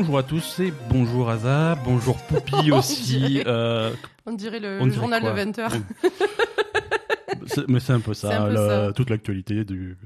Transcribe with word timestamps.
Bonjour 0.00 0.18
à 0.18 0.22
tous 0.22 0.60
et 0.60 0.72
bonjour 0.90 1.28
Aza, 1.28 1.74
bonjour 1.84 2.16
Poupi 2.18 2.70
aussi. 2.72 3.16
dirait. 3.18 3.42
euh, 3.48 3.90
On 4.26 4.32
dirait 4.32 4.60
le 4.60 4.78
On 4.80 4.86
dirait 4.86 4.96
journal 4.96 5.20
de 5.24 5.28
20h. 5.28 5.72
c'est- 7.46 7.66
mais 7.66 7.80
c'est 7.80 7.94
un 7.94 7.98
peu 7.98 8.14
ça, 8.14 8.44
un 8.44 8.46
peu 8.46 8.52
la- 8.54 8.68
ça. 8.86 8.92
toute 8.92 9.10
l'actualité 9.10 9.64
du. 9.64 9.96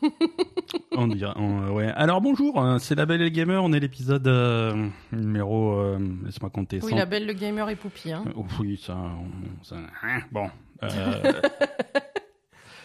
on 0.92 1.08
dirait, 1.08 1.32
on- 1.34 1.72
ouais. 1.72 1.88
Alors 1.96 2.20
bonjour, 2.20 2.60
hein, 2.62 2.78
c'est 2.78 2.94
la 2.94 3.06
Belle 3.06 3.22
et 3.22 3.24
le 3.24 3.30
Gamer, 3.30 3.60
on 3.64 3.72
est 3.72 3.80
l'épisode 3.80 4.28
euh, 4.28 4.86
numéro, 5.10 5.80
euh, 5.80 5.98
laisse-moi 6.24 6.50
compter. 6.50 6.78
Oui, 6.84 6.90
100. 6.92 6.96
la 6.96 7.04
belle, 7.04 7.26
le 7.26 7.32
gamer 7.32 7.68
et 7.70 7.74
Poupie. 7.74 8.12
Hein. 8.12 8.22
Euh, 8.28 8.40
oui, 8.60 8.80
ça, 8.80 8.94
on- 8.96 9.64
ça- 9.64 9.74
hein, 10.04 10.20
bon. 10.30 10.48
euh, 10.84 11.32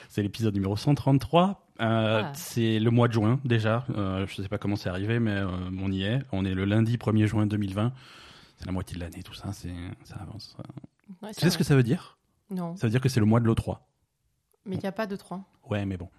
c'est 0.09 0.23
l'épisode 0.23 0.55
numéro 0.55 0.75
133. 0.75 1.63
Euh, 1.81 2.23
Ah. 2.25 2.31
C'est 2.35 2.79
le 2.79 2.91
mois 2.91 3.07
de 3.07 3.13
juin 3.13 3.39
déjà. 3.45 3.85
Euh, 3.95 4.25
je 4.27 4.41
sais 4.41 4.49
pas 4.49 4.57
comment 4.57 4.75
c'est 4.75 4.89
arrivé, 4.89 5.19
mais 5.19 5.31
euh, 5.31 5.47
on 5.81 5.91
y 5.91 6.03
est. 6.03 6.21
On 6.31 6.43
est 6.45 6.53
le 6.53 6.65
lundi 6.65 6.97
1er 6.97 7.25
juin 7.25 7.45
2020. 7.47 7.93
C'est 8.57 8.65
la 8.65 8.71
moitié 8.71 8.95
de 8.95 9.01
l'année, 9.01 9.23
tout 9.23 9.33
ça. 9.33 9.53
C'est 9.53 9.73
ça 10.03 10.15
avance. 10.21 10.57
Ouais, 11.21 11.31
Tu 11.33 11.39
sais 11.41 11.49
ce 11.49 11.57
que 11.57 11.63
ça 11.63 11.75
veut 11.75 11.83
dire? 11.83 12.17
Non, 12.49 12.75
Ça 12.75 12.87
veut 12.87 12.91
dire 12.91 12.99
que 13.01 13.09
c'est 13.09 13.19
le 13.19 13.25
mois 13.25 13.39
de 13.39 13.45
l'O3. 13.45 13.77
mais 14.65 14.75
il 14.75 14.79
n'y 14.79 14.87
a 14.87 14.91
pas 14.91 15.07
de 15.07 15.15
3. 15.15 15.41
Ouais, 15.69 15.85
mais 15.85 15.97
bon. 15.97 16.09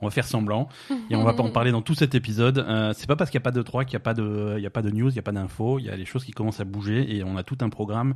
On 0.00 0.06
va 0.06 0.10
faire 0.10 0.26
semblant 0.26 0.68
et 1.10 1.16
on 1.16 1.22
va 1.22 1.34
pas 1.34 1.42
en 1.42 1.50
parler 1.50 1.72
dans 1.72 1.82
tout 1.82 1.94
cet 1.94 2.14
épisode. 2.14 2.58
Euh, 2.58 2.92
c'est 2.96 3.06
pas 3.06 3.16
parce 3.16 3.30
qu'il 3.30 3.38
n'y 3.38 3.42
a 3.42 3.44
pas 3.44 3.50
de 3.50 3.62
3 3.62 3.84
qu'il 3.84 3.92
n'y 3.92 3.96
a 3.96 4.00
pas 4.00 4.14
de, 4.14 4.54
il 4.56 4.62
y 4.62 4.66
a 4.66 4.70
pas 4.70 4.82
de 4.82 4.90
news, 4.90 5.10
il 5.10 5.14
n'y 5.14 5.18
a 5.18 5.22
pas 5.22 5.32
d'infos. 5.32 5.78
Il 5.78 5.86
y 5.86 5.90
a 5.90 5.96
des 5.96 6.04
choses 6.04 6.24
qui 6.24 6.32
commencent 6.32 6.60
à 6.60 6.64
bouger 6.64 7.16
et 7.16 7.24
on 7.24 7.36
a 7.36 7.42
tout 7.42 7.58
un 7.60 7.68
programme 7.68 8.14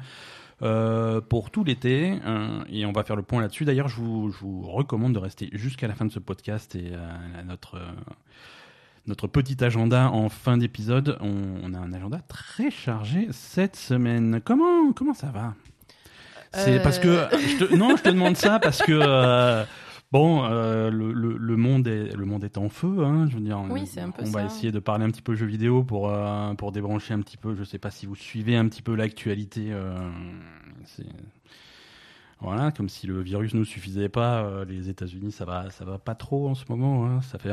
euh, 0.62 1.20
pour 1.20 1.50
tout 1.50 1.64
l'été 1.64 2.20
euh, 2.24 2.62
et 2.70 2.86
on 2.86 2.92
va 2.92 3.02
faire 3.02 3.16
le 3.16 3.22
point 3.22 3.42
là-dessus. 3.42 3.64
D'ailleurs, 3.64 3.88
je 3.88 4.00
vous, 4.00 4.62
recommande 4.62 5.12
de 5.12 5.18
rester 5.18 5.50
jusqu'à 5.52 5.88
la 5.88 5.94
fin 5.94 6.04
de 6.04 6.12
ce 6.12 6.20
podcast 6.20 6.76
et 6.76 6.92
euh, 6.92 7.40
à 7.40 7.42
notre 7.42 7.80
notre 9.06 9.26
petit 9.26 9.62
agenda 9.62 10.10
en 10.10 10.28
fin 10.28 10.56
d'épisode. 10.56 11.18
On, 11.20 11.74
a 11.74 11.78
un 11.78 11.92
agenda 11.92 12.20
très 12.28 12.70
chargé 12.70 13.28
cette 13.32 13.76
semaine. 13.76 14.40
Comment 14.44 14.92
comment 14.92 15.12
ça 15.12 15.26
va? 15.26 15.54
C'est 16.52 16.80
parce 16.82 17.00
que 17.00 17.74
non, 17.76 17.96
je 17.96 18.02
te 18.02 18.08
demande 18.08 18.36
ça 18.36 18.60
parce 18.60 18.80
que. 18.80 19.64
Bon, 20.14 20.44
euh, 20.44 20.90
le, 20.90 21.12
le, 21.12 21.36
le 21.36 21.56
monde 21.56 21.88
est 21.88 22.14
le 22.14 22.24
monde 22.24 22.44
est 22.44 22.56
en 22.56 22.68
feu, 22.68 23.04
hein, 23.04 23.26
je 23.28 23.34
veux 23.34 23.40
dire. 23.40 23.60
Oui, 23.68 23.84
c'est 23.84 24.00
un 24.00 24.12
peu 24.12 24.22
On 24.22 24.30
va 24.30 24.44
essayer 24.44 24.70
de 24.70 24.78
parler 24.78 25.04
un 25.04 25.10
petit 25.10 25.22
peu 25.22 25.34
jeux 25.34 25.44
vidéo 25.46 25.82
pour 25.82 26.08
euh, 26.08 26.54
pour 26.54 26.70
débrancher 26.70 27.14
un 27.14 27.20
petit 27.20 27.36
peu. 27.36 27.56
Je 27.56 27.64
sais 27.64 27.80
pas 27.80 27.90
si 27.90 28.06
vous 28.06 28.14
suivez 28.14 28.54
un 28.56 28.68
petit 28.68 28.80
peu 28.80 28.94
l'actualité. 28.94 29.72
euh, 29.72 30.08
voilà, 32.40 32.70
comme 32.70 32.88
si 32.88 33.08
le 33.08 33.20
virus 33.22 33.54
nous 33.54 33.64
suffisait 33.64 34.08
pas. 34.08 34.64
les 34.66 34.88
États-Unis, 34.88 35.32
ça 35.32 35.44
va 35.44 35.70
ça 35.70 35.84
va 35.84 35.98
pas 35.98 36.14
trop 36.14 36.48
en 36.48 36.54
ce 36.54 36.64
moment. 36.68 37.06
hein. 37.06 37.20
Ça 37.22 37.38
fait 37.40 37.50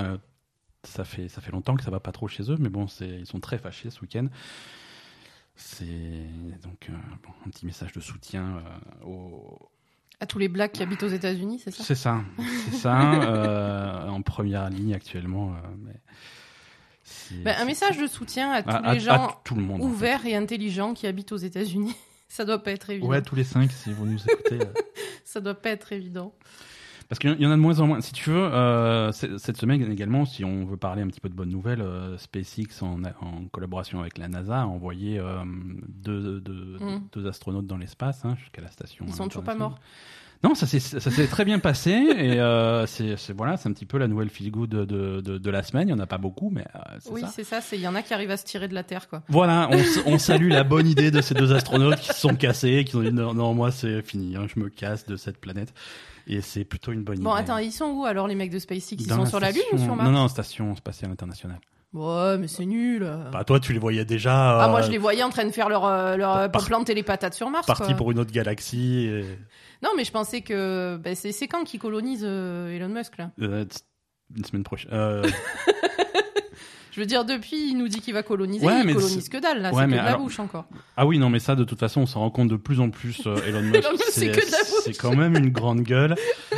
ça 0.83 1.03
fait 1.03 1.29
ça 1.29 1.41
fait 1.41 1.51
longtemps 1.51 1.75
que 1.75 1.83
ça 1.83 1.89
va 1.89 1.99
pas 1.99 2.11
trop 2.11 2.27
chez 2.27 2.43
eux, 2.51 2.57
mais 2.59 2.69
bon, 2.69 2.85
ils 3.01 3.25
sont 3.25 3.39
très 3.39 3.57
fâchés 3.57 3.89
ce 3.89 4.01
week-end. 4.01 4.27
C'est 5.55 6.27
donc 6.63 6.91
bon, 7.23 7.31
un 7.43 7.49
petit 7.49 7.65
message 7.65 7.91
de 7.93 7.99
soutien 8.01 8.61
aux, 9.03 9.57
À 10.21 10.25
tous 10.27 10.37
les 10.39 10.47
blacks 10.47 10.71
qui 10.71 10.83
habitent 10.83 11.03
aux 11.03 11.07
États-Unis, 11.09 11.59
c'est 11.63 11.71
ça? 11.71 11.83
C'est 11.83 11.95
ça, 11.95 12.21
c'est 12.69 12.77
ça, 12.77 13.13
euh, 13.23 14.07
en 14.07 14.21
première 14.21 14.69
ligne 14.69 14.93
actuellement. 14.93 15.49
euh, 15.53 15.57
mais 15.85 17.43
Ben, 17.43 17.55
Un 17.59 17.65
message 17.65 17.97
de 17.97 18.07
soutien 18.07 18.51
à 18.51 18.61
tous 18.63 18.69
à, 18.69 18.81
les 18.93 18.99
à 19.09 19.15
gens 19.17 19.41
tout 19.43 19.55
le 19.55 19.61
monde. 19.63 19.81
en 19.81 19.85
fait. 19.85 19.89
ouverts 19.89 20.25
et 20.27 20.35
intelligents 20.35 20.93
qui 20.93 21.07
habitent 21.07 21.31
aux 21.31 21.37
États-Unis. 21.37 21.95
Ça 22.29 22.45
doit 22.45 22.63
pas 22.63 22.71
être 22.71 22.89
évident. 22.91 23.07
Ouais, 23.09 23.21
tous 23.21 23.35
les 23.35 23.43
cinq, 23.43 23.71
si 23.71 23.91
vous 23.91 24.05
nous 24.05 24.19
écoutez. 24.29 24.61
euh. 24.61 24.73
Ça 25.25 25.41
doit 25.41 25.55
pas 25.55 25.71
être 25.71 25.91
évident. 25.91 26.33
Parce 27.11 27.19
qu'il 27.19 27.41
y 27.41 27.45
en 27.45 27.51
a 27.51 27.55
de 27.57 27.61
moins 27.61 27.77
en 27.81 27.87
moins. 27.87 27.99
Si 27.99 28.13
tu 28.13 28.29
veux, 28.29 28.37
euh, 28.41 29.11
cette 29.11 29.57
semaine 29.57 29.91
également, 29.91 30.23
si 30.23 30.45
on 30.45 30.63
veut 30.63 30.77
parler 30.77 31.01
un 31.01 31.07
petit 31.07 31.19
peu 31.19 31.27
de 31.27 31.33
bonnes 31.33 31.49
nouvelles, 31.49 31.81
euh, 31.81 32.17
SpaceX, 32.17 32.81
en, 32.81 33.03
en 33.03 33.43
collaboration 33.51 33.99
avec 33.99 34.17
la 34.17 34.29
NASA, 34.29 34.61
a 34.61 34.65
envoyé 34.65 35.19
euh, 35.19 35.43
deux, 35.89 36.39
deux, 36.39 36.77
Mm. 36.79 37.01
deux 37.11 37.27
astronautes 37.27 37.67
dans 37.67 37.75
l'espace 37.75 38.23
hein, 38.23 38.37
jusqu'à 38.39 38.61
la 38.61 38.71
station. 38.71 39.03
Ils 39.09 39.13
sont 39.13 39.27
toujours 39.27 39.43
pas 39.43 39.55
morts. 39.55 39.77
Non, 40.41 40.55
ça 40.55 40.65
s'est 40.65 41.27
très 41.27 41.43
bien 41.43 41.59
passé 41.59 41.91
et 41.91 42.39
euh, 42.39 42.87
c'est 42.87 43.15
voilà, 43.35 43.57
c'est 43.57 43.67
un 43.67 43.73
petit 43.73 43.85
peu 43.85 43.97
la 43.97 44.07
nouvelle 44.07 44.29
feel 44.29 44.49
good 44.49 44.69
de, 44.69 44.85
de, 44.85 45.19
de, 45.19 45.37
de 45.37 45.49
la 45.51 45.63
semaine. 45.63 45.89
Il 45.89 45.91
y 45.91 45.93
en 45.93 45.99
a 45.99 46.07
pas 46.07 46.17
beaucoup, 46.17 46.49
mais 46.49 46.65
euh, 46.75 46.79
Oui, 47.11 47.23
c'est 47.31 47.43
ça. 47.43 47.59
Il 47.73 47.81
y 47.81 47.87
en 47.89 47.93
a 47.93 48.01
qui 48.01 48.13
arrivent 48.13 48.31
à 48.31 48.37
se 48.37 48.45
tirer 48.45 48.67
de 48.69 48.73
la 48.73 48.83
Terre, 48.83 49.09
quoi. 49.09 49.21
Voilà, 49.27 49.69
on 50.07 50.17
salue 50.17 50.49
la 50.49 50.63
bonne 50.63 50.87
idée 50.87 51.11
de 51.11 51.19
ces 51.21 51.35
deux 51.35 51.51
astronautes 51.53 51.99
qui 51.99 52.07
se 52.07 52.19
sont 52.21 52.35
cassés, 52.35 52.85
qui 52.85 52.95
ont 52.95 53.01
dit 53.03 53.11
non, 53.11 53.33
non, 53.35 53.53
moi 53.53 53.69
c'est 53.71 54.01
fini, 54.01 54.35
hein, 54.37 54.47
je 54.47 54.59
me 54.59 54.69
casse 54.69 55.05
de 55.05 55.15
cette 55.17 55.37
planète. 55.37 55.73
Et 56.33 56.41
c'est 56.41 56.63
plutôt 56.63 56.91
une 56.93 57.03
bonne 57.03 57.17
idée. 57.17 57.23
Bon, 57.25 57.31
attends, 57.33 57.57
ils 57.57 57.71
sont 57.73 57.87
où 57.91 58.05
alors 58.05 58.27
les 58.27 58.35
mecs 58.35 58.51
de 58.51 58.57
SpaceX 58.59 58.95
Ils 58.99 59.07
Dans 59.07 59.17
sont 59.17 59.25
sur 59.25 59.39
la 59.41 59.51
Lune 59.51 59.61
ou 59.73 59.77
sur 59.77 59.95
Mars 59.95 60.09
Non, 60.09 60.11
non, 60.17 60.27
station 60.29 60.73
spatiale 60.75 61.11
internationale. 61.11 61.59
Ouais, 61.93 62.37
mais 62.37 62.47
c'est 62.47 62.65
nul. 62.65 63.05
Bah 63.33 63.43
toi, 63.43 63.59
tu 63.59 63.73
les 63.73 63.79
voyais 63.79 64.05
déjà. 64.05 64.61
Ah, 64.63 64.69
moi 64.69 64.79
euh, 64.79 64.83
je 64.83 64.91
les 64.91 64.97
voyais 64.97 65.23
en 65.23 65.29
train 65.29 65.43
de 65.43 65.51
faire 65.51 65.67
leur, 65.67 65.83
euh, 65.85 66.15
leur 66.15 66.37
euh, 66.37 66.47
par- 66.47 66.63
planter 66.65 66.93
les 66.93 67.03
patates 67.03 67.33
sur 67.33 67.49
Mars. 67.49 67.67
partis 67.67 67.83
quoi. 67.87 67.95
pour 67.95 68.11
une 68.11 68.19
autre 68.19 68.31
galaxie. 68.31 69.07
et- 69.11 69.37
Non, 69.83 69.89
mais 69.97 70.05
je 70.05 70.11
pensais 70.13 70.39
que 70.39 70.95
ben, 71.03 71.15
c'est 71.15 71.47
quand 71.49 71.65
qu'ils 71.65 71.81
colonisent 71.81 72.23
euh, 72.25 72.73
Elon 72.73 72.87
Musk 72.87 73.17
là? 73.17 73.31
euh, 73.41 73.65
une 74.37 74.45
semaine 74.45 74.63
prochaine. 74.63 74.89
Euh, 74.93 75.27
Je 76.91 76.99
veux 76.99 77.05
dire, 77.05 77.23
depuis, 77.25 77.69
il 77.69 77.77
nous 77.77 77.87
dit 77.87 78.01
qu'il 78.01 78.13
va 78.13 78.21
coloniser, 78.23 78.65
Ouais, 78.65 78.81
il 78.81 78.85
mais 78.85 78.93
colonise 78.93 79.29
que 79.29 79.37
dalle 79.37 79.61
là, 79.61 79.71
Ouais, 79.73 79.83
c'est 79.83 79.87
que 79.87 79.91
de 79.91 80.05
la 80.05 80.17
bouche 80.17 80.39
encore. 80.39 80.65
ah 80.97 81.05
oui, 81.05 81.17
non, 81.19 81.29
mais 81.29 81.39
ça, 81.39 81.55
de 81.55 81.63
toute 81.63 81.79
façon, 81.79 82.01
on 82.01 82.05
s'en 82.05 82.19
rend 82.19 82.31
compte 82.31 82.49
de 82.49 82.57
plus 82.57 82.79
en 82.81 82.89
plus. 82.89 83.21
euh, 83.27 83.35
Elon 83.47 83.61
Musk, 83.61 83.83
c'est 84.09 84.27
que 84.31 84.45
de 84.45 84.51
la 84.51 84.57
bouche. 84.59 84.81
c'est 84.83 84.97
quand 84.97 85.15
même 85.15 85.35
une 85.37 85.49
grande 85.49 85.81
gueule 85.81 86.15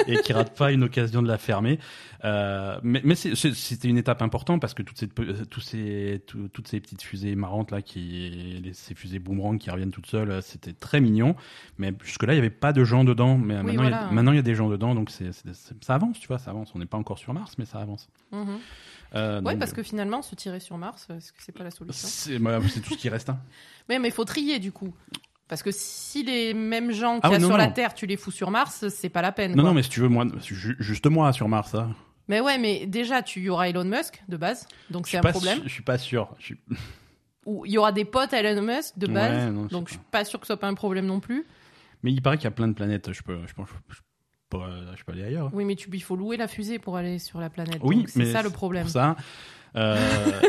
et 0.07 0.17
qui 0.17 0.33
rate 0.33 0.57
pas 0.57 0.71
une 0.71 0.83
occasion 0.83 1.21
de 1.21 1.27
la 1.27 1.37
fermer. 1.37 1.77
Euh, 2.25 2.79
mais 2.83 3.15
c'était 3.15 3.89
une 3.89 3.97
étape 3.97 4.21
importante 4.21 4.61
parce 4.61 4.73
que 4.73 4.81
toutes 4.81 4.97
ces, 4.97 5.07
tous 5.09 5.59
ces, 5.59 6.21
tout- 6.25 6.47
toutes 6.53 6.69
ces 6.69 6.79
petites 6.79 7.01
fusées 7.01 7.35
marrantes 7.35 7.69
là, 7.71 7.81
qui, 7.81 8.59
les- 8.63 8.73
ces 8.73 8.95
fusées 8.95 9.19
boomerang 9.19 9.57
qui 9.59 9.69
reviennent 9.69 9.91
toutes 9.91 10.07
seules, 10.07 10.41
c'était 10.41 10.71
très 10.73 11.01
mignon. 11.01 11.35
Mais 11.77 11.93
jusque-là, 12.03 12.31
il 12.33 12.37
n'y 12.37 12.39
avait 12.39 12.49
pas 12.49 12.71
de 12.73 12.83
gens 12.85 13.03
dedans. 13.03 13.37
Mais 13.37 13.57
Oui, 13.57 13.63
maintenant, 13.75 13.83
il 13.83 13.89
y 13.89 13.93
a- 13.93 14.09
maintenant, 14.11 14.31
il 14.31 14.35
y 14.37 14.39
a 14.39 14.43
des 14.43 14.55
gens 14.55 14.69
dedans, 14.69 14.95
donc 14.95 15.09
c'est 15.11 15.31
ça 15.81 15.93
avance, 15.95 16.17
tu 16.19 16.27
vois, 16.27 16.39
ça 16.39 16.51
avance. 16.51 16.71
On 16.75 16.79
n'est 16.79 16.85
pas 16.85 16.97
encore 16.97 17.17
sur 17.19 17.33
Mars, 17.33 17.53
mais 17.57 17.65
ça 17.65 17.79
avance. 17.79 18.07
Mhm. 18.31 18.57
Euh, 19.15 19.41
Ouais, 19.41 19.55
parce 19.57 19.73
que 19.73 19.83
finalement, 19.83 20.21
se 20.21 20.33
tirer 20.35 20.59
sur 20.59 20.77
Mars, 20.77 21.07
est-ce 21.09 21.31
que 21.31 21.37
c'est 21.43 21.51
pas 21.51 21.63
la 21.63 21.71
solution 21.71 22.07
c'est 22.07 22.39
bah, 22.39 22.59
tout 22.83 22.93
ce 22.93 22.97
qui 22.97 23.09
reste. 23.09 23.29
hein. 23.29 23.39
Mais 23.89 23.99
mais 23.99 24.09
faut 24.11 24.25
trier 24.25 24.59
du 24.59 24.71
coup. 24.71 24.93
Parce 25.49 25.61
que 25.61 25.71
si 25.71 26.23
les 26.23 26.53
mêmes 26.53 26.91
gens 26.91 27.19
Ah 27.21 27.27
qu'il 27.29 27.31
y 27.31 27.33
a 27.33 27.37
oui, 27.37 27.41
non, 27.43 27.47
sur 27.49 27.57
la. 27.57 27.67
Terre, 27.67 27.93
tu 27.93 28.05
les 28.07 28.15
fous 28.17 28.31
sur 28.31 28.49
Mars, 28.49 28.87
c'est 28.89 29.09
pas 29.09 29.21
la 29.21 29.31
peine. 29.31 29.51
Non, 29.51 29.57
quoi. 29.57 29.63
non, 29.69 29.73
mais 29.75 29.83
si 29.83 29.89
tu 29.89 29.99
veux, 29.99 30.07
moi, 30.07 30.25
ju- 30.41 30.77
juste 30.79 31.05
moi 31.07 31.31
sur 31.33 31.47
Mars, 31.49 31.75
hein. 31.75 31.93
Mais 32.29 32.39
ouais, 32.39 32.57
mais 32.57 32.85
déjà, 32.87 33.21
tu 33.21 33.41
y 33.41 33.49
aura 33.49 33.67
Elon 33.67 33.83
Musk 33.83 34.23
de 34.29 34.37
base, 34.37 34.65
donc 34.89 35.07
c'est 35.07 35.17
un 35.17 35.21
problème. 35.21 35.57
su- 35.59 35.63
Je 35.65 35.73
suis 35.73 35.83
pas 35.83 35.97
sûr. 35.97 36.33
Je 36.39 36.45
suis- 36.45 36.59
Ou 37.45 37.65
il 37.65 37.73
y 37.73 37.77
aura 37.77 37.91
des 37.91 38.05
potes 38.05 38.33
à 38.33 38.39
Elon 38.39 38.61
Musk 38.61 38.97
de 38.97 39.07
base, 39.07 39.45
Ouais, 39.47 39.51
non, 39.51 39.65
donc 39.65 39.89
je 39.89 39.95
suis 39.95 40.01
pas 40.11 40.23
sûr 40.23 40.39
que 40.39 40.45
ce 40.47 40.53
soit 40.53 40.59
pas 40.59 40.67
un 40.69 40.73
problème 40.75 41.05
non 41.05 41.19
plus. 41.19 41.45
Mais 42.01 42.11
il 42.13 42.21
paraît 42.21 42.37
qu'il 42.37 42.45
y 42.45 42.47
a 42.47 42.51
plein 42.51 42.69
de 42.69 42.73
planètes. 42.73 43.11
Je 43.11 43.21
peux, 43.21 43.45
je 43.45 43.53
pense, 43.53 43.67
je 43.89 43.99
je 44.95 45.03
peux 45.03 45.11
aller 45.13 45.23
ailleurs. 45.23 45.49
Oui, 45.53 45.65
mais 45.65 45.75
tu, 45.75 45.89
il 45.91 46.03
faut 46.03 46.15
louer 46.15 46.37
la 46.37 46.47
fusée 46.47 46.79
pour 46.79 46.97
aller 46.97 47.19
sur 47.19 47.39
la 47.39 47.49
planète. 47.49 47.79
Oui, 47.81 48.05
c'est 48.07 48.25
ça 48.25 48.41
le 48.41 48.49
problème. 48.49 48.83
Pour 48.83 48.91
ça. 48.91 49.15
Euh. 49.75 49.97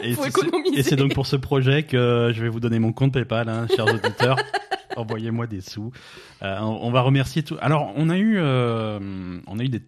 Et 0.77 0.83
c'est 0.83 0.97
donc 0.97 1.15
pour 1.15 1.27
ce 1.27 1.37
projet 1.37 1.85
que 1.85 2.31
je 2.35 2.43
vais 2.43 2.49
vous 2.49 2.61
donner 2.61 2.79
mon 2.79 2.93
compte 2.93 3.13
PayPal, 3.13 3.49
hein, 3.49 3.67
chers 3.75 3.87
auditeurs. 3.87 4.37
Envoyez-moi 4.97 5.47
des 5.47 5.61
sous. 5.61 5.93
Euh, 6.43 6.59
on, 6.61 6.87
on 6.87 6.91
va 6.91 7.01
remercier 7.01 7.43
tout. 7.43 7.57
Alors, 7.61 7.93
on 7.97 8.11
a 8.11 8.19
eu, 8.19 8.37
euh, 8.39 9.01
on 9.47 9.59
a 9.59 9.65
eu 9.65 9.69
des, 9.69 9.83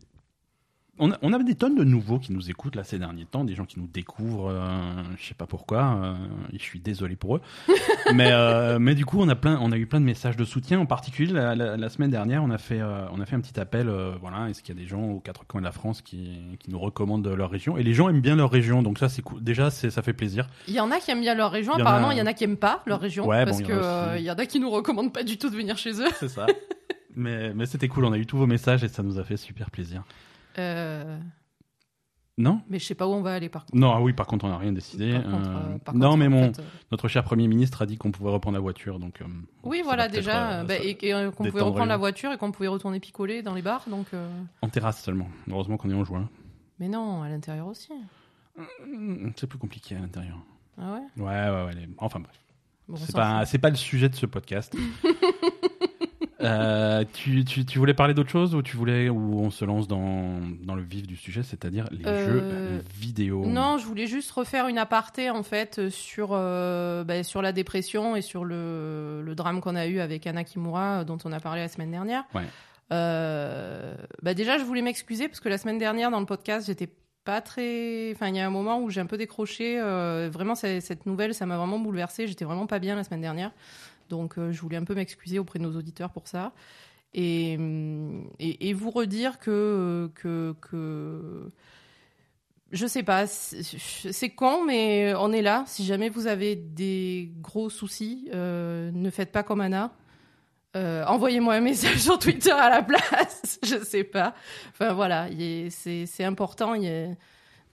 on, 0.99 1.13
a- 1.13 1.19
on 1.23 1.33
avait 1.33 1.45
des 1.45 1.55
tonnes 1.55 1.75
de 1.77 1.85
nouveaux 1.85 2.19
qui 2.19 2.33
nous 2.33 2.51
écoutent 2.51 2.77
là 2.77 2.85
ces 2.85 2.99
derniers 2.99 3.25
temps, 3.27 3.45
des 3.45 3.55
gens 3.55 3.65
qui 3.65 3.79
nous 3.81 3.87
découvrent. 3.87 4.51
euh, 4.51 4.69
je 5.19 5.27
sais 5.27 5.35
pas 5.35 5.47
pourquoi. 5.47 5.99
euh, 6.03 6.15
et 6.53 6.59
je 6.59 6.63
suis 6.63 6.81
désolé 6.81 7.17
pour 7.17 7.37
eux. 7.37 7.41
mais, 8.15 8.29
euh, 8.33 8.79
mais 8.79 8.95
du 8.95 9.05
coup, 9.05 9.21
on 9.21 9.29
a 9.29 9.35
plein, 9.35 9.59
on 9.61 9.73
a 9.73 9.77
eu 9.77 9.87
plein 9.87 10.01
de 10.01 10.05
messages 10.07 10.37
de 10.37 10.45
soutien. 10.45 10.79
En 10.81 10.87
particulier, 10.87 11.33
la, 11.33 11.55
la- 11.55 11.77
la 11.77 11.89
semaine 11.89 12.11
dernière, 12.11 12.43
on 12.43 12.51
a 12.51 12.59
fait, 12.59 12.81
euh, 12.81 13.07
on 13.13 13.21
a 13.21 13.27
fait 13.27 13.37
un 13.37 13.41
petit 13.41 13.59
appel. 13.61 13.89
euh, 13.89 14.13
voilà, 14.21 14.49
est-ce 14.49 14.63
qu'il 14.63 14.75
y 14.75 14.79
a 14.79 14.81
des 14.81 14.87
gens 14.89 15.03
aux 15.03 15.21
quatre 15.21 15.47
coins 15.47 15.61
de 15.61 15.67
la 15.67 15.73
France 15.73 16.03
qui, 16.03 16.39
qui 16.61 16.71
nous 16.71 16.79
recommandent 16.79 17.27
leur 17.27 17.51
région? 17.51 17.77
Et 17.77 17.83
les 17.83 17.95
gens 17.95 18.09
aiment 18.09 18.21
bien 18.21 18.37
leur 18.37 18.51
région, 18.51 18.83
donc 18.83 18.99
ça, 18.99 19.09
c'est 19.09 19.23
cool. 19.23 19.43
Déjà, 19.43 19.71
c'est, 19.71 19.91
ça 19.91 20.03
fait 20.03 20.13
plaisir. 20.15 20.47
Il 20.69 20.75
y 20.75 20.81
en 20.81 20.91
a 20.91 20.99
qui 20.99 21.11
aiment 21.11 21.21
bien 21.21 21.35
leur 21.35 21.51
région, 21.51 21.73
Il 21.77 21.81
a- 21.81 21.85
apparemment 21.85 22.11
il 22.11 22.19
y 22.19 22.23
en 22.23 22.27
a 22.27 22.33
qui 22.35 22.45
aiment 22.45 22.57
pas 22.57 22.83
leur 22.87 23.01
région, 23.01 23.27
Ouais, 23.27 23.45
parce 23.45 23.61
bon, 23.61 23.67
que 23.69 23.73
euh, 23.73 24.17
il 24.19 24.25
y 24.25 24.31
en 24.31 24.35
a 24.35 24.47
qui 24.47 24.61
nous 24.61 24.71
recommandent 24.71 25.13
pas 25.13 25.23
du 25.25 25.37
tout 25.39 25.51
de 25.51 25.57
venir 25.57 25.77
chez 25.77 26.01
eux. 26.01 26.09
C'est 26.19 26.29
ça. 26.29 26.47
mais, 27.17 27.53
mais 27.55 27.67
c'était 27.67 27.89
cool. 27.89 28.05
On 28.05 28.13
a 28.13 28.19
eu 28.19 28.27
tous 28.27 28.37
vos 28.39 28.47
messages 28.47 28.85
et 28.85 28.89
ça 28.89 29.03
nous 29.03 29.19
a 29.19 29.25
fait 29.25 29.37
super 29.37 29.71
plaisir. 29.71 30.03
Euh, 30.59 31.19
Non 32.39 32.61
mais 32.69 32.79
je 32.79 32.85
sais 32.85 32.95
pas 32.95 33.07
où 33.07 33.13
on 33.13 33.23
va 33.23 33.33
aller 33.35 33.49
par 33.49 33.65
contre. 33.65 33.77
Non, 33.77 33.93
ah 33.93 34.01
oui, 34.01 34.13
par 34.13 34.27
contre, 34.27 34.45
on 34.45 34.49
n'a 34.49 34.59
rien 34.59 34.73
décidé. 34.73 35.13
Par 35.15 35.23
contre, 35.25 35.49
Euh, 35.51 35.75
euh, 35.75 35.79
par 35.79 35.95
non, 35.95 36.09
contre, 36.11 36.17
mais 36.19 36.29
mon, 36.29 36.53
fait, 36.53 36.63
notre 36.91 37.09
cher 37.09 37.25
Premier 37.25 37.49
ministre 37.49 37.83
a 37.83 37.87
dit 37.87 37.97
qu'on 37.97 38.11
pouvait 38.13 38.31
reprendre 38.31 38.55
la 38.57 38.61
voiture. 38.61 38.99
Donc, 38.99 39.21
Oui, 39.63 39.81
voilà, 39.85 40.09
déjà, 40.09 40.63
bah, 40.65 40.75
et, 40.77 40.91
et, 40.91 40.97
qu'on 41.35 41.45
pouvait 41.45 41.61
reprendre 41.63 41.87
la 41.89 41.97
voiture 41.97 42.33
et 42.33 42.37
qu'on 42.39 42.53
pouvait 42.53 42.69
retourner 42.69 43.01
picoler 43.01 43.43
dans 43.43 43.55
les 43.55 43.63
bars, 43.63 43.85
donc. 43.89 44.07
En 44.63 44.69
terrasse 44.69 45.03
seulement. 45.03 45.29
Heureusement 45.51 45.77
qu'on 45.79 45.91
est 45.91 45.95
en 45.95 46.05
juin. 46.05 46.29
Mais 46.79 46.89
non, 46.89 47.23
à 47.23 47.29
l'intérieur 47.31 47.67
aussi. 47.69 47.91
Hum, 48.83 49.33
C'est 49.37 49.47
plus 49.47 49.59
compliqué 49.59 49.97
à 49.97 49.99
l'intérieur. 50.01 50.39
Ah 50.79 50.93
ouais? 50.93 51.23
Ouais, 51.25 51.51
ouais, 51.51 51.65
ouais. 51.67 51.75
les- 51.75 51.89
Enfin 51.99 52.21
bref. 52.21 52.37
Bon, 52.89 52.95
on 52.95 52.97
C'est 52.99 53.15
pas, 53.15 53.45
c'est 53.47 53.59
pas 53.59 53.71
le 53.71 53.77
sujet 53.77 54.09
de 54.09 54.15
ce 54.15 54.27
podcast. 54.27 54.77
Euh, 56.43 57.05
tu, 57.15 57.45
tu, 57.47 57.65
tu 57.65 57.79
voulais 57.79 57.95
parler 57.95 58.13
d'autre 58.13 58.29
chose 58.29 58.55
ou 58.55 58.61
tu 58.61 58.77
voulais 58.77 59.09
ou 59.09 59.41
on 59.41 59.51
se 59.51 59.65
lance 59.65 59.89
dans, 59.89 60.39
dans 60.63 60.75
le 60.75 60.83
vif 60.83 61.07
du 61.07 61.17
sujet, 61.17 61.43
c'est-à-dire 61.43 61.87
les 61.91 62.07
Euh, 62.07 62.27
jeux 62.27 62.83
vidéo? 62.95 63.47
Non, 63.47 63.79
je 63.79 63.87
voulais 63.87 64.07
juste 64.07 64.31
refaire 64.33 64.69
une 64.69 64.77
aparté 64.77 65.31
en 65.31 65.43
fait 65.43 65.89
sur 65.89 66.31
euh, 66.33 67.05
bah, 67.05 67.23
sur 67.23 67.41
la 67.41 67.53
dépression 67.53 68.17
et 68.17 68.21
sur 68.23 68.45
le, 68.45 69.23
le 69.23 69.35
drame 69.35 69.63
qu'on 69.63 69.77
a 69.77 69.87
eu 69.87 69.99
avec 70.01 70.27
Anna 70.27 70.45
Kimura 70.45 71.05
dont 71.05 71.19
on 71.25 71.33
a 71.33 71.41
parlé 71.41 71.63
la 71.63 71.69
semaine 71.69 71.91
dernière. 71.91 72.25
Ouais. 72.35 72.45
Bah 72.91 74.35
déjà, 74.35 74.59
je 74.59 74.65
voulais 74.65 74.83
m'excuser 74.83 75.29
parce 75.29 75.41
que 75.41 75.49
la 75.49 75.59
semaine 75.59 75.79
dernière 75.79 76.11
dans 76.11 76.21
le 76.21 76.27
podcast, 76.27 76.67
j'étais 76.67 76.89
pas 77.25 77.41
très. 77.41 78.13
Enfin, 78.13 78.29
il 78.29 78.37
y 78.37 78.41
a 78.41 78.47
un 78.47 78.51
moment 78.51 78.79
où 78.81 78.91
j'ai 78.91 79.01
un 79.01 79.07
peu 79.07 79.17
décroché. 79.17 79.81
vraiment, 79.81 80.55
cette 80.55 81.07
nouvelle, 81.07 81.35
ça 81.35 81.47
m'a 81.47 81.57
vraiment 81.57 81.79
bouleversée. 81.79 82.27
J'étais 82.27 82.45
vraiment 82.45 82.67
pas 82.67 82.79
bien 82.79 82.95
la 82.95 83.05
semaine 83.05 83.23
dernière, 83.23 83.51
donc 84.09 84.39
euh, 84.39 84.53
je 84.53 84.61
voulais 84.61 84.77
un 84.77 84.85
peu 84.85 84.95
m'excuser 84.95 85.39
auprès 85.39 85.59
de 85.59 85.65
nos 85.65 85.77
auditeurs 85.77 86.11
pour 86.11 86.29
ça. 86.29 86.53
Et, 87.15 87.57
hum, 87.59 88.29
vous 88.75 88.91
redire 88.91 89.39
que, 89.39 90.11
que, 90.15 90.55
que 90.61 91.51
je 92.73 92.87
sais 92.87 93.03
pas, 93.05 93.27
c'est 93.27 94.31
con, 94.31 94.65
mais 94.67 95.15
on 95.15 95.33
est 95.33 95.41
là. 95.43 95.65
Si 95.67 95.85
jamais 95.85 96.09
vous 96.09 96.27
avez 96.27 96.57
des 96.57 97.31
gros 97.41 97.71
soucis, 97.71 98.29
euh, 98.35 98.91
ne 98.93 99.09
faites 99.11 99.31
pas 99.33 99.43
comme 99.45 99.61
Anna. 99.61 99.93
Euh, 100.77 101.05
Envoyez-moi 101.07 101.55
un 101.55 101.61
message 101.61 101.99
sur 102.03 102.19
Twitter 102.19 102.51
à 102.51 102.69
la 102.69 102.83
place. 102.83 103.59
je 103.63 103.83
sais 103.83 104.05
pas. 104.05 104.35
Enfin 104.71 104.93
voilà, 104.93 105.29
il 105.31 105.41
est- 105.41 106.07
c'est 106.07 106.25
important. 106.25 106.75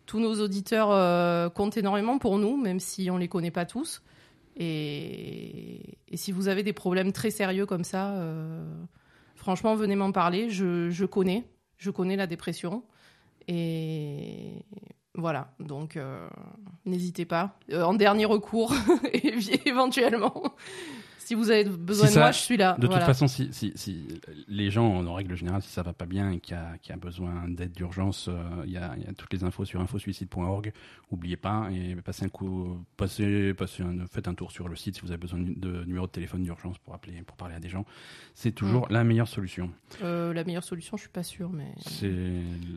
tous 0.06 0.20
nos 0.20 0.40
auditeurs 0.42 0.92
euh, 0.92 1.50
comptent 1.50 1.76
énormément 1.78 2.18
pour 2.18 2.38
nous, 2.38 2.56
même 2.56 2.80
si 2.80 3.10
on 3.10 3.18
les 3.18 3.28
connaît 3.28 3.52
pas 3.52 3.66
tous. 3.66 4.02
Et, 4.58 5.98
si 6.14 6.32
vous 6.32 6.48
avez 6.48 6.64
des 6.64 6.74
problèmes 6.74 7.12
très 7.12 7.32
sérieux 7.32 7.66
comme 7.66 7.84
ça, 7.84 8.12
euh, 8.12 8.64
franchement, 9.36 9.76
venez 9.76 9.96
m'en 9.96 10.12
parler. 10.12 10.50
Je, 10.50 10.90
je 10.90 11.06
connais, 11.06 11.44
je 11.78 11.90
connais 11.90 12.16
la 12.16 12.28
dépression. 12.28 12.84
Et 13.48 14.64
voilà, 15.16 15.54
donc 15.60 15.96
euh, 15.96 16.28
n'hésitez 16.86 17.26
pas. 17.26 17.58
Euh, 17.72 17.84
en 17.84 17.94
dernier 17.94 18.26
recours, 18.26 18.74
éventuellement, 19.66 20.56
si 21.26 21.36
vous 21.36 21.50
avez 21.52 21.64
besoin 21.66 22.08
Si 22.08 22.12
de 22.12 22.16
ça- 22.16 22.20
moi, 22.22 22.32
je 22.32 22.40
suis 22.40 22.58
là. 22.58 22.76
De 22.78 22.86
Voilà. 22.88 23.02
toute 23.02 23.08
façon, 23.08 23.28
si, 23.28 23.50
si, 23.52 23.72
si 23.76 24.08
les 24.48 24.70
gens, 24.72 24.86
en 25.06 25.14
règle 25.14 25.36
générale, 25.36 25.62
si 25.62 25.70
ça 25.70 25.84
va 25.84 25.94
pas 25.94 26.06
bien 26.06 26.32
et 26.32 26.40
qu'il 26.40 26.56
y 26.56 26.60
a, 26.60 26.78
qu'il 26.82 26.92
y 26.92 26.94
a 26.94 26.98
besoin 26.98 27.48
d'aide 27.48 27.72
d'urgence, 27.72 28.28
euh, 28.30 28.42
il 28.66 28.72
y, 28.72 28.78
a, 28.78 28.94
il 28.98 29.04
y 29.04 29.08
a 29.08 29.14
toutes 29.14 29.32
les 29.34 29.44
infos 29.44 29.66
sur 29.66 29.82
infosuicide.org. 29.82 30.72
Oubliez 31.12 31.38
pas 31.38 31.70
et 31.72 31.96
passez 31.96 32.26
un 32.26 32.30
coup, 32.30 32.78
passez, 32.98 33.54
passez 33.54 33.84
un- 33.84 34.06
faites 34.08 34.28
un 34.28 34.34
tour 34.34 34.52
sur 34.52 34.68
le 34.68 34.76
site 34.76 34.96
si 34.96 35.02
vous 35.02 35.12
avez 35.12 35.18
besoin 35.20 35.40
de, 35.40 35.84
numéro 35.86 36.08
de 36.08 36.12
téléphone 36.12 36.44
d'urgence 36.44 36.78
pour 36.80 36.94
appeler, 36.94 37.22
pour 37.22 37.38
parler 37.38 37.56
à 37.56 37.60
des 37.60 37.70
gens. 37.70 37.86
C'est 38.34 38.52
toujours 38.52 38.88
la 38.90 39.04
meilleure 39.04 39.28
solution. 39.28 39.70
Euh, 40.04 40.34
la 40.34 40.44
meilleure 40.44 40.64
solution, 40.64 40.98
je 40.98 41.02
suis 41.02 41.10
pas 41.12 41.24
sûre, 41.24 41.52
mais. 41.52 41.68
C'est. 41.88 42.12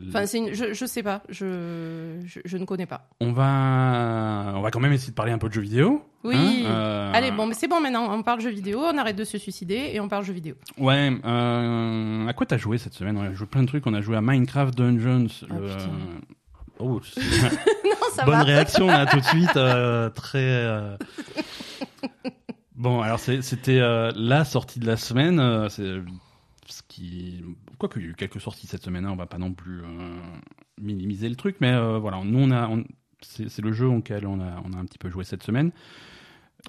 Enfin, 0.09 0.25
une- 0.25 0.53
je, 0.53 0.73
je 0.73 0.85
sais 0.85 1.03
pas, 1.03 1.23
je, 1.29 2.21
je, 2.25 2.39
je 2.45 2.57
ne 2.57 2.65
connais 2.65 2.85
pas. 2.85 3.09
On 3.19 3.31
va, 3.31 4.53
on 4.55 4.61
va 4.61 4.71
quand 4.71 4.79
même 4.79 4.93
essayer 4.93 5.11
de 5.11 5.15
parler 5.15 5.31
un 5.31 5.37
peu 5.37 5.47
de 5.49 5.53
jeux 5.53 5.61
vidéo. 5.61 6.03
Oui. 6.27 6.35
hein, 6.65 6.69
euh, 6.69 7.11
Allez, 7.13 7.31
bon, 7.31 7.45
mais 7.47 7.53
c'est 7.53 7.67
bon 7.67 7.79
maintenant, 7.81 8.13
on 8.13 8.23
parle 8.23 8.41
jeux 8.41 8.49
vidéo, 8.51 8.79
on 8.81 8.97
arrête 8.97 9.15
de 9.15 9.23
se 9.23 9.37
suicider 9.37 9.91
et 9.93 9.99
on 9.99 10.07
parle 10.07 10.23
jeux 10.25 10.33
vidéo. 10.33 10.55
Ouais, 10.77 11.11
euh, 11.25 12.27
à 12.27 12.33
quoi 12.33 12.45
t'as 12.45 12.57
joué 12.57 12.77
cette 12.77 12.93
semaine? 12.93 13.17
On 13.17 13.21
a 13.23 13.33
joué 13.33 13.47
plein 13.47 13.61
de 13.63 13.67
trucs. 13.67 13.85
On 13.87 13.93
a 13.93 14.01
joué 14.01 14.17
à 14.17 14.21
Minecraft 14.21 14.75
Dungeons. 14.77 15.27
Ah, 15.49 15.53
le-. 15.59 15.67
Oh, 16.79 17.01
c'est- 17.03 17.19
Non, 17.85 17.95
ça 18.13 18.23
bonne 18.25 18.35
va. 18.37 18.43
réaction 18.43 18.85
là 18.85 19.07
tout 19.07 19.19
de 19.19 19.25
suite. 19.25 19.55
euh, 19.57 20.09
très. 20.15 20.97
Bon, 22.75 23.01
alors 23.01 23.19
c'était 23.19 23.79
la 24.15 24.45
sortie 24.45 24.79
de 24.79 24.85
la 24.85 24.97
semaine. 24.97 25.67
c'est 25.69 25.95
ce 26.67 26.81
qui, 26.87 27.43
quoi 27.79 27.89
qu'il 27.89 28.01
y 28.03 28.05
ait 28.05 28.09
eu 28.09 28.13
quelques 28.13 28.41
sorties 28.41 28.67
cette 28.67 28.83
semaine, 28.83 29.05
hein, 29.05 29.11
on 29.11 29.15
va 29.15 29.25
pas 29.25 29.37
non 29.37 29.53
plus 29.53 29.79
euh, 29.81 29.85
minimiser 30.79 31.29
le 31.29 31.35
truc, 31.35 31.55
mais 31.61 31.71
euh, 31.71 31.97
voilà, 31.97 32.19
nous 32.25 32.39
on 32.39 32.51
a, 32.51 32.69
c'est 33.21 33.47
c'est 33.49 33.61
le 33.61 33.71
jeu 33.71 33.87
auquel 33.87 34.27
on 34.27 34.39
a, 34.41 34.61
on 34.65 34.73
a 34.73 34.77
un 34.77 34.85
petit 34.85 34.97
peu 34.97 35.09
joué 35.09 35.23
cette 35.23 35.43
semaine. 35.43 35.71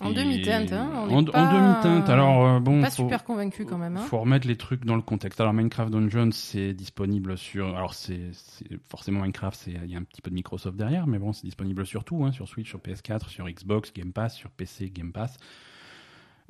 En 0.01 0.11
demi-teinte, 0.13 0.73
hein, 0.73 0.91
on 1.09 1.19
en, 1.19 1.23
demi-teinte. 1.23 2.09
Alors 2.09 2.47
euh, 2.47 2.61
bon, 2.61 2.83
Pas 2.83 2.91
faut- 2.91 3.03
super 3.03 3.25
convaincu 3.25 3.65
quand 3.65 3.79
même. 3.79 3.97
Hein. 3.97 4.03
faut 4.03 4.19
remettre 4.19 4.47
les 4.47 4.57
trucs 4.57 4.85
dans 4.85 4.95
le 4.95 5.03
contexte. 5.03 5.41
Alors 5.41 5.53
Minecraft 5.53 5.91
Dungeons, 5.91 6.31
c'est 6.33 6.73
disponible 6.73 7.37
sur. 7.37 7.77
Alors 7.77 7.95
c'est 7.95 8.31
forcément 8.89 9.23
Minecraft, 9.23 9.67
il 9.67 9.91
y 9.91 9.97
a 9.97 9.99
un 9.99 10.05
petit 10.05 10.23
peu 10.23 10.31
de 10.31 10.35
Microsoft 10.37 10.77
derrière, 10.77 11.07
mais 11.07 11.19
bon, 11.19 11.33
c'est 11.33 11.47
disponible 11.47 11.85
sur 11.85 12.05
tout, 12.05 12.25
hein, 12.25 12.31
sur 12.33 12.47
Switch, 12.47 12.69
sur 12.69 12.79
PS4, 12.79 13.29
sur 13.29 13.49
Xbox, 13.49 13.93
Game 13.93 14.13
Pass, 14.13 14.37
sur 14.37 14.51
PC, 14.51 14.91
Game 14.91 15.11
Pass. 15.13 15.37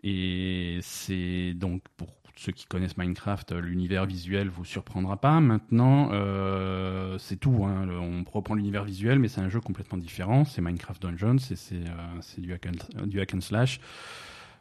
Et 0.03 0.79
c'est 0.83 1.55
donc 1.55 1.83
pour 1.97 2.18
ceux 2.41 2.53
qui 2.53 2.67
connaissent 2.67 2.97
Minecraft, 2.97 3.51
euh, 3.53 3.61
l'univers 3.61 4.07
visuel 4.07 4.49
vous 4.49 4.65
surprendra 4.65 5.17
pas. 5.17 5.41
Maintenant, 5.41 6.11
euh, 6.13 7.19
c'est 7.19 7.37
tout. 7.37 7.65
hein. 7.65 7.85
Le- 7.85 7.99
On 7.99 8.23
reprend 8.31 8.55
l'univers 8.55 8.85
visuel, 8.85 9.19
mais 9.19 9.27
c'est 9.29 9.41
un 9.41 9.49
jeu 9.49 9.61
complètement 9.61 9.99
différent. 9.99 10.45
C'est 10.45 10.63
Minecraft 10.63 11.03
Dungeons 11.03 11.37
et 11.51 11.57
c'est 11.57 11.75
euh, 11.77 12.21
du, 12.39 12.53
hack 12.53 12.67
and- 12.67 13.07
du 13.07 13.21
hack 13.21 13.35
and 13.35 13.41
slash. 13.41 13.81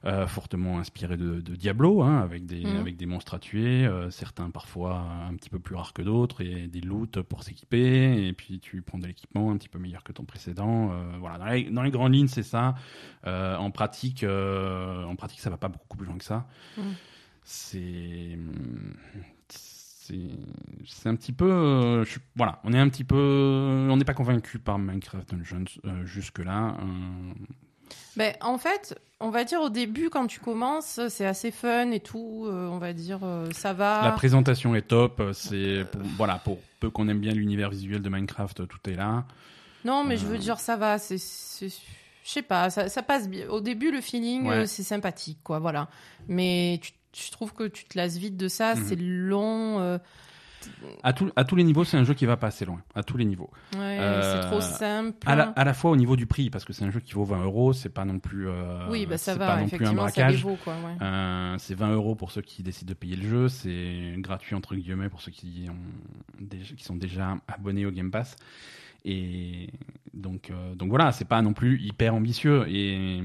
euh, 0.05 0.27
fortement 0.27 0.77
inspiré 0.77 1.17
de, 1.17 1.41
de 1.41 1.55
Diablo, 1.55 2.03
hein, 2.03 2.19
avec, 2.19 2.45
des, 2.45 2.63
Mhm. 2.63 2.75
avec 2.77 2.97
des 2.97 3.07
monstres 3.07 3.33
à 3.33 3.39
tuer, 3.39 3.83
euh, 3.87 4.11
certains 4.11 4.51
parfois 4.51 5.03
un 5.27 5.33
petit 5.35 5.49
peu 5.49 5.57
plus 5.57 5.75
rares 5.75 5.91
que 5.91 6.03
d'autres, 6.03 6.41
et 6.41 6.67
des 6.67 6.81
loots 6.81 7.19
pour 7.23 7.41
s'équiper, 7.43 8.27
et 8.27 8.31
puis 8.31 8.59
tu 8.59 8.83
prends 8.83 8.99
de 8.99 9.07
l'équipement 9.07 9.49
un 9.51 9.57
petit 9.57 9.67
peu 9.69 9.79
meilleur 9.79 10.03
que 10.03 10.11
ton 10.13 10.23
précédent. 10.23 10.91
euh, 10.91 11.17
voilà, 11.19 11.39
dans 11.39 11.45
les, 11.47 11.63
dans 11.71 11.81
les 11.81 11.89
grandes 11.91 12.13
lignes, 12.13 12.27
c'est 12.27 12.43
ça. 12.43 12.75
Euh, 13.25 13.57
en 13.57 13.71
pratique, 13.71 14.23
euh, 14.23 15.03
en 15.03 15.15
pratique, 15.15 15.39
ça 15.39 15.49
va 15.49 15.57
pas 15.57 15.67
beaucoup 15.67 15.97
plus 15.97 16.05
loin 16.05 16.17
que 16.19 16.23
ça. 16.25 16.45
Mhm. 16.77 16.83
C'est 17.49 18.37
c'est 20.85 21.07
un 21.09 21.15
petit 21.15 21.31
peu 21.31 21.49
euh, 21.49 22.03
je 22.05 22.19
voilà 22.35 22.59
on 22.63 22.73
est 22.73 22.79
un 22.79 22.89
petit 22.89 23.03
peu 23.05 23.87
on 23.89 23.95
n'est 23.97 24.03
pas 24.05 24.13
convaincu 24.13 24.59
par 24.59 24.77
Minecraft 24.79 25.33
Dungeons 25.33 25.63
euh, 25.85 26.05
jusque 26.05 26.39
là 26.39 26.75
Ben, 28.17 28.33
en 28.41 28.57
fait, 28.57 28.99
on 29.21 29.29
va 29.29 29.43
dire 29.45 29.61
au 29.61 29.69
début, 29.69 30.09
quand 30.09 30.27
tu 30.27 30.39
commences, 30.41 30.99
c'est 31.09 31.25
assez 31.25 31.51
fun 31.51 31.91
et 31.91 31.99
tout. 32.01 32.45
euh, 32.47 32.67
on 32.67 32.79
va 32.79 32.91
dire, 32.93 33.19
euh, 33.23 33.49
ça 33.51 33.71
va. 33.73 34.01
la 34.03 34.11
présentation 34.11 34.75
est 34.75 34.81
top 34.87 35.19
euh, 35.21 35.31
c'est 35.33 35.85
voilà 36.17 36.35
pour 36.39 36.59
peu 36.81 36.89
qu'on 36.89 37.07
aime 37.09 37.19
bien 37.19 37.31
l'univers 37.33 37.69
visuel 37.69 38.01
de 38.01 38.09
Minecraft 38.09 38.67
tout 38.67 38.89
est 38.89 38.95
là 38.95 39.25
Non, 39.85 40.03
mais 40.03 40.17
je 40.17 40.25
Euh. 40.25 40.29
veux 40.29 40.37
dire, 40.37 40.59
ça 40.59 40.75
va. 40.75 40.97
C'est, 40.99 41.17
je 41.17 41.69
sais 42.23 42.41
pas, 42.41 42.69
ça, 42.69 42.89
ça 42.89 43.03
passe 43.03 43.29
bien. 43.29 43.47
Au 43.49 43.61
début, 43.61 43.89
le 43.91 44.01
feeling, 44.01 44.47
Ouais. 44.47 44.55
euh, 44.55 44.65
c'est 44.65 44.83
sympathique, 44.83 45.39
quoi. 45.43 45.59
Voilà. 45.59 45.87
Mais 46.27 46.79
tu, 46.81 46.91
je 47.25 47.31
trouve 47.31 47.53
que 47.53 47.67
tu 47.67 47.85
te 47.85 47.97
lasses 47.97 48.17
vite 48.17 48.37
de 48.37 48.47
ça. 48.47 48.75
Mhm. 48.75 48.83
C'est 48.85 48.95
long. 48.99 49.79
euh, 49.79 49.97
à, 51.03 51.13
tout- 51.13 51.31
à 51.37 51.45
tous 51.45 51.55
les 51.55 51.63
niveaux 51.63 51.83
c'est 51.85 51.95
un 51.97 52.03
jeu 52.03 52.13
qui 52.13 52.25
va 52.25 52.35
pas 52.35 52.47
assez 52.47 52.65
loin 52.65 52.81
à 52.93 53.01
tous 53.03 53.15
les 53.15 53.23
niveaux 53.25 53.49
ouais, 53.75 53.79
Euh, 54.01 54.41
c'est 54.41 54.47
trop 54.49 54.59
simple. 54.59 55.17
à 55.25 55.35
la, 55.35 55.43
à 55.49 55.63
la 55.63 55.73
fois 55.73 55.91
au 55.91 55.95
niveau 55.95 56.15
du 56.17 56.25
prix 56.25 56.49
parce 56.49 56.65
que 56.65 56.73
c'est 56.73 56.83
un 56.83 56.89
jeu 56.89 56.99
qui 56.99 57.13
vaut 57.13 57.23
20 57.23 57.43
euros 57.43 57.71
c'est 57.73 57.87
pas 57.93 58.03
non 58.05 58.19
plus 58.19 58.49
euh, 58.49 58.89
oui, 58.89 59.05
bah 59.05 59.17
ça 59.17 59.35
va. 59.35 59.47
pas 59.47 59.61
non 59.61 59.69
plus 59.69 59.85
un 59.85 59.93
braquage. 59.93 60.43
Ouais. 60.43 60.57
Euh, 61.01 61.55
c'est 61.59 61.75
20 61.75 61.93
euros 61.93 62.15
pour 62.15 62.31
ceux 62.31 62.41
qui 62.41 62.63
décident 62.63 62.89
de 62.89 62.95
payer 62.95 63.15
le 63.15 63.29
jeu, 63.29 63.47
c'est 63.49 64.15
gratuit 64.17 64.55
entre 64.55 64.75
guillemets 64.75 65.09
pour 65.09 65.21
ceux 65.21 65.31
qui, 65.31 65.67
ont 65.69 66.43
déjà- 66.43 66.75
qui 66.75 66.83
sont 66.83 66.95
déjà 66.97 67.37
abonnés 67.47 67.85
au 67.85 67.91
Game 67.91 68.11
Pass. 68.11 68.35
Et 69.05 69.69
donc, 70.13 70.51
donc 70.75 70.89
voilà, 70.89 71.11
c'est 71.13 71.23
pas 71.27 71.41
non 71.41 71.53
plus 71.53 71.79
hyper 71.81 72.13
ambitieux. 72.13 72.65
Et, 72.67 73.21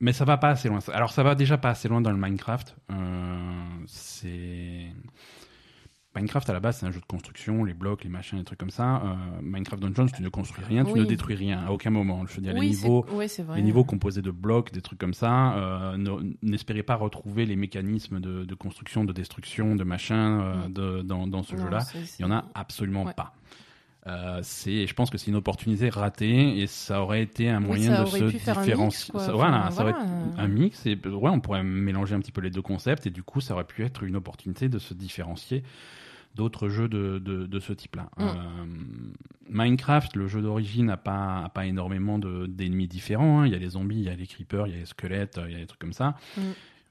mais 0.00 0.12
ça 0.12 0.24
va 0.24 0.36
pas 0.38 0.48
assez 0.50 0.68
loin. 0.68 0.78
Alors 0.92 1.12
ça 1.12 1.22
va 1.22 1.34
déjà 1.34 1.58
pas 1.58 1.70
assez 1.70 1.88
loin 1.88 2.00
dans 2.00 2.10
le 2.10 2.16
Minecraft. 2.18 2.76
Euh, 2.90 3.64
c'est 3.86 4.86
Minecraft 6.16 6.50
à 6.50 6.52
la 6.52 6.58
base 6.60 6.78
c'est 6.78 6.86
un 6.86 6.90
jeu 6.90 6.98
de 7.00 7.04
construction, 7.06 7.62
les 7.62 7.72
blocs, 7.72 8.02
les 8.02 8.10
machins, 8.10 8.36
les 8.36 8.42
trucs 8.44 8.58
comme 8.58 8.70
ça. 8.70 8.96
Euh, 9.04 9.14
Minecraft 9.42 9.80
Dungeons, 9.80 10.06
tu 10.06 10.22
ne 10.22 10.28
construis 10.28 10.64
rien, 10.64 10.84
tu 10.84 10.90
Oui. 10.92 11.00
ne 11.00 11.04
détruis 11.04 11.36
rien 11.36 11.64
à 11.64 11.70
aucun 11.70 11.90
moment. 11.90 12.26
Je 12.26 12.34
veux 12.34 12.42
dire, 12.42 12.52
les 12.52 12.60
niveaux, 12.68 13.02
vrai. 13.02 13.28
les 13.56 13.62
niveaux 13.62 13.84
composés 13.84 14.20
de 14.20 14.32
blocs, 14.32 14.72
des 14.72 14.80
trucs 14.82 14.98
comme 14.98 15.14
ça, 15.14 15.54
euh, 15.54 15.96
ne- 15.96 16.34
n'espérez 16.42 16.82
pas 16.82 16.96
retrouver 16.96 17.46
les 17.46 17.54
mécanismes 17.54 18.18
de, 18.18 18.44
de 18.44 18.54
construction, 18.56 19.04
de 19.04 19.12
destruction, 19.12 19.76
de 19.76 19.84
machin 19.84 20.40
euh, 20.40 20.66
Mm. 20.68 20.72
de- 20.72 21.02
dans, 21.02 21.26
dans 21.28 21.44
ce 21.44 21.56
jeu-là. 21.56 21.78
Il 22.18 22.22
y 22.22 22.24
en 22.24 22.32
a 22.32 22.44
absolument 22.54 23.04
Ouais. 23.04 23.14
pas. 23.14 23.32
Euh, 24.06 24.40
c'est, 24.42 24.86
je 24.86 24.94
pense 24.94 25.10
que 25.10 25.18
c'est 25.18 25.30
une 25.30 25.36
opportunité 25.36 25.90
ratée 25.90 26.58
et 26.58 26.66
ça 26.66 27.02
aurait 27.02 27.22
été 27.22 27.50
un 27.50 27.60
moyen 27.60 28.02
de 28.02 28.06
se 28.06 28.24
différencier. 28.24 29.12
voilà, 29.34 29.70
ça 29.70 29.82
aurait 29.82 29.90
été 29.92 30.00
euh. 30.00 30.38
un 30.42 30.48
mix 30.48 30.86
et 30.86 30.98
ouais, 31.06 31.30
on 31.30 31.40
pourrait 31.40 31.62
mélanger 31.62 32.14
un 32.14 32.20
petit 32.20 32.32
peu 32.32 32.40
les 32.40 32.50
deux 32.50 32.62
concepts 32.62 33.06
et 33.06 33.10
du 33.10 33.22
coup, 33.22 33.40
ça 33.42 33.52
aurait 33.54 33.64
pu 33.64 33.84
être 33.84 34.02
une 34.02 34.16
opportunité 34.16 34.68
de 34.70 34.78
se 34.78 34.94
différencier 34.94 35.62
d'autres 36.34 36.68
jeux 36.68 36.88
de, 36.88 37.18
de, 37.18 37.44
de 37.46 37.60
ce 37.60 37.72
type-là. 37.74 38.08
Mm. 38.16 38.22
Euh, 38.22 38.34
Minecraft, 39.50 40.16
le 40.16 40.28
jeu 40.28 40.40
d'origine, 40.42 40.86
n'a 40.86 40.96
pas, 40.96 41.42
a 41.44 41.48
pas 41.48 41.66
énormément 41.66 42.18
de- 42.18 42.46
d'ennemis 42.46 42.86
différents. 42.86 43.40
hein. 43.40 43.46
Il 43.46 43.52
y 43.52 43.56
a 43.56 43.58
les 43.58 43.70
zombies, 43.70 43.96
il 43.98 44.04
y 44.04 44.08
a 44.08 44.14
les 44.14 44.26
creepers, 44.26 44.66
il 44.68 44.72
y 44.72 44.76
a 44.76 44.78
les 44.78 44.86
squelettes, 44.86 45.40
il 45.46 45.52
y 45.52 45.56
a 45.56 45.58
des 45.58 45.66
trucs 45.66 45.80
comme 45.80 45.92
ça. 45.92 46.14
Mm. 46.36 46.40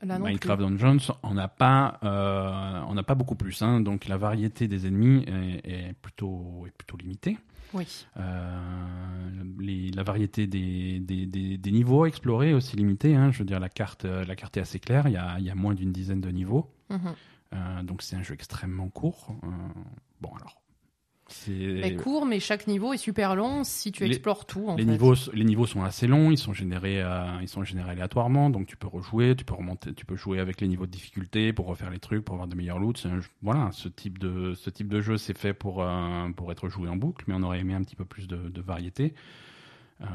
Là 0.02 0.18
Minecraft 0.18 0.62
plus. 0.66 0.78
Dungeons, 0.78 1.14
on 1.24 1.34
n'a 1.34 1.48
pas, 1.50 2.00
euh, 2.04 2.82
on 2.88 2.94
n'a 2.94 3.04
pas 3.04 3.16
beaucoup 3.16 3.36
plus. 3.36 3.62
hein. 3.62 3.82
donc 3.82 4.08
la 4.08 4.18
variété 4.18 4.68
des 4.68 4.88
ennemis 4.88 5.24
est, 5.28 5.70
est 5.70 5.94
plutôt, 6.02 6.64
est 6.68 6.72
plutôt 6.72 6.96
limitée. 6.98 7.38
Oui. 7.74 8.06
Euh, 8.18 9.44
les- 9.60 9.92
la 9.92 10.04
variété 10.04 10.48
des, 10.48 11.00
des, 11.00 11.26
des- 11.26 11.58
des 11.58 11.72
niveaux 11.72 12.04
à 12.04 12.08
explorer 12.08 12.52
est 12.52 12.54
aussi 12.54 12.76
limitée. 12.76 13.16
hein. 13.16 13.32
Je 13.32 13.40
veux 13.40 13.46
dire, 13.46 13.60
la 13.60 13.70
carte, 13.70 14.06
la 14.06 14.36
carte 14.36 14.58
est 14.58 14.62
assez 14.62 14.80
claire. 14.80 15.08
Il 15.08 15.14
y 15.14 15.18
a, 15.18 15.36
il 15.40 15.46
y 15.46 15.50
a 15.50 15.56
moins 15.56 15.74
d'une 15.74 15.92
dizaine 15.92 16.22
de 16.22 16.30
niveaux. 16.30 16.72
Mhm. 16.90 17.00
Euh, 17.54 17.84
donc 17.84 18.02
c'est 18.02 18.16
un 18.16 18.24
jeu 18.24 18.34
extrêmement 18.34 18.90
court. 18.90 19.36
Bon 20.22 20.30
alors, 20.36 20.62
c'est 21.30 21.96
court, 21.96 22.26
mais 22.26 22.40
chaque 22.40 22.68
niveau 22.68 22.94
est 22.94 22.98
super 22.98 23.36
long 23.36 23.64
si 23.64 23.92
tu 23.92 24.04
Les- 24.04 24.10
explores 24.10 24.46
tout. 24.46 24.68
En 24.68 24.76
les 24.76 24.84
fait. 24.86 24.92
niveaux, 24.92 25.14
les 25.34 25.44
niveaux 25.44 25.66
sont 25.66 25.84
assez 25.84 26.08
longs. 26.08 26.32
Ils 26.32 26.38
sont 26.38 26.54
générés, 26.54 27.02
euh, 27.02 27.26
ils 27.42 27.48
sont 27.48 27.64
générés 27.64 27.92
aléatoirement. 27.92 28.50
Donc 28.50 28.68
tu 28.68 28.78
peux 28.78 28.88
rejouer, 28.88 29.36
tu 29.36 29.46
peux 29.46 29.54
remonter, 29.56 29.94
tu 29.94 30.06
peux 30.06 30.16
jouer 30.16 30.40
avec 30.40 30.62
les 30.62 30.68
niveaux 30.68 30.86
de 30.86 30.92
difficulté 30.92 31.54
pour 31.54 31.68
refaire 31.68 31.90
les 31.90 32.00
trucs, 32.00 32.24
pour 32.26 32.34
avoir 32.36 32.48
de 32.48 32.56
meilleurs 32.56 32.80
loots. 32.80 33.06
Voilà, 33.42 33.70
ce 33.72 33.88
type 33.90 34.18
de 34.20 34.54
ce 34.56 34.70
type 34.70 34.88
de 34.90 35.02
jeu, 35.02 35.18
c'est 35.18 35.38
fait 35.38 35.54
pour 35.54 35.82
euh, 35.84 36.30
pour 36.36 36.52
être 36.52 36.70
joué 36.70 36.90
en 36.90 36.96
boucle, 36.96 37.26
mais 37.28 37.34
on 37.38 37.44
aurait 37.44 37.60
aimé 37.60 37.74
un 37.74 37.82
petit 37.84 37.96
peu 37.96 38.06
plus 38.06 38.28
de, 38.28 38.50
de 38.50 38.62
variété. 38.62 39.14
Euh, 40.02 40.06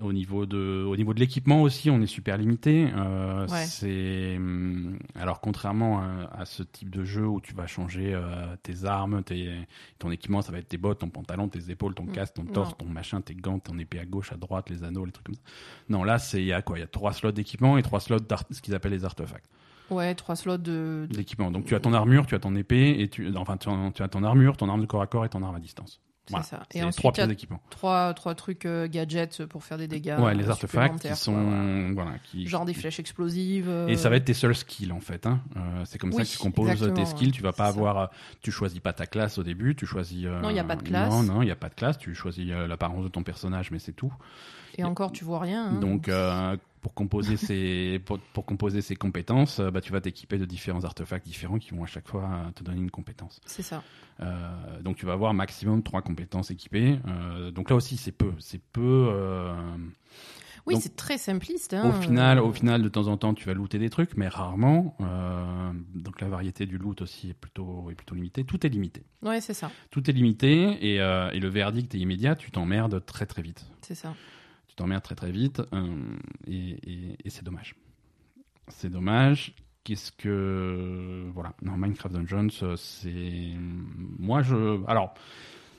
au 0.00 0.12
niveau 0.12 0.46
de, 0.46 0.84
au 0.88 0.96
niveau 0.96 1.12
de 1.14 1.20
l'équipement 1.20 1.62
aussi, 1.62 1.90
on 1.90 2.00
est 2.00 2.06
super 2.06 2.38
limité. 2.38 2.88
Euh, 2.96 3.46
Ouais. 3.48 3.64
C'est 3.66 4.36
hum, 4.36 4.98
alors 5.16 5.40
contrairement 5.40 5.98
à, 6.00 6.30
à 6.32 6.44
ce 6.44 6.62
type 6.62 6.90
de 6.90 7.04
jeu 7.04 7.26
où 7.26 7.40
tu 7.40 7.54
vas 7.54 7.66
changer 7.66 8.12
euh, 8.14 8.54
tes 8.62 8.84
armes, 8.84 9.22
tes, 9.24 9.50
ton 9.98 10.10
équipement, 10.10 10.42
ça 10.42 10.52
va 10.52 10.58
être 10.58 10.68
tes 10.68 10.76
bottes, 10.78 11.00
ton 11.00 11.08
pantalon, 11.08 11.48
tes 11.48 11.70
épaules, 11.70 11.94
ton 11.94 12.04
Mm. 12.04 12.12
casque, 12.12 12.34
ton 12.34 12.44
torse, 12.44 12.70
Non. 12.70 12.76
ton 12.86 12.86
machin, 12.86 13.20
tes 13.20 13.34
gants, 13.34 13.58
ton 13.58 13.78
épée 13.78 13.98
à 13.98 14.04
gauche, 14.04 14.32
à 14.32 14.36
droite, 14.36 14.70
les 14.70 14.84
anneaux, 14.84 15.04
les 15.04 15.12
trucs 15.12 15.26
comme 15.26 15.34
ça. 15.34 15.42
Non, 15.88 16.04
là 16.04 16.18
c'est 16.18 16.40
il 16.40 16.46
y 16.46 16.52
a 16.52 16.62
quoi? 16.62 16.78
Il 16.78 16.80
y 16.80 16.84
a 16.84 16.86
trois 16.86 17.12
slots 17.12 17.32
d'équipement 17.32 17.76
et 17.78 17.82
trois 17.82 17.98
slots 18.00 18.20
d'art, 18.20 18.44
ce 18.50 18.60
qu'ils 18.62 18.74
appellent 18.74 18.92
les 18.92 19.04
artefacts 19.04 19.46
Ouais, 19.90 20.14
trois 20.14 20.36
slots 20.36 20.56
de. 20.56 21.08
de- 21.10 21.16
d'équipement. 21.16 21.50
Donc 21.50 21.64
tu 21.64 21.74
as 21.74 21.80
ton 21.80 21.92
armure, 21.94 22.26
tu 22.26 22.36
as 22.36 22.38
ton 22.38 22.54
épée 22.54 23.00
et 23.00 23.08
tu, 23.08 23.34
enfin 23.36 23.56
tu 23.56 23.68
as, 23.68 23.90
tu 23.92 24.02
as 24.04 24.08
ton 24.08 24.22
armure, 24.22 24.56
ton 24.56 24.68
arme 24.68 24.82
de 24.82 24.86
corps 24.86 25.02
à 25.02 25.08
corps 25.08 25.24
et 25.24 25.28
ton 25.28 25.42
arme 25.42 25.56
à 25.56 25.60
distance. 25.60 26.00
C'est 26.30 26.36
Voilà. 26.36 26.44
ça. 26.46 26.62
Et 26.72 26.82
ensuite, 26.84 26.96
trois 26.98 27.10
il 27.10 27.14
pièces 27.14 27.28
d'équipement. 27.28 27.60
trois, 27.70 28.14
trois 28.14 28.34
trucs 28.36 28.64
euh, 28.66 28.86
gadgets 28.88 29.44
pour 29.46 29.64
faire 29.64 29.78
des 29.78 29.88
dégâts. 29.88 30.16
Ouais, 30.18 30.34
les 30.34 30.46
euh, 30.46 30.50
artefacts 30.50 31.08
qui 31.08 31.16
sont 31.16 31.32
voilà. 31.32 31.92
voilà, 31.92 32.18
qui 32.22 32.46
Genre 32.46 32.64
des 32.64 32.74
flèches 32.74 33.00
explosives. 33.00 33.68
euh, 33.68 33.88
Et 33.88 33.96
ça 33.96 34.08
va 34.10 34.16
être 34.16 34.24
tes 34.26 34.34
seuls 34.34 34.54
skills 34.54 34.92
en 34.92 35.00
fait. 35.00 35.26
Hein. 35.26 35.40
Euh, 35.56 35.60
c'est 35.84 35.98
comme 35.98 36.12
ça 36.12 36.22
que 36.22 36.28
tu 36.28 36.38
composes 36.38 36.92
tes 36.94 37.04
skills. 37.04 37.32
Tu 37.32 37.42
vas 37.42 37.52
pas 37.52 37.66
avoir, 37.66 37.98
euh, 37.98 38.06
tu 38.42 38.52
choisis 38.52 38.78
pas 38.80 38.92
ta 38.92 39.06
classe 39.06 39.38
au 39.38 39.42
début. 39.42 39.74
Tu 39.74 39.86
choisis. 39.86 40.24
euh, 40.24 40.40
Non, 40.40 40.50
y 40.50 40.58
a 40.58 40.64
pas 40.64 40.76
de 40.76 40.82
classe. 40.82 41.10
Non, 41.12 41.22
non, 41.24 41.42
il 41.42 41.48
y 41.48 41.52
a 41.52 41.56
pas 41.56 41.68
de 41.68 41.74
classe. 41.74 41.98
Tu 41.98 42.14
choisis 42.14 42.46
euh, 42.50 42.66
l'apparence 42.66 43.02
de 43.02 43.08
ton 43.08 43.22
personnage, 43.24 43.70
mais 43.72 43.78
c'est 43.80 43.92
tout. 43.92 44.12
Et 44.78 44.84
encore, 44.84 45.10
tu 45.10 45.24
vois 45.24 45.40
rien. 45.40 45.66
hein. 45.70 45.80
Donc 45.80 46.08
euh, 46.08 46.56
pour 46.80 46.94
composer 46.94 47.36
ces 47.36 48.00
pour, 48.04 48.18
pour 48.18 48.44
composer 48.46 48.80
ces 48.82 48.96
compétences, 48.96 49.60
euh, 49.60 49.70
bah, 49.70 49.80
tu 49.80 49.92
vas 49.92 50.00
t'équiper 50.00 50.38
de 50.38 50.44
différents 50.44 50.84
artefacts 50.84 51.26
différents 51.26 51.58
qui 51.58 51.70
vont 51.72 51.84
à 51.84 51.86
chaque 51.86 52.08
fois 52.08 52.24
euh, 52.24 52.50
te 52.52 52.62
donner 52.64 52.78
une 52.80 52.90
compétence. 52.90 53.40
C'est 53.46 53.62
ça. 53.62 53.82
Euh, 54.20 54.80
donc 54.82 54.96
tu 54.96 55.06
vas 55.06 55.12
avoir 55.12 55.32
maximum 55.34 55.82
trois 55.82 56.02
compétences 56.02 56.50
équipées. 56.50 56.98
Euh, 57.08 57.50
donc 57.50 57.70
là 57.70 57.76
aussi 57.76 57.96
c'est 57.96 58.12
peu, 58.12 58.32
c'est 58.38 58.60
peu. 58.62 59.08
euh, 59.10 59.54
Oui, 60.66 60.76
c'est 60.80 60.94
très 60.96 61.16
simpliste. 61.18 61.72
hein. 61.74 61.88
Au 61.88 61.92
final, 61.92 62.38
au 62.38 62.52
final, 62.52 62.82
de 62.82 62.88
temps 62.88 63.08
en 63.08 63.16
temps, 63.16 63.32
tu 63.34 63.46
vas 63.46 63.54
looter 63.54 63.78
des 63.78 63.88
trucs, 63.90 64.16
mais 64.16 64.28
rarement. 64.28 64.96
Donc 65.94 66.20
la 66.20 66.28
variété 66.28 66.66
du 66.66 66.76
loot 66.78 67.00
aussi 67.02 67.30
est 67.30 67.34
plutôt, 67.34 67.90
est 67.90 67.94
plutôt 67.94 68.14
limitée. 68.14 68.44
Tout 68.44 68.64
est 68.66 68.68
limité. 68.70 69.02
Ouais, 69.22 69.40
c'est 69.40 69.54
ça. 69.54 69.70
Tout 69.90 70.08
est 70.08 70.12
limité 70.12 70.62
et, 70.82 70.96
et 70.96 71.40
le 71.40 71.48
verdict 71.48 71.94
est 71.94 71.98
immédiat. 71.98 72.36
Tu 72.36 72.50
t'emmerdes 72.50 73.04
très 73.06 73.26
très 73.26 73.42
vite. 73.42 73.66
C'est 73.82 73.94
ça. 73.94 74.14
T'emmerdes 74.80 75.02
très 75.02 75.14
très 75.14 75.30
vite 75.30 75.60
euh, 75.74 76.16
et, 76.46 76.70
et- 76.90 77.16
et 77.24 77.30
c'est 77.30 77.44
dommage. 77.44 77.74
C'est 78.68 78.88
dommage. 78.90 79.54
Qu'est-ce 79.84 80.10
que 80.12 81.26
voilà 81.34 81.52
Non, 81.62 81.76
Minecraft 81.76 82.14
Dungeons, 82.14 82.48
euh, 82.62 82.76
c'est 82.76 83.52
moi 84.18 84.40
je. 84.42 84.82
Alors, 84.86 85.14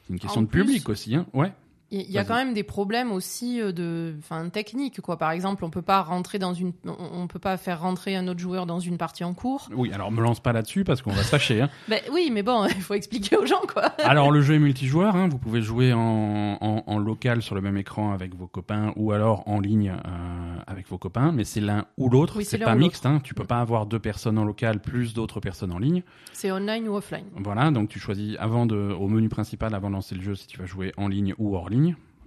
c'est 0.06 0.14
une 0.14 0.20
question 0.20 0.42
En 0.42 0.44
de 0.44 0.48
plus- 0.50 0.62
public 0.66 0.90
aussi, 0.90 1.16
hein. 1.16 1.26
Ouais. 1.34 1.52
Il 1.92 2.10
y 2.10 2.18
a 2.18 2.24
quand 2.24 2.36
même 2.36 2.54
des 2.54 2.64
problèmes 2.64 3.12
aussi 3.12 3.62
euh, 3.62 3.72
de, 3.72 4.16
enfin, 4.20 4.48
techniques, 4.50 5.02
quoi. 5.02 5.18
Par 5.18 5.32
exemple, 5.32 5.66
on 5.66 5.70
peut 5.70 5.82
pas 5.82 6.02
rentrer 6.02 6.40
dans 6.40 6.54
une, 6.54 6.72
on 6.86 6.96
on 7.14 7.28
peut 7.28 7.40
pas 7.40 7.58
faire 7.58 7.82
rentrer 7.82 8.16
un 8.16 8.28
autre 8.28 8.40
joueur 8.40 8.66
dans 8.66 8.80
une 8.80 8.98
partie 8.98 9.24
en 9.24 9.34
cours. 9.34 9.68
Oui. 9.76 9.92
Alors, 9.94 10.12
me 10.12 10.22
lance 10.22 10.40
pas 10.40 10.54
là-dessus 10.54 10.84
parce 10.84 11.02
qu'on 11.02 11.12
va 11.12 11.24
se 11.24 11.30
fâcher. 11.30 11.62
Hein. 11.62 11.70
Ben 11.88 12.00
oui, 12.14 12.30
mais 12.32 12.44
bon, 12.44 12.66
il 12.68 12.82
faut 12.82 12.94
expliquer 12.94 13.36
aux 13.36 13.46
gens, 13.46 13.62
quoi. 13.72 13.84
Alors 14.04 14.32
le 14.32 14.42
jeu 14.42 14.56
est 14.56 14.60
multijoueur, 14.60 15.16
hein, 15.16 15.28
vous 15.28 15.38
pouvez 15.38 15.62
jouer 15.62 15.94
en, 15.94 16.58
en, 16.62 16.84
en 16.86 17.00
local 17.00 17.42
sur 17.42 17.56
le 17.56 17.62
même 17.62 17.76
écran 17.76 18.14
avec 18.14 18.36
vos 18.36 18.48
copains 18.48 18.94
ou 18.96 19.12
alors 19.12 19.44
en 19.48 19.60
ligne 19.60 19.90
euh, 19.90 20.58
avec 20.68 20.88
vos 20.88 20.98
copains, 20.98 21.32
mais 21.32 21.44
c'est 21.44 21.60
l'un 21.60 21.86
ou 21.98 22.10
l'autre, 22.10 22.38
Oui, 22.38 22.46
c'est 22.46 22.58
pas 22.58 22.76
mixte, 22.76 23.06
hein, 23.06 23.20
tu 23.24 23.34
peux 23.34 23.44
pas 23.44 23.60
avoir 23.60 23.86
deux 23.86 24.00
personnes 24.00 24.38
en 24.38 24.46
local 24.46 24.80
plus 24.80 25.14
d'autres 25.14 25.40
personnes 25.40 25.72
en 25.72 25.80
ligne. 25.80 26.04
C'est 26.32 26.52
online 26.52 26.88
ou 26.88 26.96
offline. 26.96 27.26
Voilà, 27.36 27.72
donc 27.72 27.90
tu 27.90 28.00
choisis 28.00 28.38
avant 28.40 28.66
de, 28.66 28.76
au 28.76 29.08
menu 29.08 29.28
principal 29.28 29.76
avant 29.76 29.90
de 29.90 29.96
lancer 29.96 30.16
le 30.16 30.22
jeu 30.22 30.36
si 30.36 30.48
tu 30.48 30.58
vas 30.58 30.66
jouer 30.66 30.94
en 30.98 31.08
ligne 31.08 31.34
ou 31.38 31.56
hors 31.56 31.70
ligne. 31.70 31.81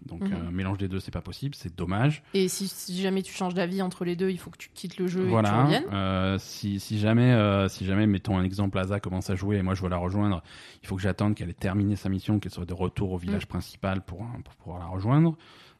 Donc 0.06 0.20
euh, 0.22 0.50
mélange 0.50 0.76
des 0.76 0.86
deux 0.86 1.00
c'est 1.00 1.10
pas 1.10 1.22
possible, 1.22 1.54
c'est 1.54 1.74
dommage. 1.74 2.22
Et 2.34 2.48
si, 2.48 2.68
si 2.68 3.00
jamais 3.00 3.22
tu 3.22 3.32
changes 3.32 3.54
d'avis 3.54 3.80
entre 3.80 4.04
les 4.04 4.16
deux, 4.16 4.28
il 4.28 4.36
faut 4.38 4.50
que 4.50 4.58
tu 4.58 4.68
quittes 4.74 4.98
le 4.98 5.06
jeu 5.06 5.20
et 5.20 5.22
que 5.22 5.26
tu 5.28 5.30
Voilà. 5.32 5.62
reviennes. 5.64 5.84
Euh, 5.94 6.36
si, 6.38 6.78
si 6.78 6.98
jamais, 6.98 7.32
euh, 7.32 7.68
si 7.68 7.86
jamais, 7.86 8.06
mettons 8.06 8.36
un 8.36 8.44
exemple, 8.44 8.78
Asa 8.78 9.00
commence 9.00 9.30
à 9.30 9.34
jouer 9.34 9.56
et 9.56 9.62
moi 9.62 9.74
je 9.74 9.82
veux 9.82 9.88
la 9.88 9.96
rejoindre, 9.96 10.42
il 10.82 10.86
faut 10.88 10.96
que 10.96 11.00
j'attende 11.02 11.34
qu'elle 11.34 11.48
ait 11.48 11.54
terminé 11.54 11.96
sa 11.96 12.10
mission, 12.10 12.38
qu'elle 12.38 12.52
soit 12.52 12.66
de 12.66 12.74
retour 12.74 13.12
au 13.12 13.16
village 13.16 13.46
principal 13.46 14.02
pour, 14.04 14.26
pour 14.44 14.54
pouvoir 14.56 14.78
la 14.80 14.86
rejoindre. 14.88 15.36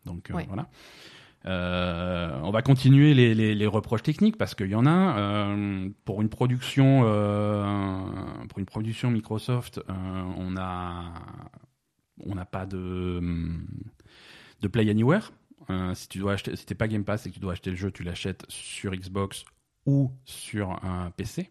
Donc 0.07 0.31
Mm. 0.31 0.35
Ouais. 0.37 0.45
voilà. 0.49 0.69
Euh, 1.47 2.41
on 2.43 2.51
va 2.51 2.63
continuer 2.63 3.13
les, 3.13 3.35
les, 3.35 3.55
les 3.55 3.67
reproches 3.67 4.03
techniques 4.03 4.39
parce 4.39 4.55
qu'il 4.55 4.71
y 4.71 4.75
en 4.75 4.87
a 4.87 5.19
euh, 5.19 5.91
pour 6.07 6.23
une 6.23 6.31
production 6.31 7.03
euh, 7.05 8.01
pour 8.49 8.59
une 8.61 8.65
production 8.65 9.11
Microsoft 9.11 9.79
on 10.39 10.57
a 10.57 11.13
on 12.21 12.35
n'a 12.35 12.45
pas 12.45 12.67
de 12.67 13.21
de 14.61 14.69
Play 14.69 14.89
Anywhere. 14.91 15.33
Euh, 15.71 15.95
si 15.95 16.09
tu 16.09 16.19
dois 16.19 16.35
acheter 16.35 16.57
si 16.57 16.67
t'es 16.67 16.75
pas 16.75 16.89
Game 16.89 17.05
Pass 17.05 17.27
et 17.27 17.31
que 17.31 17.35
tu 17.35 17.41
dois 17.41 17.53
acheter 17.53 17.71
le 17.71 17.77
jeu 17.77 17.91
tu 17.91 18.03
l'achètes 18.03 18.45
sur 18.49 18.93
Xbox 18.93 19.45
ou 19.87 20.13
sur 20.25 20.85
un 20.85 21.11
PC 21.11 21.51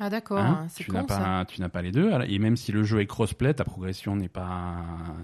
Ah 0.00 0.08
d'accord, 0.10 0.38
Hein, 0.38 0.66
c'est 0.70 0.82
tu 0.84 0.90
n'as 0.92 1.02
con 1.02 1.08
ça. 1.08 1.18
pas 1.18 1.44
tu 1.44 1.60
n'as 1.60 1.68
pas 1.68 1.82
les 1.82 1.92
deux 1.92 2.10
et 2.26 2.38
même 2.38 2.56
si 2.56 2.72
le 2.72 2.82
jeu 2.82 3.00
est 3.00 3.06
crossplay 3.06 3.52
ta 3.52 3.64
progression 3.64 4.16
n'est 4.16 4.28
pas 4.30 4.76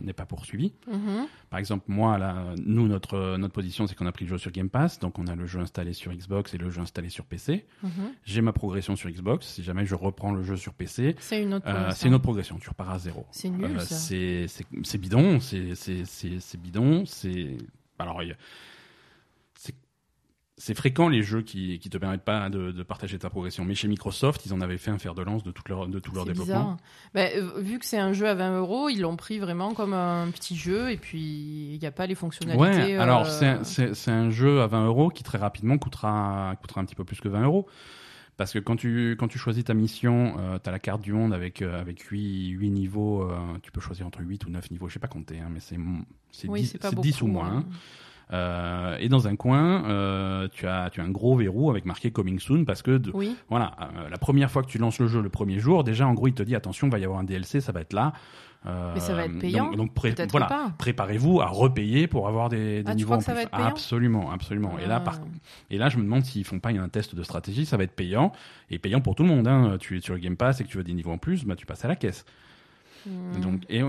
n'est 0.02 0.12
pas 0.12 0.26
poursuivie 0.26 0.74
Mhm. 0.86 1.26
par 1.50 1.58
exemple, 1.58 1.84
moi, 1.88 2.18
là, 2.18 2.44
nous, 2.62 2.86
notre, 2.86 3.36
notre 3.38 3.54
position, 3.54 3.86
c'est 3.86 3.94
qu'on 3.94 4.06
a 4.06 4.12
pris 4.12 4.24
le 4.26 4.30
jeu 4.30 4.38
sur 4.38 4.50
Game 4.50 4.68
Pass, 4.68 4.98
donc 4.98 5.18
on 5.18 5.26
a 5.28 5.34
le 5.34 5.46
jeu 5.46 5.60
installé 5.60 5.92
sur 5.94 6.12
Xbox 6.12 6.52
et 6.54 6.58
le 6.58 6.68
jeu 6.70 6.80
installé 6.82 7.08
sur 7.08 7.24
PC. 7.24 7.64
Mhm. 7.82 7.90
J'ai 8.24 8.40
ma 8.42 8.52
progression 8.52 8.96
sur 8.96 9.08
Xbox. 9.10 9.46
Si 9.46 9.62
jamais 9.62 9.86
je 9.86 9.94
reprends 9.94 10.32
le 10.32 10.42
jeu 10.42 10.56
sur 10.56 10.74
PC, 10.74 11.16
C'est 11.20 11.42
une 11.42 11.54
autre. 11.54 11.66
euh, 11.68 11.72
progression. 11.72 11.96
c'est 11.98 12.08
une 12.08 12.14
autre 12.14 12.22
progression. 12.24 12.58
Tu 12.58 12.68
repars 12.68 12.90
à 12.90 12.98
zéro. 12.98 13.26
C'est 13.30 13.48
nul 13.48 13.64
Euh, 13.64 13.78
ça. 13.78 13.94
c'est 13.94 14.46
c'est- 14.48 14.66
c'est 14.82 14.98
bidon. 14.98 15.40
C'est 15.40 15.74
c'est- 15.74 16.60
bidon. 16.60 17.04
C'est 17.06 17.56
alors 17.98 18.22
il 18.22 18.28
y 18.28 18.32
a- 18.32 18.36
c'est 18.36 18.75
c'est 20.58 20.74
fréquent 20.74 21.08
les 21.08 21.22
jeux 21.22 21.42
qui 21.42 21.78
qui 21.78 21.90
te 21.90 21.98
permettent 21.98 22.24
pas 22.24 22.48
de, 22.48 22.72
de 22.72 22.82
partager 22.82 23.18
ta 23.18 23.28
progression. 23.30 23.64
Mais 23.64 23.74
chez 23.74 23.88
Microsoft, 23.88 24.46
ils 24.46 24.54
en 24.54 24.60
avaient 24.62 24.78
fait 24.78 24.90
un 24.90 24.98
fer 24.98 25.14
de 25.14 25.22
lance 25.22 25.42
de 25.42 25.50
tout 25.50 25.62
leur 25.68 25.86
de 25.86 25.98
tout 25.98 26.12
leur 26.12 26.24
développement. 26.32 26.76
Bah, 27.14 27.26
euh, 27.36 27.60
vu 27.60 27.78
que 27.78 27.84
c'est 27.84 27.98
un 27.98 28.12
jeu 28.14 28.26
à 28.28 28.34
20 28.34 28.58
euros, 28.58 28.88
ils 28.88 29.00
l'ont 29.02 29.16
pris 29.16 29.38
vraiment 29.38 29.74
comme 29.74 29.92
un 29.92 30.28
petit 30.30 30.56
jeu 30.56 30.90
et 30.90 30.96
puis 30.96 31.20
il 31.74 31.78
n'y 31.78 31.86
a 31.86 31.90
pas 31.92 32.06
les 32.06 32.14
fonctionnalités. 32.14 32.62
Ouais, 32.62 32.96
alors 33.02 33.26
euh, 33.26 33.58
c'est- 33.64 33.94
c'est 33.94 34.10
un 34.10 34.30
jeu 34.30 34.62
à 34.62 34.66
20 34.66 34.86
euros 34.86 35.10
qui 35.10 35.22
très 35.22 35.38
rapidement 35.38 35.76
coûtera, 35.78 36.54
coûtera 36.60 36.80
un 36.80 36.84
petit 36.84 36.94
peu 36.94 37.04
plus 37.04 37.20
que 37.20 37.28
20 37.28 37.42
euros. 37.42 37.66
Parce 38.38 38.52
que 38.52 38.58
quand 38.58 38.76
tu, 38.76 39.16
quand 39.18 39.28
tu 39.28 39.38
choisis 39.38 39.64
ta 39.64 39.72
mission, 39.72 40.36
euh, 40.38 40.58
tu 40.62 40.68
as 40.68 40.72
la 40.72 40.78
carte 40.78 41.00
du 41.00 41.12
monde 41.14 41.32
avec, 41.32 41.62
euh, 41.62 41.80
avec 41.80 42.00
8, 42.02 42.48
8 42.50 42.70
niveaux. 42.70 43.22
euh, 43.22 43.36
tu 43.62 43.72
peux 43.72 43.80
choisir 43.80 44.06
entre 44.06 44.20
8 44.20 44.44
ou 44.44 44.50
9 44.50 44.70
niveaux, 44.70 44.88
je 44.88 44.92
sais 44.94 44.98
pas 45.00 45.06
compter, 45.08 45.38
hein, 45.40 45.48
mais 45.50 45.60
c'est 45.60 45.76
oui, 46.48 46.60
10, 46.60 46.66
c'est 46.72 46.78
pas 46.78 46.90
c'est 46.90 47.00
10 47.00 47.22
ou 47.22 47.28
moins. 47.28 47.48
hein. 47.58 47.64
Euh, 48.32 48.96
et 48.98 49.08
dans 49.08 49.28
un 49.28 49.36
coin, 49.36 49.84
euh, 49.88 50.48
tu, 50.52 50.66
as, 50.66 50.90
tu 50.90 51.00
as 51.00 51.04
un 51.04 51.10
gros 51.10 51.36
verrou 51.36 51.70
avec 51.70 51.84
marqué 51.84 52.10
Coming 52.10 52.40
Soon 52.40 52.64
parce 52.64 52.82
que 52.82 52.98
de, 52.98 53.10
Oui, 53.14 53.36
voilà, 53.48 53.76
euh, 53.96 54.08
la 54.08 54.18
première 54.18 54.50
fois 54.50 54.62
que 54.62 54.68
tu 54.68 54.78
lances 54.78 54.98
le 54.98 55.06
jeu 55.06 55.22
le 55.22 55.28
premier 55.28 55.60
jour, 55.60 55.84
déjà 55.84 56.06
en 56.08 56.14
gros 56.14 56.26
il 56.26 56.34
te 56.34 56.42
dit 56.42 56.56
attention, 56.56 56.88
il 56.88 56.90
va 56.90 56.98
y 56.98 57.04
avoir 57.04 57.20
un 57.20 57.24
DLC, 57.24 57.60
ça 57.60 57.70
va 57.72 57.80
être 57.82 57.92
là. 57.92 58.12
Euh, 58.66 58.90
Mais 58.94 59.00
ça 59.00 59.14
va 59.14 59.26
être 59.26 59.38
payant 59.38 59.66
Donc, 59.66 59.76
donc 59.76 59.94
pré- 59.94 60.12
voilà, 60.28 60.72
préparez-vous 60.76 61.40
à 61.40 61.46
repayer 61.46 62.08
pour 62.08 62.26
avoir 62.26 62.48
des, 62.48 62.82
des 62.82 62.84
Ah, 62.86 62.90
tu 62.92 62.96
niveaux 62.96 63.10
crois 63.10 63.16
en 63.16 63.18
que 63.20 63.24
ça 63.26 63.32
plus. 63.32 63.36
va 63.36 63.42
être 63.44 63.50
payant? 63.52 63.66
Absolument, 63.68 64.30
absolument. 64.32 64.72
Et 64.82 64.86
là, 64.88 64.98
par, 64.98 65.20
Ah. 65.22 65.26
et 65.70 65.78
là, 65.78 65.88
je 65.88 65.98
me 65.98 66.02
demande 66.02 66.24
s'ils 66.24 66.44
font 66.44 66.58
pas 66.58 66.70
un 66.70 66.88
test 66.88 67.14
de 67.14 67.22
stratégie, 67.22 67.64
ça 67.64 67.76
va 67.76 67.84
être 67.84 67.94
payant 67.94 68.32
et 68.70 68.80
payant 68.80 69.00
pour 69.00 69.14
tout 69.14 69.22
le 69.22 69.28
monde. 69.28 69.46
Hein. 69.46 69.76
Tu 69.78 69.96
es 69.96 70.00
sur 70.00 70.14
le 70.14 70.20
Game 70.20 70.36
Pass 70.36 70.60
et 70.60 70.64
que 70.64 70.68
tu 70.68 70.78
veux 70.78 70.82
des 70.84 70.94
niveaux 70.94 71.12
en 71.12 71.18
plus, 71.18 71.44
bah 71.44 71.54
tu 71.54 71.64
passes 71.64 71.84
à 71.84 71.88
la 71.88 71.94
caisse. 71.94 72.24
Hmm. 73.06 73.40
Donc, 73.40 73.62
et, 73.68 73.82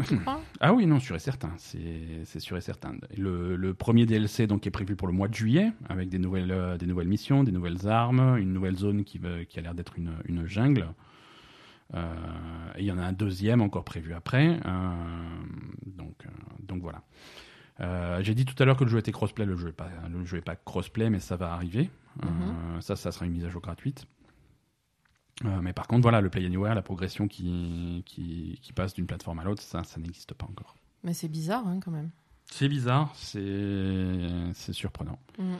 ah 0.59 0.73
oui, 0.73 0.85
non, 0.85 0.99
sûr 0.99 1.15
et 1.15 1.19
certain, 1.19 1.51
c'est 1.57 2.39
sûr 2.39 2.55
et 2.57 2.61
certain. 2.61 2.93
Le, 3.17 3.55
le 3.55 3.73
premier 3.73 4.05
DLC 4.05 4.45
donc 4.47 4.67
est 4.67 4.71
prévu 4.71 4.95
pour 4.95 5.07
le 5.07 5.13
mois 5.13 5.27
de 5.27 5.33
juillet 5.33 5.71
avec 5.89 6.09
des 6.09 6.19
nouvelles 6.19 6.51
euh, 6.51 6.77
des 6.77 6.85
nouvelles 6.85 7.07
missions, 7.07 7.43
des 7.43 7.51
nouvelles 7.51 7.87
armes, 7.87 8.37
une 8.37 8.53
nouvelle 8.53 8.75
zone 8.75 9.03
qui 9.03 9.17
veut- 9.17 9.43
qui 9.45 9.57
a 9.57 9.61
l'air 9.63 9.73
d'être 9.73 9.97
une, 9.97 10.11
une 10.25 10.45
jungle. 10.45 10.87
Euh, 11.93 12.13
et 12.75 12.81
il 12.81 12.85
y 12.85 12.91
en 12.91 12.97
a 12.97 13.03
un 13.03 13.13
deuxième 13.13 13.61
encore 13.61 13.85
prévu 13.85 14.13
après. 14.13 14.59
Euh, 14.65 14.89
donc 15.85 16.25
donc 16.67 16.81
voilà. 16.81 17.01
J'ai 18.21 18.33
dit 18.35 18.45
tout 18.45 18.61
à 18.61 18.65
l'heure 18.65 18.77
que 18.77 18.83
le 18.83 18.89
jeu 18.89 18.97
était 18.99 19.11
crossplay. 19.11 19.45
Le 19.45 19.55
jeu 19.55 19.69
est 19.69 19.71
pas, 19.71 19.89
le 20.11 20.25
jeu 20.25 20.37
est 20.37 20.41
pas 20.41 20.55
crossplay, 20.55 21.09
mais 21.09 21.19
ça 21.19 21.37
va 21.37 21.53
arriver. 21.53 21.89
Mhm. 22.23 22.81
Ça, 22.81 22.95
ça 22.95 23.11
sera 23.11 23.25
une 23.25 23.31
mise 23.33 23.45
à 23.45 23.49
jour 23.49 23.61
gratuite. 23.61 24.05
Euh, 25.45 25.61
mais 25.61 25.73
par 25.73 25.87
contre, 25.87 26.01
voilà, 26.01 26.21
le 26.21 26.29
Play 26.29 26.45
Anywhere, 26.45 26.73
la 26.73 26.81
progression 26.81 27.27
qui, 27.27 28.03
qui, 28.05 28.59
qui 28.61 28.73
passe 28.73 28.93
d'une 28.93 29.05
plateforme 29.05 29.39
à 29.39 29.43
l'autre, 29.43 29.61
ça, 29.61 29.83
ça 29.83 29.99
n'existe 29.99 30.33
pas 30.33 30.45
encore. 30.45 30.75
Mais 31.03 31.13
c'est 31.13 31.27
bizarre 31.27 31.67
hein, 31.67 31.79
quand 31.83 31.91
même. 31.91 32.09
C'est 32.49 32.69
bizarre, 32.69 33.11
c'est 33.15 34.29
c'est 34.53 34.73
surprenant. 34.73 35.19
Mm. 35.37 35.55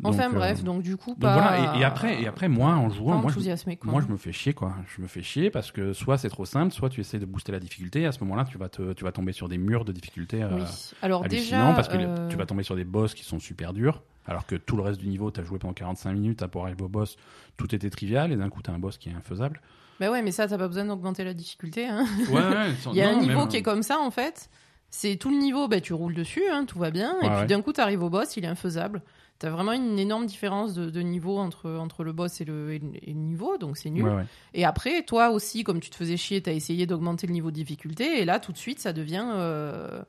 Donc, 0.00 0.14
Enfin 0.14 0.30
euh, 0.30 0.34
bref, 0.34 0.62
donc 0.62 0.82
du 0.82 0.96
coup, 0.96 1.10
donc 1.10 1.20
pas. 1.20 1.32
voilà, 1.32 1.76
et, 1.76 1.80
et 1.80 1.84
après, 1.84 2.22
et 2.22 2.28
après, 2.28 2.48
moi, 2.48 2.70
en 2.70 2.88
jouant, 2.88 3.14
moi, 3.14 3.22
je, 3.22 3.34
enthousiasmé, 3.34 3.76
quoi. 3.76 3.90
moi, 3.90 4.00
je 4.00 4.12
me 4.12 4.16
fais 4.16 4.32
chier, 4.32 4.52
quoi. 4.54 4.74
Je 4.94 5.02
me 5.02 5.06
fais 5.06 5.22
chier 5.22 5.50
parce 5.50 5.72
que 5.72 5.92
soit 5.92 6.18
c'est 6.18 6.28
trop 6.28 6.44
simple, 6.44 6.72
soit 6.72 6.88
tu 6.88 7.00
essaies 7.00 7.18
de 7.18 7.26
booster 7.26 7.52
la 7.52 7.60
difficulté. 7.60 8.06
À 8.06 8.12
ce 8.12 8.20
moment-là, 8.20 8.44
tu 8.44 8.58
vas 8.58 8.68
te, 8.68 8.92
tu 8.92 9.04
vas 9.04 9.12
tomber 9.12 9.32
sur 9.32 9.48
des 9.48 9.58
murs 9.58 9.84
de 9.84 9.92
difficulté 9.92 10.42
euh, 10.42 10.50
Oui. 10.52 10.62
Alors 11.02 11.24
déjà, 11.24 11.72
parce 11.74 11.88
que 11.88 11.96
euh, 11.98 12.28
tu 12.28 12.36
vas 12.36 12.46
tomber 12.46 12.62
sur 12.62 12.76
des 12.76 12.84
boss 12.84 13.14
qui 13.14 13.24
sont 13.24 13.40
super 13.40 13.72
durs. 13.72 14.02
Alors 14.28 14.46
que 14.46 14.54
tout 14.54 14.76
le 14.76 14.82
reste 14.82 15.00
du 15.00 15.08
niveau, 15.08 15.30
tu 15.30 15.40
as 15.40 15.44
joué 15.44 15.58
pendant 15.58 15.72
45 15.74 16.12
minutes 16.12 16.46
pour 16.46 16.62
arriver 16.64 16.82
au 16.84 16.88
boss, 16.88 17.16
tout 17.56 17.74
était 17.74 17.90
trivial, 17.90 18.30
et 18.30 18.36
d'un 18.36 18.50
coup, 18.50 18.62
tu 18.62 18.70
as 18.70 18.74
un 18.74 18.78
boss 18.78 18.98
qui 18.98 19.08
est 19.08 19.14
infaisable. 19.14 19.60
Bah 20.00 20.10
ouais, 20.10 20.22
mais 20.22 20.30
ça, 20.30 20.46
t'as 20.46 20.58
pas 20.58 20.68
besoin 20.68 20.84
d'augmenter 20.84 21.24
la 21.24 21.34
difficulté. 21.34 21.86
Hein. 21.86 22.06
Ouais, 22.30 22.34
ouais, 22.40 22.70
Il 22.92 22.96
y 22.96 23.02
a 23.02 23.08
un 23.10 23.18
niveau 23.18 23.46
qui 23.46 23.56
est 23.56 23.62
comme 23.62 23.82
ça 23.82 23.98
en 23.98 24.10
fait. 24.12 24.48
C'est 24.90 25.16
tout 25.16 25.28
le 25.30 25.36
niveau, 25.36 25.66
bah, 25.68 25.80
tu 25.80 25.92
roules 25.92 26.14
dessus, 26.14 26.42
hein, 26.50 26.64
tout 26.66 26.78
va 26.78 26.90
bien. 26.90 27.16
et 27.22 27.28
puis 27.38 27.46
d'un 27.46 27.60
coup, 27.62 27.72
tu 27.72 27.80
arrives 27.80 28.02
au 28.02 28.08
boss, 28.10 28.36
il 28.36 28.44
est 28.44 28.48
infaisable. 28.48 29.02
T'as 29.38 29.50
vraiment 29.50 29.72
une 29.72 29.98
énorme 29.98 30.26
différence 30.26 30.74
de, 30.74 30.88
de 30.90 31.00
niveau 31.00 31.38
entre, 31.38 31.70
entre 31.70 32.04
le 32.04 32.12
boss 32.12 32.40
et 32.40 32.44
le, 32.44 32.72
et 32.74 33.14
niveau, 33.14 33.56
donc 33.58 33.76
c'est 33.76 33.90
nul. 33.90 34.26
Et 34.54 34.64
après, 34.64 35.02
toi 35.02 35.30
aussi, 35.30 35.62
comme 35.62 35.80
tu 35.80 35.90
te 35.90 35.94
faisais 35.96 36.16
chier, 36.16 36.40
t'as 36.42 36.52
essayé 36.52 36.86
d'augmenter 36.86 37.26
le 37.26 37.32
niveau 37.34 37.50
de 37.50 37.54
difficulté. 37.56 38.20
Et 38.20 38.24
là, 38.24 38.40
tout 38.40 38.52
de 38.52 38.58
suite, 38.58 38.78
ça 38.80 38.92
devient. 38.92 39.26
euh, 39.34 40.02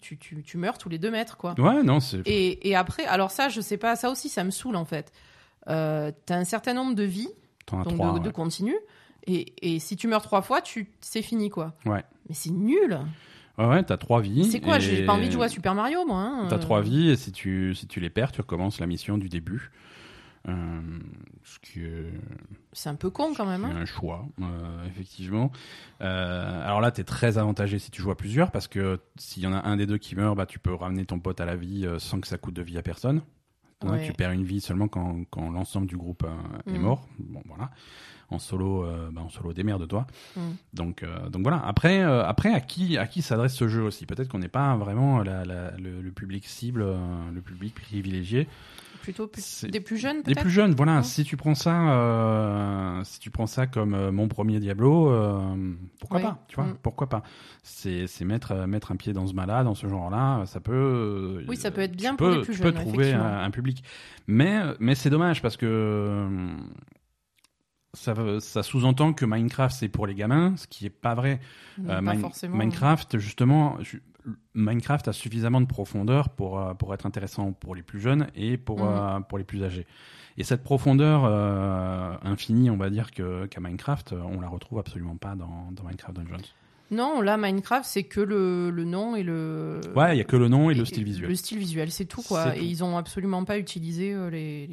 tu, 0.00 0.16
tu, 0.18 0.42
tu 0.42 0.56
meurs 0.56 0.78
tous 0.78 0.88
les 0.88 0.98
deux 0.98 1.10
mètres, 1.10 1.36
quoi. 1.36 1.54
Ouais, 1.58 1.82
non, 1.82 2.00
c'est. 2.00 2.22
Et, 2.26 2.68
et 2.68 2.74
après, 2.76 3.04
alors 3.06 3.30
ça, 3.30 3.48
je 3.48 3.60
sais 3.60 3.76
pas, 3.76 3.94
ça 3.96 4.10
aussi, 4.10 4.28
ça 4.28 4.44
me 4.44 4.50
saoule 4.50 4.76
en 4.76 4.84
fait. 4.84 5.12
Euh, 5.68 6.10
t'as 6.26 6.36
un 6.36 6.44
certain 6.44 6.74
nombre 6.74 6.94
de 6.94 7.04
vies, 7.04 7.28
donc 7.70 7.86
de, 7.86 8.18
de 8.20 8.26
ouais. 8.26 8.32
continu. 8.32 8.74
Et, 9.26 9.52
et 9.62 9.78
si 9.78 9.96
tu 9.96 10.08
meurs 10.08 10.22
trois 10.22 10.42
fois, 10.42 10.60
tu 10.60 10.90
c'est 11.00 11.22
fini, 11.22 11.50
quoi. 11.50 11.74
Ouais. 11.86 12.02
Mais 12.28 12.34
c'est 12.34 12.50
nul. 12.50 12.98
Ouais, 13.58 13.66
ouais, 13.66 13.82
t'as 13.84 13.96
trois 13.98 14.20
vies. 14.20 14.50
C'est 14.50 14.60
quoi 14.60 14.78
J'ai 14.78 15.04
pas 15.04 15.12
envie 15.12 15.26
de 15.28 15.32
jouer 15.32 15.44
à 15.44 15.48
Super 15.48 15.74
Mario, 15.74 16.04
moi. 16.06 16.18
hein. 16.20 16.46
T'as 16.48 16.56
Euh, 16.56 16.58
trois 16.58 16.80
vies 16.80 17.10
et 17.10 17.16
si 17.16 17.30
tu, 17.32 17.74
si 17.74 17.86
tu 17.86 18.00
les 18.00 18.10
perds, 18.10 18.32
tu 18.32 18.40
recommences 18.40 18.80
la 18.80 18.86
mission 18.86 19.18
du 19.18 19.28
début. 19.28 19.70
Euh, 20.48 20.80
ce 21.44 21.58
qui 21.60 21.84
est, 21.84 22.12
C'est 22.72 22.88
un 22.88 22.96
peu 22.96 23.10
con 23.10 23.32
quand 23.36 23.46
même. 23.46 23.64
hein. 23.64 23.76
un 23.76 23.84
choix, 23.84 24.26
euh, 24.40 24.86
effectivement. 24.86 25.52
Euh, 26.00 26.64
alors 26.66 26.80
là, 26.80 26.90
t'es 26.90 27.04
très 27.04 27.38
avantagé 27.38 27.78
si 27.78 27.90
tu 27.90 28.02
joues 28.02 28.10
à 28.10 28.16
plusieurs 28.16 28.50
parce 28.50 28.66
que 28.68 28.98
s'il 29.16 29.42
y 29.42 29.46
en 29.46 29.52
a 29.52 29.60
un 29.68 29.76
des 29.76 29.86
deux 29.86 29.98
qui 29.98 30.16
meurt, 30.16 30.36
bah, 30.36 30.46
tu 30.46 30.58
peux 30.58 30.74
ramener 30.74 31.04
ton 31.04 31.20
pote 31.20 31.40
à 31.40 31.44
la 31.44 31.54
vie 31.56 31.86
sans 31.98 32.20
que 32.20 32.26
ça 32.26 32.38
coûte 32.38 32.54
de 32.54 32.62
vie 32.62 32.76
à 32.78 32.82
personne. 32.82 33.22
Hein, 33.84 33.90
Ouais. 33.92 34.04
Tu 34.06 34.12
perds 34.12 34.30
une 34.32 34.44
vie 34.44 34.60
seulement 34.60 34.86
quand, 34.88 35.24
quand 35.30 35.50
l'ensemble 35.50 35.86
du 35.88 35.96
groupe 35.96 36.24
euh, 36.24 36.70
est 36.72 36.76
Mhm. 36.76 36.82
mort. 36.82 37.08
Bon, 37.18 37.42
voilà. 37.46 37.70
En 38.30 38.38
solo, 38.38 38.84
euh, 38.84 39.10
bah, 39.12 39.20
en 39.20 39.28
solo, 39.28 39.52
démerde-toi. 39.52 40.06
Mhm. 40.36 40.56
Donc, 40.72 41.02
euh, 41.02 41.28
donc 41.28 41.42
voilà. 41.42 41.60
Après, 41.66 42.00
après, 42.02 42.52
à 42.54 42.60
qui, 42.60 42.96
à 42.96 43.06
qui 43.06 43.22
s'adresse 43.22 43.54
ce 43.54 43.68
jeu 43.68 43.82
aussi? 43.82 44.06
Peut-être 44.06 44.28
qu'on 44.28 44.38
n'est 44.38 44.48
pas 44.48 44.74
vraiment 44.76 45.22
la- 45.22 45.44
la- 45.44 45.72
le, 45.76 46.00
le 46.00 46.10
public 46.12 46.46
cible, 46.46 46.84
le 47.32 47.40
public 47.42 47.74
privilégié. 47.74 48.48
Plutôt 49.02 49.26
plus- 49.26 49.64
des 49.68 49.80
plus 49.80 49.98
jeunes, 49.98 50.22
Des 50.22 50.34
plus 50.34 50.48
jeunes, 50.48 50.74
voilà. 50.74 50.98
Ouais. 50.98 51.02
Si 51.02 51.24
tu 51.24 51.36
prends 51.36 51.54
ça, 51.54 51.92
euh, 51.92 53.04
si 53.04 53.20
tu 53.20 53.30
prends 53.30 53.46
ça 53.46 53.66
comme 53.66 53.92
euh, 53.94 54.10
mon 54.12 54.28
premier 54.28 54.58
Diablo, 54.60 55.10
euh, 55.10 55.74
pourquoi 56.00 56.18
Ouais. 56.18 56.22
pas 56.24 56.44
Tu 56.48 56.54
vois, 56.54 56.64
Mm. 56.66 56.76
pourquoi 56.82 57.08
pas 57.08 57.22
C'est 57.62 58.06
mettre 58.24 58.54
mettre 58.66 58.92
un 58.92 58.96
pied 58.96 59.12
dans 59.12 59.26
ce 59.26 59.34
malade, 59.34 59.64
dans 59.66 59.74
ce 59.74 59.86
genre-là, 59.88 60.44
ça 60.46 60.60
peut. 60.60 61.44
Oui, 61.48 61.56
ça 61.56 61.70
peut 61.70 61.80
être 61.82 61.90
tu 61.92 61.96
bien 61.98 62.14
pour 62.16 62.28
peux- 62.28 62.36
les 62.36 62.42
plus 62.42 62.54
tu 62.54 62.60
peux 62.60 62.68
jeunes, 62.68 62.74
trouver 62.74 63.08
effectivement. 63.08 63.24
un, 63.26 63.44
un 63.44 63.50
public, 63.50 63.84
mais 64.26 64.60
mais 64.80 64.94
c'est 64.94 65.10
dommage 65.10 65.42
parce 65.42 65.56
que 65.56 66.28
ça, 67.94 68.14
ça 68.40 68.62
sous-entend 68.62 69.12
que 69.12 69.24
Minecraft 69.26 69.76
c'est 69.76 69.88
pour 69.88 70.06
les 70.06 70.14
gamins, 70.14 70.56
ce 70.56 70.66
qui 70.66 70.86
est 70.86 70.90
pas 70.90 71.14
vrai. 71.14 71.40
Euh, 71.80 71.86
Pas 71.88 72.00
Min- 72.00 72.18
forcément. 72.18 72.56
Minecraft, 72.56 73.18
justement, 73.18 73.78
ju- 73.82 74.02
Minecraft 74.54 75.08
a 75.08 75.12
suffisamment 75.12 75.60
de 75.60 75.66
profondeur 75.66 76.28
pour, 76.30 76.58
euh, 76.60 76.74
pour 76.74 76.94
être 76.94 77.06
intéressant 77.06 77.52
pour 77.52 77.74
les 77.74 77.82
plus 77.82 78.00
jeunes 78.00 78.26
et 78.34 78.56
pour, 78.56 78.78
Mhm. 78.80 78.84
euh, 78.88 79.20
pour 79.20 79.38
les 79.38 79.44
plus 79.44 79.62
âgés. 79.64 79.86
Et 80.38 80.44
cette 80.44 80.62
profondeur 80.62 81.22
euh, 81.24 82.14
infinie, 82.22 82.70
on 82.70 82.76
va 82.76 82.88
dire, 82.90 83.10
que- 83.10 83.46
qu'à 83.46 83.60
Minecraft, 83.60 84.12
euh, 84.12 84.22
on 84.24 84.40
la 84.40 84.48
retrouve 84.48 84.78
absolument 84.78 85.16
pas 85.16 85.34
dans, 85.34 85.70
dans 85.72 85.84
Minecraft 85.84 86.16
Dungeons. 86.16 86.42
Non, 86.92 87.22
là, 87.22 87.38
Minecraft, 87.38 87.84
c'est 87.84 88.02
que 88.04 88.20
le, 88.20 88.70
le 88.70 88.84
nom 88.84 89.16
et 89.16 89.22
le. 89.22 89.80
Ouais, 89.96 90.14
il 90.14 90.18
y 90.18 90.20
a 90.20 90.24
que 90.24 90.36
le 90.36 90.48
nom 90.48 90.68
et 90.70 90.74
le 90.74 90.84
style 90.84 91.04
visuel. 91.04 91.28
Le 91.30 91.34
style 91.34 91.58
visuel, 91.58 91.90
c'est 91.90 92.04
tout, 92.04 92.22
quoi. 92.22 92.54
Et 92.54 92.58
tout. 92.58 92.64
ils 92.64 92.84
ont 92.84 92.98
absolument 92.98 93.44
pas 93.44 93.58
utilisé 93.58 94.12
euh, 94.12 94.28
les, 94.28 94.68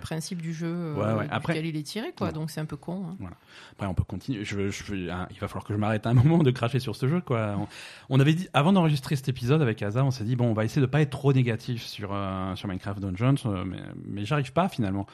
principes 0.00 0.42
du 0.42 0.52
jeu 0.52 0.66
euh, 0.68 0.94
Ouais, 0.94 1.20
ouais. 1.20 1.28
Après- 1.30 1.58
il 1.60 1.76
est 1.76 1.82
tiré, 1.82 2.12
quoi. 2.16 2.32
Donc 2.32 2.50
c'est 2.50 2.60
un 2.60 2.64
peu 2.64 2.76
con. 2.76 3.04
hein. 3.22 3.26
Après, 3.72 3.86
on 3.86 3.94
peut 3.94 4.02
continuer. 4.04 4.44
Je, 4.44 4.68
je- 4.68 5.08
hein, 5.10 5.28
il 5.30 5.38
va 5.38 5.46
falloir 5.46 5.64
que 5.64 5.72
je 5.72 5.78
m'arrête 5.78 6.06
un 6.06 6.14
moment 6.14 6.38
de 6.42 6.50
cracher 6.50 6.80
sur 6.80 6.96
ce 6.96 7.06
jeu, 7.06 7.20
quoi. 7.20 7.54
On, 7.58 7.68
on 8.16 8.20
avait 8.20 8.34
dit, 8.34 8.48
avant 8.52 8.72
d'enregistrer 8.72 9.14
cet 9.14 9.28
épisode 9.28 9.62
avec 9.62 9.80
Asa, 9.82 10.04
on 10.04 10.10
s'est 10.10 10.24
dit, 10.24 10.34
bon, 10.34 10.46
on 10.46 10.54
va 10.54 10.64
essayer 10.64 10.82
de 10.82 10.86
pas 10.86 11.00
être 11.00 11.10
trop 11.10 11.32
négatif 11.32 11.86
sur, 11.86 12.10
euh, 12.12 12.54
sur 12.56 12.66
Minecraft 12.68 13.00
Dungeons, 13.00 13.64
mais, 13.64 13.78
mais 14.06 14.24
j'arrive 14.24 14.52
pas 14.52 14.68
finalement. 14.68 15.06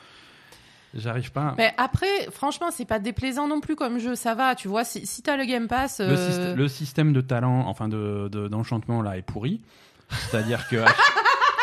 J'arrive 0.96 1.30
pas. 1.32 1.54
Mais 1.58 1.72
après, 1.76 2.06
franchement, 2.32 2.68
c'est 2.72 2.84
pas 2.86 2.98
déplaisant 2.98 3.46
non 3.48 3.60
plus 3.60 3.76
comme 3.76 3.98
jeu, 3.98 4.14
ça 4.14 4.34
va. 4.34 4.54
Tu 4.54 4.66
vois, 4.68 4.84
si, 4.84 5.06
si 5.06 5.22
t'as 5.22 5.36
le 5.36 5.44
Game 5.44 5.68
Pass. 5.68 6.00
Le, 6.00 6.06
euh, 6.06 6.16
syst- 6.16 6.54
le 6.56 6.68
système 6.68 7.12
de 7.12 7.20
talent, 7.20 7.64
enfin 7.66 7.88
de 7.88 8.28
de- 8.32 8.48
d'enchantement 8.48 9.02
là 9.02 9.16
est 9.18 9.22
pourri. 9.22 9.60
C'est-à-dire 10.10 10.68
que 10.68 10.76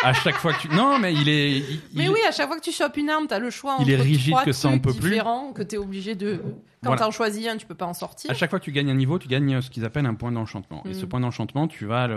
à, 0.04 0.12
chaque 0.14 0.36
fois 0.36 0.52
que 0.54 0.60
tu, 0.62 0.68
non 0.70 1.00
mais 1.00 1.14
il 1.14 1.30
est, 1.30 1.58
il, 1.60 1.80
Mais 1.94 2.04
il- 2.06 2.10
oui, 2.10 2.20
à 2.28 2.32
chaque 2.32 2.48
fois 2.48 2.58
que 2.58 2.64
tu 2.64 2.72
chopes 2.74 2.98
une 2.98 3.10
arme, 3.10 3.26
t'as 3.28 3.40
le 3.40 3.50
choix 3.50 3.76
Il 3.80 3.84
entre 3.84 3.90
est 3.92 3.96
rigide 3.96 4.32
trois 4.34 4.44
que 4.44 4.52
ça 4.52 4.68
trucs 4.70 4.82
peut 4.82 4.94
plus. 4.94 5.10
différents 5.12 5.54
que 5.54 5.64
t'es 5.64 5.78
obligé 5.78 6.16
de. 6.16 6.42
Quand 6.84 6.90
Voilà. 6.90 7.02
t'en 7.06 7.12
choisis 7.12 7.48
un, 7.48 7.56
tu 7.56 7.66
peux 7.66 7.76
pas 7.76 7.86
en 7.86 7.94
sortir. 7.94 8.30
à 8.30 8.34
chaque 8.34 8.50
fois 8.50 8.60
que 8.60 8.66
tu 8.66 8.74
gagnes 8.74 8.90
un 8.92 8.96
niveau, 8.96 9.18
tu 9.18 9.30
gagnes 9.30 9.62
ce 9.62 9.70
qu'ils 9.70 9.86
appellent 9.86 10.06
un 10.06 10.16
point 10.16 10.34
d'enchantement. 10.34 10.84
Et 10.86 10.90
Mm. 10.90 10.94
ce 10.96 11.06
point 11.06 11.22
d'enchantement, 11.22 11.70
tu 11.70 11.86
vas 11.86 12.08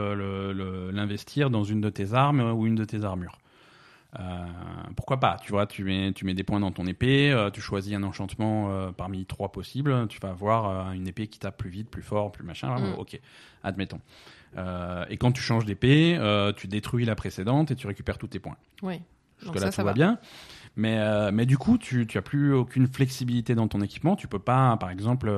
l'investir 0.92 1.50
dans 1.50 1.64
une 1.64 1.80
de 1.80 1.90
tes 1.90 2.12
armes 2.14 2.40
ou 2.52 2.66
une 2.66 2.74
de 2.74 2.84
tes 2.84 3.04
armures. 3.04 3.38
Euh, 4.18 4.22
pourquoi 4.96 5.20
pas 5.20 5.36
Tu 5.42 5.52
vois, 5.52 5.66
tu 5.66 5.84
mets, 5.84 6.12
tu 6.12 6.24
mets 6.24 6.34
des 6.34 6.44
points 6.44 6.60
dans 6.60 6.70
ton 6.70 6.86
épée, 6.86 7.30
euh, 7.30 7.50
tu 7.50 7.60
choisis 7.60 7.92
un 7.94 8.02
enchantement 8.02 8.70
euh, 8.70 8.92
parmi 8.92 9.26
trois 9.26 9.52
possibles, 9.52 10.06
tu 10.08 10.20
vas 10.20 10.30
avoir 10.30 10.92
une 10.92 11.06
épée 11.06 11.26
qui 11.26 11.38
tape 11.38 11.56
plus 11.56 11.70
vite, 11.70 11.90
plus 11.90 12.02
fort, 12.02 12.32
plus 12.32 12.44
machin. 12.44 12.74
Mm. 12.78 12.94
Ok, 12.98 13.20
admettons. 13.62 14.00
Et 15.10 15.18
quand 15.18 15.32
tu 15.32 15.42
changes 15.42 15.66
d'épée, 15.66 16.18
tu 16.56 16.66
détruis 16.66 17.04
la 17.04 17.14
précédente 17.14 17.70
et 17.70 17.76
tu 17.76 17.86
récupères 17.86 18.16
tous 18.18 18.28
tes 18.28 18.38
points. 18.38 18.56
Oui. 18.82 19.02
Jusque 19.38 19.46
Donc 19.52 19.56
là, 19.56 19.60
ça, 19.60 19.66
tout 19.68 19.74
ça 19.74 19.82
va 19.82 19.90
va. 19.90 19.94
bien. 19.94 20.18
Mais, 20.76 21.30
mais 21.30 21.44
du 21.44 21.58
coup, 21.58 21.76
tu, 21.76 22.06
tu 22.06 22.16
as 22.16 22.22
plus 22.22 22.54
aucune 22.54 22.86
flexibilité 22.86 23.54
dans 23.54 23.68
ton 23.68 23.82
équipement. 23.82 24.16
Tu 24.16 24.28
peux 24.28 24.38
pas, 24.38 24.78
par 24.78 24.90
exemple, 24.90 25.30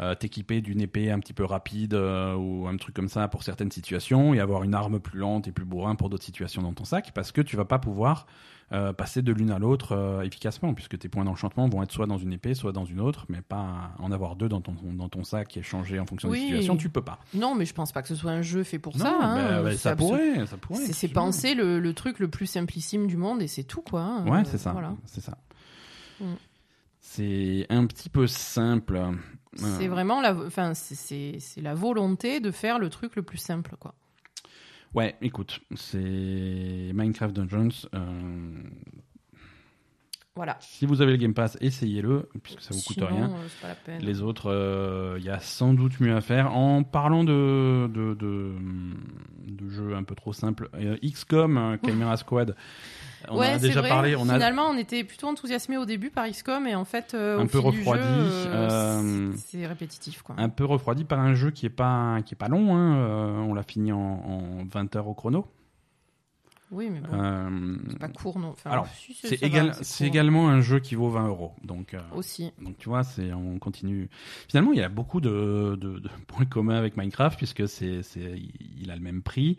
euh, 0.00 0.14
t'équiper 0.14 0.60
d'une 0.60 0.80
épée 0.80 1.10
un 1.12 1.20
petit 1.20 1.32
peu 1.34 1.44
rapide 1.44 1.94
euh, 1.94 2.34
ou 2.34 2.66
un 2.66 2.76
truc 2.76 2.94
comme 2.96 3.08
ça 3.08 3.28
pour 3.28 3.42
certaines 3.44 3.70
situations 3.70 4.34
et 4.34 4.40
avoir 4.40 4.64
une 4.64 4.74
arme 4.74 4.98
plus 4.98 5.18
lente 5.20 5.46
et 5.46 5.52
plus 5.52 5.64
bourrin 5.64 5.94
pour 5.94 6.10
d'autres 6.10 6.24
situations 6.24 6.62
dans 6.62 6.72
ton 6.72 6.84
sac 6.84 7.12
parce 7.14 7.30
que 7.30 7.40
tu 7.40 7.56
vas 7.56 7.64
pas 7.64 7.78
pouvoir 7.78 8.26
euh, 8.72 8.92
passer 8.92 9.22
de 9.22 9.30
l'une 9.30 9.52
à 9.52 9.58
l'autre 9.60 10.20
efficacement 10.24 10.74
puisque 10.74 10.98
tes 10.98 11.08
points 11.08 11.24
d'enchantement 11.24 11.68
vont 11.68 11.82
être 11.82 11.92
soit 11.92 12.06
dans 12.06 12.18
une 12.18 12.32
épée, 12.32 12.54
soit 12.54 12.72
dans 12.72 12.84
une 12.86 12.98
autre, 12.98 13.26
mais 13.28 13.40
pas 13.40 13.92
en 14.00 14.10
avoir 14.10 14.34
deux 14.34 14.48
dans 14.48 14.60
ton, 14.60 14.74
dans 14.94 15.08
ton 15.08 15.22
sac 15.22 15.56
et 15.56 15.62
changer 15.62 16.00
en 16.00 16.06
fonction 16.06 16.28
Oui. 16.28 16.40
des 16.40 16.46
situations. 16.46 16.76
Tu 16.76 16.88
peux 16.88 17.02
pas. 17.02 17.20
Non, 17.34 17.54
mais 17.54 17.64
je 17.66 17.74
pense 17.74 17.92
pas 17.92 18.02
que 18.02 18.08
ce 18.08 18.16
soit 18.16 18.32
un 18.32 18.42
jeu 18.42 18.64
fait 18.64 18.80
pour 18.80 18.96
non, 18.96 19.04
ça. 19.04 19.16
hein. 19.20 19.36
bah, 19.36 19.62
bah, 19.62 19.76
ça 19.76 19.94
pourrait, 19.94 20.44
ça 20.46 20.56
pourrait. 20.56 20.80
C'est 20.86 21.06
penser 21.08 21.54
le, 21.54 21.78
le 21.78 21.92
truc 21.94 22.18
le 22.18 22.26
plus 22.28 22.46
simplissime 22.46 23.06
du 23.06 23.16
monde 23.16 23.42
et 23.42 23.46
c'est 23.46 23.62
tout, 23.64 23.82
quoi. 23.82 24.00
hein. 24.00 24.26
Ouais, 24.26 24.42
c'est 24.44 24.58
ça. 24.58 24.72
Voilà. 24.72 24.94
C'est 25.04 25.20
ça. 25.20 25.38
Mm. 26.20 26.24
C'est 27.00 27.66
un 27.68 27.86
petit 27.86 28.08
peu 28.08 28.26
simple. 28.26 28.98
C'est 29.56 29.86
Euh, 29.86 29.90
vraiment 29.90 30.20
la, 30.20 30.34
enfin, 30.34 30.74
c'est- 30.74 30.94
c'est 30.94 31.36
c'est 31.40 31.60
la 31.60 31.74
volonté 31.74 32.40
de 32.40 32.50
faire 32.50 32.78
le 32.78 32.88
truc 32.90 33.16
le 33.16 33.22
plus 33.22 33.38
simple, 33.38 33.76
quoi. 33.78 33.94
Ouais, 34.94 35.16
écoute, 35.22 35.60
c'est 35.74 35.98
Minecraft 36.94 37.34
Dungeons. 37.34 37.88
euh, 37.94 38.62
Voilà. 40.36 40.56
Si 40.60 40.84
vous 40.84 41.00
avez 41.00 41.12
le 41.12 41.16
Game 41.18 41.32
Pass, 41.32 41.56
essayez-le, 41.60 42.28
puisque 42.42 42.60
ça 42.60 42.74
vous 42.74 42.80
coûte 42.82 42.94
Sinon, 42.96 43.06
rien. 43.06 43.30
euh, 43.30 43.46
c'est 43.48 43.60
pas 43.62 43.68
la 43.68 43.74
peine. 43.76 44.02
Les 44.02 44.20
autres, 44.20 45.14
il 45.18 45.24
y 45.24 45.30
a 45.30 45.38
sans 45.38 45.74
doute 45.74 46.00
mieux 46.00 46.12
à 46.14 46.20
faire. 46.20 46.56
En 46.56 46.82
parlant 46.82 47.22
de, 47.22 47.88
de, 47.92 48.14
de, 48.14 48.52
de 49.46 49.68
jeux 49.70 49.94
un 49.94 50.02
peu 50.02 50.16
trop 50.16 50.32
simples, 50.32 50.68
euh, 50.74 50.96
XCOM, 51.04 51.56
euh, 51.56 51.76
Chimera 51.84 52.16
Squad, 52.16 52.56
on 53.30 53.38
ouais, 53.38 53.48
a 53.52 53.58
déjà 53.58 53.80
vrai. 53.80 53.88
parlé. 53.88 54.16
On 54.16 54.28
a 54.28 54.34
Finalement, 54.34 54.66
on 54.68 54.76
était 54.76 55.04
plutôt 55.04 55.26
enthousiasmé 55.28 55.76
au 55.76 55.84
début 55.84 56.10
par 56.10 56.26
XCOM 56.28 56.66
et 56.66 56.74
en 56.74 56.84
fait, 56.84 57.14
euh, 57.14 57.38
Un 57.38 57.44
au 57.44 57.46
peu 57.46 57.58
fil 57.60 57.66
refroidi, 57.66 58.02
euh, 58.06 59.00
euh, 59.00 59.32
c'est 59.36 59.66
répétitif, 59.66 60.22
quoi. 60.22 60.34
un 60.38 60.48
peu 60.48 60.64
refroidi 60.64 61.04
par 61.04 61.20
un 61.20 61.34
jeu 61.34 61.50
qui 61.50 61.66
est 61.66 61.70
pas, 61.70 62.20
qui 62.24 62.34
est 62.34 62.36
pas 62.38 62.48
long. 62.48 62.74
Hein. 62.76 62.96
euh, 62.96 63.38
on 63.38 63.54
l'a 63.54 63.62
fini 63.62 63.92
en, 63.92 63.98
en 63.98 64.64
20 64.64 64.96
heures 64.96 65.08
au 65.08 65.14
chrono. 65.14 65.46
Oui, 66.70 66.88
mais 66.90 66.98
bon, 67.00 67.08
Euh, 67.12 67.76
c'est 67.90 67.98
pas 67.98 68.08
court, 68.08 68.38
non. 68.38 68.48
Enfin, 68.48 68.70
alors, 68.70 68.88
si, 68.96 69.14
c'est 69.14 69.40
égal- 69.42 69.72
également 70.00 70.48
un 70.48 70.60
jeu 70.60 70.80
qui 70.80 70.96
vaut 70.96 71.08
20 71.10 71.28
euros. 71.28 71.52
Donc, 71.62 71.94
euh, 71.94 72.00
Aussi. 72.16 72.52
Donc 72.60 72.78
tu 72.78 72.88
vois, 72.88 73.04
c'est 73.04 73.32
on 73.32 73.58
continue. 73.60 74.08
Finalement, 74.48 74.72
il 74.72 74.78
y 74.78 74.82
a 74.82 74.88
beaucoup 74.88 75.20
de, 75.20 75.76
de- 75.80 76.00
de 76.00 76.08
points 76.26 76.46
communs 76.46 76.74
avec 76.76 76.96
Minecraft 76.96 77.36
puisque 77.36 77.68
c'est 77.68 78.00
il 78.80 78.90
a 78.90 78.96
le 78.96 79.02
même 79.02 79.22
prix. 79.22 79.58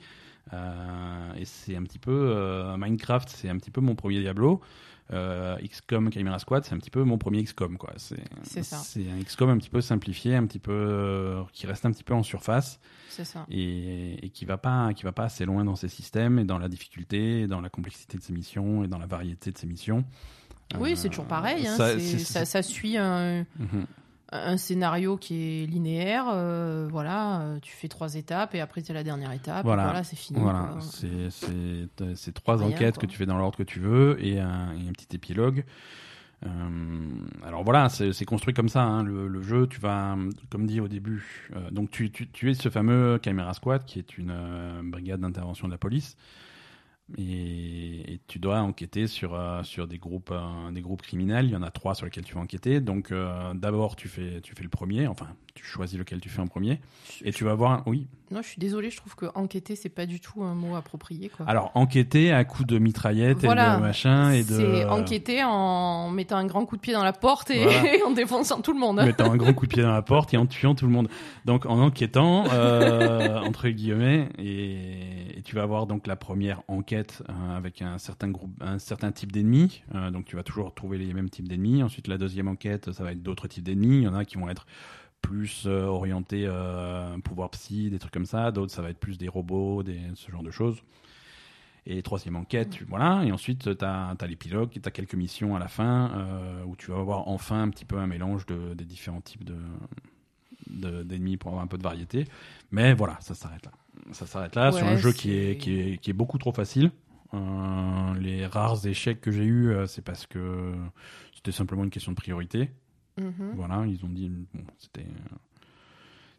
Euh, 0.53 1.33
et 1.37 1.45
c'est 1.45 1.75
un 1.75 1.83
petit 1.83 1.99
peu 1.99 2.11
euh, 2.11 2.77
Minecraft, 2.77 3.29
c'est 3.29 3.49
un 3.49 3.57
petit 3.57 3.71
peu 3.71 3.81
mon 3.81 3.95
premier 3.95 4.19
Diablo. 4.19 4.61
Euh, 5.13 5.55
XCOM 5.57 6.11
Chimera 6.11 6.39
Squad, 6.39 6.63
c'est 6.65 6.73
un 6.73 6.79
petit 6.79 6.89
peu 6.89 7.03
mon 7.03 7.19
premier 7.19 7.43
XCOM 7.43 7.77
quoi. 7.77 7.93
C'est 7.97 8.23
C'est 8.43 8.63
ça. 8.63 8.77
c'est 8.77 9.05
un 9.11 9.21
XCOM 9.23 9.49
un 9.49 9.57
petit 9.57 9.69
peu 9.69 9.79
simplifié, 9.81 10.35
un 10.35 10.45
petit 10.47 10.57
peu 10.57 11.43
qui 11.53 11.67
reste 11.67 11.85
un 11.85 11.91
petit 11.91 12.03
peu 12.03 12.15
en 12.15 12.23
surface 12.23 12.79
ça. 13.09 13.45
et, 13.51 14.25
et 14.25 14.29
qui 14.29 14.45
va 14.45 14.57
pas 14.57 14.93
qui 14.95 15.03
va 15.03 15.11
pas 15.11 15.25
assez 15.25 15.45
loin 15.45 15.63
dans 15.63 15.75
ses 15.75 15.89
systèmes 15.89 16.39
et 16.39 16.43
dans 16.43 16.57
la 16.57 16.69
difficulté, 16.69 17.41
et 17.41 17.47
dans 17.47 17.61
la 17.61 17.69
complexité 17.69 18.17
de 18.17 18.23
ses 18.23 18.33
missions 18.33 18.83
et 18.83 18.87
dans 18.87 18.97
la 18.97 19.05
variété 19.05 19.51
de 19.51 19.57
ses 19.59 19.67
missions. 19.67 20.03
Oui, 20.79 20.93
Euh, 20.93 20.95
c'est 20.95 21.09
toujours 21.09 21.27
pareil. 21.27 21.67
hein. 21.67 21.75
ça 22.45 22.63
suit 22.63 22.97
un, 22.97 23.45
Mhm. 23.59 23.85
Un 24.43 24.57
scénario 24.57 25.17
qui 25.17 25.63
est 25.63 25.65
linéaire. 25.65 26.25
euh, 26.33 26.87
voilà, 26.91 27.41
euh, 27.41 27.59
tu 27.61 27.73
fais 27.75 27.87
trois 27.87 28.15
étapes 28.15 28.55
et 28.55 28.61
après 28.61 28.81
tu 28.81 28.91
as 28.91 28.95
la 28.95 29.03
dernière 29.03 29.31
étape. 29.31 29.63
Voilà. 29.65 29.83
Voilà, 29.85 30.03
c'est 30.03 30.15
fini. 30.15 30.39
Voilà, 30.39 30.75
c'est 30.81 31.29
c'est 31.29 32.15
c'est 32.15 32.33
trois 32.33 32.57
Rien, 32.57 32.67
enquêtes 32.67 32.95
quoi. 32.95 33.01
que 33.01 33.07
tu 33.07 33.17
fais 33.17 33.25
dans 33.25 33.37
l'ordre 33.37 33.57
que 33.57 33.63
tu 33.63 33.79
veux 33.79 34.17
et 34.23 34.39
un, 34.39 34.73
et 34.73 34.87
un 34.87 34.91
petit 34.91 35.15
épilogue. 35.15 35.63
Euh, 36.45 36.49
alors 37.45 37.63
voilà, 37.63 37.89
c'est 37.89 38.11
c'est 38.13 38.25
construit 38.25 38.53
comme 38.53 38.69
ça. 38.69 38.83
hein, 38.83 39.03
le, 39.03 39.27
le 39.27 39.41
jeu, 39.41 39.67
tu 39.67 39.79
vas, 39.79 40.15
comme 40.51 40.67
dit 40.67 40.79
au 40.81 40.87
début, 40.87 41.49
euh, 41.55 41.71
donc 41.71 41.89
tu, 41.91 42.11
tu, 42.11 42.27
tu 42.29 42.51
es 42.51 42.53
ce 42.53 42.69
fameux 42.69 43.19
Chimera 43.23 43.53
Squad 43.53 43.85
qui 43.85 43.99
est 43.99 44.17
une 44.17 44.33
brigade 44.83 45.21
d'intervention 45.21 45.67
de 45.67 45.71
la 45.73 45.77
police. 45.79 46.17
Et, 47.17 48.13
et 48.13 48.19
tu 48.27 48.39
dois 48.39 48.59
enquêter 48.59 49.05
sur, 49.07 49.35
euh, 49.35 49.61
sur 49.63 49.87
des, 49.87 49.99
groupes, 49.99 50.31
euh, 50.31 50.71
des 50.71 50.81
groupes 50.81 51.03
criminels. 51.03 51.45
Il 51.45 51.51
y 51.51 51.55
en 51.55 51.61
a 51.61 51.69
trois 51.69 51.93
sur 51.93 52.05
lesquels 52.05 52.23
tu 52.23 52.33
vas 52.33 52.41
enquêter. 52.41 52.81
Donc 52.81 53.11
euh, 53.11 53.53
d'abord, 53.53 53.95
tu 53.95 54.07
fais, 54.07 54.41
tu 54.41 54.55
fais 54.55 54.63
le 54.63 54.69
premier. 54.69 55.07
Enfin, 55.07 55.27
tu 55.53 55.63
choisis 55.63 55.97
lequel 55.97 56.19
tu 56.19 56.29
fais 56.29 56.41
en 56.41 56.47
premier. 56.47 56.81
Et 57.23 57.31
tu 57.31 57.43
vas 57.43 57.53
voir. 57.53 57.83
Oui, 57.87 58.07
Non, 58.31 58.41
je 58.41 58.47
suis 58.47 58.59
désolée, 58.59 58.89
je 58.89 58.97
trouve 58.97 59.15
que 59.15 59.27
enquêter, 59.35 59.75
c'est 59.75 59.89
pas 59.89 60.05
du 60.05 60.19
tout 60.19 60.43
un 60.43 60.55
mot 60.55 60.75
approprié. 60.75 61.29
Quoi. 61.29 61.45
Alors, 61.47 61.71
enquêter 61.75 62.31
à 62.33 62.43
coups 62.43 62.67
de 62.67 62.79
mitraillette 62.79 63.43
Voilà. 63.43 63.75
et 63.75 63.77
de 63.77 63.81
machin 63.81 64.31
et 64.31 64.43
de. 64.43 64.53
C'est 64.55 64.85
enquêter 64.85 65.43
en 65.43 66.09
mettant 66.09 66.37
un 66.37 66.45
grand 66.45 66.65
coup 66.65 66.75
de 66.75 66.81
pied 66.81 66.93
dans 66.93 67.03
la 67.03 67.13
porte 67.13 67.51
et 67.51 67.63
Voilà. 67.63 67.81
en 68.07 68.11
défonçant 68.11 68.61
tout 68.61 68.73
le 68.73 68.79
monde. 68.79 68.99
En 68.99 69.05
mettant 69.05 69.31
un 69.31 69.37
grand 69.37 69.53
coup 69.53 69.67
de 69.67 69.73
pied 69.73 69.83
dans 69.83 69.91
la 69.93 70.01
porte 70.01 70.33
et 70.33 70.37
en 70.37 70.45
tuant 70.47 70.73
tout 70.73 70.85
le 70.87 70.91
monde. 70.91 71.07
Donc, 71.45 71.65
en 71.67 71.79
enquêtant, 71.79 72.45
euh, 72.51 73.39
entre 73.41 73.69
guillemets, 73.69 74.29
et, 74.39 75.37
et 75.37 75.41
tu 75.43 75.55
vas 75.55 75.61
avoir 75.63 75.85
donc 75.85 76.07
la 76.07 76.15
première 76.15 76.61
enquête 76.67 77.21
euh, 77.29 77.57
avec 77.57 77.81
un 77.83 77.97
certain 77.99 78.29
groupe, 78.29 78.51
un 78.61 78.79
certain 78.79 79.11
type 79.11 79.31
d'ennemis. 79.31 79.83
Euh, 79.93 80.09
donc, 80.09 80.25
tu 80.25 80.35
vas 80.35 80.43
toujours 80.43 80.73
trouver 80.73 80.97
les 80.97 81.13
mêmes 81.13 81.29
types 81.29 81.47
d'ennemis. 81.47 81.83
Ensuite, 81.83 82.07
la 82.07 82.17
deuxième 82.17 82.47
enquête, 82.47 82.91
ça 82.91 83.03
va 83.03 83.11
être 83.11 83.21
d'autres 83.21 83.47
types 83.47 83.63
d'ennemis. 83.63 83.97
Il 83.97 84.03
y 84.03 84.07
en 84.07 84.15
a 84.15 84.25
qui 84.25 84.37
vont 84.37 84.49
être 84.49 84.65
plus 85.25 85.63
euh, 85.65 85.85
orientés 85.85 86.45
euh, 86.45 87.17
pouvoir 87.19 87.49
psy, 87.51 87.89
des 87.89 87.99
trucs 87.99 88.13
comme 88.13 88.25
ça. 88.25 88.51
D'autres, 88.51 88.71
ça 88.71 88.81
va 88.81 88.89
être 88.89 88.99
plus 88.99 89.17
des 89.17 89.27
robots, 89.27 89.83
des, 89.83 89.99
ce 90.13 90.31
genre 90.31 90.43
de 90.43 90.51
choses. 90.51 90.83
Et 91.87 92.01
troisième 92.01 92.35
enquête, 92.35 92.79
voilà. 92.87 93.23
Et 93.25 93.31
ensuite, 93.31 93.77
tu 93.77 93.85
as, 93.85 94.15
l'épilogue, 94.27 94.69
tu 94.71 94.81
as 94.83 94.91
quelques 94.91 95.15
missions 95.15 95.55
à 95.55 95.59
la 95.59 95.67
fin 95.67 96.11
euh, 96.15 96.63
où 96.65 96.75
tu 96.75 96.91
vas 96.91 96.99
avoir 96.99 97.27
enfin 97.27 97.61
un 97.61 97.69
petit 97.69 97.85
peu 97.85 97.97
un 97.97 98.07
mélange 98.07 98.45
de, 98.45 98.73
des 98.73 98.85
différents 98.85 99.21
types 99.21 99.43
de 99.43 99.57
de- 100.67 101.03
d'ennemis 101.03 101.37
pour 101.37 101.49
avoir 101.51 101.63
un 101.63 101.67
peu 101.67 101.77
de 101.77 101.83
variété. 101.83 102.25
Mais 102.71 102.93
voilà, 102.93 103.17
ça 103.19 103.35
s'arrête 103.35 103.65
là. 103.65 103.71
Ça 104.11 104.25
s'arrête 104.25 104.55
là 104.55 104.71
sur 104.71 104.85
un 104.87 104.97
jeu 104.97 105.11
qui 105.13 105.31
est, 105.31 105.57
qui, 105.57 105.79
est, 105.79 105.97
qui 105.97 106.09
est 106.09 106.13
beaucoup 106.13 106.37
trop 106.39 106.51
facile. 106.51 106.91
Euh, 107.33 108.13
les 108.19 108.45
rares 108.47 108.85
échecs 108.87 109.21
que 109.21 109.31
j'ai 109.31 109.45
eus, 109.45 109.73
c'est 109.87 110.03
parce 110.03 110.25
que 110.25 110.73
c'était 111.35 111.51
simplement 111.51 111.83
une 111.83 111.89
question 111.91 112.11
de 112.11 112.17
priorité. 112.17 112.71
Mhm. 113.19 113.51
Voilà, 113.55 113.85
ils 113.87 114.03
ont 114.05 114.09
dit, 114.09 114.29
bon, 114.29 114.61
c'était. 114.77 115.05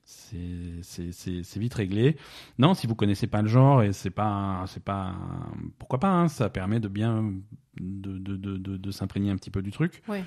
c'est- 0.05 1.59
vite 1.59 1.75
réglé. 1.75 2.17
Non, 2.59 2.75
si 2.75 2.87
vous 2.87 2.95
connaissez 2.95 3.27
pas 3.27 3.43
le 3.43 3.49
genre 3.49 3.83
et 3.83 3.93
c'est 3.93 4.11
pas, 4.11 4.65
c'est 4.69 4.83
pas, 4.83 5.15
pourquoi 5.79 5.99
pas 6.01 6.11
hein, 6.11 6.29
Ça 6.29 6.49
permet 6.49 6.81
de 6.81 6.89
bien, 6.89 7.33
de, 7.81 8.19
de, 8.19 8.37
de, 8.37 8.57
de, 8.57 8.77
de 8.77 8.91
s'imprégner 8.91 9.31
un 9.31 9.37
petit 9.37 9.51
peu 9.51 9.63
du 9.63 9.71
truc. 9.73 10.03
Ouais. 10.09 10.23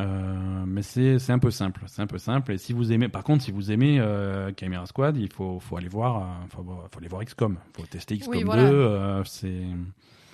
Euh, 0.00 0.64
mais 0.66 0.82
c'est 0.82 1.30
un 1.30 1.38
peu 1.38 1.52
simple, 1.52 1.84
c'est 1.86 2.02
un 2.02 2.08
peu 2.08 2.18
simple. 2.18 2.52
Et 2.52 2.58
si 2.58 2.72
vous 2.72 2.90
aimez, 2.92 3.08
par 3.08 3.22
contre, 3.22 3.44
si 3.44 3.52
vous 3.52 3.70
aimez 3.70 4.00
euh, 4.00 4.50
Chimera 4.58 4.86
Squad, 4.86 5.16
il 5.16 5.32
faut 5.32 5.60
faut 5.60 5.76
aller 5.76 5.88
voir, 5.88 6.16
euh, 6.22 6.46
faut, 6.48 6.64
faut 6.64 6.98
aller 6.98 7.06
voir 7.08 7.24
XCOM, 7.24 7.56
faut 7.76 7.86
tester 7.86 8.18
XCOM 8.18 8.40
2. 8.40 8.44
voilà. 8.44 8.62
euh, 8.64 9.22
c'est 9.24 9.62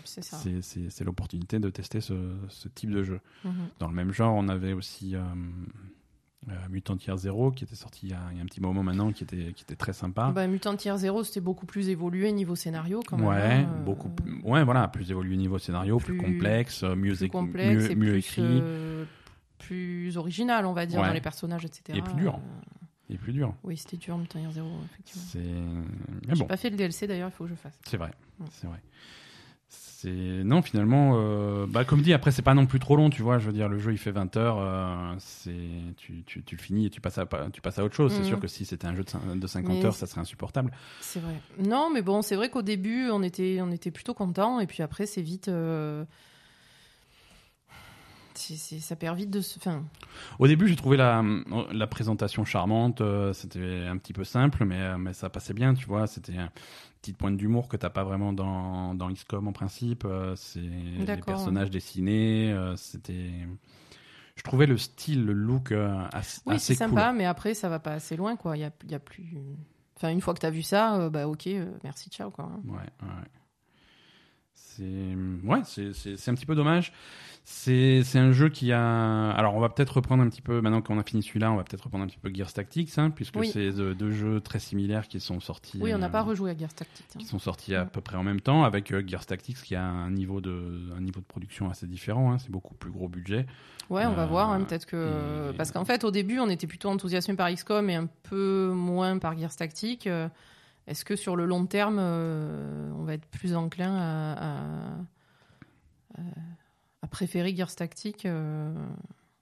C'est 0.04 1.04
l'opportunité 1.04 1.58
de 1.58 1.70
tester 1.70 2.00
ce, 2.00 2.14
ce 2.48 2.68
type 2.68 2.90
de 2.90 3.02
jeu. 3.02 3.20
Mhm. 3.44 3.52
Dans 3.78 3.88
le 3.88 3.94
même 3.94 4.12
genre, 4.12 4.34
on 4.34 4.48
avait 4.48 4.72
aussi 4.72 5.14
euh, 5.16 5.20
euh, 6.48 6.52
Mutant 6.70 6.96
Year 7.06 7.16
Zero 7.16 7.50
qui 7.50 7.64
était 7.64 7.74
sorti 7.74 8.06
il 8.06 8.10
y, 8.10 8.14
a, 8.14 8.20
il 8.32 8.36
y 8.36 8.40
a 8.40 8.42
un 8.42 8.46
petit 8.46 8.60
moment 8.60 8.82
maintenant, 8.82 9.12
qui 9.12 9.24
était, 9.24 9.52
qui 9.52 9.62
était 9.64 9.76
très 9.76 9.92
sympa. 9.92 10.30
Bah, 10.34 10.46
Mutant 10.46 10.74
Tier 10.76 10.96
0, 10.96 11.24
c'était 11.24 11.40
beaucoup 11.40 11.66
plus 11.66 11.88
évolué 11.90 12.32
niveau 12.32 12.54
scénario 12.54 13.02
quand 13.06 13.18
même. 13.18 13.26
ouais, 13.26 13.36
hein, 13.36 13.68
euh, 13.70 13.84
beaucoup 13.84 14.10
ouais, 14.44 14.64
voilà, 14.64 14.88
plus 14.88 15.10
évolué 15.10 15.36
niveau 15.36 15.58
scénario, 15.58 15.98
plus, 15.98 16.16
plus- 16.16 16.26
complexe, 16.32 16.82
mieux, 16.82 17.14
plus 17.14 17.28
complexe 17.28 17.84
mieux, 17.84 17.90
et 17.90 17.94
mieux 17.94 18.10
plus, 18.12 18.18
écrit 18.18 18.62
plus 19.58 20.16
original, 20.16 20.64
on 20.66 20.72
va 20.72 20.86
dire, 20.86 21.00
Ouais. 21.00 21.06
dans 21.08 21.12
les 21.12 21.20
personnages, 21.20 21.64
etc. 21.64 21.98
Et 21.98 22.02
plus 22.02 22.14
dur. 22.14 22.38
Et 23.10 23.18
plus 23.18 23.32
dur. 23.32 23.54
oui, 23.64 23.76
c'était 23.76 23.96
dur, 23.96 24.16
Mutant 24.16 24.38
Year 24.38 24.52
0, 24.52 24.68
effectivement. 24.84 25.22
C'est, 25.28 26.32
J'ai 26.34 26.40
bon, 26.42 26.46
pas 26.46 26.56
fait 26.56 26.70
le 26.70 26.76
DLC 26.76 27.06
d'ailleurs, 27.06 27.28
il 27.28 27.32
faut 27.36 27.44
que 27.44 27.50
je 27.50 27.54
fasse. 27.56 27.78
c'est 27.84 27.96
vrai, 27.96 28.12
Ouais. 28.38 28.46
c'est 28.52 28.66
vrai. 28.68 28.80
C'est 30.02 30.44
non 30.44 30.62
finalement, 30.62 31.12
euh, 31.16 31.66
bah 31.68 31.84
comme 31.84 32.00
dit, 32.00 32.14
après 32.14 32.30
c'est 32.30 32.40
pas 32.40 32.54
non 32.54 32.64
plus 32.64 32.78
trop 32.78 32.96
long, 32.96 33.10
tu 33.10 33.20
vois. 33.20 33.38
Je 33.38 33.46
veux 33.46 33.52
dire, 33.52 33.68
le 33.68 33.78
jeu 33.78 33.92
il 33.92 33.98
fait 33.98 34.12
20 34.12 34.34
heures, 34.38 34.56
euh, 34.58 35.14
c'est 35.18 35.52
tu, 35.98 36.22
tu, 36.24 36.42
tu 36.42 36.56
le 36.56 36.62
finis 36.62 36.86
et 36.86 36.90
tu 36.90 37.02
passes 37.02 37.18
à 37.18 37.26
tu 37.52 37.60
passes 37.60 37.78
à 37.78 37.84
autre 37.84 37.94
chose. 37.94 38.10
C'est 38.16 38.24
sûr 38.24 38.40
que 38.40 38.46
si 38.48 38.64
c'était 38.64 38.86
un 38.86 38.94
jeu 38.94 39.04
de, 39.04 39.10
cin- 39.10 39.38
de 39.38 39.46
50 39.46 39.76
Mais 39.76 39.84
heures, 39.84 39.94
ça 39.94 40.06
serait 40.06 40.22
insupportable. 40.22 40.72
C'est 41.02 41.20
vrai. 41.20 41.34
Non, 41.62 41.90
mais 41.92 42.00
bon, 42.00 42.22
c'est 42.22 42.34
vrai 42.34 42.48
qu'au 42.48 42.62
début, 42.62 43.10
on 43.10 43.22
était, 43.22 43.58
on 43.60 43.70
était 43.70 43.90
plutôt 43.90 44.14
contents, 44.14 44.58
et 44.60 44.66
puis 44.66 44.82
après, 44.82 45.04
c'est 45.04 45.20
vite. 45.22 45.48
euh, 45.48 46.04
ça 48.34 48.96
perd 48.96 49.18
vite 49.18 49.30
de. 49.30 49.40
Enfin, 49.58 49.84
Au 50.38 50.46
début, 50.46 50.66
j'ai 50.66 50.76
trouvé 50.76 50.96
la, 50.96 51.22
la 51.72 51.86
présentation 51.86 52.44
charmante. 52.46 53.02
euh, 53.02 53.32
C'était 53.34 53.86
un 53.86 53.98
petit 53.98 54.14
peu 54.14 54.24
simple, 54.24 54.64
mais, 54.64 54.96
mais 54.96 55.12
ça 55.12 55.28
passait 55.28 55.52
bien, 55.52 55.74
tu 55.74 55.84
vois. 55.86 56.06
C'était 56.06 56.36
petite 57.00 57.16
pointe 57.16 57.36
d'humour 57.36 57.68
que 57.68 57.76
t'as 57.76 57.90
pas 57.90 58.04
vraiment 58.04 58.32
dans, 58.32 58.94
dans 58.94 59.10
XCOM 59.10 59.48
en 59.48 59.52
principe. 59.52 60.04
euh, 60.04 60.34
C'est 60.36 60.60
les 60.60 61.04
personnages 61.22 61.70
dessinés. 61.70 62.52
euh, 62.52 62.76
C'était. 62.76 63.30
Je 64.36 64.42
trouvais 64.42 64.66
le 64.66 64.78
style, 64.78 65.24
le 65.24 65.32
look 65.34 65.70
euh, 65.72 66.02
assez, 66.12 66.40
oui, 66.46 66.58
c'est 66.58 66.74
cool. 66.74 66.88
sympa, 66.90 67.12
mais 67.12 67.26
après, 67.26 67.52
ça 67.54 67.68
va 67.68 67.78
pas 67.78 67.92
assez 67.92 68.16
loin, 68.16 68.36
quoi. 68.36 68.56
Il 68.56 68.60
y 68.60 68.64
a, 68.64 68.70
il 68.84 68.90
y 68.90 68.94
a 68.94 68.98
plus. 68.98 69.36
Enfin, 69.96 70.10
une 70.10 70.20
fois 70.22 70.32
que 70.32 70.38
t'as 70.38 70.50
vu 70.50 70.62
ça, 70.62 70.96
euh, 70.96 71.10
bah 71.10 71.28
ok, 71.28 71.46
euh, 71.48 71.70
merci, 71.84 72.08
ciao, 72.08 72.30
quoi. 72.30 72.46
hein. 72.46 72.60
Ouais, 72.66 72.78
ouais. 73.02 73.28
C'est 74.80 75.46
ouais, 75.48 75.92
c'est- 75.94 76.28
un 76.30 76.34
petit 76.34 76.46
peu 76.46 76.54
dommage. 76.54 76.92
C'est 77.44 78.02
un 78.16 78.32
jeu 78.32 78.48
qui 78.48 78.70
a. 78.70 79.30
Alors, 79.32 79.54
on 79.56 79.60
va 79.60 79.68
peut-être 79.70 79.96
reprendre 79.96 80.22
un 80.22 80.28
petit 80.28 80.42
peu 80.42 80.60
maintenant 80.60 80.82
qu'on 80.82 80.98
a 80.98 81.02
fini 81.02 81.22
celui-là, 81.22 81.50
on 81.50 81.56
va 81.56 81.64
peut-être 81.64 81.82
reprendre 81.84 82.04
un 82.04 82.06
petit 82.06 82.18
peu 82.18 82.30
Gears 82.32 82.52
Tactics, 82.52 82.90
hein, 82.98 83.10
puisque 83.10 83.36
Oui. 83.36 83.48
c'est 83.52 83.72
deux, 83.72 83.94
deux 83.94 84.10
jeux 84.12 84.40
très 84.40 84.58
similaires 84.58 85.08
qui 85.08 85.18
sont 85.20 85.40
sortis. 85.40 85.78
Oui, 85.80 85.92
on 85.94 85.98
n'a 85.98 86.06
euh, 86.06 86.10
pas 86.10 86.22
rejoué 86.22 86.50
à 86.50 86.56
Gears 86.56 86.72
Tactics. 86.74 87.06
hein. 87.14 87.18
qui 87.18 87.24
sont 87.24 87.38
sortis 87.38 87.74
à 87.74 87.86
peu 87.86 88.00
près 88.02 88.16
en 88.16 88.22
même 88.22 88.40
temps, 88.40 88.62
avec 88.64 88.92
euh, 88.92 89.02
Gears 89.06 89.26
Tactics 89.26 89.56
qui 89.62 89.74
a 89.74 89.82
un 89.84 90.10
niveau 90.10 90.40
de 90.40 90.92
un 90.96 91.00
niveau 91.00 91.20
de 91.20 91.24
production 91.26 91.70
assez 91.70 91.86
différent. 91.86 92.30
hein, 92.32 92.38
c'est 92.38 92.50
beaucoup 92.50 92.74
plus 92.74 92.90
gros 92.90 93.08
budget. 93.08 93.46
Ouais, 93.88 94.04
on 94.06 94.12
va 94.12 94.24
Euh, 94.24 94.26
voir, 94.26 94.50
hein, 94.50 94.60
peut-être 94.62 94.86
que. 94.86 95.50
et- 95.50 95.56
Parce 95.56 95.72
qu'en 95.72 95.84
fait, 95.84 96.04
au 96.04 96.10
début, 96.12 96.38
on 96.38 96.48
était 96.50 96.68
plutôt 96.68 96.90
enthousiasmé 96.90 97.34
par 97.34 97.48
XCOM 97.50 97.88
et 97.90 97.96
un 97.96 98.06
peu 98.28 98.70
moins 98.72 99.18
par 99.18 99.36
Gears 99.36 99.56
Tactics. 99.56 100.08
Est-ce 100.90 101.04
que 101.04 101.14
sur 101.16 101.36
le 101.36 101.44
long 101.46 101.66
terme, 101.66 101.98
euh, 102.00 102.90
on 102.98 103.04
va 103.04 103.14
être 103.14 103.26
plus 103.26 103.54
enclin 103.54 103.94
à, 103.96 104.32
à, 104.32 104.60
à- 106.18 106.22
à 107.02 107.06
préférer 107.06 107.54
Gears 107.54 107.74
Tactics 107.76 108.26
euh, 108.26 108.74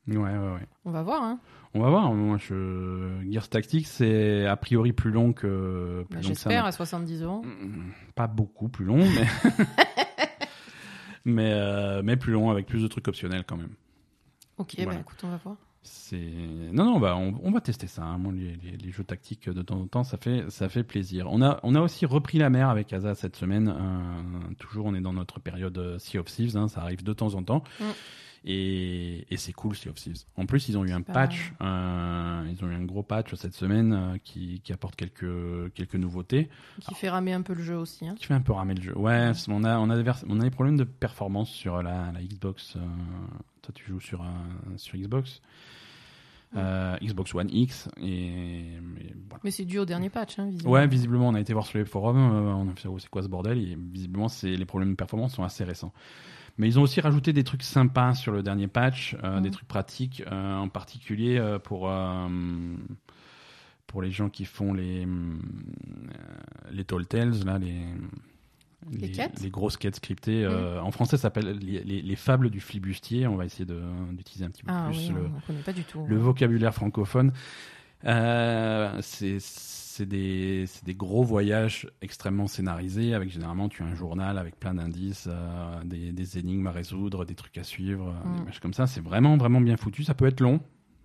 Ouais, 0.07 0.17
ouais, 0.17 0.53
ouais. 0.55 0.67
On 0.85 0.91
va 0.91 1.03
voir, 1.03 1.23
hein. 1.23 1.41
On 1.75 1.81
va 1.81 1.89
voir. 1.91 2.13
Moi, 2.13 2.37
je... 2.39 3.21
Gears 3.31 3.49
Tactics, 3.49 3.87
c'est 3.87 4.47
a 4.47 4.57
priori 4.57 4.93
plus 4.93 5.11
long 5.11 5.33
que. 5.33 6.05
Bah, 6.11 6.19
J'espère, 6.21 6.65
à 6.67 6.73
70 6.73 7.23
euros. 7.23 7.43
Mm, 7.45 7.91
Pas 8.15 8.27
beaucoup 8.27 8.69
plus 8.69 8.85
long, 8.85 8.99
mais. 8.99 9.27
mais, 11.25 11.53
euh, 11.53 12.03
mais 12.05 12.17
plus 12.17 12.33
long, 12.33 12.51
avec 12.51 12.67
plus 12.67 12.83
de 12.83 12.89
trucs 12.89 13.09
optionnels 13.09 13.45
quand 13.47 13.57
même. 13.57 13.75
Ok, 14.59 14.75
Voilà. 14.77 14.93
bah 14.93 15.01
écoute, 15.01 15.19
on 15.25 15.29
va 15.29 15.37
voir. 15.39 15.57
Non 16.73 16.85
non 16.85 16.99
bah 16.99 17.17
on, 17.17 17.51
va 17.51 17.61
tester 17.61 17.87
ça. 17.87 18.03
hein. 18.03 18.19
Les 18.33 18.91
jeux 18.91 19.05
tactiques 19.05 19.49
de 19.49 19.63
temps 19.63 19.81
en 19.81 19.87
temps 19.87 20.05
ça 20.05 20.17
fait 20.17 20.45
ça 20.51 20.69
fait 20.69 20.83
plaisir. 20.83 21.27
On 21.31 21.43
a 21.43 21.61
on 21.63 21.75
a 21.75 21.81
aussi 21.81 22.07
repris 22.07 22.39
la 22.39 22.51
mer 22.51 22.69
avec 22.69 22.93
Asa 22.93 23.15
cette 23.15 23.37
semaine. 23.37 23.69
Euh, 23.69 24.55
toujours 24.59 24.87
on 24.87 24.95
est 24.95 25.01
dans 25.01 25.13
notre 25.13 25.41
période 25.41 25.77
euh, 25.79 25.99
Sea 25.99 26.19
of 26.19 26.27
Thieves. 26.27 26.57
hein, 26.57 26.69
ça 26.69 26.81
arrive 26.83 27.03
de 27.03 27.13
temps 27.13 27.35
en 27.35 27.43
temps. 27.43 27.63
Mm. 27.81 27.85
Et, 28.51 29.27
et 29.31 29.37
c'est 29.37 29.53
cool 29.53 29.77
Sea 29.77 29.91
of 29.91 29.97
Thieves. 29.97 30.25
En 30.37 30.47
plus 30.47 30.69
ils 30.71 30.79
ont 30.79 30.85
eu 30.85 30.93
un 30.93 31.03
patch. 31.03 31.53
euh, 31.61 32.51
ils 32.51 32.65
ont 32.65 32.69
eu 32.71 32.75
un 32.75 32.85
gros 32.85 33.03
patch 33.03 33.35
cette 33.35 33.53
semaine 33.53 33.93
euh, 33.93 34.17
qui, 34.25 34.61
qui 34.65 34.73
apporte 34.73 34.97
quelques 34.97 35.73
quelques 35.75 35.97
nouveautés. 35.97 36.49
Qui 36.81 36.95
fait 36.95 37.11
ramer 37.11 37.35
un 37.35 37.43
peu 37.43 37.53
le 37.53 37.63
jeu 37.63 37.77
aussi. 37.77 38.09
Hein. 38.09 38.15
Qui 38.19 38.25
fait 38.25 38.33
un 38.35 38.41
peu 38.41 38.53
ramer 38.53 38.73
le 38.75 38.81
jeu. 38.83 38.97
Ouais, 38.97 39.33
on 39.49 39.65
a 39.65 39.79
on 39.79 39.91
a 39.91 40.03
des 40.03 40.11
on 40.29 40.41
a 40.41 40.43
des 40.45 40.51
problèmes 40.51 40.79
de 40.79 40.85
performance 40.85 41.51
sur 41.51 41.83
la, 41.83 42.11
la 42.11 42.23
Xbox. 42.23 42.77
euh, 42.77 42.81
toi 43.61 43.73
tu 43.75 43.85
joues 43.87 44.01
sur 44.01 44.23
un- 44.23 44.77
sur 44.79 44.97
Xbox. 44.97 45.43
euh, 46.57 46.97
Xbox 47.03 47.35
One 47.35 47.51
X. 47.53 47.89
Et, 48.01 48.71
mais 48.83 49.13
voilà. 49.29 49.41
Mais 49.45 49.51
c'est 49.51 49.67
dû 49.67 49.79
au 49.79 49.85
dernier 49.85 50.09
patch, 50.09 50.39
hein, 50.39 50.47
visiblement. 50.47 50.73
Ouais, 50.73 50.87
visiblement, 50.87 51.29
on 51.29 51.35
a 51.35 51.41
été 51.41 51.53
voir 51.53 51.67
sur 51.67 51.77
les 51.79 51.85
forums, 51.85 52.17
euh, 52.17 52.55
on 52.55 52.71
a 52.71 52.75
fait 52.75 52.89
oh, 52.89 52.99
c'est 52.99 53.11
quoi 53.11 53.23
ce 53.23 53.29
bordel? 53.29 53.59
Et 53.59 53.77
visiblement, 53.93 54.29
c'est 54.29 54.57
les 54.57 54.65
problèmes 54.65 54.93
de 54.93 54.97
performance 54.97 55.35
sont 55.35 55.45
assez 55.45 55.65
récents. 55.65 55.93
Mais 56.59 56.67
ils 56.67 56.79
ont 56.79 56.83
aussi 56.83 57.01
rajouté 57.01 57.33
des 57.33 57.45
trucs 57.45 57.63
sympas 57.63 58.15
sur 58.15 58.33
le 58.33 58.43
dernier 58.43 58.67
patch, 58.69 59.17
euh, 59.23 59.37
Mhm. 59.37 59.43
des 59.43 59.51
trucs 59.51 59.69
pratiques, 59.69 60.23
euh, 60.31 60.57
en 60.57 60.69
particulier 60.69 61.39
euh, 61.39 61.59
pour 61.59 61.89
pour 63.87 64.03
les 64.03 64.11
gens 64.11 64.29
qui 64.29 64.45
font 64.45 64.73
les 64.75 65.07
les 66.71 66.85
tall 66.85 67.07
tales 67.07 67.33
là, 67.45 67.59
les 67.59 67.81
Les 68.91 69.51
grosses 69.51 69.77
quêtes 69.77 69.97
scriptées. 69.97 70.45
euh, 70.45 70.81
En 70.83 70.91
français, 70.93 71.17
ça 71.17 71.23
s'appelle 71.23 71.59
les, 71.59 71.83
les- 71.85 72.01
les 72.03 72.17
fables 72.17 72.49
du 72.51 72.61
flibustier. 72.61 73.27
On 73.27 73.37
va 73.37 73.45
essayer 73.45 73.67
d'utiliser 73.67 74.45
un 74.45 74.51
petit 74.51 74.63
peu 74.63 74.71
Ah 74.73 74.87
plus 74.89 74.99
oui, 75.09 75.15
le, 75.15 75.21
on 75.27 75.37
ne 75.37 75.41
connaît 75.47 75.63
pas 75.63 75.73
du 75.73 75.83
tout. 75.85 76.05
le 76.07 76.17
vocabulaire 76.17 76.75
francophone. 76.75 77.33
C'est 79.03 79.39
c'est 79.99 80.85
des, 80.85 80.95
gros 80.95 81.23
voyages 81.25 81.89
extrêmement 82.03 82.47
scénarisés 82.47 83.15
avec 83.15 83.31
généralement 83.31 83.69
tu 83.69 83.83
as 83.83 83.87
un 83.87 83.95
journal 83.95 84.39
avec 84.39 84.59
plein 84.59 84.75
d'indices, 84.75 85.27
euh, 85.29 85.83
des, 85.85 86.13
des 86.13 86.39
énigmes 86.39 86.67
à 86.67 86.73
résoudre, 86.73 87.25
des 87.25 87.35
trucs 87.35 87.59
à 87.59 87.65
suivre, 87.65 88.09
euh, 88.09 88.29
Mm. 88.29 88.33
des 88.37 88.41
images 88.43 88.61
comme 88.61 88.75
ça. 88.75 88.87
C'est 88.87 89.01
vraiment 89.03 89.37
vraiment 89.37 89.61
bien 89.61 89.77
foutu. 89.77 90.05
Ça 90.05 90.15
peut 90.15 90.27
être 90.27 90.41
long, 90.41 90.61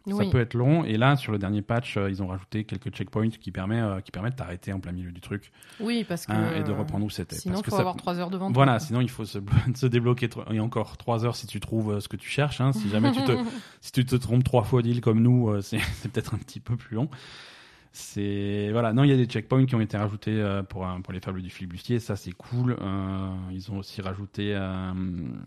ça 0.08 0.26
peut 0.32 0.40
être 0.42 0.54
long. 0.54 0.84
Et 0.84 0.98
là 0.98 1.16
sur 1.16 1.32
le 1.32 1.38
dernier 1.40 1.62
patch, 1.62 1.96
euh, 1.98 2.10
ils 2.10 2.22
ont 2.22 2.28
rajouté 2.28 2.66
quelques 2.66 2.90
checkpoints 2.92 3.30
qui 3.30 3.52
permet 3.52 3.80
euh, 3.80 4.02
qui 4.02 4.12
permettent 4.12 4.34
de 4.34 4.38
t'arrêter 4.38 4.74
en 4.74 4.80
plein 4.80 4.92
milieu 4.92 5.12
du 5.12 5.22
truc 5.22 5.52
Oui, 5.80 6.04
parce 6.08 6.26
que. 6.26 6.32
hein, 6.34 6.52
et 6.60 6.64
de 6.64 6.72
reprendre 6.72 7.06
où 7.06 7.10
c'était. 7.10 7.36
Sinon, 7.38 7.56
il 7.60 7.62
que 7.64 7.70
faut 7.72 7.76
ça- 7.78 7.82
avoir 7.82 7.96
3 7.96 8.20
heures 8.20 8.30
devant 8.30 8.48
toi. 8.48 8.54
voilà, 8.54 8.80
sinon 8.80 9.00
il 9.02 9.10
faut 9.10 9.26
se, 9.26 9.40
se 9.76 9.86
débloquer 9.88 10.30
et 10.52 10.60
encore 10.60 10.98
trois 10.98 11.26
heures 11.26 11.36
si 11.36 11.48
tu 11.48 11.60
trouves 11.60 12.00
ce 12.00 12.08
que 12.08 12.18
tu 12.18 12.30
cherches. 12.30 12.60
hein. 12.62 12.74
Si 12.74 12.90
jamais 12.90 13.12
tu 13.12 13.24
te, 13.24 13.32
si 13.82 13.92
tu 13.92 14.06
te 14.06 14.16
trompes 14.18 14.44
trois 14.44 14.64
fois 14.64 14.82
d'île 14.82 15.02
comme 15.02 15.22
nous, 15.22 15.50
c'est 15.62 15.80
peut-être 16.12 16.34
un 16.36 16.38
petit 16.38 16.60
peu 16.60 16.76
plus 16.76 16.96
long. 16.96 17.10
C'est 17.96 18.70
voilà, 18.72 18.92
non, 18.92 19.04
il 19.04 19.12
y 19.12 19.14
a 19.14 19.18
des 19.18 19.26
checkpoints 19.28 19.68
qui 19.68 19.76
ont 19.76 19.82
été 19.82 19.98
rajoutés 19.98 20.32
euh, 20.34 20.64
pour 20.64 20.86
pour 21.04 21.14
les 21.14 21.20
fables 21.20 21.44
du 21.44 21.52
flibustier, 21.52 22.00
ça 22.00 22.16
c'est 22.16 22.32
cool. 22.32 22.76
Euh, 22.82 23.30
ils 23.52 23.72
ont 23.72 23.78
aussi 23.78 24.02
rajouté 24.02 24.56
euh, 24.56 24.92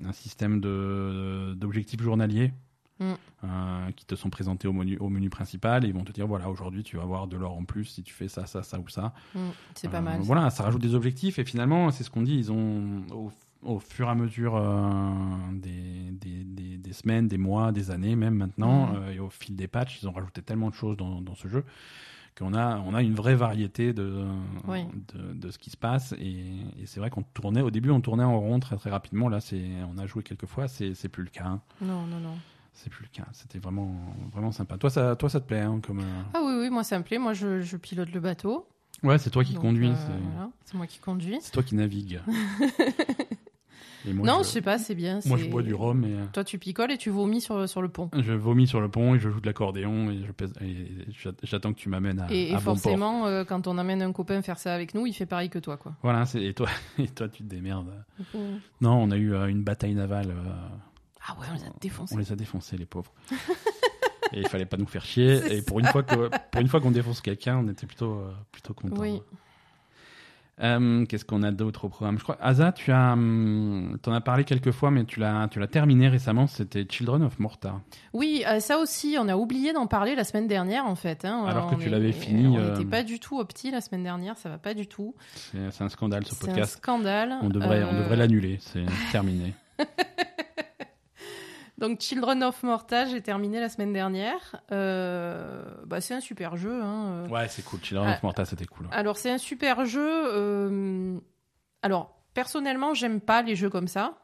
un 0.05 0.13
système 0.13 0.61
de 0.61 1.55
d'objectifs 1.57 2.01
journaliers. 2.01 2.53
Mm. 2.99 3.13
euh, 3.45 3.91
qui 3.95 4.07
te 4.07 4.15
sont 4.15 4.31
présentés 4.31 4.67
au 4.67 4.73
menu, 4.73 4.97
au 5.01 5.11
menu 5.11 5.29
principal 5.29 5.85
et 5.85 5.89
ils 5.89 5.93
vont 5.93 6.03
te 6.05 6.13
dire 6.13 6.27
voilà 6.27 6.49
aujourd'hui 6.49 6.83
tu 6.83 6.97
vas 6.97 7.03
avoir 7.03 7.27
de 7.27 7.37
l'or 7.37 7.53
en 7.55 7.65
plus 7.65 7.85
si 7.85 8.03
tu 8.03 8.15
fais 8.15 8.27
ça 8.27 8.47
ça 8.47 8.63
ça 8.63 8.79
ou 8.81 8.89
ça 8.89 9.13
Mm, 9.35 9.39
c'est 9.75 9.91
pas 9.91 10.01
mal. 10.01 10.21
Voilà, 10.23 10.49
ça 10.49 10.63
rajoute 10.63 10.81
des 10.81 10.95
objectifs 10.95 11.39
et 11.39 11.45
finalement, 11.45 11.91
c'est 11.91 12.05
ce 12.05 12.11
qu'on 12.11 12.23
dit, 12.23 12.35
ils 12.39 12.51
ont 12.53 13.03
au, 13.13 13.31
au 13.65 13.81
fur 13.81 14.07
et 14.07 14.11
à 14.11 14.15
mesure 14.15 14.57
euh, 14.57 15.11
des, 15.53 16.11
des, 16.13 16.45
des- 16.45 16.79
des 16.79 16.93
semaines, 16.95 17.29
des 17.29 17.37
mois, 17.37 17.71
des 17.71 17.91
années, 17.91 18.17
même 18.17 18.35
maintenant, 18.37 18.95
euh, 18.95 19.13
et 19.13 19.19
au 19.19 19.29
fil 19.29 19.57
des 19.57 19.69
patchs, 19.69 20.01
ils 20.01 20.09
ont 20.09 20.13
rajouté 20.13 20.41
tellement 20.41 20.71
de 20.71 20.75
choses 20.75 20.97
dans, 20.97 21.21
dans 21.21 21.35
ce 21.35 21.49
jeu 21.49 21.65
qu'on 22.39 22.55
a, 22.55 22.79
on 22.81 22.95
a 22.95 23.03
une 23.03 23.15
vraie 23.15 23.35
variété 23.35 23.93
de, 23.93 24.25
Oui. 24.69 24.85
de, 25.15 25.33
de 25.33 25.51
ce 25.51 25.59
qui 25.59 25.71
se 25.71 25.77
passe. 25.77 26.13
Et, 26.19 26.41
et 26.81 26.87
c'est 26.87 27.01
vrai 27.01 27.09
qu'on 27.11 27.23
tournait, 27.23 27.63
au 27.63 27.71
début, 27.71 27.91
on 27.91 28.01
tournait 28.01 28.25
en 28.25 28.39
rond 28.39 28.61
très 28.61 28.77
très 28.77 28.91
rapidement. 28.91 29.29
Là, 29.29 29.39
on 29.93 29.99
a 29.99 30.07
joué 30.07 30.23
quelques 30.23 30.47
fois, 30.47 30.69
c'est, 30.69 31.09
plus 31.09 31.23
le 31.25 31.31
cas. 31.31 31.47
hein. 31.47 31.61
Non, 31.81 32.03
non, 32.07 32.21
non. 32.21 32.35
C'est 32.75 32.91
plus 32.91 33.05
le 33.05 33.09
cas. 33.11 33.27
C'était 33.33 33.59
vraiment, 33.59 33.97
vraiment 34.35 34.53
sympa. 34.53 34.77
Toi, 34.77 34.91
ça, 34.91 35.17
toi, 35.17 35.31
ça 35.31 35.41
te 35.41 35.47
plaît 35.47 35.61
hein, 35.63 35.81
comme. 35.87 36.01
euh, 36.01 36.23
Ah 36.35 36.41
oui, 36.45 36.53
oui, 36.61 36.69
moi 36.71 36.85
ça 36.85 36.99
me 36.99 37.05
plaît. 37.05 37.17
Moi 37.19 37.33
je, 37.33 37.63
je 37.63 37.77
pilote 37.79 38.13
le 38.13 38.21
bateau. 38.21 38.69
Ouais, 39.03 39.17
c'est 39.19 39.31
toi 39.31 39.45
qui 39.45 39.55
conduis. 39.55 39.89
euh, 39.89 39.95
c'est... 39.95 40.33
voilà, 40.33 40.51
moi 40.75 40.87
qui 40.87 40.99
conduis. 40.99 41.39
c'est 41.41 41.53
toi 41.53 41.63
qui 41.63 41.75
navigues. 41.75 42.21
Moi, 44.13 44.27
non, 44.27 44.39
je- 44.39 44.45
je 44.45 44.49
sais 44.51 44.61
pas, 44.63 44.79
c'est 44.79 44.95
bien. 44.95 45.21
Moi, 45.27 45.37
je 45.39 45.47
bois 45.47 45.63
du 45.63 45.75
rhum 45.75 46.05
et 46.05 46.15
euh, 46.15 46.25
Toi, 46.33 46.45
tu 46.45 46.59
picoles 46.59 46.91
et 46.93 46.99
tu 46.99 47.11
vomis 47.11 47.41
sur, 47.41 47.69
sur 47.69 47.83
le 47.83 47.89
pont. 47.89 48.11
je 48.17 48.33
vomis 48.33 48.67
sur 48.67 48.81
le 48.81 48.89
pont 48.89 49.15
et 49.15 49.19
je 49.19 49.29
joue 49.31 49.41
de 49.41 49.47
l'accordéon 49.47 50.11
et 50.11 50.21
j'attends 51.43 51.73
que 51.73 51.79
tu 51.79 51.89
m'amènes 51.89 52.21
à, 52.21 52.27
Et, 52.33 52.51
et 52.51 52.55
à 52.55 52.59
bon 52.59 52.65
port. 52.65 52.79
forcément, 52.79 53.27
euh, 53.27 53.45
quand 53.45 53.67
on 53.67 53.79
amène 53.79 54.03
un 54.03 54.13
copain 54.13 54.43
faire 54.43 54.59
ça 54.59 54.75
avec 54.75 54.95
nous, 54.95 55.07
il 55.07 55.13
fait 55.13 55.27
pareil 55.27 55.49
que 55.51 55.59
toi, 55.59 55.77
quoi. 55.77 55.93
Voilà, 56.03 56.25
et 56.35 56.55
toi, 56.55 56.69
et 56.99 57.09
toi, 57.09 57.29
tu 57.29 57.43
te 57.43 57.49
démerdes. 57.49 57.93
Non, 58.81 58.95
on 59.03 59.11
a 59.11 59.17
eu 59.17 59.33
euh, 59.35 59.47
une 59.47 59.63
bataille 59.63 59.95
navale. 59.95 60.31
euh, 60.31 60.53
Ah 61.27 61.37
ouais, 61.41 61.47
on 61.51 61.55
les 61.55 61.65
a 61.65 61.73
défoncés. 61.81 62.15
on 62.15 62.19
les 62.19 62.33
a 62.33 62.37
défoncés, 62.37 62.77
les 62.77 62.87
pauvres. 62.87 63.13
et 64.33 64.41
il 64.41 64.49
fallait 64.49 64.67
pas 64.67 64.77
nous 64.77 64.87
faire 64.87 65.05
chier. 65.05 65.57
Et 65.57 65.63
pour 65.63 65.79
une 65.81 65.87
fois 65.87 66.03
que, 66.03 66.29
pour 66.51 66.61
une 66.61 66.69
fois 66.69 66.81
qu'on 66.81 66.91
défonce 66.91 67.21
quelqu'un, 67.21 67.59
on 67.59 67.69
était 67.69 67.87
plutôt, 67.87 68.23
plutôt 68.53 68.75
content. 68.75 69.01
Oui. 69.01 69.21
Euh, 70.63 71.05
Qu'est-ce 71.05 71.25
qu'on 71.27 71.43
a 71.43 71.51
d'autre 71.51 71.85
au 71.85 71.89
programme? 71.91 72.19
Je 72.19 72.23
crois, 72.23 72.39
Asa, 72.41 72.73
tu 72.73 72.91
as, 72.91 73.13
hum, 73.13 73.99
t'en 74.01 74.13
as 74.15 74.23
parlé 74.23 74.45
quelques 74.45 74.71
fois, 74.71 74.91
mais 74.91 75.05
tu 75.05 75.21
l'as, 75.21 75.49
tu 75.51 75.61
l'as 75.61 75.67
terminé 75.67 76.09
récemment. 76.09 76.47
C'était 76.47 76.87
Children 76.89 77.23
of 77.25 77.39
Morta. 77.39 77.75
Oui, 78.15 78.43
euh, 78.49 78.59
ça 78.61 78.79
aussi, 78.79 79.17
on 79.21 79.29
a 79.29 79.37
oublié 79.37 79.73
d'en 79.75 79.87
parler 79.87 80.15
la 80.15 80.25
semaine 80.25 80.47
dernière, 80.49 80.87
en 80.87 80.95
fait. 80.95 81.25
hein. 81.27 81.45
Alors 81.47 81.71
que 81.71 81.75
tu 81.83 81.91
l'avais 81.91 82.13
fini, 82.13 82.47
On 82.49 82.59
euh, 82.59 82.73
n'était 82.73 82.89
pas 82.89 83.03
du 83.03 83.21
tout 83.21 83.39
opti 83.39 83.71
la 83.71 83.81
semaine 83.83 84.03
dernière, 84.03 84.39
ça 84.39 84.49
va 84.49 84.57
pas 84.59 84.73
du 84.73 84.87
tout. 84.87 85.15
C'est, 85.35 85.83
un 85.83 85.89
scandale 85.91 86.25
ce 86.25 86.35
C'est 86.35 86.45
un 86.45 86.47
podcast. 86.49 86.77
scandale. 86.79 87.35
On 87.43 87.49
devrait, 87.51 87.85
on 87.85 87.95
Euh, 87.95 87.99
devrait 88.03 88.17
l'annuler. 88.17 88.59
C'est 88.61 88.87
terminé. 89.13 89.53
Donc, 91.79 92.01
Children 92.01 92.43
of 92.43 92.63
Morta, 92.63 93.05
j'ai 93.05 93.21
terminé 93.21 93.61
la 93.61 93.69
semaine 93.69 93.93
dernière. 93.93 94.57
Euh, 94.73 95.63
bah, 95.85 96.01
c'est 96.01 96.15
un 96.15 96.21
super 96.21 96.57
jeu. 96.57 96.81
Hein. 96.83 97.27
Ouais, 97.31 97.49
c'est 97.49 97.63
cool. 97.65 97.81
Children 97.83 98.09
Ah. 98.11 98.15
of 98.17 98.23
Morta, 98.23 98.45
c'était 98.47 98.65
cool. 98.65 98.89
Alors, 98.93 99.17
c'est 99.19 99.31
un 99.31 99.39
super 99.39 99.85
jeu. 99.85 100.01
euh, 100.33 101.19
Alors, 101.83 102.17
personnellement, 102.33 102.95
j'aime 102.95 103.21
pas 103.21 103.43
les 103.43 103.57
jeux 103.57 103.69
comme 103.71 103.89
ça. 103.89 104.15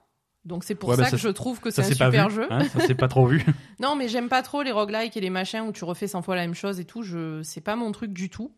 Donc, 0.44 0.64
c'est 0.64 0.74
pour 0.74 0.88
Ouais, 0.88 0.96
ça 0.96 1.02
bah, 1.02 1.10
que 1.10 1.16
je 1.18 1.28
trouve 1.28 1.60
que 1.60 1.70
c'est 1.70 1.82
un 1.82 1.84
super 1.84 2.28
vu. 2.30 2.34
jeu. 2.36 2.46
hein, 2.50 2.64
ça 2.64 2.80
s'est 2.80 2.94
pas 2.94 3.06
trop 3.08 3.26
vu. 3.26 3.44
Non, 3.80 3.96
mais 3.96 4.08
j'aime 4.08 4.28
pas 4.28 4.42
trop 4.42 4.62
les 4.62 4.72
roguelikes 4.72 5.16
et 5.16 5.20
les 5.20 5.30
machins 5.30 5.60
où 5.60 5.72
tu 5.72 5.84
refais 5.84 6.06
100 6.08 6.22
fois 6.22 6.34
la 6.36 6.42
même 6.42 6.54
chose 6.54 6.80
et 6.80 6.84
tout. 6.84 7.02
Je... 7.02 7.42
C'est 7.42 7.60
pas 7.60 7.76
mon 7.76 7.92
truc 7.92 8.12
du 8.12 8.30
tout. 8.30 8.50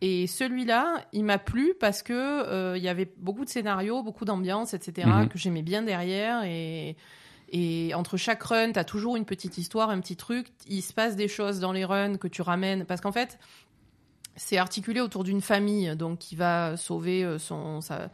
Et 0.00 0.26
celui-là, 0.26 1.04
il 1.12 1.24
m'a 1.24 1.38
plu 1.38 1.74
parce 1.80 2.02
que 2.02 2.12
euh, 2.12 2.76
il 2.76 2.82
y 2.82 2.88
avait 2.88 3.12
beaucoup 3.18 3.44
de 3.44 3.50
scénarios, 3.50 4.02
beaucoup 4.02 4.24
d'ambiance, 4.24 4.74
etc. 4.74 5.06
Mhm. 5.08 5.28
que 5.28 5.38
j'aimais 5.38 5.62
bien 5.62 5.82
derrière. 5.82 6.44
Et, 6.44 6.96
et 7.52 7.92
entre 7.94 8.16
chaque 8.16 8.42
run, 8.42 8.72
t'as 8.72 8.84
toujours 8.84 9.16
une 9.16 9.26
petite 9.26 9.58
histoire, 9.58 9.90
un 9.90 10.00
petit 10.00 10.16
truc. 10.16 10.48
Il 10.66 10.80
se 10.82 10.92
passe 10.94 11.16
des 11.16 11.28
choses 11.28 11.60
dans 11.60 11.72
les 11.72 11.84
runs 11.84 12.16
que 12.16 12.26
tu 12.28 12.40
ramènes. 12.42 12.86
Parce 12.86 13.00
qu'en 13.02 13.12
fait, 13.12 13.38
c'est 14.36 14.56
articulé 14.56 15.00
autour 15.02 15.22
d'une 15.22 15.42
famille 15.42 15.94
donc 15.94 16.18
qui 16.18 16.34
va 16.34 16.76
sauver 16.78 17.22
euh, 17.24 17.38
son, 17.38 17.82
sa- 17.82 18.10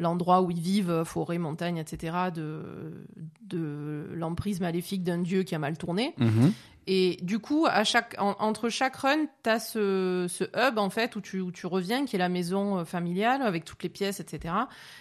l'endroit 0.00 0.42
où 0.42 0.50
ils 0.50 0.58
vivent, 0.60 0.90
euh, 0.90 1.04
forêt, 1.04 1.38
montagne, 1.38 1.76
etc., 1.76 2.16
de, 2.34 3.04
de 3.44 4.08
l'emprise 4.14 4.60
maléfique 4.60 5.02
d'un 5.04 5.18
dieu 5.18 5.42
qui 5.44 5.54
a 5.54 5.58
mal 5.58 5.78
tourné. 5.78 6.14
Mhm. 6.18 6.52
Et 6.86 7.18
du 7.22 7.38
coup, 7.38 7.66
à 7.70 7.84
chaque, 7.84 8.16
en- 8.18 8.34
entre 8.40 8.68
chaque 8.70 8.96
run, 8.96 9.26
tu 9.44 9.50
as 9.50 9.60
ce, 9.60 10.26
ce 10.28 10.44
hub 10.56 10.78
en 10.78 10.88
fait 10.90 11.14
où 11.14 11.20
tu, 11.20 11.40
où 11.40 11.52
tu 11.52 11.66
reviens, 11.66 12.04
qui 12.06 12.16
est 12.16 12.18
la 12.18 12.30
maison 12.30 12.78
euh, 12.78 12.84
familiale 12.84 13.42
avec 13.42 13.64
toutes 13.64 13.82
les 13.82 13.90
pièces, 13.90 14.18
etc. 14.18 14.54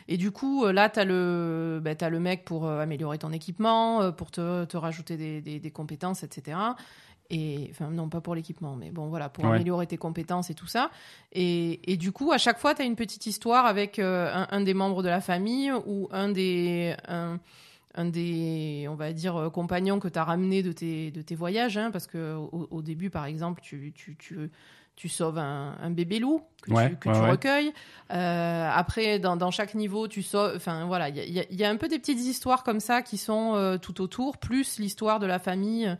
Et 0.07 0.17
du 0.17 0.29
coup, 0.29 0.65
euh, 0.65 0.73
là, 0.73 0.89
tu 0.89 0.99
as, 0.99 1.05
le 1.05 1.79
bah, 1.81 1.95
t'as 1.95 2.09
le 2.09 2.19
mec 2.19 2.43
pour 2.43 2.67
euh, 2.67 2.81
améliorer 2.81 3.17
ton 3.17 3.31
équipement, 3.31 4.11
pour 4.11 4.29
te, 4.29 4.65
te 4.65 4.77
rajouter 4.77 5.15
des, 5.17 5.41
des, 5.41 5.59
des 5.59 5.71
compétences, 5.71 6.21
etc. 6.23 6.57
Et 7.31 7.67
enfin, 7.71 7.91
non, 7.91 8.09
pas 8.09 8.21
pour 8.21 8.33
l'équipement, 8.33 8.75
mais 8.75 8.89
bon, 8.91 9.07
voilà, 9.07 9.29
pour 9.29 9.45
Ouais. 9.45 9.55
améliorer 9.55 9.85
tes 9.85 9.97
compétences 9.97 10.49
et 10.49 10.55
tout 10.55 10.65
ça. 10.67 10.89
Et, 11.31 11.79
et 11.91 11.95
du 11.95 12.11
coup, 12.11 12.31
à 12.31 12.37
chaque 12.39 12.57
fois, 12.57 12.73
tu 12.73 12.81
as 12.81 12.85
une 12.85 12.95
petite 12.95 13.25
histoire 13.27 13.65
avec 13.67 13.99
euh, 13.99 14.31
un, 14.33 14.47
un 14.49 14.61
des 14.61 14.73
membres 14.73 15.03
de 15.03 15.09
la 15.09 15.21
famille 15.21 15.71
ou 15.85 16.07
un 16.11 16.29
des. 16.29 16.95
un- 17.07 17.39
un 17.95 18.05
des, 18.05 18.85
on 18.87 18.93
va 18.93 19.11
dire, 19.13 19.35
euh, 19.35 19.49
compagnons 19.49 19.99
que 19.99 20.07
tu 20.07 20.19
as 20.19 20.23
ramené 20.23 20.61
de 20.61 20.71
tes, 20.71 21.09
de 21.09 21.23
tes 21.23 21.33
voyages, 21.33 21.75
hein, 21.75 21.89
parce 21.91 22.05
que 22.05 22.35
au, 22.35 22.67
au 22.69 22.81
début, 22.83 23.09
par 23.09 23.25
exemple, 23.25 23.61
tu, 23.63 23.91
tu, 23.95 24.15
tu, 24.15 24.51
tu 24.95 25.09
sauves 25.09 25.39
un, 25.39 25.75
un 25.81 25.89
bébé 25.89 26.19
loup 26.19 26.43
que 26.61 26.71
Ouais, 26.71 26.89
tu, 26.89 26.95
que 26.97 27.09
ouais, 27.09 27.15
tu 27.15 27.21
ouais. 27.21 27.29
recueilles. 27.31 27.73
Euh, 28.11 28.69
après, 28.71 29.17
dans, 29.17 29.35
dans 29.37 29.49
chaque 29.49 29.73
niveau, 29.73 30.07
tu 30.07 30.21
sauves. 30.21 30.53
Enfin, 30.55 30.85
voilà, 30.85 31.09
il 31.09 31.17
y 31.33 31.39
a, 31.39 31.45
y 31.51 31.65
un 31.65 31.77
peu 31.77 31.87
des 31.87 31.97
petites 31.97 32.19
histoires 32.19 32.63
comme 32.63 32.79
ça 32.79 33.01
qui 33.01 33.17
sont 33.17 33.55
euh, 33.55 33.77
tout 33.77 34.01
autour, 34.01 34.37
plus 34.37 34.77
l'histoire 34.77 35.19
de 35.19 35.25
la 35.25 35.39
famille. 35.39 35.97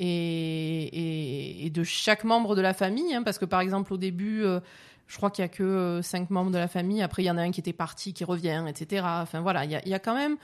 Et, 0.00 0.04
et, 0.04 1.66
et 1.66 1.70
de 1.70 1.82
chaque 1.82 2.22
membre 2.24 2.54
de 2.54 2.60
la 2.60 2.72
famille, 2.72 3.12
hein, 3.14 3.22
parce 3.24 3.38
que 3.38 3.44
par 3.44 3.60
exemple 3.60 3.92
au 3.92 3.96
début, 3.96 4.44
euh, 4.44 4.60
je 5.08 5.16
crois 5.16 5.30
qu'il 5.30 5.42
y 5.42 5.44
a 5.44 5.48
que 5.48 5.62
euh, 5.64 6.02
cinq 6.02 6.30
membres 6.30 6.52
de 6.52 6.58
la 6.58 6.68
famille. 6.68 7.02
Après, 7.02 7.22
il 7.22 7.26
y 7.26 7.30
en 7.30 7.36
a 7.36 7.42
un 7.42 7.50
qui 7.50 7.58
était 7.60 7.72
parti, 7.72 8.12
qui 8.12 8.22
revient, 8.24 8.64
etc. 8.68 9.04
Enfin 9.22 9.40
voilà, 9.40 9.64
il 9.64 9.70
y 9.72 9.74
a, 9.74 9.82
il 9.84 9.88
y 9.90 9.94
a 9.94 9.98
quand 9.98 10.14
même 10.14 10.36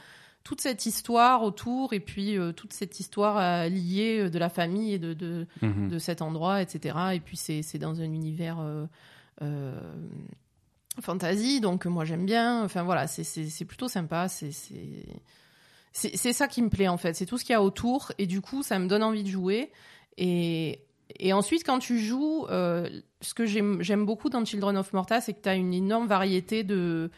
toute 0.43 0.61
cette 0.61 0.87
histoire 0.87 1.43
autour 1.45 1.93
et 1.93 2.01
puis 2.01 2.37
euh, 2.37 2.53
toute 2.53 2.73
cette 2.73 2.99
histoire 2.99 3.69
liée 3.69 4.29
de 4.29 4.39
la 4.39 4.49
famille 4.49 4.95
et 4.95 4.99
de, 4.99 5.15
de, 5.15 5.47
Mhm. 5.63 5.89
de 5.89 5.99
cet 5.99 6.21
endroit, 6.21 6.61
etc. 6.61 6.97
Et 7.15 7.21
puis 7.21 7.37
c'est 7.37 7.79
dans 7.79 8.01
un 8.01 8.05
univers 8.05 8.59
fantasy, 11.01 11.61
donc 11.61 11.87
moi 11.87 12.05
j'aime 12.05 12.27
bien. 12.27 12.65
Enfin 12.65 12.83
voilà, 12.83 13.07
c'est 13.07 13.65
plutôt 13.65 13.89
sympa. 13.89 14.29
C'est 14.29 14.51
c'est 15.97 16.33
ça 16.33 16.49
qui 16.49 16.61
me 16.61 16.69
plaît 16.69 16.89
en 16.89 16.97
fait. 16.97 17.15
C'est 17.15 17.25
tout 17.27 17.39
ce 17.39 17.45
qu'il 17.45 17.53
y 17.53 17.57
a 17.57 17.63
autour 17.63 18.13
et 18.19 18.27
du 18.27 18.41
coup 18.41 18.63
ça 18.63 18.79
me 18.79 18.89
donne 18.89 19.03
envie 19.03 19.23
de 19.23 19.29
jouer. 19.31 19.71
Et 20.19 20.81
et 21.21 21.33
ensuite 21.33 21.65
quand 21.65 21.79
tu 21.79 22.01
joues, 22.01 22.47
euh, 22.51 22.89
ce 23.21 23.33
que 23.35 23.47
j'aime 23.47 24.05
beaucoup 24.05 24.29
dans 24.31 24.45
Children 24.45 24.77
of 24.77 24.93
Morta, 24.93 25.21
c'est 25.21 25.33
que 25.35 25.41
tu 25.43 25.49
as 25.49 25.55
une 25.55 25.73
énorme 25.73 26.07
variété 26.07 26.65
de 26.65 27.11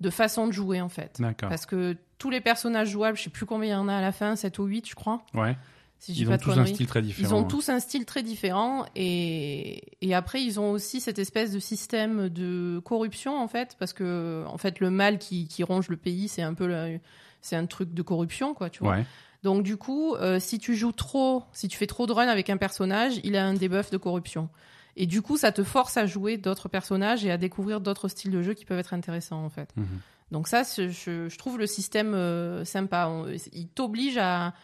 de 0.00 0.10
façons 0.10 0.46
de 0.46 0.52
jouer 0.52 0.80
en 0.80 0.88
fait. 0.88 1.18
Parce 1.48 1.66
que 1.66 1.96
tous 2.18 2.30
les 2.30 2.40
personnages 2.40 2.88
jouables, 2.90 3.16
je 3.16 3.24
sais 3.24 3.30
plus 3.30 3.46
combien 3.46 3.68
il 3.70 3.72
y 3.72 3.74
en 3.76 3.88
a 3.88 3.94
à 3.96 4.00
la 4.00 4.12
fin, 4.12 4.36
7 4.36 4.58
ou 4.60 4.64
8 4.64 4.88
je 4.88 4.94
crois. 4.94 5.24
Ouais. 5.34 5.56
Si 5.98 6.12
Ils 6.14 6.28
ont 6.28 6.32
tous 6.38 6.50
un 6.58 6.64
style 6.74 6.86
très 6.88 7.00
différent. 7.02 7.28
Ils 7.28 7.34
ont 7.34 7.44
tous 7.44 7.68
un 7.68 7.78
style 7.78 8.04
très 8.04 8.22
différent 8.24 8.84
et, 8.96 9.82
et 10.00 10.14
après 10.14 10.42
ils 10.42 10.58
ont 10.58 10.72
aussi 10.72 11.00
cette 11.00 11.20
espèce 11.20 11.52
de 11.52 11.60
système 11.60 12.28
de 12.28 12.80
corruption 12.84 13.38
en 13.38 13.46
fait 13.46 13.76
parce 13.78 13.92
que 13.92 14.44
en 14.48 14.58
fait 14.58 14.80
le 14.80 14.90
mal 14.90 15.18
qui, 15.18 15.46
qui 15.46 15.62
ronge 15.62 15.88
le 15.88 15.96
pays 15.96 16.26
c'est 16.28 16.42
un 16.42 16.54
peu 16.54 16.66
le- 16.66 16.98
c'est 17.42 17.56
un 17.56 17.66
truc 17.66 17.92
de 17.92 18.00
corruption 18.02 18.54
quoi 18.54 18.70
tu 18.70 18.82
vois. 18.82 18.94
Ouais. 18.96 19.06
Donc 19.42 19.62
du 19.62 19.76
coup 19.76 20.14
euh, 20.14 20.40
si 20.40 20.58
tu 20.58 20.74
joues 20.76 20.92
trop 20.92 21.42
si 21.52 21.68
tu 21.68 21.76
fais 21.76 21.86
trop 21.86 22.06
de 22.06 22.12
run 22.12 22.28
avec 22.28 22.48
un 22.48 22.56
personnage 22.56 23.20
il 23.24 23.36
a 23.36 23.44
un 23.44 23.52
debuff 23.54 23.90
de 23.90 23.98
corruption 23.98 24.48
et 24.96 25.06
du 25.06 25.20
coup 25.20 25.36
ça 25.36 25.52
te 25.52 25.62
force 25.64 25.96
à 25.96 26.06
jouer 26.06 26.36
d'autres 26.38 26.68
personnages 26.68 27.24
et 27.24 27.30
à 27.30 27.36
découvrir 27.36 27.80
d'autres 27.80 28.08
styles 28.08 28.30
de 28.30 28.40
jeu 28.42 28.54
qui 28.54 28.64
peuvent 28.64 28.78
être 28.78 28.94
intéressants 28.94 29.44
en 29.44 29.50
fait. 29.50 29.70
Mhm. 29.76 29.86
Donc 30.30 30.48
ça, 30.48 30.62
je, 30.62 30.88
je 31.28 31.36
trouve 31.38 31.58
le 31.58 31.66
système 31.66 32.14
euh, 32.14 32.64
sympa. 32.64 33.06
On- 33.08 33.26
il 33.52 33.68
t'oblige 33.68 34.16
à, 34.16 34.54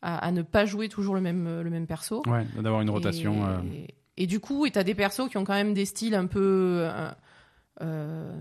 à, 0.00 0.16
à 0.26 0.30
ne 0.32 0.40
pas 0.40 0.64
jouer 0.64 0.88
toujours 0.88 1.14
le 1.14 1.20
même, 1.20 1.60
le 1.60 1.68
même 1.68 1.86
perso. 1.86 2.22
Ouais, 2.26 2.46
d'avoir 2.56 2.80
une 2.80 2.88
rotation. 2.88 3.34
Et, 3.34 3.50
euh, 3.50 3.86
et 4.16 4.26
du 4.26 4.40
coup, 4.40 4.66
tu 4.70 4.78
as 4.78 4.84
des 4.84 4.94
persos 4.94 5.28
qui 5.28 5.36
ont 5.36 5.44
quand 5.44 5.52
même 5.52 5.74
des 5.74 5.84
styles 5.84 6.14
un 6.14 6.24
peu... 6.26 6.88
euh, 7.82 8.32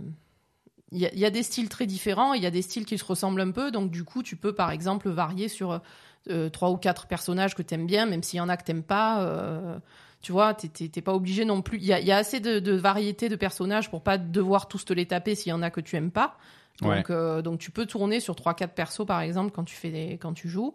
Il 0.93 0.99
y, 0.99 1.05
a- 1.05 1.13
il 1.13 1.19
y 1.19 1.25
a 1.25 1.29
des 1.29 1.43
styles 1.43 1.67
très 1.69 1.85
différents, 1.85 2.33
il 2.33 2.41
y 2.41 2.45
a 2.45 2.51
des 2.51 2.61
styles 2.61 2.85
qui 2.85 2.97
se 2.97 3.03
ressemblent 3.03 3.41
un 3.41 3.51
peu, 3.51 3.71
donc 3.71 3.91
du 3.91 4.03
coup, 4.05 4.23
tu 4.23 4.35
peux 4.37 4.53
par 4.53 4.71
exemple 4.71 5.09
varier 5.09 5.49
sur 5.49 5.81
euh, 6.29 6.49
trois 6.49 6.69
ou 6.71 6.77
quatre 6.77 7.07
personnages 7.07 7.55
que 7.55 7.61
t'aimes 7.61 7.87
bien, 7.87 8.05
même 8.05 8.23
s'il 8.23 8.37
y 8.37 8.41
en 8.41 8.49
a 8.49 8.55
que 8.57 8.63
t'aimes 8.63 8.83
pas. 8.83 9.21
euh, 9.23 9.77
tu 10.21 10.31
vois, 10.31 10.53
t'es- 10.55 11.01
pas 11.01 11.13
obligé 11.13 11.45
non 11.45 11.61
plus. 11.61 11.77
Il 11.77 11.85
y 11.85 11.93
a, 11.93 11.99
y 11.99 12.11
a 12.11 12.17
assez 12.17 12.39
de, 12.39 12.59
de 12.59 12.73
variété 12.73 13.29
de 13.29 13.35
personnages 13.35 13.89
pour 13.89 14.01
pas 14.01 14.17
devoir 14.17 14.67
tous 14.67 14.83
te 14.83 14.91
les 14.93 15.05
taper 15.05 15.35
s'il 15.35 15.51
y 15.51 15.53
en 15.53 15.61
a 15.61 15.69
que 15.69 15.79
tu 15.79 15.95
aimes 15.95 16.11
pas. 16.11 16.37
Donc, 16.81 16.89
Ouais. 16.91 17.03
euh, 17.11 17.41
donc 17.41 17.59
tu 17.59 17.69
peux 17.71 17.85
tourner 17.85 18.19
sur 18.19 18.35
trois 18.35 18.53
quatre 18.53 18.73
persos 18.73 19.05
par 19.05 19.21
exemple 19.21 19.51
quand 19.51 19.63
tu 19.63 19.75
fais 19.75 19.89
des, 19.91 20.17
quand 20.17 20.33
tu 20.33 20.49
joues. 20.49 20.73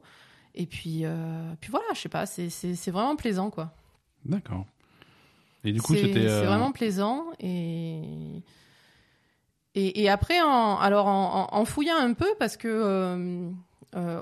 Et 0.54 0.66
puis, 0.66 1.00
euh, 1.04 1.52
puis 1.60 1.70
voilà, 1.70 1.86
je 1.94 2.00
sais 2.00 2.08
pas, 2.08 2.24
c'est- 2.26 2.90
vraiment 2.90 3.16
plaisant 3.16 3.50
quoi. 3.50 3.72
D'accord. 4.24 4.64
Et 5.64 5.72
du 5.72 5.80
coup, 5.82 5.94
c'était. 5.94 6.20
euh, 6.20 6.40
c'est 6.40 6.46
vraiment 6.46 6.72
plaisant 6.72 7.24
et 7.40 8.42
et, 9.74 10.02
et 10.02 10.08
après 10.10 10.40
en 10.40 10.78
alors 10.78 11.06
en, 11.06 11.64
fouillant 11.64 11.96
un 11.96 12.12
peu 12.12 12.28
parce 12.38 12.56
que 12.56 12.68
euh, 12.68 13.48
euh, 13.96 14.20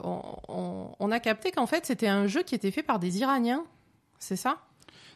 on, 0.48 1.10
a 1.10 1.20
capté 1.20 1.50
qu'en 1.52 1.66
fait 1.66 1.86
c'était 1.86 2.08
un 2.08 2.26
jeu 2.26 2.42
qui 2.42 2.54
était 2.54 2.70
fait 2.70 2.82
par 2.82 2.98
des 2.98 3.18
Iraniens, 3.20 3.64
c'est 4.18 4.36
ça? 4.36 4.58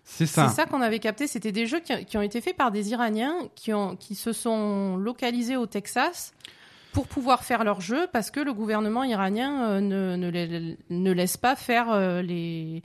C'est 0.07 0.27
ça. 0.27 0.49
C'est 0.49 0.55
ça 0.57 0.67
qu'on 0.67 0.83
avait 0.83 0.99
capté. 0.99 1.27
C'était 1.27 1.51
des 1.53 1.67
jeux 1.67 1.81
qui, 1.81 2.05
qui 2.05 2.19
ont 2.19 2.23
été 2.23 2.41
faits 2.43 2.57
par 2.57 2.71
des 2.71 2.91
Iraniens 2.91 3.35
qui 3.55 3.73
ont 3.73 3.97
qui 3.97 4.15
se 4.15 4.33
sont 4.33 4.97
localisés 4.97 5.57
au 5.57 5.65
Texas 5.67 6.35
pour 6.93 7.07
pouvoir 7.07 7.43
faire 7.43 7.65
leurs 7.65 7.81
jeux 7.81 8.07
parce 8.13 8.31
que 8.31 8.39
le 8.41 8.53
gouvernement 8.53 9.03
iranien 9.03 9.65
euh, 9.65 9.81
ne, 9.81 10.15
ne, 10.17 10.29
les- 10.29 10.77
ne 10.91 11.11
laisse 11.13 11.37
pas 11.37 11.57
faire 11.57 11.97
les. 12.23 12.83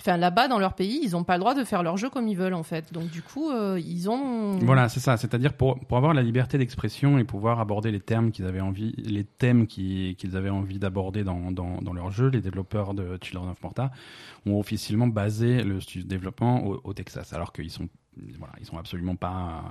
Enfin, 0.00 0.16
là-bas, 0.16 0.48
dans 0.48 0.58
leur 0.58 0.74
pays, 0.74 1.00
ils 1.04 1.12
n'ont 1.12 1.22
pas 1.22 1.34
le 1.34 1.40
droit 1.40 1.54
de 1.54 1.62
faire 1.64 1.82
leurs 1.82 1.96
jeux 1.96 2.10
comme 2.10 2.26
ils 2.26 2.36
veulent, 2.36 2.54
en 2.54 2.62
fait. 2.64 2.92
Donc, 2.92 3.08
du 3.10 3.22
coup, 3.22 3.50
euh, 3.50 3.78
ils 3.78 4.08
ont. 4.10 4.58
Voilà, 4.58 4.88
c'est 4.88 4.98
ça. 5.00 5.16
C'est-à-dire 5.16 5.52
pour, 5.52 5.78
pour 5.78 5.96
avoir 5.96 6.12
la 6.14 6.22
liberté 6.22 6.58
d'expression 6.58 7.18
et 7.18 7.24
pouvoir 7.24 7.60
aborder 7.60 7.92
les 7.92 8.00
termes 8.00 8.32
qu'ils 8.32 8.46
avaient 8.46 8.60
envie, 8.62 8.92
les 8.96 9.22
thèmes 9.22 9.66
qui- 9.66 10.16
qu'ils 10.18 10.36
avaient 10.36 10.50
envie 10.50 10.78
d'aborder 10.78 11.22
dans, 11.24 11.52
dans, 11.52 11.80
dans 11.82 11.92
leur 11.92 12.10
jeu, 12.10 12.28
les 12.28 12.40
développeurs 12.40 12.94
de 12.94 13.18
Children 13.22 13.50
of 13.50 13.62
Morta 13.62 13.90
ont 14.46 14.58
officiellement 14.58 15.06
basé 15.06 15.62
le 15.62 15.78
développement 16.04 16.64
au, 16.66 16.80
au 16.82 16.94
Texas, 16.94 17.32
alors 17.32 17.52
qu'ils 17.52 17.70
sont, 17.70 17.88
voilà, 18.38 18.54
ils 18.60 18.66
sont 18.66 18.78
absolument 18.78 19.14
pas, 19.14 19.62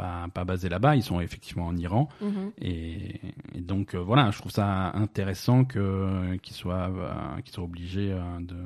pas, 0.00 0.26
pas 0.32 0.44
basés 0.44 0.68
là-bas. 0.68 0.96
Ils 0.96 1.02
sont 1.02 1.20
effectivement 1.20 1.66
en 1.66 1.76
Iran. 1.76 2.08
Mhm. 2.22 2.52
Et, 2.58 3.20
et 3.54 3.60
donc 3.60 3.94
euh, 3.94 3.98
voilà, 3.98 4.30
je 4.30 4.38
trouve 4.38 4.52
ça 4.52 4.90
intéressant 4.96 5.64
que 5.64 6.36
qu'ils 6.36 6.56
soient 6.56 6.88
euh, 6.90 7.40
qu'ils 7.42 7.52
soient 7.54 7.64
obligés 7.64 8.12
euh, 8.12 8.40
de, 8.40 8.58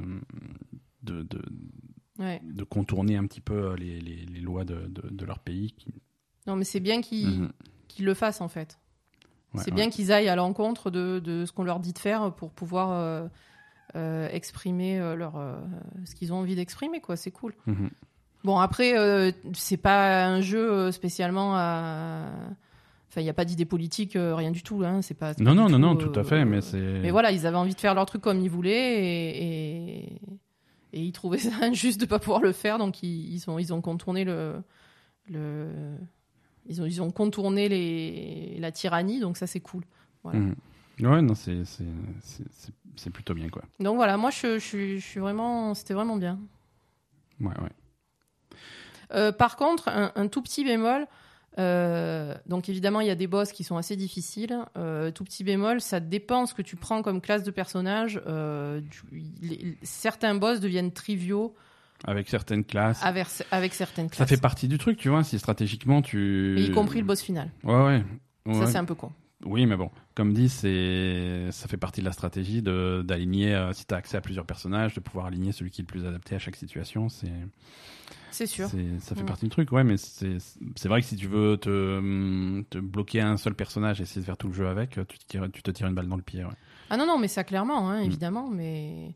de, 1.03 1.23
de, 1.23 1.43
Ouais. 2.21 2.41
de 2.45 2.63
contourner 2.63 3.17
un 3.17 3.27
petit 3.27 3.41
peu 3.41 3.75
les, 3.75 4.01
les, 4.01 4.25
les 4.27 4.41
lois 4.41 4.65
de, 4.65 4.87
de, 4.87 5.25
leur 5.27 5.41
pays. 5.41 5.73
qui- 5.73 5.93
Non, 6.47 6.55
mais 6.55 6.63
c'est 6.65 6.79
bien 6.79 7.01
qu'ils 7.01 7.41
Mhm. 7.41 7.53
le 7.99 8.15
fassent, 8.15 8.41
en 8.41 8.47
fait. 8.49 8.79
Ouais, 9.53 9.61
c'est 9.65 9.71
ouais. 9.73 9.75
bien 9.77 9.91
qu'ils 9.91 10.13
aillent 10.13 10.29
à 10.29 10.37
l'encontre 10.37 10.91
de, 10.93 11.19
de 11.19 11.45
ce 11.45 11.51
qu'on 11.53 11.65
leur 11.65 11.81
dit 11.81 11.93
de 11.93 11.99
faire 11.99 12.33
pour 12.37 12.53
pouvoir 12.53 13.29
exprimer 13.95 14.99
leur, 15.17 15.35
ce 16.05 16.15
qu'ils 16.15 16.33
ont 16.33 16.37
envie 16.37 16.55
d'exprimer, 16.57 17.01
quoi. 17.01 17.17
C'est 17.17 17.31
cool. 17.33 17.55
Mhm. 17.67 17.91
Bon, 18.45 18.59
après, 18.59 18.97
euh, 18.99 19.33
c'est 19.55 19.77
pas 19.79 20.27
un 20.27 20.41
jeu 20.43 20.71
euh, 20.71 20.93
spécialement 20.93 21.55
à. 21.57 22.29
Enfin, 23.09 23.21
il 23.21 23.25
n'y 23.25 23.31
a 23.31 23.35
pas 23.35 23.45
d'idée 23.45 23.65
politique, 23.65 24.17
euh, 24.17 24.35
rien 24.35 24.51
du 24.51 24.63
tout. 24.63 24.83
Hein. 24.85 25.01
C'est 25.03 25.15
pas. 25.15 25.31
Non, 25.39 25.45
pas 25.47 25.55
non, 25.55 25.69
non, 25.71 25.79
non, 25.79 25.97
tout 25.97 26.19
à 26.19 26.25
fait, 26.25 26.41
euh, 26.43 26.45
mais 26.45 26.61
c'est. 26.61 26.79
Mais 27.01 27.11
voilà, 27.11 27.31
ils 27.33 27.47
avaient 27.47 27.57
envie 27.57 27.75
de 27.75 27.81
faire 27.81 27.95
leur 27.95 28.05
truc 28.07 28.21
comme 28.23 28.41
ils 28.41 28.51
voulaient 28.51 29.03
et, 29.03 29.45
et, 30.03 30.21
et 30.93 31.01
ils 31.01 31.13
trouvaient 31.13 31.39
ça 31.39 31.53
injuste 31.63 32.01
de 32.01 32.07
pas 32.07 32.19
pouvoir 32.19 32.43
le 32.43 32.53
faire, 32.53 32.77
donc 32.79 33.03
ils, 33.03 33.33
ils 33.35 33.49
ont, 33.51 33.59
ils 33.59 33.73
ont 33.73 33.81
contourné 33.81 34.25
le. 34.25 34.57
le 35.31 35.69
ils, 36.67 36.81
ont, 36.83 36.87
ils 36.87 37.01
ont 37.03 37.11
contourné 37.11 37.69
les, 37.69 38.57
la 38.59 38.73
tyrannie, 38.73 39.21
donc 39.21 39.37
ça 39.37 39.47
c'est 39.47 39.61
cool. 39.61 39.85
Voilà. 40.23 40.39
Mhm. 40.41 40.55
Ouais, 41.01 41.23
non, 41.23 41.35
c'est 41.35 41.65
c'est- 41.65 41.85
c'est- 42.21 42.45
c'est- 42.51 42.73
c'est 42.97 43.11
plutôt 43.11 43.35
bien, 43.35 43.49
quoi. 43.49 43.63
Donc 43.81 43.97
voilà, 43.97 44.17
moi 44.17 44.31
je, 44.31 44.55
je, 44.55 44.65
suis- 44.65 45.01
je 45.01 45.05
suis 45.07 45.21
vraiment. 45.21 45.75
C'était 45.75 45.95
vraiment 45.95 46.17
bien. 46.17 46.39
Ouais, 47.41 47.49
ouais. 47.49 47.71
Euh, 49.13 49.33
par 49.33 49.57
contre, 49.57 49.89
un, 49.89 50.13
un 50.15 50.29
tout 50.29 50.41
petit 50.43 50.65
bémol. 50.65 51.07
euh, 51.59 52.35
donc 52.47 52.69
évidemment, 52.69 53.01
il 53.01 53.07
y 53.07 53.11
a 53.11 53.15
des 53.15 53.27
boss 53.27 53.53
qui 53.53 53.63
sont 53.65 53.77
assez 53.77 53.97
difficiles. 53.97 54.59
Euh, 54.77 55.11
tout 55.11 55.25
petit 55.25 55.45
bémol, 55.45 55.81
ça 55.81 56.01
dépend 56.01 56.47
ce 56.47 56.55
que 56.55 56.63
tu 56.63 56.77
prends 56.77 57.03
comme 57.03 57.21
classe 57.21 57.43
de 57.45 57.51
personnage. 57.51 58.21
Les- 59.43 59.77
certains 59.83 60.35
boss 60.35 60.61
deviennent 60.61 60.93
triviaux 60.93 61.55
Avec 62.07 62.29
certaines 62.29 62.65
classes. 62.65 63.03
avec, 63.05 63.27
avec 63.51 63.75
certaines 63.75 64.09
Ça 64.09 64.17
classes. 64.17 64.29
fait 64.31 64.41
partie 64.41 64.69
du 64.69 64.79
truc, 64.79 64.99
tu 64.99 65.09
vois, 65.09 65.23
si 65.25 65.39
stratégiquement 65.39 66.03
tu. 66.03 66.59
Et 66.59 66.65
y 66.65 66.71
compris 66.73 66.99
le 67.01 67.05
boss 67.07 67.21
final. 67.23 67.51
Ouais, 67.63 67.75
ouais. 67.85 68.05
Ça, 68.47 68.59
Ouais. 68.61 68.67
c'est 68.67 68.79
un 68.79 68.85
peu 68.85 68.95
con. 68.95 69.11
Oui, 69.45 69.67
mais 69.67 69.77
bon, 69.77 69.91
comme 70.15 70.33
dit, 70.33 70.49
c'est 70.49 71.49
ça 71.51 71.69
fait 71.69 71.77
partie 71.77 72.01
de 72.01 72.07
la 72.07 72.13
stratégie 72.13 72.63
de 72.63 73.03
d'aligner. 73.07 73.55
euh, 73.55 73.73
si 73.73 73.85
tu 73.87 73.93
as 73.95 73.99
accès 73.99 74.17
à 74.17 74.21
plusieurs 74.21 74.47
personnages, 74.47 74.95
de 74.95 75.01
pouvoir 75.01 75.27
aligner 75.27 75.53
celui 75.53 75.71
qui 75.71 75.81
est 75.81 75.85
le 75.85 75.87
plus 75.87 76.07
adapté 76.07 76.35
à 76.35 76.39
chaque 76.39 76.57
situation. 76.57 77.09
C'est 77.09 77.31
C'est 78.31 78.47
sûr. 78.47 78.69
c'est- 78.69 78.99
ça 79.01 79.15
fait 79.15 79.23
Mm. 79.23 79.27
partie 79.27 79.45
du 79.45 79.51
truc, 79.51 79.71
ouais. 79.73 79.85
Mais 79.85 79.97
c'est 79.97 80.39
c'est 80.77 80.89
vrai 80.89 81.01
que 81.03 81.07
si 81.07 81.17
tu 81.17 81.27
veux 81.29 81.57
te 81.57 81.99
hum, 81.99 82.65
te 82.71 82.79
bloquer 82.79 83.21
à 83.21 83.29
un 83.29 83.37
seul 83.37 83.55
personnage 83.55 84.01
et 84.01 84.05
essayer 84.05 84.21
de 84.23 84.27
faire 84.27 84.37
tout 84.37 84.49
le 84.49 84.55
jeu 84.55 84.67
avec, 84.67 84.93
tu 85.09 85.19
te 85.19 85.27
tires, 85.27 85.49
tu 85.53 85.63
te 85.63 85.71
tires 85.71 85.87
une 85.87 85.95
balle 85.95 86.09
dans 86.09 86.17
le 86.17 86.23
pied. 86.23 86.45
Ouais. 86.45 86.51
Ah 86.91 86.97
non, 86.97 87.07
non, 87.07 87.19
mais 87.19 87.29
ça 87.29 87.45
clairement, 87.45 87.91
hein, 87.91 88.01
Mm. 88.01 88.05
évidemment. 88.07 88.49
Mais, 88.51 89.15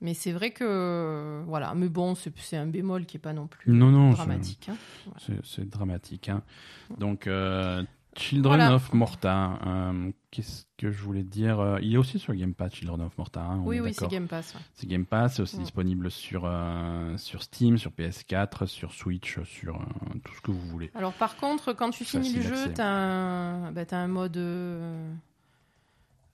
mais 0.00 0.14
c'est 0.14 0.32
vrai 0.32 0.50
que. 0.52 1.42
Voilà. 1.46 1.74
Mais 1.74 1.88
bon, 1.88 2.14
c'est 2.14 2.32
c'est 2.38 2.56
un 2.56 2.66
bémol 2.66 3.04
qui 3.06 3.18
est 3.18 3.20
pas 3.20 3.32
non 3.34 3.46
plus 3.46 3.70
Non, 3.72 3.90
non, 3.90 4.10
dramatique. 4.12 4.68
hein. 4.70 4.76
C'est 5.18 5.44
c'est 5.44 5.68
dramatique. 5.68 6.28
Hein. 6.30 6.42
Donc, 6.98 7.26
euh, 7.26 7.82
Children 8.16 8.56
Voilà. 8.56 8.74
of 8.74 8.92
Morta. 8.92 9.58
euh, 9.66 10.10
Qu'est-ce 10.30 10.64
que 10.76 10.90
je 10.90 11.02
voulais 11.02 11.22
dire 11.22 11.60
euh, 11.60 11.78
Il 11.80 11.94
est 11.94 11.96
aussi 11.96 12.18
sur 12.18 12.34
Game 12.34 12.52
Pass, 12.54 12.74
Children 12.74 13.00
of 13.02 13.16
Morta. 13.16 13.40
hein, 13.42 13.60
Oui, 13.64 13.80
oui, 13.80 13.94
c'est. 13.94 14.08
Game 14.08 14.26
Pass. 14.28 14.54
ouais. 14.54 14.60
C'est 14.74 14.86
Game 14.86 15.06
Pass, 15.06 15.34
c'est 15.36 15.42
aussi 15.42 15.56
disponible 15.58 16.10
sur, 16.10 16.42
euh, 16.44 17.16
sur 17.16 17.42
Steam, 17.42 17.78
sur 17.78 17.90
PS4, 17.92 18.66
sur 18.66 18.92
Switch, 18.92 19.38
sur 19.44 19.76
euh, 19.76 20.18
tout 20.24 20.34
ce 20.34 20.40
que 20.40 20.50
vous 20.50 20.60
voulez. 20.68 20.90
Alors 20.94 21.12
par 21.14 21.36
contre, 21.36 21.72
quand 21.72 21.90
tu 21.90 22.04
finis 22.04 22.32
le 22.32 22.42
jeu, 22.42 22.72
un, 22.78 23.72
bah, 23.72 23.84
t'as 23.86 23.98
un 23.98 24.08
mode, 24.08 24.36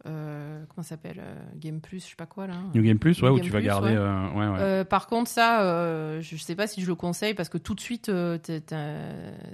euh, 0.07 0.65
comment 0.69 0.83
ça 0.83 0.91
s'appelle, 0.91 1.21
euh, 1.21 1.35
Game 1.57 1.81
Plus, 1.81 2.05
je 2.05 2.11
sais 2.11 2.17
pas 2.17 2.27
quoi 2.27 2.47
là. 2.47 2.55
New 2.75 2.83
Game 2.83 2.99
Plus, 2.99 3.21
ouais, 3.23 3.29
New 3.29 3.35
où 3.35 3.37
Game 3.39 3.45
tu 3.47 3.51
vas 3.53 3.59
Plus, 3.61 3.67
garder. 3.67 3.89
ouais. 3.91 3.97
euh, 3.97 4.31
ouais, 4.33 4.49
ouais. 4.49 4.59
Euh, 4.61 4.85
par 4.85 5.07
contre, 5.07 5.31
ça, 5.31 6.21
je 6.21 6.37
sais 6.37 6.55
pas 6.57 6.67
si 6.67 6.81
je 6.83 6.87
le 6.87 6.95
conseille 6.95 7.35
parce 7.35 7.49
que 7.49 7.59
tout 7.59 7.75
de 7.75 7.81
suite, 7.81 8.11
t'es- 8.43 8.61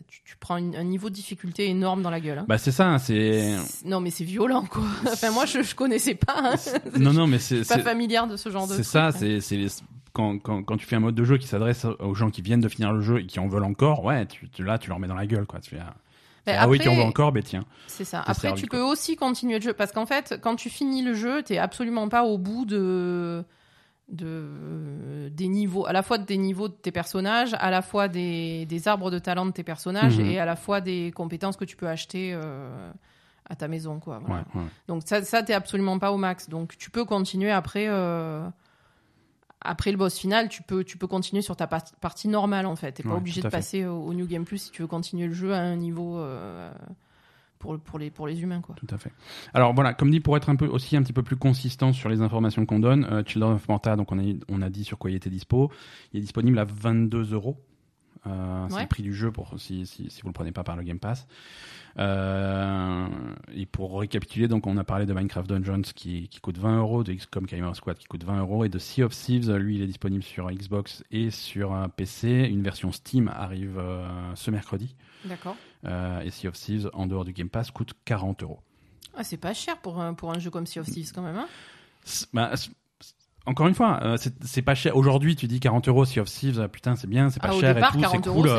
tu, 0.09 0.23
tu 0.25 0.37
prends 0.39 0.57
une- 0.57 0.77
un 0.77 0.85
niveau 0.85 1.11
de 1.11 1.15
difficulté 1.15 1.69
énorme 1.69 2.03
dans 2.03 2.11
la 2.11 2.21
gueule. 2.21 2.39
hein. 2.39 2.47
Bah, 2.49 2.59
c'est 2.59 2.73
ça, 2.73 2.89
hein, 2.89 2.99
c'est. 2.99 3.57
C'est- 3.59 3.87
Non, 3.87 4.01
mais 4.01 4.11
c'est 4.11 4.25
violent 4.25 4.65
quoi. 4.65 4.83
enfin, 5.13 5.31
moi, 5.31 5.45
je, 5.47 5.63
je 5.63 5.75
connaissais 5.75 6.15
pas. 6.15 6.37
hein. 6.39 6.55
non, 6.99 7.13
non, 7.13 7.27
mais 7.27 7.39
c'est. 7.39 7.59
Je 7.59 7.63
suis 7.65 7.75
pas 7.75 7.81
familière 7.83 8.27
de 8.27 8.37
ce 8.37 8.49
genre 8.51 8.67
de. 8.67 8.73
C'est 8.73 8.83
truc, 8.83 8.87
ça, 8.87 9.07
hein. 9.09 9.13
c'est 9.13 9.41
c'est 9.41 9.57
les- 9.57 9.69
quand, 10.13 10.39
quand, 10.39 10.63
quand 10.65 10.77
tu 10.77 10.87
fais 10.87 10.97
un 10.97 11.01
mode 11.01 11.15
de 11.15 11.25
jeu 11.25 11.37
qui 11.39 11.47
s'adresse 11.47 11.85
aux 12.01 12.15
gens 12.15 12.31
qui 12.31 12.43
viennent 12.43 12.61
de 12.61 12.69
finir 12.69 12.93
le 12.93 13.01
jeu 13.03 13.21
et 13.21 13.27
qui 13.27 13.39
en 13.39 13.47
veulent 13.47 13.63
encore, 13.65 14.03
ouais, 14.05 14.27
tu, 14.27 14.49
tu- 14.49 14.65
là 14.65 14.79
tu 14.79 14.89
leur 14.89 14.99
mets 14.99 15.07
dans 15.07 15.15
la 15.15 15.27
gueule 15.27 15.47
quoi. 15.47 15.61
Tu 15.61 15.71
fais, 15.71 15.81
ah, 16.53 16.57
Mais 16.57 16.59
ah 16.65 16.69
oui, 16.69 16.79
qui 16.79 16.89
en 16.89 16.95
veut 16.95 17.03
encore, 17.03 17.33
ben 17.33 17.43
tiens. 17.43 17.65
C'est 17.87 18.05
ça. 18.05 18.21
Après, 18.21 18.49
servi, 18.49 18.63
tu 18.63 18.69
quoi. 18.69 18.79
peux 18.79 18.85
aussi 18.85 19.17
continuer 19.17 19.57
le 19.59 19.63
jeu 19.63 19.73
parce 19.73 19.93
qu'en 19.93 20.07
fait, 20.07 20.39
quand 20.43 20.57
tu 20.57 20.71
finis 20.71 21.03
le 21.03 21.15
jeu, 21.15 21.43
t'es 21.43 21.59
absolument 21.59 22.09
pas 22.09 22.25
au 22.25 22.39
bout 22.39 22.65
de 22.65 23.45
de 24.23 25.29
des 25.33 25.49
niveaux, 25.49 25.87
à 25.87 25.93
la 25.93 26.03
fois 26.03 26.19
des 26.19 26.37
niveaux 26.39 26.69
de 26.69 26.73
tes 26.75 26.93
personnages, 26.93 27.55
à 27.59 27.71
la 27.71 27.83
fois 27.83 28.09
des, 28.09 28.65
des 28.67 28.89
arbres 28.89 29.11
de 29.11 29.19
talent 29.19 29.47
de 29.47 29.51
tes 29.53 29.63
personnages 29.63 30.19
Mhm. 30.19 30.27
et 30.31 30.39
à 30.39 30.45
la 30.47 30.57
fois 30.57 30.81
des 30.81 31.13
compétences 31.15 31.57
que 31.57 31.65
tu 31.67 31.77
peux 31.77 31.89
acheter 31.89 32.33
euh, 32.35 32.91
à 33.49 33.55
ta 33.57 33.69
maison, 33.69 33.99
quoi. 34.01 34.21
voilà. 34.25 34.45
Ouais, 34.55 34.63
ouais. 34.63 34.67
Donc 34.89 35.03
ça, 35.05 35.23
ça 35.23 35.43
t'es 35.43 35.53
absolument 35.55 35.99
pas 35.99 36.13
au 36.13 36.17
max. 36.17 36.49
Donc 36.49 36.77
tu 36.79 36.91
peux 36.91 37.05
continuer 37.05 37.51
après. 37.51 37.87
euh, 37.89 38.49
Après 39.61 39.91
le 39.91 39.97
boss 39.99 40.17
final, 40.19 40.49
tu 40.49 40.63
peux, 40.63 40.85
tu 40.85 40.99
peux 40.99 41.07
continuer 41.09 41.43
sur 41.43 41.57
ta 41.57 41.67
par- 41.67 41.85
partie 42.01 42.29
normale 42.29 42.67
en 42.67 42.77
fait. 42.77 42.93
T'es 42.93 43.03
pas 43.03 43.11
Ouais, 43.11 43.17
obligé 43.17 43.41
de 43.43 43.49
passer 43.49 43.85
au, 43.87 43.97
au 44.05 44.15
New 44.15 44.27
Game 44.27 44.45
Plus 44.45 44.59
si 44.59 44.71
tu 44.71 44.83
veux 44.83 44.89
continuer 44.89 45.27
le 45.27 45.33
jeu 45.35 45.53
à 45.53 45.59
un 45.59 45.75
niveau 45.77 46.19
euh, 46.19 46.71
pour, 47.59 47.77
pour, 47.81 47.99
les, 47.99 48.11
pour 48.11 48.29
les 48.29 48.41
humains. 48.41 48.61
Quoi. 48.61 48.77
Tout 48.77 48.87
à 48.95 48.99
fait. 48.99 49.11
Alors 49.55 49.75
voilà, 49.75 49.95
comme 49.95 50.11
dit, 50.13 50.21
pour 50.21 50.37
être 50.37 50.49
un 50.49 50.55
peu 50.57 50.67
aussi 50.69 50.97
un 50.97 51.03
petit 51.03 51.13
peu 51.13 51.25
plus 51.25 51.37
consistant 51.37 51.93
sur 51.93 52.09
les 52.09 52.21
informations 52.23 52.65
qu'on 52.67 52.79
donne, 52.79 53.05
euh, 53.11 53.23
Children 53.27 53.55
of 53.55 53.69
Morta, 53.69 53.97
donc 53.97 54.13
on 54.13 54.19
a, 54.21 54.33
on 54.49 54.63
a 54.63 54.71
dit 54.71 54.85
sur 54.85 54.97
quoi 54.97 55.11
il 55.11 55.17
était 55.17 55.31
dispo. 55.31 55.73
Il 56.13 56.19
est 56.19 56.23
disponible 56.23 56.59
à 56.61 56.65
22 56.65 57.33
euros. 57.35 57.57
Euh, 58.27 58.67
c'est 58.69 58.75
Ouais. 58.77 58.83
le 58.83 58.89
prix 58.89 59.03
du 59.03 59.15
jeu 59.15 59.31
pour 59.31 59.55
si, 59.59 59.87
si, 59.87 60.11
si 60.11 60.23
vous 60.23 60.29
le 60.29 60.33
prenez 60.33 60.53
pas 60.53 60.65
par 60.65 60.77
le 60.77 60.83
Game 60.83 60.99
Pass. 60.99 61.27
Euh, 61.99 63.07
et 63.55 63.67
pour 63.67 63.99
récapituler, 64.01 64.49
donc 64.49 64.67
on 64.67 64.77
a 64.77 64.85
parlé 64.85 65.07
de 65.07 65.13
Minecraft 65.13 65.49
Dungeons 65.49 65.83
qui, 65.95 66.29
qui 66.29 66.41
coûte 66.41 66.59
20 66.59 66.79
euros, 66.79 67.03
de 67.05 67.13
XCOM 67.13 67.47
Gamer 67.47 67.75
Squad 67.75 67.99
qui 67.99 68.07
coûte 68.07 68.25
20 68.25 68.41
euros, 68.41 68.65
et 68.65 68.69
de 68.69 68.79
Sea 68.79 69.03
of 69.03 69.13
Thieves, 69.15 69.51
lui 69.57 69.77
il 69.77 69.83
est 69.83 69.87
disponible 69.87 70.23
sur 70.23 70.51
Xbox 70.51 71.03
et 71.11 71.31
sur 71.31 71.73
un 71.73 71.89
PC. 71.89 72.49
Une 72.51 72.63
version 72.63 72.93
Steam 72.93 73.29
arrive 73.35 73.79
euh, 73.79 74.07
ce 74.35 74.51
mercredi. 74.51 74.95
D'accord. 75.25 75.57
Et 75.85 76.31
Sea 76.31 76.49
of 76.49 76.55
Thieves 76.55 76.91
en 76.93 77.07
dehors 77.07 77.25
du 77.25 77.33
Game 77.33 77.49
Pass 77.49 77.71
coûte 77.71 77.93
40 78.05 78.43
euros. 78.43 78.61
Ah, 79.17 79.25
c'est 79.25 79.37
pas 79.37 79.55
cher 79.55 79.79
pour 79.79 80.01
un, 80.01 80.15
pour 80.15 80.31
un 80.33 80.39
jeu 80.39 80.51
comme 80.51 80.67
Sea 80.67 80.81
of 80.81 80.87
Thieves 80.87 81.13
quand 81.13 81.23
même. 81.23 81.37
Hein 81.37 81.49
bah, 82.33 82.53
encore 83.47 83.67
une 83.67 83.75
fois, 83.75 83.99
euh, 84.03 84.17
c'est 84.43 84.61
pas 84.63 84.75
cher. 84.75 84.95
Aujourd'hui, 84.97 85.35
tu 85.35 85.47
dis 85.47 85.59
40 85.59 85.89
euros 85.89 86.05
Sea 86.05 86.21
of 86.21 86.29
Thieves, 86.29 86.61
ah, 86.63 86.69
putain, 86.69 86.97
c'est 86.97 87.07
bien, 87.07 87.31
c'est 87.31 87.41
pas 87.41 87.49
Ah, 87.51 87.59
cher 87.59 87.75
départ, 87.75 87.91
et 87.91 87.93
tout, 87.95 88.01
40 88.01 88.25
c'est 88.25 88.29
euros, 88.31 88.43
cool. 88.43 88.51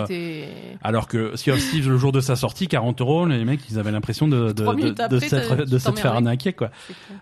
Alors 0.82 1.08
que 1.08 1.36
Sea 1.36 1.52
of 1.52 1.60
Thieves, 1.60 1.88
le 1.90 1.98
jour 1.98 2.12
de 2.12 2.20
sa 2.22 2.36
sortie, 2.36 2.68
40 2.68 3.00
euros, 3.02 3.26
les 3.28 3.46
mecs, 3.46 3.62
ils 3.70 3.78
avaient 3.78 3.92
l'impression 3.92 4.28
de, 4.28 4.52
de, 4.52 4.64
de, 4.64 5.06
de 5.06 5.20
s'être 5.20 5.84
t'emmerdais. 5.84 6.08
arnaquer, 6.08 6.54
quoi. 6.54 6.72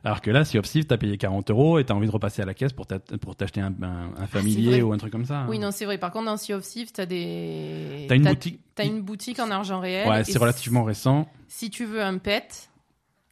Alors 0.05 0.21
que 0.21 0.31
là, 0.31 0.45
Sea 0.45 0.59
of 0.59 0.65
Thieves, 0.65 0.85
t'as 0.85 0.97
payé 0.97 1.17
40 1.17 1.49
euros 1.51 1.77
et 1.79 1.83
t'as 1.83 1.93
envie 1.93 2.07
de 2.07 2.11
repasser 2.11 2.41
à 2.41 2.45
la 2.45 2.53
caisse 2.53 2.71
pour 2.71 2.87
t'a- 2.87 2.99
pour 2.99 3.35
t'acheter 3.35 3.59
un, 3.59 3.73
un, 3.81 4.11
un 4.17 4.27
familier 4.27 4.81
ou 4.81 4.93
un 4.93 4.97
truc 4.97 5.11
comme 5.11 5.25
ça. 5.25 5.45
Oui, 5.49 5.57
hein. 5.57 5.61
non, 5.63 5.71
c'est 5.71 5.85
vrai. 5.85 5.97
Par 5.97 6.11
contre, 6.11 6.25
dans 6.27 6.37
Sea 6.37 6.53
of 6.53 6.63
Thieves, 6.63 6.91
t'as 6.93 7.05
des. 7.05 8.05
T'as 8.07 8.15
une 8.15 8.23
boutique. 8.23 8.59
T'as 8.75 8.85
une 8.85 9.01
boutique 9.01 9.39
en 9.39 9.51
argent 9.51 9.79
réel. 9.79 10.07
Ouais, 10.07 10.23
c'est 10.23 10.37
relativement 10.37 10.83
récent. 10.83 11.27
Si 11.49 11.69
tu 11.69 11.85
veux 11.85 12.01
un 12.03 12.17
pet, 12.17 12.69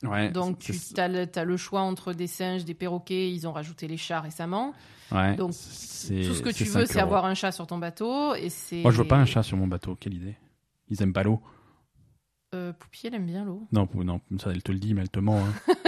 Ouais. 0.04 0.30
donc 0.30 0.60
tu 0.60 0.74
as 0.98 1.08
le, 1.46 1.58
choix 1.58 1.82
entre 1.82 2.14
des 2.14 2.28
singes, 2.28 2.66
des 2.66 2.74
perroquets. 2.74 3.32
Ils 3.32 3.48
ont 3.48 3.52
rajouté 3.54 3.88
les 3.88 3.98
chats 3.98 4.22
récemment. 4.22 4.74
ouais, 5.12 5.36
donc, 5.36 5.52
Tout 5.52 5.56
ce 5.56 6.42
que 6.42 6.52
tu 6.52 6.66
veux, 6.66 6.86
5 6.86 6.94
c'est 6.94 7.00
avoir 7.00 7.26
un 7.26 7.34
chat 7.34 7.52
sur 7.52 7.66
ton 7.66 7.78
bateau. 7.78 8.36
Et. 8.36 8.50
Moi, 8.82 8.92
je 8.92 8.98
veux 8.98 9.08
pas 9.08 9.18
un 9.18 9.26
chat 9.26 9.44
sur 9.44 9.58
mon 9.58 9.68
bateau. 9.68 9.96
Quelle 9.96 10.14
idée. 10.14 10.36
Ils 10.90 11.02
aiment 11.02 11.14
pas 11.14 11.24
l'eau. 11.24 11.42
Euh, 12.54 12.72
Poupie, 12.74 13.08
elle 13.08 13.16
aime 13.16 13.26
bien 13.26 13.44
l'eau. 13.44 13.68
Non, 13.72 13.88
non, 13.94 14.22
ça, 14.38 14.52
elle 14.52 14.64
te 14.64 14.72
le 14.72 14.80
dit, 14.80 14.94
mais 14.94 15.02
elle 15.02 15.10
te 15.10 15.20
ment. 15.20 15.40
hein. 15.40 15.74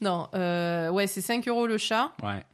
Non, 0.00 0.28
euh, 0.34 0.90
ouais, 0.90 1.06
c'est 1.06 1.20
5 1.20 1.46
euros 1.48 1.66
le 1.66 1.78
chat. 1.78 2.12
Ouais. 2.22 2.44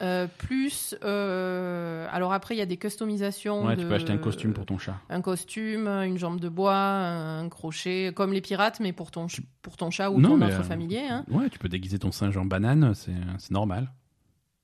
Euh, 0.00 0.26
plus. 0.38 0.94
euh, 1.04 2.06
alors 2.10 2.32
après, 2.32 2.54
il 2.54 2.58
y 2.58 2.62
a 2.62 2.66
des 2.66 2.76
customisations. 2.76 3.66
Ouais, 3.66 3.76
tu 3.76 3.86
peux 3.86 3.94
acheter 3.94 4.12
un 4.12 4.18
costume 4.18 4.52
pour 4.52 4.66
ton 4.66 4.78
chat. 4.78 4.96
Un 5.10 5.20
costume, 5.20 5.88
une 5.88 6.18
jambe 6.18 6.40
de 6.40 6.48
bois, 6.48 6.74
un 6.74 7.48
crochet, 7.48 8.12
comme 8.14 8.32
les 8.32 8.40
pirates, 8.40 8.80
mais 8.80 8.92
pour 8.92 9.10
ton, 9.10 9.26
pour 9.62 9.76
ton 9.76 9.90
chat 9.90 10.10
ou 10.10 10.20
Non, 10.20 10.30
ton 10.30 10.46
autre 10.46 10.60
euh, 10.60 10.62
familier. 10.62 11.02
Hein. 11.08 11.24
Ouais, 11.30 11.50
tu 11.50 11.58
peux 11.58 11.68
déguiser 11.68 11.98
ton 11.98 12.12
singe 12.12 12.36
en 12.36 12.44
banane, 12.44 12.94
c'est 12.94 13.50
normal. 13.50 13.90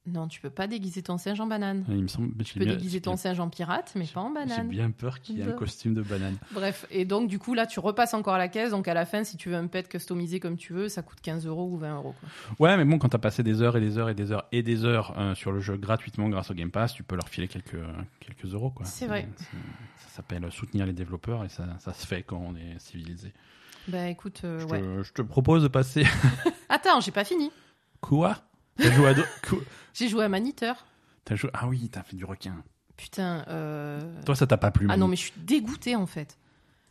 Non, 0.06 0.28
tu 0.28 0.40
peux 0.40 0.50
pas 0.50 0.66
déguiser 0.68 1.02
ton 1.02 1.18
singe 1.18 1.40
en 1.40 1.46
banane. 1.46 1.84
Il 1.88 2.02
me 2.02 2.06
semble. 2.08 2.32
Tu 2.44 2.58
peux 2.58 2.64
déguiser 2.64 3.00
ton 3.00 3.16
singe 3.16 3.40
en 3.40 3.48
pirate, 3.48 3.92
mais 3.96 4.04
pas 4.06 4.20
en 4.20 4.28
J'ai 4.28 4.34
banane. 4.34 4.68
bien 4.68 4.90
peur 4.92 5.20
qu'il 5.20 5.38
y 5.38 5.40
ait 5.40 5.44
un 5.44 5.52
costume 5.52 5.94
de 5.94 6.02
banane. 6.02 6.36
Bref, 6.52 6.86
et 6.90 7.04
donc 7.04 7.28
du 7.28 7.38
coup 7.40 7.54
là, 7.54 7.66
tu 7.66 7.80
repasses 7.80 8.14
encore 8.14 8.34
à 8.34 8.38
la 8.38 8.48
caisse. 8.48 8.70
Donc 8.70 8.86
à 8.86 8.94
la 8.94 9.04
fin, 9.04 9.24
si 9.24 9.36
tu 9.36 9.48
veux 9.48 9.56
un 9.56 9.66
pet 9.66 9.88
customisé 9.88 10.38
comme 10.38 10.56
tu 10.56 10.72
veux, 10.72 10.88
ça 10.88 11.02
coûte 11.02 11.20
15 11.20 11.46
euros 11.46 11.68
ou 11.72 11.76
20 11.76 11.96
euros. 11.96 12.14
quoi. 12.20 12.28
Ouais, 12.68 12.76
mais 12.76 12.84
bon, 12.84 12.98
quand 12.98 13.08
t'as 13.08 13.18
passé 13.18 13.42
des 13.42 13.62
heures 13.62 13.76
et 13.76 13.80
des 13.80 13.98
heures 13.98 14.08
et 14.08 14.14
des 14.14 14.30
heures 14.30 14.44
et 14.52 14.62
des 14.62 14.84
heures 14.84 15.12
euh, 15.18 15.34
sur 15.34 15.50
le 15.50 15.58
jeu 15.60 15.76
gratuitement 15.76 16.28
grâce 16.28 16.50
au 16.50 16.54
Game 16.54 16.70
Pass, 16.70 16.94
tu 16.94 17.02
peux 17.02 17.16
leur 17.16 17.28
filer 17.28 17.48
quelques, 17.48 17.76
quelques 18.20 18.52
euros. 18.54 18.70
quoi. 18.70 18.86
C'est 18.86 19.06
vrai. 19.06 19.28
Ça 19.98 20.08
s'appelle 20.22 20.50
soutenir 20.52 20.86
les 20.86 20.92
développeurs 20.92 21.44
et 21.44 21.48
ça, 21.48 21.66
ça 21.80 21.92
se 21.92 22.06
fait 22.06 22.22
quand 22.22 22.38
on 22.38 22.54
est 22.54 22.78
civilisé. 22.78 23.32
Bah 23.88 24.08
écoute, 24.08 24.42
euh, 24.44 24.60
je, 24.60 24.66
ouais. 24.66 24.80
te, 24.80 25.02
je 25.02 25.12
te 25.12 25.22
propose 25.22 25.62
de 25.62 25.68
passer. 25.68 26.04
Attends, 26.68 27.00
j'ai 27.00 27.12
pas 27.12 27.24
fini. 27.24 27.50
Quoi? 28.00 28.36
T'as 28.78 28.90
joué 28.92 29.08
à. 29.08 29.14
do- 29.14 29.22
Quoi 29.48 29.58
J'ai 29.94 30.08
joué 30.08 30.24
à 30.24 30.28
Maniteur. 30.28 30.84
T'as 31.24 31.34
joué... 31.34 31.50
Ah 31.54 31.66
oui, 31.66 31.88
t'as 31.90 32.02
fait 32.02 32.16
du 32.16 32.24
requin. 32.24 32.54
Putain. 32.96 33.44
euh, 33.48 34.00
Toi, 34.24 34.34
ça 34.36 34.46
t'a 34.46 34.56
pas 34.56 34.70
plu 34.70 34.86
Ah 34.90 34.96
non, 34.96 35.08
mais 35.08 35.16
je 35.16 35.22
suis 35.22 35.32
dégoûtée 35.36 35.96
en 35.96 36.06
fait. 36.06 36.38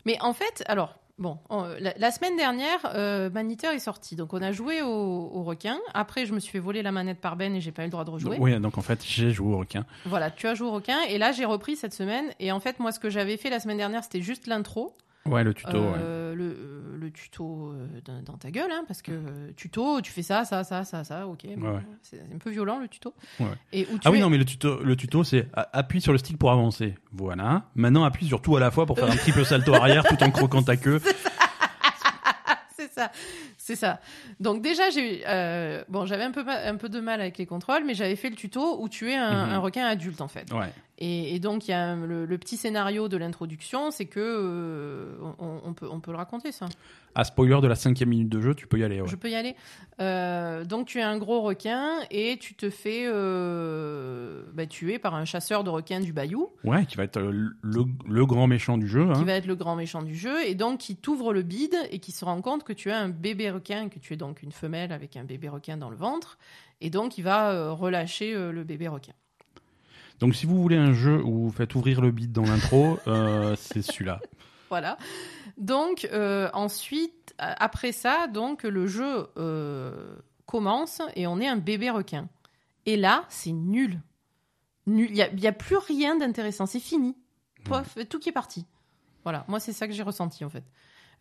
Mais 0.05 0.17
en 0.21 0.33
fait, 0.33 0.63
alors, 0.67 0.99
bon, 1.17 1.39
on- 1.49 1.63
la, 1.79 1.93
la 1.97 2.11
semaine 2.11 2.35
dernière, 2.37 2.79
euh, 2.93 3.29
Maniteur 3.31 3.73
est 3.73 3.79
sorti. 3.79 4.15
Donc 4.15 4.33
on 4.33 4.41
a 4.41 4.51
joué 4.51 4.81
au, 4.81 4.87
au 4.87 5.43
requin. 5.43 5.79
Après, 5.93 6.25
je 6.25 6.33
me 6.33 6.39
suis 6.39 6.51
fait 6.51 6.59
voler 6.59 6.83
la 6.83 6.91
manette 6.91 7.19
par 7.21 7.35
Ben 7.37 7.55
et 7.55 7.61
j'ai 7.61 7.71
pas 7.71 7.83
eu 7.83 7.85
le 7.85 7.91
droit 7.91 8.03
de 8.05 8.11
rejouer. 8.11 8.37
Oui, 8.39 8.59
donc 8.59 8.77
en 8.77 8.81
fait, 8.81 9.03
j'ai 9.03 9.31
joué 9.31 9.53
au 9.53 9.57
requin. 9.57 9.85
Voilà, 10.05 10.29
tu 10.29 10.47
as 10.47 10.53
joué 10.53 10.67
au 10.67 10.71
requin. 10.73 11.01
Et 11.09 11.17
là, 11.17 11.31
j'ai 11.31 11.45
repris 11.45 11.75
cette 11.75 11.93
semaine. 11.93 12.25
Et 12.39 12.51
en 12.51 12.59
fait, 12.59 12.79
moi, 12.79 12.91
ce 12.91 12.99
que 12.99 13.09
j'avais 13.09 13.37
fait 13.37 13.49
la 13.49 13.59
semaine 13.59 13.77
dernière, 13.77 14.03
c'était 14.03 14.21
juste 14.21 14.45
l'intro. 14.47 14.95
Ouais, 15.27 15.43
le 15.43 15.53
tuto. 15.53 15.71
ouais. 15.77 15.93
Euh, 15.97 16.35
le, 16.35 16.97
le 16.99 17.11
tuto 17.11 17.71
euh, 17.71 17.87
dans, 18.05 18.21
dans 18.21 18.37
ta 18.37 18.51
gueule, 18.51 18.69
hein, 18.71 18.83
parce 18.87 19.01
que 19.01 19.11
euh, 19.11 19.51
tuto, 19.55 19.99
tu 20.01 20.11
fais 20.11 20.21
ça, 20.21 20.45
ça, 20.45 20.63
ça, 20.63 20.83
ça, 20.83 21.03
ça, 21.03 21.27
ok. 21.27 21.45
bon, 21.57 21.75
ouais. 21.75 21.81
C'est 22.03 22.19
un 22.33 22.37
peu 22.37 22.51
violent 22.51 22.79
le 22.79 22.87
tuto. 22.87 23.13
Ouais. 23.39 23.47
Et 23.73 23.87
où 23.91 23.97
tu 23.97 24.01
Ah 24.07 24.11
oui, 24.11 24.19
es- 24.19 24.21
non, 24.21 24.29
mais 24.29 24.37
le 24.37 24.45
tuto, 24.45 24.83
le 24.83 24.95
tuto 24.95 25.23
c'est 25.23 25.47
appuie 25.73 26.01
sur 26.01 26.11
le 26.11 26.17
stick 26.19 26.37
pour 26.37 26.51
avancer. 26.51 26.93
Voilà. 27.11 27.63
Maintenant, 27.75 28.03
appuie 28.03 28.27
sur 28.27 28.41
tout 28.41 28.55
à 28.55 28.59
la 28.59 28.69
fois 28.69 28.85
pour 28.85 28.97
faire 28.99 29.09
un 29.09 29.15
triple 29.15 29.45
salto 29.45 29.73
arrière 29.73 30.03
tout 30.03 30.21
en 30.23 30.29
croquant 30.29 30.61
ta 30.61 30.77
queue. 30.77 31.01
c'est 32.77 32.91
ça, 32.93 33.11
c'est 33.57 33.75
ça. 33.75 33.99
Donc 34.39 34.61
déjà, 34.61 34.89
j'ai 34.89 35.19
eu, 35.19 35.23
euh, 35.27 35.83
bon, 35.89 36.05
j'avais 36.05 36.23
un 36.23 36.31
peu 36.31 36.43
un 36.47 36.75
peu 36.75 36.89
de 36.89 36.99
mal 36.99 37.19
avec 37.21 37.37
les 37.37 37.45
contrôles, 37.45 37.83
mais 37.85 37.93
j'avais 37.95 38.15
fait 38.15 38.29
le 38.29 38.35
tuto 38.35 38.79
où 38.81 38.89
tu 38.89 39.09
es 39.09 39.15
un, 39.15 39.45
Mhm. 39.47 39.53
un 39.53 39.57
requin 39.59 39.85
adulte 39.85 40.21
en 40.21 40.27
fait. 40.27 40.51
Ouais. 40.53 40.71
Et, 40.97 41.35
et 41.35 41.39
donc 41.39 41.67
il 41.67 41.71
y 41.71 41.73
a 41.73 41.83
un- 41.83 42.05
le, 42.05 42.25
le 42.25 42.37
petit 42.37 42.55
scénario 42.55 43.09
de 43.09 43.17
l'introduction, 43.17 43.91
c'est 43.91 44.05
que 44.05 44.19
euh, 44.21 45.15
on, 45.39 45.59
on 45.65 45.73
peut 45.73 45.87
on 45.91 45.99
peut 45.99 46.11
le 46.11 46.17
raconter 46.17 46.51
ça. 46.53 46.67
À 47.15 47.23
spoiler 47.25 47.59
de 47.61 47.67
la 47.67 47.75
cinquième 47.75 48.09
minute 48.09 48.29
de 48.29 48.39
jeu, 48.41 48.55
tu 48.55 48.65
peux 48.67 48.77
y 48.79 48.83
aller. 48.83 49.01
Ouais. 49.01 49.07
Je 49.07 49.15
peux 49.15 49.29
y 49.29 49.35
aller. 49.35 49.55
Euh, 50.01 50.63
donc 50.65 50.87
tu 50.87 50.99
es 50.99 51.01
un 51.01 51.17
gros 51.17 51.41
requin 51.41 51.91
et 52.11 52.37
tu 52.39 52.55
te 52.55 52.69
fais 52.69 53.05
euh, 53.07 54.43
bah, 54.53 54.65
tuer 54.67 54.99
par 54.99 55.15
un 55.15 55.25
chasseur 55.25 55.63
de 55.63 55.69
requins 55.69 55.99
du 55.99 56.13
Bayou, 56.13 56.49
Ouais, 56.63 56.85
qui 56.85 56.95
va 56.97 57.03
être 57.03 57.17
euh, 57.17 57.49
le, 57.61 57.83
le 58.07 58.25
grand 58.25 58.47
méchant 58.47 58.77
du 58.77 58.87
jeu. 58.87 59.05
qui 59.13 59.19
hein. 59.19 59.23
va 59.25 59.33
être 59.33 59.45
le 59.47 59.55
grand 59.55 59.75
méchant 59.75 60.01
du 60.01 60.15
jeu, 60.15 60.45
et 60.45 60.55
donc 60.55 60.79
qui 60.79 60.95
t'ouvre 60.95 61.33
le 61.33 61.41
bide 61.41 61.75
et 61.91 61.99
qui 61.99 62.11
se 62.11 62.23
rend 62.25 62.41
compte 62.41 62.63
que 62.63 62.73
tu 62.73 62.91
as 62.91 62.97
un 62.99 63.09
bébé 63.09 63.49
requin, 63.51 63.89
que 63.89 63.99
tu 63.99 64.13
es 64.13 64.17
donc 64.17 64.43
une 64.43 64.51
femelle 64.51 64.91
avec 64.91 65.15
un 65.17 65.23
bébé 65.23 65.49
requin 65.49 65.77
dans 65.77 65.89
le 65.89 65.97
ventre, 65.97 66.37
et 66.81 66.89
donc 66.89 67.17
il 67.17 67.23
va 67.23 67.71
relâcher 67.71 68.33
le 68.33 68.63
bébé 68.63 68.87
requin. 68.87 69.13
Donc, 70.19 70.35
si 70.35 70.45
vous 70.45 70.61
voulez 70.61 70.77
un 70.77 70.93
jeu 70.93 71.21
où 71.23 71.45
vous 71.45 71.51
faites 71.51 71.75
ouvrir 71.75 72.01
le 72.01 72.11
beat 72.11 72.31
dans 72.31 72.43
l'intro, 72.45 72.97
euh, 73.07 73.55
c'est 73.59 73.81
celui-là. 73.81 74.19
Voilà. 74.69 74.97
Donc 75.57 76.07
euh, 76.11 76.49
ensuite, 76.53 77.33
a- 77.37 77.63
après 77.63 77.91
ça, 77.91 78.27
donc 78.27 78.63
le 78.63 78.87
jeu 78.87 79.27
euh, 79.37 80.15
commence 80.45 81.01
et 81.15 81.27
on 81.27 81.39
est 81.39 81.47
un 81.47 81.55
bébé 81.57 81.89
requin. 81.91 82.27
Et 82.85 82.97
là, 82.97 83.25
c'est 83.29 83.51
nul. 83.51 84.01
Nul. 84.87 85.09
Il 85.11 85.15
y 85.15 85.47
a, 85.47 85.49
a 85.49 85.51
plus 85.53 85.77
rien 85.77 86.17
d'intéressant. 86.17 86.65
C'est 86.65 86.79
fini. 86.79 87.15
Pof, 87.63 87.97
tout 88.09 88.19
qui 88.19 88.29
est 88.29 88.33
parti. 88.33 88.65
Voilà. 89.23 89.43
Moi, 89.47 89.59
c'est 89.59 89.73
ça 89.73 89.87
que 89.87 89.93
j'ai 89.93 90.03
ressenti 90.03 90.43
en 90.45 90.49
fait. 90.49 90.63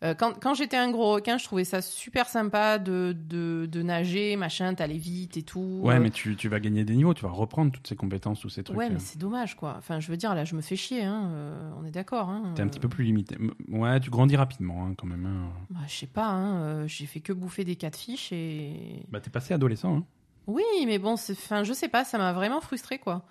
Euh, 0.03 0.13
quand 0.13 0.33
quand 0.39 0.53
j'étais 0.53 0.77
un 0.77 0.91
gros 0.91 1.13
requin, 1.13 1.37
je 1.37 1.45
trouvais 1.45 1.63
ça 1.63 1.81
super 1.81 2.27
sympa 2.27 2.77
de, 2.79 3.15
de, 3.17 3.65
de 3.71 3.81
nager, 3.81 4.35
machin, 4.35 4.73
t'allais 4.73 4.97
vite 4.97 5.37
et 5.37 5.41
tout. 5.41 5.79
Ouais, 5.83 5.99
mais 5.99 6.09
tu, 6.09 6.35
tu 6.35 6.49
vas 6.49 6.59
gagner 6.59 6.83
des 6.83 6.95
niveaux, 6.95 7.13
tu 7.13 7.23
vas 7.23 7.29
reprendre 7.31 7.71
toutes 7.71 7.87
ces 7.87 7.95
compétences, 7.95 8.39
tous 8.41 8.49
ces 8.49 8.63
trucs. 8.63 8.77
Ouais, 8.77 8.87
euh. 8.87 8.93
mais 8.93 8.99
c'est 8.99 9.17
dommage, 9.17 9.55
quoi. 9.55 9.75
Enfin, 9.77 9.99
je 9.99 10.11
veux 10.11 10.17
dire, 10.17 10.35
là, 10.35 10.43
je 10.43 10.55
me 10.55 10.61
fais 10.61 10.75
chier, 10.75 11.03
hein. 11.03 11.29
euh, 11.33 11.71
on 11.81 11.85
est 11.85 11.91
d'accord. 11.91 12.29
Hein. 12.29 12.53
T'es 12.55 12.61
un 12.61 12.67
petit 12.67 12.79
peu 12.79 12.89
plus 12.89 13.05
limité. 13.05 13.37
Ouais, 13.69 13.99
tu 13.99 14.09
grandis 14.09 14.35
rapidement 14.35 14.85
hein, 14.85 14.93
quand 14.97 15.07
même. 15.07 15.25
hein. 15.25 15.49
Bah, 15.69 15.79
je 15.87 15.95
sais 15.95 16.07
pas, 16.07 16.27
hein, 16.27 16.85
j'ai 16.87 17.05
fait 17.05 17.21
que 17.21 17.31
bouffer 17.33 17.63
des 17.63 17.75
catfish 17.77 18.31
et. 18.31 19.05
Bah, 19.09 19.19
t'es 19.21 19.29
passé 19.29 19.53
adolescent. 19.53 19.95
Hein. 19.97 20.03
Oui, 20.47 20.63
mais 20.85 20.99
bon, 20.99 21.13
enfin, 21.13 21.63
je 21.63 21.73
sais 21.73 21.87
pas, 21.87 22.03
ça 22.03 22.17
m'a 22.19 22.31
vraiment 22.33 22.61
frustré 22.61 22.99
quoi. 22.99 23.25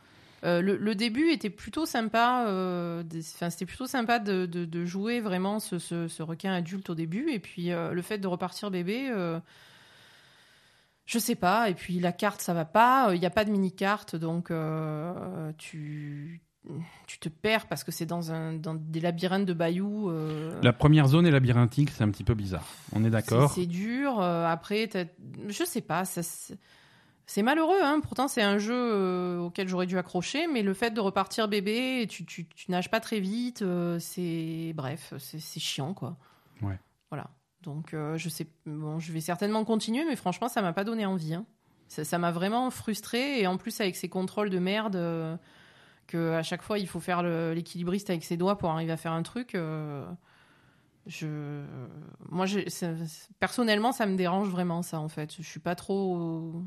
Euh, 0.44 0.60
le, 0.60 0.76
le 0.76 0.94
début 0.94 1.30
était 1.30 1.48
plutôt 1.50 1.86
sympa, 1.86 2.44
euh, 2.48 3.02
enfin, 3.34 3.48
c'était 3.48 3.64
plutôt 3.66 3.86
sympa 3.86 4.18
de, 4.18 4.44
de- 4.44 4.66
de 4.66 4.84
jouer 4.84 5.20
vraiment 5.20 5.58
ce, 5.58 5.78
ce- 5.78 6.06
ce 6.08 6.22
requin 6.22 6.52
adulte 6.52 6.90
au 6.90 6.94
début, 6.94 7.30
et 7.30 7.38
puis 7.38 7.72
euh, 7.72 7.92
le 7.92 8.02
fait 8.02 8.18
de 8.18 8.26
repartir 8.28 8.70
bébé, 8.70 9.10
je 11.06 11.18
sais 11.18 11.34
pas, 11.34 11.68
et 11.70 11.74
puis 11.74 12.00
la 12.00 12.12
carte 12.12 12.40
ça 12.40 12.54
va 12.54 12.64
pas, 12.64 13.10
il 13.14 13.20
n'y 13.20 13.26
a 13.26 13.30
pas 13.30 13.44
de 13.44 13.50
mini-carte, 13.50 14.16
donc 14.16 14.50
tu, 15.58 16.40
tu 17.06 17.18
te 17.18 17.28
perds 17.28 17.66
parce 17.66 17.84
que 17.84 17.92
c'est 17.92 18.06
dans, 18.06 18.32
un, 18.32 18.54
dans 18.54 18.74
des 18.74 19.00
labyrinthes 19.00 19.44
de 19.46 19.52
bayou. 19.52 20.10
euh, 20.10 20.58
La 20.62 20.72
première 20.72 21.06
zone 21.08 21.26
est 21.26 21.30
labyrinthique, 21.30 21.90
c'est 21.90 22.02
un 22.04 22.10
petit 22.10 22.24
peu 22.24 22.34
bizarre. 22.34 22.66
On 22.92 23.04
est 23.04 23.10
d'accord. 23.10 23.52
c'est 23.54 23.66
dur. 23.66 24.20
euh, 24.20 24.46
après, 24.46 24.88
je 25.48 25.64
sais 25.64 25.82
pas. 25.82 26.04
ça, 26.04 26.22
c'est 27.26 27.42
malheureux. 27.42 27.80
Hein. 27.82 28.00
Pourtant, 28.00 28.28
c'est 28.28 28.42
un 28.42 28.58
jeu 28.58 28.74
euh, 28.74 29.38
auquel 29.38 29.68
j'aurais 29.68 29.86
dû 29.86 29.96
accrocher. 29.98 30.46
Mais 30.46 30.62
le 30.62 30.74
fait 30.74 30.90
de 30.90 31.00
repartir 31.00 31.48
bébé, 31.48 32.06
tu, 32.08 32.24
tu, 32.24 32.46
tu 32.46 32.70
nages 32.70 32.90
pas 32.90 33.00
très 33.00 33.20
vite. 33.20 33.62
euh, 33.62 33.98
c'est 33.98 34.72
bref, 34.74 35.14
c'est 35.18 35.60
chiant, 35.60 35.94
quoi. 35.94 36.16
Ouais. 36.62 36.78
Voilà. 37.10 37.30
Donc, 37.62 37.94
euh, 37.94 38.18
je 38.18 38.28
sais. 38.28 38.46
Bon, 38.66 38.98
je 39.00 39.12
vais 39.12 39.20
certainement 39.20 39.64
continuer, 39.64 40.04
mais 40.04 40.16
franchement, 40.16 40.48
ça 40.48 40.60
m'a 40.62 40.72
pas 40.72 40.84
donné 40.84 41.06
envie. 41.06 41.34
hein. 41.34 41.46
Ça 41.88 42.18
m'a 42.18 42.30
vraiment 42.30 42.70
frustré. 42.70 43.40
Et 43.40 43.46
en 43.46 43.56
plus, 43.56 43.80
avec 43.80 43.96
ces 43.96 44.08
contrôles 44.08 44.50
de 44.50 44.58
merde. 44.58 45.38
que 46.06 46.32
à 46.34 46.42
chaque 46.42 46.62
fois 46.62 46.78
il 46.78 46.86
faut 46.86 47.00
faire 47.00 47.22
l'équilibriste 47.22 48.10
avec 48.10 48.24
ses 48.24 48.36
doigts 48.36 48.58
pour 48.58 48.70
arriver 48.70 48.92
à 48.92 48.96
faire 48.96 49.12
un 49.12 49.22
truc. 49.22 49.56
Je, 51.06 51.62
moi, 52.30 52.46
personnellement, 53.38 53.92
ça 53.92 54.06
me 54.06 54.16
dérange 54.16 54.48
vraiment 54.48 54.82
ça 54.82 54.98
en 55.00 55.08
fait. 55.08 55.34
Je 55.36 55.42
suis 55.42 55.60
pas 55.60 55.74
trop, 55.74 56.62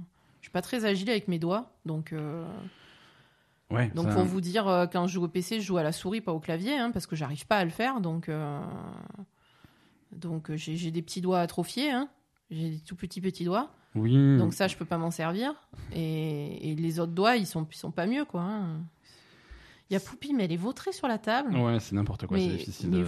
suis 0.48 0.52
pas 0.52 0.62
très 0.62 0.86
agile 0.86 1.10
avec 1.10 1.28
mes 1.28 1.40
doigts, 1.40 1.72
donc. 1.86 2.14
euh, 2.14 2.46
Ouais. 3.70 3.92
Donc 3.96 4.08
ça- 4.08 4.14
pour 4.16 4.24
vous 4.24 4.40
dire, 4.40 4.66
euh, 4.70 4.86
quand 4.88 5.08
je 5.08 5.14
joue 5.16 5.24
au 5.26 5.28
PC, 5.28 5.60
je 5.60 5.66
joue 5.66 5.78
à 5.78 5.84
la 5.84 5.92
souris, 5.92 6.22
pas 6.22 6.32
au 6.32 6.40
clavier, 6.40 6.78
hein, 6.78 6.90
parce 6.92 7.06
que 7.06 7.18
j'arrive 7.18 7.46
pas 7.48 7.58
à 7.58 7.66
le 7.66 7.70
faire. 7.70 8.00
Donc, 8.00 8.30
euh, 8.30 8.62
donc 10.14 10.54
j'ai 10.56 10.92
des 10.92 11.02
petits 11.02 11.20
doigts 11.22 11.40
atrophiés, 11.40 11.92
hein. 11.92 12.08
j'ai 12.50 12.70
des 12.72 12.80
tout 12.80 12.96
petits 12.96 13.20
petits 13.22 13.44
doigts. 13.44 13.70
Oui. 13.96 14.38
Donc 14.38 14.54
ça, 14.54 14.68
je 14.68 14.78
peux 14.78 14.86
pas 14.86 14.98
m'en 14.98 15.12
servir. 15.12 15.54
Et, 15.94 16.72
et 16.72 16.76
les 16.76 17.00
autres 17.00 17.12
doigts, 17.14 17.36
ils 17.36 17.46
sont, 17.48 17.68
ils 17.70 17.76
sont 17.76 17.92
pas 17.92 18.06
mieux, 18.08 18.26
quoi. 18.26 18.42
hein. 18.42 18.80
Il 19.90 19.94
y 19.94 19.98
a 19.98 20.00
Poupie, 20.02 20.34
mais 20.34 20.46
elle 20.46 20.52
est 20.52 20.58
vautrée 20.58 20.92
sur 20.92 21.08
la 21.08 21.18
table. 21.18 21.56
Ouais, 21.56 21.80
c'est 21.80 21.96
n'importe 21.96 22.26
quoi. 22.28 22.38
C'est 22.38 22.48
difficile 22.48 22.90
mais 22.90 22.98
de, 23.00 23.04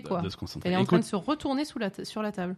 quoi. 0.00 0.20
de 0.20 0.28
se 0.28 0.36
concentrer. 0.36 0.68
Elle 0.68 0.74
est 0.74 0.78
en 0.78 0.84
train 0.84 0.98
de 0.98 1.04
se 1.04 1.14
retourner 1.16 1.64
sous 1.64 1.78
la 1.78 1.90
ta- 1.90 2.04
sur 2.04 2.22
la 2.22 2.32
table. 2.32 2.56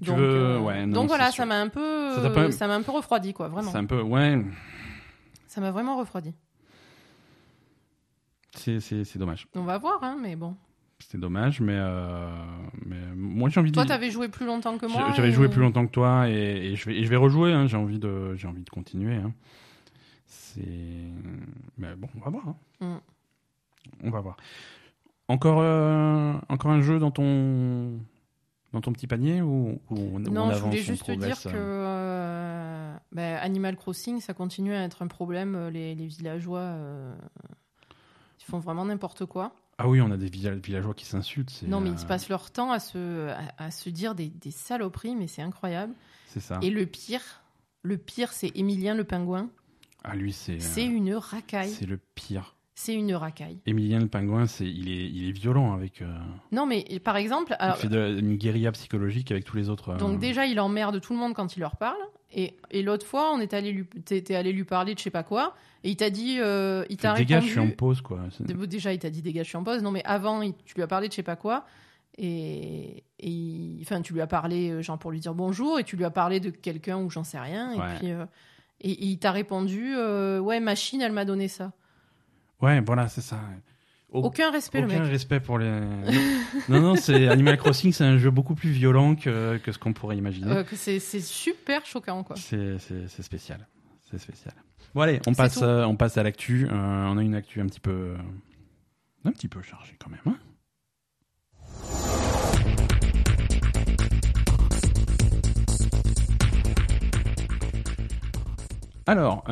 Donc, 0.00 0.18
veux- 0.18 0.24
euh, 0.24 0.58
ouais, 0.60 0.86
non, 0.86 0.92
donc 0.94 1.02
c'est 1.04 1.08
voilà, 1.08 1.30
sûr. 1.30 1.42
ça 1.42 1.46
m'a 1.46 1.60
un 1.60 1.68
peu, 1.68 2.14
Ça 2.20 2.30
pas- 2.30 2.66
m'a 2.68 2.74
un 2.74 2.82
peu 2.82 2.90
refroidi, 2.92 3.32
quoi. 3.32 3.48
Vraiment, 3.48 3.70
C'est 3.70 3.78
un 3.78 3.84
peu. 3.84 4.02
Ouais. 4.02 4.42
ça 5.46 5.60
m'a 5.60 5.70
vraiment 5.70 5.96
refroidi. 5.96 6.34
C'est 8.56 9.18
dommage. 9.18 9.46
On 9.54 9.62
va 9.62 9.78
voir, 9.78 10.02
hein, 10.02 10.16
mais 10.20 10.36
bon. 10.36 10.56
C'est 11.00 11.18
dommage, 11.18 11.60
mais, 11.60 11.76
euh, 11.76 12.28
mais 12.86 12.96
moi 13.14 13.48
j'ai 13.50 13.60
envie 13.60 13.70
de. 13.70 13.74
Toi, 13.74 13.84
t'avais 13.84 14.10
joué 14.10 14.28
plus 14.28 14.46
longtemps 14.46 14.78
que 14.78 14.86
moi. 14.86 15.12
J'avais 15.14 15.28
et- 15.28 15.32
joué 15.32 15.48
plus 15.48 15.60
longtemps 15.60 15.84
que 15.86 15.90
toi 15.90 16.28
et, 16.30 16.32
et 16.72 16.76
je 16.76 16.86
vais 16.88 16.96
et 16.96 17.04
je 17.04 17.10
vais 17.10 17.16
rejouer. 17.16 17.52
hein, 17.52 17.66
J'ai 17.66 17.76
envie 17.76 17.98
de 17.98 18.34
j'ai 18.36 18.46
envie 18.48 18.62
de 18.62 18.70
continuer. 18.70 19.16
hein. 19.16 19.32
C'est 20.26 20.62
mais 21.76 21.94
bon, 21.96 22.08
on 22.16 22.20
va 22.20 22.30
voir. 22.30 22.44
hein. 22.48 22.56
Mm. 22.80 22.96
On 24.04 24.10
va 24.10 24.20
voir. 24.20 24.36
Encore 25.28 25.58
euh, 25.60 26.32
encore 26.48 26.70
un 26.70 26.80
jeu 26.80 26.98
dans 26.98 27.10
ton 27.10 27.98
dans 28.74 28.80
ton 28.80 28.92
petit 28.92 29.06
panier 29.06 29.40
ou, 29.40 29.80
ou 29.90 29.96
on, 29.96 29.96
ou 29.96 30.16
on 30.16 30.18
Non, 30.18 30.52
je 30.52 30.58
voulais 30.58 30.82
juste 30.82 31.06
te 31.06 31.12
dire 31.12 31.40
que 31.40 31.48
euh, 31.48 31.54
euh, 31.54 32.96
ben, 33.12 33.36
Animal 33.40 33.76
Crossing, 33.76 34.20
ça 34.20 34.34
continue 34.34 34.74
à 34.74 34.82
être 34.84 35.00
un 35.02 35.06
problème. 35.06 35.54
euh, 35.54 35.70
Les, 35.70 35.94
les 35.94 36.06
villageois, 36.06 36.58
euh, 36.58 37.14
ils 38.40 38.44
font 38.44 38.58
vraiment 38.58 38.84
n'importe 38.84 39.26
quoi. 39.26 39.54
Ah 39.78 39.88
oui, 39.88 40.00
on 40.00 40.10
a 40.10 40.16
des 40.16 40.28
villa- 40.28 40.54
villageois 40.56 40.94
qui 40.94 41.04
s'insultent. 41.06 41.62
Non, 41.66 41.80
mais 41.80 41.90
euh, 41.90 41.94
ils 42.00 42.06
passent 42.06 42.28
leur 42.28 42.50
temps 42.50 42.72
à 42.72 42.78
se, 42.80 43.28
à, 43.30 43.64
à 43.64 43.70
se 43.70 43.88
dire 43.90 44.14
des, 44.14 44.28
des 44.28 44.50
saloperies, 44.50 45.14
mais 45.16 45.26
c'est 45.28 45.42
incroyable. 45.42 45.94
C'est 46.28 46.40
ça. 46.40 46.58
Et 46.62 46.70
le 46.70 46.84
pire, 46.86 47.22
le 47.82 47.96
pire, 47.96 48.32
c'est 48.32 48.50
Émilien 48.56 48.94
le 48.94 49.04
pingouin. 49.04 49.50
Ah 50.02 50.14
lui 50.16 50.32
c'est 50.32 50.58
C'est 50.60 50.84
une 50.84 51.14
racaille. 51.14 51.70
c'est 51.70 51.86
le 51.86 51.96
pire. 52.16 52.54
C'est 52.76 52.94
une 52.94 53.14
racaille. 53.14 53.58
Émilien 53.66 54.00
le 54.00 54.08
pingouin, 54.08 54.46
c'est 54.46 54.66
il 54.66 54.88
est 54.90 55.06
il 55.08 55.28
est 55.28 55.32
violent 55.32 55.72
avec. 55.74 56.02
euh, 56.02 56.12
Non, 56.50 56.66
mais 56.66 56.84
par 57.04 57.16
exemple, 57.16 57.54
alors, 57.60 57.76
il 57.78 57.82
fait 57.82 57.88
de- 57.88 58.18
une 58.18 58.34
guérilla 58.36 58.72
psychologique 58.72 59.30
avec 59.30 59.44
tous 59.44 59.56
les 59.56 59.68
autres. 59.68 59.90
euh, 59.90 59.96
donc 59.96 60.18
déjà, 60.18 60.44
il 60.46 60.58
emmerde 60.58 61.00
tout 61.00 61.12
le 61.12 61.18
monde 61.20 61.34
quand 61.34 61.56
il 61.56 61.60
leur 61.60 61.76
parle. 61.76 62.00
Et, 62.36 62.54
et 62.72 62.82
l'autre 62.82 63.06
fois, 63.06 63.32
on 63.32 63.38
est 63.38 63.54
allé 63.54 63.70
lui, 63.70 63.86
t'es, 63.86 64.34
allé 64.34 64.52
lui 64.52 64.64
parler 64.64 64.94
de 64.94 64.98
je 64.98 65.04
sais 65.04 65.10
pas 65.10 65.22
quoi, 65.22 65.54
et 65.84 65.90
il 65.90 65.94
t'a 65.96 66.10
dit, 66.10 66.38
euh, 66.40 66.84
il 66.90 66.96
t'a 66.96 67.14
dégage, 67.14 67.44
répondu. 67.44 67.46
je 67.46 67.60
suis 67.60 67.60
en 67.60 67.76
pause 67.76 68.00
quoi. 68.00 68.18
Déjà, 68.66 68.92
il 68.92 68.98
t'a 68.98 69.08
dit 69.10 69.22
dégage, 69.22 69.44
je 69.46 69.50
suis 69.50 69.56
en 69.56 69.62
pause. 69.62 69.80
Non, 69.84 69.92
mais 69.92 70.02
avant, 70.04 70.42
il- 70.42 70.54
tu 70.64 70.74
lui 70.74 70.82
as 70.82 70.88
parlé 70.88 71.06
de 71.06 71.12
je 71.12 71.16
sais 71.16 71.22
pas 71.22 71.36
quoi. 71.36 71.64
Et, 72.18 73.04
et 73.20 73.28
il- 73.28 73.78
enfin, 73.82 74.02
tu 74.02 74.14
lui 74.14 74.20
as 74.20 74.26
parlé, 74.26 74.82
genre 74.82 74.98
pour 74.98 75.12
lui 75.12 75.20
dire 75.20 75.34
bonjour, 75.34 75.78
et 75.78 75.84
tu 75.84 75.96
lui 75.96 76.04
as 76.04 76.10
parlé 76.10 76.40
de 76.40 76.50
quelqu'un 76.50 76.98
ou 76.98 77.08
j'en 77.08 77.22
sais 77.24 77.38
rien. 77.38 77.72
Et 77.72 77.78
puis, 77.98 78.08
et, 78.08 78.90
et 78.90 79.04
il 79.06 79.18
t'a 79.18 79.30
répondu, 79.30 79.94
ouais, 80.40 80.58
machine, 80.58 81.00
elle 81.02 81.12
m'a 81.12 81.24
donné 81.24 81.46
ça. 81.46 81.72
Ouais, 82.60 82.80
voilà, 82.80 83.08
c'est 83.08 83.20
ça. 83.20 83.38
Au- 84.10 84.22
Aucun 84.22 84.50
respect, 84.52 84.78
Aucun 84.84 84.94
le 84.98 85.02
mec. 85.02 85.10
respect 85.10 85.40
pour 85.40 85.58
les. 85.58 85.68
non, 86.68 86.80
non, 86.80 86.94
c'est 86.96 87.26
Animal 87.28 87.56
Crossing, 87.58 87.92
c'est 87.92 88.04
un 88.04 88.16
jeu 88.16 88.30
beaucoup 88.30 88.54
plus 88.54 88.70
violent 88.70 89.16
que, 89.16 89.56
que 89.58 89.72
ce 89.72 89.78
qu'on 89.78 89.92
pourrait 89.92 90.16
imaginer. 90.16 90.50
Euh, 90.50 90.64
c'est, 90.74 91.00
super 91.00 91.84
choquant, 91.84 92.22
quoi. 92.22 92.36
C'est 92.36 92.78
spécial. 93.22 93.66
C'est 94.10 94.18
spécial. 94.18 94.54
Bon, 94.94 95.00
allez, 95.00 95.20
on 95.26 95.34
passe, 95.34 95.60
euh, 95.62 95.84
on 95.84 95.96
passe 95.96 96.16
à 96.16 96.22
l'actu. 96.22 96.68
Euh, 96.70 96.72
on 96.72 97.18
a 97.18 97.22
une 97.22 97.34
actu 97.34 97.60
un 97.60 97.66
petit 97.66 97.80
peu. 97.80 98.14
un 99.24 99.32
petit 99.32 99.48
peu 99.48 99.60
chargée 99.62 99.96
quand 99.98 100.10
même. 100.10 100.20
hein. 100.26 100.38
Alors, 109.06 109.44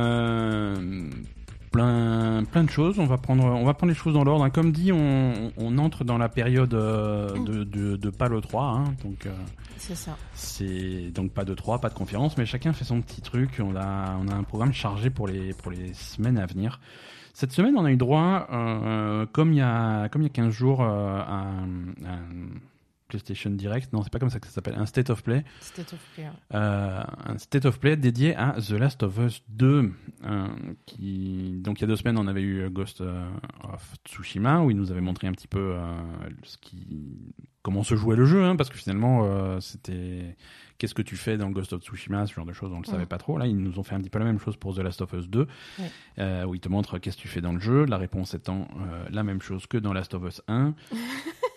plein, 1.73 2.45
plein 2.45 2.63
de 2.65 2.71
choses. 2.71 2.99
On 3.01 3.07
va 3.07 3.19
prendre, 3.19 3.45
on 3.45 3.65
va 3.65 3.75
prendre 3.75 3.91
les 3.93 3.99
choses 3.99 4.15
dans 4.15 4.23
l'ordre. 4.23 4.45
hein. 4.45 4.51
Comme 4.51 4.71
dit, 4.71 4.93
on, 4.93 5.51
on 5.57 5.79
entre 5.79 6.05
dans 6.05 6.19
la 6.19 6.29
période 6.29 6.75
euh, 6.75 7.33
de, 7.45 7.65
de, 7.65 7.97
de 7.97 8.11
pas 8.11 8.29
le 8.29 8.41
3. 8.41 8.65
hein. 8.65 8.85
donc, 9.05 9.27
euh, 9.27 9.31
C'est 9.79 9.97
ça. 9.97 10.17
c'est 10.35 11.11
donc 11.11 11.33
pas 11.33 11.45
de 11.45 11.55
3, 11.55 11.81
pas 11.81 11.89
de 11.89 11.95
conférence, 11.95 12.37
mais 12.39 12.47
chacun 12.47 12.73
fait 12.73 12.85
son 12.85 13.01
petit 13.01 13.23
truc. 13.23 13.61
On 13.61 13.75
a, 13.75 14.17
on 14.23 14.29
a 14.29 14.35
un 14.35 14.43
programme 14.45 14.73
chargé 14.73 15.11
pour 15.11 15.27
les, 15.27 15.53
pour 15.55 15.73
les 15.73 15.93
semaines 15.95 16.39
à 16.39 16.47
venir. 16.47 16.79
Cette 17.35 17.53
semaine, 17.53 17.75
on 17.79 17.85
a 17.87 17.91
eu 17.91 17.97
droit, 17.97 18.47
euh, 18.53 19.25
comme 19.33 19.53
il 19.53 19.57
y 19.59 19.63
a, 19.63 20.09
comme 20.11 20.21
il 20.23 20.27
y 20.27 20.31
a 20.31 20.33
15 20.33 20.51
jours, 20.53 20.83
euh, 20.83 21.19
à 21.19 21.43
PlayStation 23.13 23.51
Direct. 23.51 23.93
Non, 23.93 24.03
c'est 24.03 24.13
pas 24.13 24.19
comme 24.19 24.31
ça 24.31 24.41
que 24.41 24.47
ça 24.47 24.53
s'appelle. 24.55 24.75
Un 24.77 24.87
State 24.87 25.11
of 25.11 25.23
Play. 25.23 25.45
State 25.61 25.93
of 25.93 26.01
Play. 26.15 26.25
ouais. 26.25 26.31
Euh, 26.55 27.03
un 27.27 27.39
State 27.39 27.65
of 27.67 27.79
Play 27.79 27.97
dédié 27.97 28.35
à 28.37 28.53
The 28.61 28.71
Last 28.73 29.03
of 29.03 29.19
Us 29.19 29.43
2. 29.49 29.93
euh, 30.25 30.49
qui, 30.87 31.61
donc 31.63 31.79
il 31.79 31.83
y 31.83 31.85
a 31.85 31.89
deux 31.89 31.97
semaines, 31.97 32.19
on 32.19 32.27
avait 32.27 32.43
eu 32.43 32.69
Ghost 32.71 33.01
euh, 33.01 33.25
of 33.65 33.95
Tsushima, 34.07 34.61
où 34.63 34.71
il 34.71 34.77
nous 34.77 34.91
avait 34.91 35.01
montré 35.01 35.27
un 35.27 35.33
petit 35.33 35.49
peu 35.49 35.75
ce 36.43 36.57
qui, 36.59 37.35
comment 37.63 37.83
se 37.83 37.95
jouait 37.97 38.17
le 38.17 38.25
jeu, 38.25 38.45
hein, 38.45 38.57
parce 38.57 38.71
que 38.71 38.77
finalement, 38.77 39.61
c'était 39.61 40.37
qu'est-ce 40.79 40.95
que 40.95 41.03
tu 41.03 41.17
fais 41.17 41.37
dans 41.37 41.51
Ghost 41.51 41.73
of 41.75 41.83
Tsushima, 41.83 42.27
ce 42.27 42.35
genre 42.35 42.47
de 42.47 42.53
choses, 42.53 42.73
on 42.73 42.79
le 42.81 42.85
savait 42.87 43.03
Mhm. 43.03 43.09
pas 43.09 43.19
trop. 43.19 43.39
Là, 43.39 43.47
ils 43.47 43.57
nous 43.57 43.79
ont 43.79 43.83
fait 43.85 43.95
un 43.95 44.01
petit 44.01 44.11
peu 44.11 44.19
la 44.19 44.25
même 44.25 44.39
chose 44.41 44.57
pour 44.57 44.75
The 44.75 44.79
Last 44.79 45.01
of 45.03 45.13
Us 45.13 45.29
2, 45.29 45.47
Ouais. 45.79 45.91
euh, 46.19 46.45
où 46.45 46.55
ils 46.55 46.61
te 46.61 46.69
montrent 46.69 46.99
qu'est-ce 46.99 47.17
que 47.17 47.23
tu 47.23 47.29
fais 47.29 47.41
dans 47.41 47.53
le 47.53 47.61
jeu. 47.61 47.85
La 47.85 47.99
réponse 47.99 48.35
étant 48.35 48.67
euh, 48.81 49.05
la 49.11 49.23
même 49.23 49.41
chose 49.43 49.67
que 49.67 49.77
dans 49.79 49.93
Last 49.93 50.15
of 50.15 50.25
Us 50.25 50.43
1. 50.49 50.75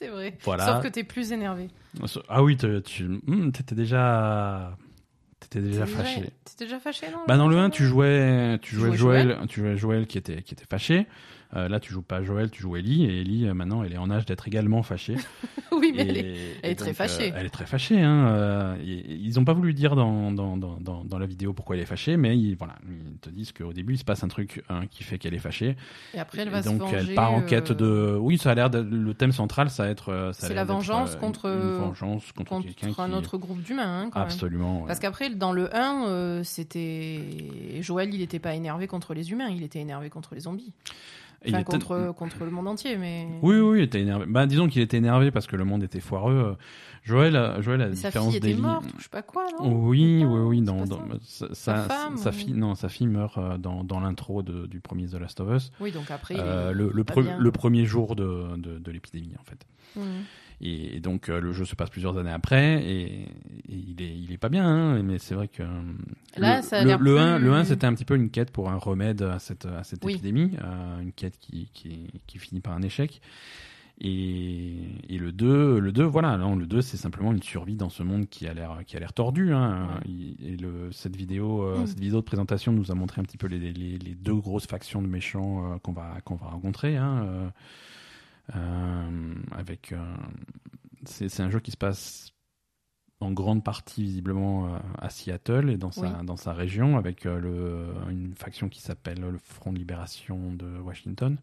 C'est 0.00 0.08
vrai. 0.08 0.38
Voilà. 0.44 0.64
Sauf 0.66 0.82
que 0.82 0.88
t'es 0.88 1.04
plus 1.04 1.30
énervé. 1.30 1.68
Ah 2.28 2.42
oui, 2.42 2.56
te- 2.56 2.78
tu 2.80 3.04
hum, 3.28 3.52
t'étais 3.52 3.74
déjà, 3.74 4.78
t'étais 5.40 5.60
déjà 5.60 5.84
fâché. 5.84 6.30
T'étais 6.44 6.64
déjà 6.64 6.80
fâché, 6.80 7.06
non? 7.10 7.18
Bah 7.28 7.36
dans 7.36 7.48
le 7.48 7.58
1, 7.58 7.68
tu 7.68 7.84
jouais, 7.84 8.58
tu 8.62 8.76
jouais 8.76 8.96
Joël, 8.96 9.38
tu 9.48 9.60
jouais 9.60 9.76
Joël 9.76 10.06
qui 10.06 10.16
était 10.16 10.40
qui 10.42 10.54
était 10.54 10.64
fâché. 10.68 11.06
Euh, 11.56 11.68
là, 11.68 11.80
tu 11.80 11.92
joues 11.92 12.02
pas 12.02 12.22
Joël, 12.22 12.48
tu 12.50 12.62
joues 12.62 12.76
Ellie 12.76 13.04
et 13.06 13.20
Ellie 13.22 13.46
euh, 13.48 13.54
maintenant, 13.54 13.82
elle 13.82 13.92
est 13.92 13.98
en 13.98 14.08
âge 14.10 14.24
d'être 14.24 14.46
également 14.46 14.82
fâchée. 14.82 15.16
Oui, 15.72 15.92
mais 15.94 16.02
Et- 16.02 16.08
elle 16.08 16.16
est... 16.16 16.20
et 16.20 16.56
elle 16.64 16.70
est 16.72 16.74
très 16.74 16.86
donc, 16.88 16.94
fâchée. 16.96 17.30
euh, 17.32 17.36
elle 17.36 17.46
est 17.46 17.50
très 17.50 17.64
fâchée. 17.64 18.00
Hein, 18.02 18.26
euh, 18.28 18.76
et- 18.84 19.14
ils 19.14 19.38
ont 19.38 19.44
pas 19.44 19.52
voulu 19.52 19.72
dire 19.72 19.94
dans 19.96 20.30
dans, 20.32 20.56
dans, 20.56 21.04
dans 21.04 21.18
la 21.18 21.26
vidéo 21.26 21.52
pourquoi 21.54 21.76
elle 21.76 21.82
est 21.82 21.86
fâchée, 21.86 22.16
mais 22.16 22.36
ils, 22.36 22.54
voilà, 22.56 22.74
ils 22.88 23.18
te 23.18 23.30
disent 23.30 23.52
qu'au 23.52 23.72
début 23.72 23.94
il 23.94 23.98
se 23.98 24.04
passe 24.04 24.22
un 24.24 24.28
truc 24.28 24.62
hein, 24.68 24.82
qui 24.90 25.04
fait 25.04 25.16
qu'elle 25.18 25.32
est 25.32 25.38
fâchée. 25.38 25.76
Et 26.12 26.18
après, 26.18 26.42
elle 26.42 26.50
va 26.50 26.60
donc 26.60 26.74
se 26.74 26.78
venger. 26.80 26.96
elle 26.96 27.14
part 27.14 27.32
en 27.32 27.40
quête 27.42 27.70
euh, 27.70 27.74
de. 28.12 28.18
Oui, 28.18 28.36
ça 28.36 28.50
a 28.50 28.54
l'air 28.56 28.68
le 28.68 29.14
thème 29.14 29.32
central, 29.32 29.70
ça 29.70 29.84
va 29.84 29.90
être. 29.90 30.08
euh, 30.10 30.32
C'est 30.34 30.52
la 30.54 30.64
vengeance 30.64 31.10
euh, 31.12 31.14
une- 31.14 31.20
contre- 31.20 31.46
une 31.46 31.78
vengeance 31.78 32.32
contre, 32.32 32.62
quelqu'un 32.62 32.88
contre 32.88 33.00
un 33.00 33.08
qui. 33.08 33.14
autre 33.14 33.38
groupe 33.38 33.62
d'humains, 33.62 34.02
hein. 34.02 34.10
Absolument. 34.12 34.80
ouais. 34.82 34.86
Parce 34.88 34.98
qu'après, 34.98 35.30
dans 35.30 35.52
le 35.52 35.74
1, 35.74 36.04
euh, 36.08 36.42
c'était. 36.44 37.20
Joël, 37.80 38.12
il 38.12 38.18
n'était 38.20 38.38
pas 38.40 38.54
énervé 38.54 38.86
contre 38.88 39.14
les 39.14 39.30
humains, 39.30 39.48
il 39.48 39.62
était 39.62 39.78
énervé 39.80 40.10
contre 40.10 40.34
les 40.34 40.40
zombies. 40.40 40.72
Et 41.42 41.48
il 41.48 41.54
Enfin, 41.54 41.62
était- 41.62 41.72
contre, 41.72 42.14
contre 42.16 42.44
le 42.44 42.50
monde 42.50 42.68
entier, 42.68 42.96
mais. 42.98 43.26
Oui, 43.42 43.56
oui, 43.58 43.78
il 43.78 43.82
était 43.84 44.00
énervé. 44.02 44.26
Bah, 44.28 44.46
disons 44.46 44.68
qu'il 44.68 44.82
était 44.82 44.98
énervé 44.98 45.30
parce 45.30 45.46
que 45.46 45.56
le 45.56 45.64
monde 45.64 45.82
était 45.82 46.00
foireux. 46.00 46.56
Joël, 47.02 47.34
euh, 47.34 47.62
Joël, 47.62 47.80
à 47.80 47.88
la 47.88 47.96
sa 47.96 48.08
différence 48.08 48.28
fille 48.28 48.36
était 48.36 48.52
morte, 48.54 48.84
ou 48.84 48.98
je 48.98 49.04
sais 49.04 49.08
pas 49.08 49.22
quoi, 49.22 49.46
non 49.58 49.72
Oui, 49.86 50.18
Putain, 50.18 50.30
oui, 50.32 50.40
oui. 50.40 50.58
c'est 50.58 51.48
Dans, 51.48 51.54
sa, 51.54 51.76
femme, 51.84 52.16
sa 52.18 52.28
ou- 52.28 52.32
fille, 52.34 52.52
non, 52.52 52.74
sa 52.74 52.90
fille 52.90 53.06
meurt 53.06 53.38
euh, 53.38 53.56
dans, 53.56 53.84
dans 53.84 54.00
l'intro 54.00 54.42
du 54.42 54.80
premier 54.80 55.06
The 55.06 55.14
Last 55.14 55.40
of 55.40 55.48
Us. 55.56 55.72
Oui, 55.80 55.92
donc 55.92 56.10
après. 56.10 56.34
Euh, 56.38 56.72
le, 56.72 56.90
le, 56.92 57.04
pre- 57.04 57.38
le 57.38 57.50
premier 57.52 57.86
jour 57.86 58.16
de, 58.16 58.56
de, 58.58 58.78
de 58.78 58.90
l'épidémie, 58.90 59.32
en 59.40 59.44
fait. 59.44 59.66
Mhm. 59.96 60.04
Et, 60.62 60.96
et 60.96 61.00
donc 61.00 61.28
euh, 61.30 61.40
le 61.40 61.52
jeu 61.52 61.64
se 61.64 61.74
passe 61.74 61.88
plusieurs 61.88 62.18
années 62.18 62.30
après 62.30 62.82
et, 62.84 63.22
et 63.22 63.28
il 63.68 64.02
est 64.02 64.14
il 64.14 64.30
est 64.30 64.36
pas 64.38 64.50
bien 64.50 64.66
hein, 64.66 65.02
mais 65.02 65.18
c'est 65.18 65.34
vrai 65.34 65.48
que 65.48 65.62
Là, 66.36 66.56
le, 66.58 66.62
ça 66.62 66.80
a 66.80 66.84
le, 66.84 66.96
le 67.02 67.18
1 67.18 67.36
plus- 67.38 67.44
le 67.46 67.52
1 67.54 67.64
c'était 67.64 67.86
un 67.86 67.94
petit 67.94 68.04
peu 68.04 68.14
une 68.14 68.28
quête 68.28 68.50
pour 68.50 68.68
un 68.70 68.76
remède 68.76 69.22
à 69.22 69.38
cette 69.38 69.64
à 69.64 69.84
cette 69.84 70.04
Oui. 70.04 70.12
épidémie 70.12 70.56
euh, 70.62 71.00
une 71.00 71.12
quête 71.12 71.38
qui, 71.38 71.70
qui 71.72 72.08
qui 72.26 72.38
finit 72.38 72.60
par 72.60 72.74
un 72.74 72.82
échec 72.82 73.22
et, 74.02 74.76
et 75.08 75.18
le 75.18 75.30
2 75.32 75.78
le 75.78 75.92
2 75.92 76.04
voilà 76.04 76.36
non, 76.38 76.56
le 76.56 76.66
2 76.66 76.80
c'est 76.82 76.96
simplement 76.96 77.32
une 77.32 77.42
survie 77.42 77.76
dans 77.76 77.90
ce 77.90 78.02
monde 78.02 78.28
qui 78.28 78.46
a 78.46 78.54
l'air 78.54 78.78
qui 78.86 78.96
a 78.96 79.00
l'air 79.00 79.12
tordu 79.12 79.52
hein. 79.52 79.88
Et 80.06 80.56
le 80.56 80.90
cette 80.92 81.16
vidéo 81.16 81.62
euh, 81.64 81.82
Mm. 81.82 81.86
cette 81.86 82.00
vidéo 82.00 82.18
de 82.20 82.24
présentation 82.24 82.72
nous 82.72 82.90
a 82.90 82.94
montré 82.94 83.20
un 83.20 83.24
petit 83.24 83.36
peu 83.38 83.46
les, 83.46 83.58
les, 83.58 83.72
les 83.72 84.14
deux 84.14 84.34
grosses 84.34 84.66
factions 84.66 85.00
de 85.02 85.06
méchants 85.06 85.72
euh, 85.72 85.78
qu'on 85.78 85.92
va 85.92 86.16
qu'on 86.24 86.34
va 86.36 86.46
rencontrer 86.48 86.96
hein, 86.96 87.26
avec 89.52 89.92
euh, 89.92 90.14
c'est 91.04 91.28
c'est 91.28 91.42
un 91.42 91.50
jeu 91.50 91.60
qui 91.60 91.70
se 91.70 91.76
passe 91.76 92.32
en 93.20 93.32
grande 93.32 93.62
partie 93.62 94.02
visiblement 94.02 94.66
euh, 94.74 94.78
à 94.98 95.10
Seattle 95.10 95.70
et 95.70 95.76
dans 95.76 95.90
sa 95.92 96.02
Oui. 96.18 96.26
dans 96.26 96.36
sa 96.36 96.52
région 96.52 96.96
avec 96.96 97.26
euh, 97.26 97.38
le 97.38 98.10
une 98.10 98.34
faction 98.34 98.68
qui 98.68 98.80
s'appelle 98.80 99.20
le 99.20 99.38
Front 99.38 99.72
de 99.72 99.78
libération 99.78 100.52
de 100.54 100.78
Washington 100.78 101.36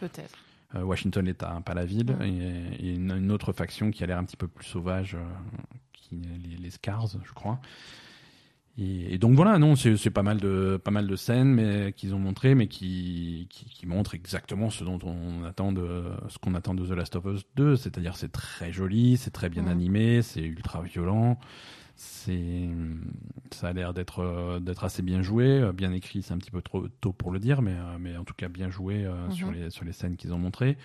Peut-être. 0.00 0.36
Euh, 0.74 0.82
Washington 0.82 1.24
l'État, 1.24 1.62
pas 1.64 1.74
la 1.74 1.84
ville, 1.86 2.16
et, 2.22 2.86
et 2.88 2.94
une, 2.94 3.12
une 3.12 3.30
autre 3.30 3.52
faction 3.52 3.90
qui 3.92 4.02
a 4.02 4.06
l'air 4.06 4.18
un 4.18 4.24
petit 4.24 4.36
peu 4.36 4.48
plus 4.48 4.66
sauvage, 4.66 5.14
euh, 5.14 5.24
qui, 5.92 6.16
les, 6.16 6.56
les 6.56 6.70
Scars, 6.70 7.06
je 7.24 7.32
crois. 7.32 7.60
Et, 8.78 9.14
et 9.14 9.18
donc 9.18 9.34
voilà, 9.36 9.58
non, 9.58 9.74
c'est 9.74 10.10
pas 10.10 10.22
mal 10.22 10.38
de 10.38 10.78
pas 10.82 10.90
mal 10.90 11.06
de 11.06 11.16
scènes, 11.16 11.48
mais 11.54 11.92
qu'ils 11.94 12.14
ont 12.14 12.18
montré, 12.18 12.54
mais 12.54 12.66
qui, 12.66 13.46
qui 13.48 13.64
qui 13.66 13.86
montrent 13.86 14.14
exactement 14.14 14.68
ce 14.68 14.84
dont 14.84 14.98
on 15.02 15.44
attend 15.44 15.72
de 15.72 16.02
ce 16.28 16.38
qu'on 16.38 16.54
attend 16.54 16.74
de 16.74 16.84
The 16.86 16.90
Last 16.90 17.16
of 17.16 17.24
Us 17.24 17.42
2, 17.56 17.76
c'est-à-dire 17.76 18.16
c'est 18.16 18.32
très 18.32 18.72
joli, 18.72 19.16
c'est 19.16 19.30
très 19.30 19.48
bien 19.48 19.62
Mhm. 19.62 19.68
animé, 19.68 20.22
c'est 20.22 20.42
ultra 20.42 20.82
violent, 20.82 21.38
c'est 21.94 22.68
ça 23.50 23.68
a 23.68 23.72
l'air 23.72 23.94
d'être 23.94 24.60
d'être 24.60 24.84
assez 24.84 25.02
bien 25.02 25.22
joué, 25.22 25.70
bien 25.72 25.92
écrit, 25.92 26.22
c'est 26.22 26.34
un 26.34 26.38
petit 26.38 26.50
peu 26.50 26.60
trop 26.60 26.86
tôt 27.00 27.12
pour 27.14 27.30
le 27.30 27.38
dire, 27.38 27.62
mais 27.62 27.76
mais 27.98 28.16
en 28.18 28.24
tout 28.24 28.34
cas 28.34 28.48
bien 28.48 28.68
joué 28.68 29.06
euh, 29.06 29.26
Mhm. 29.28 29.32
sur 29.32 29.50
les 29.52 29.70
sur 29.70 29.84
les 29.86 29.92
scènes 29.92 30.16
qu'ils 30.16 30.34
ont 30.34 30.38
montrées. 30.38 30.76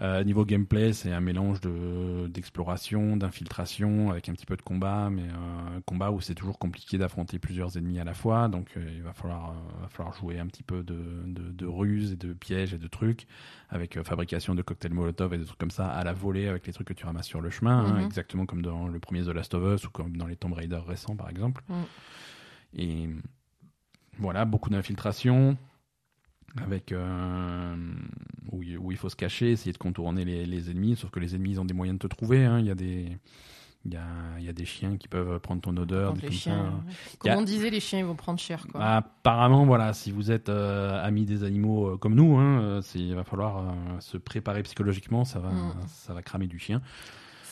Euh, 0.00 0.24
niveau 0.24 0.44
gameplay, 0.44 0.92
c'est 0.92 1.12
un 1.12 1.20
mélange 1.20 1.60
de 1.60 2.26
d'exploration, 2.28 3.16
d'infiltration, 3.16 4.10
avec 4.10 4.28
un 4.28 4.32
petit 4.32 4.46
peu 4.46 4.56
de 4.56 4.62
combat, 4.62 5.10
mais 5.10 5.22
euh, 5.24 5.80
combat 5.86 6.10
où 6.10 6.20
c'est 6.20 6.34
toujours 6.34 6.58
compliqué 6.58 6.98
d'affronter 6.98 7.38
plusieurs 7.38 7.76
ennemis 7.76 8.00
à 8.00 8.04
la 8.04 8.14
fois, 8.14 8.48
donc 8.48 8.70
euh, 8.76 8.90
il 8.94 9.02
va 9.02 9.12
falloir 9.12 9.50
euh, 9.50 9.82
va 9.82 9.88
falloir 9.88 10.14
jouer 10.16 10.38
un 10.38 10.46
petit 10.46 10.62
peu 10.62 10.82
de, 10.82 10.96
de, 11.26 11.52
de 11.52 11.66
ruses 11.66 12.12
et 12.12 12.16
de 12.16 12.32
pièges 12.32 12.72
et 12.74 12.78
de 12.78 12.88
trucs, 12.88 13.26
avec 13.68 13.96
euh, 13.96 14.02
fabrication 14.02 14.54
de 14.54 14.62
cocktails 14.62 14.94
Molotov 14.94 15.34
et 15.34 15.38
des 15.38 15.44
trucs 15.44 15.58
comme 15.58 15.70
ça 15.70 15.88
à 15.88 16.02
la 16.04 16.12
volée 16.14 16.48
avec 16.48 16.66
les 16.66 16.72
trucs 16.72 16.88
que 16.88 16.94
tu 16.94 17.04
ramasses 17.04 17.26
sur 17.28 17.40
le 17.40 17.50
chemin, 17.50 17.84
hein, 17.84 17.98
Mhm. 17.98 18.06
exactement 18.06 18.46
comme 18.46 18.62
dans 18.62 18.88
le 18.88 18.98
premier 18.98 19.22
The 19.22 19.28
Last 19.28 19.54
of 19.54 19.74
Us 19.74 19.86
ou 19.86 19.90
comme 19.90 20.16
dans 20.16 20.26
les 20.26 20.36
Tomb 20.36 20.54
Raider 20.54 20.80
récents 20.86 21.16
par 21.16 21.28
exemple. 21.28 21.62
Mhm. 21.68 21.84
Et 22.74 23.08
voilà, 24.18 24.44
beaucoup 24.44 24.70
d'infiltration 24.70 25.56
avec 26.62 26.92
euh, 26.92 27.74
où, 28.50 28.62
il- 28.62 28.78
où 28.78 28.90
il 28.90 28.96
faut 28.96 29.08
se 29.08 29.16
cacher, 29.16 29.52
essayer 29.52 29.72
de 29.72 29.78
contourner 29.78 30.24
les, 30.24 30.44
les 30.46 30.70
ennemis, 30.70 30.96
sauf 30.96 31.10
que 31.10 31.20
les 31.20 31.34
ennemis 31.34 31.52
ils 31.52 31.60
ont 31.60 31.64
des 31.64 31.74
moyens 31.74 31.98
de 31.98 32.06
te 32.06 32.14
trouver. 32.14 32.44
hein. 32.44 32.58
Il 32.60 32.66
y 32.66 32.70
a 32.70 32.74
des 32.74 33.18
il 33.84 33.92
y 33.92 33.96
a, 33.96 34.04
il 34.38 34.44
y 34.44 34.48
a 34.48 34.52
des 34.52 34.64
chiens 34.64 34.96
qui 34.96 35.08
peuvent 35.08 35.40
prendre 35.40 35.60
ton 35.60 35.76
odeur, 35.76 36.12
des 36.14 36.28
les 36.28 36.30
chiens, 36.32 36.84
Comme 37.18 37.32
a- 37.32 37.36
on 37.38 37.42
disait, 37.42 37.68
les 37.68 37.80
chiens 37.80 37.98
ils 37.98 38.04
vont 38.04 38.14
prendre 38.14 38.38
cher. 38.38 38.64
Quoi. 38.70 38.80
Apparemment, 38.80 39.66
voilà, 39.66 39.92
si 39.92 40.12
vous 40.12 40.30
êtes 40.30 40.48
euh, 40.50 41.04
amis 41.04 41.24
des 41.24 41.42
animaux 41.42 41.88
euh, 41.88 41.96
comme 41.96 42.14
nous, 42.14 42.36
hein, 42.38 42.60
euh, 42.60 42.80
c'est- 42.82 43.00
il 43.00 43.12
va 43.16 43.24
falloir 43.24 43.74
se 43.98 44.16
préparer 44.18 44.62
psychologiquement. 44.62 45.24
Ça 45.24 45.40
va, 45.40 45.50
Mm. 45.50 45.74
ça 45.88 46.14
va 46.14 46.22
cramer 46.22 46.46
du 46.46 46.60
chien. 46.60 46.80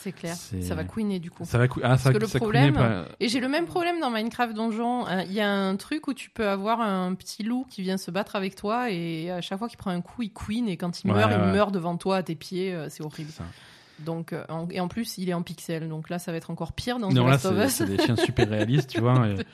C'est 0.02 0.12
clair. 0.12 0.34
Ça 0.34 0.74
va 0.74 0.84
couiner 0.84 1.18
du 1.18 1.30
coup. 1.30 1.44
Ça 1.44 1.58
va 1.58 1.68
cou- 1.68 1.80
ah, 1.82 1.98
ça, 1.98 2.12
que 2.12 2.18
le 2.18 2.26
ça 2.26 2.38
problème- 2.38 2.74
pas- 2.74 3.04
Et 3.20 3.28
j'ai 3.28 3.38
le 3.40 3.48
même 3.48 3.66
problème 3.66 4.00
dans 4.00 4.10
Minecraft 4.10 4.54
Donjon. 4.54 5.06
Euh, 5.06 5.22
Il 5.26 5.32
y 5.32 5.40
a 5.40 5.50
un 5.50 5.76
truc 5.76 6.08
où 6.08 6.14
tu 6.14 6.30
peux 6.30 6.48
avoir 6.48 6.80
un 6.80 7.14
petit 7.14 7.42
loup 7.42 7.66
qui 7.68 7.82
vient 7.82 7.98
se 7.98 8.10
battre 8.10 8.34
avec 8.36 8.54
toi 8.56 8.90
et 8.90 9.30
à 9.30 9.40
chaque 9.40 9.58
fois 9.58 9.68
qu'il 9.68 9.76
prend 9.78 9.90
un 9.90 10.00
coup, 10.00 10.22
il 10.22 10.32
queen 10.32 10.68
et 10.68 10.76
quand 10.76 11.04
il 11.04 11.10
Ouais, 11.10 11.16
meurt, 11.18 11.30
ouais. 11.32 11.38
il 11.38 11.52
meurt 11.52 11.72
devant 11.72 11.96
toi 11.96 12.16
à 12.16 12.22
tes 12.22 12.34
pieds. 12.34 12.72
euh, 12.74 12.88
C'est 12.88 13.02
horrible. 13.04 13.30
Donc, 14.04 14.32
euh, 14.32 14.44
en- 14.48 14.68
et 14.70 14.80
en 14.80 14.88
plus, 14.88 15.18
il 15.18 15.28
est 15.28 15.34
en 15.34 15.42
pixel. 15.42 15.88
Donc 15.88 16.08
là, 16.10 16.18
ça 16.18 16.30
va 16.32 16.38
être 16.38 16.50
encore 16.50 16.72
pire 16.72 16.98
dans 16.98 17.08
Non, 17.10 17.22
The 17.22 17.26
là, 17.26 17.30
Last 17.32 17.46
of 17.46 17.58
Us. 17.64 17.70
c'est 17.72 17.86
des 17.86 17.98
chiens 17.98 18.16
super 18.16 18.48
réalistes, 18.48 18.88
tu 18.90 19.00
vois. 19.00 19.26
et- 19.28 19.34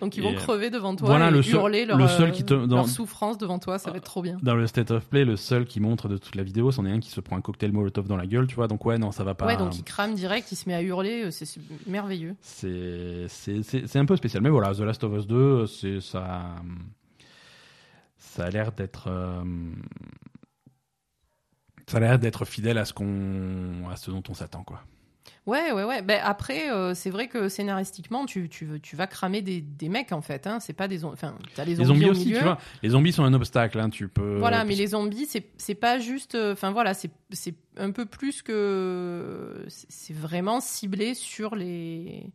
Donc 0.00 0.16
ils 0.16 0.22
vont 0.22 0.30
euh, 0.30 0.36
crever 0.36 0.70
devant 0.70 0.94
toi 0.94 1.08
voilà, 1.08 1.26
et 1.26 1.30
le 1.32 1.42
seul- 1.42 1.54
hurler 1.56 1.84
leur, 1.84 1.98
le 1.98 2.06
seul 2.06 2.28
euh, 2.28 2.30
qui 2.30 2.44
te- 2.44 2.54
dans- 2.54 2.76
leur 2.76 2.88
souffrance 2.88 3.36
devant 3.36 3.58
toi. 3.58 3.80
Ça 3.80 3.90
va 3.90 3.96
être 3.96 4.04
trop 4.04 4.22
bien. 4.22 4.38
Dans 4.42 4.54
le 4.54 4.68
state 4.68 4.92
of 4.92 5.04
play, 5.06 5.24
le 5.24 5.34
seul 5.34 5.64
qui 5.66 5.80
montre 5.80 6.08
de 6.08 6.16
toute 6.16 6.36
la 6.36 6.44
vidéo, 6.44 6.70
c'en 6.70 6.86
est 6.86 6.92
un 6.92 7.00
qui 7.00 7.10
se 7.10 7.20
prend 7.20 7.36
un 7.36 7.40
cocktail 7.40 7.72
Molotov 7.72 8.06
dans 8.06 8.16
la 8.16 8.26
gueule, 8.28 8.46
tu 8.46 8.54
vois. 8.54 8.68
Donc 8.68 8.86
ouais, 8.86 8.96
non, 8.96 9.10
ça 9.10 9.24
va 9.24 9.34
pas. 9.34 9.46
Ouais, 9.46 9.56
donc 9.56 9.76
il 9.76 9.82
crame 9.82 10.14
direct, 10.14 10.52
il 10.52 10.54
se 10.56 10.68
met 10.68 10.74
à 10.76 10.82
hurler. 10.82 11.24
euh, 11.24 11.30
C'est 11.32 11.48
merveilleux. 11.88 12.36
C'est 12.42 13.24
c'est 13.26 13.64
c'est 13.64 13.88
c'est 13.88 13.98
un 13.98 14.04
peu 14.04 14.14
spécial, 14.14 14.40
mais 14.40 14.50
voilà, 14.50 14.72
The 14.72 14.80
Last 14.82 15.02
of 15.02 15.12
Us 15.18 15.26
2, 15.26 15.66
c'est 15.66 16.00
ça. 16.00 16.54
Ça 18.18 18.44
a 18.44 18.50
l'air 18.50 18.70
d'être. 18.70 19.08
euh, 19.08 19.42
ça 21.88 21.96
a 21.96 22.00
l'air 22.00 22.18
d'être 22.18 22.44
fidèle 22.44 22.78
à 22.78 22.84
ce 22.84 22.92
qu'on 22.92 23.88
à 23.90 23.96
ce 23.96 24.10
dont 24.10 24.22
on 24.28 24.34
s'attend 24.34 24.62
quoi. 24.62 24.82
Ouais, 25.46 25.72
ouais, 25.72 25.84
ouais. 25.84 26.02
Ben, 26.02 26.20
après, 26.22 26.70
euh, 26.70 26.92
c'est 26.94 27.08
vrai 27.08 27.26
que 27.28 27.48
scénaristiquement, 27.48 28.26
tu, 28.26 28.50
tu, 28.50 28.68
tu 28.82 28.96
vas 28.96 29.06
cramer 29.06 29.40
des, 29.40 29.62
des 29.62 29.88
mecs, 29.88 30.12
en 30.12 30.20
fait. 30.20 30.46
Hein. 30.46 30.60
C'est 30.60 30.74
pas 30.74 30.88
des. 30.88 31.06
Enfin, 31.06 31.34
t'as 31.54 31.64
les 31.64 31.74
Les 31.74 31.84
zombies, 31.86 32.00
zombies 32.00 32.08
au 32.10 32.10
aussi, 32.12 32.26
milieu. 32.26 32.38
tu 32.38 32.44
vois. 32.44 32.58
Les 32.82 32.90
zombies 32.90 33.12
sont 33.12 33.24
un 33.24 33.32
obstacle, 33.32 33.80
hein, 33.80 33.88
tu 33.88 34.08
peux. 34.08 34.36
Voilà, 34.38 34.66
mais 34.66 34.74
les 34.74 34.88
zombies, 34.88 35.24
c'est 35.24 35.46
c'est 35.56 35.74
pas 35.74 35.98
juste. 36.00 36.34
euh, 36.34 36.52
Enfin, 36.52 36.70
voilà, 36.70 36.92
c'est 36.92 37.10
c'est 37.30 37.54
un 37.78 37.92
peu 37.92 38.04
plus 38.04 38.42
que. 38.42 39.64
c'est- 39.68 40.12
vraiment 40.12 40.60
ciblé 40.60 41.14
sur 41.14 41.54
les. 41.56 42.30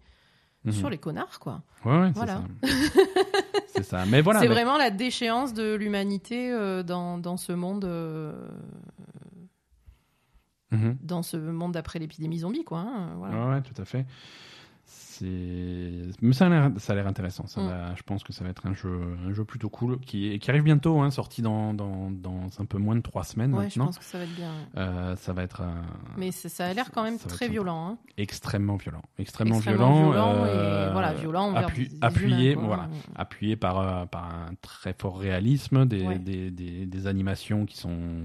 Mhm. 0.65 0.71
Sur 0.71 0.89
les 0.89 0.97
connards, 0.97 1.39
quoi. 1.39 1.61
Ouais, 1.85 1.91
ouais, 1.99 2.07
c'est 2.07 2.13
Voilà. 2.15 2.41
ça. 2.63 2.69
c'est 3.75 3.83
ça. 3.83 4.05
Mais 4.07 4.21
voilà. 4.21 4.39
c'est 4.39 4.47
mais- 4.47 4.53
vraiment 4.55 4.77
la 4.77 4.89
déchéance 4.89 5.53
de 5.53 5.75
l'humanité 5.75 6.51
euh, 6.51 6.81
dans, 6.83 7.17
dans 7.19 7.37
ce 7.37 7.51
monde. 7.51 7.85
euh, 7.85 8.33
Mhm. 10.73 10.97
dans 11.01 11.23
ce 11.23 11.37
monde 11.37 11.71
d'après 11.73 11.99
l'épidémie 11.99 12.39
zombie, 12.39 12.63
quoi. 12.63 12.79
hein, 12.79 13.13
voilà. 13.17 13.35
Ouais, 13.47 13.53
ouais, 13.55 13.61
tout 13.61 13.79
à 13.81 13.85
fait. 13.85 14.05
Mais 15.21 16.33
ça 16.33 16.47
a 16.47 16.95
l'air, 16.95 17.07
intéressant. 17.07 17.45
Ça 17.47 17.61
Mm. 17.61 17.67
va- 17.67 17.95
je 17.95 18.03
pense 18.03 18.23
que 18.23 18.33
ça 18.33 18.43
va 18.43 18.49
être 18.49 18.65
un 18.65 18.73
jeu, 18.73 18.99
un 19.25 19.31
jeu 19.33 19.45
plutôt 19.45 19.69
cool 19.69 19.99
qui, 19.99 20.39
arrive 20.47 20.63
bientôt, 20.63 20.99
hein, 21.01 21.11
sorti 21.11 21.41
dans, 21.41 21.73
dans, 21.73 22.11
dans 22.11 22.49
un 22.59 22.65
peu 22.65 22.77
moins 22.77 22.95
de 22.95 23.01
trois 23.01 23.23
semaines 23.23 23.53
Ouais, 23.53 23.69
je 23.69 23.79
pense 23.79 23.97
que 23.99 24.03
ça 24.03 24.17
va 24.17 24.23
être 24.25 24.35
bien. 24.35 24.51
Euh, 24.75 25.15
ça 25.15 25.31
va 25.31 25.43
être 25.43 25.61
euh, 25.61 25.81
Mais 26.17 26.31
ça 26.31 26.65
a 26.65 26.73
l'air 26.73 26.91
quand 26.91 27.03
même 27.03 27.17
Ça 27.19 27.29
très 27.29 27.47
violent. 27.47 27.87
Hein. 27.91 27.97
extrêmement 28.17 28.75
violent, 28.75 29.01
extrêmement, 29.17 29.55
Extrêmement 29.57 30.09
violent, 30.11 30.45
et 30.45 30.49
euh, 30.49 30.89
voilà, 30.91 31.13
violent 31.13 31.53
appu- 31.53 31.89
des- 31.89 31.97
appuyé, 32.01 32.51
humains, 32.53 32.65
voilà, 32.65 32.89
appuyé 33.15 33.55
par, 33.55 33.77
euh, 33.79 34.05
par 34.05 34.25
un 34.25 34.53
très 34.61 34.93
fort 34.93 35.19
réalisme, 35.19 35.85
des, 35.85 36.05
Ouais. 36.05 36.19
des, 36.19 36.51
des, 36.51 36.85
des 36.85 37.07
animations 37.07 37.65
qui 37.65 37.77
sont 37.77 38.23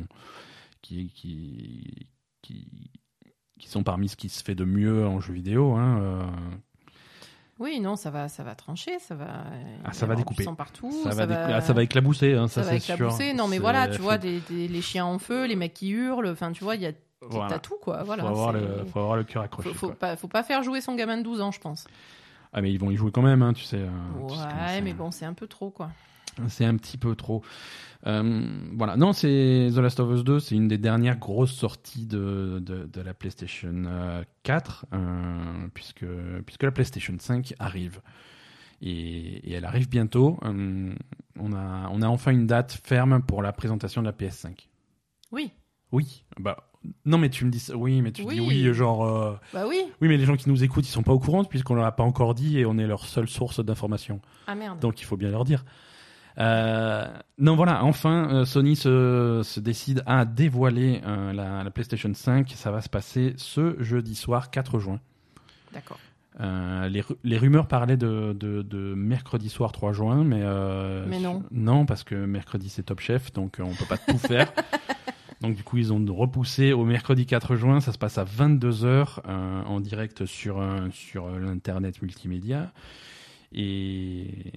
qui, 0.82 1.10
qui, 1.10 2.06
qui, 2.42 2.90
qui 3.58 3.68
sont 3.68 3.82
parmi 3.82 4.08
ce 4.08 4.16
qui 4.16 4.28
se 4.28 4.42
fait 4.42 4.54
de 4.54 4.64
mieux 4.64 5.06
en 5.06 5.20
jeu 5.20 5.32
vidéo. 5.32 5.74
Hein, 5.74 5.98
euh, 6.00 6.22
Oui, 7.58 7.80
non, 7.80 7.96
ça 7.96 8.10
va, 8.10 8.28
ça 8.28 8.44
va 8.44 8.54
trancher, 8.54 8.98
ça 8.98 9.14
va. 9.14 9.44
Ah, 9.84 9.92
ça 9.92 10.06
va 10.06 10.14
découper. 10.14 10.44
partout. 10.56 10.92
ça, 11.02 11.10
va 11.10 11.26
décou- 11.26 11.52
ah, 11.54 11.60
ça 11.60 11.72
va 11.72 11.82
éclabousser, 11.82 12.34
hein, 12.34 12.48
ça, 12.48 12.62
ça 12.62 12.70
va 12.72 12.78
c'est 12.80 12.96
sûr. 12.96 13.34
Non, 13.34 13.48
mais 13.48 13.58
voilà, 13.58 13.88
tu 13.88 14.00
vois, 14.00 14.18
des, 14.18 14.40
des- 14.48 14.68
les 14.68 14.82
chiens 14.82 15.06
en 15.06 15.18
feu, 15.18 15.46
les 15.46 15.56
mecs 15.56 15.74
qui 15.74 15.90
hurlent. 15.90 16.28
Enfin, 16.28 16.52
tu 16.52 16.62
vois, 16.64 16.76
il 16.76 16.82
y 16.82 16.86
a 16.86 16.92
voilà. 17.20 17.48
t'as 17.48 17.58
tout, 17.58 17.76
quoi. 17.80 18.04
Voilà. 18.04 18.22
faut, 18.22 18.28
avoir 18.28 18.52
le, 18.52 18.84
faut 18.92 19.00
avoir 19.00 19.16
le 19.16 19.24
cœur 19.24 19.42
accroché. 19.42 19.70
faut, 19.70 19.74
faut 19.74 19.86
quoi. 19.88 19.96
pas, 19.96 20.16
faut 20.16 20.28
pas 20.28 20.44
faire 20.44 20.62
jouer 20.62 20.80
son 20.80 20.94
gamin 20.94 21.18
de 21.18 21.22
12 21.24 21.40
ans, 21.40 21.50
je 21.50 21.58
pense. 21.60 21.86
Ah, 22.52 22.62
mais 22.62 22.72
ils 22.72 22.78
vont 22.78 22.90
y 22.90 22.96
jouer 22.96 23.10
quand 23.10 23.22
même, 23.22 23.42
hein, 23.42 23.52
tu 23.52 23.64
sais. 23.64 23.76
euh, 23.76 23.88
tu 24.28 24.34
sais 24.34 24.40
comment 24.48 24.66
ouais, 24.66 24.80
mais 24.80 24.94
bon, 24.94 25.10
c'est 25.10 25.24
un 25.26 25.34
peu 25.34 25.46
trop, 25.48 25.70
quoi. 25.70 25.90
C'est 26.48 26.64
un 26.64 26.76
petit 26.76 26.98
peu 26.98 27.14
trop. 27.16 27.42
Euh, 28.06 28.46
voilà, 28.74 28.96
non, 28.96 29.12
c'est 29.12 29.68
The 29.74 29.78
Last 29.78 29.98
of 30.00 30.16
Us 30.16 30.22
2, 30.24 30.38
c'est 30.38 30.54
une 30.54 30.68
des 30.68 30.78
dernières 30.78 31.18
grosses 31.18 31.52
sorties 31.52 32.06
de, 32.06 32.60
de, 32.64 32.84
de 32.86 33.00
la 33.00 33.12
PlayStation 33.12 33.72
euh, 33.86 34.22
4, 34.44 34.86
euh, 34.92 35.66
puisque, 35.74 36.06
puisque 36.46 36.62
la 36.62 36.70
PlayStation 36.70 37.14
5 37.18 37.54
arrive. 37.58 38.00
Et, 38.80 39.50
et 39.50 39.52
elle 39.54 39.64
arrive 39.64 39.88
bientôt. 39.88 40.38
Euh, 40.44 40.94
on, 41.38 41.52
a, 41.52 41.88
on 41.90 42.00
a 42.02 42.06
enfin 42.06 42.30
une 42.30 42.46
date 42.46 42.80
ferme 42.84 43.20
pour 43.22 43.42
la 43.42 43.52
présentation 43.52 44.00
de 44.02 44.06
la 44.06 44.12
PS5. 44.12 44.68
Oui, 45.32 45.50
Oui, 45.90 46.24
bah. 46.38 46.64
Non, 47.04 47.18
mais 47.18 47.28
tu 47.28 47.44
me 47.44 47.50
dis. 47.50 47.66
Oui, 47.74 48.00
mais 48.02 48.12
tu 48.12 48.22
dis 48.22 48.28
Oui. 48.40 48.62
oui, 48.66 48.72
genre. 48.72 49.04
euh, 49.04 49.34
bah 49.52 49.64
oui. 49.68 49.82
oui, 50.00 50.06
mais 50.08 50.16
les 50.16 50.24
gens 50.24 50.36
qui 50.36 50.48
nous 50.48 50.62
écoutent, 50.62 50.86
ils 50.86 50.92
sont 50.92 51.02
pas 51.02 51.12
au 51.12 51.18
courant 51.18 51.42
puisqu'on 51.44 51.74
leur 51.74 51.84
a 51.84 51.92
pas 51.96 52.04
encore 52.04 52.34
dit 52.34 52.56
et 52.60 52.64
on 52.66 52.78
est 52.78 52.86
leur 52.86 53.04
seule 53.04 53.28
source 53.28 53.58
d'information. 53.62 54.20
Ah 54.46 54.54
merde. 54.54 54.78
Donc 54.78 55.00
il 55.00 55.04
faut 55.04 55.16
bien 55.16 55.30
leur 55.30 55.44
dire. 55.44 55.64
Euh, 56.38 57.06
non, 57.38 57.56
voilà, 57.56 57.84
enfin, 57.84 58.28
euh, 58.32 58.44
Sony 58.44 58.76
se, 58.76 59.40
se 59.44 59.60
décide 59.60 60.02
à 60.06 60.24
dévoiler 60.24 61.00
euh, 61.04 61.32
la, 61.32 61.64
la 61.64 61.70
PlayStation 61.70 62.12
5. 62.12 62.50
Ça 62.54 62.70
va 62.70 62.80
se 62.80 62.88
passer 62.88 63.34
ce 63.36 63.76
jeudi 63.82 64.14
soir, 64.14 64.50
4 64.50 64.78
juin. 64.78 65.00
D'accord. 65.72 65.98
Les, 66.40 67.02
les 67.24 67.36
rumeurs 67.36 67.66
parlaient 67.66 67.96
de, 67.96 68.32
de, 68.32 68.62
de 68.62 68.94
mercredi 68.94 69.48
soir 69.48 69.72
3 69.72 69.92
juin, 69.92 70.22
mais, 70.22 70.44
Mais 71.08 71.18
non. 71.18 71.42
non, 71.50 71.84
parce 71.84 72.04
que 72.04 72.14
mercredi 72.14 72.68
c'est 72.68 72.84
Top 72.84 73.00
Chef, 73.00 73.32
donc 73.32 73.56
on 73.58 73.74
peut 73.74 73.86
pas 73.88 73.98
tout 73.98 74.18
faire. 74.18 74.52
Donc 75.40 75.54
du 75.54 75.62
coup 75.62 75.76
ils 75.76 75.92
ont 75.92 76.04
repoussé 76.08 76.72
au 76.72 76.84
mercredi 76.84 77.24
4 77.26 77.54
juin, 77.56 77.80
ça 77.80 77.92
se 77.92 77.98
passe 77.98 78.18
à 78.18 78.24
22h 78.24 79.20
en 79.66 79.80
direct 79.80 80.26
sur, 80.26 80.60
euh, 80.60 80.88
sur 80.90 81.28
l'internet 81.28 82.02
multimédia. 82.02 82.72
Et 83.52 84.52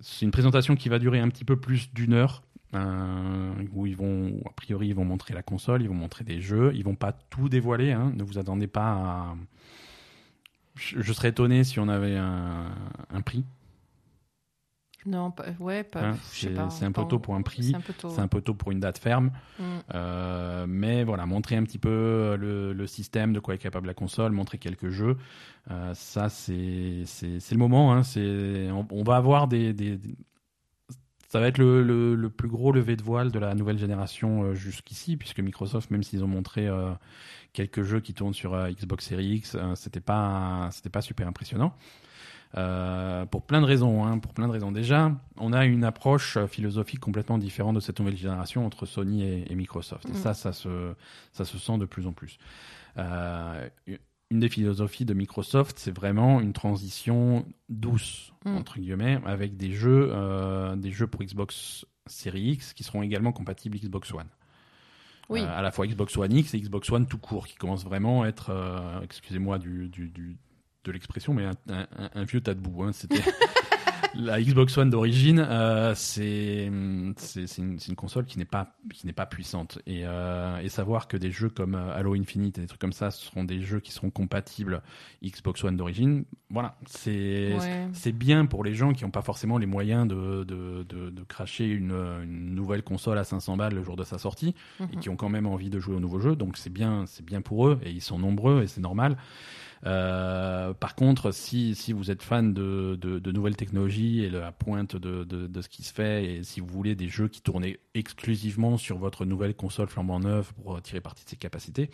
c'est 0.00 0.24
une 0.24 0.30
présentation 0.30 0.76
qui 0.76 0.88
va 0.88 0.98
durer 0.98 1.20
un 1.20 1.28
petit 1.28 1.44
peu 1.44 1.56
plus 1.56 1.92
d'une 1.92 2.12
heure. 2.12 2.42
euh, 2.74 3.52
où 3.72 3.86
ils 3.86 3.96
vont, 3.96 4.40
a 4.44 4.52
priori, 4.52 4.88
ils 4.88 4.94
vont 4.94 5.04
montrer 5.04 5.32
la 5.32 5.42
console, 5.42 5.82
ils 5.82 5.88
vont 5.88 5.94
montrer 5.94 6.24
des 6.24 6.40
jeux, 6.40 6.72
ils 6.74 6.84
vont 6.84 6.96
pas 6.96 7.12
tout 7.12 7.48
dévoiler. 7.48 7.92
Hein, 7.92 8.12
ne 8.14 8.22
vous 8.22 8.38
attendez 8.38 8.66
pas 8.66 8.92
à. 8.92 9.36
Je, 10.74 11.12
serais 11.12 11.28
étonné 11.28 11.64
si 11.64 11.80
on 11.80 11.88
avait 11.88 12.16
un 12.16 13.20
prix. 13.24 13.44
Non, 15.06 15.30
pas, 15.30 15.44
ouais, 15.60 15.84
pas. 15.84 16.08
hein. 16.08 16.16
C'est 16.32 16.50
pas, 16.50 16.68
c'est 16.70 16.84
un 16.84 16.92
peu 16.92 17.04
tôt 17.06 17.18
pour 17.18 17.34
un 17.36 17.42
prix. 17.42 17.64
C'est 17.70 17.76
un 17.76 17.80
peu 17.80 17.92
tôt. 17.92 18.08
C'est 18.10 18.20
un 18.20 18.28
peu 18.28 18.40
tôt 18.40 18.54
pour 18.54 18.72
une 18.72 18.80
date 18.80 18.98
ferme. 18.98 19.30
Mm. 19.58 19.62
Euh, 19.94 20.66
mais 20.68 21.04
voilà, 21.04 21.26
montrer 21.26 21.56
un 21.56 21.62
petit 21.62 21.78
peu 21.78 22.36
le, 22.38 22.72
le 22.72 22.86
système, 22.86 23.32
de 23.32 23.38
quoi 23.40 23.54
est 23.54 23.58
capable 23.58 23.86
la 23.86 23.94
console, 23.94 24.32
montrer 24.32 24.58
quelques 24.58 24.90
jeux. 24.90 25.16
Euh, 25.70 25.94
ça, 25.94 26.28
c'est 26.28 27.02
c'est 27.06 27.52
le 27.52 27.58
moment. 27.58 27.92
Hein, 27.92 28.02
c'est 28.02 28.68
on, 28.72 28.86
on 28.90 29.02
va 29.04 29.16
avoir 29.16 29.46
des, 29.48 29.72
des, 29.72 29.96
des- 29.96 30.16
ça 31.28 31.40
va 31.40 31.48
être 31.48 31.58
le, 31.58 31.82
le, 31.82 32.14
le, 32.14 32.30
plus 32.30 32.48
gros 32.48 32.72
lever 32.72 32.96
de 32.96 33.02
voile 33.02 33.30
de 33.32 33.38
la 33.38 33.54
nouvelle 33.54 33.78
génération 33.78 34.42
euh, 34.44 34.54
jusqu'ici, 34.54 35.16
puisque 35.16 35.40
Microsoft, 35.40 35.90
même 35.90 36.02
s'ils 36.04 36.22
ont 36.24 36.28
montré 36.28 36.66
euh, 36.68 36.92
quelques 37.52 37.82
jeux 37.82 38.00
qui 38.00 38.14
tournent 38.14 38.32
sur 38.34 38.54
euh, 38.54 38.70
Xbox 38.70 39.06
Series 39.08 39.34
X, 39.36 39.56
c'était 39.74 40.00
pas 40.00 40.68
c'était 40.72 40.88
pas 40.88 41.02
super 41.02 41.26
impressionnant. 41.26 41.74
Pour 43.30 43.42
plein 43.42 43.60
de 43.60 43.66
raisons, 43.66 44.04
hein, 44.04 44.18
pour 44.18 44.32
plein 44.32 44.46
de 44.46 44.52
raisons. 44.52 44.72
Déjà, 44.72 45.12
on 45.36 45.52
a 45.52 45.66
une 45.66 45.84
approche 45.84 46.38
philosophique 46.46 47.00
complètement 47.00 47.38
différente 47.38 47.74
de 47.74 47.80
cette 47.80 48.00
nouvelle 48.00 48.16
génération 48.16 48.66
entre 48.66 48.86
Sony 48.86 49.22
et, 49.22 49.52
et 49.52 49.54
Microsoft. 49.54 50.08
Et 50.08 50.12
mm. 50.12 50.16
ça, 50.16 50.34
ça 50.34 50.52
se, 50.52 50.94
ça 51.32 51.44
se 51.44 51.58
sent 51.58 51.78
de 51.78 51.84
plus 51.84 52.06
en 52.06 52.12
plus 52.12 52.38
une 54.30 54.40
des 54.40 54.48
philosophies 54.48 55.04
de 55.04 55.14
Microsoft, 55.14 55.78
c'est 55.78 55.94
vraiment 55.94 56.40
une 56.40 56.52
transition 56.52 57.46
douce 57.68 58.32
mm. 58.44 58.56
entre 58.56 58.78
guillemets, 58.78 59.20
avec 59.24 59.56
des 59.56 59.72
jeux, 59.72 60.10
euh, 60.12 60.74
des 60.76 60.90
jeux 60.90 61.06
pour 61.06 61.22
Xbox 61.22 61.86
Series 62.06 62.52
X 62.52 62.72
qui 62.72 62.84
seront 62.84 63.02
également 63.02 63.32
compatibles 63.32 63.78
Xbox 63.78 64.12
One. 64.12 64.28
Oui. 65.28 65.40
Euh, 65.40 65.58
à 65.58 65.62
la 65.62 65.70
fois 65.70 65.86
Xbox 65.86 66.16
One 66.16 66.32
X 66.32 66.54
et 66.54 66.60
Xbox 66.60 66.90
One 66.90 67.06
tout 67.06 67.18
court, 67.18 67.46
qui 67.46 67.56
commence 67.56 67.84
vraiment 67.84 68.22
à 68.22 68.28
être, 68.28 68.50
euh, 68.50 69.00
excusez-moi 69.02 69.58
du, 69.58 69.88
du, 69.88 70.08
du, 70.08 70.36
de 70.86 70.92
l'expression, 70.92 71.34
mais 71.34 71.44
un, 71.44 71.86
un, 72.14 72.24
vieux 72.24 72.40
tas 72.40 72.54
de 72.54 72.60
boue. 72.60 72.84
Hein. 72.84 72.92
C'était 72.92 73.20
la 74.14 74.40
Xbox 74.40 74.76
One 74.78 74.90
d'origine, 74.90 75.44
euh, 75.48 75.92
c'est 75.94 76.66
une, 76.66 77.14
une, 77.58 77.96
console 77.96 78.24
qui 78.24 78.38
n'est 78.38 78.44
pas 78.44 78.74
qui 78.92 79.06
n'est 79.06 79.12
pas 79.12 79.26
puissante 79.26 79.78
et, 79.86 80.02
euh, 80.04 80.58
et 80.58 80.68
savoir 80.68 81.08
que 81.08 81.16
des 81.16 81.30
jeux 81.30 81.48
comme 81.48 81.74
euh, 81.74 81.94
Halo 81.94 82.14
Infinite 82.14 82.58
et 82.58 82.62
des 82.62 82.66
trucs 82.66 82.80
comme 82.80 82.92
ça 82.92 83.10
seront 83.10 83.44
des 83.44 83.60
jeux 83.60 83.80
qui 83.80 83.92
seront 83.92 84.10
compatibles 84.10 84.82
Xbox 85.22 85.64
One 85.64 85.76
d'origine, 85.76 86.24
voilà, 86.50 86.76
c'est 86.86 87.56
c'est 87.92 88.12
bien 88.12 88.46
pour 88.46 88.64
les 88.64 88.74
gens 88.74 88.92
qui 88.92 89.04
n'ont 89.04 89.10
pas 89.10 89.22
forcément 89.22 89.58
les 89.58 89.66
moyens 89.66 90.06
de 90.06 90.44
de, 90.44 90.84
de, 90.88 91.10
de 91.10 91.22
cracher 91.22 91.66
une, 91.66 91.92
une, 92.22 92.54
nouvelle 92.54 92.82
console 92.82 93.18
à 93.18 93.24
500 93.24 93.56
balles 93.56 93.74
le 93.74 93.82
jour 93.82 93.96
de 93.96 94.04
sa 94.04 94.18
sortie 94.18 94.54
et 94.80 94.82
mhm. 94.82 95.00
qui 95.00 95.08
ont 95.08 95.16
quand 95.16 95.28
même 95.28 95.46
envie 95.46 95.70
de 95.70 95.78
jouer 95.78 95.96
au 95.96 96.00
nouveau 96.00 96.20
jeu, 96.20 96.36
donc 96.36 96.56
c'est 96.56 96.72
bien 96.72 97.04
c'est 97.06 97.24
bien 97.24 97.40
pour 97.40 97.68
eux 97.68 97.78
et 97.82 97.90
ils 97.90 98.02
sont 98.02 98.18
nombreux 98.18 98.62
et 98.62 98.66
c'est 98.66 98.80
normal. 98.80 99.16
Euh, 99.84 100.72
par 100.72 100.94
contre, 100.94 101.32
si, 101.32 101.74
si 101.74 101.92
vous 101.92 102.10
êtes 102.10 102.22
fan 102.22 102.54
de, 102.54 102.96
de, 102.96 103.32
nouvelles 103.32 103.56
technologies 103.56 104.24
et 104.24 104.30
la 104.30 104.52
pointe 104.52 104.96
de, 104.96 105.24
de, 105.24 105.60
ce 105.60 105.68
qui 105.68 105.82
se 105.82 105.92
fait, 105.92 106.24
et 106.24 106.42
si 106.42 106.60
vous 106.60 106.66
voulez 106.66 106.94
des 106.94 107.08
jeux 107.08 107.28
qui 107.28 107.42
tournent 107.42 107.66
exclusivement 107.94 108.78
sur 108.78 108.98
votre 108.98 109.24
nouvelle 109.24 109.54
console 109.54 109.88
flambant 109.88 110.20
neuve 110.20 110.52
pour 110.54 110.80
tirer 110.82 111.00
parti 111.00 111.24
de 111.24 111.30
ses 111.30 111.36
capacités, 111.36 111.90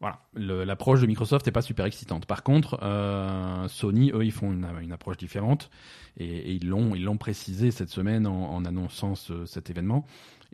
voilà, 0.00 0.20
l'approche 0.34 1.00
de 1.00 1.06
Microsoft 1.06 1.46
n'est 1.46 1.52
pas 1.52 1.62
super 1.62 1.86
excitante. 1.86 2.26
Par 2.26 2.42
contre, 2.42 2.78
euh, 2.82 3.66
Sony, 3.68 4.10
eux, 4.12 4.24
ils 4.24 4.32
font 4.32 4.52
une, 4.52 4.92
approche 4.92 5.16
différente 5.16 5.70
et, 6.18 6.52
ils 6.52 6.68
l'ont 6.68 7.16
précisé 7.16 7.70
cette 7.70 7.88
semaine 7.88 8.26
en, 8.26 8.64
annonçant 8.64 9.14
ce, 9.14 9.46
cet 9.46 9.70
événement. 9.70 10.04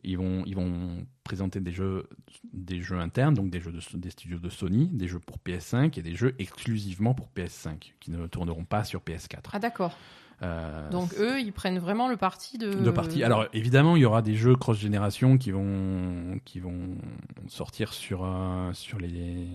Ils 0.02 0.16
vont, 0.16 0.44
ils 0.46 0.56
vont 0.56 1.06
présenter 1.24 1.60
des 1.60 1.72
jeux, 1.72 2.08
des 2.52 2.80
jeux 2.80 2.98
internes, 2.98 3.34
donc 3.34 3.50
des 3.50 3.60
jeux 3.60 3.72
de, 3.72 3.80
des 3.98 4.10
studios 4.10 4.38
de 4.38 4.48
Sony, 4.48 4.88
des 4.88 5.08
jeux 5.08 5.20
pour 5.20 5.38
PS5 5.44 5.98
et 5.98 6.02
des 6.02 6.14
jeux 6.14 6.34
exclusivement 6.38 7.14
pour 7.14 7.28
PS5 7.36 7.92
qui 8.00 8.10
ne 8.10 8.26
tourneront 8.26 8.64
pas 8.64 8.84
sur 8.84 9.00
PS4. 9.00 9.50
Ah 9.52 9.58
d'accord. 9.58 9.96
Euh, 10.42 10.88
Donc 10.90 11.14
eux, 11.18 11.40
ils 11.40 11.52
prennent 11.52 11.78
vraiment 11.78 12.08
le 12.08 12.16
parti 12.16 12.56
de. 12.56 12.72
De 12.72 12.90
parti. 12.90 13.22
Alors 13.22 13.46
évidemment, 13.52 13.96
il 13.96 14.02
y 14.02 14.04
aura 14.04 14.22
des 14.22 14.34
jeux 14.34 14.56
cross 14.56 14.78
génération 14.78 15.36
qui 15.36 15.50
vont 15.50 16.40
qui 16.44 16.60
vont 16.60 16.96
sortir 17.48 17.92
sur 17.92 18.24
euh, 18.24 18.72
sur 18.72 18.98
les 18.98 19.48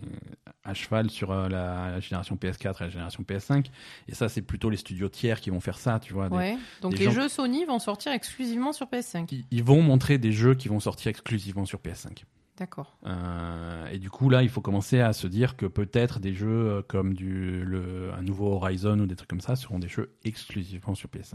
à 0.63 0.73
cheval 0.73 1.09
sur 1.09 1.31
euh, 1.31 1.47
la, 1.47 1.99
génération 1.99 2.36
PS4 2.36 2.75
et 2.81 2.83
la 2.83 2.89
génération 2.89 3.23
PS5. 3.27 3.65
Et 4.07 4.15
ça, 4.15 4.29
c'est 4.29 4.41
plutôt 4.41 4.69
les 4.69 4.77
studios 4.77 5.09
tiers 5.09 5.41
qui 5.41 5.49
vont 5.49 5.59
faire 5.59 5.77
ça, 5.77 5.99
tu 5.99 6.13
vois. 6.13 6.27
ouais. 6.27 6.57
Donc 6.81 6.97
les 6.97 7.11
jeux 7.11 7.29
Sony 7.29 7.65
vont 7.65 7.79
sortir 7.79 8.11
exclusivement 8.11 8.73
sur 8.73 8.88
PS5. 8.88 9.45
ils 9.49 9.63
vont 9.63 9.81
montrer 9.81 10.17
des 10.17 10.31
jeux 10.31 10.55
qui 10.55 10.67
vont 10.67 10.79
sortir 10.79 11.09
exclusivement 11.09 11.65
sur 11.65 11.79
PS5. 11.79 12.23
D'accord. 12.57 12.95
Euh, 13.05 13.87
et 13.91 13.99
du 13.99 14.09
coup, 14.09 14.29
là, 14.29 14.41
il 14.41 14.49
faut 14.49 14.61
commencer 14.61 15.01
à 15.01 15.11
se 15.11 15.27
dire 15.27 15.57
que 15.57 15.65
peut-être 15.65 16.19
des 16.19 16.33
jeux 16.33 16.47
euh, 16.47 16.81
comme 16.87 17.13
du, 17.13 17.63
le, 17.65 18.11
un 18.17 18.21
nouveau 18.21 18.53
Horizon 18.53 18.97
ou 18.99 19.05
des 19.05 19.15
trucs 19.15 19.29
comme 19.29 19.41
ça 19.41 19.57
seront 19.57 19.77
des 19.77 19.89
jeux 19.89 20.13
exclusivement 20.23 20.95
sur 20.95 21.09
PS5. 21.09 21.33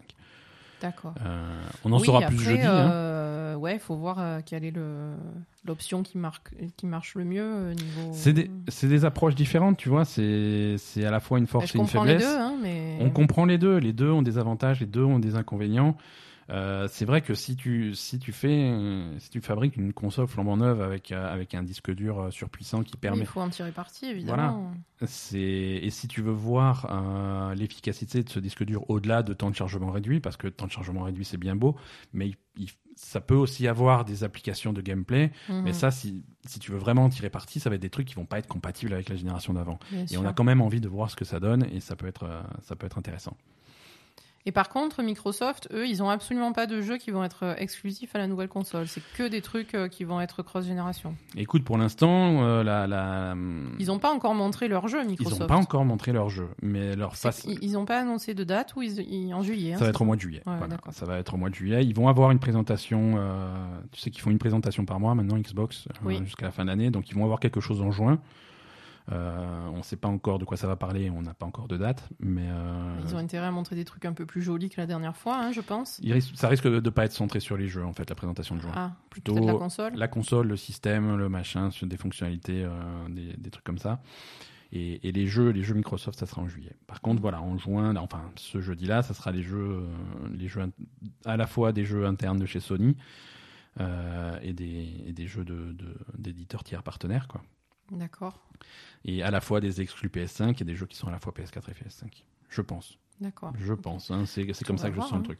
D'accord. 0.80 1.14
Euh, 1.26 1.62
on 1.84 1.92
en 1.92 1.98
saura 1.98 2.22
plus 2.22 2.38
jeudi. 2.38 2.62
Hein. 2.62 3.56
Ouais, 3.56 3.74
il 3.74 3.80
faut 3.80 3.96
voir 3.96 4.42
quelle 4.46 4.64
est 4.64 4.72
l'option 5.66 6.02
qui, 6.02 6.16
marque, 6.16 6.54
qui 6.78 6.86
marche 6.86 7.14
le 7.16 7.24
mieux 7.24 7.72
niveau. 7.72 8.10
C'est 8.12 8.32
des, 8.32 8.50
des, 8.82 9.04
approches 9.04 9.34
différentes, 9.34 9.76
tu 9.76 9.90
vois. 9.90 10.06
C'est 10.06 10.78
à 11.04 11.10
la 11.10 11.20
fois 11.20 11.38
une 11.38 11.46
force 11.46 11.74
et 11.74 11.78
une 11.78 11.86
faiblesse. 11.86 12.22
Les 12.22 12.26
deux, 12.26 12.38
hein, 12.38 12.56
mais... 12.62 12.96
On 13.00 13.10
comprend 13.10 13.44
les 13.44 13.58
deux. 13.58 13.76
Les 13.76 13.92
deux 13.92 14.10
ont 14.10 14.22
des 14.22 14.38
avantages, 14.38 14.80
les 14.80 14.86
deux 14.86 15.04
ont 15.04 15.18
des 15.18 15.36
inconvénients. 15.36 15.98
Euh, 16.50 16.88
c'est 16.90 17.04
vrai 17.04 17.22
que 17.22 17.34
si 17.34 17.54
tu 17.54 17.94
si 17.94 18.18
tu 18.18 18.32
fais 18.32 18.72
si 19.18 19.30
tu 19.30 19.40
fabriques 19.40 19.76
une 19.76 19.92
console 19.92 20.26
flambant 20.26 20.56
neuve 20.56 20.82
avec 20.82 21.12
euh, 21.12 21.32
avec 21.32 21.54
un 21.54 21.62
disque 21.62 21.92
dur 21.92 22.18
euh, 22.18 22.30
surpuissant 22.30 22.82
qui 22.82 22.96
permet, 22.96 23.20
il 23.20 23.26
faut 23.26 23.40
en 23.40 23.48
tirer 23.48 23.70
parti 23.70 24.06
évidemment. 24.06 24.72
Voilà. 24.98 25.06
C'est 25.06 25.38
et 25.38 25.90
si 25.90 26.08
tu 26.08 26.22
veux 26.22 26.32
voir 26.32 27.52
l'efficacité 27.56 28.22
de 28.22 28.28
ce 28.28 28.40
disque 28.40 28.64
dur 28.64 28.84
au-delà 28.88 29.22
de 29.22 29.32
temps 29.32 29.50
de 29.50 29.54
chargement 29.54 29.90
réduit, 29.90 30.20
parce 30.20 30.36
que 30.36 30.48
temps 30.48 30.66
de 30.66 30.72
chargement 30.72 31.02
réduit 31.04 31.24
c'est 31.24 31.38
bien 31.38 31.56
beau, 31.56 31.76
mais 32.12 32.32
ça 32.96 33.20
peut 33.20 33.34
aussi 33.34 33.66
avoir 33.66 34.04
des 34.04 34.24
applications 34.24 34.74
de 34.74 34.82
gameplay. 34.82 35.30
Mhm. 35.48 35.62
Mais 35.62 35.72
ça, 35.72 35.90
si, 35.90 36.22
si 36.46 36.58
tu 36.58 36.70
veux 36.70 36.76
vraiment 36.76 37.04
en 37.04 37.08
tirer 37.08 37.30
parti, 37.30 37.58
ça 37.58 37.70
va 37.70 37.76
être 37.76 37.82
des 37.82 37.88
trucs 37.88 38.06
qui 38.06 38.14
vont 38.14 38.26
pas 38.26 38.38
être 38.38 38.48
compatibles 38.48 38.92
avec 38.92 39.08
la 39.08 39.16
génération 39.16 39.54
d'avant. 39.54 39.78
Et 40.10 40.18
on 40.18 40.26
a 40.26 40.34
quand 40.34 40.44
même 40.44 40.60
envie 40.60 40.82
de 40.82 40.88
voir 40.88 41.10
ce 41.10 41.16
que 41.16 41.24
ça 41.24 41.40
donne 41.40 41.64
et 41.72 41.80
ça 41.80 41.96
peut 41.96 42.06
être, 42.06 42.28
ça 42.62 42.76
peut 42.76 42.86
être 42.86 42.98
intéressant. 42.98 43.36
Et 44.46 44.52
par 44.52 44.70
contre, 44.70 45.02
Microsoft, 45.02 45.68
eux, 45.72 45.86
ils 45.86 46.02
ont 46.02 46.08
absolument 46.08 46.52
pas 46.52 46.66
de 46.66 46.80
jeux 46.80 46.96
qui 46.96 47.10
vont 47.10 47.22
être 47.22 47.44
euh, 47.44 47.54
exclusifs 47.58 48.14
à 48.14 48.18
la 48.18 48.26
nouvelle 48.26 48.48
console. 48.48 48.88
C'est 48.88 49.02
que 49.14 49.28
des 49.28 49.42
trucs 49.42 49.74
euh, 49.74 49.88
qui 49.88 50.04
vont 50.04 50.18
être 50.18 50.42
cross-génération. 50.42 51.14
Écoute, 51.36 51.62
pour 51.62 51.76
l'instant, 51.76 52.42
euh, 52.42 52.62
la, 52.62 52.86
la, 52.86 53.34
Ils 53.78 53.88
n'ont 53.88 53.98
pas 53.98 54.10
encore 54.10 54.34
montré 54.34 54.68
leur 54.68 54.88
jeu, 54.88 55.04
Microsoft. 55.04 55.36
Ils 55.36 55.40
n'ont 55.40 55.46
pas 55.46 55.56
encore 55.56 55.84
montré 55.84 56.12
leur 56.12 56.30
jeu, 56.30 56.48
mais 56.62 56.96
leur 56.96 57.16
face. 57.16 57.46
Ils 57.60 57.72
n'ont 57.72 57.84
pas 57.84 58.00
annoncé 58.00 58.32
de 58.32 58.44
date 58.44 58.74
ou 58.76 58.82
ils... 58.82 59.34
en 59.34 59.42
juillet. 59.42 59.74
Hein, 59.74 59.78
ça 59.78 59.84
va 59.84 59.90
être 59.90 60.00
au 60.00 60.06
mois 60.06 60.16
de 60.16 60.22
juillet. 60.22 60.42
voilà. 60.46 60.78
Ça 60.90 61.04
va 61.04 61.18
être 61.18 61.34
au 61.34 61.36
mois 61.36 61.50
de 61.50 61.54
juillet. 61.54 61.84
Ils 61.84 61.94
vont 61.94 62.08
avoir 62.08 62.30
une 62.30 62.38
présentation. 62.38 63.16
Euh... 63.18 63.54
Tu 63.92 64.00
sais 64.00 64.10
qu'ils 64.10 64.22
font 64.22 64.30
une 64.30 64.38
présentation 64.38 64.86
par 64.86 65.00
mois 65.00 65.14
maintenant 65.14 65.36
Xbox 65.36 65.86
jusqu'à 66.22 66.46
la 66.46 66.52
fin 66.52 66.64
de 66.64 66.70
l'année, 66.70 66.90
donc 66.90 67.10
ils 67.10 67.14
vont 67.14 67.24
avoir 67.24 67.40
quelque 67.40 67.60
chose 67.60 67.82
en 67.82 67.90
juin. 67.90 68.18
Euh, 69.12 69.68
on 69.72 69.78
ne 69.78 69.82
sait 69.82 69.96
pas 69.96 70.08
encore 70.08 70.38
de 70.38 70.44
quoi 70.44 70.56
ça 70.56 70.68
va 70.68 70.76
parler, 70.76 71.10
on 71.10 71.22
n'a 71.22 71.34
pas 71.34 71.46
encore 71.46 71.66
de 71.66 71.76
date, 71.76 72.08
mais 72.20 72.46
euh, 72.48 73.00
ils 73.04 73.14
ont 73.14 73.18
intérêt 73.18 73.46
à 73.46 73.50
montrer 73.50 73.74
des 73.74 73.84
trucs 73.84 74.04
un 74.04 74.12
peu 74.12 74.24
plus 74.24 74.40
jolis 74.40 74.68
que 74.68 74.80
la 74.80 74.86
dernière 74.86 75.16
fois, 75.16 75.36
hein, 75.36 75.52
je 75.52 75.60
pense. 75.60 76.00
ça 76.34 76.48
risque 76.48 76.68
de 76.68 76.80
ne 76.80 76.90
pas 76.90 77.06
être 77.06 77.12
centré 77.12 77.40
sur 77.40 77.56
les 77.56 77.66
jeux 77.66 77.84
en 77.84 77.92
fait, 77.92 78.08
la 78.08 78.14
présentation 78.14 78.54
de 78.54 78.60
jeux. 78.60 78.68
Ah, 78.74 78.92
plutôt 79.10 79.34
la 79.34 79.54
console. 79.54 79.94
La 79.96 80.06
console, 80.06 80.46
le 80.46 80.56
système, 80.56 81.16
le 81.16 81.28
machin, 81.28 81.70
des 81.82 81.96
fonctionnalités, 81.96 82.64
euh, 82.64 82.70
des, 83.08 83.50
trucs 83.50 83.64
comme 83.64 83.78
ça. 83.78 84.00
Et, 84.72 85.00
les 85.10 85.26
jeux, 85.26 85.50
les 85.50 85.64
jeux 85.64 85.74
Microsoft, 85.74 86.16
ça 86.16 86.26
sera 86.26 86.42
en 86.42 86.46
juillet. 86.46 86.76
Par 86.86 87.00
contre, 87.00 87.20
voilà, 87.20 87.42
en 87.42 87.58
juin, 87.58 87.96
enfin, 87.96 88.30
ce 88.36 88.60
jeudi-là, 88.60 89.02
ça 89.02 89.14
sera 89.14 89.32
les 89.32 89.42
jeux, 89.42 89.88
les 90.32 90.46
jeux 90.46 90.62
à 91.24 91.36
la 91.36 91.48
fois 91.48 91.72
des 91.72 91.84
jeux 91.84 92.06
internes 92.06 92.38
de 92.38 92.46
chez 92.46 92.60
Sony 92.60 92.96
et 93.80 94.52
des, 94.52 95.12
des 95.12 95.26
jeux 95.26 95.44
d'éditeurs 96.16 96.60
de, 96.60 96.68
tiers 96.68 96.84
partenaires, 96.84 97.26
quoi. 97.26 97.42
D'accord. 97.90 98.40
Et 99.04 99.22
à 99.22 99.30
la 99.30 99.40
fois 99.40 99.60
des 99.60 99.80
exclus 99.80 100.08
PS5 100.08 100.60
et 100.60 100.64
des 100.64 100.74
jeux 100.74 100.86
qui 100.86 100.96
sont 100.96 101.08
à 101.08 101.10
la 101.10 101.18
fois 101.18 101.32
PS4 101.32 101.70
et 101.70 101.72
PS5. 101.72 102.24
Je 102.48 102.62
pense. 102.62 102.98
D'accord. 103.20 103.52
Je 103.58 103.74
pense. 103.74 104.10
Hein, 104.10 104.24
c'est 104.26 104.46
comme 104.64 104.78
ça 104.78 104.90
que 104.90 104.96
je 104.96 105.00
sens 105.00 105.12
le 105.12 105.18
hein. 105.18 105.22
truc. 105.22 105.38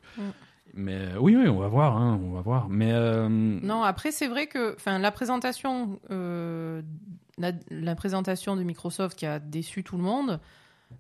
Mais 0.74 0.94
euh, 0.94 1.18
oui, 1.18 1.34
oui, 1.36 1.48
on 1.48 1.59
va 1.59 1.68
voir, 1.68 1.96
hein, 1.96 2.20
on 2.22 2.30
va 2.30 2.40
voir. 2.40 2.68
Mais 2.68 2.92
euh, 2.92 3.28
non, 3.28 3.82
après 3.82 4.12
c'est 4.12 4.28
vrai 4.28 4.46
que, 4.46 4.74
enfin, 4.76 4.98
la 4.98 5.11
présentation, 5.11 5.98
euh, 6.11 6.82
la, 7.38 7.94
présentation 7.94 8.57
de 8.57 8.62
Microsoft 8.62 9.18
qui 9.18 9.26
a 9.26 9.38
déçu 9.38 9.82
tout 9.82 9.96
le 9.96 10.03
monde. 10.03 10.40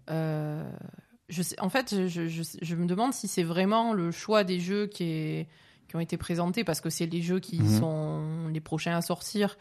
je 0.08 1.42
sais, 1.42 1.60
en 1.60 1.68
fait, 1.68 2.08
je, 2.08 2.26
je, 2.26 2.42
je, 2.60 2.74
me 2.74 2.86
demande 2.86 3.12
si 3.12 3.28
c'est 3.28 3.44
vraiment 3.44 3.92
le 3.92 4.10
choix 4.10 4.42
des 4.42 4.58
jeux 4.58 4.86
qui, 4.86 5.04
est, 5.04 5.48
qui 5.86 5.96
ont 5.96 6.00
été 6.00 6.16
présentés 6.16 6.64
parce 6.64 6.80
que 6.80 6.90
c'est 6.90 7.06
les 7.06 7.22
jeux 7.22 7.38
qui 7.38 7.60
mhm. 7.60 7.78
sont 7.78 8.48
les 8.52 8.60
prochains 8.60 8.96
à 8.96 9.02
sortir 9.02 9.56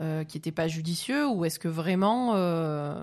euh, 0.00 0.24
qui 0.24 0.36
n'était 0.36 0.52
pas 0.52 0.68
judicieux 0.68 1.26
ou 1.26 1.44
est-ce 1.44 1.58
que 1.58 1.68
vraiment 1.68 2.32
euh, 2.34 3.02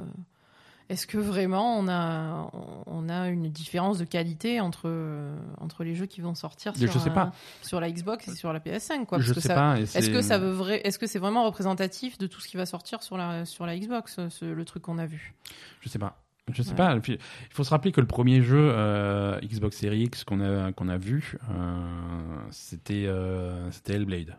est-ce 0.89 1.07
que 1.07 1.17
vraiment 1.17 1.79
on 1.79 1.87
a 1.87 2.51
on 2.85 3.09
a 3.09 3.29
une 3.29 3.49
différence 3.49 3.97
de 3.97 4.05
qualité 4.05 4.61
entre 4.61 4.91
entre 5.59 5.83
les 5.83 5.95
jeux 5.95 6.05
qui 6.05 6.21
vont 6.21 6.35
sortir 6.35 6.75
sur, 6.75 6.91
je 6.91 6.99
sais 6.99 7.09
pas. 7.09 7.31
sur 7.63 7.79
la 7.79 7.89
Xbox 7.91 8.27
et 8.27 8.35
sur 8.35 8.53
la 8.53 8.59
PS5 8.59 9.05
quoi? 9.05 9.19
je 9.19 9.33
sais 9.33 9.53
pas 9.53 9.79
est-ce 9.79 10.11
que 10.11 10.21
ça 10.21 10.37
veut 10.37 10.51
vrai 10.51 10.81
est-ce 10.83 10.99
que 10.99 11.07
c'est 11.07 11.19
vraiment 11.19 11.45
représentatif 11.45 12.17
de 12.17 12.27
tout 12.27 12.41
ce 12.41 12.47
qui 12.47 12.57
va 12.57 12.67
sortir 12.67 13.01
sur 13.01 13.17
la 13.17 13.45
sur 13.45 13.65
la 13.65 13.75
Xbox 13.77 14.19
le 14.41 14.63
truc 14.63 14.83
qu'on 14.83 14.99
a 14.99 15.07
vu? 15.07 15.33
Je 15.81 15.89
sais 15.89 15.99
pas 15.99 16.19
je 16.51 16.61
sais 16.61 16.75
pas. 16.75 16.97
Il 17.07 17.17
faut 17.51 17.63
se 17.63 17.69
rappeler 17.69 17.93
que 17.93 18.01
le 18.01 18.07
premier 18.07 18.41
jeu 18.41 18.59
euh, 18.59 19.39
Xbox 19.39 19.77
Series 19.77 20.03
X 20.03 20.25
qu'on 20.25 20.41
a 20.41 20.73
qu'on 20.73 20.89
a 20.89 20.97
vu, 20.97 21.37
c'était 22.51 23.09
c'était 23.71 23.93
Hellblade. 23.93 24.35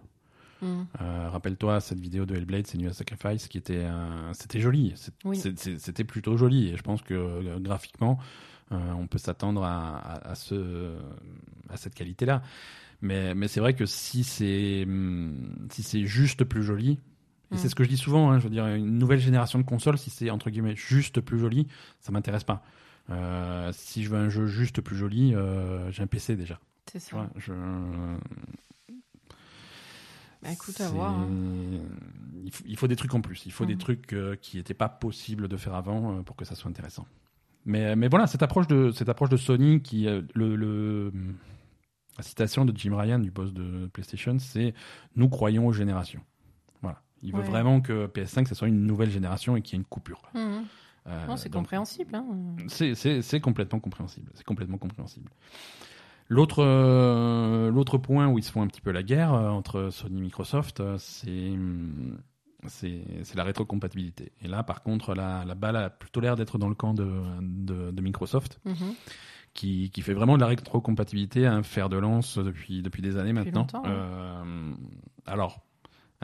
Mm. 0.64 0.86
Euh, 1.00 1.28
rappelle-toi 1.30 1.80
cette 1.80 2.00
vidéo 2.00 2.26
de 2.26 2.34
Hellblade, 2.34 2.66
c'est 2.66 2.78
New 2.78 2.92
Sacrifice, 2.92 3.48
qui 3.48 3.58
était, 3.58 3.86
c'était 4.32 4.60
joli. 4.60 4.94
C'était 5.34 6.04
plutôt 6.04 6.36
joli. 6.36 6.68
Et 6.68 6.76
je 6.76 6.82
pense 6.82 7.02
que 7.02 7.14
euh, 7.14 7.58
graphiquement, 7.60 8.18
euh, 8.72 8.76
on 8.92 9.06
peut 9.06 9.18
s'attendre 9.18 9.62
à, 9.64 10.34
ce, 10.34 10.96
à 11.68 11.76
cette 11.76 11.94
qualité-là. 11.94 12.42
Mais, 13.02 13.34
mais 13.34 13.48
c'est 13.48 13.60
vrai 13.60 13.74
que 13.74 13.84
si 13.86 14.24
c'est 14.24 14.84
hum, 14.86 15.68
si 15.70 15.82
c'est 15.82 16.06
juste 16.06 16.44
plus 16.44 16.62
joli, 16.62 16.98
et 17.50 17.56
Mm. 17.56 17.58
c'est 17.58 17.68
ce 17.68 17.74
que 17.74 17.84
je 17.84 17.88
dis 17.88 17.96
souvent, 17.96 18.30
hein, 18.30 18.38
je 18.38 18.44
veux 18.44 18.50
dire, 18.50 18.66
une 18.66 18.98
nouvelle 18.98 19.18
génération 19.20 19.58
de 19.58 19.64
consoles, 19.64 19.98
si 19.98 20.10
c'est 20.10 20.30
entre 20.30 20.50
guillemets 20.50 20.76
juste 20.76 21.20
plus 21.20 21.38
joli, 21.38 21.68
ça 22.00 22.10
m'intéresse 22.12 22.44
pas. 22.44 22.64
Euh, 23.10 23.70
si 23.72 24.02
je 24.02 24.08
veux 24.08 24.16
un 24.18 24.30
jeu 24.30 24.46
juste 24.46 24.80
plus 24.80 24.96
joli, 24.96 25.34
euh, 25.34 25.90
j'ai 25.92 26.02
un 26.02 26.06
PC 26.06 26.36
déjà. 26.36 26.58
C'est 26.90 27.00
ça. 27.00 27.28
je... 27.36 27.52
Bah, 30.44 30.52
écoute, 30.52 30.80
à 30.80 30.86
C'est- 30.86 30.92
voir. 30.92 31.12
hein. 31.12 31.26
Il, 32.44 32.50
faut, 32.52 32.64
il 32.66 32.76
faut 32.76 32.86
des 32.88 32.96
trucs 32.96 33.14
en 33.14 33.20
plus. 33.20 33.44
Il 33.46 33.52
faut 33.52 33.64
des 33.66 33.74
Mhm. 33.74 33.80
trucs 33.80 34.12
euh, 34.12 34.36
qui 34.36 34.58
n'étaient 34.58 34.74
pas 34.74 34.88
possibles 34.88 35.48
de 35.48 35.56
faire 35.56 35.74
avant 35.74 36.18
euh, 36.18 36.22
pour 36.22 36.36
que 36.36 36.44
ça 36.44 36.54
soit 36.54 36.70
intéressant. 36.70 37.06
Mais, 37.64 37.96
mais 37.96 38.08
voilà, 38.08 38.26
cette 38.26 38.42
approche 38.42 38.66
de, 38.66 38.90
cette 38.92 39.08
approche 39.08 39.30
de 39.30 39.38
Sony, 39.38 39.80
qui, 39.80 40.06
euh, 40.06 40.20
le, 40.34 40.54
le- 40.54 41.12
la 42.18 42.22
citation 42.22 42.64
de 42.66 42.76
Jim 42.76 42.94
Ryan, 42.96 43.18
du 43.18 43.30
boss 43.30 43.52
de 43.54 43.86
PlayStation, 43.92 44.38
c'est 44.38 44.74
Nous 45.16 45.28
croyons 45.30 45.66
aux 45.66 45.72
générations. 45.72 46.20
Voilà. 46.82 47.00
Il 47.22 47.32
veut 47.32 47.42
vraiment 47.42 47.80
que 47.80 48.06
PS5, 48.06 48.46
ça 48.46 48.54
soit 48.54 48.68
une 48.68 48.84
nouvelle 48.86 49.10
génération 49.10 49.56
et 49.56 49.62
qu'il 49.62 49.74
y 49.74 49.76
ait 49.76 49.80
une 49.82 49.86
coupure. 49.86 50.22
Euh, 50.36 51.26
Non, 51.26 51.36
c'est 51.36 51.50
compréhensible. 51.50 52.14
Hein. 52.14 52.24
c'est 52.68 53.40
complètement 53.40 53.80
compréhensible. 53.80 54.30
C'est 54.34 54.44
complètement 54.44 54.78
compréhensible. 54.78 55.30
L'autre 56.28 56.64
euh, 56.64 57.70
l'autre 57.70 57.98
point 57.98 58.28
où 58.28 58.38
ils 58.38 58.42
se 58.44 58.50
font 58.50 58.62
un 58.62 58.66
petit 58.66 58.80
peu 58.80 58.90
la 58.92 59.02
guerre 59.02 59.34
euh, 59.34 59.48
entre 59.50 59.90
Sony 59.90 60.18
et 60.18 60.22
Microsoft, 60.22 60.80
euh, 60.80 60.96
c'est 60.98 61.50
hum, 61.50 62.18
c'est 62.66 63.04
c'est 63.24 63.36
la 63.36 63.44
rétrocompatibilité. 63.44 64.32
Et 64.40 64.48
là, 64.48 64.62
par 64.62 64.82
contre, 64.82 65.14
la, 65.14 65.44
la 65.44 65.54
balle 65.54 65.76
a 65.76 65.90
plutôt 65.90 66.20
l'air 66.20 66.34
d'être 66.36 66.56
dans 66.58 66.68
le 66.68 66.74
camp 66.74 66.94
de, 66.94 67.06
de, 67.42 67.90
de 67.90 68.02
Microsoft, 68.02 68.58
Mhm. 68.64 68.94
qui, 69.52 69.90
qui 69.90 70.00
fait 70.02 70.14
vraiment 70.14 70.36
de 70.36 70.40
la 70.40 70.48
rétrocompatibilité 70.48 71.46
un 71.46 71.62
fer 71.62 71.88
de 71.90 71.98
lance 71.98 72.38
depuis, 72.38 72.80
depuis 72.82 73.02
des 73.02 73.18
années 73.18 73.32
Depuis 73.34 73.52
maintenant. 73.52 73.82
ouais. 73.84 74.74
Alors, 75.26 75.60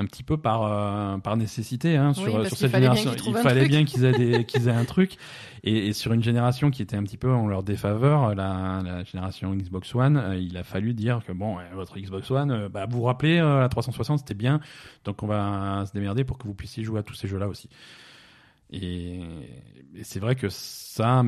un 0.00 0.04
petit 0.06 0.22
peu 0.22 0.36
par, 0.38 0.62
euh, 0.62 1.18
par 1.18 1.36
nécessité, 1.36 1.96
hein, 1.96 2.14
sur, 2.14 2.34
Oui, 2.34 2.48
cette 2.48 2.70
fallait 2.70 2.86
génération. 2.94 3.12
Il 3.26 3.34
fallait 3.36 3.68
bien 3.68 3.84
qu'ils 3.84 4.04
aient, 4.04 4.12
des- 4.12 4.44
qu'ils 4.46 4.68
aient 4.68 4.72
un 4.72 4.84
truc. 4.84 5.16
Et, 5.62 5.88
et 5.88 5.92
sur 5.92 6.12
une 6.12 6.22
génération 6.22 6.70
qui 6.70 6.80
était 6.82 6.96
un 6.96 7.02
petit 7.02 7.16
peu 7.18 7.30
en 7.30 7.46
leur 7.46 7.62
défaveur, 7.62 8.34
la, 8.34 8.80
la 8.84 9.04
génération 9.04 9.54
Xbox 9.54 9.94
One, 9.94 10.16
euh, 10.16 10.36
il 10.36 10.56
a 10.56 10.64
fallu 10.64 10.94
dire 10.94 11.20
que 11.26 11.32
bon, 11.32 11.56
ouais, 11.58 11.64
votre 11.74 11.98
Xbox 11.98 12.30
One, 12.30 12.50
euh, 12.50 12.68
bah, 12.68 12.86
vous 12.88 12.98
vous 12.98 13.04
rappelez, 13.04 13.38
euh, 13.38 13.60
la 13.60 13.68
360 13.68 14.20
c'était 14.20 14.34
bien, 14.34 14.60
donc 15.04 15.22
on 15.22 15.26
va 15.26 15.84
se 15.86 15.92
démerder 15.92 16.24
pour 16.24 16.38
que 16.38 16.44
vous 16.48 16.54
puissiez 16.54 16.82
jouer 16.82 17.00
à 17.00 17.02
tous 17.02 17.14
ces 17.14 17.28
jeux-là 17.28 17.46
aussi. 17.48 17.68
Et, 18.70 19.20
et 19.94 20.04
c'est 20.04 20.20
vrai 20.20 20.34
que 20.36 20.48
ça, 20.48 21.22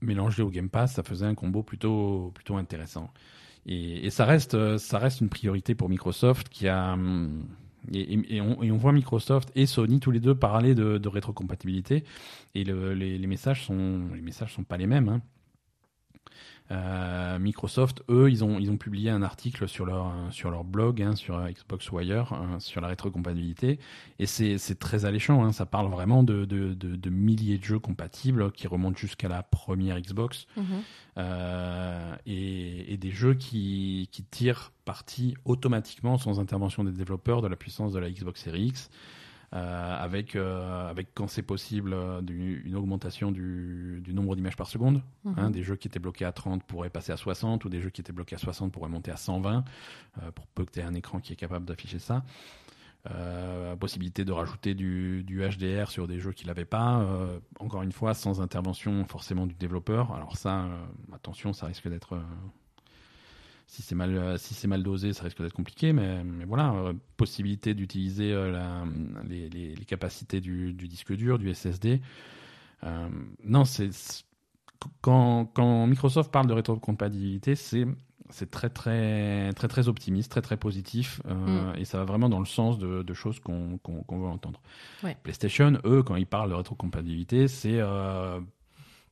mélangé 0.00 0.42
au 0.42 0.50
Game 0.50 0.68
Pass, 0.68 0.94
ça 0.94 1.02
faisait 1.02 1.26
un 1.26 1.34
combo 1.34 1.62
plutôt, 1.62 2.30
plutôt 2.34 2.56
intéressant. 2.56 3.10
Et, 3.66 4.06
et 4.06 4.10
ça 4.10 4.24
reste, 4.26 4.54
euh, 4.54 4.78
ça 4.78 4.98
reste 5.00 5.20
une 5.22 5.28
priorité 5.28 5.74
pour 5.74 5.88
Microsoft 5.88 6.48
qui 6.48 6.68
a. 6.68 6.92
hum, 6.92 7.46
Et, 7.92 8.40
on, 8.40 8.76
voit 8.76 8.92
Microsoft 8.92 9.50
et 9.54 9.66
Sony 9.66 10.00
tous 10.00 10.10
les 10.10 10.20
deux 10.20 10.34
parler 10.34 10.74
de, 10.74 11.08
rétrocompatibilité 11.08 12.04
et 12.54 12.64
le- 12.64 12.94
les, 12.94 13.18
les 13.18 13.26
messages 13.26 13.64
sont 13.64 14.00
les 14.14 14.20
messages 14.22 14.52
sont 14.54 14.64
pas 14.64 14.76
les 14.76 14.86
mêmes. 14.86 15.08
hein. 15.08 15.22
Euh, 16.72 17.38
Microsoft, 17.38 18.02
eux, 18.08 18.28
ils 18.28 18.42
ont 18.42 18.58
ils 18.58 18.70
ont 18.72 18.76
publié 18.76 19.10
un 19.10 19.22
article 19.22 19.68
sur 19.68 19.86
leur 19.86 20.12
sur 20.30 20.50
leur 20.50 20.64
blog, 20.64 21.00
hein, 21.00 21.14
sur 21.14 21.38
Xbox 21.48 21.92
Wire, 21.92 22.32
hein, 22.32 22.58
sur 22.58 22.80
la 22.80 22.88
rétrocompatibilité 22.88 23.78
et 24.18 24.26
c'est 24.26 24.58
très 24.78 25.04
alléchant. 25.04 25.44
hein. 25.44 25.52
Ça 25.52 25.64
parle 25.66 25.88
vraiment 25.90 26.24
de, 26.24 26.44
de, 26.44 26.74
de, 26.74 26.96
de 26.96 27.10
milliers 27.10 27.58
de 27.58 27.64
jeux 27.64 27.78
compatibles 27.78 28.50
qui 28.50 28.66
remontent 28.66 28.96
jusqu'à 28.98 29.28
la 29.28 29.42
première 29.44 30.00
Xbox 30.00 30.46
Mhm. 30.56 30.64
euh, 31.18 32.14
et, 32.26 32.92
et 32.92 32.96
des 32.96 33.10
jeux 33.10 33.34
qui, 33.34 34.08
qui 34.12 34.24
tirent 34.24 34.72
parti 34.84 35.34
automatiquement 35.44 36.18
sans 36.18 36.40
intervention 36.40 36.84
des 36.84 36.92
développeurs 36.92 37.42
de 37.42 37.48
la 37.48 37.56
puissance 37.56 37.92
de 37.92 37.98
la 37.98 38.10
Xbox 38.10 38.42
Series 38.42 38.66
X, 38.66 38.90
avec, 39.58 40.36
euh, 40.36 40.88
avec 40.90 41.08
quand 41.14 41.28
c'est 41.28 41.42
possible 41.42 41.92
euh, 41.92 42.20
du- 42.20 42.62
une 42.66 42.74
augmentation 42.76 43.30
du, 43.32 44.00
du 44.02 44.12
nombre 44.14 44.34
d'images 44.36 44.56
par 44.56 44.66
seconde. 44.66 45.02
Mhm. 45.24 45.34
Hein, 45.36 45.50
des 45.50 45.62
jeux 45.62 45.76
qui 45.76 45.88
étaient 45.88 45.98
bloqués 45.98 46.24
à 46.24 46.32
30 46.32 46.62
pourraient 46.64 46.90
passer 46.90 47.12
à 47.12 47.16
60 47.16 47.64
ou 47.64 47.68
des 47.68 47.80
jeux 47.80 47.90
qui 47.90 48.00
étaient 48.00 48.12
bloqués 48.12 48.36
à 48.36 48.38
60 48.38 48.72
pourraient 48.72 48.88
monter 48.90 49.10
à 49.10 49.16
120 49.16 49.64
euh, 50.22 50.30
pour 50.32 50.46
peu 50.48 50.64
que 50.64 50.70
tu 50.72 50.80
aies 50.80 50.84
un 50.84 50.94
écran 50.94 51.20
qui 51.20 51.32
est 51.32 51.36
capable 51.36 51.64
d'afficher 51.64 51.98
ça. 51.98 52.24
Euh, 53.12 53.76
possibilité 53.76 54.24
de 54.24 54.32
rajouter 54.32 54.74
du, 54.74 55.22
du 55.22 55.40
HDR 55.48 55.90
sur 55.90 56.08
des 56.08 56.18
jeux 56.18 56.32
qui 56.32 56.44
l'avaient 56.44 56.64
pas. 56.64 56.98
euh, 57.02 57.38
encore 57.60 57.82
une 57.82 57.92
fois, 57.92 58.14
sans 58.14 58.40
intervention 58.40 59.04
forcément 59.04 59.46
du 59.46 59.54
développeur. 59.54 60.12
Alors 60.12 60.36
ça, 60.36 60.64
euh, 60.64 60.76
attention, 61.14 61.52
ça 61.52 61.66
risque 61.66 61.88
d'être 61.88 62.14
euh, 62.14 62.20
si 63.66 63.82
c'est 63.82 63.94
mal 63.94 64.16
euh, 64.16 64.36
si 64.38 64.54
c'est 64.54 64.68
mal 64.68 64.82
dosé, 64.82 65.12
ça 65.12 65.24
risque 65.24 65.42
d'être 65.42 65.52
compliqué. 65.52 65.92
Mais, 65.92 66.22
mais 66.24 66.44
voilà, 66.44 66.72
euh, 66.72 66.92
possibilité 67.16 67.74
d'utiliser 67.74 68.32
euh, 68.32 68.84
les, 69.28 69.48
les- 69.48 69.74
les 69.74 69.84
capacités 69.84 70.40
du, 70.40 70.72
du 70.72 70.88
disque 70.88 71.12
dur, 71.14 71.38
du 71.38 71.52
SSD. 71.52 72.00
Euh, 72.84 73.08
non, 73.44 73.64
c'est 73.64 73.90
quand, 75.00 75.46
quand 75.54 75.86
Microsoft 75.86 76.30
parle 76.30 76.46
de 76.46 76.52
rétrocompatibilité, 76.52 77.54
c'est 77.56 77.86
c'est 78.28 78.50
très 78.50 78.68
très 78.70 79.52
très 79.52 79.68
très 79.68 79.86
optimiste, 79.86 80.30
très 80.32 80.42
très 80.42 80.56
positif, 80.56 81.20
euh, 81.28 81.72
et 81.74 81.84
ça 81.84 81.98
va 81.98 82.04
vraiment 82.04 82.28
dans 82.28 82.40
le 82.40 82.44
sens 82.44 82.76
de, 82.76 83.02
de 83.04 83.14
choses 83.14 83.38
qu'on 83.38 83.78
veut 83.86 84.26
entendre. 84.26 84.60
Ouais. 85.04 85.16
PlayStation, 85.22 85.78
eux, 85.84 86.02
quand 86.02 86.16
ils 86.16 86.26
parlent 86.26 86.50
de 86.50 86.54
rétrocompatibilité, 86.54 87.46
c'est 87.46 87.78
euh, 87.78 88.40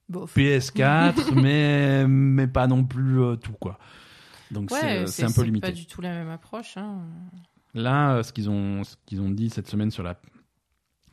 Bof. 0.08 0.36
PS4, 0.36 1.32
mais 1.40 2.06
mais 2.08 2.48
pas 2.48 2.66
non 2.66 2.84
plus 2.84 3.20
euh, 3.22 3.36
tout 3.36 3.52
quoi. 3.52 3.78
Donc 4.50 4.70
c'est 4.70 5.00
Ouais, 5.00 5.06
c'est 5.06 5.24
un 5.24 5.32
peu 5.32 5.42
limité. 5.42 5.68
pas 5.68 5.72
du 5.72 5.86
tout 5.86 6.00
la 6.00 6.10
même 6.10 6.28
approche. 6.30 6.76
Hein. 6.76 7.00
Là, 7.74 8.16
euh, 8.16 8.22
ce 8.22 8.32
qu'ils 8.32 8.50
ont, 8.50 8.82
qu'ils 9.06 9.20
ont 9.20 9.30
dit 9.30 9.50
cette 9.50 9.68
semaine 9.68 9.90
sur 9.90 10.02
la, 10.02 10.20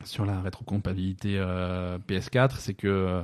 sur 0.04 0.24
la 0.24 0.40
rétrocompatibilité 0.40 1.38
euh, 1.38 1.98
PS4, 2.08 2.56
c'est 2.58 2.74
que 2.74 2.86
euh, 2.88 3.22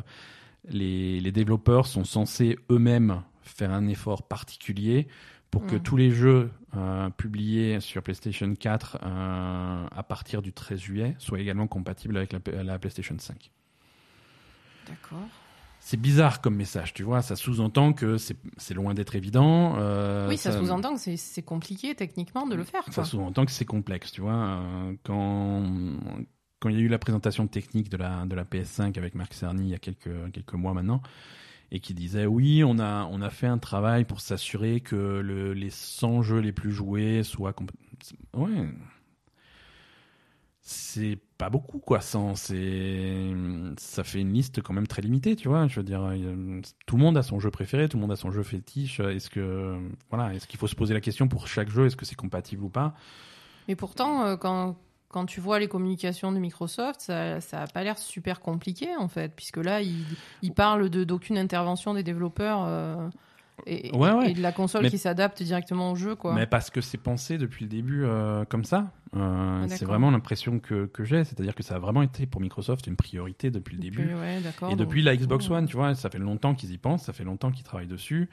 les, 0.68 1.20
les 1.20 1.32
développeurs 1.32 1.86
sont 1.86 2.04
censés 2.04 2.58
eux-mêmes 2.70 3.22
faire 3.42 3.72
un 3.72 3.86
effort 3.86 4.26
particulier 4.28 5.08
pour 5.50 5.64
que 5.66 5.76
Mhm. 5.76 5.82
tous 5.82 5.96
les 5.96 6.10
jeux 6.10 6.50
euh, 6.76 7.08
publiés 7.10 7.80
sur 7.80 8.02
PlayStation 8.02 8.54
4 8.54 8.98
euh, 9.02 9.86
à 9.90 10.02
partir 10.02 10.42
du 10.42 10.52
13 10.52 10.78
juillet 10.78 11.16
soient 11.18 11.40
également 11.40 11.66
compatibles 11.66 12.16
avec 12.18 12.32
la, 12.34 12.62
la 12.62 12.78
PlayStation 12.78 13.16
5. 13.18 13.50
D'accord. 14.86 15.28
C'est 15.80 15.96
bizarre 16.00 16.40
comme 16.40 16.56
message, 16.56 16.92
tu 16.92 17.02
vois, 17.02 17.22
ça 17.22 17.34
sous-entend 17.36 17.92
que 17.94 18.16
c'est 18.18 18.74
loin 18.74 18.94
d'être 18.94 19.14
évident. 19.16 19.76
euh, 19.78 20.28
oui, 20.28 20.36
ça, 20.36 20.50
sous-entend 20.58 20.94
que 20.96 21.16
c'est- 21.16 21.42
compliqué 21.42 21.94
techniquement 21.94 22.46
de 22.46 22.54
le 22.56 22.64
faire. 22.64 22.82
Ça 22.92 23.04
sous-entend 23.04 23.46
que 23.46 23.52
c'est 23.52 23.64
complexe, 23.64 24.12
tu 24.12 24.20
vois. 24.20 24.34
euh, 24.34 24.92
quand 25.04 25.64
quand 26.60 26.68
il 26.70 26.74
y 26.76 26.78
a 26.78 26.82
eu 26.82 26.88
la 26.88 26.98
présentation 26.98 27.46
technique 27.46 27.88
de 27.88 27.96
la 27.96 28.26
de 28.26 28.34
la 28.34 28.44
PS5 28.44 28.98
avec 28.98 29.14
Marc 29.14 29.32
Cerny 29.32 29.62
il 29.66 29.70
y 29.70 29.74
a 29.74 29.78
quelques 29.78 30.32
quelques 30.32 30.54
mois 30.54 30.74
maintenant, 30.74 31.00
et 31.70 31.78
qui 31.80 31.94
disait 31.94 32.26
oui, 32.26 32.64
on 32.64 32.78
a 32.80 33.04
on 33.10 33.22
a 33.22 33.30
fait 33.30 33.46
un 33.46 33.58
travail 33.58 34.04
pour 34.04 34.20
s'assurer 34.20 34.80
que 34.80 34.96
le, 34.96 35.52
les 35.54 35.70
100 35.70 36.22
jeux 36.22 36.40
les 36.40 36.52
plus 36.52 36.72
joués 36.72 37.22
soient 37.22 37.54
ouais. 38.34 38.68
C'est 40.70 41.18
pas 41.38 41.48
beaucoup 41.48 41.78
quoi, 41.78 42.02
100, 42.02 42.34
c'est 42.34 43.32
ça 43.78 44.04
fait 44.04 44.20
une 44.20 44.34
liste 44.34 44.60
quand 44.60 44.74
même 44.74 44.86
très 44.86 45.00
limitée, 45.00 45.34
tu 45.34 45.48
vois. 45.48 45.66
Je 45.66 45.76
veux 45.76 45.82
dire, 45.82 46.12
il 46.12 46.60
tout 46.84 46.98
le 46.98 47.02
monde 47.02 47.16
a 47.16 47.22
son 47.22 47.40
jeu 47.40 47.50
préféré, 47.50 47.88
tout 47.88 47.96
le 47.96 48.02
monde 48.02 48.12
a 48.12 48.16
son 48.16 48.30
jeu 48.30 48.42
fétiche. 48.42 49.00
Est-ce 49.00 49.30
que 49.30 49.78
voilà, 50.10 50.34
est-ce 50.34 50.46
qu'il 50.46 50.58
faut 50.58 50.66
se 50.66 50.74
poser 50.74 50.92
la 50.92 51.00
question 51.00 51.26
pour 51.26 51.46
chaque 51.46 51.70
jeu, 51.70 51.86
est-ce 51.86 51.96
que 51.96 52.04
c'est 52.04 52.16
compatible 52.16 52.64
ou 52.64 52.68
pas? 52.68 52.92
Mais 53.66 53.76
pourtant, 53.76 54.26
euh, 54.26 54.36
quand, 54.36 54.76
quand 55.08 55.24
tu 55.24 55.40
vois 55.40 55.58
les 55.58 55.68
communications 55.68 56.32
de 56.32 56.38
Microsoft, 56.38 57.00
ça 57.00 57.38
n'a 57.50 57.66
pas 57.66 57.82
l'air 57.82 57.96
super 57.96 58.40
compliqué 58.40 58.94
en 58.94 59.08
fait, 59.08 59.34
puisque 59.34 59.56
là, 59.56 59.80
ils 59.80 60.04
ils 60.42 60.52
parlent 60.52 60.90
d'aucune 60.90 61.38
intervention 61.38 61.94
des 61.94 62.02
développeurs 62.02 62.66
euh, 62.66 63.08
et, 63.66 63.90
Ouais, 63.94 64.12
ouais. 64.12 64.30
et 64.30 64.34
de 64.34 64.40
la 64.42 64.52
console 64.52 64.82
Mais- 64.84 64.90
qui 64.90 64.98
s'adapte 64.98 65.42
directement 65.42 65.92
au 65.92 65.96
jeu. 65.96 66.14
Quoi. 66.14 66.34
Mais 66.34 66.46
parce 66.46 66.70
que 66.70 66.80
c'est 66.80 66.98
pensé 66.98 67.38
depuis 67.38 67.64
le 67.64 67.68
début 67.70 68.04
euh, 68.04 68.44
comme 68.44 68.64
ça. 68.64 68.92
Euh, 69.16 69.62
Ah, 69.64 69.68
c'est 69.68 69.84
vraiment 69.86 70.10
l'impression 70.10 70.58
que, 70.58 70.86
que 70.86 71.04
j'ai. 71.04 71.24
C'est-à-dire 71.24 71.54
que 71.54 71.62
ça 71.62 71.76
a 71.76 71.78
vraiment 71.78 72.02
été 72.02 72.26
pour 72.26 72.40
Microsoft 72.40 72.86
une 72.86 72.96
priorité 72.96 73.50
depuis 73.50 73.74
le 73.76 73.80
début. 73.82 74.14
ouais, 74.14 74.38
Et 74.38 74.64
donc, 74.66 74.76
depuis 74.76 75.02
la 75.02 75.16
Xbox 75.16 75.48
euh, 75.50 75.54
One, 75.54 75.66
tu 75.66 75.76
vois, 75.76 75.94
ça 75.94 76.10
fait 76.10 76.18
longtemps 76.18 76.54
qu'ils 76.54 76.72
y 76.72 76.78
pensent, 76.78 77.04
ça 77.04 77.12
fait 77.12 77.24
longtemps 77.24 77.50
qu'ils 77.50 77.64
travaillent 77.64 77.86
dessus. 77.86 78.28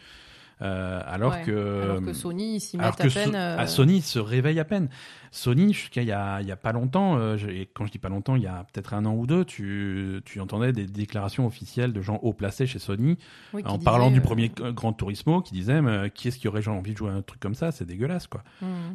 Euh, 0.62 1.02
alors, 1.06 1.34
ouais. 1.34 1.42
que, 1.44 1.82
alors 1.84 2.02
que 2.02 2.14
Sony, 2.14 2.62
s'y 2.62 2.78
à 2.80 2.92
peine. 2.94 3.10
So- 3.10 3.20
euh, 3.36 3.58
à 3.58 3.68
Sony 3.68 4.02
se 4.02 4.20
réveille 4.20 4.60
à 4.60 4.64
peine. 4.66 4.88
Sony, 5.36 5.74
jusqu'à 5.74 6.02
il 6.02 6.08
y 6.08 6.12
a, 6.14 6.40
il 6.42 6.48
y 6.48 6.52
a 6.52 6.56
pas 6.56 6.72
longtemps, 6.72 7.18
euh, 7.18 7.36
et 7.50 7.68
quand 7.74 7.86
je 7.86 7.92
dis 7.92 8.00
pas 8.00 8.08
longtemps, 8.10 8.36
il 8.38 8.44
y 8.44 8.48
a 8.48 8.66
peut-être 8.72 8.94
un 8.94 9.06
an 9.06 9.14
ou 9.16 9.28
deux, 9.28 9.44
tu, 9.44 10.22
tu 10.24 10.40
entendais 10.40 10.72
des 10.72 10.86
déclarations 10.86 11.46
officielles 11.46 11.92
de 11.92 12.02
gens 12.02 12.20
haut 12.24 12.32
placés 12.34 12.68
chez 12.68 12.80
Sony 12.80 13.18
oui, 13.54 13.62
qui 13.62 13.68
en 13.68 13.74
disaient, 13.78 13.84
parlant 13.84 14.12
du 14.12 14.20
euh, 14.20 14.24
premier 14.24 14.52
euh, 14.62 14.72
Grand 14.72 14.94
Turismo 14.94 15.42
qui 15.42 15.54
disaient 15.54 15.82
mais, 15.82 16.10
qui 16.10 16.30
est-ce 16.30 16.38
qui 16.40 16.48
aurait 16.48 16.66
envie 16.68 16.94
de 16.94 16.98
jouer 16.98 17.10
à 17.10 17.14
un 17.14 17.22
truc 17.22 17.40
comme 17.42 17.54
ça? 17.56 17.72
C'est 17.72 17.86
dégueulasse 17.86 18.28
quoi. 18.28 18.44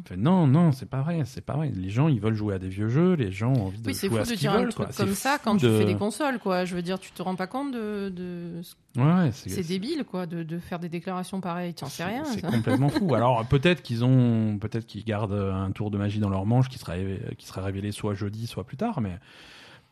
Fait, 0.05 0.17
non, 0.17 0.47
non, 0.47 0.71
c'est 0.71 0.89
pas 0.89 1.01
vrai, 1.01 1.21
c'est 1.25 1.45
pas 1.45 1.53
vrai. 1.53 1.71
Les 1.75 1.89
gens, 1.89 2.07
ils 2.07 2.19
veulent 2.19 2.33
jouer 2.33 2.55
à 2.55 2.59
des 2.59 2.69
vieux 2.69 2.89
jeux, 2.89 3.13
les 3.13 3.31
gens 3.31 3.53
ont 3.53 3.67
envie 3.67 3.79
de 3.79 3.87
Oui, 3.87 3.93
jouer 3.93 4.09
fou 4.09 4.17
à 4.17 4.25
ce 4.25 4.29
de 4.31 4.35
qu'ils 4.35 4.41
dire 4.41 4.53
un 4.53 4.57
veulent. 4.61 4.73
truc 4.73 4.87
quoi. 4.87 4.95
Comme 5.05 5.13
ça 5.15 5.37
quand 5.43 5.53
de- 5.55 5.59
tu 5.59 5.67
fais 5.77 5.85
des 5.85 5.95
consoles, 5.95 6.39
quoi. 6.39 6.65
Je 6.65 6.75
veux 6.75 6.81
dire, 6.81 6.99
tu 6.99 7.11
te 7.11 7.21
rends 7.21 7.35
pas 7.35 7.47
compte 7.47 7.71
de, 7.71 8.09
de 8.09 8.61
Ouais, 8.97 9.29
C'est 9.31 9.65
débile, 9.65 10.03
quoi, 10.03 10.25
de, 10.25 10.43
de 10.43 10.59
faire 10.59 10.79
des 10.79 10.89
déclarations 10.89 11.39
pareilles. 11.39 11.73
Tu 11.73 11.83
n'en 11.83 11.89
sais 11.89 12.03
rien. 12.03 12.25
C'est 12.25 12.41
complètement 12.41 12.89
fou. 12.89 13.13
Alors 13.15 13.45
peut-être 13.45 13.81
qu'ils 13.83 14.03
ont, 14.03 14.57
peut-être 14.59 14.85
qu'ils 14.85 15.05
gardent 15.05 15.31
un 15.33 15.71
tour 15.71 15.91
de 15.91 15.97
magie 15.97 16.19
dans 16.19 16.30
leur 16.31 16.45
manche 16.45 16.69
qui 16.69 16.77
sera, 16.79 16.95
qui 17.37 17.45
sera 17.45 17.61
révélé 17.61 17.91
soit 17.91 18.13
jeudi, 18.13 18.47
soit 18.47 18.63
plus 18.65 18.77
tard. 18.77 19.01
Mais 19.01 19.17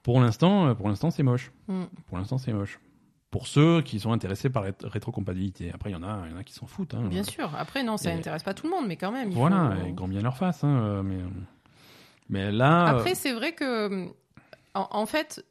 pour 0.03 0.19
l'instant, 0.21 0.73
pour 0.75 0.87
l'instant, 0.89 1.11
c'est 1.11 1.23
moche. 1.23 1.51
Mm. 1.67 1.83
Pour 2.07 2.17
l'instant, 2.17 2.37
c'est 2.37 2.53
moche. 2.53 2.79
Pour 3.31 3.45
ceux 3.45 3.81
qui 3.83 3.99
sont 3.99 4.11
intéressés 4.11 4.49
par 4.49 4.63
la 4.63 4.71
rét- 4.71 4.85
rétrocompatibilité. 4.87 5.71
Après, 5.71 5.91
il 5.91 5.93
y 5.93 5.95
en 5.95 6.01
a, 6.01 6.27
y 6.27 6.33
en 6.33 6.37
a 6.37 6.43
qui 6.43 6.53
s'en 6.53 6.65
foutent. 6.65 6.95
hein. 6.95 7.03
Bien 7.09 7.23
sûr. 7.23 7.51
Après, 7.55 7.83
non, 7.83 7.97
ça 7.97 8.11
n'intéresse 8.13 8.41
pas 8.41 8.55
tout 8.55 8.65
le 8.65 8.71
monde, 8.71 8.87
mais 8.87 8.97
quand 8.97 9.11
même. 9.11 9.29
il 9.29 9.35
Voilà, 9.37 9.75
faut- 9.79 9.85
et 9.87 9.91
grand 9.91 10.07
bien 10.07 10.21
leur 10.21 10.35
face. 10.35 10.63
hein, 10.63 10.79
euh, 10.81 11.03
mais, 11.03 11.19
mais 12.29 12.51
là, 12.51 12.85
Après, 12.87 13.13
c'est 13.13 13.33
vrai 13.33 13.53
que, 13.53 14.07
en, 14.73 14.87
en 14.89 15.05
fait, 15.05 15.45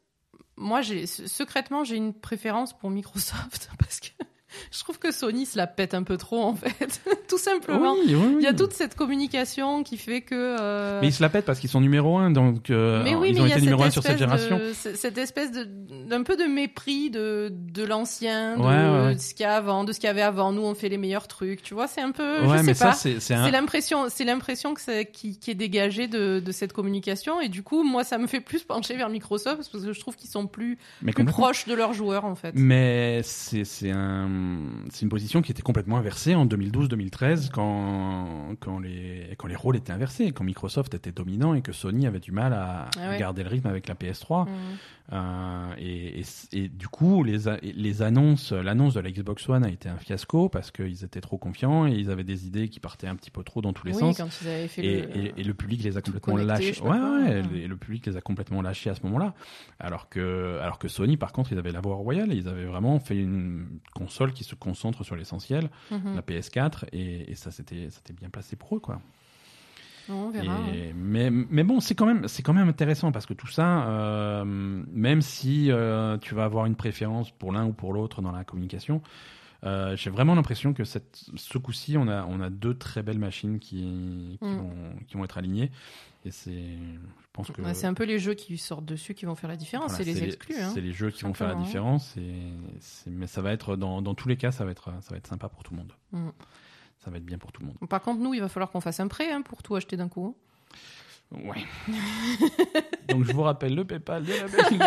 moi, 0.57 0.81
j'ai 0.81 1.05
secrètement, 1.07 1.85
j'ai 1.85 1.95
une 1.95 2.13
préférence 2.13 2.77
pour 2.77 2.89
Microsoft 2.89 3.71
parce 3.79 4.01
que 4.01 4.09
je 4.71 4.79
trouve 4.79 4.99
que 4.99 5.11
Sony 5.11 5.45
se 5.45 5.57
la 5.57 5.67
pète 5.67 5.93
un 5.93 6.03
peu 6.03 6.17
trop, 6.17 6.41
en 6.43 6.55
fait, 6.55 7.01
tout 7.27 7.37
simplement. 7.37 7.93
oui, 7.93 8.15
oui, 8.15 8.15
oui. 8.15 8.35
Il 8.39 8.43
y 8.43 8.47
a 8.47 8.53
toute 8.53 8.73
cette 8.73 8.95
communication 8.95 9.83
qui 9.83 9.97
fait 9.97 10.21
que. 10.21 10.57
euh, 10.59 10.99
Mais 11.01 11.07
ils 11.07 11.13
se 11.13 11.21
la 11.21 11.29
pètent 11.29 11.45
parce 11.45 11.59
qu'ils 11.59 11.69
sont 11.69 11.81
numéro 11.81 12.17
un, 12.17 12.31
donc 12.31 12.69
euh, 12.69 13.03
mais 13.03 13.15
oui, 13.15 13.29
ils 13.29 13.35
mais 13.35 13.41
ont 13.41 13.45
il 13.45 13.49
y 13.49 13.53
a 13.53 13.55
été 13.57 13.61
numéro 13.65 13.81
un 13.83 13.85
cette 13.85 13.93
sur 13.93 14.03
cette 14.03 14.21
espèce 14.21 14.39
génération. 14.41 14.57
de- 14.59 14.95
cette 14.95 15.17
espèce 15.17 15.51
d'un 15.51 16.23
peu 16.23 16.35
de 16.37 16.43
mépris 16.43 17.09
de 17.09 17.51
de 17.51 17.83
l'ancien, 17.83 18.57
de, 18.57 18.61
Ouais, 18.61 18.67
ouais, 18.67 19.05
ouais. 19.07 19.15
de 19.15 19.19
ce 19.19 19.33
qu'il 19.33 19.43
y 19.43 19.47
a 19.47 19.55
avant, 19.55 19.83
de 19.83 19.91
ce 19.93 19.99
qu'il 19.99 20.07
y 20.07 20.09
avait 20.11 20.21
avant. 20.21 20.51
Nous, 20.51 20.61
on 20.63 20.73
fait 20.75 20.89
les 20.89 20.97
meilleurs 20.97 21.27
trucs, 21.27 21.61
tu 21.61 21.73
vois. 21.73 21.87
C'est 21.87 22.01
un 22.01 22.11
peu, 22.11 22.45
ouais, 22.45 22.57
je 22.59 22.63
mais 22.63 22.73
pas. 22.75 22.93
c'est 22.93 23.33
un. 23.33 23.49
L'impression, 23.51 24.07
c'est 24.09 24.23
l'impression 24.25 24.73
que 24.73 24.81
c'est 24.81 25.05
qui, 25.05 25.37
qui 25.39 25.51
est 25.51 25.55
dégagée 25.55 26.07
de, 26.07 26.39
de 26.39 26.51
cette 26.51 26.73
communication 26.73 27.39
et 27.41 27.49
du 27.49 27.63
coup, 27.63 27.83
moi, 27.83 28.03
ça 28.03 28.17
me 28.17 28.27
fait 28.27 28.39
plus 28.41 28.63
pencher 28.63 28.95
vers 28.95 29.09
Microsoft 29.09 29.57
parce 29.57 29.69
que 29.69 29.93
je 29.93 29.99
trouve 29.99 30.15
qu'ils 30.15 30.29
sont 30.29 30.47
plus, 30.47 30.77
mais 31.01 31.11
plus 31.13 31.25
proches 31.25 31.65
de 31.65 31.73
leurs 31.73 31.93
joueurs 31.93 32.25
en 32.25 32.35
fait. 32.35 32.53
Mais 32.55 33.21
c'est 33.23 33.91
un 33.91 34.27
c'est 34.91 35.01
une 35.03 35.09
position 35.09 35.41
qui 35.41 35.51
était 35.51 35.61
complètement 35.61 35.97
inversée 35.97 36.35
en 36.35 36.45
2012-2013 36.45 37.49
quand 37.51 38.55
quand 38.59 38.79
les 38.79 39.35
quand 39.37 39.47
les 39.47 39.55
rôles 39.55 39.75
étaient 39.75 39.91
inversés, 39.91 40.31
quand 40.31 40.43
Microsoft 40.43 40.93
était 40.93 41.11
dominant 41.11 41.53
et 41.53 41.61
que 41.61 41.71
Sony 41.71 42.07
avait 42.07 42.19
du 42.19 42.31
mal 42.31 42.53
à, 42.53 42.89
Ah 42.97 43.11
à 43.11 43.17
garder 43.17 43.43
le 43.43 43.49
rythme 43.49 43.67
avec 43.67 43.87
la 43.87 43.95
PS3. 43.95 44.45
Mm. 44.45 44.51
Euh, 45.11 45.73
et, 45.79 46.19
et, 46.19 46.23
et 46.53 46.67
du 46.69 46.87
coup, 46.87 47.23
les, 47.23 48.01
annonces, 48.03 48.51
l'annonce 48.51 48.93
de 48.93 48.99
la 48.99 49.09
Xbox 49.11 49.49
One 49.49 49.63
a 49.65 49.69
été 49.69 49.89
un 49.89 49.97
fiasco 49.97 50.49
parce 50.49 50.69
qu'ils 50.69 51.03
étaient 51.03 51.21
trop 51.21 51.37
confiants 51.39 51.87
et 51.87 51.93
ils 51.93 52.11
avaient 52.11 52.23
des 52.23 52.45
idées 52.45 52.69
qui 52.69 52.79
partaient 52.79 53.07
un 53.07 53.15
petit 53.15 53.31
peu 53.31 53.43
trop 53.43 53.61
dans 53.61 53.73
tous 53.73 53.87
les 53.87 53.93
Oui, 53.93 53.99
sens. 53.99 54.17
quand 54.17 54.29
ils 54.41 54.47
avaient 54.47 54.67
fait 54.67 54.85
Et, 54.85 55.01
le. 55.01 55.17
et- 55.17 55.33
et 55.37 55.43
le 55.43 55.53
public 55.55 55.83
les 55.83 55.97
a 55.97 56.01
complètement 56.01 56.37
lâchés. 56.37 56.79
Ouais, 56.81 56.89
ouais, 56.89 57.41
ouais. 57.41 57.59
et 57.59 57.67
le 57.67 57.75
public 57.77 58.05
les 58.05 58.17
a 58.17 58.21
complètement 58.21 58.61
lâchés 58.61 58.89
à 58.91 58.95
ce 58.95 59.01
moment-là. 59.03 59.33
Alors 59.79 60.09
que, 60.09 60.59
alors 60.61 60.77
que 60.77 60.87
Sony, 60.87 61.17
par 61.17 61.31
contre, 61.31 61.51
ils 61.53 61.57
avaient 61.57 61.71
la 61.71 61.81
voie 61.81 61.95
royale. 61.95 62.31
Ils 62.33 62.47
avaient 62.47 62.65
vraiment 62.65 62.99
fait 62.99 63.17
une 63.17 63.65
console 63.95 64.31
qui 64.33 64.43
se 64.43 64.53
concentre 64.55 65.03
sur 65.03 65.15
l'essentiel, 65.15 65.69
Mhm. 65.91 66.15
la 66.15 66.21
PS4, 66.21 66.85
et, 66.91 67.31
et 67.31 67.35
ça 67.35 67.49
s'était, 67.51 67.89
ça 67.89 67.97
s'était 67.97 68.13
bien 68.13 68.29
placé 68.29 68.55
pour 68.55 68.75
eux, 68.75 68.79
quoi. 68.79 69.01
On 70.09 70.29
verra. 70.29 70.53
hein. 70.55 70.91
Mais, 70.95 71.29
mais 71.29 71.63
bon, 71.63 71.79
c'est 71.79 71.95
quand 71.95 72.05
même, 72.05 72.25
quand 72.43 72.53
même 72.53 72.67
intéressant 72.69 73.11
parce 73.11 73.25
que 73.25 73.33
tout 73.33 73.47
ça, 73.47 73.87
euh, 73.87 74.43
même 74.45 75.21
si 75.21 75.71
euh, 75.71 76.17
tu 76.17 76.35
vas 76.35 76.45
avoir 76.45 76.65
une 76.65 76.75
préférence 76.75 77.31
pour 77.31 77.51
l'un 77.51 77.65
ou 77.65 77.73
pour 77.73 77.93
l'autre 77.93 78.21
dans 78.21 78.31
la 78.31 78.43
communication, 78.43 79.01
euh, 79.65 79.95
j'ai 79.97 80.09
vraiment 80.09 80.35
l'impression 80.35 80.73
que 80.73 80.83
cette, 80.85 81.21
ce 81.35 81.57
coup-ci, 81.57 81.97
on 81.97 82.07
a, 82.07 82.25
on 82.25 82.39
a 82.41 82.49
deux 82.49 82.73
très 82.75 83.03
belles 83.03 83.19
machines 83.19 83.59
qui, 83.59 84.37
qui, 84.39 84.45
Mm. 84.45 84.57
vont, 84.57 84.73
qui 85.07 85.17
vont 85.17 85.23
être 85.25 85.37
alignées. 85.37 85.69
Et 86.25 86.31
c'est, 86.31 86.51
je 86.51 87.27
pense 87.33 87.49
que 87.51 87.61
Ouais, 87.61 87.73
c'est 87.73 87.87
un 87.87 87.93
peu 87.93 88.03
les 88.03 88.19
jeux 88.19 88.33
qui 88.33 88.57
sortent 88.57 88.85
dessus 88.85 89.13
qui 89.13 89.25
vont 89.25 89.35
faire 89.35 89.49
la 89.49 89.55
différence, 89.55 89.91
voilà, 89.91 90.03
c'est 90.05 90.11
les 90.11 90.23
exclus. 90.23 90.55
hein. 90.59 90.71
c'est 90.73 90.81
les 90.81 90.91
jeux 90.91 91.11
qui 91.11 91.23
vont 91.23 91.33
faire 91.33 91.47
la 91.47 91.53
Simplement. 91.53 91.65
différence. 91.65 92.17
Et 92.17 93.09
mais 93.09 93.27
ça 93.27 93.41
va 93.41 93.51
être 93.53 93.75
dans, 93.77 94.01
dans 94.01 94.15
tous 94.15 94.27
les 94.27 94.35
cas, 94.37 94.51
ça 94.51 94.65
va 94.65 94.71
être, 94.71 94.91
ça 95.01 95.11
va 95.11 95.17
être 95.17 95.27
sympa 95.27 95.47
pour 95.49 95.63
tout 95.63 95.73
le 95.73 95.77
monde. 95.79 95.93
Mm. 96.11 96.29
Ça 97.03 97.09
va 97.11 97.17
être 97.17 97.25
bien 97.25 97.37
pour 97.37 97.51
tout 97.51 97.61
le 97.61 97.67
monde. 97.67 97.77
Par 97.89 98.01
contre, 98.01 98.19
nous, 98.21 98.33
il 98.33 98.41
va 98.41 98.49
falloir 98.49 98.69
qu'on 98.71 98.81
fasse 98.81 98.99
un 98.99 99.07
prêt 99.07 99.31
hein, 99.31 99.41
pour 99.41 99.63
tout 99.63 99.75
acheter 99.75 99.95
d'un 99.97 100.09
coup. 100.09 100.35
Ouais. 101.31 101.63
Donc 103.09 103.23
je 103.23 103.31
vous 103.33 103.41
rappelle 103.43 103.75
le 103.75 103.85
PayPal 103.85 104.23
de 104.25 104.33
la 104.33 104.47
Belgique. 104.47 104.81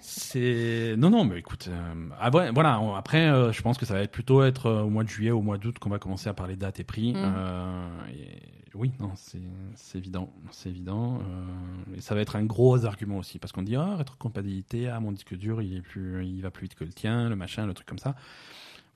C'est 0.00 0.94
non 0.98 1.08
non 1.10 1.24
mais 1.24 1.38
écoute 1.38 1.68
euh, 1.70 2.08
ah, 2.20 2.30
ouais, 2.30 2.50
voilà 2.52 2.78
on- 2.80 2.94
après 2.94 3.26
euh, 3.28 3.50
je 3.52 3.62
pense 3.62 3.78
que 3.78 3.86
ça 3.86 3.94
va 3.94 4.00
être 4.02 4.12
plutôt 4.12 4.42
être 4.44 4.66
euh, 4.66 4.82
au 4.82 4.90
mois 4.90 5.02
de 5.04 5.08
juillet 5.08 5.30
au 5.30 5.40
mois 5.40 5.56
d'août 5.56 5.78
qu'on 5.78 5.88
va 5.88 5.98
commencer 5.98 6.28
à 6.28 6.34
parler 6.34 6.54
dates 6.56 6.80
et 6.80 6.84
prix 6.84 7.14
Mm. 7.14 7.16
Euh, 7.16 7.88
et 8.12 8.38
oui 8.74 8.92
non 9.00 9.12
c'est 9.16 9.98
évident 9.98 10.30
c'est 10.50 10.68
évident 10.68 11.18
euh, 11.20 11.96
et 11.96 12.00
ça 12.02 12.14
va 12.14 12.20
être 12.20 12.36
un 12.36 12.44
gros 12.44 12.84
argument 12.84 13.16
aussi 13.18 13.38
parce 13.38 13.52
qu'on 13.52 13.62
dit 13.62 13.74
ah 13.76 13.96
rétrocompatibilité 13.96 14.88
ah 14.88 15.00
mon 15.00 15.12
disque 15.12 15.34
dur 15.34 15.62
il 15.62 15.78
est 15.78 15.82
plus 15.82 16.26
il 16.26 16.42
va 16.42 16.50
plus 16.50 16.64
vite 16.64 16.74
que 16.74 16.84
le 16.84 16.92
tien 16.92 17.30
le 17.30 17.36
machin 17.36 17.64
le 17.66 17.72
truc 17.72 17.86
comme 17.86 17.98
ça 17.98 18.14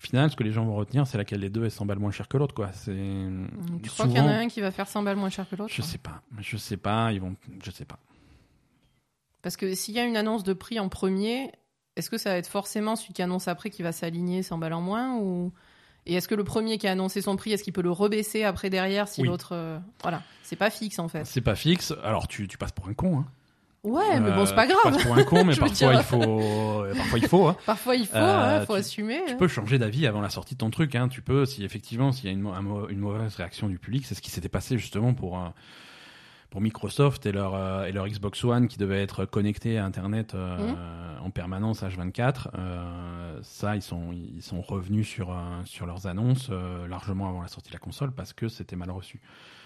au 0.00 0.06
final 0.06 0.30
ce 0.30 0.36
que 0.36 0.42
les 0.42 0.52
gens 0.52 0.64
vont 0.64 0.76
retenir 0.76 1.06
c'est 1.06 1.18
laquelle 1.18 1.40
des 1.40 1.50
deux 1.50 1.64
est 1.66 1.70
100 1.70 1.84
balles 1.86 1.98
moins 1.98 2.10
cher 2.10 2.26
que 2.28 2.36
l'autre 2.38 2.54
quoi 2.54 2.72
c'est 2.72 2.94
Tu 3.82 3.90
crois 3.90 4.06
qu'il 4.06 4.16
y 4.16 4.20
en 4.20 4.26
a 4.28 4.32
un 4.32 4.48
qui 4.48 4.60
va 4.60 4.70
faire 4.70 4.88
100 4.88 5.02
balles 5.02 5.16
moins 5.16 5.28
cher 5.30 5.48
que 5.48 5.56
l'autre 5.56 5.72
je 5.74 5.82
sais 5.82 5.98
pas, 5.98 6.22
je 6.38 6.56
sais 6.56 6.76
pas, 6.76 7.12
ils 7.12 7.20
vont, 7.20 7.34
je 7.62 7.70
sais 7.70 7.84
pas. 7.84 7.98
Parce 9.42 9.56
que 9.56 9.74
s'il 9.74 9.94
y 9.94 9.98
a 9.98 10.04
une 10.04 10.16
annonce 10.16 10.42
de 10.44 10.52
prix 10.52 10.78
en 10.80 10.88
premier, 10.88 11.50
est-ce 11.96 12.10
que 12.10 12.18
ça 12.18 12.30
va 12.30 12.36
être 12.36 12.46
forcément 12.46 12.94
celui 12.96 13.14
qui 13.14 13.22
annonce 13.22 13.48
après 13.48 13.70
qui 13.70 13.82
va 13.82 13.92
s'aligner 13.92 14.42
100 14.42 14.58
balles 14.58 14.74
en 14.74 14.80
moins 14.82 15.16
ou... 15.18 15.52
Et 16.06 16.14
est-ce 16.14 16.28
que 16.28 16.34
le 16.34 16.44
premier 16.44 16.78
qui 16.78 16.88
a 16.88 16.92
annoncé 16.92 17.20
son 17.20 17.36
prix, 17.36 17.52
est-ce 17.52 17.62
qu'il 17.62 17.74
peut 17.74 17.82
le 17.82 17.90
rebaisser 17.90 18.42
après 18.44 18.70
derrière 18.70 19.06
si 19.06 19.20
Oui. 19.20 19.28
l'autre. 19.28 19.50
euh, 19.52 19.78
Voilà, 20.02 20.22
c'est 20.42 20.56
pas 20.56 20.70
fixe 20.70 20.98
en 20.98 21.08
fait. 21.08 21.24
C'est 21.26 21.42
pas 21.42 21.54
fixe, 21.54 21.94
alors 22.02 22.26
tu, 22.26 22.48
tu 22.48 22.56
passes 22.58 22.72
pour 22.72 22.88
un 22.88 22.94
con. 22.94 23.20
Hein. 23.20 23.26
Ouais, 23.82 24.20
mais 24.20 24.30
bon, 24.32 24.40
Euh, 24.42 24.46
c'est 24.46 24.54
pas 24.54 24.66
Tu 24.66 24.72
grave. 24.74 24.92
passes 24.92 25.02
pour 25.04 25.16
un 25.16 25.24
con, 25.24 25.44
mais 25.46 25.56
parfois 25.56 25.94
il 25.94 26.02
faut, 26.02 26.22
euh, 26.22 26.94
parfois 26.94 27.18
il 27.18 27.26
faut. 27.28 27.46
Hein. 27.48 27.56
Parfois 27.64 27.96
il 27.96 28.06
faut, 28.06 28.16
Euh, 28.16 28.60
hein, 28.60 28.66
faut 28.66 28.74
tu- 28.74 28.78
assumer. 28.80 29.20
Tu 29.26 29.32
hein. 29.32 29.36
peux 29.38 29.48
changer 29.48 29.78
d'avis 29.78 30.06
avant 30.06 30.20
la 30.20 30.28
sortie 30.30 30.54
de 30.54 30.58
ton 30.58 30.70
truc. 30.70 30.94
Hein. 30.94 31.08
Tu 31.08 31.22
peux, 31.22 31.46
si 31.46 31.64
effectivement, 31.64 32.12
s'il 32.12 32.26
y 32.26 32.28
a 32.28 32.32
une, 32.32 32.42
mauvaise 32.98 33.34
réaction 33.36 33.68
du 33.68 33.78
public, 33.78 34.04
c'est 34.06 34.14
ce 34.14 34.20
qui 34.20 34.30
s'était 34.30 34.50
passé 34.50 34.76
justement 34.76 35.14
pour 35.14 35.38
euh, 35.38 35.48
pour 36.50 36.60
Microsoft 36.60 37.24
et 37.26 37.32
leur 37.32 37.54
euh, 37.54 37.84
et 37.86 37.92
leur 37.92 38.06
Xbox 38.08 38.44
One 38.44 38.66
qui 38.68 38.76
devait 38.76 39.00
être 39.02 39.24
connecté 39.24 39.78
à 39.78 39.84
Internet 39.86 40.34
euh, 40.34 40.58
Mmh. 40.58 41.24
en 41.24 41.30
permanence 41.30 41.82
H24. 41.82 42.48
Euh, 42.58 43.38
ça, 43.42 43.76
ils 43.76 43.82
sont 43.82 44.12
ils 44.12 44.42
sont 44.42 44.60
revenus 44.60 45.06
sur 45.08 45.30
euh, 45.30 45.36
sur 45.64 45.86
leurs 45.86 46.06
annonces 46.06 46.48
euh, 46.50 46.86
largement 46.88 47.28
avant 47.28 47.40
la 47.40 47.48
sortie 47.48 47.70
de 47.70 47.74
la 47.74 47.78
console 47.80 48.10
parce 48.12 48.32
que 48.34 48.48
c'était 48.48 48.76
mal 48.76 48.90
reçu. 48.90 49.20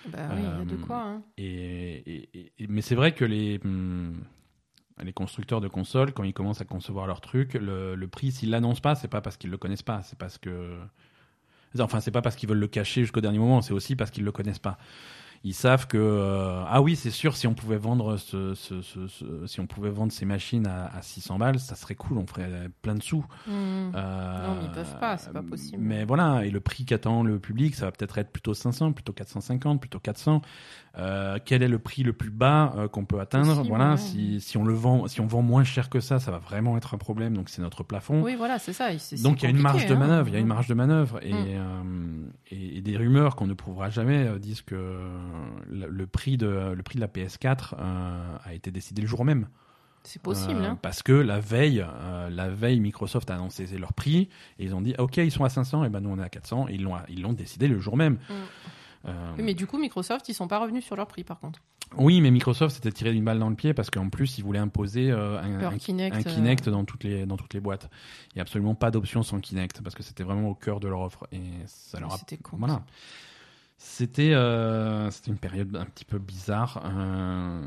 Bah 0.09 0.18
oui, 0.34 0.36
il 0.40 0.42
y 0.42 0.62
a 0.62 0.64
de 0.64 0.74
Euh, 0.74 0.86
quoi. 0.86 0.96
hein. 1.02 1.22
Et, 1.38 2.24
et- 2.34 2.52
et- 2.59 2.66
mais 2.68 2.82
c'est 2.82 2.94
vrai 2.94 3.14
que 3.14 3.24
les, 3.24 3.61
hum, 3.64 4.22
les 5.02 5.12
constructeurs 5.12 5.61
de 5.61 5.68
consoles, 5.68 6.12
quand 6.12 6.24
ils 6.24 6.32
commencent 6.34 6.61
à 6.61 6.64
concevoir 6.64 7.07
leur 7.07 7.20
truc, 7.20 7.55
le, 7.55 7.94
le 7.94 8.09
prix, 8.09 8.30
s'ils 8.32 8.50
l'annoncent 8.50 8.80
pas, 8.80 8.94
c'est 8.94 9.09
pas 9.09 9.20
parce 9.20 9.36
qu'ils 9.36 9.50
le 9.50 9.59
connaissent 9.59 9.82
pas, 9.82 10.02
c'est 10.02 10.18
parce 10.18 10.38
que. 10.38 10.78
Enfin, 11.80 11.98
c'est 12.00 12.12
pas 12.12 12.22
parce 12.22 12.36
qu'ils 12.36 12.48
veulent 12.48 12.59
le 12.59 12.68
cacher 12.68 13.00
jusqu'au 13.00 13.20
dernier 13.20 13.38
moment, 13.40 13.61
c'est 13.61 13.72
aussi 13.72 13.96
parce 13.96 14.11
qu'ils 14.12 14.22
le 14.24 14.30
connaissent 14.30 14.61
pas. 14.61 14.78
Ils 15.47 15.53
savent 15.55 15.86
que 15.86 15.99
euh, 15.99 16.64
ah 16.66 16.80
oui 16.80 16.97
c'est 16.97 17.11
sûr 17.11 17.36
si 17.36 17.47
on 17.47 17.53
pouvait 17.55 17.76
vendre 17.76 18.16
ce, 18.16 18.55
ce- 18.55 18.80
ce- 18.80 19.07
ce- 19.09 19.47
si 19.47 19.61
on 19.61 19.66
pouvait 19.66 19.90
vendre 19.90 20.11
ces 20.11 20.24
machines 20.24 20.66
à, 20.66 20.86
à 20.86 21.03
600 21.03 21.36
balles 21.38 21.59
ça 21.61 21.74
serait 21.74 21.95
cool 21.97 22.16
on 22.16 22.26
ferait 22.26 22.70
plein 22.80 22.95
de 22.95 23.03
sous 23.03 23.24
Mmh. 23.47 23.53
euh, 23.95 24.47
Non, 24.49 24.55
mais 24.55 24.64
ils 24.64 24.70
peuvent 24.70 24.99
pas, 24.99 25.18
c'est 25.18 25.32
pas 25.32 25.42
possible. 25.42 25.82
Mais 25.82 26.05
voilà, 26.05 26.47
et 26.47 26.51
le 26.51 26.61
prix 26.61 26.84
qu'attend 26.86 27.22
le 27.22 27.38
public, 27.38 27.74
ça 27.74 27.84
va 27.84 27.92
peut-être 27.92 28.16
être 28.18 28.30
plutôt 28.32 28.55
500, 28.55 28.92
plutôt 28.92 29.12
450, 29.12 29.80
plutôt 29.80 29.99
400. 30.01 30.40
Euh, 30.97 31.38
quel 31.45 31.62
est 31.64 31.68
le 31.68 31.80
prix 31.80 32.05
le 32.05 32.12
plus 32.12 32.30
bas 32.30 32.72
euh, 32.76 32.86
qu'on 32.88 33.05
peut 33.05 33.18
atteindre 33.18 33.64
Voilà, 33.64 33.92
ouais. 33.92 33.97
si, 33.97 34.40
si 34.40 34.57
on 34.57 34.64
le 34.64 34.74
vend, 34.74 35.09
si 35.09 35.20
on 35.20 35.26
vend 35.26 35.42
moins 35.42 35.64
cher 35.64 35.90
que 35.90 35.99
ça, 35.99 36.20
ça 36.20 36.30
va 36.30 36.38
vraiment 36.38 36.76
être 36.76 36.95
un 36.95 36.99
problème. 36.99 37.34
Donc 37.34 37.49
c'est 37.49 37.62
notre 37.62 37.82
plafond. 37.82 38.22
Oui, 38.22 38.36
voilà, 38.36 38.59
c'est 38.61 38.72
ça. 38.72 38.90
Donc 39.22 39.42
il 39.42 39.45
y 39.45 39.47
a 39.47 39.51
une 39.51 39.59
marge 39.59 39.86
de 39.86 39.95
hein. 39.95 39.99
manœuvre, 39.99 40.28
il 40.28 40.34
y 40.34 40.36
a 40.36 40.40
une 40.40 40.47
marge 40.47 40.68
de 40.68 40.74
manœuvre 40.74 41.18
et, 41.22 41.32
Mm. 41.32 41.47
euh, 41.49 42.26
et, 42.51 42.78
et 42.78 42.80
des 42.80 42.97
rumeurs 42.97 43.34
qu'on 43.34 43.47
ne 43.49 43.55
prouvera 43.55 43.90
jamais 43.90 44.38
disent 44.38 44.62
que 44.62 44.99
le, 45.68 45.88
le 45.88 46.07
prix 46.07 46.36
de 46.36 46.72
le 46.76 46.82
prix 46.82 46.97
de 46.97 47.01
la 47.01 47.09
PS4 47.09 47.74
euh, 47.78 48.36
a 48.45 48.55
été 48.55 48.70
décidé 48.70 49.03
le 49.03 49.09
jour 49.09 49.24
même. 49.24 49.49
C'est 50.05 50.20
possible. 50.20 50.61
Euh, 50.61 50.70
hein. 50.70 50.78
Parce 50.82 51.03
que 51.03 51.12
la 51.12 51.40
veille, 51.40 51.80
euh, 51.84 52.28
la 52.28 52.51
veille, 52.51 52.78
Microsoft 52.78 53.30
a 53.30 53.34
annoncé 53.36 53.66
leur 53.78 53.95
prix 53.95 54.28
et 54.59 54.64
ils 54.64 54.74
ont 54.74 54.82
dit 54.82 54.95
OK, 54.99 55.16
ils 55.16 55.30
sont 55.32 55.45
à 55.45 55.49
500 55.49 55.84
et 55.84 55.88
ben 55.88 56.01
nous 56.01 56.11
on 56.11 56.18
est 56.18 56.22
à 56.22 56.28
400 56.28 56.68
et 56.68 56.74
ils 56.74 56.82
l'ont 56.82 56.95
ils 57.09 57.22
l'ont 57.22 57.32
décidé 57.32 57.68
le 57.68 57.80
jour 57.80 57.97
même. 57.97 58.14
Mm. 58.14 58.32
Euh, 59.07 59.32
Oui, 59.36 59.42
mais 59.44 59.55
du 59.55 59.66
coup, 59.66 59.78
Microsoft, 59.78 60.28
ils 60.28 60.34
sont 60.34 60.48
pas 60.48 60.59
revenus 60.59 60.84
sur 60.84 60.96
leur 60.96 61.07
prix, 61.07 61.24
par 61.24 61.38
contre. 61.40 61.61
oui, 61.96 62.20
mais 62.20 62.30
Microsoft 62.30 62.74
s'était 62.76 62.90
tiré 62.92 63.12
d'une 63.12 63.24
balle 63.24 63.38
dans 63.38 63.50
le 63.50 63.55
pied 63.55 63.72
parce 63.74 63.90
qu'en 63.90 64.09
plus 64.09 64.38
ils 64.38 64.42
voulaient 64.44 64.59
imposer 64.59 65.11
euh, 65.11 65.38
un, 65.40 65.76
Kinect. 65.78 66.16
un 66.16 66.20
euh, 66.20 66.22
Kinect 66.22 66.68
dans 66.68 66.84
toutes 66.84 67.05
les 67.05 67.24
dans 67.26 67.36
toutes 67.36 67.55
les 67.55 67.61
boîtes. 67.61 67.88
Il 68.32 68.36
y 68.36 68.40
a 68.40 68.42
absolument 68.42 68.74
pas 68.74 68.90
d'option 68.90 69.22
sans 69.22 69.38
Kinect 69.40 69.80
parce 69.82 69.94
que 69.94 70.02
c'était 70.02 70.24
vraiment 70.24 70.48
au 70.48 70.55
cœur 70.55 70.80
de 70.80 70.88
leur 70.88 71.00
offre 71.02 71.26
et 71.32 71.40
ça 71.66 72.00
leur 72.00 72.12
a 72.14 72.18
C'était 72.18 72.38
con. 72.38 72.57
voilà. 72.59 72.82
C'était 73.76 74.32
euh, 74.32 75.11
c'était 75.11 75.30
une 75.30 75.36
période 75.38 75.76
un 75.76 75.84
petit 75.84 76.05
peu 76.07 76.18
bizarre 76.18 76.80
euh, 76.84 77.61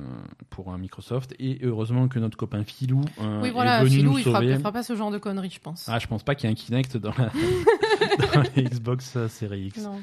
pour 0.49 0.75
Microsoft 0.77 1.35
et 1.38 1.59
heureusement 1.61 2.07
que 2.07 2.17
notre 2.17 2.38
copain 2.38 2.63
Filou 2.63 3.01
Oui, 3.41 3.51
voilà, 3.51 3.81
est 3.81 3.85
venu 3.85 3.97
Philou, 3.97 4.11
nous 4.13 4.17
il 4.17 4.23
fera, 4.23 4.39
sauver. 4.39 4.51
il 4.53 4.57
fera 4.57 4.71
pas 4.71 4.83
ce 4.83 4.95
genre 4.95 5.11
de 5.11 5.19
conneries, 5.19 5.51
je 5.51 5.59
pense. 5.59 5.88
Ah, 5.88 5.99
je 5.99 6.07
pense 6.07 6.23
pas 6.23 6.33
qu'il 6.33 6.49
y 6.49 6.51
ait 6.51 6.53
un 6.53 6.55
Kinect 6.55 6.97
dans 6.97 7.13
la, 7.17 7.29
dans 8.33 8.41
la 8.41 8.61
Xbox 8.63 9.27
Series 9.27 9.67
X. 9.67 9.83
non. 9.83 10.01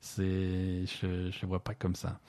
C'est, 0.00 0.84
je, 0.86 1.30
je 1.30 1.42
le 1.42 1.46
vois 1.48 1.62
pas 1.64 1.74
comme 1.74 1.94
ça. 1.94 2.20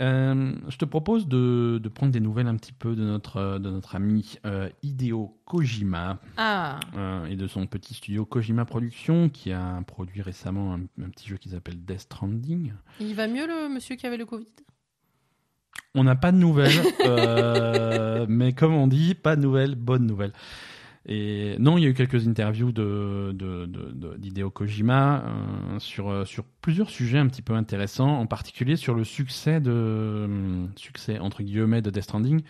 Euh, 0.00 0.52
je 0.68 0.76
te 0.76 0.84
propose 0.84 1.26
de, 1.26 1.80
de 1.82 1.88
prendre 1.88 2.12
des 2.12 2.20
nouvelles 2.20 2.46
un 2.46 2.54
petit 2.54 2.72
peu 2.72 2.94
de 2.94 3.02
notre, 3.02 3.58
de 3.58 3.68
notre 3.68 3.96
ami 3.96 4.38
euh, 4.46 4.68
Hideo 4.84 5.36
Kojima 5.44 6.20
Ah, 6.36 6.78
euh, 6.96 7.26
et 7.26 7.34
de 7.34 7.48
son 7.48 7.66
petit 7.66 7.94
studio 7.94 8.24
Kojima 8.24 8.64
Productions 8.64 9.28
qui 9.28 9.50
a 9.50 9.82
produit 9.88 10.22
récemment 10.22 10.74
un, 10.74 10.82
un 11.02 11.08
petit 11.10 11.26
jeu 11.28 11.36
qui 11.36 11.48
s'appelle 11.48 11.84
Death 11.84 12.00
Stranding. 12.02 12.74
il 13.00 13.14
va 13.16 13.26
mieux 13.26 13.46
le 13.48 13.68
monsieur 13.68 13.96
qui 13.96 14.06
avait 14.06 14.16
le 14.18 14.26
Covid? 14.26 14.46
On 15.94 16.04
n'a 16.04 16.14
pas 16.14 16.30
de 16.30 16.36
nouvelles, 16.36 16.80
euh, 17.00 18.24
mais 18.28 18.52
comme 18.52 18.74
on 18.74 18.86
dit, 18.86 19.14
pas 19.14 19.34
de 19.34 19.40
nouvelles, 19.40 19.74
bonne 19.74 20.06
nouvelle. 20.06 20.32
Et 21.10 21.56
non, 21.58 21.78
il 21.78 21.84
y 21.84 21.86
a 21.86 21.88
eu 21.88 21.94
quelques 21.94 22.28
interviews 22.28 22.70
de, 22.70 23.32
de, 23.34 23.64
de- 23.66 23.92
de- 23.92 24.16
d'Hideo 24.18 24.50
Kojima 24.50 25.24
euh, 25.24 25.78
sur, 25.78 26.10
euh, 26.10 26.24
sur 26.26 26.44
plusieurs 26.60 26.90
sujets 26.90 27.18
un 27.18 27.26
petit 27.28 27.40
peu 27.40 27.54
intéressants, 27.54 28.18
en 28.18 28.26
particulier 28.26 28.76
sur 28.76 28.94
le 28.94 29.04
succès 29.04 29.60
de 29.60 29.70
euh, 29.72 30.66
succès 30.76 31.18
entre 31.18 31.42
guillemets 31.42 31.80
de 31.80 31.88
Death 31.90 32.02
Stranding. 32.04 32.42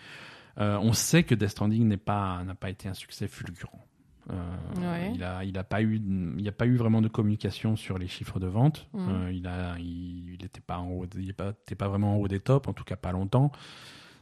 Euh, 0.59 0.77
on 0.81 0.91
sait 0.91 1.23
que 1.23 1.35
Death 1.35 1.49
Stranding 1.51 1.87
n'est 1.87 1.95
pas 1.95 2.43
n'a 2.43 2.53
pas 2.55 2.69
été 2.69 2.89
un 2.89 2.93
succès 2.93 3.29
fulgurant. 3.29 3.85
Ouais. 4.29 5.11
Il 5.15 5.23
a 5.23 5.43
il 5.45 5.57
a 5.57 5.63
pas 5.63 5.81
eu 5.81 5.99
il 6.37 6.47
a 6.47 6.51
pas 6.51 6.65
eu 6.67 6.75
vraiment 6.75 7.01
de 7.01 7.07
communication 7.07 7.75
sur 7.77 7.97
les 7.97 8.07
chiffres 8.07 8.39
de 8.41 8.47
vente. 8.47 8.87
Euh, 8.93 9.31
il 9.33 9.47
a 9.47 9.77
il, 9.79 10.33
il 10.33 10.45
était 10.45 10.59
pas 10.61 10.77
en 10.79 10.89
haut 10.91 11.05
il 11.15 11.23
était 11.23 11.33
pas, 11.33 11.51
était 11.51 11.75
pas 11.75 11.87
vraiment 11.87 12.15
en 12.15 12.17
haut 12.17 12.27
des 12.27 12.39
tops 12.41 12.67
en 12.67 12.73
tout 12.73 12.83
cas 12.83 12.97
pas 12.97 13.13
longtemps. 13.13 13.51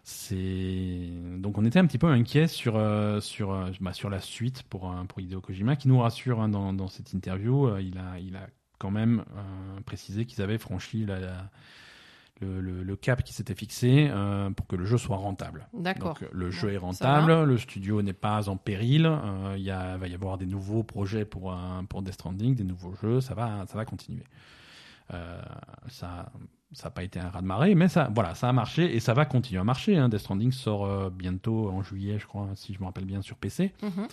C'est 0.09 1.09
donc 1.37 1.57
on 1.57 1.65
était 1.65 1.79
un 1.79 1.85
petit 1.85 1.97
peu 1.97 2.07
inquiet 2.07 2.47
sur 2.47 2.77
euh, 2.77 3.19
sur 3.19 3.51
euh, 3.51 3.71
bah, 3.81 3.91
sur 3.91 4.09
la 4.09 4.21
suite 4.21 4.63
pour 4.63 4.89
euh, 4.89 5.03
pour 5.03 5.19
Hideo 5.19 5.41
Kojima 5.41 5.75
qui 5.75 5.89
nous 5.89 5.99
rassure 5.99 6.39
hein, 6.39 6.47
dans, 6.47 6.71
dans 6.71 6.87
cette 6.87 7.11
interview. 7.11 7.67
Euh, 7.67 7.81
il 7.81 7.97
a 7.97 8.17
il 8.17 8.37
a 8.37 8.47
quand 8.79 8.89
même 8.89 9.25
précisé 9.85 10.25
qu'ils 10.25 10.41
avaient 10.41 10.57
franchi 10.59 11.05
la, 11.05 11.19
la- 11.19 11.49
le, 12.39 12.61
le- 12.61 12.83
le 12.83 12.95
cap 12.95 13.21
qui 13.21 13.33
s'était 13.33 13.53
fixé 13.55 14.09
pour 14.55 14.65
que 14.67 14.77
le 14.77 14.85
jeu 14.85 14.97
soit 14.97 15.17
rentable. 15.17 15.67
D'accord. 15.73 16.17
Donc 16.19 16.29
le 16.31 16.51
jeu 16.51 16.67
Ouais, 16.67 16.73
est 16.75 16.77
rentable, 16.77 17.43
le 17.43 17.57
studio 17.57 18.01
n'est 18.01 18.13
pas 18.13 18.47
en 18.47 18.55
péril. 18.55 19.11
Il 19.57 19.69
va 19.99 20.07
y 20.07 20.13
avoir 20.13 20.37
des 20.37 20.45
nouveaux 20.45 20.83
projets 20.83 21.25
pour 21.25 21.51
un- 21.51 21.83
pour 21.83 22.01
Death 22.01 22.13
Stranding, 22.13 22.55
des 22.55 22.63
nouveaux 22.63 22.93
jeux. 23.01 23.19
Ça 23.19 23.33
va 23.33 23.65
ça 23.67 23.75
va 23.77 23.83
continuer. 23.83 24.23
Euh, 25.13 25.41
ça 25.87 26.31
ça 26.73 26.87
n'a 26.87 26.91
pas 26.91 27.03
été 27.03 27.19
un 27.19 27.29
raz 27.29 27.41
de 27.41 27.47
marée, 27.47 27.75
mais 27.75 27.87
ça 27.87 28.09
voilà 28.13 28.35
ça 28.35 28.49
a 28.49 28.53
marché 28.53 28.93
et 28.93 28.99
ça 28.99 29.13
va 29.13 29.25
continuer 29.25 29.59
à 29.59 29.63
marcher. 29.63 29.97
Hein. 29.97 30.09
Death 30.09 30.19
Stranding 30.19 30.51
sort 30.51 30.85
euh, 30.85 31.09
bientôt 31.09 31.69
en 31.69 31.81
juillet, 31.81 32.19
je 32.19 32.27
crois, 32.27 32.49
si 32.55 32.73
je 32.73 32.79
me 32.79 32.85
rappelle 32.85 33.05
bien, 33.05 33.21
sur 33.21 33.37
PC. 33.37 33.73
Mhm. 33.81 34.07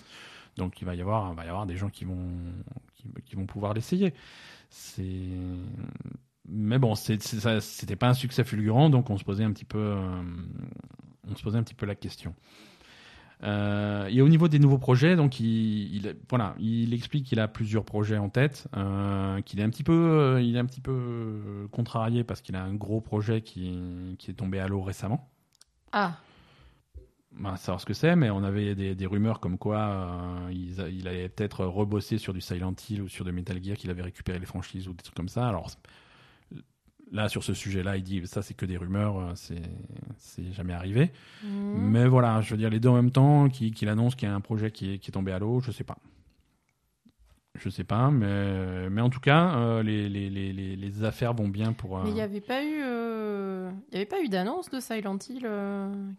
Donc 0.57 0.81
il 0.81 0.85
va 0.85 0.95
y 0.95 1.01
avoir, 1.01 1.31
il 1.33 1.35
va 1.35 1.45
y 1.45 1.49
avoir 1.49 1.65
des 1.65 1.75
gens 1.75 1.89
qui 1.89 2.05
vont, 2.05 2.29
qui, 2.93 3.09
qui 3.25 3.35
vont 3.35 3.45
pouvoir 3.45 3.73
l'essayer. 3.73 4.13
C'est, 4.69 5.03
mais 6.47 6.77
bon, 6.77 6.95
c'était 6.95 7.95
pas 7.95 8.09
un 8.09 8.13
succès 8.13 8.43
fulgurant, 8.43 8.89
donc 8.89 9.09
on 9.09 9.17
se 9.17 9.23
posait 9.23 9.43
un 9.43 9.51
petit 9.51 9.65
peu, 9.65 9.79
euh, 9.79 10.21
on 11.27 11.35
se 11.35 11.43
posait 11.43 11.57
un 11.57 11.63
petit 11.63 11.73
peu 11.73 11.85
la 11.85 11.95
question. 11.95 12.35
Euh, 13.43 14.07
et 14.07 14.21
au 14.21 14.29
niveau 14.29 14.47
des 14.47 14.59
nouveaux 14.59 14.77
projets, 14.77 15.15
donc 15.15 15.39
il, 15.39 15.95
il- 15.95 16.15
voilà, 16.29 16.55
il 16.59 16.93
explique 16.93 17.25
qu'il 17.27 17.39
a 17.39 17.47
plusieurs 17.47 17.83
projets 17.85 18.17
en 18.17 18.29
tête, 18.29 18.67
euh, 18.77 19.41
qu'il 19.41 19.59
est 19.59 19.63
un 19.63 19.69
petit 19.69 19.83
peu, 19.83 19.93
euh, 19.93 20.41
il 20.41 20.55
est 20.55 20.59
un 20.59 20.65
petit 20.65 20.81
peu 20.81 21.67
contrarié 21.71 22.23
parce 22.23 22.41
qu'il 22.41 22.55
a 22.55 22.63
un 22.63 22.73
gros 22.73 23.01
projet 23.01 23.41
qui, 23.41 24.15
qui 24.19 24.31
est 24.31 24.35
tombé 24.35 24.59
à 24.59 24.67
l'eau 24.67 24.81
récemment 24.81 25.29
Ah, 25.91 26.17
bah, 27.37 27.57
savoir 27.57 27.81
ce 27.81 27.85
que 27.85 27.93
c'est, 27.93 28.15
mais 28.15 28.29
on 28.29 28.43
avait 28.43 28.75
des, 28.75 28.95
des 28.95 29.05
rumeurs 29.05 29.41
comme 29.41 29.57
quoi 29.57 29.79
euh, 29.79 30.51
il 30.53 31.07
allait 31.07 31.27
peut-être 31.27 31.65
rebosser 31.65 32.17
sur 32.17 32.33
du 32.33 32.39
Silent 32.41 32.73
Hill 32.89 33.01
ou 33.01 33.09
sur 33.09 33.25
de 33.25 33.31
Metal 33.31 33.61
Gear, 33.61 33.75
qu'il 33.75 33.89
avait 33.89 34.03
récupéré 34.03 34.39
les 34.39 34.45
franchises 34.45 34.87
ou 34.87 34.93
des 34.93 35.03
trucs 35.03 35.15
comme 35.15 35.27
ça. 35.29 35.47
Alors 35.47 35.69
là, 37.11 37.29
sur 37.29 37.43
ce 37.43 37.53
sujet-là, 37.53 37.97
il 37.97 38.03
dit 38.03 38.21
ça, 38.25 38.41
c'est 38.41 38.53
que 38.53 38.65
des 38.65 38.77
rumeurs, 38.77 39.19
euh, 39.19 39.31
c'est 39.35 39.61
c'est 40.17 40.51
jamais 40.53 40.73
arrivé. 40.73 41.11
Mhm. 41.43 41.89
Mais 41.91 42.07
voilà, 42.07 42.41
je 42.41 42.51
veux 42.51 42.57
dire, 42.57 42.69
les 42.69 42.79
deux 42.79 42.89
en 42.89 42.95
même 42.95 43.11
temps, 43.11 43.49
qu'il 43.49 43.73
qu'il 43.73 43.89
annonce 43.89 44.15
qu'il 44.15 44.27
y 44.27 44.31
a 44.31 44.35
un 44.35 44.41
projet 44.41 44.71
qui 44.71 44.93
est, 44.93 44.97
qui 44.99 45.09
est 45.09 45.13
tombé 45.13 45.31
à 45.31 45.39
l'eau, 45.39 45.59
je 45.61 45.71
sais 45.71 45.83
pas. 45.83 45.97
Je 47.57 47.69
sais 47.69 47.85
pas, 47.85 48.11
mais, 48.11 48.89
mais 48.89 48.99
en 48.99 49.09
tout 49.09 49.21
cas, 49.21 49.55
euh, 49.57 49.81
les, 49.81 50.09
les, 50.09 50.29
les, 50.29 50.51
les, 50.51 50.75
les 50.75 51.03
affaires 51.05 51.33
vont 51.33 51.47
bien 51.47 51.71
pour. 51.71 51.97
euh, 51.97 52.03
mais 52.03 52.09
il 52.09 52.15
n'y 52.15 52.21
avait 52.21 52.41
pas 52.41 52.61
eu, 52.61 52.81
euh, 52.83 53.71
il 53.89 53.93
y 53.93 53.95
avait 53.97 54.05
pas 54.05 54.21
eu 54.21 54.27
d'annonce 54.27 54.69
de 54.69 54.81
Silent 54.81 55.17
Hill 55.29 55.47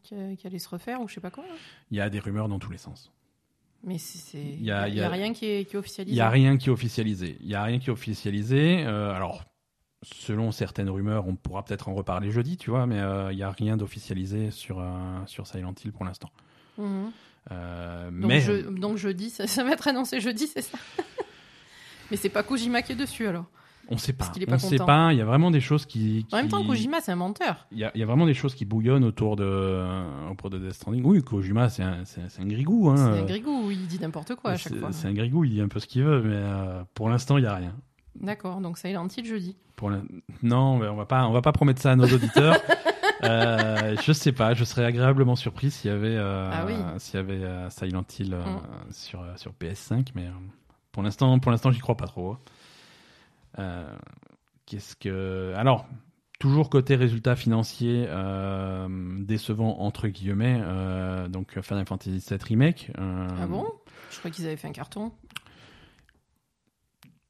qui, 0.03 0.15
qui 0.39 0.47
allait 0.47 0.59
se 0.59 0.69
refaire 0.71 1.03
ou 1.03 1.09
je 1.09 1.15
sais 1.15 1.21
pas 1.21 1.31
quoi. 1.31 1.45
là 1.45 1.53
Il 1.91 1.99
y 1.99 2.01
a 2.01 2.09
des 2.09 2.21
rumeurs 2.21 2.49
dans 2.49 2.59
tous 2.59 2.71
les 2.73 2.79
sens. 2.79 3.13
Mais 3.85 3.97
Il 4.33 4.41
il 4.61 4.65
y 4.65 4.71
a- 4.71 5.09
rien 5.11 5.35
qui 5.35 5.45
est, 5.45 5.65
qui 5.67 5.77
est 5.77 5.79
Il 5.79 5.79
officialisé. 5.79 6.15
n'y 6.15 6.21
a 6.23 6.31
rien 6.31 6.57
qui 6.57 6.71
est 6.71 6.73
officialisé. 6.73 7.37
Il 7.43 7.49
n'y 7.49 7.55
a 7.55 7.63
rien 7.65 7.79
qui 7.79 7.91
est 7.91 7.93
officialisé. 7.93 8.85
Alors, 8.87 9.45
selon 10.03 10.53
certaines 10.53 10.91
rumeurs, 10.91 11.27
on 11.27 11.37
pourra 11.37 11.65
peut-être 11.65 11.89
en 11.89 11.95
reparler 11.95 12.31
jeudi, 12.31 12.57
tu 12.57 12.71
vois, 12.71 12.87
mais 12.87 13.01
euh, 13.01 13.33
il 13.33 13.37
n'y 13.37 13.43
a 13.43 13.51
rien 13.51 13.77
d'officialisé 13.77 14.51
sur, 14.51 14.81
euh, 14.81 14.85
sur 15.27 15.47
Silent 15.47 15.75
Hill 15.85 15.93
pour 15.93 16.05
l'instant. 16.05 16.31
Mhm. 16.79 17.11
Euh, 17.53 18.11
Donc, 18.11 18.29
mais 18.29 18.41
je- 18.41 18.69
donc 18.69 18.97
jeudi, 18.99 19.31
ça, 19.31 19.47
ça 19.47 19.65
va 19.65 19.71
être 19.73 19.87
annoncé 19.89 20.21
jeudi, 20.21 20.47
c'est 20.47 20.63
ça? 20.63 20.79
Mais 22.11 22.17
c'est 22.17 22.29
pas 22.29 22.45
Kojima 22.45 22.83
qui 22.83 22.93
est 22.93 22.97
dessus 22.97 23.27
alors. 23.27 23.47
on 23.89 23.95
ne 23.95 23.99
sait 23.99 24.13
pas. 24.13 24.31
On 24.49 24.53
ne 24.53 24.59
sait 24.59 24.71
content. 24.79 24.87
pas. 24.87 25.13
Il 25.13 25.19
y 25.19 25.21
a 25.21 25.25
vraiment 25.25 25.51
des 25.51 25.61
choses 25.61 25.87
qui. 25.87 26.25
En 26.31 26.37
même 26.37 26.47
temps, 26.49 26.65
Kojima, 26.65 27.01
c'est 27.01 27.11
un 27.11 27.17
menteur. 27.17 27.67
Il 27.73 27.79
y, 27.79 27.85
a, 27.85 27.91
il 27.97 28.01
y 28.01 28.03
a 28.05 28.07
vraiment 28.07 28.27
des 28.27 28.35
choses 28.35 28.55
qui 28.55 28.65
bouillonnent 28.65 29.03
autour 29.05 29.35
de, 29.35 29.43
euh, 29.45 30.31
autour 30.31 30.51
de 30.51 30.59
Death 30.59 30.75
Stranding. 30.75 31.03
Oui, 31.05 31.21
Kojima, 31.25 31.69
c'est 31.69 31.83
un, 31.83 32.05
un 32.39 32.47
grigou. 32.47 32.91
Hein. 32.91 32.97
C'est 32.97 33.21
un 33.23 33.25
grigou, 33.25 33.71
il 33.73 33.87
dit 33.89 33.99
n'importe 33.99 34.37
quoi 34.37 34.53
à 34.53 34.57
chaque 34.57 34.77
fois. 34.77 34.93
c'est 34.93 35.09
un 35.09 35.15
grigou, 35.15 35.45
il 35.45 35.51
dit 35.51 35.61
un 35.61 35.67
peu 35.67 35.81
ce 35.81 35.87
qu'il 35.89 36.05
veut, 36.05 36.23
mais 36.23 36.35
euh, 36.37 36.85
pour 36.95 37.09
l'instant, 37.09 37.39
il 37.39 37.43
n'y 37.43 37.49
a 37.49 37.55
rien. 37.57 37.75
D'accord, 38.21 38.61
donc 38.61 38.79
Silent 38.79 39.09
Hill 39.17 39.25
jeudi. 39.27 39.57
Pour 39.77 39.91
non, 40.43 40.79
mais 40.79 40.89
on 40.89 40.97
va 40.97 41.07
pas, 41.07 41.27
on 41.27 41.33
va 41.33 41.43
pas 41.43 41.53
promettre 41.53 41.81
ça 41.83 41.93
à 41.93 41.97
nos 41.97 42.07
auditeurs. 42.07 42.57
euh, 43.25 43.97
je 44.05 44.13
sais 44.13 44.33
pas, 44.33 44.55
je 44.55 44.65
serais 44.65 44.85
agréablement 44.85 45.37
surpris 45.37 45.71
s'il 45.71 45.91
y 45.91 45.95
avait, 45.95 46.17
euh, 46.17 46.51
Ah 46.53 46.65
oui. 46.67 46.75
s'il 46.99 47.17
y 47.17 47.19
avait 47.19 47.43
euh, 47.45 47.69
Silent 47.71 48.05
Hill 48.19 48.35
euh, 48.35 48.45
Mm. 48.45 48.61
sur 48.93 49.21
euh, 49.23 49.33
sur 49.37 49.53
PS5, 49.53 50.09
mais 50.15 50.29
pour 50.93 51.03
l'instant, 51.03 51.39
pour 51.39 51.51
l'instant, 51.53 51.71
j'y 51.71 51.81
crois 51.81 51.97
pas 51.97 52.07
trop. 52.07 52.37
Euh, 53.59 53.91
Qu'est-ce 54.67 54.97
que, 54.97 55.53
alors. 55.57 55.87
Toujours 56.39 56.69
côté 56.69 56.97
résultat 56.97 57.35
financier 57.35 58.05
euh, 58.11 58.87
décevant 59.21 59.79
entre 59.81 60.07
guillemets, 60.09 60.61
donc 61.31 61.59
Final 61.63 61.87
Fantasy 61.87 62.23
VII 62.29 62.39
remake. 62.47 62.91
Ah 62.99 63.47
bon? 63.47 63.65
Je 64.11 64.19
crois 64.19 64.31
qu'ils 64.31 64.45
avaient 64.45 64.59
fait 64.59 64.69
un 64.69 64.73
carton. 64.73 65.13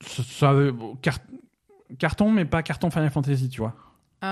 Ça, 0.09 0.55
carton, 1.99 2.31
mais 2.31 2.45
pas 2.45 2.63
carton 2.63 2.91
Final 2.91 3.11
Fantasy, 3.11 3.49
tu 3.49 3.61
vois. 3.61 3.75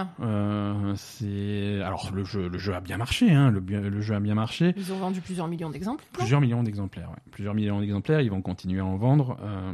Ah, 0.03 0.25
Euh, 0.25 0.93
c'est 0.97 1.81
alors 1.83 2.11
le 2.13 2.25
jeu, 2.25 2.49
le 2.49 2.59
jeu 2.59 2.75
a 2.75 2.81
bien 2.81 2.97
marché, 2.97 3.31
hein, 3.33 3.51
le, 3.51 4.01
jeu 4.01 4.15
a 4.15 4.21
bien 4.21 4.35
marché. 4.35 4.75
ils 4.77 4.93
ont 4.93 4.99
vendu 4.99 5.21
plusieurs 5.21 5.49
millions 5.49 5.71
d'exemplaires. 5.71 6.09
Plusieurs 6.13 6.41
millions 6.41 6.63
d'exemplaires, 6.63 7.11
ouais. 7.11 7.17
plusieurs 7.31 7.55
millions 7.55 7.81
d'exemplaires. 7.81 8.21
Ils 8.21 8.31
vont 8.31 8.43
continuer 8.43 8.81
à 8.81 8.85
en 8.85 8.97
vendre. 8.97 9.37
Euh, 9.43 9.73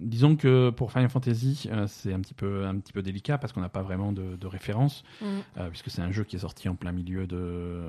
disons 0.00 0.36
que 0.36 0.70
pour 0.70 0.92
Final 0.92 1.08
Fantasy, 1.08 1.68
euh, 1.70 1.86
c'est 1.86 2.12
un 2.12 2.20
petit 2.20 2.34
peu 2.34 2.66
un 2.66 2.76
petit 2.78 2.92
peu 2.92 3.02
délicat 3.02 3.38
parce 3.38 3.52
qu'on 3.52 3.60
n'a 3.60 3.68
pas 3.68 3.82
vraiment 3.82 4.12
de, 4.12 4.36
de 4.36 4.46
référence, 4.46 5.04
Mm. 5.20 5.68
puisque 5.70 5.90
c'est 5.90 6.02
un 6.02 6.10
jeu 6.10 6.24
qui 6.24 6.36
est 6.36 6.40
sorti 6.40 6.68
en 6.68 6.74
plein 6.74 6.92
milieu 6.92 7.26
de. 7.26 7.82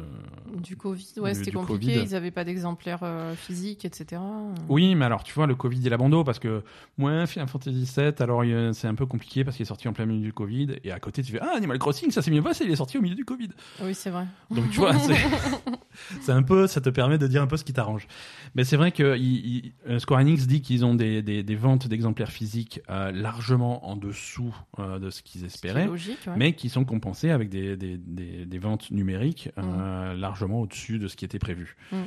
Du 0.61 0.75
Covid, 0.77 1.05
ouais, 1.17 1.33
c'était 1.33 1.51
compliqué. 1.51 1.93
Covid. 1.93 2.05
Ils 2.07 2.11
n'avaient 2.11 2.31
pas 2.31 2.43
d'exemplaires 2.43 3.03
physiques, 3.35 3.85
etc. 3.85 4.21
Oui, 4.69 4.95
mais 4.95 5.05
alors 5.05 5.23
tu 5.23 5.33
vois 5.33 5.47
le 5.47 5.55
Covid 5.55 5.85
et 5.85 5.89
l'abandon 5.89 6.23
parce 6.23 6.39
que 6.39 6.63
moi 6.97 7.25
Final 7.25 7.47
Fantasy 7.47 7.89
VII, 7.97 8.11
alors 8.19 8.43
il 8.45 8.51
y 8.51 8.53
a- 8.53 8.73
c'est 8.73 8.87
un 8.87 8.95
peu 8.95 9.05
compliqué 9.05 9.43
parce 9.43 9.57
qu'il 9.57 9.63
est 9.63 9.67
sorti 9.67 9.87
en 9.87 9.93
plein 9.93 10.05
milieu 10.05 10.21
du 10.21 10.33
Covid 10.33 10.75
et 10.83 10.91
à 10.91 10.99
côté 10.99 11.23
tu 11.23 11.31
fais 11.31 11.39
ah 11.41 11.53
Animal 11.55 11.72
Crossing, 11.77 12.11
ça 12.11 12.21
s'est 12.21 12.31
mieux 12.31 12.41
passé, 12.41 12.63
il 12.65 12.71
est 12.71 12.75
sorti 12.75 12.97
au 12.97 13.01
milieu 13.01 13.15
du 13.15 13.25
Covid. 13.25 13.49
Oui, 13.81 13.93
c'est 13.93 14.09
vrai. 14.09 14.25
Donc 14.51 14.69
tu 14.69 14.77
vois, 14.79 14.93
c'est 16.21 16.31
un 16.31 16.43
peu, 16.43 16.67
ça 16.67 16.81
te 16.81 16.89
permet 16.89 17.17
de 17.17 17.27
dire 17.27 17.41
un 17.41 17.47
peu 17.47 17.57
ce 17.57 17.63
qui 17.63 17.73
t'arrange. 17.73 18.07
Mais 18.55 18.63
c'est 18.63 18.77
vrai 18.77 18.91
que 18.91 19.17
il- 19.17 19.45
il- 19.65 19.73
euh, 19.89 19.99
Square 19.99 20.21
Enix 20.21 20.47
dit 20.47 20.61
qu'ils 20.61 20.85
ont 20.85 20.95
des, 20.95 21.21
des, 21.21 21.43
des 21.43 21.55
ventes 21.55 21.87
d'exemplaires 21.87 22.31
physiques 22.31 22.81
euh, 22.89 23.11
largement 23.11 23.87
en 23.87 23.95
dessous 23.95 24.53
euh, 24.79 24.99
de 24.99 25.09
ce 25.09 25.21
qu'ils 25.21 25.45
espéraient, 25.45 25.87
logique. 25.87 26.19
ouais. 26.27 26.33
mais 26.37 26.53
qui 26.53 26.69
sont 26.69 26.85
compensées 26.85 27.29
avec 27.31 27.49
des, 27.49 27.75
des, 27.77 28.57
ventes 28.59 28.91
numériques 28.91 29.49
euh, 29.57 30.13
largement 30.13 30.61
au-dessus 30.61 30.99
de 30.99 31.07
ce 31.07 31.15
qui 31.15 31.25
était 31.25 31.39
prévu. 31.39 31.75
Mm. 31.91 31.97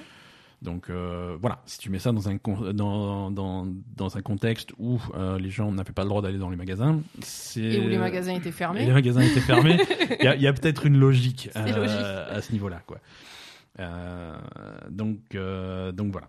Donc 0.62 0.88
euh, 0.88 1.36
voilà, 1.40 1.60
si 1.66 1.78
tu 1.78 1.90
mets 1.90 1.98
ça 1.98 2.12
dans 2.12 2.28
un, 2.28 2.36
dans, 2.72 3.30
dans, 3.30 3.66
dans 3.96 4.16
un 4.16 4.22
contexte 4.22 4.72
où 4.78 4.98
euh, 5.14 5.38
les 5.38 5.50
gens 5.50 5.70
n'avaient 5.70 5.92
pas 5.92 6.02
le 6.02 6.08
droit 6.08 6.22
d'aller 6.22 6.38
dans 6.38 6.48
les 6.48 6.56
magasins, 6.56 7.00
c'est 7.20 7.60
Et 7.60 7.84
où 7.84 7.88
les 7.88 7.98
magasins 7.98 8.32
étaient 8.34 8.48
et 8.48 8.52
fermés. 8.52 8.86
les 8.86 8.92
magasins 8.92 9.20
étaient 9.20 9.40
fermés. 9.40 9.78
Il 10.20 10.40
y 10.40 10.46
a, 10.46 10.52
peut-être 10.52 10.86
une 10.86 10.98
logique, 10.98 11.50
logique. 11.54 12.00
à 12.00 12.40
ce 12.40 12.52
niveau-là, 12.52 12.82
quoi. 12.86 12.98
Euh, 13.80 14.34
donc, 14.90 15.18
euh, 15.34 15.92
donc 15.92 16.12
voilà. 16.12 16.28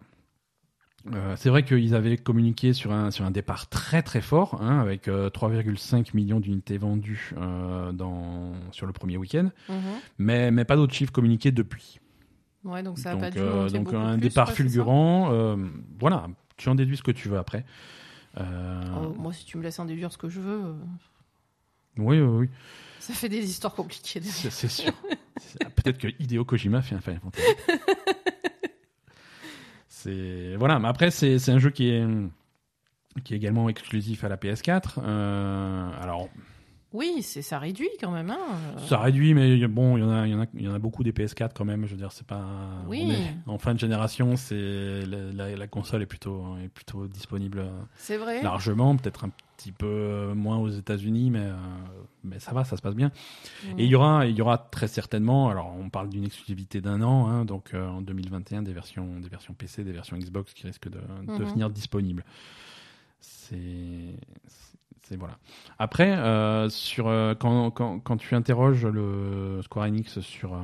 Euh, 1.13 1.35
c'est 1.37 1.49
vrai 1.49 1.63
qu'ils 1.63 1.95
avaient 1.95 2.17
communiqué 2.17 2.73
sur 2.73 2.91
un, 2.91 3.11
sur 3.11 3.23
un 3.23 3.31
départ 3.31 3.69
très 3.69 4.01
très 4.03 4.19
fort, 4.19 4.59
hein, 4.61 4.81
avec 4.81 5.07
euh, 5.07 5.29
3,5 5.29 6.09
millions 6.13 6.41
d'unités 6.41 6.77
vendues 6.77 7.31
euh, 7.37 7.93
dans, 7.93 8.51
sur 8.71 8.85
le 8.87 8.91
premier 8.91 9.15
week-end, 9.15 9.49
Mhm. 9.69 9.75
mais, 10.17 10.51
mais 10.51 10.65
pas 10.65 10.75
d'autres 10.75 10.93
chiffres 10.93 11.13
communiqués 11.13 11.51
depuis. 11.51 12.01
Ouais, 12.63 12.83
donc 12.83 12.99
ça 12.99 13.11
a 13.11 13.13
donc 13.13 13.21
pas 13.21 13.31
dû 13.31 13.39
euh, 13.39 13.69
donc 13.69 13.93
un 13.93 14.13
plus, 14.17 14.21
départ 14.29 14.51
fulgurant, 14.51 15.31
euh, 15.31 15.55
voilà, 15.99 16.27
tu 16.57 16.67
en 16.69 16.75
déduis 16.75 16.97
ce 16.97 17.03
que 17.03 17.11
tu 17.11 17.29
veux 17.29 17.37
après. 17.37 17.65
Euh, 18.37 18.81
Oh, 19.01 19.13
moi, 19.17 19.31
si 19.33 19.45
tu 19.45 19.57
me 19.57 19.63
laisses 19.63 19.79
en 19.79 19.85
déduire 19.85 20.11
ce 20.11 20.17
que 20.17 20.29
je 20.29 20.39
veux. 20.41 20.75
Oui, 21.97 22.19
oui, 22.19 22.27
oui. 22.39 22.49
Ça 22.99 23.13
fait 23.13 23.29
des 23.29 23.43
histoires 23.49 23.73
compliquées. 23.73 24.21
C'est 24.21 24.67
sûr. 24.67 24.91
C'est- 25.39 25.63
Peut-être 25.75 25.97
que 25.97 26.07
Hideo 26.19 26.43
Kojima 26.45 26.81
fait 26.81 26.95
un 26.95 26.99
Final 27.01 27.19
Fantasy. 27.19 27.45
c'est 29.87 30.55
voilà, 30.57 30.79
mais 30.79 30.87
après 30.87 31.11
c'est 31.11 31.39
c'est 31.39 31.51
un 31.51 31.59
jeu 31.59 31.69
qui 31.69 31.89
est 31.89 32.05
qui 33.23 33.33
est 33.33 33.37
également 33.37 33.69
exclusif 33.69 34.23
à 34.23 34.29
la 34.29 34.37
PS4. 34.37 34.95
Euh, 34.99 35.89
alors 36.01 36.29
Oui, 36.93 37.21
c'est 37.21 37.41
ça 37.41 37.59
réduit 37.59 37.89
quand 37.99 38.11
même. 38.11 38.29
Hein. 38.29 38.37
ça 38.87 38.97
réduit, 38.99 39.33
mais 39.33 39.67
bon, 39.67 39.97
il 39.97 40.01
y 40.01 40.03
en 40.03 40.09
a 40.09 40.25
il 40.25 40.31
y 40.31 40.35
en 40.35 40.41
a 40.41 40.45
il 40.53 40.61
y 40.61 40.67
en 40.69 40.73
a 40.73 40.79
beaucoup 40.79 41.03
des 41.03 41.11
PS4 41.11 41.51
quand 41.53 41.65
même. 41.65 41.85
Je 41.85 41.91
veux 41.91 41.97
dire, 41.97 42.11
c'est 42.13 42.25
pas 42.25 42.45
Oui. 42.87 43.03
on 43.05 43.11
est 43.11 43.53
en 43.53 43.57
fin 43.57 43.73
de 43.73 43.79
génération, 43.79 44.37
c'est 44.37 45.05
la, 45.05 45.31
la- 45.33 45.55
la 45.57 45.67
console 45.67 46.01
est 46.03 46.05
plutôt 46.05 46.55
est 46.63 46.69
plutôt 46.69 47.07
disponible 47.07 47.65
C'est 47.97 48.15
vrai. 48.17 48.41
largement, 48.41 48.95
peut-être 48.95 49.25
un 49.25 49.31
petit 49.57 49.73
peu 49.73 50.31
moins 50.33 50.57
aux 50.59 50.69
États-Unis, 50.69 51.29
mais 51.31 51.39
euh, 51.41 51.55
mais 52.23 52.39
ça 52.39 52.53
va, 52.53 52.63
ça 52.63 52.77
se 52.77 52.81
passe 52.81 52.95
bien. 52.95 53.11
Et 53.77 53.83
il 53.83 53.89
y 53.89 53.95
aura, 53.95 54.25
il 54.25 54.35
y 54.37 54.41
aura 54.41 54.57
très 54.57 54.87
certainement, 54.87 55.49
alors 55.49 55.75
on 55.77 55.89
parle 55.89 56.07
d'une 56.09 56.23
exclusivité 56.23 56.79
d'un 56.79 57.01
an, 57.01 57.27
hein, 57.27 57.43
donc 57.43 57.73
euh, 57.73 57.85
en 57.87 58.01
2021, 58.01 58.61
des 58.61 58.71
versions, 58.73 59.19
des 59.19 59.29
versions 59.29 59.53
PC, 59.53 59.83
des 59.83 59.91
versions 59.91 60.15
Xbox 60.17 60.53
qui 60.53 60.65
risquent 60.67 60.89
de 60.89 61.01
devenir 61.37 61.69
disponibles. 61.69 62.23
C'est, 63.19 63.55
c'est- 64.47 64.47
c'est 64.47 64.66
voilà. 65.15 65.37
Après, 65.79 66.11
euh, 66.17 66.69
sur 66.69 67.07
euh, 67.07 67.33
quand, 67.35 67.71
quand, 67.71 67.99
quand 67.99 68.17
tu 68.17 68.35
interroges 68.35 68.85
le 68.85 69.61
Square 69.63 69.85
Enix 69.87 70.19
sur 70.19 70.53
euh, 70.53 70.59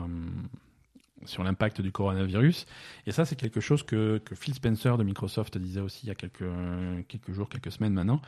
sur 1.26 1.44
l'impact 1.44 1.80
du 1.80 1.92
coronavirus, 1.92 2.66
et 3.08 3.12
ça 3.12 3.24
c'est 3.24 3.38
quelque 3.38 3.62
chose 3.62 3.84
que, 3.84 4.18
que 4.26 4.36
Phil 4.36 4.54
Spencer 4.54 4.98
de 4.98 5.04
Microsoft 5.04 5.58
disait 5.58 5.80
aussi 5.80 6.06
il 6.06 6.10
y 6.10 6.12
a 6.12 6.16
quelques 6.16 6.44
quelques 7.08 7.32
jours, 7.32 7.48
quelques 7.48 7.72
semaines 7.72 7.94
maintenant 7.94 8.22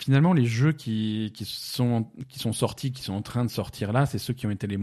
finalement, 0.00 0.32
les 0.32 0.44
jeux 0.44 0.72
qui, 0.72 1.30
qui, 1.34 1.44
sont, 1.44 2.10
qui 2.28 2.40
sont 2.40 2.52
sortis, 2.52 2.90
qui 2.92 3.00
sont 3.02 3.12
en 3.14 3.22
train 3.22 3.44
de 3.44 3.50
sortir 3.50 3.92
là, 3.92 4.06
c'est 4.06 4.18
ceux 4.18 4.34
qui 4.34 4.44
ont 4.46 4.50
été 4.50 4.66
les. 4.66 4.76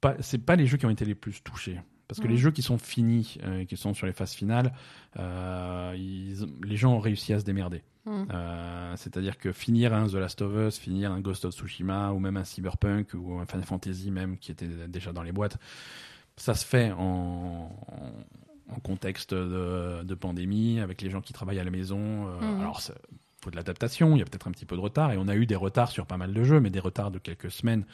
Pas, 0.00 0.16
c'est 0.20 0.44
pas 0.44 0.56
les 0.56 0.66
jeux 0.66 0.76
qui 0.76 0.86
ont 0.86 0.90
été 0.90 1.04
les 1.04 1.14
plus 1.14 1.42
touchés. 1.42 1.80
Parce 2.08 2.20
que 2.20 2.28
les 2.28 2.36
jeux 2.36 2.50
qui 2.52 2.62
sont 2.62 2.78
finis, 2.78 3.38
qui 3.68 3.76
sont 3.76 3.94
sur 3.94 4.06
les 4.06 4.12
phases 4.12 4.32
finales, 4.32 4.72
ils- 5.16 6.46
les 6.64 6.76
gens 6.76 6.94
ont 6.94 7.00
réussi 7.00 7.32
à 7.32 7.40
se 7.40 7.44
démerder. 7.44 7.82
Mm. 8.06 8.24
Euh, 8.32 8.94
C'est-à-dire 8.96 9.36
que 9.36 9.52
finir 9.52 9.92
un 9.92 10.06
The 10.06 10.14
Last 10.14 10.40
of 10.42 10.52
Us, 10.54 10.78
finir 10.78 11.12
un 11.12 11.20
Ghost 11.20 11.44
of 11.44 11.54
Tsushima, 11.54 12.12
ou 12.12 12.18
même 12.18 12.36
un 12.36 12.44
Cyberpunk, 12.44 13.14
ou 13.14 13.38
un 13.38 13.46
Final 13.46 13.66
Fantasy 13.66 14.10
même, 14.10 14.38
qui 14.38 14.52
était 14.52 14.68
déjà 14.88 15.12
dans 15.12 15.22
les 15.22 15.32
boîtes, 15.32 15.58
ça 16.36 16.54
se 16.54 16.64
fait 16.64 16.92
en, 16.96 17.70
contexte 18.82 19.34
de, 19.34 20.02
de 20.02 20.14
pandémie, 20.14 20.80
avec 20.80 21.02
les 21.02 21.10
gens 21.10 21.20
qui 21.20 21.32
travaillent 21.32 21.60
à 21.60 21.64
la 21.64 21.70
maison. 21.70 22.28
Euh, 22.28 22.40
Mhm. 22.40 22.60
Alors, 22.60 22.80
il 22.88 23.42
faut 23.42 23.50
de 23.50 23.56
l'adaptation, 23.56 24.16
il 24.16 24.18
y 24.20 24.22
a 24.22 24.24
peut-être 24.24 24.48
un 24.48 24.52
petit 24.52 24.66
peu 24.66 24.76
de 24.76 24.80
retard, 24.80 25.12
et 25.12 25.16
on 25.18 25.28
a 25.28 25.34
eu 25.36 25.46
des 25.46 25.56
retards 25.56 25.90
sur 25.90 26.06
pas 26.06 26.16
mal 26.16 26.32
de 26.32 26.44
jeux, 26.44 26.60
mais 26.60 26.70
des 26.70 26.80
retards 26.80 27.10
de 27.10 27.18
quelques 27.18 27.50
semaines. 27.50 27.84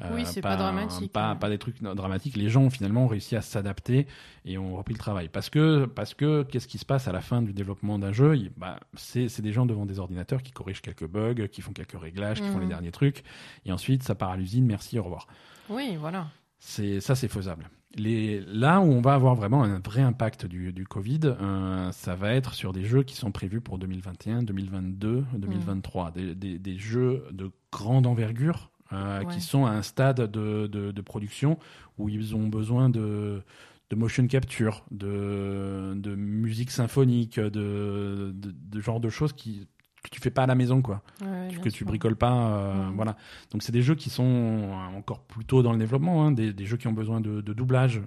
Euh, 0.00 0.10
Oui, 0.12 0.26
c'est 0.26 0.40
pas 0.40 0.56
dramatique, 0.56 1.12
Pas, 1.12 1.32
ouais. 1.34 1.38
pas 1.38 1.48
des 1.48 1.58
trucs 1.58 1.80
dramatiques. 1.82 2.36
Les 2.36 2.48
gens 2.48 2.62
ont 2.62 2.70
finalement 2.70 3.06
réussi 3.06 3.36
à 3.36 3.40
s'adapter 3.42 4.06
et 4.44 4.58
ont 4.58 4.74
repris 4.76 4.92
le 4.94 4.98
travail. 4.98 5.28
Parce 5.28 5.50
que, 5.50 5.84
parce 5.86 6.14
que 6.14 6.42
qu'est-ce 6.42 6.66
qui 6.66 6.78
se 6.78 6.84
passe 6.84 7.06
à 7.06 7.12
la 7.12 7.20
fin 7.20 7.42
du 7.42 7.52
développement 7.52 7.98
d'un 7.98 8.12
jeu? 8.12 8.36
Bah, 8.56 8.80
C'est 8.96 9.40
des 9.40 9.52
gens 9.52 9.66
devant 9.66 9.86
des 9.86 10.00
ordinateurs 10.00 10.42
qui 10.42 10.50
corrigent 10.50 10.80
quelques 10.82 11.06
bugs, 11.06 11.46
qui 11.46 11.60
font 11.62 11.72
quelques 11.72 11.98
réglages, 12.00 12.40
qui 12.40 12.48
font 12.48 12.54
Mhm. 12.56 12.62
les 12.62 12.68
derniers 12.68 12.90
trucs, 12.90 13.22
et 13.66 13.72
ensuite 13.72 14.02
ça 14.02 14.14
part 14.16 14.30
à 14.30 14.36
l'usine, 14.36 14.66
merci, 14.66 14.98
au 14.98 15.04
revoir. 15.04 15.28
Oui, 15.70 15.96
voilà. 15.98 16.26
C'est 16.58 17.00
ça, 17.00 17.14
c'est 17.14 17.28
faisable. 17.28 17.68
Les, 17.96 18.40
là 18.40 18.80
où 18.80 18.84
on 18.90 19.00
va 19.00 19.14
avoir 19.14 19.36
vraiment 19.36 19.62
un 19.62 19.78
vrai 19.78 20.00
impact 20.02 20.46
du, 20.46 20.72
du 20.72 20.84
Covid, 20.84 21.20
euh, 21.24 21.92
ça 21.92 22.16
va 22.16 22.34
être 22.34 22.54
sur 22.54 22.72
des 22.72 22.84
jeux 22.84 23.04
qui 23.04 23.14
sont 23.14 23.30
prévus 23.30 23.60
pour 23.60 23.78
2021, 23.78 24.42
2022, 24.42 25.24
2023, 25.38 26.10
des, 26.10 26.34
des, 26.34 26.58
des 26.58 26.76
jeux 26.76 27.24
de 27.30 27.52
grande 27.70 28.08
envergure 28.08 28.70
euh, 28.92 29.20
Ouais. 29.20 29.26
qui 29.34 29.40
sont 29.40 29.66
à 29.66 29.70
un 29.70 29.82
stade 29.82 30.20
de, 30.30 30.66
de, 30.66 30.90
de 30.92 31.00
production 31.02 31.58
où 31.98 32.08
ils 32.08 32.34
ont 32.36 32.46
besoin 32.48 32.88
de, 32.90 33.42
de 33.90 33.96
motion 33.96 34.26
capture, 34.26 34.84
de, 34.90 35.94
de 35.96 36.14
musique 36.14 36.70
symphonique, 36.70 37.38
de, 37.40 38.32
de, 38.34 38.80
genre 38.80 39.00
de 39.00 39.08
choses 39.08 39.32
qui 39.32 39.66
que 40.02 40.10
tu 40.10 40.20
fais 40.20 40.30
pas 40.30 40.42
à 40.42 40.46
la 40.46 40.54
maison 40.54 40.82
quoi 40.82 41.00
Ouais, 41.22 41.48
que 41.62 41.70
tu 41.70 41.78
sûr. 41.78 41.86
bricoles 41.86 42.16
pas. 42.16 42.34
euh. 42.58 42.90
Voilà. 42.94 43.16
Donc 43.52 43.62
c'est 43.62 43.72
des 43.72 43.80
jeux 43.80 43.94
qui 43.94 44.10
sont 44.10 44.68
encore 44.94 45.22
plus 45.22 45.46
tôt 45.46 45.62
dans 45.62 45.72
le 45.72 45.78
développement, 45.78 46.26
hein, 46.26 46.30
des, 46.32 46.52
des 46.52 46.66
jeux 46.66 46.76
qui 46.76 46.86
ont 46.88 46.92
besoin 46.92 47.22
de, 47.22 47.40
de 47.40 47.52
doublage. 47.54 48.02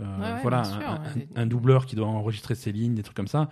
Euh, 0.00 0.38
voilà, 0.42 0.62
un, 0.62 0.94
un- 0.94 1.02
un 1.42 1.46
doubleur 1.46 1.86
qui 1.86 1.96
doit 1.96 2.06
enregistrer 2.06 2.54
ses 2.54 2.70
lignes, 2.70 2.94
des 2.94 3.02
trucs 3.02 3.16
comme 3.16 3.26
ça. 3.26 3.48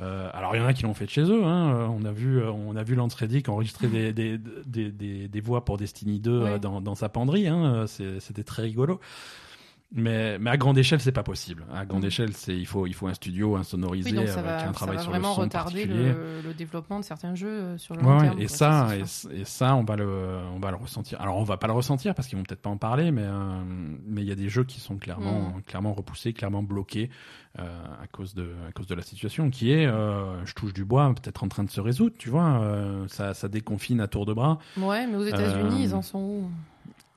Euh, 0.00 0.30
alors 0.32 0.56
il 0.56 0.58
y 0.60 0.62
en 0.62 0.66
a 0.66 0.72
qui 0.72 0.82
l'ont 0.84 0.94
fait 0.94 1.04
de 1.04 1.10
chez 1.10 1.22
eux. 1.22 1.44
Hein. 1.44 1.74
Euh, 1.74 1.86
On 1.86 2.04
a 2.04 2.12
vu, 2.12 2.38
euh, 2.40 2.50
on 2.50 2.76
a 2.76 2.82
vu 2.82 2.94
Lance 2.94 3.14
Reddick 3.14 3.48
enregistrer 3.48 3.88
des, 3.88 4.12
des, 4.12 4.38
des, 4.66 4.90
des, 4.90 5.28
des 5.28 5.40
voix 5.40 5.64
pour 5.64 5.76
Destiny 5.76 6.18
2 6.20 6.30
euh, 6.30 6.44
Ouais. 6.44 6.58
dans, 6.58 6.80
dans 6.80 6.94
sa 6.94 7.08
penderie. 7.08 7.46
Hein. 7.48 7.84
C'était 7.86 8.44
très 8.44 8.62
rigolo. 8.62 9.00
Mais, 9.94 10.38
mais 10.38 10.48
à 10.48 10.56
grande 10.56 10.78
échelle, 10.78 11.00
c'est 11.00 11.12
pas 11.12 11.22
possible. 11.22 11.66
À 11.70 11.84
grande 11.84 12.00
Mhm. 12.02 12.06
échelle, 12.08 12.32
c'est 12.32 12.56
il 12.56 12.66
faut 12.66 12.86
il 12.86 12.94
faut 12.94 13.08
un 13.08 13.14
studio, 13.14 13.56
un 13.56 13.62
sonorisé 13.62 14.08
Oui, 14.10 14.16
donc 14.16 14.28
ça 14.28 14.40
avec 14.40 14.50
va, 14.52 14.62
un 14.62 14.66
ça 14.68 14.72
travail 14.72 14.96
va 14.96 15.02
sur 15.02 15.10
vraiment 15.10 15.28
le 15.28 15.34
son 15.34 15.40
retarder 15.42 15.86
particulier. 15.86 16.12
le, 16.12 16.40
le 16.40 16.54
développement 16.54 16.98
de 16.98 17.04
certains 17.04 17.34
jeux 17.34 17.48
euh, 17.48 17.76
sur 17.78 17.94
le 17.94 18.00
Ouais, 18.00 18.06
long 18.08 18.16
ouais, 18.16 18.22
terme. 18.22 18.38
et 18.40 18.46
quoi, 18.46 18.56
ça, 18.56 18.88
et, 18.96 19.44
ça, 19.44 19.76
on 19.76 19.84
va 19.84 19.96
le, 19.96 20.06
on 20.54 20.58
va 20.60 20.70
le 20.70 20.78
ressentir. 20.78 21.20
Alors, 21.20 21.36
on 21.36 21.44
va 21.44 21.58
pas 21.58 21.66
le 21.66 21.74
ressentir 21.74 22.14
parce 22.14 22.26
qu'ils 22.26 22.38
vont 22.38 22.44
peut-être 22.44 22.62
pas 22.62 22.70
en 22.70 22.78
parler, 22.78 23.10
mais 23.10 23.20
euh, 23.24 23.62
mais 24.06 24.22
il 24.22 24.28
y 24.28 24.32
a 24.32 24.34
des 24.34 24.48
jeux 24.48 24.64
qui 24.64 24.80
sont 24.80 24.96
clairement, 24.96 25.50
Mm. 25.58 25.62
clairement 25.66 25.92
repoussés, 25.92 26.32
clairement 26.32 26.62
bloqués 26.62 27.10
euh, 27.58 27.62
à 28.02 28.06
cause 28.06 28.34
de, 28.34 28.48
à 28.66 28.72
cause 28.72 28.86
de 28.86 28.94
la 28.94 29.02
situation 29.02 29.50
qui 29.50 29.72
est, 29.72 29.84
euh, 29.86 30.42
je 30.46 30.54
touche 30.54 30.72
du 30.72 30.86
bois, 30.86 31.12
peut-être 31.14 31.44
en 31.44 31.48
train 31.48 31.64
de 31.64 31.70
se 31.70 31.82
résoudre. 31.82 32.16
Tu 32.18 32.30
vois, 32.30 32.62
euh, 32.62 33.06
ça, 33.08 33.34
ça 33.34 33.48
déconfine 33.48 34.00
à 34.00 34.06
tour 34.08 34.24
de 34.24 34.32
bras. 34.32 34.58
Ouais, 34.78 35.06
mais 35.06 35.16
aux 35.16 35.24
États-Unis, 35.24 35.82
Euh, 35.82 35.84
ils 35.84 35.94
en 35.94 36.00
sont 36.02 36.18
où? 36.20 36.50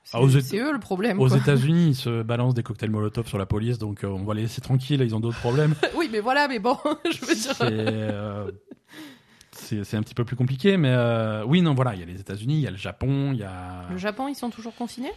C'est 0.06 0.18
ah, 0.18 0.20
aux 0.20 0.28
c'est 0.28 0.58
eux 0.58 0.72
le 0.72 0.78
problème. 0.78 1.18
Aux 1.18 1.26
quoi. 1.26 1.36
États-Unis, 1.36 1.88
ils 1.88 1.94
se 1.96 2.22
balancent 2.22 2.54
des 2.54 2.62
cocktails 2.62 2.90
Molotov 2.90 3.26
sur 3.26 3.38
la 3.38 3.46
police, 3.46 3.76
donc 3.78 4.04
euh, 4.04 4.06
on 4.06 4.22
va 4.22 4.34
les 4.34 4.42
laisser 4.42 4.60
tranquilles. 4.60 5.00
Ils 5.00 5.16
ont 5.16 5.20
d'autres 5.20 5.40
problèmes. 5.40 5.74
oui, 5.96 6.08
mais 6.12 6.20
voilà, 6.20 6.46
mais 6.46 6.60
bon, 6.60 6.78
je 7.10 7.26
veux 7.26 7.34
dire. 7.34 7.54
C'est 7.56 7.64
euh, 7.64 8.48
c'est 9.50 9.82
c'est 9.82 9.96
un 9.96 10.02
petit 10.02 10.14
peu 10.14 10.24
plus 10.24 10.36
compliqué, 10.36 10.76
mais 10.76 10.92
euh, 10.92 11.44
oui, 11.44 11.60
non, 11.60 11.74
voilà, 11.74 11.94
il 11.94 12.00
y 12.00 12.02
a 12.04 12.06
les 12.06 12.20
États-Unis, 12.20 12.54
il 12.54 12.60
y 12.60 12.68
a 12.68 12.70
le 12.70 12.76
Japon, 12.76 13.32
il 13.32 13.40
y 13.40 13.42
a. 13.42 13.86
Le 13.90 13.98
Japon, 13.98 14.28
ils 14.28 14.36
sont 14.36 14.50
toujours 14.50 14.76
confinés? 14.76 15.10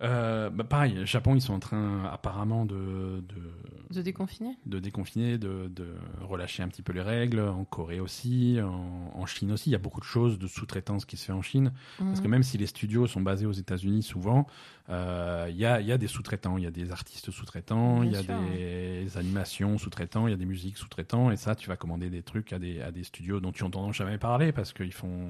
Euh, 0.00 0.50
bah 0.50 0.64
pareil, 0.64 1.06
Japon, 1.06 1.34
ils 1.36 1.40
sont 1.42 1.52
en 1.54 1.58
train 1.60 2.04
apparemment 2.06 2.64
de, 2.64 3.22
de, 3.28 3.94
De 3.94 4.02
déconfiner 4.02 4.56
de 4.66 4.80
déconfiner, 4.80 5.38
de, 5.38 5.68
de 5.68 5.94
relâcher 6.20 6.62
un 6.62 6.68
petit 6.68 6.82
peu 6.82 6.92
les 6.92 7.02
règles. 7.02 7.40
En 7.40 7.64
Corée 7.64 8.00
aussi, 8.00 8.58
en, 8.60 9.12
en 9.14 9.26
Chine 9.26 9.52
aussi. 9.52 9.70
Il 9.70 9.72
y 9.74 9.76
a 9.76 9.78
beaucoup 9.78 10.00
de 10.00 10.04
choses 10.06 10.38
de 10.38 10.46
sous-traitance 10.48 11.04
qui 11.04 11.16
se 11.16 11.26
fait 11.26 11.32
en 11.32 11.42
Chine. 11.42 11.72
Parce 11.98 12.20
que 12.20 12.24
Mhm. 12.24 12.30
même 12.30 12.42
si 12.42 12.58
les 12.58 12.66
studios 12.66 13.06
sont 13.06 13.20
basés 13.20 13.46
aux 13.46 13.52
États-Unis 13.52 14.02
souvent, 14.02 14.46
euh, 14.88 15.46
il 15.50 15.56
y, 15.56 15.66
a, 15.66 15.80
y 15.80 15.92
a 15.92 15.98
des 15.98 16.08
sous-traitants, 16.08 16.56
il 16.58 16.64
y 16.64 16.66
a 16.66 16.70
des 16.72 16.90
artistes 16.90 17.30
sous-traitants, 17.30 18.02
il 18.02 18.10
y 18.12 18.16
a 18.16 18.22
sûr. 18.22 18.34
des 18.50 19.16
animations 19.16 19.78
sous-traitants, 19.78 20.26
il 20.26 20.30
y 20.30 20.34
a 20.34 20.38
des 20.38 20.46
musiques 20.46 20.78
sous-traitants. 20.78 21.30
Et 21.30 21.36
ça, 21.36 21.54
tu 21.54 21.68
vas 21.68 21.76
commander 21.76 22.10
des 22.10 22.22
trucs 22.22 22.52
à 22.52 22.58
des, 22.58 22.80
à 22.80 22.90
des 22.90 23.04
studios 23.04 23.38
dont 23.40 23.52
tu 23.52 23.62
n'entends 23.62 23.92
jamais 23.92 24.18
parler 24.18 24.50
parce 24.52 24.72
qu'ils 24.72 24.92
font, 24.92 25.28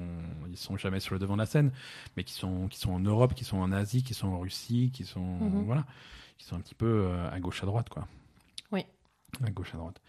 ils 0.49 0.57
sont 0.57 0.77
jamais 0.77 0.99
sur 0.99 1.13
le 1.13 1.19
devant 1.19 1.33
de 1.35 1.39
la 1.41 1.45
scène, 1.45 1.71
mais 2.17 2.23
qui 2.23 2.33
sont, 2.33 2.67
qui 2.69 2.79
sont 2.79 2.91
en 2.93 2.99
Europe, 2.99 3.33
qui 3.35 3.43
sont 3.43 3.57
en 3.57 3.71
Asie, 3.71 4.01
qui 4.03 4.13
sont 4.15 4.29
en 4.29 4.39
Russie, 4.39 4.52
qui 4.91 5.05
sont, 5.05 5.37
Mhm. 5.39 5.63
voilà, 5.65 5.85
qui 6.37 6.45
sont 6.45 6.55
un 6.55 6.59
petit 6.61 6.75
peu 6.75 6.85
euh, 7.07 7.29
à 7.31 7.39
gauche 7.39 7.63
à 7.63 7.65
droite, 7.65 7.89
quoi. 7.89 8.07
Oui. 8.71 8.85
À 9.43 9.49
gauche 9.51 9.73
à 9.73 9.77
droite. 9.77 10.01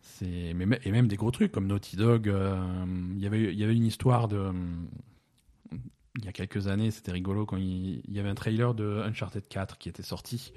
C'est 0.00 0.26
et 0.26 0.54
même 0.54 1.08
des 1.08 1.16
gros 1.16 1.30
trucs 1.30 1.52
comme 1.52 1.66
Naughty 1.66 1.96
Dog. 1.96 2.28
euh, 2.28 2.84
Il 3.14 3.20
y 3.20 3.26
avait 3.26 3.52
il 3.52 3.58
y 3.58 3.64
avait 3.64 3.76
une 3.76 3.84
histoire 3.86 4.28
de 4.28 4.52
il 6.18 6.24
y 6.24 6.28
a 6.28 6.32
quelques 6.32 6.66
années, 6.66 6.90
c'était 6.90 7.12
rigolo 7.12 7.46
quand 7.46 7.56
il, 7.58 8.00
il 8.08 8.12
y 8.14 8.18
avait 8.18 8.28
un 8.28 8.34
trailer 8.34 8.74
de 8.74 9.02
Uncharted 9.06 9.46
4 9.48 9.78
qui 9.78 9.88
était 9.88 10.02
sorti. 10.02 10.52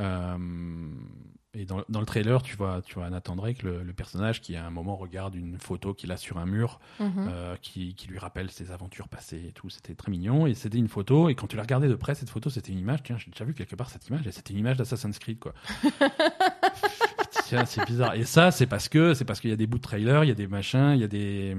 Euh, 0.00 0.36
et 1.52 1.64
dans, 1.64 1.82
dans 1.88 1.98
le 2.00 2.06
trailer, 2.06 2.42
tu 2.42 2.54
vois, 2.56 2.80
tu 2.82 2.94
vois 2.94 3.10
Nathan 3.10 3.34
Drake, 3.34 3.62
le, 3.64 3.82
le 3.82 3.92
personnage, 3.92 4.40
qui 4.40 4.54
à 4.54 4.64
un 4.64 4.70
moment 4.70 4.94
regarde 4.94 5.34
une 5.34 5.58
photo 5.58 5.94
qu'il 5.94 6.12
a 6.12 6.16
sur 6.16 6.38
un 6.38 6.46
mur, 6.46 6.78
Mhm. 7.00 7.28
euh, 7.28 7.56
qui, 7.60 7.94
qui 7.94 8.06
lui 8.08 8.18
rappelle 8.18 8.50
ses 8.50 8.70
aventures 8.70 9.08
passées 9.08 9.42
et 9.48 9.52
tout. 9.52 9.68
C'était 9.68 9.94
très 9.94 10.10
mignon. 10.12 10.46
Et 10.46 10.54
c'était 10.54 10.78
une 10.78 10.88
photo. 10.88 11.28
Et 11.28 11.34
quand 11.34 11.48
tu 11.48 11.56
la 11.56 11.62
regardais 11.62 11.88
de 11.88 11.94
près, 11.96 12.14
cette 12.14 12.30
photo, 12.30 12.50
c'était 12.50 12.70
une 12.72 12.78
image. 12.78 13.02
Tiens, 13.02 13.16
j'ai 13.18 13.30
déjà 13.32 13.44
vu 13.44 13.54
quelque 13.54 13.74
part 13.74 13.90
cette 13.90 14.06
image. 14.08 14.26
Et 14.26 14.32
c'était 14.32 14.52
une 14.52 14.60
image 14.60 14.76
d'Assassin's 14.76 15.18
Creed, 15.18 15.38
quoi. 15.40 15.52
Tiens, 17.46 17.64
c'est 17.64 17.84
bizarre. 17.84 18.14
Et 18.14 18.24
ça, 18.24 18.52
c'est 18.52 18.66
parce 18.66 18.88
que 18.88 19.12
c'est 19.14 19.24
parce 19.24 19.40
qu'il 19.40 19.50
y 19.50 19.52
a 19.52 19.56
des 19.56 19.66
bouts 19.66 19.78
de 19.78 19.82
trailer, 19.82 20.22
il 20.24 20.28
y 20.28 20.30
a 20.30 20.34
des 20.36 20.46
machins, 20.46 20.92
il 20.94 21.00
y 21.00 21.04
a 21.04 21.08
des 21.08 21.56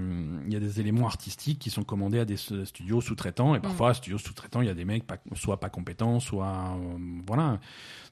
il 0.48 0.54
y 0.54 0.56
a 0.56 0.60
des 0.60 0.80
éléments 0.80 1.06
artistiques 1.06 1.60
qui 1.60 1.70
sont 1.70 1.84
commandés 1.84 2.20
à 2.20 2.24
des 2.26 2.38
studios 2.38 3.02
sous-traitants. 3.02 3.56
Et 3.56 3.60
parfois, 3.60 3.94
studios 3.94 4.18
sous-traitants, 4.18 4.62
il 4.62 4.68
y 4.68 4.70
a 4.70 4.74
des 4.74 4.86
mecs 4.86 5.06
pas, 5.06 5.18
soit 5.34 5.60
pas 5.60 5.70
compétents, 5.70 6.22
soit 6.22 6.48
euh, 6.78 6.98
voilà. 7.28 7.60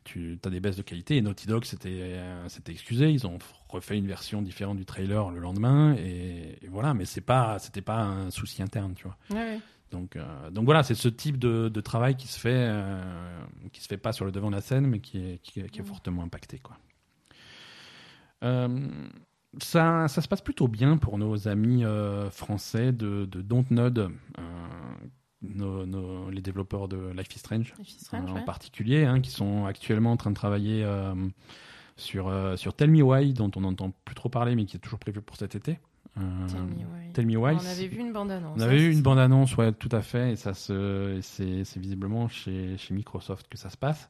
Tu 0.03 0.39
as 0.43 0.49
des 0.49 0.59
baisses 0.59 0.77
de 0.77 0.81
qualité. 0.81 1.17
Et 1.17 1.21
Naughty 1.21 1.47
Dog 1.47 1.65
s'était 1.65 1.89
euh, 1.89 2.49
s'était 2.49 2.71
excusé. 2.71 3.11
Ils 3.11 3.27
ont 3.27 3.37
refait 3.67 3.97
une 3.97 4.07
version 4.07 4.41
différente 4.41 4.77
du 4.77 4.85
trailer 4.85 5.29
le 5.31 5.39
lendemain. 5.39 5.95
Et, 5.95 6.57
et 6.61 6.67
voilà. 6.67 6.93
Mais 6.93 7.05
c'est 7.05 7.21
pas 7.21 7.59
c'était 7.59 7.81
pas 7.81 7.99
un 7.99 8.31
souci 8.31 8.61
interne, 8.63 8.93
tu 8.95 9.03
vois. 9.03 9.17
Ouais, 9.31 9.55
ouais. 9.55 9.59
Donc, 9.91 10.15
euh, 10.15 10.51
donc 10.51 10.65
voilà, 10.65 10.83
c'est 10.83 10.93
ce 10.93 11.09
type 11.09 11.37
de, 11.37 11.67
de 11.67 11.81
travail 11.81 12.15
qui 12.15 12.27
se 12.27 12.39
fait, 12.39 12.53
euh, 12.53 13.41
qui 13.73 13.81
se 13.81 13.87
fait 13.87 13.97
pas 13.97 14.13
sur 14.13 14.23
le 14.23 14.31
devant 14.31 14.51
de 14.51 14.55
la 14.55 14.61
scène, 14.61 14.85
mais 14.85 14.99
qui 14.99 15.17
est, 15.17 15.39
qui 15.41 15.61
est, 15.61 15.69
qui 15.69 15.79
est 15.79 15.83
fortement 15.83 16.21
impacté, 16.21 16.59
quoi. 16.59 16.77
Euh, 18.43 18.87
ça, 19.59 20.07
ça 20.07 20.21
se 20.21 20.27
passe 20.27 20.41
plutôt 20.41 20.67
bien 20.67 20.97
pour 20.97 21.17
nos 21.17 21.47
amis 21.47 21.83
euh, 21.83 22.29
français 22.29 22.91
de, 22.91 23.25
de 23.25 23.41
Dontnod, 23.41 23.97
euh, 23.97 24.11
nos, 25.41 25.85
nos- 25.85 26.29
les 26.29 26.41
développeurs 26.41 26.87
de 26.87 27.11
Life 27.15 27.35
is 27.35 27.39
Strange, 27.39 27.73
Life 27.79 27.89
is 27.89 28.03
Strange, 28.05 28.29
euh, 28.29 28.33
en 28.33 28.35
ouais. 28.37 28.45
particulier, 28.45 29.05
hein, 29.05 29.19
qui 29.21 29.31
sont 29.31 29.65
actuellement 29.65 30.11
en 30.11 30.17
train 30.17 30.31
de 30.31 30.35
travailler 30.35 30.83
euh, 30.83 31.13
sur, 31.97 32.27
euh, 32.27 32.55
sur 32.55 32.73
Tell 32.73 32.91
Me 32.91 33.01
Why, 33.01 33.33
dont 33.33 33.51
on 33.55 33.61
n'entend 33.61 33.91
plus 34.05 34.15
trop 34.15 34.29
parler, 34.29 34.55
mais 34.55 34.65
qui 34.65 34.77
est 34.77 34.79
toujours 34.79 34.99
prévu 34.99 35.21
pour 35.21 35.37
cet 35.37 35.55
été. 35.55 35.79
Tell 36.15 36.63
me 36.63 36.85
why. 36.85 37.13
Tell 37.13 37.25
Me 37.25 37.37
Why. 37.37 37.55
On 37.55 37.65
avait 37.65 37.87
vu 37.87 37.99
une 37.99 38.11
bande-annonce. 38.11 38.57
On 38.57 38.61
hein, 38.61 38.65
avait 38.65 38.81
eu 38.81 38.91
c'est 38.91 38.97
une 38.97 39.01
bande-annonce, 39.03 39.55
ouais, 39.55 39.71
tout 39.71 39.89
à 39.93 40.01
fait, 40.01 40.33
et 40.33 40.35
ça 40.35 40.53
se, 40.53 41.19
c'est, 41.21 41.63
c'est 41.63 41.79
visiblement 41.79 42.27
chez, 42.27 42.77
chez 42.77 42.93
Microsoft 42.93 43.47
que 43.47 43.57
ça 43.57 43.69
se 43.69 43.77
passe, 43.77 44.09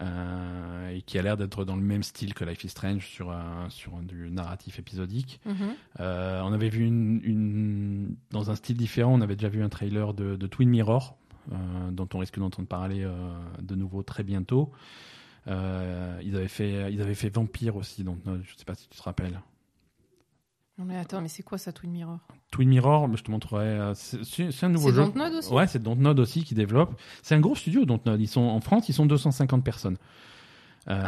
et 0.00 1.02
qui 1.02 1.18
a 1.18 1.22
l'air 1.22 1.36
d'être 1.36 1.64
dans 1.64 1.76
le 1.76 1.82
même 1.82 2.02
style 2.02 2.34
que 2.34 2.44
Life 2.44 2.64
is 2.64 2.68
Strange 2.68 3.06
sur 3.06 3.30
un, 3.30 3.68
sur 3.70 3.94
un- 3.96 4.02
du 4.02 4.30
narratif 4.30 4.78
épisodique. 4.78 5.40
Mhm. 5.46 5.54
Euh, 6.00 6.40
on 6.44 6.52
avait 6.52 6.68
vu 6.68 6.84
une, 6.86 7.20
une- 7.24 8.16
dans 8.30 8.50
un 8.50 8.56
style 8.56 8.76
différent, 8.76 9.14
on 9.14 9.20
avait 9.22 9.36
déjà 9.36 9.48
vu 9.48 9.62
un 9.62 9.68
trailer 9.68 10.12
de, 10.14 10.36
de 10.36 10.46
Twin 10.46 10.68
Mirror, 10.68 11.16
euh, 11.52 11.90
dont 11.92 12.08
on 12.14 12.18
risque 12.18 12.38
d'entendre 12.38 12.68
parler 12.68 13.02
euh, 13.04 13.38
de 13.62 13.74
nouveau 13.74 14.02
très 14.02 14.22
bientôt. 14.22 14.70
Euh, 15.48 16.20
ils 16.24 16.34
avaient 16.36 16.48
fait, 16.48 16.92
ils 16.92 17.00
avaient 17.00 17.14
fait 17.14 17.32
Vampire 17.34 17.76
aussi, 17.76 18.02
donc 18.04 18.18
euh, 18.26 18.38
je 18.44 18.56
sais 18.56 18.64
pas 18.64 18.74
si 18.74 18.88
tu 18.88 18.98
te 18.98 19.02
rappelles. 19.02 19.40
Non 20.78 20.84
mais 20.84 20.96
attends, 20.98 21.20
mais 21.22 21.28
c'est 21.28 21.42
quoi 21.42 21.56
ça, 21.56 21.72
Twin 21.72 21.90
Mirror? 21.90 22.18
Twin 22.50 22.68
Mirror, 22.68 23.16
je 23.16 23.22
te 23.22 23.30
montrerai. 23.30 23.64
euh, 23.66 23.94
C'est 23.94 24.22
c'est- 24.24 24.50
c'est 24.50 24.66
un 24.66 24.68
nouveau 24.68 24.88
C'est 24.90 24.94
jeu. 24.96 25.04
Dontnod 25.04 25.32
aussi? 25.34 25.52
Ouais, 25.52 25.66
c'est 25.66 25.82
Dontnod 25.82 26.18
aussi 26.20 26.44
qui 26.44 26.54
développe. 26.54 27.00
C'est 27.22 27.34
un 27.34 27.40
gros 27.40 27.54
studio 27.54 27.84
Dontnod. 27.86 28.20
Ils 28.20 28.28
sont 28.28 28.42
en 28.42 28.60
France, 28.60 28.88
ils 28.88 28.92
sont 28.92 29.06
250 29.06 29.64
personnes. 29.64 29.96
Euh, 30.88 31.02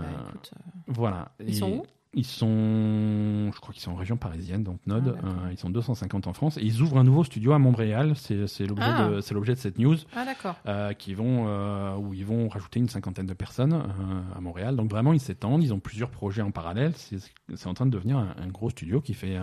Bah, 0.00 0.06
écoute, 0.28 0.50
euh, 0.54 0.70
Voilà. 0.88 1.32
Ils 1.40 1.54
sont 1.56 1.70
où? 1.70 1.82
Ils 2.12 2.26
sont, 2.26 3.52
je 3.54 3.60
crois 3.60 3.72
qu'ils 3.72 3.82
sont 3.84 3.92
en 3.92 3.96
région 3.96 4.16
parisienne, 4.16 4.64
Dontnod. 4.64 5.02
Ah, 5.06 5.22
d'accord. 5.22 5.30
Euh, 5.44 5.52
ils 5.52 5.58
sont 5.58 5.70
250 5.70 6.26
en 6.26 6.32
France 6.32 6.56
et 6.56 6.62
ils 6.62 6.82
ouvrent 6.82 6.98
un 6.98 7.04
nouveau 7.04 7.22
studio 7.22 7.52
à 7.52 7.60
Montréal. 7.60 8.14
C'est 8.16 8.34
l'objet 8.66 8.84
Ah. 8.84 9.08
de, 9.10 9.34
l'objet 9.34 9.54
de 9.54 9.58
cette 9.60 9.78
news. 9.78 9.94
Ah 10.16 10.24
d'accord. 10.24 10.56
Euh, 10.66 10.92
qui 10.92 11.14
vont 11.14 11.44
euh, 11.46 11.94
où 11.96 12.12
ils 12.12 12.26
vont 12.26 12.48
rajouter 12.48 12.80
une 12.80 12.88
cinquantaine 12.88 13.26
de 13.26 13.32
personnes 13.32 13.74
euh, 13.74 14.36
à 14.36 14.40
Montréal. 14.40 14.74
Donc 14.74 14.90
vraiment 14.90 15.12
ils 15.12 15.20
s'étendent, 15.20 15.62
ils 15.62 15.72
ont 15.72 15.78
plusieurs 15.78 16.10
projets 16.10 16.42
en 16.42 16.50
parallèle. 16.50 16.94
C'est 16.96 17.66
en 17.68 17.74
train 17.74 17.86
de 17.86 17.92
devenir 17.92 18.18
un, 18.18 18.34
un 18.42 18.48
gros 18.48 18.70
studio 18.70 19.00
qui 19.00 19.14
fait 19.14 19.38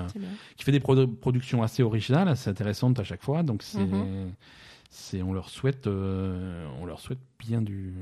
qui 0.57 0.65
fait 0.65 0.73
des 0.73 0.81
produ- 0.81 1.07
productions 1.07 1.63
assez 1.63 1.83
originales, 1.83 2.27
assez 2.27 2.49
intéressantes 2.49 2.99
à 2.99 3.05
chaque 3.05 3.23
fois. 3.23 3.43
Donc 3.43 3.63
c'est, 3.63 3.79
c'est, 4.89 5.21
on 5.21 5.31
leur 5.31 5.47
souhaite, 5.47 5.87
on 5.87 6.85
leur 6.85 6.99
souhaite 6.99 7.19
bien 7.39 7.61
du, 7.61 7.93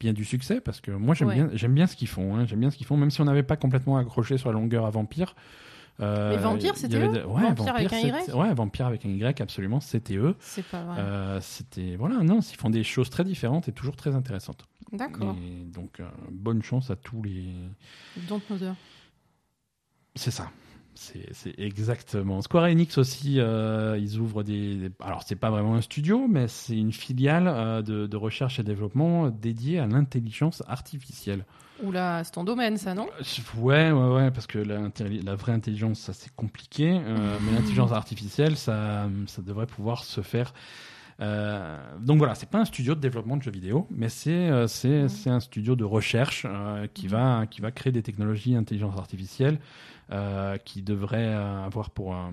bien 0.00 0.12
du 0.12 0.24
succès 0.24 0.60
parce 0.60 0.80
que 0.80 0.90
moi 0.90 1.14
j'aime 1.14 1.28
Ouais. 1.28 1.34
bien, 1.34 1.50
j'aime 1.54 1.74
bien 1.74 1.86
ce 1.86 1.96
qu'ils 1.96 2.08
font. 2.08 2.36
hein. 2.36 2.44
J'aime 2.46 2.60
bien 2.60 2.70
ce 2.70 2.76
qu'ils 2.76 2.86
font, 2.86 2.96
même 2.96 3.10
si 3.10 3.20
on 3.20 3.24
n'avait 3.24 3.42
pas 3.42 3.56
complètement 3.56 3.96
accroché 3.98 4.38
sur 4.38 4.48
la 4.50 4.54
longueur 4.58 4.86
à 4.86 4.90
Vampire. 4.90 5.34
Euh, 6.00 6.30
Mais 6.30 6.36
Vampire, 6.36 6.76
c'était 6.76 6.96
eux 6.96 7.08
de- 7.08 7.24
ouais, 7.24 7.42
Vampire 7.42 7.74
avec 7.74 7.92
un 7.92 7.98
Y 7.98 8.32
Ouais, 8.32 8.54
Vampire 8.54 8.86
avec 8.86 9.04
un 9.04 9.08
Y, 9.08 9.40
absolument, 9.40 9.80
c'était 9.80 10.14
eux. 10.14 10.36
C'est 10.38 10.64
pas 10.64 10.84
vrai. 10.84 11.00
Euh, 11.00 11.40
c'était 11.40 11.96
voilà, 11.96 12.22
non, 12.22 12.38
ils 12.38 12.56
font 12.56 12.70
des 12.70 12.84
choses 12.84 13.10
très 13.10 13.24
différentes 13.24 13.66
et 13.68 13.72
toujours 13.72 13.96
très 13.96 14.14
intéressantes. 14.14 14.64
D'accord. 14.92 15.34
Donc 15.66 15.98
euh, 15.98 16.08
bonne 16.30 16.62
chance 16.62 16.90
à 16.90 16.96
tous 16.96 17.22
les, 17.24 17.46
Dontnodder. 18.28 18.72
C'est 20.14 20.30
ça. 20.30 20.50
C'est 21.00 21.54
exactement. 21.58 22.42
Square 22.42 22.64
Enix 22.64 22.98
aussi, 22.98 23.36
euh, 23.38 23.96
ils 24.00 24.18
ouvrent 24.18 24.42
des. 24.42 24.74
des- 24.74 24.90
Alors, 25.00 25.22
c'est 25.24 25.36
pas 25.36 25.48
vraiment 25.48 25.76
un 25.76 25.80
studio, 25.80 26.26
mais 26.28 26.48
c'est 26.48 26.76
une 26.76 26.92
filiale 26.92 27.46
euh, 27.46 27.82
de, 27.82 28.06
de 28.08 28.16
recherche 28.16 28.58
et 28.58 28.64
développement 28.64 29.28
dédiée 29.28 29.78
à 29.78 29.86
l'intelligence 29.86 30.62
artificielle. 30.66 31.44
Oula, 31.84 32.24
c'est 32.24 32.32
ton 32.32 32.42
domaine 32.42 32.76
ça, 32.76 32.94
non? 32.94 33.06
Euh, 33.20 33.58
Ouais, 33.60 33.92
ouais, 33.92 34.14
ouais, 34.16 34.30
parce 34.32 34.48
que 34.48 34.58
la, 34.58 35.34
vraie 35.36 35.52
intelligence, 35.52 36.00
ça 36.00 36.12
c'est 36.12 36.34
compliqué, 36.34 37.00
euh, 37.00 37.38
mais 37.44 37.52
l'intelligence 37.52 37.92
artificielle, 37.92 38.56
ça, 38.56 39.08
ça 39.28 39.42
devrait 39.42 39.66
pouvoir 39.66 40.02
se 40.02 40.20
faire. 40.20 40.52
Donc 41.20 42.18
voilà, 42.18 42.34
c'est 42.34 42.48
pas 42.48 42.58
un 42.58 42.64
studio 42.64 42.94
de 42.94 43.00
développement 43.00 43.36
de 43.36 43.42
jeux 43.42 43.50
vidéo, 43.50 43.86
mais 43.90 44.08
c'est 44.08 44.50
c'est 44.68 45.02
Mhm. 45.02 45.08
c'est 45.08 45.30
un 45.30 45.40
studio 45.40 45.74
de 45.76 45.84
recherche 45.84 46.46
qui 46.94 47.06
va 47.08 47.46
qui 47.46 47.60
va 47.60 47.70
créer 47.72 47.92
des 47.92 48.02
technologies 48.02 48.54
intelligence 48.56 48.96
artificielle 48.96 49.58
qui 50.64 50.82
devraient 50.82 51.34
euh, 51.34 51.64
avoir 51.64 51.90
pour 51.90 52.14
un 52.14 52.32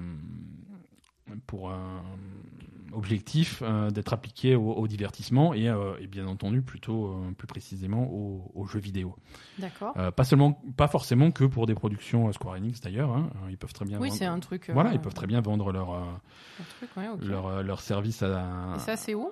pour 1.47 1.71
un 1.71 2.01
objectif 2.93 3.61
euh, 3.65 3.89
d'être 3.89 4.13
appliqué 4.13 4.55
au, 4.55 4.71
au 4.71 4.87
divertissement 4.87 5.53
et, 5.53 5.67
euh, 5.67 5.97
et 5.99 6.07
bien 6.07 6.27
entendu 6.27 6.61
plutôt 6.61 7.07
euh, 7.07 7.31
plus 7.37 7.47
précisément 7.47 8.07
aux- 8.09 8.51
aux 8.53 8.65
jeux 8.67 8.79
vidéo. 8.79 9.15
D'accord. 9.59 9.93
Euh, 9.97 10.11
pas 10.11 10.23
seulement, 10.23 10.53
pas 10.77 10.87
forcément 10.87 11.31
que 11.31 11.43
pour 11.43 11.65
des 11.65 11.73
productions 11.75 12.27
euh, 12.27 12.31
Square 12.31 12.55
Enix 12.55 12.79
d'ailleurs. 12.79 13.11
hein. 13.11 13.29
Euh, 13.43 13.51
Ils 13.51 13.57
peuvent 13.57 13.73
très 13.73 13.85
bien. 13.85 13.99
Oui, 13.99 14.09
vendre- 14.09 14.19
c'est 14.19 14.25
un 14.25 14.39
truc. 14.39 14.69
euh, 14.69 14.73
Voilà, 14.73 14.93
ils 14.93 15.01
peuvent 15.01 15.13
très 15.15 15.27
bien 15.27 15.41
vendre 15.41 15.71
leur 15.73 15.93
euh, 15.93 16.01
truc, 16.79 16.89
ouais, 16.95 17.07
leur, 17.27 17.47
euh, 17.47 17.63
leur 17.63 17.81
service 17.81 18.21
à. 18.23 18.73
Et 18.75 18.79
ça, 18.79 18.95
c'est 18.95 19.15
où? 19.15 19.29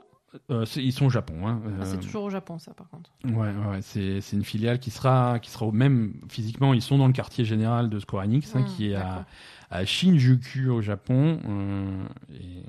Euh, 0.49 0.65
ils 0.77 0.91
sont 0.93 1.05
au 1.05 1.09
Japon. 1.09 1.47
Hein. 1.47 1.61
Ah, 1.79 1.85
C'est 1.85 1.97
Euh, 1.97 2.01
toujours 2.01 2.23
au 2.23 2.29
Japon, 2.29 2.57
ça, 2.59 2.73
par 2.73 2.89
contre. 2.89 3.11
Ouais, 3.25 3.33
ouais, 3.51 3.81
c'est 3.81 4.19
c'est 4.21 4.35
une 4.35 4.43
filiale 4.43 4.79
qui 4.79 4.89
sera 4.91 5.39
qui 5.39 5.51
sera 5.51 5.65
au 5.65 5.71
même 5.71 6.13
physiquement. 6.29 6.73
Ils 6.73 6.81
sont 6.81 6.97
dans 6.97 7.07
le 7.07 7.13
quartier 7.13 7.45
général 7.45 7.89
de 7.89 7.99
Square 7.99 8.23
Enix, 8.25 8.55
hein, 8.55 8.61
Hmm, 8.61 8.65
qui 8.65 8.89
est 8.89 8.95
à, 8.95 9.25
à 9.69 9.85
Shinjuku 9.85 10.69
au 10.69 10.81
Japon. 10.81 11.39
euh, 11.47 12.05
et, 12.33 12.59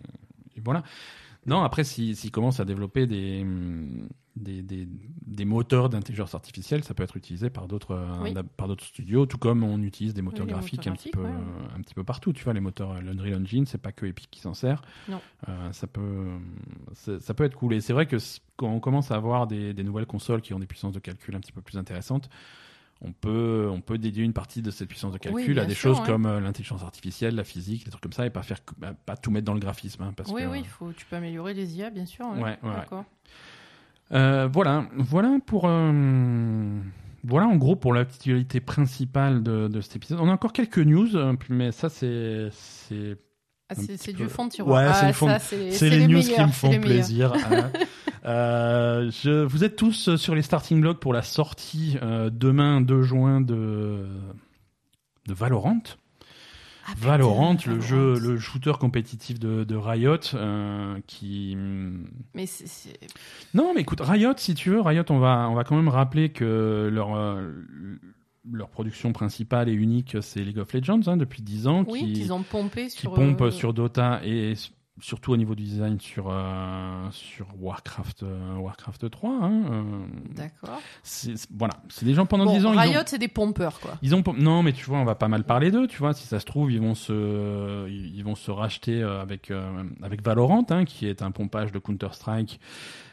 et 0.57 0.61
voilà. 0.65 0.83
Non, 1.47 1.63
après, 1.63 1.85
s'ils 1.85 2.17
s'ils 2.17 2.31
commencent 2.31 2.61
à 2.61 2.65
développer 2.65 3.07
des, 3.07 3.43
hum, 3.43 4.09
des, 4.37 4.63
des, 4.63 4.89
des 5.27 5.45
moteurs 5.45 5.89
d'intelligence 5.89 6.35
artificielle, 6.35 6.83
ça 6.83 6.93
peut 6.95 7.03
être 7.05 7.17
utilisé 7.17 7.51
par 7.51 7.69
d'autres 7.69 7.93
euh, 7.93 8.23
Oui. 8.23 8.33
da- 8.35 8.43
par 8.43 8.67
d'autres 8.69 8.85
studios, 8.85 9.27
tout 9.27 9.39
comme 9.39 9.63
on 9.63 9.81
utilise 9.83 10.13
des 10.15 10.23
moteurs 10.23 10.47
graphiques 10.47 10.79
moteurs 10.87 10.93
un 10.93 10.97
petit 10.97 11.11
graphiques, 11.11 11.13
peu 11.15 11.23
ouais, 11.25 11.75
un 11.77 11.81
petit 11.83 11.95
peu 11.95 12.03
partout. 12.05 12.33
Tu 12.33 12.43
vois, 12.45 12.53
les 12.53 12.61
moteurs 12.61 12.93
euh, 12.93 13.01
l'Unreal 13.01 13.43
Engine, 13.43 13.67
c'est 13.67 13.79
pas 13.79 13.93
que 13.93 14.07
Epic 14.07 14.29
qui 14.31 14.41
s'en 14.41 14.55
sert. 14.55 14.83
Non. 15.09 15.21
Euh, 15.49 15.73
ça 15.73 15.87
peut 15.87 16.39
ça 16.95 17.35
peut 17.35 17.45
être 17.45 17.57
cool. 17.57 17.75
Et 17.75 17.81
c'est 17.81 17.93
vrai 17.93 18.07
que 18.07 18.17
quand 18.57 18.69
on 18.71 18.81
commence 18.81 19.11
à 19.11 19.17
avoir 19.17 19.47
des, 19.47 19.73
des 19.75 19.85
nouvelles 19.85 20.07
consoles 20.07 20.41
qui 20.43 20.53
ont 20.55 20.59
des 20.59 20.67
puissances 20.67 20.93
de 20.95 21.01
calcul 21.01 21.35
un 21.37 21.41
petit 21.41 21.53
peu 21.53 21.61
plus 21.63 21.79
intéressantes, 21.79 22.29
on 23.01 23.13
peut, 23.13 23.69
on 23.71 23.81
peut 23.81 23.99
dédier 23.99 24.25
une 24.25 24.33
partie 24.33 24.63
de 24.63 24.71
cette 24.71 24.89
puissance 24.89 25.13
de 25.13 25.19
calcul 25.19 25.59
à 25.59 25.67
des 25.67 25.75
sûr, 25.75 25.91
choses 25.95 26.01
comme 26.07 26.27
euh, 26.27 26.41
l'intelligence 26.41 26.83
artificielle, 26.83 27.35
la 27.35 27.45
physique, 27.45 27.85
des 27.85 27.91
trucs 27.91 28.03
comme 28.03 28.13
ça, 28.13 28.25
et 28.25 28.31
pas 28.31 28.43
faire, 28.43 28.61
bah, 28.79 28.95
pas 28.95 29.17
tout 29.17 29.31
mettre 29.31 29.45
dans 29.45 29.53
le 29.53 29.61
graphisme, 29.61 30.03
hein, 30.05 30.13
parce 30.17 30.33
Oui, 30.33 30.43
que, 30.43 30.47
oui, 30.49 30.65
faut, 30.65 30.93
tu 30.93 31.05
peux 31.05 31.17
améliorer 31.17 31.53
les 31.55 31.77
IA, 31.77 31.91
bien 31.91 32.07
sûr. 32.07 32.25
hein. 32.25 32.41
Ouais, 32.41 32.59
ouais, 32.63 32.71
ouais. 32.71 33.03
Euh, 34.13 34.49
voilà, 34.53 34.87
voilà 34.97 35.39
pour, 35.47 35.65
euh, 35.67 36.79
voilà 37.25 37.47
en 37.47 37.57
gros 37.57 37.75
pour 37.77 37.93
l'actualité 37.95 38.61
principale 38.61 39.43
de, 39.43 39.69
de 39.69 39.81
cet 39.81 39.97
épisode. 39.97 40.19
On 40.21 40.29
a 40.29 40.33
encore 40.33 40.53
quelques 40.53 40.79
news, 40.79 41.17
euh, 41.17 41.35
mais 41.49 41.73
ça 41.73 41.89
c'est, 41.89 42.49
c'est, 42.53 43.17
Ah, 43.71 43.75
du 44.13 44.29
fond 44.29 44.47
de 44.47 44.51
tiroir. 44.51 44.83
Ouais, 44.83 44.89
ah, 44.91 44.95
c'est 44.95 45.07
le 45.59 45.67
de- 45.67 45.71
c'est 45.71 45.91
les, 45.91 46.07
news 46.07 46.19
meilleurs, 46.19 46.37
qui 46.37 46.43
me 46.43 46.49
font 46.49 46.81
plaisir. 46.81 47.33
hein. 47.51 47.71
Euh, 48.27 49.11
je, 49.11 49.45
vous 49.45 49.65
êtes 49.65 49.77
tous 49.77 50.17
sur 50.17 50.35
les 50.35 50.41
starting 50.41 50.81
blocks 50.81 50.99
pour 50.99 51.13
la 51.13 51.21
sortie 51.21 51.99
euh, 52.01 52.31
demain 52.33 52.81
2 52.81 53.03
juin 53.03 53.43
de 53.43 54.07
de 55.29 55.35
Valorant. 55.35 55.83
Ah, 56.87 56.93
Valorant, 56.99 57.57
le 57.67 57.81
jeu, 57.81 58.19
le 58.19 58.39
shooter 58.39 58.73
compétitif 58.79 59.39
de, 59.41 59.65
de 59.65 59.75
Riot, 59.77 60.19
euh, 60.35 60.99
qui. 61.07 61.57
Mais 62.35 62.47
c'est- 62.47 62.67
c'est. 62.67 62.99
Non, 63.55 63.73
mais 63.75 63.81
écoute, 63.83 64.01
Riot, 64.03 64.35
si 64.37 64.55
tu 64.55 64.71
veux, 64.71 64.81
Riot, 64.81 65.05
on 65.11 65.19
va, 65.19 65.49
on 65.51 65.55
va 65.55 65.65
quand 65.65 65.77
même 65.77 65.89
rappeler 65.89 66.29
que 66.29 66.91
leur 66.93 67.15
euh, 67.17 67.51
leur 68.53 68.69
production 68.69 69.13
principale 69.15 69.71
et 69.71 69.73
unique, 69.73 70.19
c'est 70.21 70.41
League 70.45 70.59
of 70.59 70.71
Legends 70.75 71.01
hein, 71.07 71.17
depuis 71.17 71.43
10 71.43 71.67
ans, 71.67 71.85
Oui, 71.89 72.01
qui, 72.01 72.13
qu'ils 72.13 72.33
ont 72.35 72.43
pompé 72.43 72.85
qui 72.89 72.99
sur. 72.99 73.15
pompe 73.15 73.41
euh, 73.41 73.51
sur 73.51 73.73
Dota 73.73 74.21
et 74.23 74.53
surtout 75.01 75.33
au 75.33 75.37
niveau 75.37 75.55
du 75.55 75.65
design 75.65 75.99
sur 76.01 76.27
euh, 76.31 77.09
sur 77.11 77.47
Warcraft 77.61 78.23
euh, 78.23 78.57
Warcraft 78.57 79.11
3. 79.11 79.31
hein, 79.31 79.63
euh, 79.71 79.83
D'accord. 80.35 80.81
voilà, 81.57 81.75
c'est 81.89 82.05
des 82.05 82.15
gens 82.15 82.27
pendant 82.27 82.45
Bon, 82.45 82.57
10 82.57 82.67
ans. 82.67 82.71
Riot, 82.73 83.01
c'est 83.07 83.19
des 83.19 83.29
pompeurs, 83.29 83.81
quoi. 83.81 83.99
ils 84.03 84.15
ont 84.15 84.23
non 84.39 84.63
mais 84.63 84.73
tu 84.73 84.85
vois 84.87 84.99
on 84.99 85.05
va 85.05 85.15
pas 85.17 85.29
mal 85.29 85.45
parler 85.45 85.71
d'eux 85.71 85.87
tu 85.89 85.99
vois 85.99 86.13
si 86.15 86.27
ça 86.27 86.39
se 86.39 86.45
trouve 86.45 86.71
ils 86.71 86.81
vont 86.81 86.95
se 86.95 87.89
ils 87.89 88.23
vont 88.23 88.35
se 88.37 88.51
racheter 88.51 89.03
euh, 89.03 89.21
avec 89.21 89.53
avec 90.03 90.23
Valorant 90.25 90.65
hein, 90.71 90.85
qui 90.85 91.07
est 91.07 91.23
un 91.23 91.31
pompage 91.33 91.73
de 91.73 91.79
Counter 91.79 92.09
Strike 92.13 92.61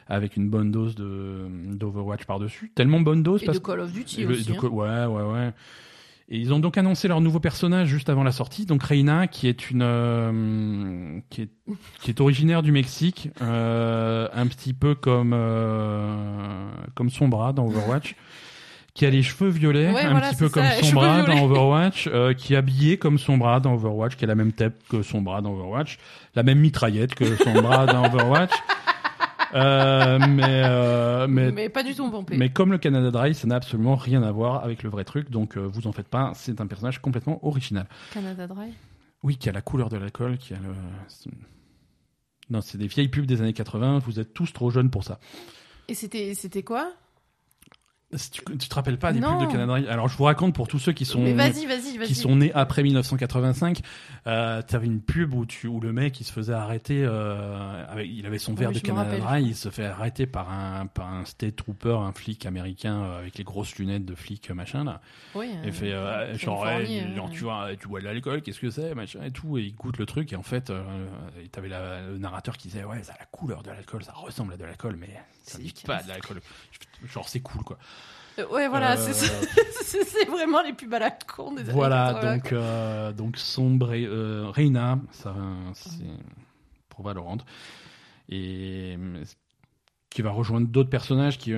avec 0.08 0.36
une 0.38 0.50
bonne 0.50 0.72
dose 0.72 0.96
d'Overwatch 0.96 2.26
par 2.26 2.40
dessus 2.40 2.72
tellement 2.76 3.00
bonne 3.00 3.24
dose 3.24 3.42
Et 3.44 3.46
parce 3.46 3.60
de 3.60 3.64
Call 3.66 3.80
of 3.80 3.92
Duty 3.92 4.26
aussi. 4.26 4.52
de 4.52 4.58
hein. 4.58 4.68
ouais 4.70 5.06
ouais 5.06 5.32
ouais 5.32 5.54
et 6.34 6.38
ils 6.38 6.54
ont 6.54 6.60
donc 6.60 6.78
annoncé 6.78 7.08
leur 7.10 7.20
nouveau 7.20 7.40
personnage 7.42 7.90
juste 7.90 8.10
avant 8.10 8.24
la 8.24 8.32
sortie 8.32 8.66
donc 8.66 8.82
Reina 8.84 9.28
qui 9.28 9.48
est 9.48 9.70
une 9.70 9.82
euh, 9.84 11.20
qui 11.30 11.42
est 11.44 11.50
qui 12.02 12.10
est 12.10 12.22
originaire 12.22 12.64
du 12.64 12.72
Mexique 12.72 13.30
euh, 13.42 14.28
un 14.34 14.48
petit 14.48 14.74
peu 14.74 14.96
comme 14.96 15.34
euh, 15.36 16.72
comme 16.96 17.10
son 17.10 17.28
bras 17.28 17.52
dans 17.54 17.66
Overwatch 17.68 18.16
qui 18.94 19.06
a 19.06 19.10
les 19.10 19.24
cheveux 19.24 19.48
violets, 19.48 19.90
Ouais, 19.90 20.02
un 20.02 20.12
voilà, 20.12 20.30
petit 20.32 20.36
peu 20.36 20.50
comme 20.50 20.66
son 20.84 20.94
bras 20.96 21.22
violets. 21.24 21.40
dans 21.40 21.46
Overwatch, 21.46 22.10
euh, 22.12 22.34
qui 22.34 22.54
est 22.54 22.58
habillé 22.58 22.98
comme 22.98 23.18
son 23.18 23.38
bras 23.38 23.62
dans 23.62 23.74
Overwatch, 23.76 24.18
qui 24.18 24.26
a 24.26 24.28
la 24.28 24.36
même 24.36 24.52
tête 24.52 24.82
que 24.90 25.02
son 25.02 25.22
bras 25.22 25.42
dans 25.42 25.54
Overwatch, 25.54 25.98
la 26.36 26.44
même 26.44 26.60
mitraillette 26.60 27.16
que 27.16 27.38
son 27.38 27.54
bras 27.54 27.86
dans 27.86 28.06
Overwatch. 28.06 28.52
Euh, 29.54 30.20
mais, 30.30 30.64
euh, 30.66 31.28
mais, 31.28 31.52
Mais 31.52 31.70
pas 31.70 31.84
du 31.84 31.94
tout 31.96 32.10
pompé. 32.10 32.38
mais 32.38 32.50
comme 32.50 32.72
le 32.72 32.78
Canada 32.78 33.12
Dry, 33.12 33.34
ça 33.34 33.48
n'a 33.48 33.56
absolument 33.56 33.96
rien 33.96 34.24
à 34.24 34.32
voir 34.32 34.64
avec 34.64 34.84
le 34.84 34.90
vrai 34.90 35.04
truc, 35.04 35.30
donc 35.30 35.58
euh, 35.58 35.62
vous 35.62 35.88
en 35.88 35.92
faites 35.92 36.08
pas, 36.08 36.32
c'est 36.36 36.62
un 36.62 36.68
personnage 36.68 37.00
complètement 37.00 37.46
original. 37.46 37.88
Canada 38.14 38.48
Dry? 38.48 38.74
Oui, 39.24 39.38
qui 39.38 39.50
a 39.50 39.52
la 39.52 39.62
couleur 39.62 39.90
de 39.90 39.98
l'alcool, 39.98 40.38
qui 40.38 40.54
a 40.54 40.58
le... 40.58 40.74
Non, 42.50 42.62
c'est 42.62 42.78
des 42.78 42.88
vieilles 42.88 43.08
pubs 43.08 43.26
des 43.26 43.42
années 43.42 43.54
80, 43.54 44.00
vous 44.00 44.20
êtes 44.20 44.34
tous 44.34 44.52
trop 44.52 44.72
jeunes 44.72 44.90
pour 44.90 45.04
ça. 45.04 45.20
Et 45.88 45.94
c'était 45.94 46.64
quoi? 46.64 46.92
Si 48.14 48.30
tu, 48.32 48.42
tu 48.58 48.68
te 48.68 48.76
rappelles 48.76 48.98
pas 49.00 49.14
des 49.14 49.20
Non. 49.22 49.38
pubs 49.40 49.48
de 49.48 49.52
Canada 49.54 49.90
Alors 49.92 50.08
je 50.10 50.18
vous 50.18 50.26
raconte 50.26 50.54
pour 50.54 50.68
tous 50.68 50.80
ceux 50.80 50.92
qui 50.92 51.06
sont... 51.06 51.20
Qui 52.08 52.16
sont 52.16 52.36
nés 52.36 52.52
après 52.54 52.84
1985. 52.84 53.80
Euh, 54.28 54.62
T'avais 54.62 54.86
une 54.88 55.02
pub 55.02 55.34
où, 55.34 55.46
tu, 55.46 55.68
où 55.68 55.80
le 55.80 55.94
mec 55.94 56.20
il 56.20 56.26
se 56.26 56.32
faisait 56.34 56.54
arrêter, 56.54 57.04
euh, 57.06 57.86
avec, 57.88 58.10
il 58.12 58.26
avait 58.26 58.38
son 58.38 58.54
verre 58.54 58.72
de 58.72 58.80
Canada. 58.80 59.18
Dry, 59.18 59.44
il 59.44 59.56
se 59.56 59.70
fait 59.70 59.86
arrêter 59.86 60.26
par 60.26 60.52
un, 60.52 60.88
par 60.88 61.08
un 61.14 61.26
state 61.26 61.56
trooper, 61.56 61.98
un 62.02 62.12
flic 62.12 62.46
américain 62.46 63.02
euh, 63.02 63.20
avec 63.20 63.38
les 63.38 63.44
grosses 63.44 63.76
lunettes 63.78 64.06
de 64.06 64.16
flic 64.16 64.52
machin 64.52 64.84
là. 64.84 65.02
Oui. 65.34 65.50
Et 65.64 65.70
euh, 65.70 65.72
fait 65.72 65.94
euh, 65.94 66.38
genre, 66.38 66.62
ouais, 66.64 66.86
genre 67.16 67.28
euh, 67.28 67.32
tu 67.32 67.44
vois, 67.44 67.70
tu 67.80 67.88
vois 67.88 68.00
de 68.02 68.06
l'alcool, 68.06 68.42
qu'est-ce 68.42 68.60
que 68.60 68.70
c'est 68.70 68.94
machin 68.94 69.20
et 69.24 69.32
tout, 69.32 69.58
et 69.58 69.62
il 69.64 69.76
goûte 69.76 69.98
le 69.98 70.06
truc 70.06 70.34
et 70.34 70.36
en 70.36 70.44
fait, 70.44 70.70
euh, 70.70 70.84
t'avais 71.52 71.70
la- 71.70 72.02
le 72.02 72.18
narrateur 72.18 72.58
qui 72.58 72.68
disait 72.68 72.84
ouais 72.84 73.02
ça 73.04 73.14
a 73.14 73.20
la 73.20 73.26
couleur 73.26 73.64
de 73.64 73.70
l'alcool, 73.70 74.04
ça 74.04 74.14
ressemble 74.14 74.54
à 74.54 74.58
de 74.58 74.66
l'alcool, 74.66 74.98
mais 75.00 75.10
ça 75.44 75.60
efficace. 75.60 75.84
pas 75.86 76.04
de 76.04 76.10
l'alcool. 76.10 76.42
Genre 77.06 77.28
c'est 77.30 77.40
cool 77.42 77.64
quoi. 77.64 77.78
euh, 78.40 78.46
Ouais, 78.52 78.68
voilà, 78.68 78.98
Euh, 78.98 79.14
c'est 79.82 80.26
vraiment 80.26 80.62
les 80.62 80.74
pubs 80.74 80.94
à 80.94 81.00
la 81.00 81.12
con 81.12 81.54
des 81.54 81.64
Voilà, 81.64 82.14
80, 82.14 82.34
donc, 82.34 82.50
quoi. 82.50 82.58
euh, 82.60 83.12
donc 83.12 83.38
Sombre 83.38 83.94
et, 83.94 84.06
euh, 84.06 84.46
Reina, 84.50 85.00
ça, 85.12 85.36
c'est 85.74 86.06
pour 86.90 87.04
Valorant. 87.06 87.38
Et 88.30 88.98
qui 90.10 90.22
va 90.22 90.32
rejoindre 90.32 90.68
d'autres 90.68 90.90
personnages 90.90 91.38
qui, 91.38 91.54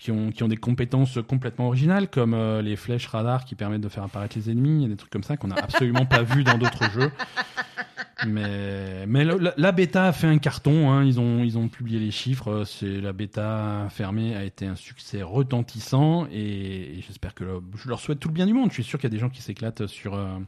qui, 0.00 0.10
ont, 0.10 0.30
qui 0.30 0.42
ont 0.42 0.48
des 0.48 0.56
compétences 0.58 1.18
complètement 1.26 1.66
originales, 1.68 2.08
comme 2.10 2.36
les 2.60 2.76
flèches 2.76 3.06
radar 3.06 3.44
qui 3.46 3.54
permettent 3.54 3.80
de 3.80 3.88
faire 3.88 4.02
apparaître 4.04 4.36
les 4.36 4.50
ennemis, 4.50 4.86
des 4.86 4.96
trucs 4.96 5.10
comme 5.10 5.22
ça 5.22 5.36
qu'on 5.38 5.48
n'a 5.48 5.56
absolument 5.56 6.04
pas 6.04 6.22
vu 6.22 6.44
dans 6.44 6.58
d'autres 6.58 6.90
jeux. 6.90 7.10
Mais, 8.26 9.04
mais 9.06 9.24
la, 9.24 9.52
la 9.56 9.72
bêta 9.72 10.06
a 10.06 10.12
fait 10.12 10.26
un 10.26 10.38
carton, 10.38 10.90
hein, 10.90 11.04
ils, 11.04 11.20
ont, 11.20 11.44
ils 11.44 11.58
ont 11.58 11.68
publié 11.68 11.98
les 11.98 12.10
chiffres, 12.10 12.64
c'est 12.64 13.00
la 13.00 13.12
bêta 13.12 13.88
fermée 13.90 14.34
a 14.34 14.42
été 14.44 14.64
un 14.66 14.74
succès 14.74 15.20
retentissant 15.22 16.26
et, 16.32 16.98
et 16.98 17.04
j'espère 17.06 17.34
que 17.34 17.44
le- 17.44 17.60
je 17.76 17.88
leur 17.90 18.00
souhaite 18.00 18.18
tout 18.18 18.28
le 18.28 18.34
bien 18.34 18.46
du 18.46 18.54
monde. 18.54 18.70
Je 18.70 18.74
suis 18.74 18.84
sûr 18.84 18.98
qu'il 18.98 19.10
y 19.10 19.12
a 19.12 19.14
des 19.14 19.18
gens 19.18 19.28
qui 19.28 19.42
s'éclatent 19.42 19.86
sur, 19.86 20.14
euh, 20.14 20.38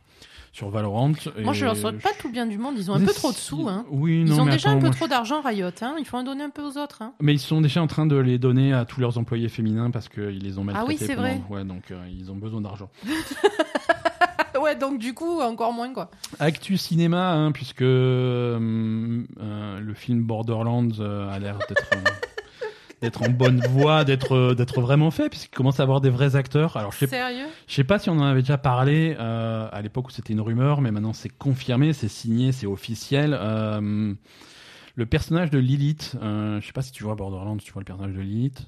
sur 0.53 0.70
Valorant. 0.70 1.12
Moi, 1.40 1.53
je 1.53 1.66
leur 1.66 1.77
souhaite 1.77 2.01
pas 2.01 2.09
tout 2.19 2.28
le 2.28 2.32
bien 2.32 2.47
du 2.47 2.57
monde. 2.57 2.74
Ils 2.78 2.90
ont 2.90 2.95
un 2.95 3.05
peu 3.05 3.12
trop 3.12 3.32
de 3.32 3.36
sous. 3.36 3.69
Hein. 3.69 3.85
Oui, 3.90 4.23
Ils 4.27 4.40
ont 4.40 4.47
mais 4.47 4.53
déjà 4.53 4.70
attends, 4.70 4.78
un 4.78 4.82
peu 4.82 4.90
trop 4.90 5.07
d'argent, 5.07 5.43
Riot. 5.43 5.69
Hein. 5.82 5.97
Il 5.99 6.07
faut 6.07 6.16
en 6.16 6.23
donner 6.23 6.45
un 6.45 6.51
peu 6.51 6.62
aux 6.62 6.78
autres. 6.78 7.03
Hein. 7.03 7.12
mais 7.20 7.35
ils 7.35 7.39
sont 7.39 7.61
déjà 7.61 7.82
en 7.82 7.86
train 7.86 8.07
de 8.07 8.16
les 8.16 8.39
donner 8.39 8.73
à 8.73 8.86
tous 8.86 9.01
leurs 9.03 9.19
employés 9.19 9.51
féminins 9.51 9.90
parce 9.90 10.09
qu'ils 10.09 10.39
les 10.43 10.57
ont 10.59 10.65
maltraités. 10.65 10.86
Ah 10.86 10.89
oui, 10.89 10.97
c'est 10.99 11.15
pendant- 11.16 11.28
vrai. 11.28 11.40
Ouais, 11.51 11.65
donc 11.65 11.90
euh, 11.90 12.03
ils 12.11 12.31
ont 12.32 12.36
besoin 12.36 12.62
d'argent. 12.62 12.89
ouais, 14.60 14.76
donc 14.76 14.98
du 14.98 15.14
coup, 15.14 15.40
encore 15.40 15.72
moins, 15.72 15.93
quoi. 15.93 16.10
Actu 16.39 16.76
cinéma, 16.76 17.32
hein, 17.32 17.52
puisque 17.52 17.82
euh, 17.82 19.22
euh, 19.40 19.80
le 19.80 19.94
film 19.94 20.22
Borderlands 20.22 20.89
euh, 21.01 21.28
a 21.30 21.39
l'air 21.39 21.59
d'être 21.68 21.90
d'être 23.01 23.22
en 23.22 23.28
bonne 23.30 23.60
voie, 23.60 24.05
d'être 24.05 24.55
d'être 24.55 24.80
vraiment 24.80 25.12
fait, 25.12 25.28
puisqu'il 25.28 25.55
commence 25.55 25.78
à 25.78 25.85
avoir 25.85 26.01
des 26.01 26.10
vrais 26.10 26.35
acteurs. 26.35 26.76
Alors 26.76 26.90
je 26.90 26.98
sais, 26.98 27.06
Sérieux? 27.06 27.47
je 27.68 27.74
sais 27.74 27.85
pas 27.85 28.01
si 28.01 28.10
on 28.10 28.14
en 28.18 28.24
avait 28.24 28.43
déjà 28.43 28.59
parlé 28.59 29.14
à 29.14 29.80
l'époque 29.82 30.09
où 30.09 30.10
c'était 30.10 30.32
une 30.32 30.40
rumeur, 30.40 30.80
mais 30.80 30.90
maintenant 30.90 31.12
c'est 31.12 31.28
confirmé, 31.28 31.93
c'est 31.93 32.09
signé, 32.09 32.51
c'est 32.51 32.66
officiel. 32.66 33.30
Le 34.97 35.06
personnage 35.06 35.51
de 35.51 35.60
Lilith, 35.60 36.16
je 36.20 36.60
sais 36.66 36.72
pas 36.72 36.82
si 36.82 36.90
tu 36.90 37.05
vois 37.05 37.14
Borderlands, 37.14 37.56
tu 37.59 37.72
vois 37.72 37.82
le 37.82 37.86
personnage 37.86 38.16
de 38.16 38.20
Lilith? 38.20 38.66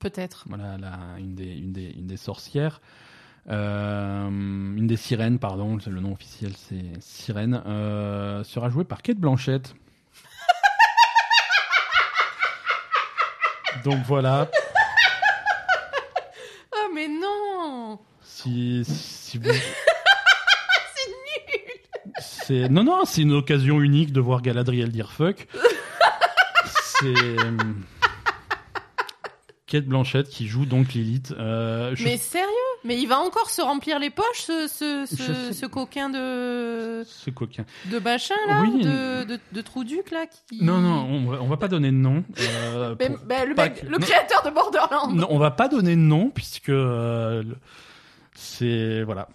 Peut-être. 0.00 0.44
voilà, 0.50 0.76
une, 1.18 1.34
des, 1.34 1.56
une, 1.56 1.72
des, 1.72 1.94
une 1.96 2.06
des 2.06 2.18
sorcières, 2.18 2.82
euh, 3.50 4.28
une 4.28 4.86
des 4.86 4.96
sirènes, 4.96 5.38
pardon, 5.38 5.78
le 5.86 6.00
nom 6.00 6.12
officiel 6.12 6.52
c'est 6.56 7.00
Sirène, 7.00 7.62
euh, 7.66 8.42
sera 8.44 8.70
jouée 8.70 8.84
par 8.84 9.02
Kate 9.02 9.18
Blanchett. 9.18 9.74
Donc 13.84 13.98
voilà, 14.06 14.48
Ah, 16.72 16.86
mais 16.94 17.08
non 17.08 17.98
si, 18.22 18.84
si 18.84 19.38
vous... 19.38 19.50
c'est 22.18 22.68
Non, 22.68 22.84
non, 22.84 23.04
c'est 23.04 23.22
une 23.22 23.32
occasion 23.32 23.80
unique 23.80 24.12
de 24.12 24.20
voir 24.20 24.42
Galadriel 24.42 24.90
dire 24.90 25.12
fuck. 25.12 25.46
c'est... 26.66 27.14
Kate 29.74 29.86
Blanchett 29.86 30.28
qui 30.28 30.46
joue 30.46 30.66
donc 30.66 30.92
Lilith. 30.92 31.34
Euh, 31.36 31.90
je 31.96 32.04
Mais 32.04 32.16
sérieux? 32.16 32.46
Mais 32.84 32.96
il 32.96 33.06
va 33.08 33.18
encore 33.18 33.50
se 33.50 33.60
remplir 33.60 33.98
les 33.98 34.10
poches, 34.10 34.26
ce, 34.38 34.68
ce, 34.68 35.04
ce, 35.06 35.52
ce 35.52 35.66
coquin 35.66 36.10
de, 36.10 37.02
C'est 37.06 37.34
coquin. 37.34 37.64
de 37.90 37.98
machin, 37.98 38.36
là 38.46 38.60
Oui. 38.62 38.84
de, 38.84 39.24
de, 39.24 39.40
de 39.50 39.60
Trouduc, 39.62 40.12
là 40.12 40.26
qui... 40.26 40.62
Non, 40.62 40.78
non, 40.78 41.08
on 41.10 41.24
va, 41.30 41.42
on 41.42 41.48
va 41.48 41.56
pas 41.56 41.66
donner 41.66 41.88
de 41.90 41.96
nom. 41.96 42.22
euh, 42.38 42.94
Mais, 43.00 43.10
mais 43.28 43.46
le, 43.46 43.54
pas 43.56 43.64
mec- 43.68 43.80
que- 43.80 43.86
le 43.86 43.98
non. 43.98 44.06
créateur 44.06 44.44
de 44.44 44.50
Borderlands 44.50 45.10
Non, 45.12 45.26
on 45.30 45.38
va 45.38 45.50
pas 45.50 45.66
donner 45.66 45.96
de 45.96 46.00
nom 46.00 46.30
puisque 46.30 46.68
euh, 46.68 47.42
c'est 48.36 49.02
voilà 49.02 49.28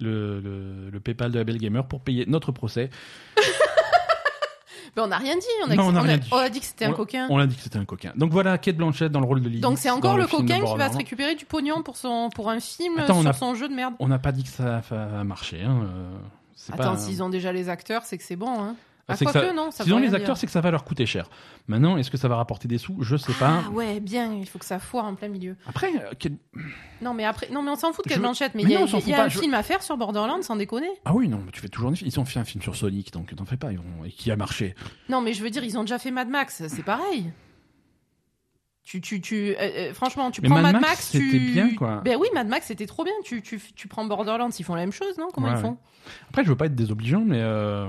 le, 0.00 0.40
le, 0.40 0.90
le 0.90 1.00
PayPal 1.00 1.30
de 1.30 1.38
la 1.38 1.44
Belle 1.44 1.58
Gamer 1.58 1.86
pour 1.86 2.00
payer 2.00 2.24
notre 2.26 2.50
procès. 2.50 2.90
Mais 4.96 5.02
on 5.02 5.06
n'a 5.08 5.18
rien 5.18 5.36
dit. 5.36 5.46
On 5.66 5.70
a, 5.70 5.74
Non, 5.74 5.84
on 5.88 5.96
on 5.96 6.08
a- 6.08 6.16
dit. 6.16 6.28
on 6.32 6.36
a 6.36 6.48
dit 6.48 6.60
que 6.60 6.66
c'était 6.66 6.86
un 6.86 6.92
coquin. 6.92 7.26
On 7.30 7.38
a 7.38 7.46
dit 7.46 7.54
que 7.54 7.62
c'était 7.62 7.78
un 7.78 7.84
coquin. 7.84 8.12
Donc 8.16 8.32
voilà, 8.32 8.56
Kate 8.58 8.76
Blanchett 8.76 9.12
dans 9.12 9.20
le 9.20 9.26
rôle 9.26 9.40
de 9.42 9.48
Lilith. 9.48 9.62
Donc 9.62 9.78
c'est 9.78 9.90
encore 9.90 10.16
le, 10.16 10.26
coquin 10.26 10.60
qui 10.64 10.76
va 10.76 10.90
se 10.90 10.96
récupérer 10.96 11.34
du 11.34 11.44
pognon 11.44 11.82
pour, 11.82 11.96
son, 11.96 12.30
pour 12.34 12.48
un 12.50 12.60
film 12.60 12.98
Attends, 12.98 13.20
sur 13.20 13.30
a- 13.30 13.32
son 13.34 13.54
jeu 13.54 13.68
de 13.68 13.74
merde. 13.74 13.94
On 13.98 14.08
n'a 14.08 14.18
pas 14.18 14.32
dit 14.32 14.42
que 14.42 14.48
ça 14.48 14.80
va 14.90 15.24
marcher. 15.24 15.62
Hein. 15.62 15.82
euh, 15.84 16.72
Attends, 16.72 16.92
pas- 16.94 16.98
s'ils 16.98 17.22
ont 17.22 17.28
déjà 17.28 17.52
les 17.52 17.68
acteurs, 17.68 18.02
c'est 18.04 18.16
que 18.18 18.24
c'est 18.24 18.36
bon. 18.36 18.58
Hein. 18.60 18.74
Ah, 19.08 19.14
c'est 19.16 19.24
que 19.24 19.54
non, 19.54 19.70
ça 19.70 19.84
veut 19.84 20.00
les 20.00 20.14
acteurs, 20.14 20.36
c'est 20.36 20.46
que 20.46 20.52
ça 20.52 20.60
va 20.60 20.70
leur 20.72 20.82
coûter 20.84 21.06
cher. 21.06 21.30
Maintenant, 21.68 21.96
est-ce 21.96 22.10
que 22.10 22.16
ça 22.16 22.26
va 22.26 22.34
rapporter 22.36 22.66
des 22.66 22.78
sous? 22.78 22.96
Je 23.02 23.16
sais 23.16 23.32
pas. 23.34 23.62
Ah 23.66 23.70
ouais, 23.70 24.00
bien, 24.00 24.32
il 24.34 24.46
faut 24.46 24.58
que 24.58 24.64
ça 24.64 24.80
foire 24.80 25.04
en 25.04 25.14
plein 25.14 25.28
milieu. 25.28 25.56
Après, 25.68 25.94
euh, 25.94 26.10
Kate- 26.18 26.32
Non, 27.00 27.14
mais 27.14 27.24
après, 27.24 27.48
non, 27.52 27.62
mais 27.62 27.70
on 27.70 27.76
s'en 27.76 27.92
fout 27.92 28.04
de 28.04 28.08
Je 28.10 28.14
Kate 28.14 28.18
veux- 28.18 28.22
Blanchett, 28.22 28.54
mais 28.56 28.64
il 28.64 28.70
y 28.70 28.74
a, 28.74 28.80
non, 28.80 28.86
y 28.86 29.14
un 29.14 29.28
je- 29.28 29.38
film 29.38 29.54
à 29.54 29.62
faire 29.62 29.80
sur 29.82 29.96
Borderlands, 29.96 30.42
sans 30.42 30.56
déconner. 30.56 30.90
ah 31.04 31.14
oui, 31.14 31.28
non, 31.28 31.40
mais 31.44 31.52
tu 31.52 31.60
fais 31.60 31.68
toujours 31.68 31.90
des 31.90 31.96
films. 31.96 32.10
Ils 32.12 32.18
ont 32.18 32.24
fait 32.24 32.40
un 32.40 32.44
film 32.44 32.62
sur 32.62 32.74
Sonic, 32.74 33.12
donc 33.12 33.32
t'en 33.36 33.44
fais 33.44 33.56
pas. 33.56 33.70
Ils 33.70 33.78
ont... 33.78 34.04
Et 34.04 34.10
qui 34.10 34.30
a 34.32 34.36
marché. 34.36 34.74
Non, 35.08 35.20
mais 35.20 35.34
je 35.34 35.42
veux 35.42 35.50
dire, 35.50 35.62
ils 35.62 35.78
ont 35.78 35.82
déjà 35.82 36.00
fait 36.00 36.10
Mad 36.10 36.28
Max, 36.28 36.66
c'est 36.66 36.82
pareil. 36.84 37.30
Tu, 38.82 39.00
tu, 39.00 39.20
tu, 39.20 39.50
euh, 39.50 39.54
euh, 39.60 39.94
franchement, 39.94 40.30
tu 40.30 40.40
Mais 40.40 40.48
prends 40.48 40.56
Mad 40.60 40.72
Mad, 40.74 40.82
Max, 40.82 40.90
Max, 40.90 41.10
tu... 41.10 41.18
c'était 41.30 41.38
bien, 41.52 41.74
quoi. 41.74 42.02
Ben 42.04 42.16
oui, 42.20 42.28
Mad 42.34 42.46
Max, 42.46 42.66
c'était 42.66 42.86
trop 42.86 43.02
bien. 43.02 43.12
Tu, 43.24 43.42
tu, 43.42 43.60
tu 43.74 43.88
prends 43.88 44.04
Borderlands, 44.04 44.50
ils 44.56 44.64
font 44.64 44.74
la 44.76 44.82
même 44.82 44.92
chose, 44.92 45.16
non? 45.18 45.28
Comment 45.32 45.48
Ouais, 45.48 45.54
ils 45.54 45.60
font? 45.60 45.76
Après, 46.28 46.44
je 46.44 46.48
veux 46.50 46.56
pas 46.56 46.66
être 46.66 46.76
désobligeant, 46.76 47.22
mais 47.26 47.40
euh, 47.40 47.88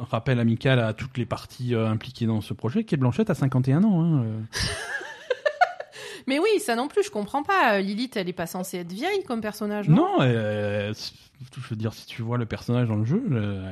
un 0.00 0.04
rappel 0.04 0.38
amical 0.40 0.78
à 0.80 0.92
toutes 0.92 1.18
les 1.18 1.26
parties 1.26 1.74
euh, 1.74 1.88
impliquées 1.88 2.26
dans 2.26 2.40
ce 2.40 2.54
projet. 2.54 2.84
Kate 2.84 3.00
Blanchett 3.00 3.28
a 3.30 3.34
51 3.34 3.84
ans. 3.84 4.00
Hein, 4.02 4.22
euh. 4.24 4.40
Mais 6.26 6.38
oui, 6.38 6.60
ça 6.60 6.76
non 6.76 6.88
plus, 6.88 7.02
je 7.02 7.10
comprends 7.10 7.42
pas. 7.42 7.80
Lilith, 7.80 8.16
elle 8.18 8.28
est 8.28 8.34
pas 8.34 8.46
censée 8.46 8.78
être 8.78 8.92
vieille 8.92 9.24
comme 9.24 9.40
personnage, 9.40 9.88
non? 9.88 10.18
Non, 10.18 10.24
je 10.24 11.68
veux 11.70 11.76
dire, 11.76 11.94
si 11.94 12.04
tu 12.04 12.20
vois 12.20 12.36
le 12.36 12.44
personnage 12.44 12.86
dans 12.88 12.96
le 12.96 13.04
jeu, 13.06 13.22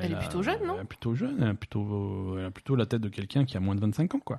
Elle 0.02 0.12
est 0.12 0.14
a- 0.14 0.18
plutôt 0.18 0.42
jeune, 0.42 0.64
non? 0.64 0.74
Elle 0.76 0.82
est 0.84 0.88
plutôt 0.88 1.14
jeune, 1.14 1.36
elle 1.42 1.48
a 1.48 1.54
plutôt, 1.54 2.36
elle 2.38 2.46
a 2.46 2.50
plutôt 2.50 2.74
la 2.74 2.86
tête 2.86 3.02
de 3.02 3.10
quelqu'un 3.10 3.44
qui 3.44 3.58
a 3.58 3.60
moins 3.60 3.74
de 3.74 3.80
25 3.80 4.14
ans, 4.14 4.20
quoi. 4.20 4.38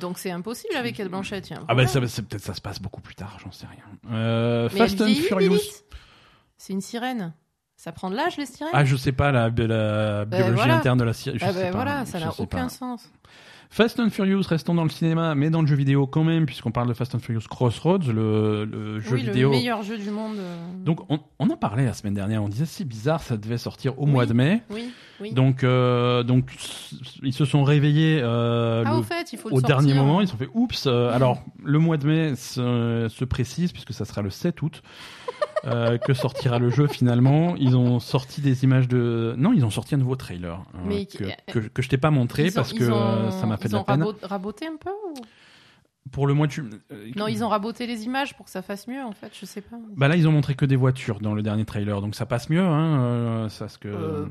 Donc 0.00 0.18
c'est 0.18 0.30
impossible 0.30 0.76
avec 0.76 0.94
Kate 0.96 1.08
Blanchett. 1.08 1.42
tiens. 1.42 1.64
Ah 1.66 1.74
bah 1.74 1.86
ça, 1.88 2.06
c'est 2.06 2.22
peut-être 2.22 2.42
ça 2.44 2.54
se 2.54 2.60
passe 2.60 2.80
beaucoup 2.80 3.00
plus 3.00 3.16
tard, 3.16 3.36
j'en 3.42 3.50
sais 3.50 3.66
rien. 3.66 4.14
Euh, 4.16 4.68
Fast 4.68 5.00
and 5.00 5.06
Furious. 5.14 5.58
C'est 6.58 6.72
une 6.72 6.80
sirène. 6.80 7.32
Ça 7.76 7.92
prend 7.92 8.10
de 8.10 8.16
l'âge, 8.16 8.36
les 8.38 8.46
sirènes? 8.46 8.72
Ah, 8.74 8.84
je 8.84 8.96
sais 8.96 9.12
pas 9.12 9.30
la, 9.32 9.50
la 9.50 10.24
biologie 10.24 10.54
voilà. 10.54 10.76
interne 10.78 10.98
de 10.98 11.04
la 11.04 11.12
sirène. 11.12 11.38
Ah 11.42 11.52
ben 11.52 11.70
voilà, 11.72 12.06
ça 12.06 12.18
n'a 12.18 12.32
aucun 12.38 12.68
sens. 12.68 12.78
sens. 13.02 13.10
Fast 13.68 13.98
and 13.98 14.10
Furious, 14.10 14.42
restons 14.48 14.74
dans 14.74 14.84
le 14.84 14.88
cinéma, 14.90 15.34
mais 15.34 15.50
dans 15.50 15.60
le 15.60 15.66
jeu 15.66 15.74
vidéo 15.74 16.06
quand 16.06 16.22
même, 16.22 16.46
puisqu'on 16.46 16.70
parle 16.70 16.88
de 16.88 16.94
Fast 16.94 17.14
and 17.16 17.18
Furious 17.18 17.42
Crossroads, 17.50 18.10
le, 18.12 18.64
le 18.64 19.00
jeu 19.00 19.16
oui, 19.16 19.22
vidéo. 19.24 19.50
le 19.50 19.56
meilleur 19.56 19.82
jeu 19.82 19.98
du 19.98 20.08
monde. 20.10 20.36
euh, 20.38 20.56
Donc 20.84 21.00
on, 21.10 21.18
on 21.40 21.50
en 21.50 21.56
parlait 21.56 21.84
la 21.84 21.92
semaine 21.92 22.14
dernière, 22.14 22.42
on 22.44 22.48
disait 22.48 22.64
c'est 22.64 22.84
bizarre, 22.84 23.20
ça 23.20 23.36
devait 23.36 23.58
sortir 23.58 23.98
au 24.00 24.06
mois 24.06 24.24
de 24.24 24.32
mai. 24.34 24.62
Oui, 24.70 24.90
oui. 25.20 25.32
Donc, 25.32 25.64
euh, 25.64 26.22
donc 26.22 26.52
ils 27.24 27.32
se 27.32 27.44
sont 27.44 27.64
réveillés 27.64 28.20
euh, 28.22 28.84
ah, 28.86 28.90
le- 28.92 28.96
au 28.98 29.02
fait, 29.02 29.32
il 29.32 29.38
faut 29.38 29.50
le 29.50 29.56
au 29.56 29.60
dernier 29.60 29.94
moment, 29.94 30.20
ils 30.20 30.28
se 30.28 30.32
sont 30.32 30.38
fait 30.38 30.48
oups. 30.54 30.86
euh, 30.86 31.10
alors 31.12 31.42
le 31.62 31.78
mois 31.80 31.96
de 31.96 32.06
mai 32.06 32.36
se, 32.36 33.08
se 33.10 33.24
précise 33.24 33.72
puisque 33.72 33.92
ça 33.92 34.04
sera 34.04 34.22
le 34.22 34.30
7 34.30 34.62
août. 34.62 34.80
Euh, 35.64 35.98
que 35.98 36.12
sortira 36.14 36.58
le 36.58 36.70
jeu 36.70 36.86
finalement? 36.86 37.56
Ils 37.56 37.76
ont 37.76 37.98
sorti 38.00 38.40
des 38.40 38.64
images 38.64 38.88
de. 38.88 39.34
Non, 39.38 39.52
ils 39.52 39.64
ont 39.64 39.70
sorti 39.70 39.94
un 39.94 39.98
nouveau 39.98 40.16
trailer 40.16 40.60
euh, 40.74 40.78
Mais 40.84 41.06
que, 41.06 41.24
qui- 41.24 41.32
que, 41.52 41.58
que 41.60 41.82
je 41.82 41.88
t'ai 41.88 41.98
pas 41.98 42.10
montré 42.10 42.44
Ils 42.46 42.50
ont- 42.50 42.54
parce 42.54 42.72
que 42.72 42.84
ils 42.84 42.90
ont- 42.92 42.96
euh, 42.96 43.30
ça 43.30 43.46
m'a 43.46 43.56
fait 43.56 43.64
ils 43.68 43.70
de 43.70 43.74
la 43.76 43.80
ont 43.80 43.84
peine. 43.84 44.02
rabot- 44.02 44.16
raboté 44.26 44.66
un 44.66 44.76
peu 44.76 44.90
ou... 44.90 45.14
Pour 46.12 46.28
le 46.28 46.34
mois 46.34 46.46
de 46.46 46.52
ju- 46.52 46.70
euh, 46.92 47.10
Non, 47.16 47.26
ils 47.26 47.42
ont 47.42 47.48
raboté 47.48 47.86
les 47.88 48.04
images 48.04 48.36
pour 48.36 48.44
que 48.46 48.52
ça 48.52 48.62
fasse 48.62 48.86
mieux, 48.86 49.02
en 49.02 49.10
fait, 49.10 49.32
je 49.38 49.44
sais 49.44 49.60
pas. 49.60 49.76
Bah 49.96 50.06
là, 50.06 50.14
ils 50.14 50.28
ont 50.28 50.32
montré 50.32 50.54
que 50.54 50.64
des 50.64 50.76
voitures 50.76 51.18
dans 51.20 51.34
le 51.34 51.42
dernier 51.42 51.64
trailer, 51.64 52.00
donc 52.00 52.14
ça 52.14 52.26
passe 52.26 52.48
mieux, 52.48 52.60
hein, 52.62 53.00
euh, 53.00 53.48
ça, 53.48 53.64
parce 53.64 53.76
que. 53.78 53.88
Euh, 53.88 54.26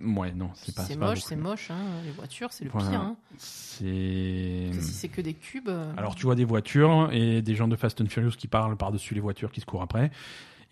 Ouais, 0.00 0.32
non, 0.32 0.50
c'est 0.54 0.74
pas. 0.74 0.82
C'est 0.84 0.96
moche, 0.96 1.20
c'est 1.20 1.36
moche. 1.36 1.70
Hein. 1.70 2.02
Les 2.04 2.10
voitures, 2.10 2.52
c'est 2.52 2.64
le 2.64 2.70
Voilà. 2.70 2.88
pire. 2.90 3.00
Hein. 3.00 3.16
C'est. 3.36 4.70
Si 4.72 4.92
c'est 4.92 5.08
que 5.08 5.20
des 5.20 5.34
cubes. 5.34 5.68
euh, 5.68 5.92
Alors 5.96 6.14
tu 6.14 6.24
vois 6.24 6.34
des 6.34 6.44
voitures 6.44 7.10
et 7.12 7.42
des 7.42 7.54
gens 7.54 7.68
de 7.68 7.76
Fast 7.76 8.00
and 8.00 8.06
Furious 8.06 8.32
qui 8.32 8.48
parlent 8.48 8.76
par-dessus 8.76 9.14
les 9.14 9.20
voitures 9.20 9.50
qui 9.52 9.60
se 9.60 9.66
courent 9.66 9.82
après. 9.82 10.10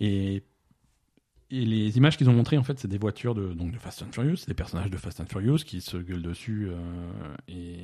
Et, 0.00 0.42
et 1.50 1.64
les 1.64 1.96
images 1.96 2.16
qu'ils 2.18 2.28
ont 2.28 2.32
montrées, 2.34 2.58
en 2.58 2.62
fait, 2.64 2.78
c'est 2.78 2.88
des 2.88 2.98
voitures 2.98 3.34
de, 3.34 3.52
donc 3.52 3.72
de 3.72 3.78
Fast 3.78 4.02
and 4.02 4.12
Furious, 4.12 4.44
des 4.46 4.54
personnages 4.54 4.90
de 4.90 4.96
Fast 4.96 5.20
and 5.20 5.26
Furious 5.26 5.58
qui 5.58 5.80
se 5.80 5.96
gueulent 5.96 6.22
dessus 6.22 6.68
euh, 6.70 7.34
et, 7.48 7.82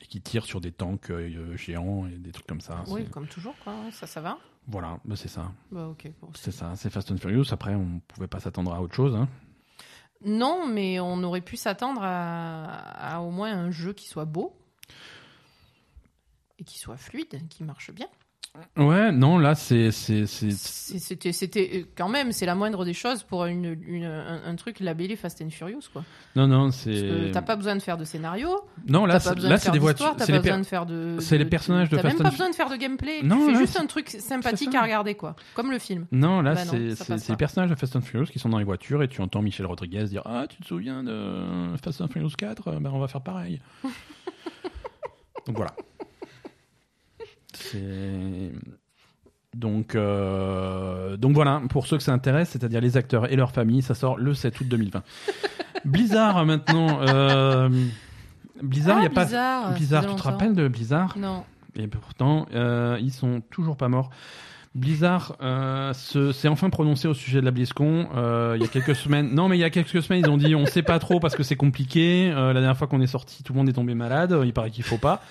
et 0.00 0.06
qui 0.08 0.20
tirent 0.20 0.46
sur 0.46 0.60
des 0.60 0.72
tanks 0.72 1.10
euh, 1.10 1.56
géants 1.56 2.06
et 2.06 2.16
des 2.16 2.30
trucs 2.32 2.46
comme 2.46 2.60
ça. 2.60 2.84
Oui, 2.88 3.04
comme 3.10 3.26
toujours, 3.26 3.54
quoi. 3.64 3.72
ouais, 3.84 3.90
Ça, 3.90 4.06
ça 4.06 4.20
va. 4.20 4.38
Voilà, 4.68 4.98
bah, 5.04 5.16
c'est 5.16 5.28
ça. 5.28 5.50
Bah, 5.72 5.88
ok. 5.88 6.10
bon, 6.22 6.28
c'est- 6.34 6.44
C'est 6.52 6.56
ça, 6.58 6.72
c'est 6.76 6.88
Fast 6.88 7.10
and 7.10 7.16
Furious. 7.18 7.46
Après, 7.50 7.74
on 7.74 8.00
pouvait 8.08 8.28
pas 8.28 8.38
s'attendre 8.40 8.72
à 8.72 8.80
autre 8.80 8.94
chose. 8.94 9.14
hein. 9.16 9.28
Non, 10.24 10.66
mais 10.66 11.00
on 11.00 11.22
aurait 11.22 11.40
pu 11.40 11.56
s'attendre 11.56 12.02
à, 12.04 13.20
au 13.22 13.30
moins 13.30 13.52
un 13.52 13.70
jeu 13.70 13.92
qui 13.92 14.06
soit 14.06 14.24
beau 14.24 14.56
et 16.58 16.64
qui 16.64 16.78
soit 16.78 16.96
fluide, 16.96 17.48
qui 17.48 17.64
marche 17.64 17.90
bien. 17.90 18.08
Ouais, 18.76 19.12
non, 19.12 19.38
là, 19.38 19.54
c'est. 19.54 19.90
C'était, 19.90 21.32
c'était 21.32 21.86
quand 21.96 22.10
même, 22.10 22.32
c'est 22.32 22.44
la 22.44 22.54
moindre 22.54 22.84
des 22.84 22.92
choses 22.92 23.22
pour 23.22 23.46
une, 23.46 23.78
une- 23.86 24.04
un, 24.04 24.42
un 24.44 24.56
truc 24.56 24.80
labellé 24.80 25.16
Fast 25.16 25.40
and 25.40 25.48
Furious, 25.48 25.80
quoi. 25.90 26.04
Non, 26.36 26.46
non, 26.46 26.70
c'est. 26.70 27.30
t'as 27.32 27.40
pas 27.40 27.56
besoin 27.56 27.76
de 27.76 27.80
faire 27.82 27.96
de 27.96 28.04
scénario, 28.04 28.50
Non, 28.86 29.06
là, 29.06 29.14
t'as 29.14 29.20
c'est, 29.20 29.34
pas 29.36 29.48
là, 29.48 29.56
des 29.72 29.78
voitures. 29.78 30.14
t'as 30.16 30.26
pas 30.26 30.38
besoin 30.38 30.58
de 30.58 30.64
faire 30.66 30.84
de. 30.84 31.16
c'est 31.20 31.38
les 31.38 31.44
de- 31.44 31.48
personnages 31.48 31.88
de 31.88 31.96
T'as 31.96 32.02
Fast 32.02 32.14
même 32.18 32.20
and 32.20 32.24
pas 32.24 32.30
Fu- 32.30 32.36
besoin 32.36 32.50
de 32.50 32.54
faire 32.54 32.68
de 32.68 32.76
gameplay. 32.76 33.22
Non, 33.22 33.36
tu 33.38 33.46
fais 33.46 33.52
là, 33.52 33.58
juste 33.60 33.80
un 33.80 33.86
truc 33.86 34.08
sympathique 34.10 34.74
à 34.74 34.82
regarder, 34.82 35.14
quoi. 35.14 35.34
Comme 35.54 35.70
le 35.70 35.78
film. 35.78 36.06
Non, 36.12 36.42
là, 36.42 36.54
Bah 36.54 36.60
c'est 36.66 36.78
les 36.78 36.94
pas. 36.94 37.36
personnages 37.36 37.70
de 37.70 37.74
Fast 37.74 37.96
and 37.96 38.02
Furious 38.02 38.26
qui 38.26 38.38
sont 38.38 38.50
dans 38.50 38.58
les 38.58 38.64
voitures 38.64 39.02
et 39.02 39.08
tu 39.08 39.22
entends 39.22 39.40
Michel 39.40 39.64
Rodriguez 39.64 40.04
dire 40.04 40.22
Ah, 40.26 40.44
tu 40.46 40.58
te 40.62 40.66
souviens 40.66 41.02
de 41.02 41.74
Fast 41.82 42.02
and 42.02 42.08
Furious 42.08 42.32
4 42.36 42.70
Ben, 42.80 42.90
on 42.92 42.98
va 42.98 43.08
faire 43.08 43.22
pareil. 43.22 43.60
Donc 45.46 45.56
voilà. 45.56 45.72
Donc, 49.54 49.94
euh, 49.94 51.16
donc 51.18 51.34
voilà, 51.34 51.60
pour 51.68 51.86
ceux 51.86 51.98
que 51.98 52.02
ça 52.02 52.12
intéresse, 52.12 52.48
c'est-à-dire 52.50 52.80
les 52.80 52.96
acteurs 52.96 53.30
et 53.30 53.36
leurs 53.36 53.52
familles, 53.52 53.82
ça 53.82 53.94
sort 53.94 54.16
le 54.16 54.32
7 54.32 54.60
août 54.60 54.68
2020. 54.68 55.02
Blizzard 55.84 56.46
maintenant. 56.46 57.00
euh, 57.02 57.68
Blizzard, 58.62 58.98
il 58.98 59.00
Ah, 59.00 59.02
y 59.02 59.06
a 59.06 59.10
pas. 59.10 59.72
Blizzard, 59.74 60.06
tu 60.06 60.14
te 60.16 60.22
rappelles 60.22 60.54
de 60.54 60.68
Blizzard? 60.68 61.16
Non. 61.18 61.44
et 61.76 61.86
pourtant, 61.86 62.46
euh, 62.54 62.98
ils 63.02 63.12
sont 63.12 63.42
toujours 63.50 63.76
pas 63.76 63.88
morts. 63.88 64.08
Blizzard 64.74 65.36
euh, 65.42 65.92
se- 65.92 66.32
s'est 66.32 66.48
enfin 66.48 66.70
prononcé 66.70 67.06
au 67.06 67.12
sujet 67.12 67.40
de 67.40 67.44
la 67.44 67.50
BlizzCon. 67.50 68.08
Euh, 68.16 68.54
il 68.56 68.62
y 68.62 68.64
a 68.64 68.68
quelques 68.68 68.94
semaines. 69.04 69.34
Non, 69.34 69.48
mais 69.48 69.58
il 69.58 69.60
y 69.60 69.64
a 69.64 69.70
quelques 69.70 70.02
semaines, 70.02 70.22
ils 70.24 70.30
ont 70.30 70.38
dit 70.38 70.54
on 70.54 70.64
sait 70.64 70.82
pas 70.82 70.98
trop 70.98 71.20
parce 71.20 71.36
que 71.36 71.42
c'est 71.42 71.56
compliqué. 71.56 72.32
Euh, 72.34 72.54
la 72.54 72.60
dernière 72.60 72.78
fois 72.78 72.86
qu'on 72.86 73.02
est 73.02 73.06
sorti, 73.06 73.42
tout 73.42 73.52
le 73.52 73.58
monde 73.58 73.68
est 73.68 73.74
tombé 73.74 73.94
malade. 73.94 74.34
Il 74.44 74.54
paraît 74.54 74.70
qu'il 74.70 74.84
faut 74.84 74.96
pas. 74.96 75.20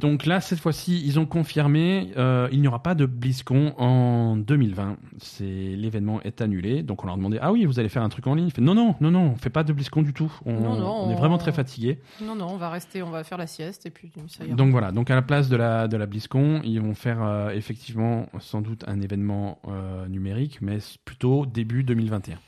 Donc 0.00 0.26
là, 0.26 0.40
cette 0.40 0.58
fois-ci, 0.60 1.02
ils 1.04 1.18
ont 1.18 1.26
confirmé, 1.26 2.12
euh, 2.16 2.48
il 2.52 2.60
n'y 2.60 2.68
aura 2.68 2.82
pas 2.82 2.94
de 2.94 3.06
BlizzCon 3.06 3.74
en 3.78 4.36
2020. 4.36 4.96
C'est 5.18 5.44
l'événement 5.44 6.20
est 6.22 6.40
annulé. 6.40 6.82
Donc 6.82 7.04
on 7.04 7.06
leur 7.06 7.16
demandait 7.16 7.38
ah 7.40 7.52
oui, 7.52 7.64
vous 7.64 7.78
allez 7.78 7.88
faire 7.88 8.02
un 8.02 8.08
truc 8.08 8.26
en 8.26 8.34
ligne? 8.34 8.50
Fait 8.50 8.60
non 8.60 8.74
non 8.74 8.94
non 9.00 9.10
non, 9.10 9.32
on 9.32 9.36
fait 9.36 9.50
pas 9.50 9.64
de 9.64 9.72
BlizzCon 9.72 10.02
du 10.02 10.12
tout. 10.12 10.32
On, 10.46 10.52
Non, 10.52 10.76
non, 10.76 10.86
on 11.06 11.10
est 11.10 11.14
on- 11.14 11.16
vraiment 11.16 11.38
très 11.38 11.52
fatigué. 11.52 11.98
Non, 12.24 12.34
non, 12.34 12.46
on 12.50 12.56
va 12.56 12.70
rester, 12.70 13.02
on 13.02 13.10
va 13.10 13.24
faire 13.24 13.38
la 13.38 13.46
sieste 13.46 13.86
et 13.86 13.90
puis 13.90 14.10
ça 14.28 14.44
ira. 14.44 14.54
Donc 14.56 14.70
voilà, 14.70 14.92
donc 14.92 15.10
à 15.10 15.14
la 15.14 15.22
place 15.22 15.48
de 15.48 15.56
la, 15.56 15.88
de 15.88 15.96
la 15.96 16.06
BlizzCon, 16.06 16.60
ils 16.64 16.80
vont 16.80 16.94
faire 16.94 17.22
euh, 17.22 17.50
effectivement 17.50 18.26
sans 18.40 18.60
doute 18.60 18.84
un 18.86 19.00
événement 19.00 19.58
euh, 19.68 20.06
numérique, 20.08 20.58
mais 20.60 20.78
plutôt 21.04 21.46
début 21.46 21.82
2021. 21.84 22.38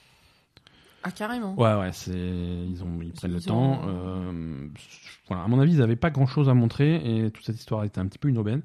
Ah, 1.03 1.11
carrément. 1.11 1.55
Ouais, 1.59 1.75
ouais, 1.75 1.91
c'est 1.93 2.11
ils 2.13 2.83
ont 2.83 3.01
ils 3.03 3.13
prennent 3.13 3.33
le 3.33 3.41
temps. 3.41 3.81
euh, 3.87 4.69
voilà, 5.29 5.45
à 5.45 5.49
mon 5.49 5.59
avis, 5.61 5.73
ils 5.73 5.79
n'avaient 5.79 5.97
pas 5.97 6.11
grand-chose 6.11 6.49
à 6.49 6.55
montrer 6.55 6.97
et 7.25 7.31
toute 7.31 7.45
cette 7.45 7.57
histoire 7.57 7.85
était 7.85 8.01
un 8.01 8.07
petit 8.07 8.19
peu 8.19 8.29
une 8.29 8.39
aubaine. 8.39 8.63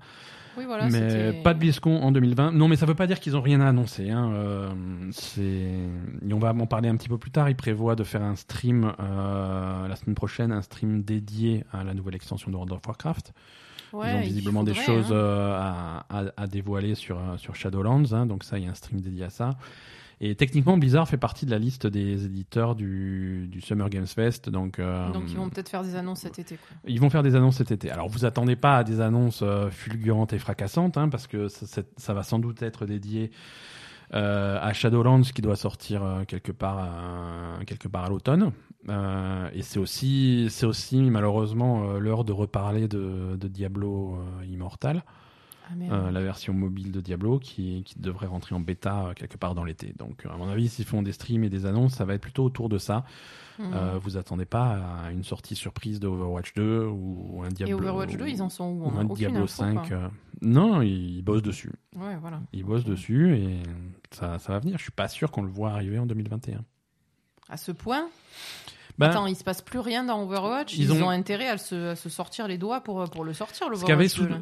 Oui, 0.58 0.64
voilà. 0.66 0.88
mais 0.90 1.42
pas 1.44 1.54
de 1.54 1.60
BlizzCon 1.60 2.02
en 2.02 2.14
2020. 2.14 2.54
Non, 2.54 2.70
mais 2.70 2.78
ça 2.78 2.86
veut 2.86 2.96
pas 2.96 3.08
dire 3.08 3.20
qu'ils 3.20 3.36
ont 3.36 3.42
rien 3.42 3.60
à 3.60 3.68
annoncer. 3.68 4.10
Hein. 4.10 4.32
euh, 4.34 4.70
c'est 5.12 5.42
et 5.42 6.34
on 6.34 6.40
va 6.40 6.54
en 6.54 6.66
parler 6.66 6.88
un 6.88 6.96
petit 6.96 7.10
peu 7.10 7.18
plus 7.18 7.32
tard. 7.32 7.50
Ils 7.50 7.56
prévoient 7.58 7.96
de 7.98 8.04
faire 8.06 8.22
un 8.24 8.36
stream 8.38 8.94
euh, 9.00 9.88
la 9.88 9.96
semaine 9.98 10.16
prochaine, 10.16 10.52
un 10.54 10.62
stream 10.62 11.04
dédié 11.04 11.66
à 11.74 11.84
la 11.84 11.94
nouvelle 11.94 12.16
extension 12.16 12.50
de 12.52 12.56
World 12.56 12.72
of 12.74 12.80
Warcraft. 12.88 13.34
Ouais, 13.94 14.12
Ils 14.12 14.16
ont 14.16 14.20
il 14.22 14.26
visiblement 14.28 14.64
des 14.64 14.74
choses 14.74 15.12
hein. 15.12 15.16
euh, 15.16 15.58
à, 15.60 16.06
à- 16.10 16.32
à 16.38 16.48
dévoiler 16.48 16.96
sur, 16.96 17.18
euh, 17.18 17.38
sur 17.38 17.56
Shadowlands, 17.56 18.12
hein, 18.14 18.26
donc 18.26 18.44
ça, 18.44 18.58
il 18.58 18.64
y 18.66 18.68
a 18.68 18.72
un 18.72 18.76
stream 18.76 19.00
dédié 19.02 19.26
à 19.26 19.30
ça. 19.30 19.56
Et 20.22 20.36
techniquement, 20.36 20.78
Blizzard 20.78 21.08
fait 21.08 21.18
partie 21.18 21.46
de 21.46 21.52
la 21.52 21.60
liste 21.60 21.88
des 21.88 22.26
éditeurs 22.26 22.76
du, 22.76 23.48
du 23.48 23.62
Summer 23.62 23.90
Games 23.90 24.08
Fest, 24.08 24.50
donc, 24.50 24.80
euh, 24.80 25.12
Donc 25.12 25.24
ils 25.30 25.36
vont 25.36 25.50
peut-être 25.50 25.70
faire 25.70 25.84
des 25.84 25.96
annonces 25.96 26.22
cet 26.22 26.40
été. 26.40 26.56
Quoi. 26.56 26.78
ils 26.88 27.02
vont 27.02 27.10
faire 27.10 27.24
des 27.24 27.36
annonces 27.36 27.58
cet 27.58 27.72
été. 27.72 27.92
Alors, 27.92 28.08
vous 28.08 28.26
attendez 28.26 28.56
pas 28.56 28.78
à 28.78 28.84
des 28.84 29.02
annonces 29.02 29.42
euh, 29.42 29.70
fulgurantes 29.70 30.32
et 30.34 30.40
fracassantes, 30.40 30.98
hein, 30.98 31.10
parce 31.10 31.28
que 31.28 31.48
ça, 31.50 32.14
va 32.14 32.24
sans 32.24 32.40
doute 32.40 32.62
être 32.62 32.86
dédié 32.86 33.32
euh, 34.14 34.58
à 34.62 34.72
Shadowlands, 34.72 35.22
qui 35.22 35.42
doit 35.42 35.56
sortir 35.56 36.04
euh, 36.04 36.24
quelque 36.26 36.52
part, 36.52 36.78
à, 36.80 37.66
quelque 37.66 37.88
part 37.88 38.06
à 38.06 38.10
l'automne. 38.10 38.52
Euh, 38.88 39.50
et 39.54 39.64
c'est 39.64 39.80
aussi, 39.80 40.48
c'est 40.50 40.66
aussi 40.66 41.02
malheureusement 41.02 41.94
l'heure 41.94 42.24
de 42.24 42.32
reparler 42.32 42.88
de, 42.88 43.36
de 43.36 43.48
Diablo 43.48 44.18
Immortal. 44.48 45.04
Ah. 45.68 45.74
Euh, 45.94 46.12
la 46.12 46.22
version 46.22 46.54
mobile 46.54 46.92
de 46.92 47.02
Diablo 47.02 47.40
qui, 47.40 47.84
qui 47.86 48.00
devrait 48.00 48.28
rentrer 48.28 48.54
en 48.54 48.60
bêta 48.60 49.08
euh, 49.08 49.14
quelque 49.14 49.36
part 49.38 49.56
dans 49.56 49.64
l'été. 49.64 49.94
Donc, 49.98 50.26
euh, 50.26 50.30
à 50.30 50.38
mon 50.38 50.48
avis, 50.50 50.70
s'ils 50.70 50.86
font 50.86 51.02
des 51.02 51.12
streams 51.12 51.44
et 51.44 51.50
des 51.50 51.66
annonces, 51.66 51.94
ça 51.94 52.06
va 52.06 52.14
être 52.14 52.22
plutôt 52.22 52.44
autour 52.44 52.70
de 52.70 52.78
ça. 52.78 53.04
Mhm. 53.58 53.72
Euh, 53.74 53.98
vous 54.00 54.18
attendez 54.18 54.46
pas 54.46 54.78
à 55.06 55.12
une 55.12 55.24
sortie 55.24 55.56
surprise 55.56 56.00
de 56.00 56.08
Overwatch 56.08 56.54
2 56.56 56.86
ou 56.86 57.42
un 57.44 57.50
Et 57.50 57.54
Diablo. 57.54 57.78
Overwatch 57.80 58.16
2, 58.16 58.28
ils 58.28 58.42
en 58.44 58.50
sont 58.50 58.66
où 58.70 58.90
a 58.90 59.00
un 59.02 59.06
Diablo 59.06 59.38
info, 59.44 59.48
5. 59.48 59.88
quoi. 59.88 59.98
euh, 59.98 60.08
Non, 60.42 60.82
ils, 60.82 61.18
ils 61.18 61.22
bossent 61.24 61.42
dessus. 61.42 61.72
Ouais, 61.96 62.16
voilà. 62.22 62.42
Ils 62.54 62.64
bossent 62.64 62.86
dessus 62.86 63.36
et 63.36 63.64
ça, 64.12 64.38
ça 64.40 64.54
va 64.54 64.60
venir. 64.60 64.78
Je 64.78 64.84
suis 64.84 64.92
pas 64.92 65.08
sûr 65.08 65.32
qu'on 65.32 65.42
le 65.44 65.50
voit 65.50 65.72
arriver 65.72 65.98
en 65.98 66.06
2021. 66.06 66.64
À 67.50 67.58
ce 67.58 67.72
point 67.72 68.08
Ben, 68.98 69.10
Attends, 69.10 69.26
il 69.28 69.36
se 69.36 69.44
passe 69.44 69.62
plus 69.62 69.80
rien 69.80 70.06
dans 70.06 70.24
Overwatch. 70.24 70.78
ils 70.78 70.84
Ils, 70.84 70.94
ont- 70.94 71.08
ont... 71.08 71.10
intérêt 71.10 71.50
à 71.50 71.58
se, 71.58 71.90
à 71.90 71.96
se 71.98 72.08
sortir 72.08 72.48
les 72.48 72.58
doigts 72.58 72.80
pour, 72.82 73.04
pour 73.10 73.26
le 73.26 73.34
sortir, 73.34 73.68
le 73.70 73.76
ce 73.76 73.82
qu'avait 73.84 74.06
Overwatch 74.06 74.12
sous, 74.14 74.24
2, 74.24 74.30
là. 74.30 74.38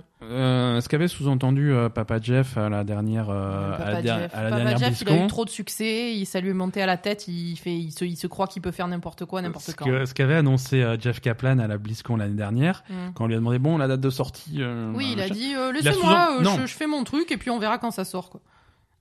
euh, 1.02 1.08
sous-entendu 1.08 1.74
euh, 1.74 1.90
Papa 1.90 2.20
Jeff 2.22 2.56
à 2.58 2.70
la 2.70 2.84
dernière, 2.84 3.30
euh, 3.32 3.72
Papa 3.72 3.84
à 3.84 3.92
la, 3.94 4.02
Jeff, 4.02 4.36
à 4.36 4.44
la 4.44 4.50
Papa 4.52 4.62
dernière 4.64 4.78
Jeff, 4.78 5.02
il 5.02 5.10
a 5.10 5.24
eu 5.24 5.28
trop 5.28 5.44
de 5.46 5.50
succès, 5.50 6.14
il, 6.16 6.26
ça 6.26 6.40
lui 6.40 6.50
est 6.52 6.54
monté 6.54 6.82
à 6.82 6.86
la 6.86 6.98
tête, 6.98 7.28
il, 7.28 7.56
fait, 7.58 7.74
il, 7.76 7.92
se, 7.92 8.06
il 8.06 8.16
se 8.16 8.28
croit 8.28 8.46
qu'il 8.48 8.62
peut 8.62 8.70
faire 8.72 8.88
n'importe 8.88 9.26
quoi, 9.26 9.42
n'importe 9.42 9.74
quand. 9.76 9.86
que- 9.86 10.06
ce 10.06 10.14
qu'avait 10.14 10.36
annoncé 10.36 10.86
Jeff 11.00 11.20
Kaplan 11.20 11.58
à 11.58 11.66
la 11.68 11.78
BlizzCon 11.80 12.16
l'année 12.18 12.36
dernière, 12.36 12.84
Mm. 12.90 13.14
quand 13.16 13.24
on 13.24 13.28
lui 13.28 13.34
a 13.34 13.38
demandé 13.38 13.58
bon 13.60 13.78
la 13.80 13.88
date 13.88 14.02
de 14.02 14.10
sortie. 14.12 14.62
Oui, 14.94 15.14
il 15.14 15.22
a 15.22 15.30
dit 15.30 15.54
laissez-moi, 15.74 16.38
je, 16.44 16.66
je 16.68 16.74
fais 16.76 16.86
mon 16.88 17.04
truc 17.04 17.32
et 17.32 17.38
puis 17.38 17.50
on 17.50 17.58
verra 17.60 17.78
quand 17.80 17.92
ça 17.92 18.06
sort. 18.06 18.30
quoi. 18.30 18.42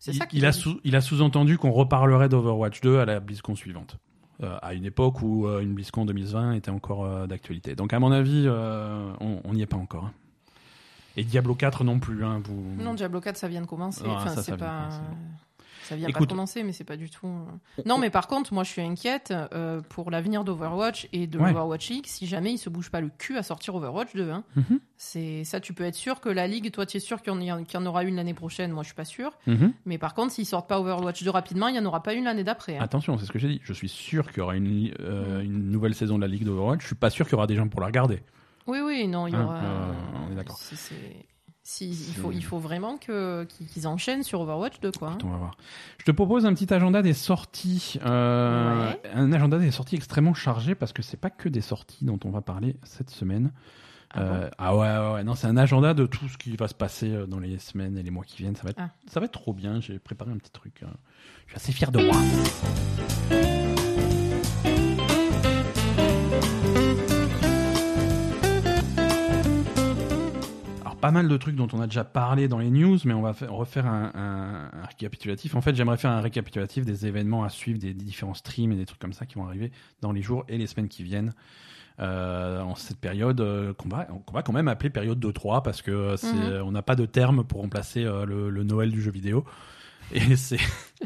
Il, 0.07 0.15
ça 0.15 0.27
qu'il 0.27 0.39
il 0.41 0.47
a 0.47 0.53
sous, 0.53 0.81
il 0.83 0.97
a 0.97 1.01
sous-entendu 1.01 1.59
qu'on 1.59 1.71
reparlerait 1.71 2.29
d'Overwatch 2.29 2.81
2 2.81 2.99
à 2.99 3.05
la 3.05 3.21
BlizzCon 3.21 3.55
suivante. 3.55 3.99
Euh, 4.43 4.57
à 4.63 4.75
une 4.75 4.85
époque 4.85 5.23
où 5.23 5.47
euh, 5.47 5.61
une 5.61 5.73
BlizzCon 5.75 6.05
2020 6.05 6.53
était 6.55 6.71
encore 6.71 7.05
euh, 7.05 7.27
d'actualité. 7.27 7.75
Donc 7.77 7.93
à 7.93 7.99
mon 8.01 8.11
avis, 8.13 8.49
on 8.49 9.53
n'y 9.53 9.63
est 9.63 9.67
pas 9.67 9.77
encore. 9.77 10.07
hein. 10.07 10.13
Et 11.17 11.25
Diablo 11.25 11.55
4 11.55 11.85
non 11.85 11.99
plus. 11.99 12.25
Hein, 12.25 12.41
vous... 12.45 12.83
Non, 12.83 12.95
Diablo 12.95 13.21
4, 13.21 13.37
ça 13.37 13.47
vient 13.49 13.61
de 13.61 13.67
commencer. 13.67 14.03
Enfin, 14.07 14.31
ça, 14.31 14.37
ça 14.37 14.43
c'est 14.43 14.57
vient 14.57 14.57
de 14.57 14.61
pas. 14.71 14.79
commencer. 14.89 15.01
Ça 15.85 15.97
vient 15.97 16.09
Écoute- 16.09 16.21
pas 16.21 16.27
de 16.27 16.31
commencer, 16.31 16.63
mais 16.63 16.73
c'est 16.73 16.85
pas 16.85 16.97
du 16.97 17.11
tout. 17.11 17.27
euh. 17.27 17.83
Non, 17.87 17.99
mais 17.99 18.09
par 18.11 18.27
contre, 18.29 18.53
moi, 18.55 18.63
je 18.65 18.71
suis 18.71 18.83
inquiète 18.83 19.33
euh, 19.53 19.81
pour 19.89 20.11
l'avenir 20.11 20.45
d'Overwatch 20.45 21.09
et 21.13 21.27
de 21.27 21.39
Ouais. 21.39 21.49
l'Overwatch 21.49 21.89
League 21.91 22.07
si 22.07 22.27
jamais 22.27 22.53
ils 22.53 22.59
se 22.59 22.71
bougent 22.71 22.91
pas 22.91 23.01
le 23.01 23.11
cul 23.19 23.37
à 23.37 23.43
sortir 23.43 23.75
Overwatch 23.75 24.15
2. 24.15 24.31
Hein. 24.31 24.45
Mhm, 24.57 24.79
C'est 24.97 25.43
ça, 25.45 25.59
tu 25.61 25.75
peux 25.75 25.83
être 25.85 25.97
sûr 25.97 26.21
que 26.21 26.29
la 26.29 26.47
ligue, 26.47 26.71
toi, 26.71 26.87
tu 26.87 26.97
es 26.97 27.01
sûr 27.01 27.21
qu'il 27.23 27.33
y, 27.43 27.51
en- 27.53 27.65
qu'il 27.65 27.79
y 27.79 27.83
en 27.83 27.87
aura 27.87 28.05
une 28.05 28.15
l'année 28.17 28.35
prochaine. 28.35 28.71
Moi, 28.71 28.83
je 28.85 28.89
suis 28.89 28.95
pas 28.95 29.05
sûr. 29.05 29.33
mhm. 29.47 29.73
Mais 29.85 29.99
par 29.99 30.15
contre, 30.15 30.33
s'ils 30.33 30.47
sortent 30.47 30.69
pas 30.69 30.79
Overwatch 30.79 31.23
2 31.25 31.31
rapidement, 31.31 31.67
il 31.69 31.75
y 31.77 31.79
en 31.79 31.85
aura 31.85 32.03
pas 32.03 32.15
une 32.15 32.25
l'année 32.25 32.45
d'après. 32.45 32.77
hein. 32.79 32.83
Attention, 32.83 33.19
c'est 33.19 33.27
ce 33.27 33.33
que 33.33 33.39
j'ai 33.41 33.49
dit. 33.49 33.61
Je 33.65 33.73
suis 33.73 33.89
sûr 33.89 34.29
qu'il 34.29 34.39
y 34.39 34.41
aura 34.41 34.55
une, 34.57 34.93
euh, 35.01 35.41
une 35.43 35.71
nouvelle 35.71 35.95
saison 35.95 36.17
de 36.17 36.21
la 36.23 36.29
Ligue 36.29 36.45
d'Overwatch. 36.45 36.81
Je 36.83 36.87
suis 36.87 36.95
pas 36.95 37.11
sûr 37.11 37.27
qu'il 37.27 37.33
y 37.33 37.37
aura 37.37 37.47
des 37.49 37.57
gens 37.57 37.67
pour 37.69 37.81
la 37.81 37.87
regarder. 37.89 38.23
Oui, 38.69 38.79
oui, 38.81 39.09
non, 39.09 39.27
il 39.27 39.33
y 39.33 39.37
Hein, 39.37 39.45
aura. 39.45 39.57
euh, 39.57 39.93
on 40.29 40.33
est 40.33 40.37
d'accord. 40.37 40.59
Si, 41.65 41.89
il, 41.91 42.15
faut, 42.15 42.33
il 42.33 42.43
faut 42.45 42.59
vraiment 42.59 42.97
que, 42.99 43.45
qu'ils 43.45 43.87
enchaînent 43.87 44.25
sur 44.25 44.41
Overwatch 44.41 44.81
2, 44.81 44.91
quoi. 44.93 45.11
hein. 45.11 45.19
On 45.23 45.29
va 45.29 45.37
voir. 45.37 45.57
Je 45.99 46.05
te 46.05 46.11
propose 46.11 46.45
un 46.45 46.53
petit 46.55 46.73
agenda 46.75 47.03
des 47.03 47.13
sorties. 47.13 47.99
euh, 48.05 48.91
Ouais. 48.91 49.01
Un 49.15 49.33
agenda 49.33 49.59
des 49.59 49.71
sorties 49.71 49.95
extrêmement 49.95 50.35
chargé 50.35 50.75
parce 50.75 50.93
que 50.93 51.03
c'est 51.03 51.17
pas 51.17 51.31
que 51.31 51.49
des 51.49 51.61
sorties 51.61 52.05
dont 52.05 52.19
on 52.25 52.31
va 52.31 52.41
parler 52.41 52.75
cette 52.83 53.11
semaine. 53.11 53.53
Ah 54.15 54.25
bon 54.25 54.35
Euh, 54.35 54.51
ah 54.59 54.77
ouais, 54.77 54.89
ouais, 54.89 55.13
ouais, 55.15 55.25
non, 55.25 55.35
c'est 55.37 55.47
un 55.47 55.57
agenda 55.57 55.95
de 55.95 56.05
tout 56.05 56.29
ce 56.29 56.37
qui 56.37 56.57
va 56.57 56.67
se 56.69 56.75
passer 56.75 57.11
euh, 57.13 57.27
dans 57.27 57.39
les 57.39 57.59
semaines 57.59 57.97
et 57.97 58.03
les 58.03 58.11
mois 58.11 58.25
qui 58.25 58.39
viennent. 58.43 58.57
Ça 58.57 58.65
va 58.65 58.71
être, 58.71 58.81
Ah. 58.81 58.91
ça 59.07 59.21
va 59.21 59.27
être 59.27 59.33
trop 59.33 59.53
bien. 59.55 59.81
J'ai 59.81 59.99
préparé 60.01 60.33
un 60.33 60.39
petit 60.39 60.51
truc. 60.51 60.81
Je 61.47 61.51
suis 61.53 61.57
assez 61.57 61.73
fier 61.73 61.93
de 61.93 62.01
moi. 62.05 62.17
Pas 71.03 71.11
mal 71.11 71.29
de 71.29 71.37
trucs 71.37 71.57
dont 71.57 71.69
on 71.75 71.81
a 71.83 71.87
déjà 71.87 72.05
parlé 72.05 72.49
dans 72.49 72.59
les 72.59 72.71
news, 72.71 72.97
mais 73.05 73.13
on 73.13 73.21
va 73.21 73.35
faire- 73.35 73.53
refaire 73.53 73.87
un, 73.87 74.11
un- 74.15 74.71
un 74.83 74.87
récapitulatif. 74.87 75.55
En 75.55 75.61
fait, 75.61 75.75
j'aimerais 75.75 75.99
faire 75.99 76.13
un 76.13 76.21
récapitulatif 76.23 76.87
des 76.87 77.07
événements 77.07 77.45
à 77.45 77.51
suivre, 77.51 77.79
des, 77.79 77.93
des 77.93 78.05
différents 78.05 78.33
streams 78.35 78.73
et 78.73 78.77
des 78.77 78.87
trucs 78.87 79.01
comme 79.01 79.13
ça 79.13 79.27
qui 79.27 79.35
vont 79.35 79.45
arriver 79.47 79.71
dans 80.01 80.13
les 80.13 80.23
jours 80.23 80.45
et 80.49 80.57
les 80.57 80.67
semaines 80.67 80.89
qui 80.89 81.03
viennent. 81.03 81.35
Euh, 82.01 82.61
en 82.63 82.75
cette 82.75 82.97
période 82.99 83.41
euh, 83.43 83.75
qu'on 83.75 83.91
va, 83.91 84.05
qu'on 84.05 84.33
va 84.33 84.43
quand 84.43 84.55
même 84.55 84.67
appeler 84.69 84.89
période 84.89 85.19
2-3 85.23 85.63
parce 85.63 85.83
que 85.83 86.17
c'est, 86.17 86.33
Mhm. 86.33 86.63
on 86.65 86.73
n'a 86.73 86.81
pas 86.83 86.97
de 86.97 87.05
terme 87.05 87.45
pour 87.45 87.61
remplacer 87.61 88.03
euh, 88.05 88.25
le, 88.25 88.49
le 88.49 88.65
Noël 88.65 88.91
du 88.91 89.03
jeu 89.03 89.11
vidéo. 89.11 89.45
Et 90.13 90.37
c'est, 90.37 90.59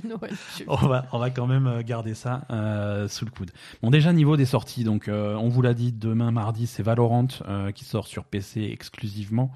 on 0.69 0.87
va, 0.87 1.07
on 1.13 1.19
va 1.19 1.31
quand 1.31 1.47
même 1.47 1.67
euh, 1.67 1.83
garder 1.83 2.15
ça 2.15 2.43
euh, 2.51 3.09
sous 3.09 3.25
le 3.25 3.31
coude. 3.31 3.51
Bon, 3.83 3.91
déjà 3.91 4.13
niveau 4.13 4.37
des 4.37 4.45
sorties, 4.45 4.85
donc 4.85 5.09
euh, 5.09 5.35
on 5.35 5.49
vous 5.49 5.63
l'a 5.63 5.75
dit, 5.75 5.93
demain 5.93 6.31
mardi 6.31 6.67
c'est 6.67 6.83
Valorant 6.83 7.29
euh, 7.49 7.73
qui 7.73 7.85
sort 7.85 8.07
sur 8.07 8.25
PC 8.25 8.69
exclusivement. 8.73 9.53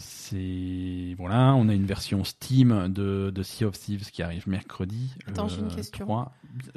Euh, 0.00 0.04
c'est 0.04 1.14
voilà, 1.18 1.54
on 1.54 1.68
a 1.68 1.74
une 1.74 1.86
version 1.86 2.24
Steam 2.24 2.88
de, 2.88 3.30
de 3.34 3.42
Sea 3.42 3.64
of 3.64 3.78
Thieves 3.78 4.10
qui 4.10 4.22
arrive 4.22 4.48
mercredi. 4.48 5.10
Attends, 5.26 5.48
j'ai 5.48 5.60
une 5.60 5.68
question. 5.68 6.04
3. 6.06 6.32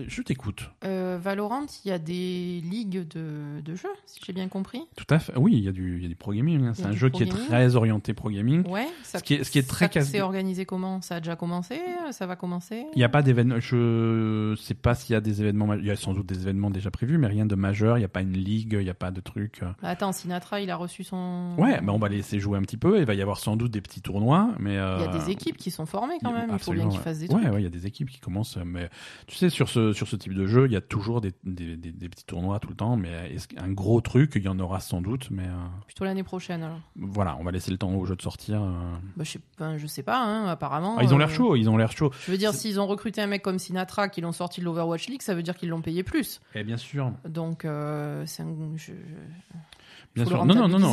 Je 0.08 0.22
t'écoute. 0.22 0.70
Euh, 0.86 1.18
Valorant, 1.22 1.66
il 1.84 1.90
y 1.90 1.92
a 1.92 1.98
des 2.00 2.62
ligues 2.64 3.08
de, 3.08 3.62
de 3.64 3.76
jeux, 3.76 3.88
si 4.06 4.20
j'ai 4.26 4.34
bien 4.34 4.48
compris. 4.48 4.82
Tout 4.96 5.06
à 5.10 5.20
fait. 5.20 5.34
Oui, 5.38 5.54
il 5.54 5.64
y 5.64 5.68
a 5.68 5.72
du, 5.72 5.98
il 5.98 6.04
y 6.04 6.06
a 6.06 6.10
du 6.10 6.16
pro 6.16 6.34
gaming. 6.34 6.66
hein. 6.66 6.74
C'est 6.76 6.86
un 6.86 6.92
jeu 6.92 7.10
qui 7.10 7.24
est 7.24 7.28
très 7.32 7.76
orienté 7.76 8.14
pro 8.14 8.30
gaming. 8.30 8.68
Ouais. 8.70 8.88
Ça, 9.04 9.20
Ce 9.20 9.24
qui 9.24 9.36
est- 9.36 9.44
ce 9.44 9.52
qui 9.52 9.60
est 9.60 9.68
très 9.68 9.90
casse- 9.90 10.10
C'est 10.10 10.22
organisé 10.22 10.66
comment? 10.66 11.02
Ça 11.02 11.16
a 11.16 11.20
déjà 11.20 11.36
commencé 11.36 11.80
Ça 12.12 12.26
va 12.28 12.36
commencer? 12.36 12.86
Il 12.94 12.98
n'y 12.98 13.04
a 13.04 13.10
pas 13.10 13.22
d'événement. 13.22 13.60
Je 13.60 14.56
sais 14.60 14.74
pas 14.76 14.94
s'il 14.96 15.14
y 15.14 15.16
a 15.16 15.22
des 15.22 15.42
événements. 15.42 15.74
Il 15.74 15.86
y 15.86 15.92
a 15.92 15.96
sans 15.96 16.14
doute 16.14 16.26
des 16.28 16.42
événements 16.42 16.70
déjà 16.70 16.92
prévus, 16.92 17.18
mais 17.18 17.28
rien 17.28 17.46
de 17.46 17.56
majeur. 17.56 17.98
Il 17.98 18.02
n'y 18.02 18.06
a 18.06 18.10
pas 18.10 18.22
une 18.22 18.34
ligue. 18.34 18.74
Il 18.80 18.84
n'y 18.84 18.90
a 18.90 18.94
pas 18.94 19.12
de 19.12 19.22
truc. 19.22 19.60
euh. 19.64 19.68
Bah, 19.82 19.90
Attends, 19.90 20.12
Sinatra, 20.12 20.60
il 20.62 20.70
a 20.70 20.76
reçu 20.76 21.04
son. 21.04 21.56
Ouais, 21.58 21.80
bah 21.82 21.94
on 21.94 22.00
va 22.00 22.10
laisser 22.10 22.40
jouer 22.40 22.58
un 22.58 22.62
petit 22.62 22.78
peu. 22.78 23.02
Va 23.04 23.13
y 23.14 23.22
avoir 23.22 23.38
sans 23.40 23.56
doute 23.56 23.72
des 23.72 23.82
petits 23.82 24.02
tournois, 24.02 24.50
mais 24.60 24.72
Il 24.72 24.76
y 24.76 24.78
a 24.78 24.88
euh, 25.00 25.20
des 25.20 25.32
équipes 25.32 25.58
qui 25.58 25.72
sont 25.72 25.86
formées 25.86 26.16
quand 26.24 26.32
même. 26.34 26.50
Il 26.54 26.60
faut 26.60 26.72
bien 26.74 26.88
qu'ils 26.88 26.98
ouais. 26.98 27.04
fassent 27.04 27.20
des 27.20 27.28
Ouais, 27.34 27.42
trucs. 27.42 27.54
ouais, 27.54 27.62
il 27.62 27.64
y 27.64 27.68
a 27.68 27.72
des 27.72 27.86
équipes 27.88 28.10
qui 28.10 28.20
commencent. 28.20 28.58
Mais 28.66 28.90
tu 29.28 29.36
sais, 29.36 29.50
sur 29.50 29.70
ce 29.70 29.94
sur 29.94 30.08
ce 30.08 30.16
type 30.16 30.34
de 30.34 30.46
jeu, 30.46 30.66
il 30.68 30.72
y 30.72 30.76
a 30.76 30.82
toujours 30.82 31.22
des, 31.22 31.32
des, 31.44 31.76
des- 31.78 31.92
des 31.92 32.10
petits 32.10 32.26
tournois 32.26 32.60
tout 32.60 32.70
le 32.70 32.76
temps. 32.76 32.96
Mais 32.98 33.32
est-ce 33.34 33.48
qu'un 33.48 33.70
gros 33.72 34.02
truc, 34.02 34.34
il 34.36 34.44
y 34.44 34.48
en 34.48 34.60
aura 34.60 34.80
sans 34.80 35.02
doute. 35.02 35.30
Mais 35.32 35.44
euh, 35.48 35.66
Plutôt 35.86 36.06
l'année 36.06 36.24
prochaine 36.24 36.64
alors. 36.64 36.80
voilà, 36.96 37.38
on 37.40 37.44
va 37.44 37.52
laisser 37.52 37.72
le 37.72 37.78
temps 37.78 37.94
au 37.94 38.06
jeu 38.06 38.16
de 38.16 38.22
sortir. 38.22 38.62
euh. 38.62 38.72
Bah, 39.18 39.24
je, 39.24 39.32
sais, 39.32 39.40
enfin, 39.56 39.78
je 39.78 39.88
sais 39.88 40.04
pas, 40.04 40.22
hein, 40.24 40.48
apparemment. 40.48 40.96
Ah, 41.00 41.04
ils 41.04 41.14
ont 41.14 41.18
l'air 41.18 41.30
euh, 41.30 41.32
chauds. 41.34 41.56
Ils 41.56 41.70
ont 41.70 41.78
l'air 41.78 41.92
chauds. 41.92 42.12
Je 42.26 42.32
veux 42.32 42.38
dire, 42.38 42.54
s'ils 42.54 42.80
ont 42.80 42.88
recruté 42.88 43.22
un 43.22 43.28
mec 43.28 43.42
comme 43.42 43.60
Sinatra 43.60 44.10
qui 44.10 44.22
l'ont 44.22 44.32
sorti 44.32 44.60
de 44.60 44.66
l'Overwatch 44.66 45.08
League, 45.08 45.22
ça 45.22 45.36
veut 45.36 45.44
dire 45.44 45.56
qu'ils 45.56 45.70
l'ont 45.70 45.82
payé 45.82 46.04
plus. 46.04 46.42
Et 46.56 46.64
bien 46.64 46.78
sûr. 46.78 47.12
Donc, 47.28 47.66
euh, 47.66 48.24
c'est 48.26 48.44
un. 48.44 48.48
je- 48.76 48.92
je- 48.92 48.94
Bien 50.16 50.26
sûr. 50.26 50.46
Non, 50.46 50.54
non, 50.54 50.68
non, 50.68 50.78
non. 50.80 50.92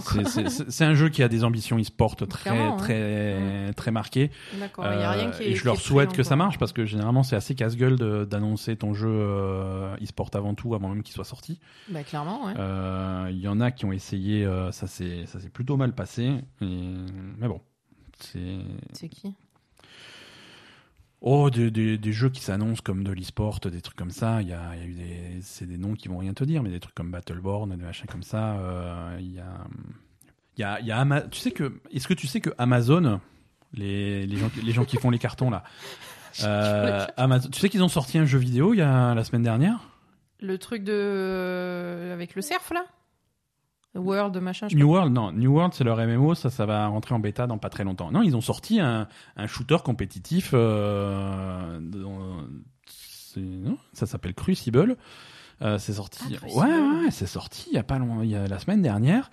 c'est 0.00 0.84
un 0.84 0.94
jeu 0.94 1.10
qui 1.10 1.22
a 1.22 1.28
des 1.28 1.44
ambitions 1.46 1.78
e-sport 1.78 2.16
très, 2.16 2.50
hein. 2.50 2.76
très, 2.76 3.72
très 3.74 3.90
marquées. 3.90 4.30
D'accord, 4.60 4.84
il 4.92 4.98
n'y 4.98 5.02
a 5.04 5.10
rien 5.12 5.30
qui 5.30 5.42
Euh, 5.42 5.46
est. 5.46 5.50
et 5.50 5.54
je 5.54 5.60
qui 5.60 5.66
leur 5.66 5.76
est 5.76 5.78
souhaite 5.78 6.12
que 6.12 6.22
ça 6.22 6.36
marche 6.36 6.58
parce 6.58 6.72
que 6.72 6.84
généralement 6.84 7.22
c'est 7.22 7.36
assez 7.36 7.54
casse-gueule 7.54 7.96
d'annoncer 8.28 8.76
ton 8.76 8.92
jeu 8.92 9.08
euh, 9.10 9.96
e-sport 10.02 10.30
avant 10.34 10.54
tout, 10.54 10.74
avant 10.74 10.88
même 10.90 11.02
qu'il 11.02 11.14
soit 11.14 11.24
sorti. 11.24 11.58
Bah, 11.88 12.02
clairement, 12.02 12.44
ouais. 12.46 12.54
Euh, 12.58 13.28
Il 13.30 13.38
y 13.40 13.48
en 13.48 13.60
a 13.60 13.70
qui 13.70 13.84
ont 13.86 13.92
essayé, 13.92 14.46
ça 14.72 14.86
s'est 14.86 15.24
ça 15.26 15.40
s'est 15.40 15.48
plutôt 15.48 15.76
mal 15.76 15.94
passé. 15.94 16.32
et- 16.60 16.66
Mais 17.38 17.48
bon, 17.48 17.60
c'est 18.18 18.58
C'est 18.92 19.08
qui? 19.08 19.32
Oh 21.22 21.48
des, 21.50 21.70
des- 21.70 21.96
des 21.98 22.12
jeux 22.12 22.28
qui 22.28 22.42
s'annoncent 22.42 22.82
comme 22.84 23.02
de 23.02 23.10
l'e-sport, 23.10 23.58
des 23.60 23.80
trucs 23.80 23.96
comme 23.96 24.10
ça. 24.10 24.42
Il 24.42 24.48
y 24.48 24.52
a, 24.52 24.74
il 24.76 24.80
y 24.80 24.82
a 24.82 24.86
eu 24.86 24.92
des 24.94 25.40
c'est 25.40 25.66
des 25.66 25.78
noms 25.78 25.94
qui 25.94 26.08
vont 26.08 26.18
rien 26.18 26.34
te 26.34 26.44
dire, 26.44 26.62
mais 26.62 26.70
des 26.70 26.78
trucs 26.78 26.94
comme 26.94 27.10
Battleborn, 27.10 27.70
des 27.70 27.76
machins 27.82 28.06
comme 28.06 28.22
ça. 28.22 28.56
euh, 28.58 29.16
Il 29.18 29.32
y 29.32 29.40
a 29.40 29.66
il 30.56 30.60
y 30.62 30.64
a, 30.64 30.80
il 30.80 30.86
y 30.86 30.92
a 30.92 30.98
Ama- 30.98 31.22
tu 31.22 31.38
sais 31.40 31.50
que 31.52 31.80
est-ce 31.92 32.08
que 32.08 32.14
tu 32.14 32.26
sais 32.26 32.40
que 32.40 32.50
Amazon 32.58 33.20
les, 33.72 34.26
les 34.26 34.36
gens 34.36 34.48
qui- 34.48 34.62
les 34.62 34.72
gens 34.72 34.84
qui 34.84 34.96
font 34.96 35.10
les 35.10 35.18
cartons 35.18 35.50
là 35.50 35.64
euh, 36.44 37.06
Amazon, 37.16 37.48
tu 37.50 37.58
sais 37.60 37.68
qu'ils 37.68 37.82
ont 37.82 37.88
sorti 37.88 38.18
un 38.18 38.26
jeu 38.26 38.38
vidéo 38.38 38.74
il 38.74 38.78
y 38.78 38.82
a 38.82 39.14
la 39.14 39.24
semaine 39.24 39.42
dernière? 39.42 39.78
Le 40.40 40.58
truc 40.58 40.84
de. 40.84 42.10
Avec 42.12 42.34
le 42.34 42.42
surf, 42.42 42.70
là? 42.72 42.84
World, 43.94 44.36
machin, 44.42 44.68
je 44.68 44.76
New 44.76 44.86
World, 44.90 45.10
non. 45.14 45.32
New 45.32 45.50
World, 45.54 45.72
c'est 45.72 45.82
leur 45.84 45.96
MMO, 45.96 46.34
ça, 46.34 46.50
ça 46.50 46.66
va 46.66 46.86
rentrer 46.88 47.14
en 47.14 47.18
bêta 47.18 47.46
dans 47.46 47.56
pas 47.56 47.70
très 47.70 47.82
longtemps. 47.84 48.10
Non, 48.12 48.20
ils 48.20 48.36
ont 48.36 48.42
sorti 48.42 48.78
un, 48.78 49.08
un 49.38 49.46
shooter 49.46 49.78
compétitif. 49.82 50.50
Euh, 50.52 51.80
non, 51.80 52.46
ça 53.94 54.04
s'appelle 54.04 54.34
Crucible. 54.34 54.96
Euh, 55.62 55.78
c'est 55.78 55.94
sorti. 55.94 56.22
Ah, 56.26 56.36
Crucible. 56.36 56.60
ouais, 56.62 57.04
ouais, 57.04 57.10
c'est 57.10 57.26
sorti 57.26 57.68
il 57.70 57.76
y 57.76 57.78
a 57.78 57.82
pas 57.82 57.98
long, 57.98 58.22
il 58.22 58.28
y 58.28 58.36
a 58.36 58.46
la 58.46 58.58
semaine 58.58 58.82
dernière. 58.82 59.30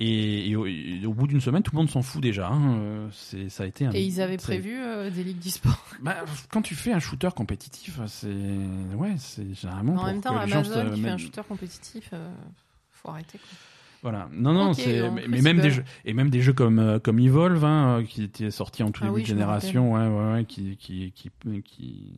Et, 0.00 0.50
et 0.50 0.56
au, 0.56 0.66
et 0.66 1.02
au 1.06 1.14
bout 1.14 1.28
d'une 1.28 1.40
semaine, 1.40 1.62
tout 1.62 1.70
le 1.72 1.78
monde 1.78 1.88
s'en 1.88 2.02
fout 2.02 2.20
déjà. 2.20 2.48
hein. 2.48 3.08
C'est, 3.12 3.48
ça 3.48 3.62
a 3.62 3.66
été 3.66 3.86
un. 3.86 3.92
Et 3.92 4.02
ils 4.02 4.20
avaient 4.20 4.36
prévu 4.36 4.76
euh, 4.76 5.08
des 5.08 5.22
ligues 5.22 5.38
d'e-sport. 5.38 5.86
Bah, 6.02 6.16
quand 6.50 6.62
tu 6.62 6.74
fais 6.74 6.92
un 6.92 6.98
shooter 6.98 7.28
compétitif, 7.36 8.00
c'est 8.08 8.26
ouais, 8.28 9.14
c'est 9.18 9.54
généralement 9.54 9.92
En 9.92 9.96
pour 9.96 10.04
même 10.06 10.20
temps, 10.20 10.38
que 10.38 10.44
les 10.46 10.50
gens 10.50 10.58
Amazon 10.58 10.94
qui 10.94 11.00
fait 11.02 11.08
un 11.10 11.18
shooter 11.18 11.42
compétitif, 11.48 12.10
euh, 12.12 12.34
faut 12.90 13.10
arrêter. 13.10 13.38
Quoi. 13.38 13.48
Voilà. 14.04 14.28
Non, 14.32 14.52
non, 14.52 14.74
c'est 14.74 15.10
mais, 15.10 15.24
mais 15.26 15.40
même 15.40 15.60
des 15.60 15.70
jeux 15.70 15.84
et 16.04 16.12
même 16.12 16.28
des 16.28 16.42
jeux 16.42 16.52
comme 16.52 16.78
euh, 16.78 16.98
comme 16.98 17.18
Evolve, 17.18 17.64
hein, 17.64 18.00
euh, 18.00 18.04
qui 18.04 18.22
était 18.22 18.50
sorti 18.50 18.82
en 18.82 18.90
tout 18.90 19.00
Ah 19.02 19.06
début 19.06 19.16
oui, 19.16 19.22
de 19.22 19.26
génération, 19.26 19.94
ouais, 19.94 20.06
ouais, 20.06 20.32
ouais, 20.34 20.44
qui 20.44 20.76
qui 20.76 21.10
qui 21.12 21.30
qui 21.62 22.12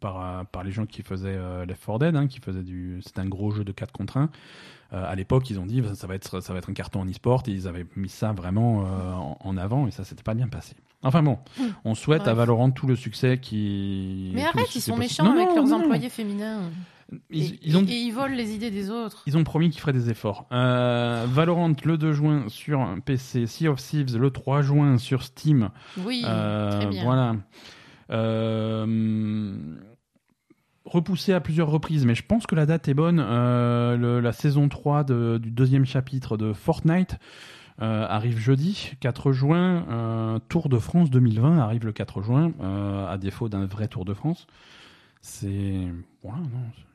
par 0.00 0.44
par 0.46 0.64
les 0.64 0.72
gens 0.72 0.84
qui 0.84 1.02
faisaient 1.02 1.36
euh, 1.36 1.64
Left 1.64 1.86
4 1.86 1.98
Dead, 2.00 2.16
hein, 2.16 2.26
qui 2.26 2.40
faisaient 2.40 2.64
du, 2.64 3.00
c'était 3.04 3.20
un 3.20 3.28
gros 3.28 3.52
jeu 3.52 3.62
de 3.62 3.70
4 3.70 3.92
contre 3.92 4.16
1. 4.16 4.30
Euh, 4.94 5.04
à 5.08 5.14
l'époque, 5.14 5.48
ils 5.48 5.60
ont 5.60 5.66
dit 5.66 5.80
ça 5.94 6.08
va 6.08 6.16
être 6.16 6.40
ça 6.40 6.52
va 6.52 6.58
être 6.58 6.70
un 6.70 6.74
carton 6.74 7.02
en 7.02 7.06
e-sport 7.08 7.44
et 7.46 7.52
ils 7.52 7.68
avaient 7.68 7.86
mis 7.94 8.08
ça 8.08 8.32
vraiment 8.32 8.82
euh, 8.82 9.12
en, 9.12 9.38
en 9.40 9.56
avant 9.56 9.86
et 9.86 9.92
ça 9.92 10.02
s'était 10.02 10.24
pas 10.24 10.34
bien 10.34 10.48
passé. 10.48 10.74
Enfin 11.04 11.22
bon, 11.22 11.38
on 11.84 11.94
souhaite 11.94 12.26
à. 12.26 12.34
Valorant 12.34 12.72
tout 12.72 12.88
le 12.88 12.96
succès 12.96 13.38
qui. 13.38 14.32
Mais 14.34 14.44
arrête, 14.44 14.74
ils 14.74 14.80
sont 14.80 14.96
possible. 14.96 14.98
méchants 14.98 15.24
Non, 15.24 15.30
avec 15.32 15.48
non, 15.50 15.54
leurs 15.54 15.66
non. 15.66 15.84
employés 15.84 16.08
féminins. 16.08 16.62
Ils, 17.30 17.54
et, 17.54 17.58
ils 17.62 17.76
ont 17.78 17.84
et 17.84 17.92
ils 17.94 18.10
volent 18.12 18.34
les 18.34 18.54
idées 18.54 18.70
des 18.70 18.90
autres. 18.90 19.22
ils 19.26 19.36
ont 19.38 19.44
promis 19.44 19.70
qu'ils 19.70 19.80
feraient 19.80 19.94
des 19.94 20.10
efforts. 20.10 20.46
Euh, 20.52 21.24
Valorant 21.28 21.72
le 21.84 21.96
2 21.96 22.12
juin 22.12 22.44
sur 22.48 22.86
PC, 23.04 23.46
Sea 23.46 23.68
of 23.68 23.80
Thieves 23.80 24.16
le 24.18 24.30
3 24.30 24.60
juin 24.62 24.98
sur 24.98 25.22
Steam. 25.22 25.70
Oui, 26.04 26.22
Euh, 26.26 26.70
très 26.80 26.86
bien. 26.90 27.04
Voilà. 27.04 27.36
Euh, 28.10 29.56
repoussé 30.84 31.32
à 31.32 31.40
plusieurs 31.40 31.70
reprises, 31.70 32.04
mais 32.04 32.14
je 32.14 32.24
pense 32.26 32.46
que 32.46 32.54
la 32.54 32.66
date 32.66 32.88
est 32.88 32.94
bonne. 32.94 33.18
Le- 33.18 34.20
la 34.20 34.32
saison 34.32 34.68
3 34.68 35.04
de- 35.04 35.38
du 35.42 35.50
deuxième 35.50 35.84
chapitre 35.86 36.36
de 36.36 36.52
Fortnite 36.52 37.18
euh, 37.80 38.06
arrive 38.08 38.38
jeudi, 38.38 38.92
4 39.00 39.32
juin. 39.32 39.86
Euh, 39.88 40.38
Tour 40.48 40.68
de 40.68 40.78
France 40.78 41.10
2020 41.10 41.58
arrive 41.58 41.84
le 41.86 41.92
4 41.92 42.22
juin, 42.22 42.52
euh, 42.60 43.06
à 43.08 43.18
défaut 43.18 43.48
d'un 43.48 43.66
vrai 43.66 43.86
Tour 43.88 44.04
de 44.04 44.14
France. 44.14 44.46
C'est. 45.20 45.86
Voilà, 46.22 46.38
non. 46.40 46.48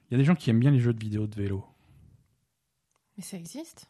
Il 0.09 0.13
y 0.13 0.15
a 0.15 0.17
des 0.17 0.23
gens 0.25 0.35
qui 0.35 0.49
aiment 0.49 0.59
bien 0.59 0.71
les 0.71 0.79
jeux 0.79 0.93
de 0.93 0.99
vidéo 0.99 1.27
de 1.27 1.35
vélo. 1.35 1.63
Mais 3.17 3.23
ça 3.23 3.37
existe. 3.37 3.87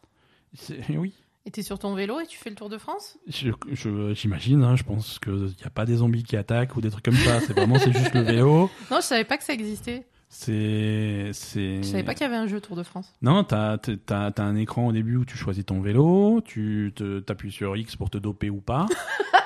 Oui. 0.90 1.12
Et 1.46 1.50
t'es 1.50 1.62
sur 1.62 1.78
ton 1.78 1.94
vélo 1.94 2.20
et 2.20 2.26
tu 2.26 2.38
fais 2.38 2.48
le 2.48 2.56
Tour 2.56 2.70
de 2.70 2.78
France? 2.78 3.18
Je- 3.26 3.50
je- 3.70 4.14
J'imagine, 4.14 4.62
hein, 4.64 4.76
je 4.76 4.82
pense 4.82 5.18
qu'il 5.18 5.34
n'y 5.34 5.64
a 5.64 5.68
pas 5.70 5.84
des 5.84 5.96
zombies 5.96 6.22
qui 6.22 6.36
attaquent 6.38 6.74
ou 6.74 6.80
des 6.80 6.88
trucs 6.90 7.04
comme 7.04 7.14
ça. 7.16 7.38
C'est 7.40 7.52
vraiment 7.52 7.78
c'est 7.78 7.92
juste 7.92 8.14
le 8.14 8.22
vélo. 8.22 8.70
Non, 8.90 8.96
je 8.96 9.02
savais 9.02 9.24
pas 9.24 9.36
que 9.36 9.44
ça 9.44 9.52
existait. 9.52 10.06
C'est. 10.30 11.30
c'est- 11.34 11.82
Je 11.82 11.88
savais 11.88 12.02
pas 12.02 12.14
qu'il 12.14 12.22
y 12.22 12.26
avait 12.26 12.36
un 12.36 12.46
jeu 12.46 12.62
Tour 12.62 12.76
de 12.76 12.82
France. 12.82 13.12
Non, 13.20 13.44
t'as 13.44 13.76
as, 14.08 14.32
un 14.42 14.56
écran 14.56 14.86
au 14.86 14.92
début 14.92 15.16
où 15.16 15.26
tu 15.26 15.36
choisis 15.36 15.66
ton 15.66 15.82
vélo, 15.82 16.40
tu 16.46 16.94
t'appuies 17.26 17.52
sur 17.52 17.76
X 17.76 17.94
pour 17.96 18.08
te 18.08 18.16
doper 18.16 18.48
ou 18.48 18.60
pas. 18.62 18.86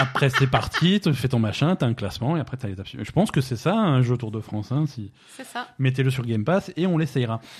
après 0.00 0.30
c'est 0.30 0.46
parti, 0.46 1.00
tu 1.00 1.12
fais 1.14 1.28
ton 1.28 1.38
machin, 1.38 1.76
t'as 1.76 1.86
un 1.86 1.94
classement 1.94 2.36
et 2.36 2.40
après 2.40 2.56
t'as 2.56 2.68
l'étape 2.68 2.88
suivante. 2.88 3.06
Je 3.06 3.12
pense 3.12 3.30
que 3.30 3.40
c'est 3.40 3.56
ça 3.56 3.74
un 3.76 4.02
jeu 4.02 4.16
Tour 4.16 4.30
de 4.30 4.40
France. 4.40 4.72
Hein, 4.72 4.86
si 4.86 5.10
C'est 5.36 5.44
ça. 5.44 5.68
mettez-le 5.78 6.10
sur 6.10 6.24
Game 6.24 6.44
Pass 6.44 6.72
et 6.76 6.86
on 6.86 6.98
l'essayera. 6.98 7.40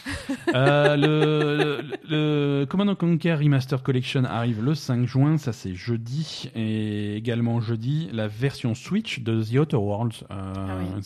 Euh, 0.54 0.96
le, 0.96 1.82
le, 1.82 2.60
le 2.60 2.64
Command 2.66 2.96
Conquer 2.96 3.34
Remaster 3.34 3.82
Collection 3.82 4.24
arrive 4.24 4.62
le 4.64 4.74
5 4.74 5.06
juin, 5.06 5.38
ça 5.38 5.52
c'est 5.52 5.74
jeudi 5.74 6.50
et 6.56 7.14
également 7.16 7.60
jeudi 7.60 8.08
la 8.12 8.26
version 8.26 8.74
Switch 8.74 9.20
de 9.20 9.42
The 9.42 9.58
Outer 9.58 9.76
Worlds 9.76 10.24
euh, 10.30 10.52
Ah 10.56 10.78
oui. 10.96 11.02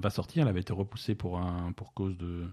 va 0.00 0.10
sortir. 0.10 0.42
Elle 0.42 0.48
avait 0.48 0.60
été 0.60 0.72
repoussée 0.72 1.14
pour 1.14 1.38
un 1.38 1.72
pour 1.76 1.92
cause 1.92 2.16
de 2.16 2.44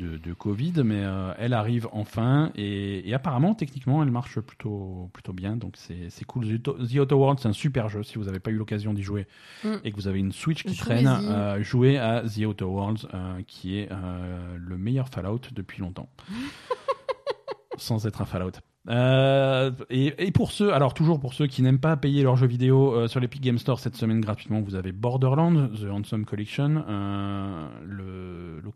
de, 0.00 0.16
de 0.16 0.32
Covid, 0.32 0.72
mais 0.84 1.00
euh, 1.02 1.32
elle 1.38 1.52
arrive 1.52 1.86
enfin 1.92 2.50
et, 2.56 3.08
et 3.08 3.14
apparemment 3.14 3.54
techniquement 3.54 4.02
elle 4.02 4.10
marche 4.10 4.40
plutôt 4.40 5.10
plutôt 5.12 5.32
bien, 5.32 5.56
donc 5.56 5.74
c'est 5.76 6.08
c'est 6.10 6.24
cool. 6.24 6.46
The 6.60 6.68
Outer- 6.98 7.14
Worlds 7.14 7.40
c'est 7.42 7.48
un 7.48 7.52
super 7.52 7.88
jeu 7.88 8.02
si 8.02 8.16
vous 8.18 8.24
n'avez 8.24 8.40
pas 8.40 8.50
eu 8.50 8.56
l'occasion 8.56 8.92
d'y 8.94 9.02
jouer 9.02 9.26
Mm. 9.64 9.68
et 9.84 9.90
que 9.90 9.96
vous 9.96 10.08
avez 10.08 10.18
une 10.18 10.32
Switch 10.32 10.64
qui 10.64 10.76
traîne, 10.76 11.06
euh, 11.06 11.62
jouez 11.62 11.98
à 11.98 12.22
The 12.22 12.46
Outer 12.46 12.64
Worlds 12.64 13.06
euh, 13.12 13.40
qui 13.46 13.76
est 13.78 13.88
euh, 13.92 14.56
le 14.58 14.78
meilleur 14.78 15.08
Fallout 15.08 15.40
depuis 15.52 15.80
longtemps, 15.82 16.08
sans 17.76 18.06
être 18.06 18.20
un 18.20 18.24
Fallout. 18.24 18.52
Euh, 18.88 19.70
et, 19.90 20.26
et 20.26 20.30
pour 20.30 20.52
ceux, 20.52 20.72
alors 20.72 20.94
toujours 20.94 21.20
pour 21.20 21.34
ceux 21.34 21.46
qui 21.46 21.60
n'aiment 21.60 21.78
pas 21.78 21.96
payer 21.98 22.22
leurs 22.22 22.36
jeux 22.36 22.46
vidéo 22.46 22.94
euh, 22.94 23.08
sur 23.08 23.20
l'Epic 23.20 23.42
Game 23.42 23.58
Store 23.58 23.78
cette 23.78 23.94
semaine 23.94 24.20
gratuitement, 24.22 24.62
vous 24.62 24.74
avez 24.74 24.90
Borderlands, 24.92 25.68
The 25.68 25.84
Handsome 25.90 26.24
Collection, 26.24 26.82
euh, 26.88 27.68
le- 27.84 28.19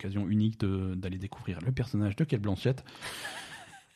l'occasion 0.05 0.29
unique 0.29 0.61
d'aller 0.61 1.19
découvrir 1.19 1.59
le 1.65 1.73
personnage 1.73 2.17
de 2.17 2.25
Kate 2.25 2.41
Blanchett. 2.41 2.85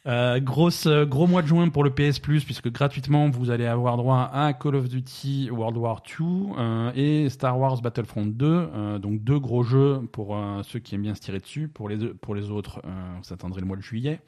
Euh, 0.06 0.40
grosse, 0.40 0.86
euh, 0.86 1.04
gros 1.04 1.26
mois 1.26 1.42
de 1.42 1.48
juin 1.48 1.68
pour 1.68 1.84
le 1.84 1.90
PS 1.90 2.18
Plus, 2.18 2.44
puisque 2.44 2.70
gratuitement 2.70 3.28
vous 3.28 3.50
allez 3.50 3.66
avoir 3.66 3.98
droit 3.98 4.30
à 4.32 4.54
Call 4.54 4.76
of 4.76 4.88
Duty 4.88 5.50
World 5.50 5.76
War 5.76 6.02
II 6.18 6.52
euh, 6.56 6.92
et 6.94 7.28
Star 7.28 7.58
Wars 7.58 7.82
Battlefront 7.82 8.24
2. 8.24 8.46
euh, 8.46 8.98
donc 8.98 9.22
deux 9.22 9.38
gros 9.38 9.64
jeux 9.64 10.00
pour 10.12 10.38
ceux 10.62 10.78
qui 10.78 10.94
aiment 10.94 11.02
bien 11.02 11.14
se 11.14 11.20
tirer 11.20 11.40
dessus. 11.40 11.68
Pour 11.68 11.88
les, 11.88 11.98
pour 12.14 12.34
les 12.34 12.50
autres, 12.50 12.80
vous 12.84 13.32
attendrez 13.34 13.60
le 13.60 13.66
mois 13.66 13.76
de 13.76 13.82
juillet. 13.82 14.20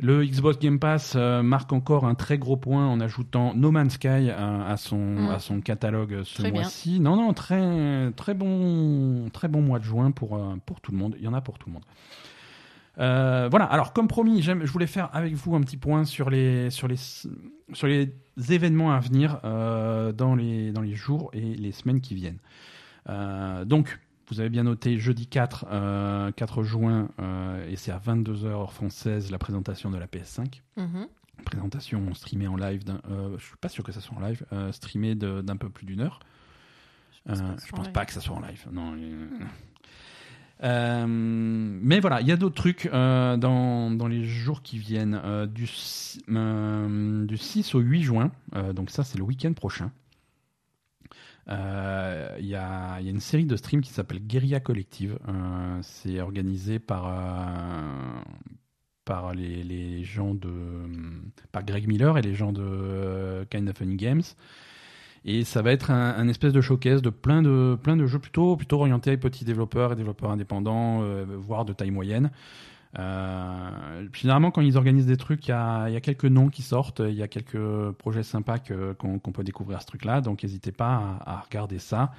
Le 0.00 0.24
Xbox 0.24 0.58
Game 0.58 0.78
Pass 0.80 1.14
euh, 1.14 1.42
marque 1.42 1.72
encore 1.72 2.04
un 2.04 2.14
très 2.14 2.36
gros 2.36 2.56
point 2.56 2.86
en 2.86 3.00
ajoutant 3.00 3.54
No 3.54 3.70
Man's 3.70 3.94
Sky 3.94 4.30
à, 4.30 4.76
son, 4.76 4.98
Mm. 4.98 5.30
à 5.30 5.38
son 5.38 5.60
catalogue 5.60 6.22
ce 6.24 6.42
mois-ci. 6.50 6.98
Non, 7.00 7.16
non, 7.16 7.32
très, 7.32 8.10
très, 8.12 8.34
bon, 8.34 9.28
très 9.32 9.46
bon 9.48 9.62
mois 9.62 9.78
de 9.78 9.84
juin 9.84 10.10
pour, 10.10 10.36
euh, 10.36 10.56
pour 10.66 10.80
tout 10.80 10.90
le 10.92 10.98
monde. 10.98 11.14
Il 11.18 11.24
y 11.24 11.28
en 11.28 11.34
a 11.34 11.40
pour 11.40 11.58
tout 11.58 11.68
le 11.68 11.74
monde. 11.74 11.84
Euh, 12.98 13.48
voilà, 13.50 13.64
alors 13.66 13.92
comme 13.92 14.06
promis, 14.06 14.40
je 14.42 14.52
voulais 14.52 14.86
faire 14.86 15.10
avec 15.12 15.34
vous 15.34 15.54
un 15.56 15.60
petit 15.60 15.76
point 15.76 16.04
sur 16.04 16.30
les, 16.30 16.70
sur 16.70 16.86
les, 16.86 16.96
sur 16.96 17.86
les 17.86 18.14
événements 18.50 18.92
à 18.92 19.00
venir 19.00 19.40
euh, 19.44 20.12
dans, 20.12 20.34
les, 20.34 20.70
dans 20.70 20.80
les 20.80 20.94
jours 20.94 21.30
et 21.32 21.40
les 21.40 21.72
semaines 21.72 22.00
qui 22.00 22.14
viennent. 22.14 22.38
Euh, 23.08 23.64
donc, 23.64 23.98
vous 24.28 24.40
avez 24.40 24.48
bien 24.48 24.64
noté, 24.64 24.98
jeudi 24.98 25.26
4, 25.26 25.66
euh, 25.70 26.32
4 26.32 26.62
juin, 26.62 27.08
euh, 27.20 27.68
et 27.70 27.76
c'est 27.76 27.92
à 27.92 27.98
22h 27.98 28.46
heure 28.46 28.72
française, 28.72 29.30
la 29.30 29.38
présentation 29.38 29.90
de 29.90 29.98
la 29.98 30.06
PS5. 30.06 30.62
Mhm. 30.76 31.06
Présentation 31.44 32.14
streamée 32.14 32.46
en 32.46 32.56
live, 32.56 32.82
euh, 33.10 33.36
je 33.38 33.44
suis 33.44 33.56
pas 33.60 33.68
sûr 33.68 33.84
que 33.84 33.92
ça 33.92 34.00
soit 34.00 34.16
en 34.16 34.20
live, 34.20 34.44
euh, 34.52 34.72
streamée 34.72 35.14
d'un 35.14 35.56
peu 35.56 35.68
plus 35.68 35.84
d'une 35.84 36.00
heure. 36.00 36.20
pense 37.26 37.40
Euh, 37.40 37.42
pas 37.42 37.56
je 37.60 37.66
soit 37.66 37.78
en 37.78 37.82
pense 37.82 37.92
pas 37.92 38.06
que 38.06 38.12
ça 38.12 38.20
soit 38.20 38.36
en 38.36 38.40
live. 38.40 38.66
Non. 38.72 38.94
euh, 38.96 39.26
euh, 40.62 41.06
mais 41.08 42.00
voilà, 42.00 42.20
il 42.20 42.28
y 42.28 42.32
a 42.32 42.36
d'autres 42.36 42.54
trucs 42.54 42.86
euh, 42.86 43.36
dans, 43.36 43.90
dans 43.90 44.06
les 44.06 44.24
jours 44.24 44.62
qui 44.62 44.78
viennent. 44.78 45.20
euh, 45.24 45.46
du, 45.46 45.68
euh, 46.30 47.26
du 47.26 47.36
6 47.36 47.74
au 47.74 47.80
8 47.80 48.02
juin, 48.02 48.30
euh, 48.54 48.72
donc 48.72 48.90
ça 48.90 49.04
c'est 49.04 49.18
le 49.18 49.24
week-end 49.24 49.52
prochain. 49.52 49.90
Euh, 51.48 52.36
Il 52.38 52.44
il 52.44 52.50
y 52.50 52.54
a 52.56 53.00
une 53.00 53.20
série 53.20 53.44
de 53.46 53.56
streams 53.56 53.82
qui 53.82 53.92
s'appelle 53.92 54.20
Guerilla 54.20 54.60
Collective. 54.60 55.18
Euh, 55.28 55.78
c'est 55.82 56.20
organisé 56.20 56.78
par, 56.78 57.06
euh, 57.08 58.22
par 59.04 59.34
les, 59.34 60.04
gens 60.04 60.34
de. 60.34 60.50
par 61.52 61.64
Greg 61.64 61.86
Miller 61.86 62.18
et 62.18 62.22
les 62.22 62.34
gens 62.34 62.52
de 62.52 62.62
euh, 62.62 63.44
Kind 63.46 63.68
of 63.68 63.76
Funny 63.76 63.96
Games. 63.96 64.22
Et 65.24 65.44
ça 65.44 65.62
va 65.62 65.72
être 65.72 65.90
un, 65.90 66.14
un 66.16 66.28
espèce 66.28 66.52
de 66.52 66.60
showcase 66.60 67.00
de 67.00 67.10
plein 67.10 67.40
de, 67.42 67.78
plein 67.82 67.96
de 67.96 68.06
jeux 68.06 68.18
plutôt, 68.18 68.56
plutôt 68.56 68.80
orientés 68.80 69.16
petits 69.16 69.44
développeurs 69.44 69.92
et 69.92 69.96
développeurs 69.96 70.30
indépendants, 70.30 71.02
euh, 71.02 71.24
voire 71.38 71.64
de 71.64 71.72
taille 71.72 71.90
moyenne. 71.90 72.30
Euh, 72.98 74.06
généralement, 74.12 74.50
quand 74.50 74.60
ils 74.60 74.76
organisent 74.76 75.06
des 75.06 75.16
trucs, 75.16 75.46
il 75.46 75.50
y 75.50 75.54
a, 75.54 75.88
y 75.88 75.96
a 75.96 76.00
quelques 76.00 76.24
noms 76.24 76.48
qui 76.48 76.62
sortent, 76.62 77.00
il 77.00 77.14
y 77.14 77.22
a 77.22 77.28
quelques 77.28 77.92
projets 77.92 78.22
sympas 78.22 78.58
qu'on 78.58 79.32
peut 79.32 79.44
découvrir 79.44 79.78
à 79.78 79.80
ce 79.80 79.86
truc-là, 79.86 80.20
donc 80.20 80.42
n'hésitez 80.42 80.72
pas 80.72 81.18
à, 81.24 81.36
à 81.36 81.40
regarder 81.40 81.78
ça. 81.78 82.12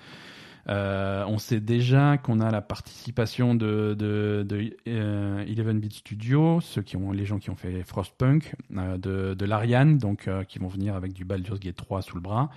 Euh, 0.67 1.23
on 1.27 1.37
sait 1.37 1.59
déjà 1.59 2.17
qu'on 2.17 2.39
a 2.39 2.49
la 2.49 2.61
participation 2.61 3.53
de, 3.53 3.95
de, 3.97 4.43
de 4.47 4.75
euh, 4.87 5.45
11-bit 5.45 5.93
Studio, 5.93 6.59
ceux 6.61 6.81
qui 6.81 6.97
ont, 6.97 7.11
les 7.11 7.25
gens 7.25 7.37
qui 7.37 7.51
ont 7.51 7.55
fait 7.55 7.83
Frostpunk, 7.83 8.55
euh, 8.75 8.97
de, 8.97 9.35
de 9.35 9.45
l'Ariane, 9.45 9.97
donc 9.97 10.27
euh, 10.27 10.43
qui 10.43 10.59
vont 10.59 10.67
venir 10.67 10.95
avec 10.95 11.13
du 11.13 11.23
Baldur's 11.23 11.59
Gate 11.59 11.75
3 11.75 12.01
sous 12.01 12.15
le 12.15 12.21
bras. 12.21 12.49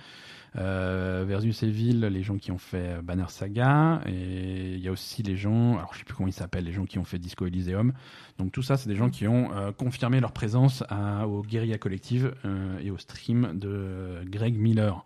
Euh, 0.57 1.25
Versus 1.27 1.61
Evil, 1.63 1.99
les 2.11 2.23
gens 2.23 2.37
qui 2.37 2.51
ont 2.51 2.57
fait 2.57 3.01
Banner 3.03 3.25
Saga, 3.27 4.01
et 4.07 4.73
il 4.73 4.79
y 4.79 4.87
a 4.87 4.91
aussi 4.91 5.21
les 5.21 5.37
gens, 5.37 5.77
alors 5.77 5.93
je 5.93 5.99
sais 5.99 6.05
plus 6.05 6.15
comment 6.15 6.27
ils 6.27 6.33
s'appellent, 6.33 6.63
les 6.63 6.71
gens 6.71 6.85
qui 6.85 6.97
ont 6.97 7.03
fait 7.03 7.19
Disco 7.19 7.45
Elysium. 7.45 7.93
Donc 8.37 8.51
tout 8.51 8.63
ça, 8.63 8.77
c'est 8.77 8.89
des 8.89 8.95
gens 8.95 9.09
qui 9.09 9.27
ont 9.27 9.51
euh, 9.53 9.71
confirmé 9.71 10.19
leur 10.19 10.31
présence 10.31 10.83
à, 10.89 11.27
au 11.27 11.41
Guerilla 11.43 11.77
Collective 11.77 12.33
euh, 12.45 12.79
et 12.79 12.89
au 12.89 12.97
stream 12.97 13.51
de 13.59 14.21
Greg 14.25 14.57
Miller. 14.57 15.03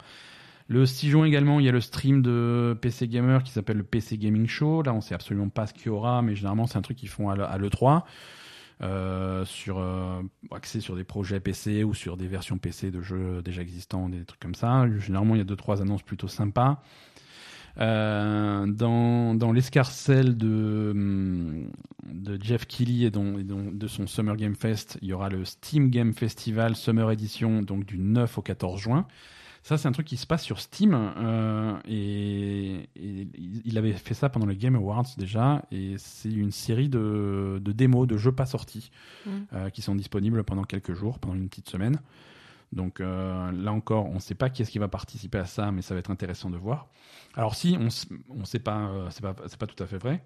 Le 0.70 0.86
6 0.86 1.10
juin 1.10 1.26
également, 1.26 1.60
il 1.60 1.66
y 1.66 1.70
a 1.70 1.74
le 1.74 1.82
stream 1.82 2.22
de 2.22 2.78
PC 2.82 3.10
Gamer 3.10 3.44
qui 3.44 3.52
s'appelle 3.52 3.78
le 3.78 3.84
PC 3.84 4.18
Gaming 4.18 4.48
Show. 4.48 4.82
Là, 4.82 4.94
on 4.94 5.02
sait 5.02 5.14
absolument 5.14 5.50
pas 5.50 5.68
ce 5.68 5.74
qu'il 5.74 5.88
y 5.88 5.90
aura, 5.90 6.22
mais 6.22 6.36
généralement, 6.36 6.68
c'est 6.68 6.78
un 6.78 6.82
truc 6.82 6.98
qu'ils 6.98 7.10
font 7.10 7.30
à 7.30 7.58
l'E3. 7.58 8.04
Euh, 8.82 9.46
sur 9.46 9.78
euh, 9.78 10.22
sur 10.80 10.96
des 10.96 11.04
projets 11.04 11.40
PC 11.40 11.84
ou 11.84 11.94
sur 11.94 12.18
des 12.18 12.28
versions 12.28 12.58
PC 12.58 12.92
de 12.92 13.02
jeux 13.02 13.42
déjà 13.42 13.62
existants, 13.62 14.10
des 14.10 14.26
trucs 14.26 14.40
comme 14.40 14.56
ça. 14.56 14.86
Généralement, 15.00 15.36
il 15.36 15.38
y 15.38 15.42
a 15.42 15.46
deux 15.46 15.56
trois 15.56 15.82
annonces 15.82 16.04
plutôt 16.04 16.28
sympas. 16.28 16.82
Euh, 17.80 18.68
dans 18.68 19.52
l'escarcelle 19.52 20.38
de 20.38 20.92
hum, 20.94 21.72
de 22.06 22.38
Jeff 22.42 22.68
Keighley 22.68 23.06
et, 23.06 23.12
de 23.12 23.88
son 23.88 24.06
Summer 24.06 24.36
Game 24.36 24.56
Fest, 24.56 24.98
il 25.02 25.08
y 25.08 25.14
aura 25.14 25.30
le 25.30 25.46
Steam 25.46 25.90
Game 25.90 26.14
Festival 26.14 26.76
Summer 26.76 27.10
Edition, 27.12 27.62
donc 27.62 27.86
du 27.86 27.98
9 27.98 28.38
au 28.38 28.42
14 28.42 28.80
juin. 28.80 29.08
Ça, 29.64 29.78
c'est 29.78 29.88
un 29.88 29.94
truc 29.94 30.06
qui 30.08 30.18
se 30.18 30.28
passe 30.28 30.44
sur 30.44 30.60
Steam 30.60 30.94
euh, 30.94 31.78
et, 31.88 32.90
et 32.98 33.28
il 33.64 33.78
avait 33.78 33.94
fait 33.94 34.14
ça 34.14 34.28
pendant 34.30 34.46
les 34.46 34.58
Game 34.58 34.76
Awards 34.76 35.06
déjà. 35.18 35.64
Et 35.72 35.96
c'est 35.98 36.30
une 36.32 36.52
série 36.52 36.90
de, 36.90 37.62
de 37.64 37.72
démos 37.72 38.06
de 38.08 38.18
jeux 38.18 38.34
pas 38.34 38.46
sortis 38.46 38.92
Mm. 39.26 39.30
euh, 39.54 39.70
qui 39.70 39.82
sont 39.82 39.96
disponibles 39.96 40.44
pendant 40.44 40.64
quelques 40.64 40.94
jours, 40.94 41.18
pendant 41.20 41.36
une 41.36 41.48
petite 41.48 41.70
semaine. 41.70 41.98
Donc 42.74 43.00
euh, 43.00 43.52
là 43.54 43.72
encore, 43.72 44.10
on 44.10 44.16
ne 44.16 44.20
sait 44.20 44.36
pas 44.36 44.50
qui 44.50 44.64
est-ce 44.64 44.72
qui 44.72 44.80
va 44.80 44.88
participer 44.90 45.38
à 45.38 45.46
ça, 45.46 45.72
mais 45.72 45.82
ça 45.82 45.94
va 45.94 46.00
être 46.00 46.12
intéressant 46.12 46.50
de 46.50 46.58
voir. 46.58 46.88
Alors 47.36 47.56
si, 47.56 47.78
on 47.80 48.40
ne 48.40 48.46
sait 48.46 48.60
pas, 48.60 48.80
euh, 48.90 49.08
c'est 49.12 49.22
pas, 49.22 49.36
c'est 49.48 49.58
pas 49.60 49.68
tout 49.68 49.82
à 49.82 49.88
fait 49.88 49.98
vrai. 49.98 50.24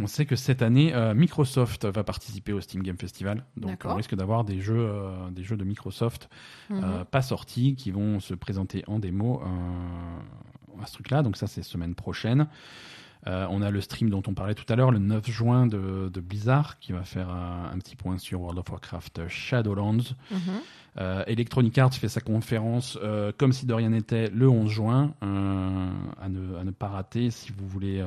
On 0.00 0.06
sait 0.06 0.26
que 0.26 0.36
cette 0.36 0.62
année, 0.62 0.94
euh, 0.94 1.12
Microsoft 1.14 1.84
va 1.86 2.04
participer 2.04 2.52
au 2.52 2.60
Steam 2.60 2.82
Game 2.82 2.96
Festival. 2.98 3.44
Donc 3.56 3.84
on 3.84 3.94
risque 3.96 4.14
d'avoir 4.14 4.44
des 4.44 4.60
jeux, 4.60 4.78
euh, 4.78 5.30
des 5.30 5.42
jeux 5.44 5.56
de 5.56 5.64
Microsoft 5.64 6.28
Mhm. 6.70 6.80
euh, 6.84 7.04
pas 7.04 7.22
sortis 7.22 7.74
qui 7.74 7.90
vont 7.90 8.20
se 8.20 8.34
présenter 8.34 8.84
en 8.86 8.98
démo 8.98 9.42
à 10.82 10.86
ce 10.86 10.92
truc-là. 10.94 11.22
Donc 11.22 11.36
ça, 11.36 11.46
c'est 11.46 11.62
semaine 11.62 11.94
prochaine. 11.94 12.46
Euh, 13.26 13.46
on 13.50 13.62
a 13.62 13.70
le 13.70 13.80
stream 13.80 14.10
dont 14.10 14.22
on 14.28 14.34
parlait 14.34 14.54
tout 14.54 14.64
à 14.72 14.76
l'heure, 14.76 14.92
le 14.92 15.00
9 15.00 15.28
juin 15.28 15.66
de, 15.66 16.08
de 16.12 16.20
Blizzard, 16.20 16.78
qui 16.78 16.92
va 16.92 17.02
faire 17.02 17.28
un 17.30 17.76
petit 17.78 17.96
point 17.96 18.16
sur 18.18 18.40
World 18.40 18.58
of 18.60 18.70
Warcraft 18.70 19.26
Shadowlands. 19.28 20.14
Mhm. 20.30 20.38
Euh, 20.98 21.22
Electronic 21.26 21.76
Arts 21.78 21.94
fait 21.94 22.08
sa 22.08 22.20
conférence 22.20 22.98
euh, 23.02 23.30
comme 23.36 23.52
si 23.52 23.66
de 23.66 23.74
rien 23.74 23.90
n'était 23.90 24.30
le 24.30 24.48
11 24.48 24.70
juin, 24.70 25.14
euh, 25.22 25.90
à, 26.20 26.28
ne, 26.28 26.56
à 26.56 26.64
ne 26.64 26.70
pas 26.70 26.88
rater 26.88 27.30
si 27.30 27.52
vous 27.56 27.66
voulez 27.66 28.04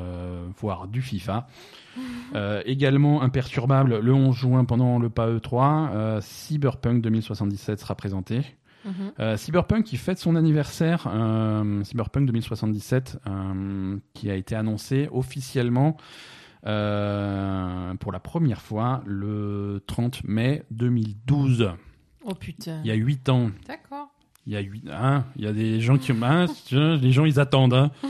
voir 0.60 0.88
du 0.88 1.02
FIFA. 1.02 1.48
Également 2.66 3.22
imperturbable, 3.22 4.00
le 4.00 4.14
11 4.14 4.36
juin 4.36 4.66
pendant 4.66 5.00
le 5.00 5.10
PAE 5.10 5.40
3, 5.40 5.90
euh, 5.94 6.22
Cyberpunk 6.22 7.02
2077 7.02 7.80
sera 7.80 7.96
présenté. 7.96 8.42
Mhm. 8.86 8.94
Euh, 9.20 9.38
Cyberpunk 9.38 9.86
qui 9.86 9.98
fête 9.98 10.18
son 10.18 10.36
anniversaire, 10.36 11.08
euh, 11.08 11.84
Cyberpunk 11.84 12.26
2077, 12.28 13.20
euh, 13.28 13.98
qui 14.14 14.30
a 14.30 14.36
été 14.36 14.56
annoncé 14.56 15.08
officiellement 15.12 15.98
pour 16.64 18.12
la 18.12 18.20
première 18.22 18.62
fois 18.62 19.02
le 19.08 19.82
30 19.88 20.24
mai 20.26 20.64
2012. 20.70 21.72
Oh 22.24 22.36
putain. 22.36 22.82
Il 22.84 22.88
y 22.88 22.92
a 22.92 22.96
8 22.96 23.30
ans. 23.30 23.52
D'accord. 23.68 24.10
Il 24.48 24.54
y 24.54 24.58
a 24.58 25.00
hein, 25.00 25.26
il 25.36 25.44
y 25.44 25.48
a 25.48 25.54
des 25.54 25.80
gens 25.80 25.98
qui, 25.98 26.12
hein, 26.12 26.46
les 26.72 27.12
gens 27.12 27.26
ils 27.26 27.40
attendent, 27.40 27.74
hein. 27.74 27.92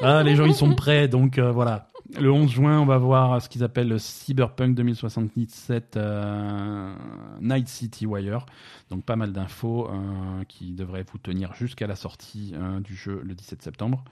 Ah, 0.00 0.22
les 0.22 0.36
gens 0.36 0.46
ils 0.46 0.54
sont 0.54 0.74
prêts, 0.74 1.08
donc 1.08 1.38
euh, 1.38 1.50
voilà. 1.50 1.88
Le 2.16 2.32
11 2.32 2.50
juin, 2.50 2.80
on 2.80 2.86
va 2.86 2.96
voir 2.96 3.42
ce 3.42 3.50
qu'ils 3.50 3.62
appellent 3.62 3.88
le 3.88 3.98
Cyberpunk 3.98 4.74
2077 4.74 5.96
euh, 5.96 6.94
Night 7.42 7.68
City 7.68 8.06
Wire. 8.06 8.46
Donc 8.90 9.04
pas 9.04 9.16
mal 9.16 9.32
d'infos 9.32 9.88
euh, 9.90 10.44
qui 10.48 10.72
devraient 10.72 11.04
vous 11.12 11.18
tenir 11.18 11.54
jusqu'à 11.54 11.86
la 11.86 11.96
sortie 11.96 12.54
euh, 12.54 12.80
du 12.80 12.94
jeu 12.96 13.20
le 13.22 13.34
17 13.34 13.62
septembre. 13.62 14.04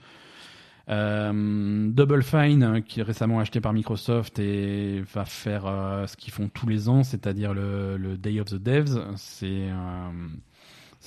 Euh, 0.89 1.89
Double 1.91 2.23
Fine, 2.23 2.63
euh, 2.63 2.79
qui 2.79 3.01
est 3.01 3.03
récemment 3.03 3.39
acheté 3.39 3.59
par 3.59 3.73
Microsoft 3.73 4.39
et 4.39 5.03
va 5.13 5.25
faire 5.25 5.65
euh, 5.65 6.07
ce 6.07 6.15
qu'ils 6.15 6.31
font 6.31 6.47
tous 6.47 6.67
les 6.67 6.87
ans, 6.87 7.03
c'est-à-dire 7.03 7.53
le, 7.53 8.15
Day 8.17 8.39
of 8.39 8.47
the 8.47 8.55
Devs. 8.55 9.01
C'est 9.17 9.67
euh, 9.69 10.09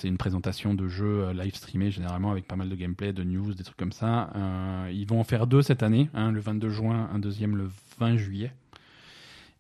une 0.05 0.19
présentation 0.19 0.74
de 0.74 0.86
jeux 0.86 1.32
live 1.32 1.55
streamé 1.55 1.90
généralement 1.90 2.31
avec 2.31 2.47
pas 2.47 2.57
mal 2.57 2.69
de 2.69 2.74
gameplay, 2.74 3.12
de 3.15 3.24
news, 3.24 3.55
des 3.55 3.65
trucs 3.65 3.77
comme 3.77 3.93
ça. 3.93 4.31
Ils 4.90 5.07
vont 5.07 5.20
en 5.20 5.24
faire 5.24 5.47
deux 5.47 5.62
cette 5.62 5.82
année, 5.82 6.09
un 6.15 6.32
le 6.32 6.40
22 6.40 6.70
juin, 6.70 7.11
un 7.12 7.19
deuxième 7.19 7.57
le 7.57 7.69
20 7.98 8.16
juillet. 8.16 8.52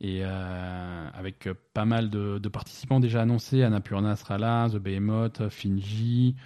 Et 0.00 0.24
avec 0.24 1.46
pas 1.74 1.84
mal 1.84 2.08
de, 2.08 2.48
participants 2.48 3.00
déjà 3.00 3.20
annoncés, 3.20 3.62
Annapurna 3.62 4.16
sera 4.16 4.38
The 4.70 4.76
Behemoth, 4.76 5.50
Finji, 5.50 6.36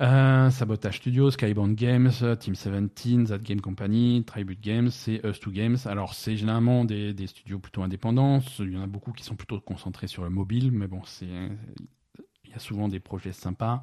euh, 0.00 0.50
Sabotage 0.50 0.96
Studios, 0.98 1.32
Skybound 1.32 1.74
Games, 1.76 2.10
Team 2.38 2.54
17, 2.54 3.28
That 3.28 3.38
Game 3.38 3.60
Company, 3.60 4.24
Tribute 4.26 4.60
Games 4.60 4.90
et 5.06 5.18
Us2 5.18 5.50
Games. 5.50 5.76
Alors 5.84 6.14
c'est 6.14 6.36
généralement 6.36 6.84
des, 6.84 7.12
des 7.12 7.26
studios 7.26 7.58
plutôt 7.58 7.82
indépendants, 7.82 8.40
il 8.58 8.72
y 8.72 8.76
en 8.76 8.82
a 8.82 8.86
beaucoup 8.86 9.12
qui 9.12 9.24
sont 9.24 9.36
plutôt 9.36 9.60
concentrés 9.60 10.06
sur 10.06 10.24
le 10.24 10.30
mobile, 10.30 10.72
mais 10.72 10.86
bon, 10.86 11.02
c'est 11.04 11.26
il 11.26 12.50
y 12.50 12.54
a 12.54 12.58
souvent 12.58 12.88
des 12.88 13.00
projets 13.00 13.32
sympas. 13.32 13.82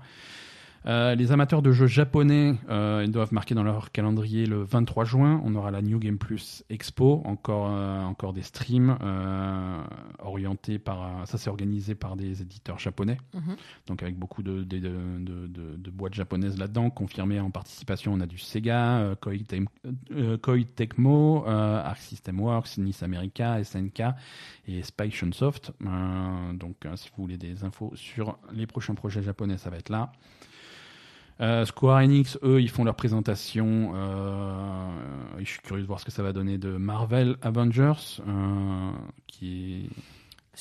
Euh, 0.86 1.16
les 1.16 1.32
amateurs 1.34 1.62
de 1.62 1.72
jeux 1.72 1.88
japonais, 1.88 2.56
euh, 2.70 3.02
ils 3.06 3.12
doivent 3.12 3.34
marquer 3.34 3.56
dans 3.56 3.64
leur 3.64 3.92
calendrier 3.92 4.46
le 4.46 4.64
23 4.64 5.04
juin. 5.04 5.42
On 5.44 5.54
aura 5.56 5.70
la 5.72 5.82
New 5.82 6.00
Game 6.00 6.18
Plus 6.18 6.64
Expo, 6.70 7.22
encore, 7.26 7.68
euh, 7.72 8.02
encore 8.04 8.32
des 8.32 8.42
streams 8.42 8.98
euh, 9.02 9.84
orientés 10.20 10.80
par. 10.80 11.28
Ça, 11.28 11.38
c'est 11.38 11.50
organisé 11.50 11.94
par 11.96 12.16
des 12.16 12.42
éditeurs 12.42 12.80
japonais, 12.80 13.18
Mhm. 13.34 13.56
donc 13.88 14.02
avec 14.04 14.18
beaucoup 14.18 14.44
de, 14.44 14.64
de, 14.64 14.78
de, 14.80 15.48
de- 15.48 15.92
boîtes 15.92 16.14
japonaises 16.14 16.58
là-dedans. 16.58 16.90
Confirmé 16.92 17.40
en 17.40 17.50
participation, 17.50 18.14
on 18.14 18.22
a 18.22 18.26
du 18.28 18.38
Sega, 18.38 19.00
euh, 19.00 19.16
Koei, 19.16 19.40
Tem- 19.40 19.66
euh, 20.12 20.38
Koei 20.38 20.64
Tecmo, 20.66 21.44
euh, 21.48 21.82
Arc 21.84 21.98
System 21.98 22.40
Works, 22.40 22.78
Nice 22.78 23.02
America, 23.04 23.58
SNK 23.64 24.04
et 24.68 24.84
Spike 24.84 25.14
Chunsoft. 25.16 25.72
Euh, 25.86 26.54
donc, 26.54 26.76
euh, 26.86 26.96
si 26.96 27.10
vous 27.18 27.24
voulez 27.24 27.38
des 27.38 27.64
infos 27.64 27.92
sur 27.96 28.38
les 28.54 28.68
prochains 28.68 28.94
projets 28.96 29.24
japonais, 29.24 29.58
ça 29.58 29.70
va 29.72 29.78
être 29.78 29.90
là. 29.90 30.12
Euh, 31.40 31.66
Square 31.66 31.98
Enix, 32.04 32.38
eux, 32.44 32.60
ils 32.62 32.70
font 32.70 32.84
leur 32.84 32.96
présentation. 32.96 33.92
euh, 33.96 34.90
je 35.40 35.46
suis 35.46 35.60
curieux 35.62 35.84
de 35.84 35.88
voir 35.88 36.00
ce 36.00 36.06
que 36.06 36.12
ça 36.12 36.24
va 36.24 36.34
donner 36.34 36.58
de 36.58 36.70
Marvel 36.78 37.36
Avengers, 37.44 37.94
euh, 38.28 38.92
qui, 39.28 39.88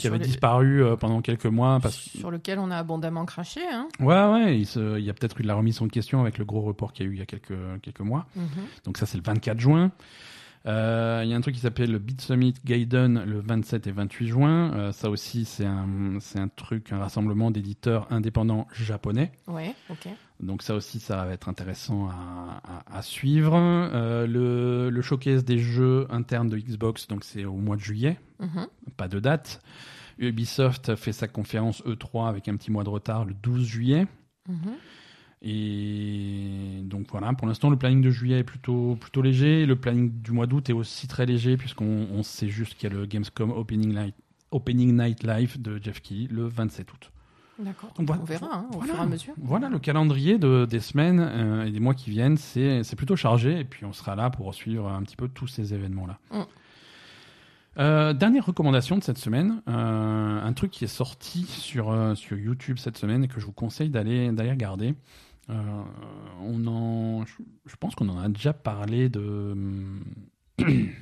avait 0.04 0.18
les- 0.18 0.24
disparu 0.26 0.82
pendant 1.00 1.22
quelques 1.22 1.46
mois. 1.46 1.78
Parce... 1.80 1.96
Sur 1.96 2.30
lequel 2.30 2.58
on 2.58 2.70
a 2.70 2.76
abondamment 2.76 3.24
craché. 3.24 3.62
Hein. 3.72 3.88
Ouais, 4.00 4.26
ouais, 4.30 4.58
il, 4.58 4.66
se- 4.66 4.98
il 4.98 5.04
y 5.04 5.08
a 5.10 5.14
peut-être 5.14 5.40
eu 5.40 5.42
de 5.42 5.48
la 5.48 5.54
remise 5.54 5.80
en 5.80 5.88
question 5.88 6.20
avec 6.20 6.36
le 6.36 6.44
gros 6.44 6.60
report 6.60 6.92
qu'il 6.92 7.06
y 7.06 7.08
a 7.08 7.12
eu 7.12 7.14
il 7.14 7.18
y 7.20 7.22
a 7.22 7.26
quelques, 7.26 7.56
quelques 7.82 8.00
mois. 8.00 8.26
Mhm. 8.36 8.44
Donc 8.84 8.98
ça, 8.98 9.06
c'est 9.06 9.16
le 9.16 9.24
24 9.24 9.58
juin. 9.58 9.90
Euh, 10.66 11.20
Il 11.24 11.30
y 11.30 11.32
a 11.32 11.36
un 11.36 11.40
truc 11.40 11.54
qui 11.54 11.60
s'appelle 11.60 11.92
le 11.92 11.98
Beat 11.98 12.20
Summit 12.20 12.54
Gaiden 12.64 13.22
le 13.24 13.40
27 13.40 13.86
et 13.86 13.92
28 13.92 14.26
juin. 14.26 14.72
Euh, 14.74 14.92
ça 14.92 15.10
aussi, 15.10 15.44
c'est 15.44 15.64
un, 15.66 16.18
c'est 16.20 16.38
un 16.40 16.48
truc, 16.48 16.92
un 16.92 16.98
rassemblement 16.98 17.50
d'éditeurs 17.50 18.06
indépendants 18.10 18.66
japonais. 18.72 19.30
Ouais, 19.46 19.74
ok. 19.90 20.08
Donc 20.40 20.62
ça 20.62 20.74
aussi, 20.74 20.98
ça 21.00 21.24
va 21.24 21.32
être 21.32 21.48
intéressant 21.48 22.08
à, 22.08 22.60
à- 22.90 22.98
à 22.98 23.02
suivre. 23.02 23.54
Euh, 23.56 24.26
le, 24.26 24.90
le 24.90 25.02
showcase 25.02 25.44
des 25.44 25.58
jeux 25.58 26.06
internes 26.10 26.48
de 26.48 26.58
Xbox, 26.58 27.06
donc 27.06 27.24
c'est 27.24 27.44
au 27.44 27.54
mois 27.56 27.76
de 27.76 27.80
juillet, 27.82 28.18
Mhm. 28.40 28.66
pas 28.96 29.08
de 29.08 29.20
date. 29.20 29.62
Ubisoft 30.18 30.94
fait 30.96 31.12
sa 31.12 31.28
conférence 31.28 31.82
E3 31.84 32.28
avec 32.28 32.48
un 32.48 32.56
petit 32.56 32.70
mois 32.70 32.84
de 32.84 32.88
retard 32.88 33.24
le 33.24 33.34
12 33.34 33.64
juillet. 33.66 34.06
Mhm. 34.48 34.74
Et 35.48 36.80
donc 36.82 37.06
voilà, 37.12 37.32
pour 37.34 37.46
l'instant, 37.46 37.70
le 37.70 37.76
planning 37.76 38.02
de 38.02 38.10
juillet 38.10 38.40
est 38.40 38.44
plutôt, 38.44 38.96
plutôt 38.96 39.22
léger. 39.22 39.64
Le 39.64 39.76
planning 39.76 40.10
du 40.20 40.32
mois 40.32 40.48
d'août 40.48 40.68
est 40.68 40.72
aussi 40.72 41.06
très 41.06 41.24
léger, 41.24 41.56
puisqu'on 41.56 42.08
on 42.12 42.24
sait 42.24 42.48
juste 42.48 42.74
qu'il 42.74 42.90
y 42.90 42.92
a 42.92 42.96
le 42.96 43.06
Gamescom 43.06 43.52
Opening 43.52 43.94
Night, 43.94 44.16
Opening 44.50 44.96
Night 45.00 45.22
Live 45.22 45.62
de 45.62 45.78
Jeff 45.80 46.00
Keighley 46.02 46.26
le 46.32 46.48
27 46.48 46.92
août. 46.92 47.12
D'accord. 47.60 47.90
Voilà. 47.96 48.22
On 48.22 48.24
verra 48.24 48.48
hein, 48.54 48.66
au 48.72 48.78
Voilà. 48.78 48.92
fur 48.92 49.00
et 49.00 49.04
à 49.04 49.06
mesure. 49.06 49.34
Voilà, 49.40 49.68
le 49.68 49.78
calendrier 49.78 50.36
de, 50.38 50.66
des 50.68 50.80
semaines 50.80 51.20
euh, 51.20 51.64
et 51.64 51.70
des 51.70 51.80
mois 51.80 51.94
qui 51.94 52.10
viennent, 52.10 52.36
c'est 52.36 52.96
plutôt 52.96 53.14
chargé. 53.14 53.60
Et 53.60 53.64
puis 53.64 53.84
on 53.84 53.92
sera 53.92 54.16
là 54.16 54.30
pour 54.30 54.52
suivre 54.52 54.88
un 54.88 55.02
petit 55.02 55.16
peu 55.16 55.28
tous 55.28 55.46
ces 55.46 55.72
événements-là. 55.72 56.18
Mm. 56.32 56.40
Euh, 57.78 58.12
dernière 58.14 58.46
recommandation 58.46 58.98
de 58.98 59.04
cette 59.04 59.18
semaine, 59.18 59.62
euh, 59.68 60.42
un 60.42 60.52
truc 60.54 60.70
qui 60.72 60.84
est 60.84 60.88
sorti 60.88 61.44
sur, 61.44 61.94
sur 62.16 62.36
YouTube 62.36 62.78
cette 62.78 62.96
semaine 62.98 63.22
et 63.22 63.28
que 63.28 63.38
je 63.38 63.46
vous 63.46 63.52
conseille 63.52 63.90
d'aller 63.90 64.32
d'aller 64.32 64.50
regarder. 64.50 64.94
Euh, 65.48 65.82
on 66.40 66.66
en, 66.66 67.24
je, 67.24 67.76
pense 67.78 67.94
qu'on 67.94 68.08
en 68.08 68.18
a 68.18 68.28
déjà 68.28 68.52
parlé 68.52 69.08
de 69.08 69.54
il 70.58 70.92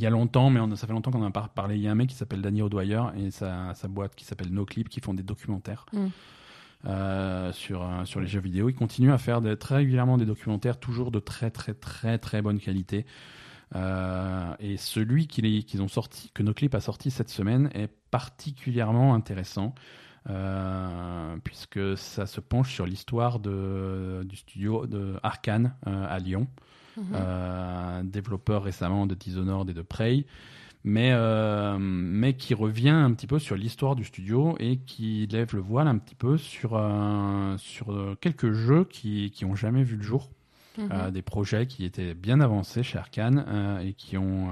y 0.00 0.06
a 0.06 0.10
longtemps, 0.10 0.50
mais 0.50 0.58
on, 0.60 0.74
ça 0.74 0.86
fait 0.86 0.92
longtemps 0.92 1.10
qu'on 1.10 1.22
en 1.22 1.26
a 1.26 1.30
pas 1.30 1.48
parlé. 1.54 1.76
Il 1.76 1.82
y 1.82 1.88
a 1.88 1.92
un 1.92 1.94
mec 1.94 2.08
qui 2.08 2.16
s'appelle 2.16 2.42
Danny 2.42 2.62
O'Dwyer 2.62 3.02
et 3.16 3.30
sa, 3.30 3.74
sa 3.74 3.88
boîte 3.88 4.14
qui 4.14 4.24
s'appelle 4.24 4.52
NoClip 4.52 4.88
qui 4.88 5.00
font 5.00 5.14
des 5.14 5.22
documentaires 5.22 5.86
Mm. 6.84 6.88
euh, 6.88 7.52
sur, 7.52 7.82
euh, 7.82 8.04
sur 8.04 8.20
les 8.20 8.26
jeux 8.26 8.40
vidéo. 8.40 8.68
Ils 8.68 8.74
continuent 8.74 9.12
à 9.12 9.18
faire 9.18 9.40
très 9.58 9.76
régulièrement 9.76 10.18
des 10.18 10.26
documentaires, 10.26 10.78
toujours 10.80 11.10
de 11.10 11.20
très 11.20 11.50
très 11.50 11.74
très 11.74 12.18
très 12.18 12.42
bonne 12.42 12.58
qualité. 12.58 13.06
Euh, 13.74 14.54
et 14.58 14.76
celui 14.76 15.26
qu'ils 15.26 15.80
ont 15.82 15.88
sorti, 15.88 16.30
que 16.34 16.42
NoClip 16.42 16.74
a 16.74 16.80
sorti 16.80 17.10
cette 17.10 17.30
semaine, 17.30 17.70
est 17.74 17.90
particulièrement 18.10 19.14
intéressant. 19.14 19.74
Euh, 20.30 21.36
puisque 21.44 21.96
ça 21.96 22.26
se 22.26 22.40
penche 22.40 22.72
sur 22.72 22.86
l'histoire 22.86 23.38
de, 23.40 24.22
du 24.24 24.36
studio 24.36 24.86
de 24.86 25.16
Arkane 25.22 25.74
euh, 25.86 26.06
à 26.08 26.18
Lyon 26.18 26.46
Mhm. 26.96 27.04
euh, 27.14 28.02
développeur 28.04 28.62
récemment 28.64 29.06
de 29.06 29.14
Dishonored 29.14 29.70
et 29.70 29.72
de 29.72 29.80
Prey, 29.80 30.26
mais, 30.84 31.10
mais 31.78 32.34
qui 32.34 32.52
revient 32.52 32.90
un 32.90 33.12
petit 33.14 33.26
peu 33.26 33.38
sur 33.38 33.56
l'histoire 33.56 33.96
du 33.96 34.04
studio 34.04 34.56
et 34.60 34.76
qui 34.76 35.26
lève 35.32 35.54
le 35.54 35.60
voile 35.62 35.88
un 35.88 35.96
petit 35.96 36.14
peu 36.14 36.36
sur, 36.36 36.70
sur 37.56 38.16
quelques 38.20 38.52
jeux 38.52 38.84
qui, 38.84 39.30
qui 39.30 39.46
ont 39.46 39.54
jamais 39.54 39.82
vu 39.84 39.96
le 39.96 40.02
jour, 40.02 40.28
Mhm. 40.78 41.10
Des 41.12 41.22
projets 41.22 41.66
qui 41.66 41.84
étaient 41.84 42.14
bien 42.14 42.40
avancés 42.40 42.82
chez 42.82 42.98
Arkane 42.98 43.78
et 43.84 43.92
qui 43.94 44.16
ont 44.18 44.48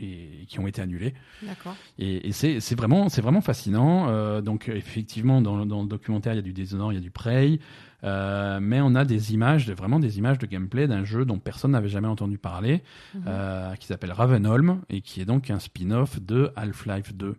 et 0.00 0.46
qui 0.46 0.58
ont 0.60 0.66
été 0.66 0.80
annulés. 0.82 1.14
D'accord. 1.42 1.74
Et, 1.98 2.28
et 2.28 2.32
c'est 2.32 2.60
c'est 2.60 2.74
vraiment, 2.74 3.08
c'est 3.08 3.22
vraiment 3.22 3.40
fascinant. 3.40 4.08
Euh, 4.08 4.40
donc 4.40 4.68
effectivement, 4.68 5.40
dans, 5.42 5.56
le- 5.56 5.64
dans 5.66 5.82
le 5.82 5.88
documentaire, 5.88 6.32
il 6.32 6.36
y 6.36 6.38
a 6.38 6.42
du 6.42 6.52
Dishonored, 6.52 6.92
il 6.92 6.96
y 6.96 6.98
a 6.98 7.02
du 7.02 7.10
Prey, 7.10 7.58
euh, 8.04 8.58
mais 8.60 8.80
on 8.80 8.94
a 8.94 9.04
des 9.04 9.32
images, 9.32 9.70
vraiment 9.70 9.98
des 9.98 10.18
images 10.18 10.38
de 10.38 10.46
gameplay 10.46 10.86
d'un 10.86 11.04
jeu 11.04 11.24
dont 11.24 11.38
personne 11.38 11.70
n'avait 11.72 11.88
jamais 11.88 12.08
entendu 12.08 12.38
parler, 12.38 12.82
Mhm. 13.14 13.22
euh, 13.26 13.74
qui 13.76 13.86
s'appelle 13.86 14.12
Ravenholm 14.12 14.80
et 14.90 15.00
qui 15.00 15.20
est 15.20 15.24
donc 15.24 15.50
un 15.50 15.58
spin-off 15.58 16.20
de 16.20 16.50
Half-Life 16.56 17.14
2. 17.14 17.36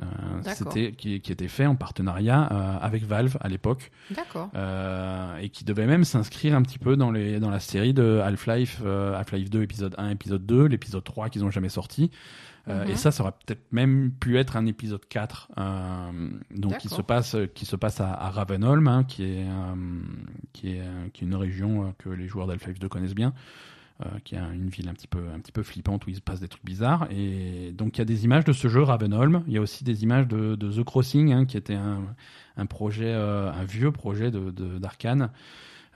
Euh, 0.00 0.04
c'était 0.54 0.92
qui, 0.92 1.20
qui 1.20 1.32
était 1.32 1.48
fait 1.48 1.66
en 1.66 1.74
partenariat 1.74 2.48
euh, 2.50 2.78
avec 2.80 3.04
Valve 3.04 3.36
à 3.42 3.48
l'époque 3.48 3.90
D'accord. 4.10 4.48
euh, 4.54 5.36
et 5.36 5.50
qui 5.50 5.64
devait 5.64 5.86
même 5.86 6.04
s'inscrire 6.04 6.54
un 6.56 6.62
petit 6.62 6.78
peu 6.78 6.96
dans, 6.96 7.10
les, 7.10 7.40
dans 7.40 7.50
la 7.50 7.60
série 7.60 7.92
de 7.92 8.20
Half-Life, 8.24 8.80
euh, 8.86 9.14
Half-Life 9.14 9.50
2, 9.50 9.62
épisode 9.62 9.94
1, 9.98 10.08
épisode 10.08 10.46
2, 10.46 10.64
l'épisode 10.64 11.04
3 11.04 11.28
qu'ils 11.28 11.44
ont 11.44 11.50
jamais 11.50 11.68
sorti. 11.68 12.10
Euh, 12.68 12.84
Mhm. 12.84 12.90
Et 12.92 12.96
ça, 12.96 13.10
ça 13.10 13.22
aurait 13.24 13.32
peut-être 13.44 13.72
même 13.72 14.12
pu 14.12 14.38
être 14.38 14.56
un 14.56 14.66
épisode 14.66 15.04
4, 15.08 15.48
euh, 15.58 16.30
donc 16.54 16.78
qui 16.78 16.88
se 16.88 17.02
passe, 17.02 17.36
qui 17.54 17.66
se 17.66 17.74
passe 17.76 18.00
à, 18.00 18.14
à 18.14 18.30
Ravenholm, 18.30 18.86
hein, 18.86 19.02
qui, 19.04 19.24
est, 19.24 19.44
euh, 19.48 19.74
qui, 20.52 20.76
est, 20.76 20.82
qui 21.12 21.24
est 21.24 21.26
une 21.26 21.34
région 21.34 21.92
que 21.98 22.08
les 22.08 22.28
joueurs 22.28 22.46
d'Half-Life 22.46 22.78
2 22.78 22.88
connaissent 22.88 23.16
bien. 23.16 23.34
Euh, 24.04 24.18
qui 24.24 24.34
est 24.34 24.38
une 24.38 24.68
ville 24.68 24.88
un 24.88 24.94
petit 24.94 25.06
peu 25.06 25.20
un 25.34 25.38
petit 25.40 25.52
peu 25.52 25.62
flippante 25.62 26.06
où 26.06 26.10
il 26.10 26.16
se 26.16 26.20
passe 26.20 26.40
des 26.40 26.48
trucs 26.48 26.64
bizarres. 26.64 27.06
Et 27.10 27.72
donc 27.72 27.96
il 27.96 28.00
y 28.00 28.02
a 28.02 28.06
des 28.06 28.24
images 28.24 28.44
de 28.44 28.52
ce 28.52 28.68
jeu 28.68 28.82
Ravenholm. 28.82 29.44
Il 29.46 29.52
y 29.52 29.58
a 29.58 29.60
aussi 29.60 29.84
des 29.84 30.02
images 30.02 30.26
de, 30.28 30.56
The 30.56 30.82
Crossing 30.84 31.32
hein, 31.32 31.44
qui 31.44 31.56
était 31.56 31.74
un, 31.74 32.02
un 32.56 32.66
projet 32.66 33.12
euh, 33.12 33.52
un 33.52 33.64
vieux 33.64 33.92
projet 33.92 34.30
de 34.30 34.50
d'Arkane 34.78 35.30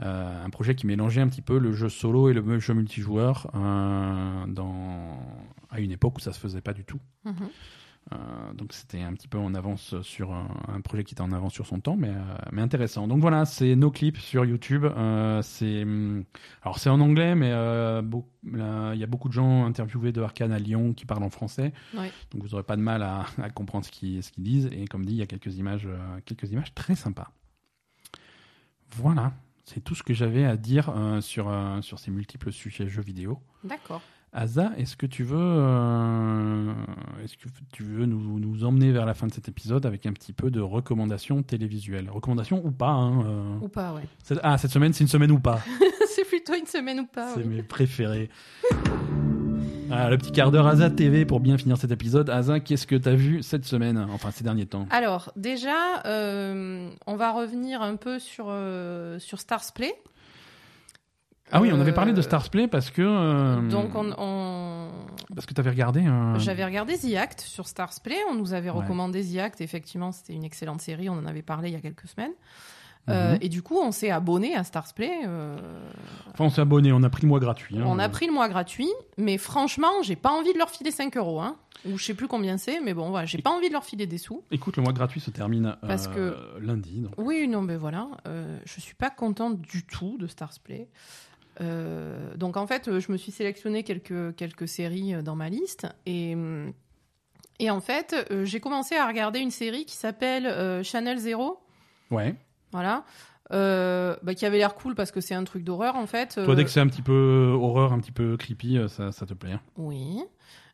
euh, 0.02 0.44
un 0.44 0.50
projet 0.50 0.74
qui 0.74 0.86
mélangeait 0.86 1.22
un 1.22 1.28
petit 1.28 1.40
peu 1.40 1.58
le 1.58 1.72
jeu 1.72 1.88
solo 1.88 2.28
et 2.28 2.34
le 2.34 2.58
jeu 2.58 2.74
multijoueur 2.74 3.50
à 3.54 4.44
une 5.80 5.90
époque 5.90 6.18
où 6.18 6.20
ça 6.20 6.32
se 6.32 6.38
faisait 6.38 6.60
pas 6.60 6.74
du 6.74 6.84
tout. 6.84 7.00
Mhm. 7.24 7.48
Euh, 8.12 8.52
donc 8.54 8.72
c'était 8.72 9.02
un 9.02 9.12
petit 9.14 9.26
peu 9.26 9.36
en 9.38 9.52
avance 9.54 10.00
sur 10.02 10.32
un, 10.32 10.48
un 10.68 10.80
projet 10.80 11.02
qui 11.02 11.14
était 11.14 11.22
en 11.22 11.32
avance 11.32 11.52
sur 11.52 11.66
son 11.66 11.80
temps, 11.80 11.96
mais, 11.96 12.10
euh, 12.10 12.20
mais 12.52 12.62
intéressant. 12.62 13.08
Donc 13.08 13.20
voilà, 13.20 13.44
c'est 13.44 13.74
nos 13.74 13.90
clips 13.90 14.18
sur 14.18 14.44
YouTube. 14.44 14.84
Euh, 14.84 15.42
c'est 15.42 15.82
hum, 15.82 16.24
alors 16.62 16.78
c'est 16.78 16.88
en 16.88 17.00
anglais, 17.00 17.34
mais 17.34 17.48
il 17.48 18.98
y 18.98 19.02
a 19.02 19.06
beaucoup 19.08 19.28
de 19.28 19.32
gens 19.32 19.64
interviewés 19.66 20.12
de 20.12 20.22
Arkane 20.22 20.52
à 20.52 20.58
Lyon 20.58 20.92
qui 20.94 21.04
parlent 21.04 21.24
en 21.24 21.30
français, 21.30 21.72
Ouais. 21.94 22.12
donc 22.30 22.42
vous 22.44 22.50
n'aurez 22.50 22.62
pas 22.62 22.76
de 22.76 22.82
mal 22.82 23.02
à, 23.02 23.26
à 23.42 23.50
comprendre 23.50 23.84
ce 23.84 23.90
qu'ils 23.90 24.20
qu'ils 24.22 24.44
disent. 24.44 24.68
Et 24.72 24.86
comme 24.86 25.04
dit, 25.04 25.14
il 25.14 25.18
y 25.18 25.22
a 25.22 25.26
quelques 25.26 25.56
images, 25.56 25.88
quelques 26.26 26.50
images 26.52 26.72
très 26.74 26.94
sympas. 26.94 27.30
Voilà, 28.94 29.32
c'est 29.64 29.80
tout 29.82 29.94
ce 29.94 30.02
que 30.02 30.14
j'avais 30.14 30.44
à 30.44 30.56
dire 30.56 30.92
sur 31.20 31.52
sur 31.82 31.98
ces 31.98 32.10
multiples 32.10 32.52
sujets 32.52 32.88
jeux 32.88 33.02
vidéo. 33.02 33.40
D'accord. 33.64 34.00
Asa, 34.38 34.70
est-ce 34.76 34.96
que 34.98 35.06
tu 35.06 35.24
veux, 35.24 35.38
euh, 35.40 36.70
est-ce 37.24 37.38
que 37.38 37.48
tu 37.72 37.82
veux 37.82 38.04
nous, 38.04 38.38
nous 38.38 38.64
emmener 38.64 38.92
vers 38.92 39.06
la 39.06 39.14
fin 39.14 39.26
de 39.26 39.32
cet 39.32 39.48
épisode 39.48 39.86
avec 39.86 40.04
un 40.04 40.12
petit 40.12 40.34
peu 40.34 40.50
de 40.50 40.60
recommandations 40.60 41.42
télévisuelles? 41.42 42.10
Recommandations 42.10 42.60
ou 42.62 42.70
pas 42.70 42.90
hein, 42.90 43.24
euh, 43.24 43.58
Ou 43.62 43.68
pas, 43.68 43.94
ouais. 43.94 44.02
cette- 44.22 44.40
Ah, 44.42 44.58
cette 44.58 44.72
semaine, 44.72 44.92
c'est 44.92 45.04
une 45.04 45.08
semaine 45.08 45.30
ou 45.32 45.40
pas? 45.40 45.60
C'est 46.14 46.24
plutôt 46.24 46.54
une 46.54 46.66
semaine 46.66 47.00
ou 47.00 47.06
pas. 47.06 47.30
C'est 47.34 47.40
oui. 47.40 47.46
mes 47.56 47.62
préférés. 47.62 48.28
Ah, 49.90 50.08
le 50.10 50.16
petit 50.18 50.32
quart 50.32 50.50
d'heure 50.50 50.66
Asa 50.66 50.90
TV 50.90 51.24
pour 51.24 51.40
bien 51.40 51.56
finir 51.58 51.76
cet 51.78 51.90
épisode. 51.90 52.28
Asa, 52.30 52.58
qu'est-ce 52.60 52.86
que 52.86 52.96
tu 52.96 53.08
as 53.08 53.14
vu 53.14 53.42
cette 53.42 53.64
semaine 53.64 53.98
Enfin, 54.12 54.30
ces 54.30 54.42
derniers 54.44 54.66
temps? 54.66 54.86
Alors, 54.90 55.30
déjà, 55.36 56.02
euh, 56.06 56.88
on 57.06 57.16
va 57.16 57.32
revenir 57.32 57.82
un 57.82 57.96
peu 57.96 58.18
sur, 58.18 58.46
sur 59.18 59.40
Stars 59.40 59.72
Play. 59.74 59.92
Ah 61.52 61.60
oui, 61.60 61.70
on 61.73 61.81
avait 61.81 61.93
Euh, 61.93 61.94
parlé 61.94 62.12
de 62.12 62.20
Stars 62.23 62.51
Play 62.51 62.66
parce 62.68 62.90
que... 62.90 63.02
euh, 63.02 63.60
Donc, 63.68 63.94
on, 63.94 64.12
on- 64.18 64.89
Parce 65.35 65.47
que 65.47 65.55
tu 65.55 65.60
avais 65.60 65.70
regardé 65.70 66.05
un... 66.05 66.39
j'avais 66.39 66.64
regardé 66.64 66.98
The 66.98 67.14
Act 67.16 67.40
sur 67.40 67.68
Stars 67.68 67.93
Play. 68.02 68.16
On 68.31 68.35
nous 68.35 68.52
avait 68.52 68.70
Ouais. 68.70 68.81
recommandé 68.81 69.24
The 69.24 69.39
Act. 69.39 69.60
Effectivement, 69.60 70.10
c'était 70.12 70.32
une 70.32 70.44
excellente 70.44 70.81
série. 70.81 71.09
On 71.09 71.14
en 71.14 71.27
avait 71.27 71.43
parlé 71.43 71.68
il 71.68 71.73
y 71.73 71.77
a 71.77 71.81
quelques 71.81 72.09
semaines. 72.09 72.32
Euh, 73.09 73.35
Mhm. 73.35 73.39
et 73.43 73.48
du 73.48 73.62
coup, 73.62 73.78
on 73.78 73.93
s'est 73.93 74.10
abonné 74.10 74.56
à 74.56 74.64
Starsplay. 74.64 75.12
euh, 75.24 75.56
Enfin, 76.32 76.47
on 76.47 76.51
s'est 76.51 76.60
abonné, 76.60 76.90
on 76.93 77.05
a 77.05 77.09
pris 77.10 77.23
le 77.23 77.28
mois 77.28 77.39
gratuit. 77.39 77.78
hein. 77.78 77.85
on 77.86 78.01
a 78.01 78.09
pris 78.09 78.27
le 78.27 78.32
mois 78.32 78.48
gratuit, 78.48 78.90
mais 79.16 79.39
franchement, 79.39 80.02
j'ai 80.02 80.16
pas 80.16 80.31
envie 80.31 80.52
de 80.52 80.59
leur 80.59 80.70
filer 80.70 80.90
5 80.90 81.16
euros. 81.16 81.40
Hein, 81.40 81.55
ou 81.89 81.97
je 81.98 82.05
sais 82.05 82.14
plus 82.14 82.27
combien 82.27 82.59
c'est, 82.59 82.81
mais 82.81 82.94
bon, 82.94 83.10
voilà, 83.10 83.24
j'ai 83.27 83.39
pas 83.39 83.51
envie 83.51 83.68
de 83.68 83.73
leur 83.74 83.85
filer 83.85 84.09
des 84.09 84.18
sous. 84.18 84.43
Écoute, 84.51 84.77
le 84.77 84.82
mois 84.82 84.93
gratuit 84.93 85.20
se 85.20 85.31
termine 85.31 85.77
Parce 85.86 86.09
euh, 86.16 86.35
lundi. 86.60 86.98
donc. 87.02 87.12
Oui, 87.16 87.47
non, 87.47 87.62
mais 87.62 87.77
voilà, 87.77 88.09
euh, 88.27 88.59
je 88.64 88.81
suis 88.81 88.97
pas 88.97 89.10
contente 89.10 89.60
du 89.60 89.86
tout 89.86 90.16
de 90.18 90.27
Starsplay. 90.27 90.89
Euh, 91.60 92.34
donc 92.36 92.56
en 92.56 92.66
fait, 92.66 92.88
euh, 92.88 93.00
je 93.00 93.10
me 93.10 93.16
suis 93.16 93.32
sélectionné 93.32 93.82
quelques, 93.82 94.34
quelques 94.36 94.68
séries 94.68 95.14
euh, 95.14 95.22
dans 95.22 95.36
ma 95.36 95.48
liste 95.48 95.86
et, 96.04 96.34
hum, 96.34 96.72
et 97.58 97.70
en 97.70 97.80
fait, 97.80 98.14
euh, 98.30 98.44
j'ai 98.44 98.60
commencé 98.60 98.94
à 98.96 99.06
regarder 99.06 99.38
une 99.40 99.50
série 99.50 99.84
qui 99.86 99.96
s'appelle 99.96 100.46
euh, 100.46 100.82
Channel 100.82 101.16
Zero, 101.18 101.58
Ouais. 102.10 102.34
voilà, 102.72 103.04
euh, 103.52 104.16
bah, 104.22 104.34
qui 104.34 104.44
avait 104.44 104.58
l'air 104.58 104.74
cool 104.74 104.94
parce 104.94 105.10
que 105.10 105.20
c'est 105.20 105.34
un 105.34 105.44
truc 105.44 105.64
d'horreur 105.64 105.96
en 105.96 106.06
fait. 106.06 106.34
Toi, 106.34 106.52
Euh, 106.52 106.54
dès 106.54 106.64
que 106.64 106.70
c'est 106.70 106.80
un 106.80 106.88
petit 106.88 107.02
peu 107.02 107.56
horreur, 107.58 107.92
un 107.92 108.00
petit 108.00 108.12
peu 108.12 108.36
creepy, 108.36 108.76
euh, 108.76 108.88
ça, 108.88 109.10
ça 109.12 109.24
te 109.24 109.32
plaît. 109.34 109.52
hein? 109.52 109.60
Oui. 109.78 110.22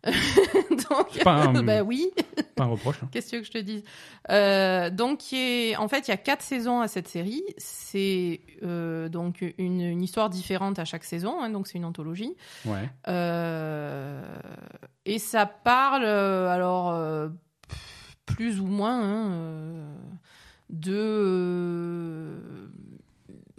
donc, 0.90 1.22
pas 1.22 1.44
un- 1.44 1.62
bah 1.62 1.82
oui. 1.82 2.10
Pas 2.56 2.64
un 2.64 2.68
reproche. 2.68 2.96
hein. 3.02 3.08
Qu'est-ce 3.12 3.30
que 3.30 3.42
je 3.44 3.50
te 3.50 3.58
dise? 3.58 3.84
Euh, 4.30 4.90
Donc, 4.90 5.32
est- 5.32 5.76
en 5.76 5.88
fait, 5.88 6.08
il 6.08 6.10
y 6.10 6.14
a 6.14 6.16
quatre 6.16 6.42
saisons 6.42 6.80
à 6.80 6.88
cette 6.88 7.08
série. 7.08 7.42
C'est 7.56 8.40
euh, 8.62 9.08
donc 9.08 9.44
une, 9.58 9.80
une 9.80 10.02
histoire 10.02 10.28
différente 10.30 10.78
à 10.78 10.84
chaque 10.84 11.04
saison, 11.04 11.40
hein, 11.40 11.50
donc 11.50 11.66
c'est 11.68 11.78
une 11.78 11.84
anthologie. 11.84 12.34
Ouais. 12.64 12.88
Euh, 13.08 14.22
et 15.04 15.18
ça 15.18 15.46
parle, 15.46 16.04
euh, 16.04 16.48
alors, 16.48 16.90
euh, 16.90 17.28
plus 18.26 18.60
ou 18.60 18.66
moins, 18.66 19.00
hein, 19.02 19.30
euh, 19.32 19.94
de. 20.70 22.38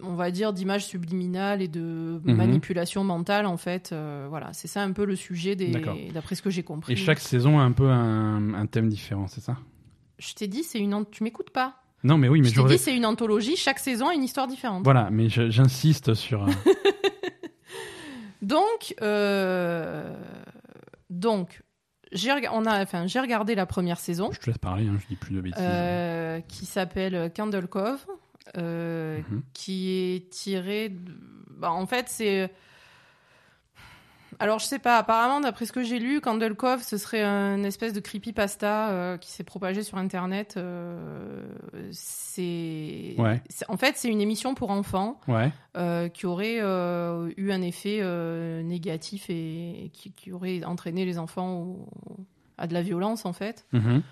On 0.08 0.14
va 0.14 0.30
dire 0.30 0.52
d'images 0.52 0.86
subliminales 0.86 1.62
et 1.62 1.68
de 1.68 2.20
Mhm. 2.24 2.34
manipulation 2.36 3.04
mentale 3.04 3.46
en 3.46 3.56
fait 3.56 3.90
Euh, 3.92 4.26
voilà 4.28 4.52
c'est 4.52 4.68
ça 4.68 4.82
un 4.82 4.92
peu 4.92 5.04
le 5.04 5.16
sujet 5.16 5.56
d'après 6.12 6.34
ce 6.34 6.42
que 6.42 6.50
j'ai 6.50 6.62
compris 6.62 6.92
Et 6.92 6.96
chaque 6.96 7.20
saison 7.20 7.58
a 7.58 7.62
un 7.62 7.72
peu 7.72 7.88
un, 7.90 8.54
un 8.54 8.66
thème 8.66 8.88
différent, 8.88 9.26
c'est 9.28 9.40
ça? 9.40 9.56
Je 10.18 10.32
t'ai 10.34 10.46
dit 10.48 10.62
c'est 10.62 10.78
une 10.78 11.04
tu 11.10 11.22
m'écoutes 11.24 11.50
pas 11.50 11.76
Non, 12.04 12.18
mais 12.18 12.28
oui, 12.28 12.40
mais 12.40 12.44
je 12.48 12.50
t'ai 12.50 12.56
j'aurais- 12.56 12.76
dit 12.76 12.78
c'est 12.82 12.96
une 12.96 13.06
anthologie 13.06 13.56
chaque 13.56 13.78
saison 13.78 14.08
a 14.08 14.14
une 14.14 14.22
histoire 14.24 14.46
différente 14.46 14.84
Voilà, 14.84 15.08
mais 15.10 15.28
je- 15.28 15.50
j'insiste 15.50 16.14
sur. 16.14 16.44
euh, 16.44 16.46
donc 18.42 18.94
euh, 19.02 20.14
donc 21.10 21.62
j'ai 22.12 22.30
rega- 22.32 22.50
on 22.52 22.64
a 22.66 22.82
enfin 22.82 23.06
j'ai 23.06 23.20
regardé 23.20 23.54
la 23.54 23.66
première 23.66 23.98
saison 23.98 24.30
je 24.32 24.38
te 24.38 24.46
laisse 24.46 24.58
parler, 24.58 24.86
hein, 24.86 24.96
je 25.00 25.06
dis 25.08 25.16
plus 25.16 25.34
de 25.34 25.40
bêtises. 25.40 25.58
euh, 25.60 26.40
qui 26.48 26.66
s'appelle 26.66 27.32
Candle 27.34 27.66
Cove 27.66 28.04
euh, 28.56 29.18
Mhm. 29.30 29.42
qui 29.52 29.90
est 29.90 30.30
tiré 30.30 30.88
de... 30.90 31.12
bah, 31.50 31.70
en 31.72 31.86
fait 31.86 32.06
c'est 32.08 32.50
alors 34.40 34.58
je 34.58 34.64
sais 34.66 34.80
pas 34.80 34.98
apparemment 34.98 35.40
d'après 35.40 35.64
ce 35.64 35.70
que 35.72 35.84
j'ai 35.84 36.00
lu 36.00 36.20
Candle 36.20 36.56
Cove 36.56 36.82
ce 36.82 36.96
serait 36.98 37.22
une 37.22 37.64
espèce 37.64 37.92
de 37.92 38.00
creepypasta 38.00 38.90
euh, 38.90 39.16
qui 39.16 39.30
s'est 39.30 39.44
propagé 39.44 39.84
sur 39.84 39.96
internet 39.96 40.54
euh, 40.56 41.46
c'est 41.92 43.14
Ouais. 43.16 43.40
en 43.68 43.76
fait 43.76 43.96
c'est 43.96 44.08
une 44.08 44.20
émission 44.20 44.54
pour 44.54 44.70
enfants 44.70 45.20
Ouais. 45.28 45.52
euh, 45.76 46.08
qui 46.08 46.26
aurait 46.26 46.56
eu 46.58 47.52
un 47.52 47.62
effet 47.62 48.00
négatif 48.64 49.26
et 49.30 49.90
qui, 49.92 50.10
qui 50.12 50.32
aurait 50.32 50.64
entraîné 50.64 51.04
les 51.04 51.18
enfants 51.18 51.60
au- 51.60 51.88
à 52.58 52.66
de 52.66 52.74
la 52.74 52.82
violence 52.82 53.24
en 53.26 53.32
fait 53.32 53.64
Mhm. 53.72 54.02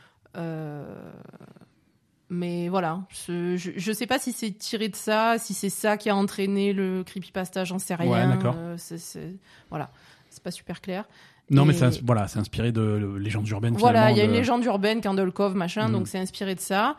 Mais 2.35 2.69
voilà, 2.71 3.01
je, 3.11 3.57
je, 3.59 3.73
je 3.77 3.93
sais 3.93 4.07
pas 4.07 4.19
si 4.19 4.33
c'est 4.33 4.53
tiré 4.53 4.89
de 4.89 4.97
ça, 4.97 5.37
si 5.39 5.53
c'est 5.53 5.69
ça 5.69 5.99
qui 5.99 6.09
a 6.09 6.17
entraîné 6.17 6.73
le 6.73 7.05
creepypasta, 7.05 7.65
j'en 7.65 7.79
sais 7.79 7.95
rien. 7.95 8.11
Ouais, 8.11 8.27
d'accord. 8.27 8.55
Euh, 8.57 8.75
c'est- 8.79 8.97
c'est- 8.99 9.35
voilà, 9.69 9.91
c'est 10.31 10.43
pas 10.43 10.51
super 10.51 10.81
clair. 10.81 11.05
Non, 11.51 11.67
mais 11.67 11.75
c'est 11.75 12.03
voilà, 12.03 12.29
c'est 12.29 12.39
inspiré 12.39 12.73
de 12.73 13.17
légendes 13.21 13.47
urbaines. 13.49 13.75
Voilà, 13.77 14.11
il 14.11 14.17
y 14.17 14.21
a 14.23 14.25
une 14.25 14.33
légende 14.33 14.65
urbaine, 14.65 15.03
Candle 15.03 15.31
Cove, 15.33 15.55
machin, 15.55 15.89
Mhm. 15.89 15.93
donc 15.93 16.09
c'est 16.09 16.19
inspiré 16.19 16.55
de 16.55 16.61
ça. 16.61 16.97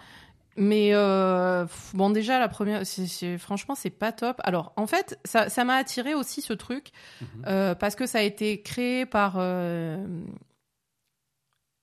Mais 0.56 0.90
euh, 0.94 1.66
bon, 1.96 2.12
déjà, 2.12 2.38
la 2.40 2.48
première, 2.48 2.86
c'est- 2.86 3.08
c'est- 3.08 3.40
franchement, 3.40 3.74
c'est 3.74 3.90
pas 3.90 4.12
top. 4.12 4.40
Alors, 4.44 4.72
en 4.76 4.86
fait, 4.86 5.18
ça 5.26 5.50
ça 5.50 5.64
m'a 5.66 5.74
attiré 5.78 6.14
aussi 6.14 6.42
ce 6.44 6.54
truc, 6.54 6.92
Mhm. 7.22 7.28
euh, 7.48 7.74
parce 7.74 7.96
que 7.96 8.06
ça 8.06 8.20
a 8.20 8.22
été 8.22 8.62
créé 8.62 9.08
par 9.08 9.38
euh, 9.38 9.98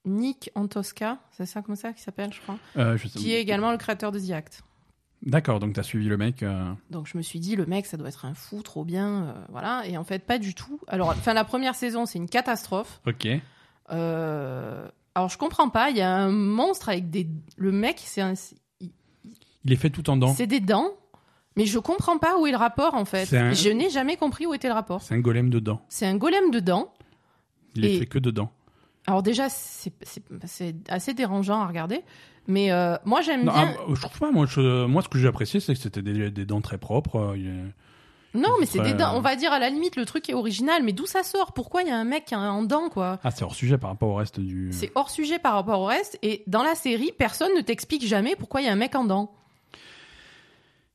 Nick 0.07 0.51
Antosca, 0.55 1.19
c'est 1.33 1.47
ça 1.47 1.63
comme 1.63 1.77
ça 1.77 1.93
qu'il 1.93 2.03
s'appelle, 2.03 2.33
je 2.33 2.41
crois, 2.41 2.59
Euh, 2.77 2.97
je 2.97 3.07
sais- 3.09 3.19
qui 3.19 3.33
est 3.35 3.41
également 3.41 3.71
le 3.71 3.77
créateur 3.79 4.13
de 4.13 4.19
The 4.19 4.31
Act. 4.31 4.63
D'accord, 5.23 5.61
donc 5.61 5.75
t'as 5.75 5.83
suivi 5.83 6.09
le 6.09 6.17
mec. 6.17 6.43
euh, 6.43 6.73
Donc 6.89 7.07
je 7.07 7.19
me 7.19 7.23
suis 7.23 7.39
dit, 7.41 7.55
le 7.55 7.67
mec, 7.67 7.85
ça 7.85 7.99
doit 7.99 8.09
être 8.09 8.25
un 8.25 8.33
fou, 8.33 8.63
trop 8.63 8.85
bien, 8.87 9.25
euh, 9.25 9.33
voilà. 9.51 9.83
Et 9.87 9.99
en 9.99 10.05
fait, 10.05 10.21
pas 10.25 10.39
du 10.39 10.55
tout. 10.55 10.81
Alors, 10.89 11.11
enfin, 11.11 11.35
la 11.35 11.45
première 11.45 11.75
saison, 11.75 12.07
c'est 12.07 12.19
une 12.19 12.29
catastrophe. 12.29 13.01
Ok. 13.07 13.29
Alors, 13.91 15.29
je 15.29 15.37
comprends 15.37 15.69
pas. 15.69 15.91
Il 15.91 15.97
y 15.97 16.01
a 16.01 16.11
un 16.15 16.31
monstre 16.31 16.89
avec 16.89 17.11
des. 17.11 17.29
Le 17.57 17.73
mec, 17.73 18.01
c'est 18.05 18.21
un... 18.23 18.35
Il 19.65 19.73
est 19.73 19.77
fait 19.77 19.91
tout 19.91 20.09
en 20.09 20.17
dents. 20.17 20.33
c'est 20.35 20.47
des 20.47 20.61
dents, 20.61 20.89
mais 21.57 21.67
je 21.67 21.79
comprends 21.79 22.17
pas 22.17 22.39
où 22.39 22.47
est 22.47 22.51
le 22.51 22.57
rapport 22.57 22.95
en 22.95 23.05
fait. 23.05 23.31
Un- 23.35 23.53
Je 23.53 23.69
n'ai 23.69 23.91
jamais 23.91 24.17
compris 24.17 24.47
où 24.47 24.55
était 24.55 24.69
le 24.69 24.75
rapport. 24.75 25.03
C'est 25.03 25.15
un 25.15 25.19
golem 25.21 25.51
de 25.51 25.59
dents. 25.59 25.85
C'est 25.91 26.07
un 26.07 26.17
golem 26.17 26.51
de 26.51 26.61
dents. 26.61 26.95
Il 27.75 27.85
est 27.85 27.95
Et- 27.97 27.99
fait 27.99 28.07
que 28.07 28.19
de 28.19 28.31
dents. 28.31 28.51
Alors 29.07 29.23
déjà, 29.23 29.49
c'est 29.49 29.93
assez 30.89 31.15
dérangeant 31.15 31.61
à 31.63 31.67
regarder, 31.67 32.03
mais 32.47 32.71
euh, 32.71 32.97
moi 33.05 33.23
j'aime 33.23 33.43
bien. 33.45 33.75
ah, 33.79 33.83
je 33.95 34.01
trouve 34.01 34.19
pas. 34.19 34.31
Moi, 34.31 34.47
je- 34.47 34.85
moi, 34.87 35.03
ce 35.03 35.09
que 35.09 35.19
j'ai 35.19 35.27
apprécié, 35.29 35.59
c'est 35.61 35.75
que 35.75 35.81
c'était 35.81 36.03
des, 36.03 36.31
des 36.31 36.45
dents 36.45 36.61
très 36.61 36.79
propres. 36.79 37.35
euh, 37.37 37.69
Non, 38.35 38.51
mais 38.61 38.67
c'est 38.67 38.81
des 38.81 38.95
dents. 38.95 39.17
On 39.17 39.21
va 39.21 39.35
dire 39.37 39.53
à 39.53 39.59
la 39.59 39.71
limite 39.71 39.97
le 39.97 40.05
truc 40.05 40.29
est 40.29 40.35
original, 40.35 40.83
mais 40.85 40.93
d'où 40.93 41.07
ça 41.07 41.23
sort? 41.23 41.53
Pourquoi 41.53 41.83
il 41.83 41.89
y 41.89 41.91
a 41.91 41.97
un 41.97 42.05
mec 42.05 42.27
qui 42.27 42.35
a 42.35 42.39
un 42.39 42.51
en 42.51 42.63
dents 42.63 42.89
quoi? 42.91 43.19
Ah, 43.25 43.31
c'est 43.31 43.43
hors 43.43 43.55
sujet 43.55 43.79
par 43.79 43.91
rapport 43.91 44.11
au 44.11 44.15
reste 44.17 44.39
du. 44.39 44.69
C'est 44.73 44.93
hors 44.95 45.11
sujet 45.11 45.39
par 45.39 45.55
rapport 45.55 45.81
au 45.81 45.87
reste. 45.87 46.19
Et 46.23 46.45
dans 46.47 46.63
la 46.63 46.75
série, 46.75 47.11
personne 47.19 47.51
ne 47.57 47.63
t'explique 47.63 48.07
jamais 48.07 48.37
pourquoi 48.37 48.61
il 48.61 48.67
y 48.67 48.69
a 48.69 48.73
un 48.73 48.77
mec 48.77 48.95
en 48.95 49.05
dents. 49.05 49.33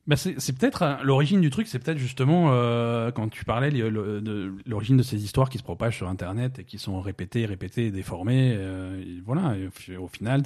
Bah, 0.06 0.14
c'est 0.16 0.34
peut-être 0.56 0.98
l'origine 1.02 1.40
du 1.40 1.50
truc, 1.50 1.66
c'est 1.66 1.80
peut-être 1.80 1.98
justement 1.98 2.50
euh, 2.52 3.10
quand 3.10 3.28
tu 3.28 3.44
parlais 3.44 3.70
de 3.70 4.52
l'origine 4.64 4.96
de 4.96 5.02
ces 5.02 5.24
histoires 5.24 5.50
qui 5.50 5.58
se 5.58 5.64
propagent 5.64 5.96
sur 5.96 6.08
Internet 6.08 6.60
et 6.60 6.64
qui 6.64 6.78
sont 6.78 7.00
répétées, 7.00 7.44
répétées, 7.44 7.90
déformées. 7.90 8.54
euh, 8.56 9.00
et 9.02 9.20
voilà, 9.24 9.56
et 9.56 9.66
au, 9.66 9.70
fi- 9.72 9.96
au 9.96 10.06
final, 10.06 10.42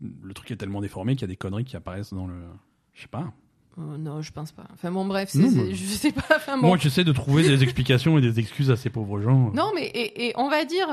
le 0.00 0.34
truc 0.34 0.50
est 0.50 0.56
tellement 0.56 0.80
déformé 0.80 1.14
qu'il 1.14 1.22
y 1.22 1.24
a 1.24 1.28
des 1.28 1.36
conneries 1.36 1.64
qui 1.64 1.76
apparaissent 1.76 2.12
dans 2.12 2.26
le. 2.26 2.34
Je 2.92 3.02
sais 3.02 3.08
pas. 3.08 3.32
Euh, 3.78 3.96
non, 3.96 4.20
je 4.20 4.32
pense 4.32 4.52
pas. 4.52 4.64
Enfin 4.74 4.90
bon, 4.90 5.06
bref, 5.06 5.34
Non, 5.34 5.48
mais- 5.50 5.74
je 5.74 5.84
sais 5.86 6.12
pas. 6.12 6.24
Enfin, 6.36 6.58
bon. 6.58 6.68
Moi, 6.68 6.76
j'essaie 6.76 7.04
de 7.04 7.12
trouver 7.12 7.42
des 7.44 7.62
explications 7.62 8.18
et 8.18 8.20
des 8.20 8.40
excuses 8.40 8.70
à 8.70 8.76
ces 8.76 8.90
pauvres 8.90 9.20
gens. 9.20 9.52
Non, 9.54 9.70
mais 9.74 9.86
et, 9.86 10.26
et 10.26 10.32
on 10.36 10.50
va 10.50 10.64
dire, 10.64 10.88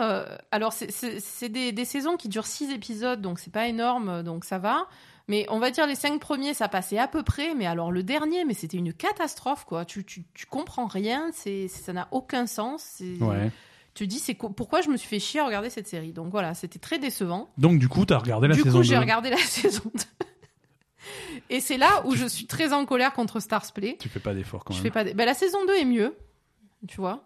alors 0.52 0.72
c'est 0.74 1.50
des, 1.50 1.72
des 1.72 1.86
saisons 1.86 2.16
qui 2.18 2.30
durent 2.30 2.46
six 2.46 2.72
épisodes, 2.72 3.22
donc 3.22 3.40
c'est 3.40 3.52
pas 3.52 3.68
énorme, 3.68 4.24
donc 4.24 4.46
ça 4.46 4.58
va. 4.60 4.88
Mais 5.30 5.46
on 5.50 5.60
va 5.60 5.72
dire 5.72 5.86
les 5.88 5.96
cinq 5.96 6.20
premiers, 6.22 6.54
ça 6.54 6.70
passait 6.70 6.98
à 6.98 7.08
peu 7.08 7.22
près. 7.24 7.54
Mais 7.54 7.66
alors 7.66 7.92
le 7.92 8.02
dernier, 8.04 8.46
mais 8.46 8.54
c'était 8.54 8.78
une 8.78 8.94
catastrophe, 8.94 9.66
quoi. 9.66 9.84
Tu, 9.86 10.06
tu, 10.06 10.24
tu 10.34 10.46
comprends 10.46 10.88
rien, 10.88 11.30
c'est 11.34 11.68
ça 11.68 11.92
n'a 11.94 12.08
aucun 12.12 12.48
sens. 12.48 13.02
Ouais. 13.20 13.52
Tu 13.94 14.06
te 14.06 14.10
dis, 14.12 14.20
c'est 14.20 14.36
pourquoi 14.36 14.82
je 14.82 14.90
me 14.90 14.96
suis 14.98 15.08
fait 15.10 15.20
chier 15.20 15.40
à 15.40 15.46
regarder 15.46 15.70
cette 15.70 15.88
série? 15.88 16.14
Donc 16.14 16.30
voilà, 16.30 16.54
c'était 16.54 16.80
très 16.80 17.00
décevant. 17.00 17.50
Donc, 17.58 17.80
du 17.80 17.90
coup, 17.90 18.06
t'as 18.06 18.20
regardé 18.20 18.48
la 18.48 18.54
du 18.56 18.62
saison 18.62 18.78
coup, 18.80 18.84
j'ai 18.84 18.94
2. 18.94 19.00
regardé 19.02 19.30
la 19.32 19.38
saison 19.46 19.82
2. 19.94 20.02
Et 21.50 21.60
c'est 21.62 21.78
là 21.78 22.04
où 22.06 22.16
je 22.16 22.26
suis 22.28 22.46
très 22.46 22.74
en 22.74 22.86
colère 22.86 23.14
contre 23.14 23.40
Stars 23.40 23.72
Play. 23.74 23.98
Tu 24.00 24.10
fais 24.10 24.20
pas 24.20 24.34
d'efforts 24.34 24.64
quand 24.66 24.74
Je 24.74 24.84
même. 24.84 24.92
fais 24.92 25.04
pas. 25.06 25.14
Ben, 25.14 25.26
la 25.26 25.34
saison 25.34 25.66
2 25.66 25.76
est 25.78 25.86
mieux, 25.86 26.16
tu 26.88 26.98
vois. 26.98 27.24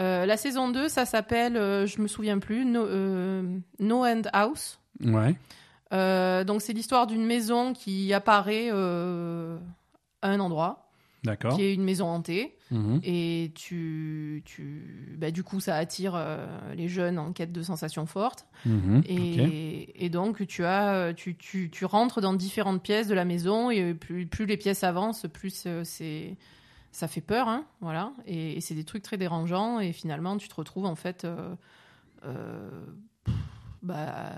Euh, 0.00 0.24
la 0.26 0.36
saison 0.36 0.70
2, 0.70 0.88
ça 0.88 1.06
s'appelle, 1.06 1.56
euh, 1.56 1.86
je 1.86 2.00
me 2.00 2.06
souviens 2.06 2.38
plus, 2.38 2.64
No, 2.64 2.84
euh, 2.84 3.58
no 3.78 4.04
End 4.04 4.22
House. 4.32 4.78
Ouais. 5.04 5.34
Euh, 5.92 6.44
donc 6.44 6.62
c'est 6.62 6.72
l'histoire 6.72 7.06
d'une 7.06 7.24
maison 7.24 7.72
qui 7.72 8.12
apparaît 8.12 8.68
euh, 8.72 9.58
à 10.22 10.30
un 10.30 10.40
endroit, 10.40 10.90
D'accord. 11.22 11.54
qui 11.54 11.62
est 11.62 11.74
une 11.74 11.84
maison 11.84 12.06
hantée. 12.06 12.56
Mhm. 12.70 13.00
Et 13.04 13.52
tu, 13.54 14.42
tu, 14.46 15.16
bah, 15.18 15.30
du 15.30 15.42
coup, 15.42 15.60
ça 15.60 15.76
attire 15.76 16.14
euh, 16.16 16.46
les 16.74 16.88
jeunes 16.88 17.18
en 17.18 17.32
quête 17.32 17.52
de 17.52 17.62
sensations 17.62 18.06
fortes. 18.06 18.46
Mhm. 18.64 19.02
Et, 19.06 20.04
et 20.06 20.08
donc, 20.08 20.46
tu, 20.46 20.64
as, 20.64 21.12
tu, 21.14 21.36
tu, 21.36 21.70
tu 21.70 21.84
rentres 21.84 22.22
dans 22.22 22.32
différentes 22.32 22.82
pièces 22.82 23.08
de 23.08 23.14
la 23.14 23.26
maison 23.26 23.70
et 23.70 23.92
plus, 23.92 24.26
plus 24.26 24.46
les 24.46 24.56
pièces 24.56 24.84
avancent, 24.84 25.26
plus 25.32 25.68
c'est 25.84 26.36
ça 26.94 27.08
fait 27.08 27.22
peur, 27.22 27.48
hein, 27.48 27.64
voilà. 27.80 28.12
Et, 28.26 28.58
et 28.58 28.60
c'est 28.60 28.74
des 28.74 28.84
trucs 28.84 29.02
très 29.02 29.16
dérangeants. 29.16 29.80
Et 29.80 29.92
finalement, 29.92 30.36
tu 30.36 30.48
te 30.48 30.54
retrouves 30.54 30.84
en 30.84 30.94
fait, 30.94 31.26
bah 33.82 34.32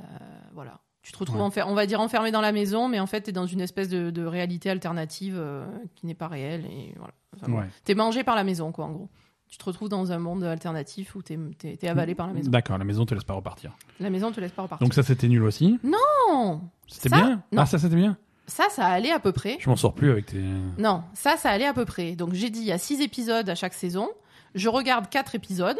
voilà. 0.55 0.81
Tu 1.05 1.13
te 1.13 1.19
retrouves, 1.19 1.37
Ouais. 1.39 1.45
enfer- 1.47 1.67
on 1.69 1.75
va 1.75 1.85
dire, 1.87 2.01
enfermé 2.01 2.31
dans 2.33 2.41
la 2.41 2.51
maison, 2.51 2.89
mais 2.89 2.99
en 2.99 3.07
fait, 3.07 3.23
tu 3.23 3.31
es 3.31 3.33
dans 3.33 3.47
une 3.47 3.61
espèce 3.61 3.89
de, 3.89 4.11
de 4.11 4.25
réalité 4.25 4.71
alternative 4.71 5.37
euh, 5.39 5.65
qui 5.95 6.07
n'est 6.07 6.15
pas 6.15 6.29
réelle. 6.29 6.65
Et 6.65 6.95
voilà. 6.97 7.13
Enfin. 7.37 7.53
Ouais. 7.53 7.69
T'es 7.85 7.95
mangé 7.95 8.25
par 8.25 8.35
la 8.35 8.43
maison, 8.43 8.73
quoi, 8.73 8.87
en 8.87 8.91
gros. 8.93 9.09
Tu 9.49 9.59
te 9.59 9.65
retrouves 9.67 9.91
dans 9.91 10.11
un 10.13 10.19
monde 10.19 10.43
alternatif 10.43 11.15
où 11.15 11.23
t'es 11.23 11.39
es, 11.63 11.89
avalé 11.89 12.15
par 12.17 12.27
la 12.27 12.33
maison. 12.33 12.51
D'accord, 12.51 12.79
la 12.79 12.85
maison 12.85 13.05
te 13.07 13.15
laisse 13.15 13.23
pas 13.23 13.35
repartir. 13.35 13.77
La 14.01 14.09
maison 14.11 14.33
te 14.33 14.41
laisse 14.41 14.51
pas 14.51 14.63
repartir. 14.63 14.85
Donc 14.85 14.95
ça 14.95 15.03
c'était 15.05 15.29
nul 15.29 15.43
aussi. 15.45 15.79
Non 15.85 16.61
C'était 16.89 17.11
bien. 17.11 17.43
Non. 17.53 17.63
Ah 17.63 17.67
ça 17.67 17.79
c'était 17.79 17.95
bien. 17.95 18.17
Ça, 18.47 18.65
ça 18.71 18.87
allait 18.87 19.13
à 19.13 19.21
peu 19.21 19.31
près. 19.33 19.57
Je 19.61 19.69
m'en 19.71 19.77
sors 19.77 19.95
plus 19.95 20.11
avec 20.11 20.27
tes. 20.27 20.43
Non, 20.79 21.03
ça, 21.15 21.37
ça 21.37 21.51
allait 21.51 21.67
à 21.67 21.73
peu 21.75 21.85
près. 21.85 22.17
Donc 22.17 22.33
j'ai 22.33 22.51
dit, 22.51 22.61
il 22.61 22.67
y 22.67 22.73
a 22.73 22.79
six 22.79 23.01
épisodes 23.01 23.49
à 23.49 23.55
chaque 23.55 23.75
saison. 23.75 24.09
Je 24.55 24.69
regarde 24.69 25.09
quatre 25.09 25.35
épisodes, 25.35 25.79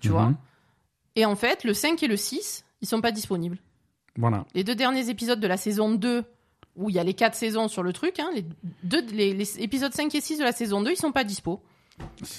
tu 0.00 0.08
Mhm. 0.08 0.14
vois. 0.14 0.32
Et 1.16 1.24
en 1.26 1.34
fait, 1.36 1.64
le 1.64 1.74
5 1.74 2.02
et 2.02 2.08
le 2.08 2.16
6, 2.16 2.64
ils 2.82 2.86
sont 2.88 3.00
pas 3.00 3.10
disponibles. 3.12 3.58
Voilà. 4.18 4.44
Les 4.54 4.64
deux 4.64 4.74
derniers 4.74 5.08
épisodes 5.08 5.40
de 5.40 5.46
la 5.46 5.56
saison 5.56 5.94
2, 5.94 6.24
où 6.76 6.90
il 6.90 6.94
y 6.96 6.98
a 6.98 7.04
les 7.04 7.14
quatre 7.14 7.34
saisons 7.34 7.68
sur 7.68 7.82
le 7.82 7.92
truc, 7.94 8.18
hein, 8.20 8.28
les, 8.34 8.44
deux, 8.82 9.02
les, 9.12 9.32
les 9.32 9.60
épisodes 9.62 9.92
5 9.94 10.14
et 10.14 10.20
6 10.20 10.38
de 10.38 10.44
la 10.44 10.52
saison 10.52 10.82
2, 10.82 10.90
ils 10.90 10.96
sont 10.96 11.12
pas 11.12 11.24
dispo. 11.24 11.62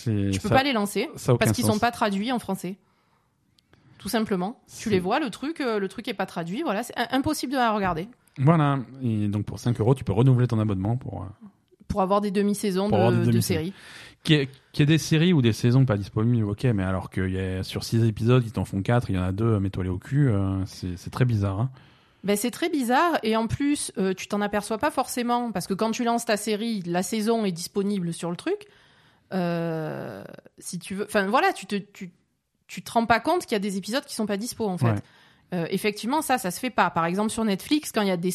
Tu 0.03 0.11
peux 0.41 0.49
ça- 0.49 0.55
pas 0.55 0.63
les 0.63 0.71
lancer 0.73 1.09
parce 1.39 1.51
qu'ils 1.51 1.65
sont 1.65 1.79
pas 1.79 1.91
traduits 1.91 2.31
en 2.31 2.39
français. 2.39 2.77
Tout 3.97 4.07
simplement. 4.09 4.61
Tu 4.79 4.89
les 4.89 4.99
vois, 4.99 5.19
le 5.19 5.29
truc, 5.29 5.59
euh, 5.59 5.79
le 5.79 5.87
truc 5.89 6.07
est 6.07 6.13
pas 6.13 6.25
traduit. 6.25 6.61
Voilà, 6.63 6.83
c'est 6.83 6.93
impossible 7.11 7.51
de 7.51 7.57
la 7.57 7.71
regarder. 7.73 8.07
Voilà. 8.37 8.79
Et 9.01 9.27
donc 9.27 9.45
pour 9.45 9.59
5 9.59 9.77
euros, 9.81 9.93
tu 9.95 10.05
peux 10.05 10.13
renouveler 10.13 10.47
ton 10.47 10.59
abonnement 10.59 10.95
pour. 10.95 11.23
euh, 11.23 11.25
Pour 11.89 12.01
avoir 12.01 12.21
des 12.21 12.31
demi-saisons 12.31 12.87
de, 12.87 13.25
des 13.25 13.31
de 13.31 13.39
séries. 13.41 13.73
Qu'il 14.23 14.35
y, 14.35 14.39
ait- 14.41 14.49
qu'il 14.73 14.81
y 14.81 14.83
ait 14.83 14.85
des 14.85 14.97
séries 14.97 15.31
ou 15.33 15.41
des 15.41 15.53
saisons 15.53 15.85
pas 15.85 15.97
disponibles, 15.97 16.45
ok, 16.49 16.63
mais 16.65 16.83
alors 16.83 17.09
qu'il 17.09 17.31
y 17.31 17.39
a 17.39 17.63
sur 17.63 17.83
6 17.83 18.03
épisodes, 18.03 18.43
ils 18.45 18.51
t'en 18.51 18.65
font 18.65 18.81
4, 18.81 19.09
il 19.09 19.15
y 19.15 19.19
en 19.19 19.23
a 19.23 19.31
2, 19.31 19.59
mets-toi 19.59 19.85
au 19.87 19.97
cul, 19.97 20.29
euh, 20.29 20.63
c'est 20.65 20.97
c'est 20.97 21.09
très 21.09 21.25
bizarre. 21.25 21.59
Hein. 21.61 21.69
Ben, 22.25 22.35
c'est 22.35 22.51
très 22.51 22.67
bizarre 22.69 23.17
et 23.23 23.37
en 23.37 23.47
plus 23.47 23.93
euh, 23.97 24.13
tu 24.13 24.27
t'en 24.27 24.41
aperçois 24.41 24.77
pas 24.77 24.91
forcément 24.91 25.53
parce 25.53 25.67
que 25.67 25.73
quand 25.73 25.91
tu 25.91 26.03
lances 26.03 26.25
ta 26.25 26.35
série, 26.35 26.81
la 26.85 27.01
saison 27.01 27.45
est 27.45 27.53
disponible 27.53 28.13
sur 28.13 28.29
le 28.29 28.35
truc. 28.35 28.67
Euh, 29.33 30.23
si 30.57 30.79
tu 30.79 30.95
veux, 30.95 31.05
enfin 31.05 31.25
voilà, 31.27 31.53
tu 31.53 31.65
te 31.65 31.75
tu, 31.75 32.11
tu 32.67 32.81
te 32.83 32.91
rends 32.91 33.05
pas 33.05 33.19
compte 33.19 33.43
qu'il 33.43 33.53
y 33.53 33.55
a 33.55 33.59
des 33.59 33.77
épisodes 33.77 34.03
qui 34.03 34.15
sont 34.15 34.25
pas 34.25 34.37
dispo 34.37 34.67
en 34.67 34.77
fait. 34.77 34.85
Ouais. 34.91 34.95
Euh, 35.53 35.65
effectivement, 35.71 36.21
ça, 36.21 36.37
ça 36.37 36.51
se 36.51 36.59
fait 36.59 36.69
pas. 36.69 36.89
Par 36.89 37.05
exemple 37.05 37.29
sur 37.31 37.43
Netflix, 37.45 37.91
quand 37.91 38.01
il 38.01 38.07
y 38.07 38.11
a 38.11 38.17
des 38.17 38.33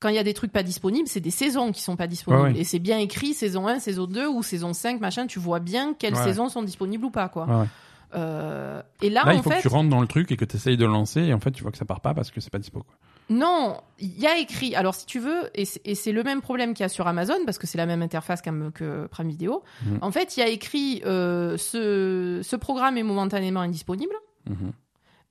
quand 0.00 0.08
il 0.10 0.14
y 0.14 0.18
a 0.18 0.22
des 0.24 0.34
trucs 0.34 0.52
pas 0.52 0.62
disponibles, 0.62 1.08
c'est 1.08 1.20
des 1.20 1.30
saisons 1.30 1.72
qui 1.72 1.82
sont 1.82 1.96
pas 1.96 2.06
disponibles. 2.06 2.42
Ouais, 2.42 2.52
ouais. 2.52 2.60
Et 2.60 2.64
c'est 2.64 2.78
bien 2.78 2.98
écrit, 2.98 3.32
saison 3.34 3.66
1, 3.66 3.78
saison 3.78 4.06
2 4.06 4.28
ou 4.28 4.42
saison 4.42 4.72
5, 4.72 5.00
machin, 5.00 5.26
tu 5.26 5.38
vois 5.38 5.58
bien 5.60 5.94
quelles 5.94 6.14
Ouais. 6.14 6.22
saisons 6.24 6.48
sont 6.48 6.62
disponibles 6.62 7.04
ou 7.06 7.10
pas, 7.10 7.28
quoi. 7.28 7.66
Euh, 8.14 8.82
et 9.02 9.10
là, 9.10 9.22
Là, 9.24 9.32
en 9.32 9.36
il 9.36 9.42
faut 9.42 9.50
fait, 9.50 9.56
que 9.56 9.62
tu 9.62 9.68
rentres 9.68 9.90
dans 9.90 10.00
le 10.00 10.06
truc 10.06 10.30
et 10.32 10.36
que 10.36 10.44
tu 10.44 10.56
essayes 10.56 10.76
de 10.76 10.84
le 10.86 10.92
lancer, 10.92 11.22
et 11.22 11.34
en 11.34 11.40
fait, 11.40 11.50
tu 11.50 11.62
vois 11.62 11.72
que 11.72 11.78
ça 11.78 11.84
part 11.84 12.00
pas 12.00 12.14
parce 12.14 12.30
que 12.30 12.40
c'est 12.40 12.50
pas 12.52 12.58
dispo. 12.58 12.80
Quoi. 12.80 12.94
Non, 13.28 13.80
il 13.98 14.16
y 14.20 14.26
a 14.26 14.38
écrit. 14.38 14.76
Alors, 14.76 14.94
si 14.94 15.04
tu 15.06 15.18
veux, 15.18 15.50
et 15.54 15.64
c'est- 15.64 16.12
le 16.12 16.22
même 16.22 16.40
problème 16.40 16.72
qu'il 16.74 16.84
y 16.84 16.86
a 16.86 16.88
sur 16.88 17.08
Amazon, 17.08 17.34
parce 17.44 17.58
que 17.58 17.66
c'est 17.66 17.78
la 17.78 17.86
même 17.86 18.02
interface 18.02 18.40
que 18.42 19.06
Prime 19.08 19.28
Video. 19.28 19.64
Mhm. 19.84 19.98
En 20.02 20.12
fait, 20.12 20.36
il 20.36 20.40
y 20.40 20.42
a 20.44 20.48
écrit 20.48 21.02
euh, 21.04 21.56
ce, 21.58 22.40
ce 22.44 22.56
programme 22.56 22.96
est 22.96 23.02
momentanément 23.02 23.60
indisponible, 23.60 24.14
Mhm. 24.48 24.72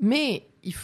mais 0.01 0.45
il 0.63 0.75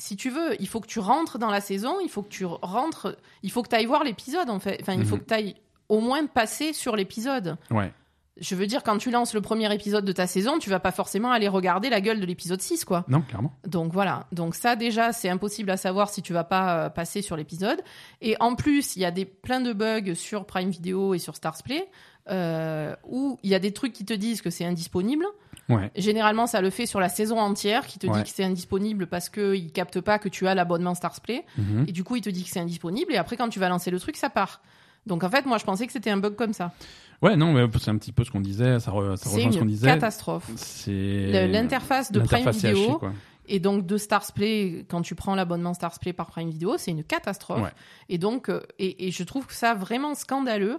si 0.00 0.16
tu 0.16 0.30
veux, 0.30 0.60
il 0.60 0.66
faut 0.66 0.80
que 0.80 0.86
tu 0.88 0.98
rentres 0.98 1.38
dans 1.38 1.50
la 1.50 1.60
saison, 1.60 1.98
il 2.02 2.08
faut 2.08 2.22
que 2.22 2.28
tu 2.30 2.44
rentres, 2.46 3.16
il 3.42 3.50
faut 3.52 3.62
que 3.62 3.68
tu 3.68 3.76
ailles 3.76 3.86
voir 3.86 4.02
l'épisode, 4.02 4.50
en 4.50 4.58
fait. 4.58 4.78
Enfin, 4.80 4.94
il 4.94 5.04
faut 5.04 5.14
Mhm. 5.16 5.22
que 5.22 5.26
tu 5.28 5.34
ailles 5.34 5.54
au 5.88 6.00
moins 6.00 6.26
passer 6.26 6.72
sur 6.72 6.96
l'épisode. 6.96 7.56
Ouais. 7.70 7.92
Je 8.40 8.54
veux 8.54 8.66
dire, 8.66 8.82
quand 8.82 8.96
tu 8.96 9.10
lances 9.10 9.34
le 9.34 9.42
premier 9.42 9.70
épisode 9.74 10.04
de 10.04 10.12
ta 10.12 10.26
saison, 10.26 10.58
tu 10.58 10.70
vas 10.70 10.80
pas 10.80 10.92
forcément 10.92 11.30
aller 11.30 11.48
regarder 11.48 11.90
la 11.90 12.00
gueule 12.00 12.20
de 12.20 12.24
l'épisode 12.24 12.62
6, 12.62 12.86
quoi. 12.86 13.04
Non, 13.08 13.20
clairement. 13.20 13.52
Donc 13.66 13.92
voilà. 13.92 14.26
Donc 14.32 14.54
ça 14.54 14.76
déjà, 14.76 15.12
c'est 15.12 15.28
impossible 15.28 15.68
à 15.70 15.76
savoir 15.76 16.08
si 16.08 16.22
tu 16.22 16.32
vas 16.32 16.44
pas 16.44 16.86
euh, 16.86 16.88
passer 16.88 17.20
sur 17.20 17.36
l'épisode. 17.36 17.82
Et 18.22 18.36
en 18.40 18.54
plus, 18.54 18.96
il 18.96 19.02
y 19.02 19.04
a 19.04 19.10
des 19.10 19.26
plein 19.26 19.60
de 19.60 19.74
bugs 19.74 20.14
sur 20.14 20.46
Prime 20.46 20.70
Video 20.70 21.12
et 21.12 21.18
sur 21.18 21.36
Starsplay 21.36 21.86
euh, 22.30 22.94
où 23.04 23.38
il 23.42 23.50
y 23.50 23.54
a 23.54 23.58
des 23.58 23.72
trucs 23.72 23.92
qui 23.92 24.04
te 24.06 24.14
disent 24.14 24.40
que 24.40 24.50
c'est 24.50 24.64
indisponible. 24.64 25.26
Ouais. 25.76 25.90
Généralement, 25.96 26.46
ça 26.46 26.60
le 26.60 26.70
fait 26.70 26.86
sur 26.86 27.00
la 27.00 27.08
saison 27.08 27.38
entière, 27.38 27.86
qui 27.86 27.98
te 27.98 28.06
Ouais. 28.06 28.18
dit 28.18 28.22
que 28.24 28.28
c'est 28.34 28.44
indisponible 28.44 29.06
parce 29.06 29.28
que 29.28 29.54
il 29.54 29.72
capte 29.72 30.00
pas 30.00 30.18
que 30.18 30.28
tu 30.28 30.46
as 30.48 30.54
l'abonnement 30.54 30.94
Starsplay. 30.94 31.44
Mhm. 31.58 31.84
Et 31.88 31.92
du 31.92 32.04
coup, 32.04 32.16
il 32.16 32.22
te 32.22 32.30
dit 32.30 32.44
que 32.44 32.50
c'est 32.50 32.60
indisponible. 32.60 33.12
Et 33.12 33.16
après, 33.16 33.36
quand 33.36 33.48
tu 33.48 33.58
vas 33.60 33.68
lancer 33.68 33.90
le 33.90 33.98
truc, 34.00 34.16
ça 34.16 34.30
part. 34.30 34.60
Donc 35.06 35.24
en 35.24 35.30
fait, 35.30 35.46
moi, 35.46 35.56
je 35.58 35.64
pensais 35.64 35.86
que 35.86 35.92
c'était 35.92 36.10
un 36.10 36.18
bug 36.18 36.34
comme 36.36 36.52
ça. 36.52 36.72
Ouais, 37.22 37.36
non, 37.36 37.52
mais 37.52 37.66
c'est 37.78 37.90
un 37.90 37.96
petit 37.96 38.12
peu 38.12 38.24
ce 38.24 38.30
qu'on 38.30 38.40
disait, 38.40 38.78
ça, 38.80 38.90
re- 38.90 39.16
ça 39.16 39.28
C'est 39.28 39.36
rejoint 39.36 39.52
ce 39.52 39.58
qu'on 39.58 39.68
une 39.68 39.78
catastrophe. 39.80 40.50
C'est 40.56 41.46
L'interface 41.48 42.12
de 42.12 42.20
Prime 42.20 42.50
Video, 42.50 42.98
quoi. 42.98 43.12
Et 43.52 43.58
donc 43.58 43.84
de 43.86 43.96
Starsplay, 43.96 44.84
quand 44.88 45.02
tu 45.02 45.14
prends 45.16 45.34
l'abonnement 45.34 45.74
Starsplay 45.74 46.12
par 46.12 46.26
Prime 46.26 46.50
Video, 46.50 46.76
c'est 46.78 46.92
une 46.92 47.02
catastrophe. 47.02 47.62
Ouais. 47.62 47.72
Et 48.08 48.16
donc, 48.16 48.48
euh, 48.48 48.60
et, 48.78 49.08
et 49.08 49.10
je 49.10 49.22
trouve 49.24 49.44
ça 49.48 49.74
vraiment 49.74 50.14
scandaleux 50.14 50.78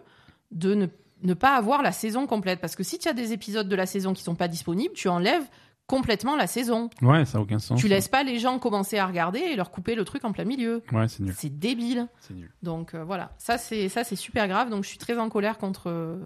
de 0.52 0.74
ne, 0.76 0.86
ne 1.24 1.34
pas 1.34 1.56
avoir 1.56 1.82
la 1.82 1.92
saison 1.92 2.28
complète. 2.28 2.60
Parce 2.60 2.76
que 2.76 2.84
si 2.84 3.00
tu 3.00 3.08
as 3.08 3.14
des 3.14 3.34
épisodes 3.34 3.68
de 3.68 3.76
la 3.76 3.86
saison 3.86 4.14
qui 4.14 4.24
sont 4.24 4.36
pas 4.36 4.48
disponibles, 4.48 4.94
tu 4.94 5.08
enlèves 5.08 5.48
complètement 5.88 6.36
la 6.36 6.48
saison. 6.48 6.90
Ouais, 7.02 7.26
ça 7.26 7.38
a 7.38 7.42
aucun 7.42 7.60
sens. 7.60 7.80
Tu 7.80 7.88
laisses 7.88 8.08
pas 8.08 8.24
les 8.24 8.40
gens 8.40 8.60
commencer 8.60 8.98
à 8.98 9.06
regarder 9.06 9.40
et 9.40 9.56
leur 9.56 9.72
couper 9.72 9.96
le 9.96 10.06
truc 10.06 10.24
en 10.24 10.32
plein 10.32 10.46
milieu. 10.46 10.84
Ouais, 10.92 11.08
c'est 11.08 11.22
nul. 11.22 11.34
C'est 11.38 11.60
débile. 11.60 12.08
C'est 12.20 12.34
nul. 12.34 12.50
Donc 12.64 12.94
euh, 12.94 13.04
voilà, 13.04 13.32
ça 13.38 13.58
c'est 13.58 13.90
ça 13.90 14.04
c'est 14.04 14.16
super 14.16 14.48
grave. 14.48 14.70
Donc 14.70 14.84
je 14.84 14.90
suis 14.90 14.98
très 14.98 15.18
en 15.18 15.30
colère 15.30 15.58
contre 15.58 15.90
euh, 15.90 16.18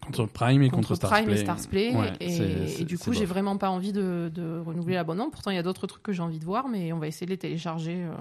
Contre 0.00 0.26
Prime 0.26 0.62
et 0.62 0.70
contre, 0.70 0.88
contre, 0.88 0.96
Starsplay. 1.36 1.92
Prime 1.92 2.12
et. 2.20 2.40
Ouais, 2.40 2.84
du 2.84 2.98
coup, 2.98 3.12
j'ai 3.12 3.24
vraiment 3.24 3.56
pas 3.56 3.70
envie 3.70 3.92
de, 3.92 4.30
de 4.34 4.58
renouveler 4.58 4.94
l'abonnement. 4.94 5.30
Pourtant, 5.30 5.50
il 5.50 5.56
y 5.56 5.58
a 5.58 5.62
d'autres 5.62 5.86
trucs 5.86 6.02
que 6.02 6.12
j'ai 6.12 6.22
envie 6.22 6.38
de 6.38 6.44
voir, 6.44 6.68
mais 6.68 6.92
on 6.92 6.98
va 6.98 7.06
essayer 7.06 7.26
de 7.26 7.30
les 7.30 7.38
télécharger 7.38 8.04
euh, 8.04 8.14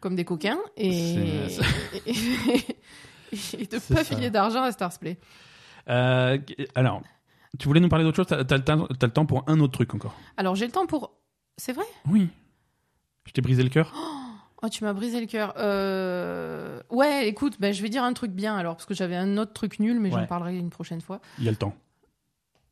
comme 0.00 0.14
des 0.14 0.24
coquins 0.24 0.58
et, 0.76 1.46
et, 3.58 3.66
de 3.66 3.78
pas 3.78 4.04
ça. 4.04 4.04
filer 4.04 4.30
d'argent 4.30 4.62
à 4.62 4.72
Starsplay. 4.72 5.18
Euh, 5.88 6.38
alors, 6.74 7.02
tu 7.58 7.66
voulais 7.68 7.80
nous 7.80 7.88
parler 7.88 8.04
d'autre 8.04 8.16
chose? 8.16 8.26
T'as 8.26 8.44
temps- 8.58 8.86
t'as 8.98 9.06
le 9.06 9.12
temps 9.12 9.26
pour 9.26 9.44
un 9.48 9.58
autre 9.60 9.72
truc 9.72 9.94
encore 9.94 10.14
Alors, 10.36 10.54
j'ai 10.54 10.66
le 10.66 10.72
temps 10.72 10.86
pour. 10.86 11.12
C'est 11.56 11.72
vrai? 11.72 11.84
Oui. 12.08 12.28
Je 13.26 13.32
t'ai 13.32 13.40
brisé 13.40 13.62
le 13.62 13.68
cœur 13.68 13.92
Oh, 14.64 14.68
tu 14.68 14.84
m'as 14.84 14.92
brisé 14.92 15.20
le 15.20 15.26
cœur. 15.26 15.54
Euh, 15.56 16.80
Ouais, 16.90 17.26
écoute, 17.28 17.56
ben, 17.58 17.72
je 17.74 17.82
vais 17.82 17.88
dire 17.88 18.04
un 18.04 18.12
truc 18.12 18.30
bien 18.30 18.56
alors, 18.56 18.76
parce 18.76 18.86
que 18.86 18.94
j'avais 18.94 19.16
un 19.16 19.36
autre 19.36 19.52
truc 19.52 19.80
nul, 19.80 19.98
mais 19.98 20.10
j'en 20.10 20.18
Ouais. 20.20 20.26
parlerai 20.26 20.56
une 20.56 20.70
prochaine 20.70 21.00
fois. 21.00 21.20
Il 21.38 21.44
y 21.44 21.48
a 21.48 21.50
le 21.50 21.56
temps. 21.56 21.74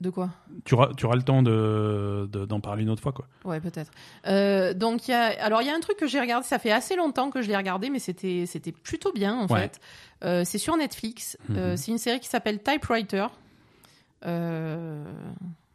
De 0.00 0.08
quoi 0.10 0.30
Tu 0.64 0.72
auras, 0.74 0.94
tu 0.96 1.04
auras 1.04 1.16
le 1.16 1.22
temps 1.22 1.42
de, 1.42 2.26
de- 2.32 2.46
d'en 2.46 2.60
parler 2.60 2.82
une 2.84 2.88
autre 2.90 3.02
fois, 3.02 3.12
quoi. 3.12 3.26
Ouais, 3.44 3.60
peut-être. 3.60 3.90
Euh, 4.26 4.72
donc, 4.72 5.06
il 5.08 5.10
y 5.10 5.14
a, 5.14 5.26
alors, 5.44 5.60
il 5.60 5.66
y 5.66 5.70
a 5.70 5.74
un 5.74 5.80
truc 5.80 5.98
que 5.98 6.06
j'ai 6.06 6.18
regardé, 6.20 6.46
ça 6.46 6.58
fait 6.58 6.72
assez 6.72 6.96
longtemps 6.96 7.30
que 7.30 7.42
je 7.42 7.48
l'ai 7.48 7.56
regardé, 7.56 7.90
mais 7.90 7.98
c'était, 7.98 8.44
c'était 8.46 8.72
plutôt 8.72 9.12
bien, 9.12 9.34
en 9.36 9.46
Ouais. 9.46 9.60
fait. 9.60 9.80
Euh, 10.24 10.42
c'est 10.44 10.58
sur 10.58 10.76
Netflix. 10.76 11.36
Euh, 11.50 11.72
Mhm. 11.72 11.76
c'est 11.76 11.90
une 11.92 11.98
série 11.98 12.18
qui 12.20 12.28
s'appelle 12.28 12.62
Typewriter. 12.62 13.26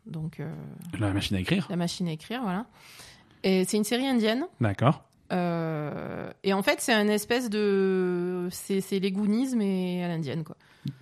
Donc, 0.08 0.42
La 1.00 1.12
machine 1.14 1.36
à 1.38 1.40
écrire. 1.40 1.68
la 1.70 1.76
machine 1.76 2.08
à 2.08 2.12
écrire, 2.12 2.42
voilà. 2.44 2.66
Et 3.44 3.64
c'est 3.66 3.78
une 3.78 3.84
série 3.84 4.08
indienne. 4.08 4.46
D'accord. 4.60 5.04
Euh, 5.32 6.30
et 6.44 6.54
en 6.54 6.62
fait, 6.64 6.82
c'est 6.82 6.94
un 6.94 7.08
espèce 7.08 7.50
de. 7.50 8.48
C'est, 8.52 9.00
les 9.00 9.12
Goonies, 9.12 9.56
mais 9.56 10.04
à 10.04 10.08
l'indienne, 10.08 10.44
quoi. 10.44 10.56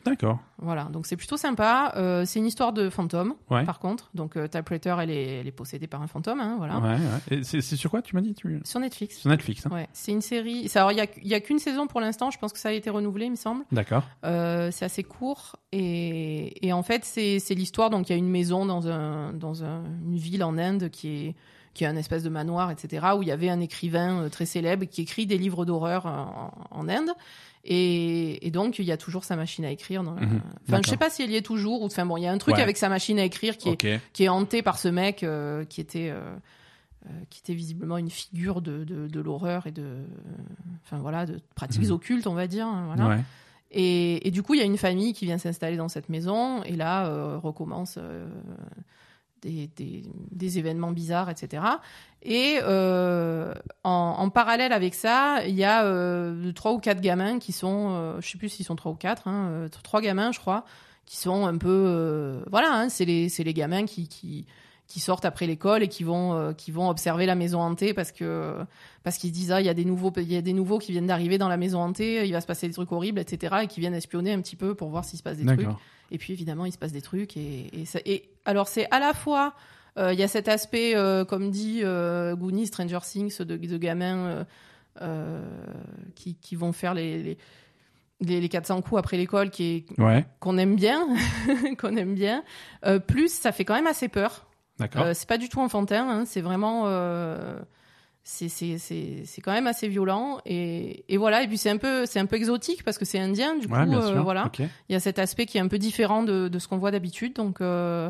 D'accord. 0.06 0.40
Voilà, 0.60 0.86
donc 0.86 1.06
c'est 1.06 1.18
plutôt 1.18 1.36
sympa. 1.36 1.92
Euh, 1.98 2.24
c'est 2.26 2.40
une 2.40 2.46
histoire 2.46 2.72
de 2.72 2.90
fantôme, 2.90 3.36
Ouais. 3.50 3.66
par 3.66 3.80
contre. 3.80 4.10
Donc, 4.14 4.38
euh, 4.38 4.48
Typewriter, 4.48 4.96
elle 5.02 5.10
est, 5.10 5.40
elle 5.42 5.48
est 5.48 5.52
possédée 5.52 5.88
par 5.88 6.02
un 6.02 6.08
fantôme, 6.08 6.40
hein, 6.40 6.56
voilà. 6.58 6.80
Ouais, 6.80 7.44
c'est, 7.44 7.60
sur 7.62 7.92
quoi, 7.92 8.02
tu 8.02 8.16
m'as 8.16 8.22
dit 8.22 8.34
tu... 8.34 8.62
Sur 8.64 8.80
Netflix. 8.80 9.18
Sur 9.18 9.30
Netflix. 9.30 9.66
Hein 9.66 9.72
Ouais, 9.74 9.90
c'est 9.92 10.14
une 10.14 10.22
série. 10.22 10.72
Alors, 10.76 10.94
il 10.94 10.98
y 10.98 11.02
a, 11.02 11.08
y 11.22 11.34
a 11.34 11.42
qu'une 11.42 11.60
saison 11.60 11.88
pour 11.88 12.00
l'instant. 12.00 12.32
Je 12.32 12.38
pense 12.40 12.54
que 12.54 12.60
ça 12.60 12.70
a 12.70 12.72
été 12.72 12.90
renouvelé, 12.90 13.26
il 13.26 13.32
me 13.32 13.36
semble. 13.36 13.66
D'accord. 13.74 14.04
Euh, 14.24 14.70
c'est 14.72 14.86
assez 14.86 15.04
court 15.04 15.58
et, 15.74 16.66
et 16.66 16.72
en 16.72 16.84
fait, 16.84 17.04
c'est 17.04 17.40
c'est 17.40 17.54
l'histoire. 17.56 17.90
Donc, 17.90 18.08
il 18.10 18.14
y 18.14 18.16
a 18.16 18.18
une 18.18 18.30
maison 18.30 18.66
dans 18.66 18.88
un 18.88 19.34
dans 19.34 19.66
un- 19.66 19.84
une 20.06 20.16
ville 20.16 20.46
en 20.46 20.58
Inde 20.58 20.90
qui 20.92 21.10
est 21.28 21.36
qui 21.74 21.84
est 21.84 21.88
un 21.88 21.96
espèce 21.96 22.24
de 22.24 22.30
manoir, 22.30 22.72
etc. 22.72 23.08
Où 23.18 23.22
il 23.24 23.28
y 23.28 23.32
avait 23.32 23.50
un 23.50 23.60
écrivain 23.60 24.24
euh, 24.24 24.30
très 24.30 24.46
célèbre 24.46 24.86
qui 24.86 25.02
écrit 25.02 25.26
des 25.26 25.38
livres 25.38 25.66
d'horreur 25.66 26.06
en, 26.06 26.52
en 26.72 26.88
Inde. 26.90 27.10
Et, 27.66 28.46
et 28.46 28.52
donc, 28.52 28.78
il 28.80 28.86
y 28.86 28.92
a 28.92 28.98
toujours 28.98 29.24
sa 29.24 29.36
machine 29.36 29.64
à 29.66 29.72
écrire. 29.72 30.04
Dans, 30.04 30.12
Mhm, 30.16 30.42
Enfin, 30.68 30.82
je 30.84 30.90
sais 30.90 30.98
pas 30.98 31.10
si 31.10 31.24
elle 31.24 31.32
y 31.32 31.36
est 31.38 31.42
toujours. 31.42 31.82
Ou 31.82 31.86
enfin 31.86 32.06
bon, 32.06 32.18
il 32.18 32.24
y 32.24 32.28
a 32.28 32.32
un 32.32 32.38
truc 32.38 32.56
Ouais. 32.56 32.62
avec 32.62 32.78
sa 32.78 32.90
machine 32.90 33.18
à 33.20 33.24
écrire 33.24 33.58
qui 33.58 33.70
est 33.70 34.00
qui 34.12 34.24
est 34.26 34.30
hanté 34.30 34.62
par 34.62 34.78
ce 34.78 34.90
mec 34.90 35.24
euh, 35.24 35.64
qui 35.66 35.80
était 35.82 36.10
euh, 36.10 36.20
euh, 37.06 37.10
qui 37.30 37.40
était 37.40 37.54
visiblement 37.54 37.98
une 37.98 38.10
figure 38.10 38.62
de, 38.62 38.84
de, 38.84 39.08
de 39.08 39.20
l'horreur 39.22 39.66
et 39.68 39.72
de 39.72 40.04
enfin 40.84 40.98
voilà 40.98 41.26
de 41.26 41.40
pratiques 41.56 41.84
Mhm. 41.86 41.92
occultes 41.92 42.28
on 42.28 42.34
va 42.34 42.48
dire 42.48 42.66
hein, 42.68 42.84
voilà 42.88 43.08
Ouais. 43.16 43.22
et, 43.72 44.28
et 44.28 44.32
du 44.32 44.42
coup 44.44 44.54
il 44.56 44.60
y 44.60 44.64
a 44.64 44.66
une 44.66 44.78
famille 44.78 45.14
qui 45.14 45.26
vient 45.26 45.38
s'installer 45.38 45.76
dans 45.78 45.90
cette 45.90 46.08
maison 46.10 46.64
et 46.64 46.76
là 46.78 47.08
euh, 47.08 47.38
recommence 47.38 47.96
euh, 47.98 48.26
des, 49.44 50.04
des, 50.32 50.58
événements 50.58 50.92
bizarres 50.92 51.30
etc 51.30 51.64
et 52.22 52.60
euh, 52.62 53.54
en, 53.84 54.30
parallèle 54.30 54.72
avec 54.72 54.94
ça 54.94 55.42
il 55.46 55.56
y 55.56 55.64
a 55.64 55.86
euh, 55.86 56.52
trois 56.54 56.74
ou 56.74 56.80
quatre 56.80 57.02
gamins 57.02 57.40
qui 57.40 57.52
sont 57.52 57.90
euh, 57.92 58.22
je 58.22 58.30
sais 58.30 58.38
plus 58.38 58.50
s'ils 58.50 58.66
sont 58.66 58.76
trois 58.76 58.92
ou 58.92 58.96
quatre 58.96 59.28
hein, 59.28 59.50
euh, 59.50 59.70
trois 59.84 60.02
gamins 60.02 60.32
je 60.32 60.40
crois 60.40 60.66
qui 61.06 61.18
sont 61.18 61.46
un 61.46 61.58
peu 61.58 62.42
voilà 62.50 62.74
hein, 62.74 62.90
c'est 62.90 63.06
les 63.06 63.28
les 63.28 63.54
gamins 63.54 63.86
qui 63.86 64.08
qui 64.08 64.46
qui 64.88 65.00
sortent 65.00 65.26
après 65.26 65.48
l'école 65.48 65.84
et 65.84 65.88
qui 65.88 66.04
vont 66.04 66.54
qui 66.54 66.72
vont 66.72 66.90
observer 66.90 67.26
la 67.26 67.36
maison 67.36 67.62
hantée 67.62 67.94
parce 67.94 68.12
que 68.12 68.56
parce 69.04 69.18
qu'ils 69.18 69.32
disent 69.32 69.52
ah 69.52 69.60
il 69.60 69.66
y 69.66 69.70
a 69.70 69.74
des 69.74 69.86
nouveaux 69.86 70.14
il 70.18 70.32
y 70.32 70.38
a 70.38 70.42
des 70.42 70.54
nouveaux 70.54 70.78
qui 70.78 70.92
viennent 70.92 71.08
d'arriver 71.08 71.38
dans 71.38 71.50
la 71.50 71.58
maison 71.58 71.82
hantée 71.82 72.26
il 72.26 72.32
va 72.32 72.42
se 72.42 72.48
passer 72.48 72.68
des 72.68 72.74
trucs 72.74 72.92
horribles 72.92 73.20
etc 73.20 73.56
et 73.64 73.68
qui 73.68 73.80
viennent 73.80 73.96
espionner 73.96 74.32
un 74.32 74.42
petit 74.42 74.56
peu 74.56 74.76
pour 74.76 74.90
voir 74.90 75.04
s'il 75.04 75.18
se 75.18 75.24
passe 75.24 75.38
des 75.38 75.46
trucs. 75.46 75.68
Et 76.14 76.18
puis 76.18 76.32
évidemment 76.32 76.66
il 76.66 76.72
se 76.72 76.78
passe 76.78 76.94
des 76.94 77.02
trucs 77.02 77.36
et 77.36 77.82
et, 77.82 77.86
ça- 77.86 78.00
et 78.06 78.30
alors 78.46 78.68
c'est 78.70 78.88
à 78.92 79.00
la 79.00 79.14
fois 79.14 79.54
euh, 79.98 80.14
il 80.14 80.20
y 80.20 80.24
a 80.24 80.28
cet 80.28 80.48
aspect 80.48 80.96
euh, 80.96 81.26
comme 81.26 81.52
dit 81.52 81.82
euh, 81.84 82.36
Goonies 82.36 82.68
Stranger 82.68 83.00
Things 83.04 83.40
de, 83.40 83.58
de 83.58 83.78
gamins 83.78 84.46
euh, 85.02 85.42
qui, 86.16 86.36
qui 86.36 86.56
vont 86.56 86.72
faire 86.72 86.94
les, 86.94 87.22
les, 87.22 87.38
les, 88.22 88.42
les 88.42 88.50
400 88.50 88.82
coups 88.82 89.00
après 89.00 89.18
l'école, 89.18 89.50
qui 89.50 89.86
est 89.98 90.00
Ouais, 90.00 90.26
qu'on 90.40 90.58
aime 90.58 90.76
bien, 90.76 91.08
qu'on 91.80 91.96
aime 91.98 92.14
bien. 92.16 92.44
Plus, 93.08 93.32
ça 93.34 93.52
fait 93.52 93.66
quand 93.66 93.74
même 93.76 93.88
assez 93.88 94.08
peur. 94.08 94.48
d'accord. 94.80 95.08
C'est 95.14 95.28
pas 95.28 95.38
du 95.38 95.50
tout 95.50 95.60
enfantin, 95.60 96.08
hein, 96.10 96.24
c'est 96.26 96.42
vraiment. 96.42 96.86
C'est 98.24 98.48
c'est- 98.50 98.78
c'est- 98.78 99.24
c'est 99.26 99.42
quand 99.42 99.52
même 99.52 99.68
assez 99.68 99.88
violent 99.88 100.40
et, 100.46 101.04
et 101.10 101.18
voilà. 101.18 101.44
Et 101.44 101.48
puis 101.48 101.58
c'est 101.58 101.70
un 101.70 101.78
peu 101.78 102.06
c'est 102.06 102.20
un 102.20 102.26
peu 102.26 102.36
exotique 102.38 102.84
parce 102.84 102.98
que 102.98 103.06
c'est 103.06 103.20
indien 103.20 103.56
du 103.58 103.68
coup 103.68 103.74
ouais, 103.76 103.94
euh, 103.96 104.22
voilà. 104.22 104.50
Il 104.60 104.94
y 104.94 104.96
a 104.96 105.00
cet 105.00 105.20
aspect 105.20 105.46
qui 105.46 105.58
est 105.58 105.62
un 105.62 105.68
peu 105.68 105.78
différent 105.78 106.24
de, 106.24 106.48
de 106.48 106.60
ce 106.60 106.68
qu'on 106.68 106.78
voit 106.78 106.92
d'habitude. 106.92 107.34
Donc 107.34 107.60
euh, 107.62 108.10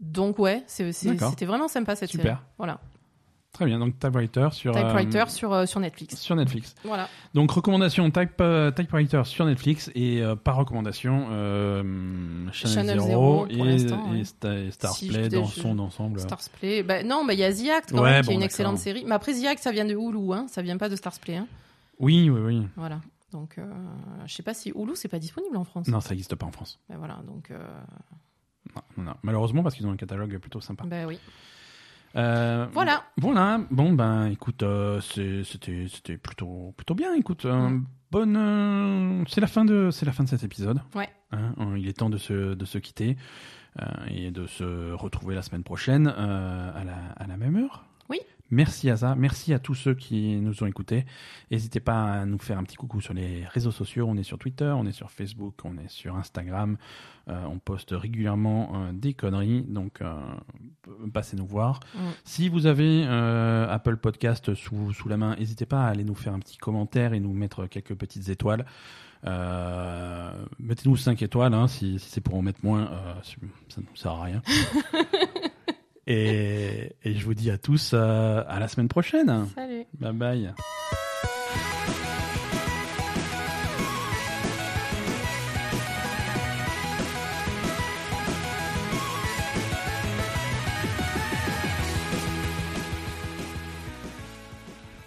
donc 0.00 0.38
ouais 0.38 0.62
c'était 0.66 1.44
vraiment 1.46 1.68
sympa 1.68 1.96
cette 1.96 2.10
Super. 2.10 2.24
série. 2.24 2.36
Voilà 2.58 2.80
Très 3.52 3.66
bien. 3.66 3.78
Donc 3.80 3.98
Typewriter 3.98 4.48
sur 4.52 4.74
euh, 4.76 4.80
Typewriter 4.80 5.24
sur 5.28 5.52
euh, 5.52 5.66
sur 5.66 5.80
Netflix 5.80 6.16
sur 6.16 6.36
Netflix. 6.36 6.74
voilà 6.84 7.08
Donc 7.34 7.50
recommandation 7.50 8.08
type, 8.10 8.40
euh, 8.40 8.70
Typewriter 8.70 9.22
sur 9.24 9.44
Netflix 9.44 9.90
et 9.94 10.22
euh, 10.22 10.36
par 10.36 10.56
recommandation 10.56 11.26
euh, 11.30 11.82
Channel, 12.52 12.74
Channel 12.86 13.00
Zero, 13.00 13.46
et, 13.50 13.58
et 13.58 14.70
Si, 14.92 15.08
dans 15.28 15.46
son 15.46 15.78
ensemble. 15.80 16.20
Stars 16.20 16.48
Play 16.58 16.82
bah, 16.84 17.02
non 17.02 17.24
bah 17.26 17.34
il 17.34 17.40
y 17.40 17.44
a 17.44 17.52
The 17.52 17.68
Act 17.76 17.90
quand 17.92 18.02
Ouais, 18.02 18.10
même, 18.12 18.22
qui 18.22 18.26
bon, 18.28 18.32
est 18.32 18.36
une 18.36 18.42
excellente 18.42 18.78
série 18.78 19.04
mais 19.04 19.14
après 19.14 19.34
The 19.34 19.44
Act 19.46 19.62
ça 19.62 19.72
vient 19.72 19.84
de 19.84 19.94
Hulu 19.94 20.32
hein 20.32 20.46
ça 20.48 20.62
vient 20.62 20.76
pas 20.78 20.88
de 20.88 20.96
Stars 20.96 21.18
Play 21.20 21.36
hein. 21.36 21.48
Oui, 21.98 22.30
oui, 22.30 22.40
oui. 22.40 22.66
voilà 22.76 23.00
donc 23.32 23.58
euh, 23.58 23.64
je 24.26 24.32
sais 24.34 24.42
pas 24.44 24.54
si 24.54 24.70
Hulu 24.70 24.92
c'est 24.94 25.08
pas 25.08 25.18
disponible 25.18 25.56
en 25.56 25.64
France 25.64 25.88
Non, 25.88 26.00
ça 26.00 26.10
n'existe 26.10 26.34
pas 26.36 26.46
en 26.46 26.52
France. 26.52 26.78
Ben 26.88 26.96
voilà 26.98 27.18
donc 27.26 27.50
euh, 27.50 27.58
Non, 28.76 28.82
non, 28.96 29.02
non. 29.04 29.14
Malheureusement 29.22 29.62
parce 29.64 29.74
qu'ils 29.74 29.86
ont 29.86 29.92
un 29.92 29.96
catalogue 29.96 30.38
plutôt 30.38 30.60
sympa. 30.60 30.84
ben 30.86 31.06
oui 31.06 31.18
Euh, 32.16 32.66
voilà 32.72 33.04
Voilà. 33.18 33.60
Bon 33.70 33.92
ben, 33.92 34.26
écoute, 34.26 34.62
euh, 34.62 35.00
c'était 35.00 35.86
c'était 35.88 36.16
plutôt 36.16 36.74
plutôt 36.76 36.94
bien. 36.94 37.14
Écoute, 37.14 37.44
euh, 37.44 37.68
Mm. 37.68 37.86
bonne. 38.10 39.24
c'est 39.28 39.40
la 39.40 39.46
fin 39.46 39.64
de 39.64 39.90
c'est 39.90 40.06
la 40.06 40.12
fin 40.12 40.24
de 40.24 40.28
cet 40.28 40.42
épisode. 40.42 40.80
Ouais. 40.94 41.08
Hein, 41.32 41.54
il 41.76 41.86
est 41.88 41.92
temps 41.96 42.10
de 42.10 42.18
se 42.18 42.54
de 42.54 42.64
se 42.64 42.78
quitter 42.78 43.16
et 44.08 44.30
de 44.32 44.46
se 44.46 44.92
retrouver 44.92 45.34
la 45.36 45.42
semaine 45.42 45.62
prochaine 45.62 46.08
à 46.08 46.82
la 46.84 46.96
à 47.16 47.26
la 47.28 47.36
même 47.36 47.56
heure. 47.56 47.84
Oui. 48.08 48.18
Merci 48.50 48.90
Asa, 48.90 49.14
merci 49.14 49.54
à 49.54 49.60
tous 49.60 49.74
ceux 49.74 49.94
qui 49.94 50.36
nous 50.36 50.62
ont 50.62 50.66
écoutés. 50.66 51.06
N'hésitez 51.50 51.78
pas 51.78 52.04
à 52.04 52.26
nous 52.26 52.38
faire 52.38 52.58
un 52.58 52.64
petit 52.64 52.76
coucou 52.76 53.00
sur 53.00 53.14
les 53.14 53.44
réseaux 53.44 53.70
sociaux. 53.70 54.06
On 54.08 54.16
est 54.16 54.24
sur 54.24 54.38
Twitter, 54.38 54.72
on 54.76 54.86
est 54.86 54.92
sur 54.92 55.10
Facebook, 55.10 55.54
on 55.64 55.78
est 55.78 55.88
sur 55.88 56.16
Instagram. 56.16 56.76
Euh, 57.28 57.44
on 57.44 57.58
poste 57.58 57.90
régulièrement 57.92 58.72
euh, 58.74 58.92
des 58.92 59.14
conneries, 59.14 59.62
donc 59.62 60.00
euh, 60.02 60.14
passez 61.12 61.36
nous 61.36 61.46
voir. 61.46 61.78
Mm. 61.94 61.98
Si 62.24 62.48
vous 62.48 62.66
avez 62.66 63.04
Apple 63.06 63.98
Podcast 63.98 64.54
sous, 64.54 64.92
sous 64.92 65.08
la 65.08 65.16
main, 65.16 65.36
n'hésitez 65.36 65.66
pas 65.66 65.84
à 65.84 65.88
aller 65.88 66.04
nous 66.04 66.16
faire 66.16 66.34
un 66.34 66.40
petit 66.40 66.58
commentaire 66.58 67.12
et 67.12 67.20
nous 67.20 67.32
mettre 67.32 67.66
quelques 67.66 67.94
petites 67.94 68.28
étoiles. 68.30 68.64
Mettez-nous 69.24 70.96
5 70.96 71.22
étoiles, 71.22 71.54
hein, 71.54 71.68
si, 71.68 71.98
si 71.98 72.08
c'est 72.10 72.20
pour 72.20 72.34
en 72.34 72.42
mettre 72.42 72.60
moins, 72.64 72.90
ça 73.22 73.80
ne 73.80 73.86
nous 73.86 73.96
sert 73.96 74.12
à 74.12 74.24
rien. 74.24 74.42
et, 76.10 76.92
et 77.04 77.14
je 77.14 77.24
vous 77.24 77.34
dis 77.34 77.50
à 77.50 77.58
tous 77.58 77.92
euh, 77.94 78.42
à 78.48 78.58
la 78.58 78.68
semaine 78.68 78.88
prochaine. 78.88 79.46
salut 79.54 79.84
Bye 79.98 80.12
bye. 80.12 80.54